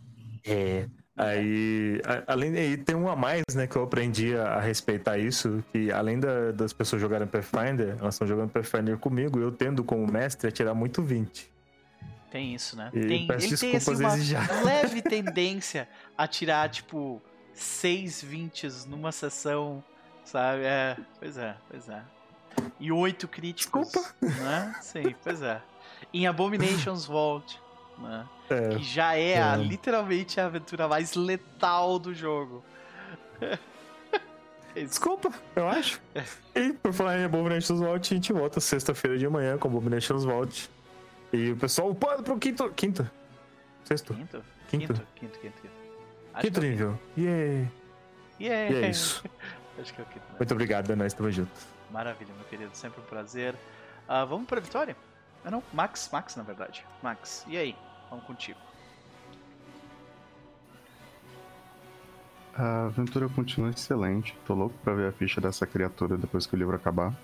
É. 0.45 0.89
Aí, 1.15 2.01
a- 2.07 2.33
além 2.33 2.57
aí 2.57 2.77
tem 2.77 2.97
um 2.97 3.07
a 3.07 3.15
mais, 3.15 3.43
né, 3.55 3.67
que 3.67 3.77
eu 3.77 3.83
aprendi 3.83 4.35
a, 4.35 4.55
a 4.55 4.61
respeitar 4.61 5.19
isso, 5.19 5.63
que 5.71 5.93
além 5.93 6.19
da- 6.19 6.53
das 6.53 6.73
pessoas 6.73 7.03
jogarem 7.03 7.27
Pathfinder, 7.29 7.97
elas 8.01 8.15
estão 8.15 8.27
jogando 8.27 8.49
Pathfinder 8.51 8.97
comigo, 8.97 9.39
eu 9.39 9.53
tendo 9.53 9.85
como 9.85 10.11
mestre 10.11 10.49
a 10.49 10.51
tirar 10.51 10.73
muito 10.75 11.03
20. 11.03 11.53
tem 12.31 12.55
isso, 12.55 12.77
né? 12.77 12.91
E 12.95 13.01
Tem, 13.07 13.27
peço 13.27 13.47
ele 13.47 13.57
tem 13.59 13.77
assim, 13.77 13.95
uma 13.95 14.15
leve 14.65 15.03
tendência 15.05 15.87
a 16.17 16.27
tirar, 16.27 16.71
tipo, 16.71 17.21
6 17.53 18.23
20 18.23 18.67
numa 18.89 19.13
sessão, 19.13 19.85
sabe? 20.25 20.63
É, 20.65 20.97
pois 21.21 21.37
é, 21.37 21.55
pois 21.69 21.91
é. 21.91 22.03
E 22.81 22.91
8 22.93 23.29
críticos. 23.29 23.89
Desculpa. 23.91 24.15
Né? 24.21 24.75
Sim, 24.81 25.15
pois 25.23 25.41
é. 25.43 25.61
Em 26.13 26.27
Abomination's 26.27 27.07
Vault, 27.07 27.59
né? 27.99 28.27
É, 28.51 28.77
Que 28.77 28.83
já 28.83 29.15
é, 29.17 29.41
a- 29.43 29.55
É. 29.55 29.57
literalmente 29.57 30.41
a 30.41 30.47
aventura 30.47 30.87
mais 30.89 31.15
letal 31.15 31.99
do 31.99 32.13
jogo. 32.15 32.65
É. 34.75 34.85
Desculpa, 34.85 35.31
eu 35.55 35.69
acho. 35.69 36.01
E 36.55 36.73
por 36.73 36.93
falar 36.95 37.19
em 37.19 37.25
Abominations 37.25 37.79
Vault, 37.81 38.13
a 38.13 38.17
gente 38.17 38.33
volta 38.33 38.59
sexta-feira 38.59 39.19
de 39.19 39.29
manhã 39.29 39.59
com 39.59 39.69
Abominations 39.69 40.25
Vault. 40.25 40.71
E 41.31 41.51
o 41.51 41.57
pessoal 41.59 41.95
pode 41.95 42.23
pro 42.23 42.39
quinto. 42.39 42.71
Quinto? 42.71 43.11
Sexto? 43.85 44.15
Quinto? 44.15 44.43
Quinto. 44.71 44.95
Quinto, 44.95 45.07
quinto, 45.15 45.39
quinto. 45.41 45.61
quinto. 45.61 46.41
Quinto 46.41 46.61
é 46.61 46.63
nível. 46.71 46.99
Yeah. 47.19 47.69
quinto. 47.69 47.73
Yeah. 48.43 48.71
E 48.81 48.85
é 48.85 48.91
isso. 48.91 49.23
Acho 49.79 49.93
que 49.93 50.01
é 50.01 50.05
o 50.05 50.07
quinto. 50.07 50.25
né? 50.31 50.35
Muito 50.39 50.53
obrigado, 50.53 50.91
é 50.91 50.97
nóis, 50.97 51.13
tamo 51.13 51.31
junto. 51.31 51.51
Maravilha, 51.93 52.33
meu 52.35 52.45
querido. 52.47 52.75
Sempre 52.77 53.01
um 53.01 53.05
prazer. 53.05 53.55
Ah, 54.09 54.25
vamos 54.25 54.47
pra 54.47 54.61
Vitória? 54.61 54.97
Ah, 55.45 55.51
não. 55.51 55.63
Max, 55.73 56.09
Max, 56.13 56.37
na 56.37 56.43
verdade. 56.43 56.85
Max, 57.03 57.45
e 57.49 57.57
aí? 57.57 57.77
Vamos 58.11 58.25
contigo. 58.25 58.59
A 62.55 62.87
aventura 62.87 63.29
continua 63.29 63.71
excelente. 63.71 64.37
Tô 64.47 64.55
louco 64.55 64.77
pra 64.85 64.93
ver 64.95 65.09
a 65.09 65.13
ficha 65.13 65.41
dessa 65.41 65.67
criatura 65.67 66.17
depois 66.19 66.47
que 66.47 66.55
o 66.55 66.59
livro 66.59 66.77
acabar. 66.77 67.15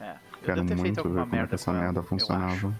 É, 0.00 0.12
eu 0.12 0.38
Quero 0.44 0.64
muito 0.64 1.02
ver 1.08 1.20
como 1.20 1.34
é 1.36 1.46
que 1.46 1.54
essa 1.54 1.72
merda 1.72 2.00
eu 2.00 2.04
funcionava. 2.04 2.52
acho. 2.52 2.74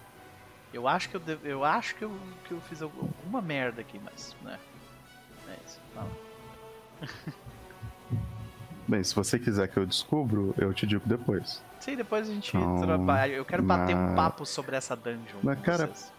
Eu 0.72 0.86
acho 0.86 1.08
que 1.08 1.16
eu, 1.16 1.20
devo- 1.20 1.46
eu 1.46 1.64
acho 1.64 1.94
que 1.96 2.04
eu, 2.04 2.16
que 2.44 2.52
eu 2.52 2.60
fiz 2.60 2.80
alguma 2.82 3.40
merda 3.42 3.80
aqui, 3.80 3.98
mas, 4.04 4.36
né. 4.42 4.58
É 5.48 5.56
isso. 5.66 5.80
Fala. 5.94 6.10
Bem, 8.88 9.04
se 9.04 9.14
você 9.14 9.38
quiser 9.38 9.68
que 9.68 9.76
eu 9.76 9.84
descubro, 9.84 10.54
eu 10.56 10.72
te 10.72 10.86
digo 10.86 11.06
depois. 11.06 11.62
Sim, 11.78 11.94
depois 11.94 12.28
a 12.28 12.32
gente 12.32 12.56
Então, 12.56 12.80
trabalha. 12.80 13.32
Eu 13.32 13.44
quero 13.44 13.62
bater 13.62 13.94
um 13.94 14.06
mas- 14.06 14.16
papo 14.16 14.46
sobre 14.46 14.76
essa 14.76 14.96
dungeon. 14.96 15.38
Mas, 15.42 15.60
cara, 15.60 15.86
vocês. 15.88 16.12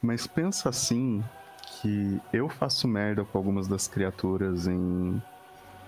Mas 0.00 0.26
pensa 0.26 0.68
assim 0.68 1.22
que 1.80 2.20
eu 2.32 2.48
faço 2.48 2.86
merda 2.88 3.24
com 3.24 3.36
algumas 3.36 3.68
das 3.68 3.86
criaturas 3.88 4.66
em 4.66 5.20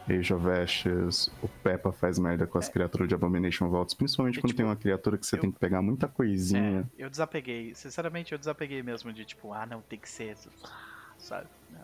Age 0.09 0.33
of 0.35 0.47
Ashes, 0.51 1.31
o 1.43 1.49
Peppa 1.49 1.93
faz 1.93 2.19
merda 2.19 2.47
com 2.47 2.59
as 2.59 2.69
criaturas 2.69 3.09
de 3.09 3.15
Abomination 3.15 3.69
Vaults, 3.69 3.95
principalmente 3.95 4.39
É, 4.39 4.41
quando 4.41 4.49
tipo, 4.51 4.57
tem 4.59 4.67
uma 4.67 4.77
criatura 4.77 5.17
que 5.19 5.27
você 5.27 5.37
eu- 5.37 5.41
tem 5.41 5.51
que 5.51 5.59
pegar 5.59 5.81
muita 5.83 6.09
coisinha. 6.09 6.87
É, 6.99 7.05
eu 7.05 7.11
desapeguei. 7.11 7.75
Sinceramente, 7.75 8.33
eu 8.33 8.39
desapeguei 8.39 8.83
mesmo 8.83 9.13
de 9.13 9.25
tipo, 9.25 9.53
ah, 9.53 9.65
não, 9.67 9.81
tem 9.83 9.99
que 9.99 10.09
ser. 10.09 10.37
Sabe? 11.19 11.47
Não. 11.71 11.81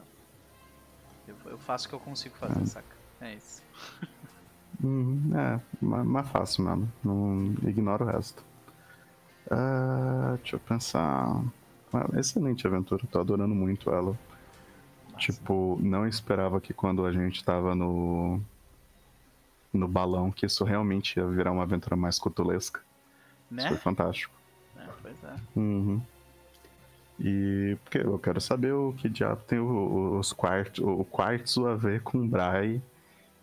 Eu, 1.26 1.34
eu 1.52 1.58
faço 1.58 1.86
o 1.86 1.88
que 1.88 1.94
eu 1.94 2.00
consigo 2.00 2.34
fazer, 2.36 2.66
saca? 2.66 2.96
É 3.20 3.34
isso. 3.34 3.62
Uhum, 4.82 5.30
é, 5.34 5.60
ma- 5.80 6.04
mas 6.04 6.28
fácil 6.28 6.64
mesmo. 6.64 6.92
Não 7.02 7.68
ignora 7.68 8.04
o 8.04 8.06
resto. 8.06 8.44
Ah, 9.50 10.36
deixa 10.38 10.56
eu 10.56 10.60
pensar. 10.60 11.42
Ah, 11.92 12.18
excelente 12.18 12.66
aventura, 12.66 13.06
tô 13.10 13.20
adorando 13.20 13.54
muito 13.54 13.90
ela. 13.90 14.18
Massa. 15.12 15.18
Tipo, 15.18 15.78
não 15.80 16.06
esperava 16.06 16.60
que 16.60 16.74
quando 16.74 17.06
a 17.06 17.12
gente 17.12 17.44
tava 17.44 17.74
no. 17.74 18.40
no 19.72 19.88
balão, 19.88 20.30
que 20.30 20.46
isso 20.46 20.64
realmente 20.64 21.18
ia 21.18 21.26
virar 21.26 21.52
uma 21.52 21.62
aventura 21.62 21.96
mais 21.96 22.18
cutulesca. 22.18 22.80
Isso 23.50 23.62
né? 23.62 23.68
foi 23.68 23.76
fantástico. 23.78 24.34
É, 24.76 24.88
pois 25.02 25.24
é. 25.24 25.34
Uhum. 25.56 26.02
E 27.18 27.76
porque 27.84 27.98
eu 27.98 28.18
quero 28.18 28.40
saber 28.40 28.72
o 28.72 28.92
que 28.92 29.08
diabo 29.08 29.40
tem 29.46 29.58
o- 29.58 29.64
o- 29.66 30.18
os 30.18 30.32
quartos, 30.32 30.84
o 30.84 31.04
quartzo 31.04 31.66
a 31.66 31.76
ver 31.76 32.02
com 32.02 32.26
Brai 32.26 32.82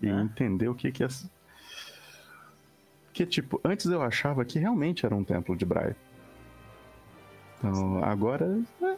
e 0.02 0.08
É. 0.10 0.12
entender 0.12 0.68
o 0.68 0.76
que 0.76 0.92
que 0.92 1.04
é. 1.04 1.08
Que 3.14 3.26
tipo, 3.26 3.60
antes 3.64 3.86
eu 3.86 4.02
achava 4.02 4.44
que 4.46 4.60
realmente 4.60 5.06
era 5.06 5.16
um 5.16 5.24
templo 5.24 5.56
de 5.56 5.66
Brai. 5.66 5.96
Então, 7.58 8.04
agora. 8.04 8.60
é. 8.82 8.98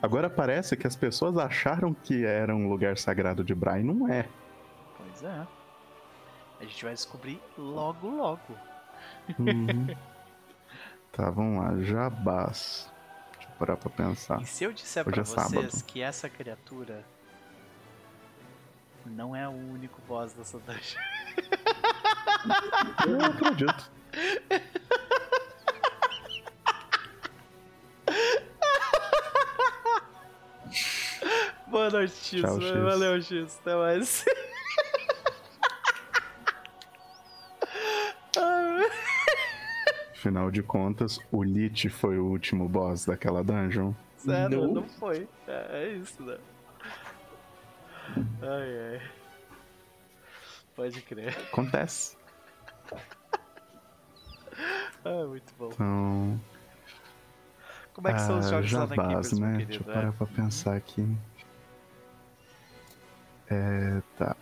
Agora 0.00 0.30
parece 0.30 0.76
que 0.76 0.86
as 0.86 0.94
pessoas 0.94 1.36
acharam 1.36 1.92
que 1.92 2.24
era 2.24 2.54
um 2.54 2.68
lugar 2.68 2.96
sagrado 2.96 3.42
de 3.42 3.54
Brai, 3.54 3.82
não 3.82 4.08
é. 4.08 4.28
Pois 4.96 5.24
é. 5.24 5.46
A 6.60 6.64
gente 6.64 6.84
vai 6.84 6.94
descobrir 6.94 7.40
logo, 7.56 8.08
logo. 8.08 8.40
Uhum. 9.38 9.86
tá, 11.12 11.30
vamos 11.30 11.64
lá. 11.64 11.82
Jabás. 11.82 12.92
Parar 13.58 13.76
pra 13.76 13.90
pensar. 13.90 14.40
E 14.40 14.46
se 14.46 14.64
eu 14.64 14.72
disser 14.72 15.02
Hoje 15.06 15.12
pra 15.14 15.22
é 15.22 15.24
sábado. 15.24 15.54
vocês 15.54 15.82
que 15.82 16.00
essa 16.00 16.28
criatura 16.28 17.04
não 19.04 19.34
é 19.34 19.48
o 19.48 19.52
único 19.52 20.00
boss 20.06 20.32
dessa 20.32 20.58
dungeon? 20.60 21.00
Eu 23.08 23.24
acredito. 23.24 23.90
Boa 31.66 31.90
noite, 31.90 32.12
X. 32.12 32.40
Tchau, 32.40 32.60
X. 32.60 32.70
Valeu, 32.82 33.22
X. 33.22 33.58
Até 33.60 33.74
mais. 33.76 34.24
Afinal 40.18 40.50
de 40.50 40.64
contas, 40.64 41.20
o 41.30 41.44
Lich 41.44 41.88
foi 41.88 42.18
o 42.18 42.24
último 42.26 42.68
boss 42.68 43.04
daquela 43.06 43.44
dungeon. 43.44 43.92
Sério, 44.16 44.62
Não. 44.66 44.74
não, 44.74 44.88
foi. 44.88 45.28
É, 45.46 45.84
é 45.84 45.92
isso, 45.94 46.20
né? 46.24 46.36
Ai, 48.42 48.98
ai. 48.98 49.10
Pode 50.74 51.00
crer. 51.02 51.36
Acontece. 51.52 52.16
Ah, 55.04 55.24
muito 55.28 55.54
bom. 55.56 55.68
Então. 55.72 56.40
Como 57.94 58.08
é 58.08 58.12
que 58.14 58.20
são 58.20 58.40
os 58.40 58.46
Ah, 58.46 58.50
jogos 58.60 58.72
lá 58.72 58.80
na 58.80 58.86
jabás, 58.96 59.28
Keepers, 59.28 59.38
né? 59.38 59.52
querido? 59.52 59.68
Deixa 59.68 59.84
eu 59.84 59.90
É. 59.90 59.94
parar 59.94 60.12
pra 60.12 60.26
pensar 60.26 60.74
aqui. 60.76 61.16
É, 63.48 64.02
tá. 64.18 64.36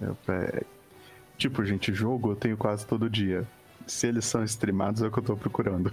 Eu 0.00 0.14
pe- 0.14 0.64
Tipo, 1.36 1.64
gente, 1.64 1.92
jogo 1.92 2.30
eu 2.32 2.36
tenho 2.36 2.56
quase 2.56 2.86
todo 2.86 3.10
dia. 3.10 3.46
Se 3.88 4.06
eles 4.06 4.26
são 4.26 4.44
streamados 4.44 5.02
é 5.02 5.06
o 5.06 5.10
que 5.10 5.18
eu 5.18 5.22
tô 5.22 5.36
procurando. 5.36 5.92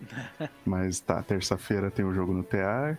Mas 0.64 1.00
tá, 1.00 1.22
terça-feira 1.22 1.90
tem 1.90 2.04
o 2.04 2.14
jogo 2.14 2.32
no 2.32 2.44
TR. 2.44 2.96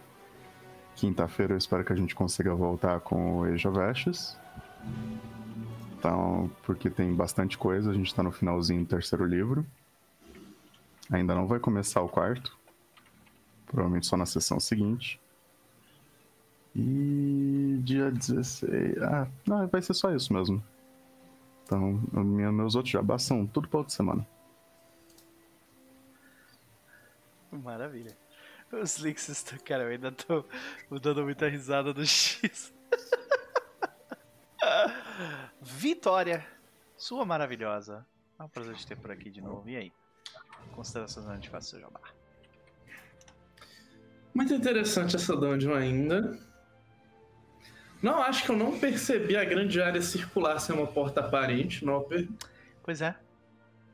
Quinta-feira 0.96 1.54
eu 1.54 1.58
espero 1.58 1.84
que 1.84 1.94
a 1.94 1.96
gente 1.96 2.14
consiga 2.14 2.54
voltar 2.54 3.00
com 3.00 3.40
o 3.40 3.44
Age 3.46 3.68
of 3.68 3.80
Ashes. 3.80 4.38
Então, 5.98 6.52
porque 6.64 6.90
tem 6.90 7.14
bastante 7.14 7.58
coisa, 7.58 7.92
a 7.92 7.94
gente 7.94 8.14
tá 8.14 8.22
no 8.22 8.32
finalzinho 8.32 8.82
do 8.82 8.88
terceiro 8.88 9.26
livro. 9.26 9.66
Ainda 11.10 11.34
não 11.34 11.48
vai 11.48 11.60
começar 11.60 12.02
o 12.02 12.10
quarto. 12.10 12.58
Provavelmente 13.66 14.06
só 14.06 14.18
na 14.18 14.26
sessão 14.26 14.60
seguinte. 14.60 15.20
E 16.76 17.80
dia 17.84 18.12
16. 18.12 18.98
Ah, 19.02 19.28
não, 19.48 19.66
vai 19.68 19.82
ser 19.82 19.94
só 19.94 20.14
isso 20.14 20.34
mesmo. 20.34 20.62
Então, 21.66 22.02
meu- 22.14 22.54
meus 22.54 22.76
outros 22.76 22.92
jabás 22.92 23.24
são 23.24 23.46
tudo 23.46 23.68
pra 23.68 23.80
outra 23.80 23.94
semana. 23.94 24.26
Maravilha. 27.52 28.16
Os 28.72 28.98
links 28.98 29.28
estão. 29.30 29.58
Cara, 29.60 29.84
eu 29.84 29.90
ainda 29.90 30.12
tô 30.12 30.46
dando 31.02 31.24
muita 31.24 31.48
risada 31.50 31.94
do 31.94 32.06
X. 32.06 32.74
Vitória, 35.62 36.46
sua 36.98 37.26
maravilhosa. 37.26 38.06
É 38.38 38.44
um 38.44 38.50
prazer 38.50 38.76
te 38.76 38.86
ter 38.86 38.98
por 38.98 39.12
aqui 39.12 39.30
de 39.30 39.42
novo. 39.42 39.68
E 39.70 39.78
aí? 39.78 39.94
Considerações 40.74 41.26
antes 41.28 41.44
de 41.44 41.50
fazer 41.50 41.70
seu 41.70 41.80
jabá. 41.80 42.02
Muito 44.34 44.54
interessante 44.54 45.16
essa 45.16 45.36
dungeon 45.36 45.74
ainda. 45.74 46.38
Não, 48.06 48.22
acho 48.22 48.44
que 48.44 48.52
eu 48.52 48.56
não 48.56 48.78
percebi 48.78 49.36
a 49.36 49.44
grande 49.44 49.82
área 49.82 50.00
circular 50.00 50.60
ser 50.60 50.74
uma 50.74 50.86
porta 50.86 51.22
aparente, 51.22 51.84
Nopper. 51.84 52.28
Pois 52.84 53.02
é. 53.02 53.16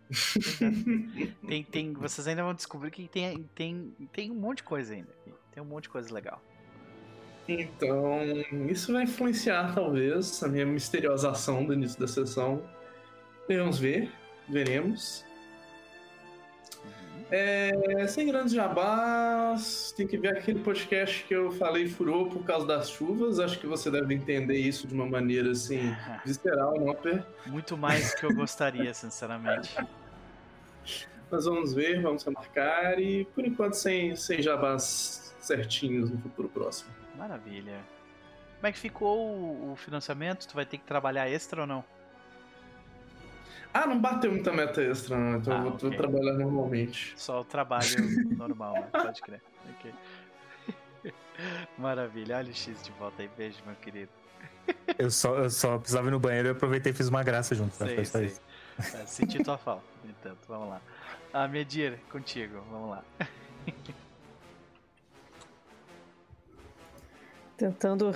Pois 0.10 0.62
é. 0.62 0.72
tem, 1.48 1.64
tem, 1.64 1.94
vocês 1.94 2.28
ainda 2.28 2.44
vão 2.44 2.54
descobrir 2.54 2.92
que 2.92 3.08
tem, 3.08 3.42
tem, 3.56 3.96
tem 4.12 4.30
um 4.30 4.36
monte 4.36 4.58
de 4.58 4.64
coisa 4.64 4.94
ainda. 4.94 5.08
Tem 5.54 5.64
um 5.64 5.66
monte 5.66 5.84
de 5.84 5.90
coisa 5.92 6.14
legal. 6.14 6.42
Então, 7.48 8.20
isso 8.70 8.92
vai 8.92 9.04
influenciar, 9.04 9.74
talvez, 9.74 10.44
a 10.44 10.50
minha 10.50 10.66
misteriosa 10.66 11.32
ação 11.32 11.64
do 11.66 11.74
início 11.74 11.98
da 11.98 12.06
sessão. 12.06 12.62
Vamos 13.48 13.80
ver, 13.80 14.12
veremos. 14.50 15.24
É, 17.32 18.06
sem 18.08 18.28
grandes 18.28 18.52
jabás, 18.52 19.94
tem 19.96 20.06
que 20.06 20.18
ver 20.18 20.38
aquele 20.38 20.60
podcast 20.60 21.24
que 21.24 21.34
eu 21.34 21.50
falei 21.54 21.88
furou 21.88 22.30
por 22.30 22.44
causa 22.44 22.68
das 22.68 22.90
chuvas. 22.90 23.40
Acho 23.40 23.58
que 23.58 23.66
você 23.66 23.90
deve 23.90 24.14
entender 24.14 24.58
isso 24.58 24.86
de 24.86 24.94
uma 24.94 25.06
maneira 25.06 25.52
assim, 25.52 25.96
visceral, 26.26 26.78
Nopper. 26.78 27.24
Muito 27.46 27.78
mais 27.78 28.12
do 28.12 28.18
que 28.18 28.26
eu 28.26 28.36
gostaria, 28.36 28.94
sinceramente. 28.94 29.74
Nós 31.32 31.46
vamos 31.46 31.74
ver, 31.74 32.02
vamos 32.02 32.24
remarcar 32.24 33.00
e 33.00 33.24
por 33.34 33.46
enquanto 33.46 33.76
sem, 33.76 34.14
sem 34.18 34.42
jabás 34.42 35.34
certinhos 35.40 36.10
no 36.10 36.18
futuro 36.20 36.50
próximo. 36.50 36.92
Maravilha. 37.18 37.80
Como 38.58 38.68
é 38.68 38.72
que 38.74 38.78
ficou 38.78 39.72
o 39.72 39.76
financiamento? 39.78 40.46
Tu 40.48 40.54
vai 40.54 40.66
ter 40.66 40.78
que 40.78 40.84
trabalhar 40.84 41.30
extra 41.30 41.62
ou 41.62 41.68
não? 41.68 41.84
Ah, 43.74 43.88
não 43.88 44.00
bateu 44.00 44.32
muita 44.32 44.52
meta 44.52 44.82
extra, 44.82 45.18
não, 45.18 45.38
então 45.38 45.54
Ah, 45.54 45.58
eu 45.58 45.62
vou, 45.64 45.78
vou 45.78 45.88
ok. 45.90 45.98
trabalhar 45.98 46.34
normalmente. 46.34 47.14
Só 47.16 47.40
o 47.42 47.46
trabalho 47.46 47.86
normal, 48.38 48.74
né? 48.74 48.90
Pode 48.92 49.22
crer. 49.22 49.42
Ok. 49.70 49.94
Maravilha. 51.78 52.38
Olha 52.38 52.52
o 52.52 52.54
X 52.54 52.84
de 52.84 52.92
volta 52.92 53.22
aí. 53.22 53.30
Beijo, 53.38 53.60
meu 53.66 53.76
querido. 53.76 54.12
Eu 54.98 55.10
só, 55.10 55.36
eu 55.38 55.50
só 55.50 55.78
precisava 55.78 56.08
ir 56.08 56.12
no 56.12 56.20
banheiro 56.20 56.50
e 56.50 56.52
aproveitei 56.52 56.92
e 56.92 56.96
fiz 56.96 57.08
uma 57.08 57.24
graça 57.24 57.56
junto. 57.56 57.78
tá? 57.78 57.86
Sei, 57.86 58.06
sei. 58.06 58.26
isso. 58.26 58.42
É, 58.80 59.06
senti 59.06 59.44
tua 59.44 59.58
falta, 59.58 59.84
no 60.04 60.10
entanto. 60.10 60.40
Vamos 60.48 60.70
lá. 60.70 60.82
Ah, 61.34 61.48
Medir, 61.48 61.98
contigo. 62.12 62.62
Vamos 62.70 62.90
lá. 62.90 63.04
Tentando 67.58 68.14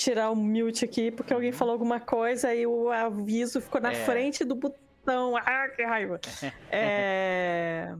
tirar 0.00 0.30
o 0.30 0.36
mute 0.36 0.84
aqui, 0.84 1.10
porque 1.10 1.32
alguém 1.32 1.52
falou 1.52 1.72
alguma 1.72 2.00
coisa 2.00 2.54
e 2.54 2.66
o 2.66 2.90
aviso 2.90 3.60
ficou 3.60 3.80
na 3.80 3.90
Uhum. 3.90 3.94
É. 3.94 4.04
frente 4.04 4.44
do 4.44 4.54
botão. 4.54 5.36
Ah, 5.36 5.68
que 5.68 5.82
raiva. 5.84 6.20
é... 6.70 7.92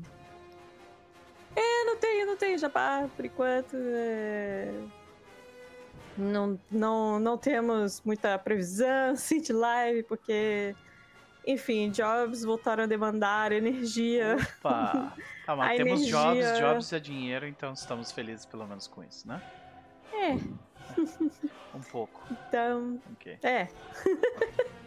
É, 1.56 1.84
não 1.84 1.96
tenho, 1.96 2.26
não 2.26 2.36
tenho 2.36 2.56
jabá, 2.58 3.08
por 3.16 3.24
enquanto. 3.24 3.76
é, 3.76 4.70
Não, 6.16 6.58
não, 6.70 7.18
não 7.18 7.36
temos 7.36 8.00
muita 8.04 8.38
previsão 8.38 9.10
assim, 9.12 9.40
de 9.40 9.52
live, 9.52 10.02
porque... 10.04 10.74
Enfim, 11.46 11.90
jobs 11.90 12.44
voltaram 12.44 12.84
a 12.84 12.86
demandar 12.86 13.50
energia. 13.52 14.36
Opa! 14.58 15.14
Ah, 15.46 15.56
mas 15.56 15.76
temos 15.78 16.06
jobs, 16.06 16.36
energia- 16.44 16.60
jobs 16.60 16.92
é 16.92 17.00
dinheiro, 17.00 17.44
então 17.44 17.72
estamos 17.72 18.12
felizes 18.12 18.46
pelo 18.46 18.64
menos 18.68 18.86
com 18.86 19.02
isso, 19.02 19.26
né? 19.26 19.42
É, 20.12 20.38
Um 21.74 21.80
pouco. 21.80 22.20
então... 22.48 23.00
Ok. 23.12 23.38
É. 23.42 23.68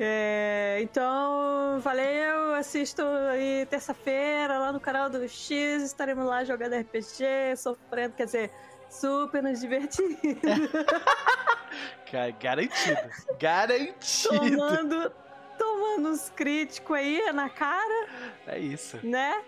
É, 0.00 0.78
então, 0.80 1.80
valeu. 1.80 2.54
Assisto 2.54 3.02
aí 3.30 3.66
terça-feira 3.66 4.56
lá 4.56 4.70
no 4.72 4.78
canal 4.78 5.10
do 5.10 5.28
X. 5.28 5.82
Estaremos 5.82 6.24
lá 6.24 6.44
jogando 6.44 6.74
RPG, 6.76 7.56
sofrendo, 7.56 8.14
quer 8.14 8.26
dizer, 8.26 8.50
super 8.88 9.42
nos 9.42 9.60
divertindo. 9.60 10.16
Ca- 12.10 12.30
Garantido. 12.40 13.00
Garantido. 13.40 14.38
tomando, 14.38 15.12
tomando 15.58 16.08
uns 16.10 16.30
críticos 16.30 16.96
aí 16.96 17.32
na 17.32 17.48
cara, 17.48 18.08
É 18.46 18.56
isso. 18.58 18.98
né? 19.02 19.42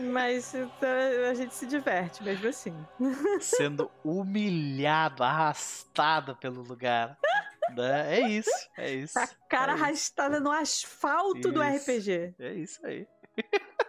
Mas 0.00 0.54
então, 0.54 0.88
a 1.30 1.34
gente 1.34 1.54
se 1.54 1.66
diverte 1.66 2.22
mesmo 2.22 2.48
assim. 2.48 2.74
Sendo 3.40 3.90
humilhado, 4.04 5.22
arrastado 5.22 6.36
pelo 6.36 6.62
lugar. 6.62 7.18
né? 7.74 8.18
É 8.18 8.28
isso. 8.28 8.50
É 8.76 8.90
isso. 8.90 9.18
A 9.18 9.26
cara 9.48 9.72
é 9.72 9.74
isso. 9.74 9.84
arrastada 9.84 10.40
no 10.40 10.50
asfalto 10.50 11.52
do 11.52 11.62
Isso. 11.62 11.90
RPG. 11.90 12.34
É 12.38 12.52
isso 12.54 12.86
aí. 12.86 13.06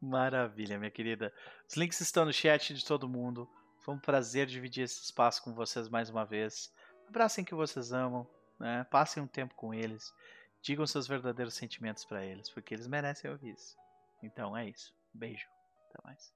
Maravilha, 0.00 0.78
minha 0.78 0.90
querida. 0.90 1.32
Os 1.68 1.76
links 1.76 2.00
estão 2.00 2.24
no 2.24 2.32
chat 2.32 2.74
de 2.74 2.84
todo 2.84 3.08
mundo. 3.08 3.48
Foi 3.80 3.94
um 3.94 3.98
prazer 3.98 4.46
dividir 4.46 4.84
esse 4.84 5.02
espaço 5.02 5.42
com 5.42 5.54
vocês 5.54 5.88
mais 5.88 6.10
uma 6.10 6.24
vez. 6.24 6.72
Abracem 7.08 7.44
que 7.44 7.54
vocês 7.54 7.92
amam, 7.92 8.26
né? 8.58 8.86
Passem 8.90 9.22
um 9.22 9.26
tempo 9.26 9.54
com 9.54 9.72
eles. 9.72 10.12
Digam 10.62 10.86
seus 10.86 11.06
verdadeiros 11.06 11.54
sentimentos 11.54 12.04
pra 12.04 12.24
eles, 12.24 12.48
porque 12.50 12.74
eles 12.74 12.86
merecem 12.86 13.30
ouvir 13.30 13.52
isso. 13.52 13.76
Então 14.24 14.56
é 14.56 14.68
isso. 14.68 14.94
Beijo. 15.12 15.46
Até 15.90 16.02
mais. 16.02 16.34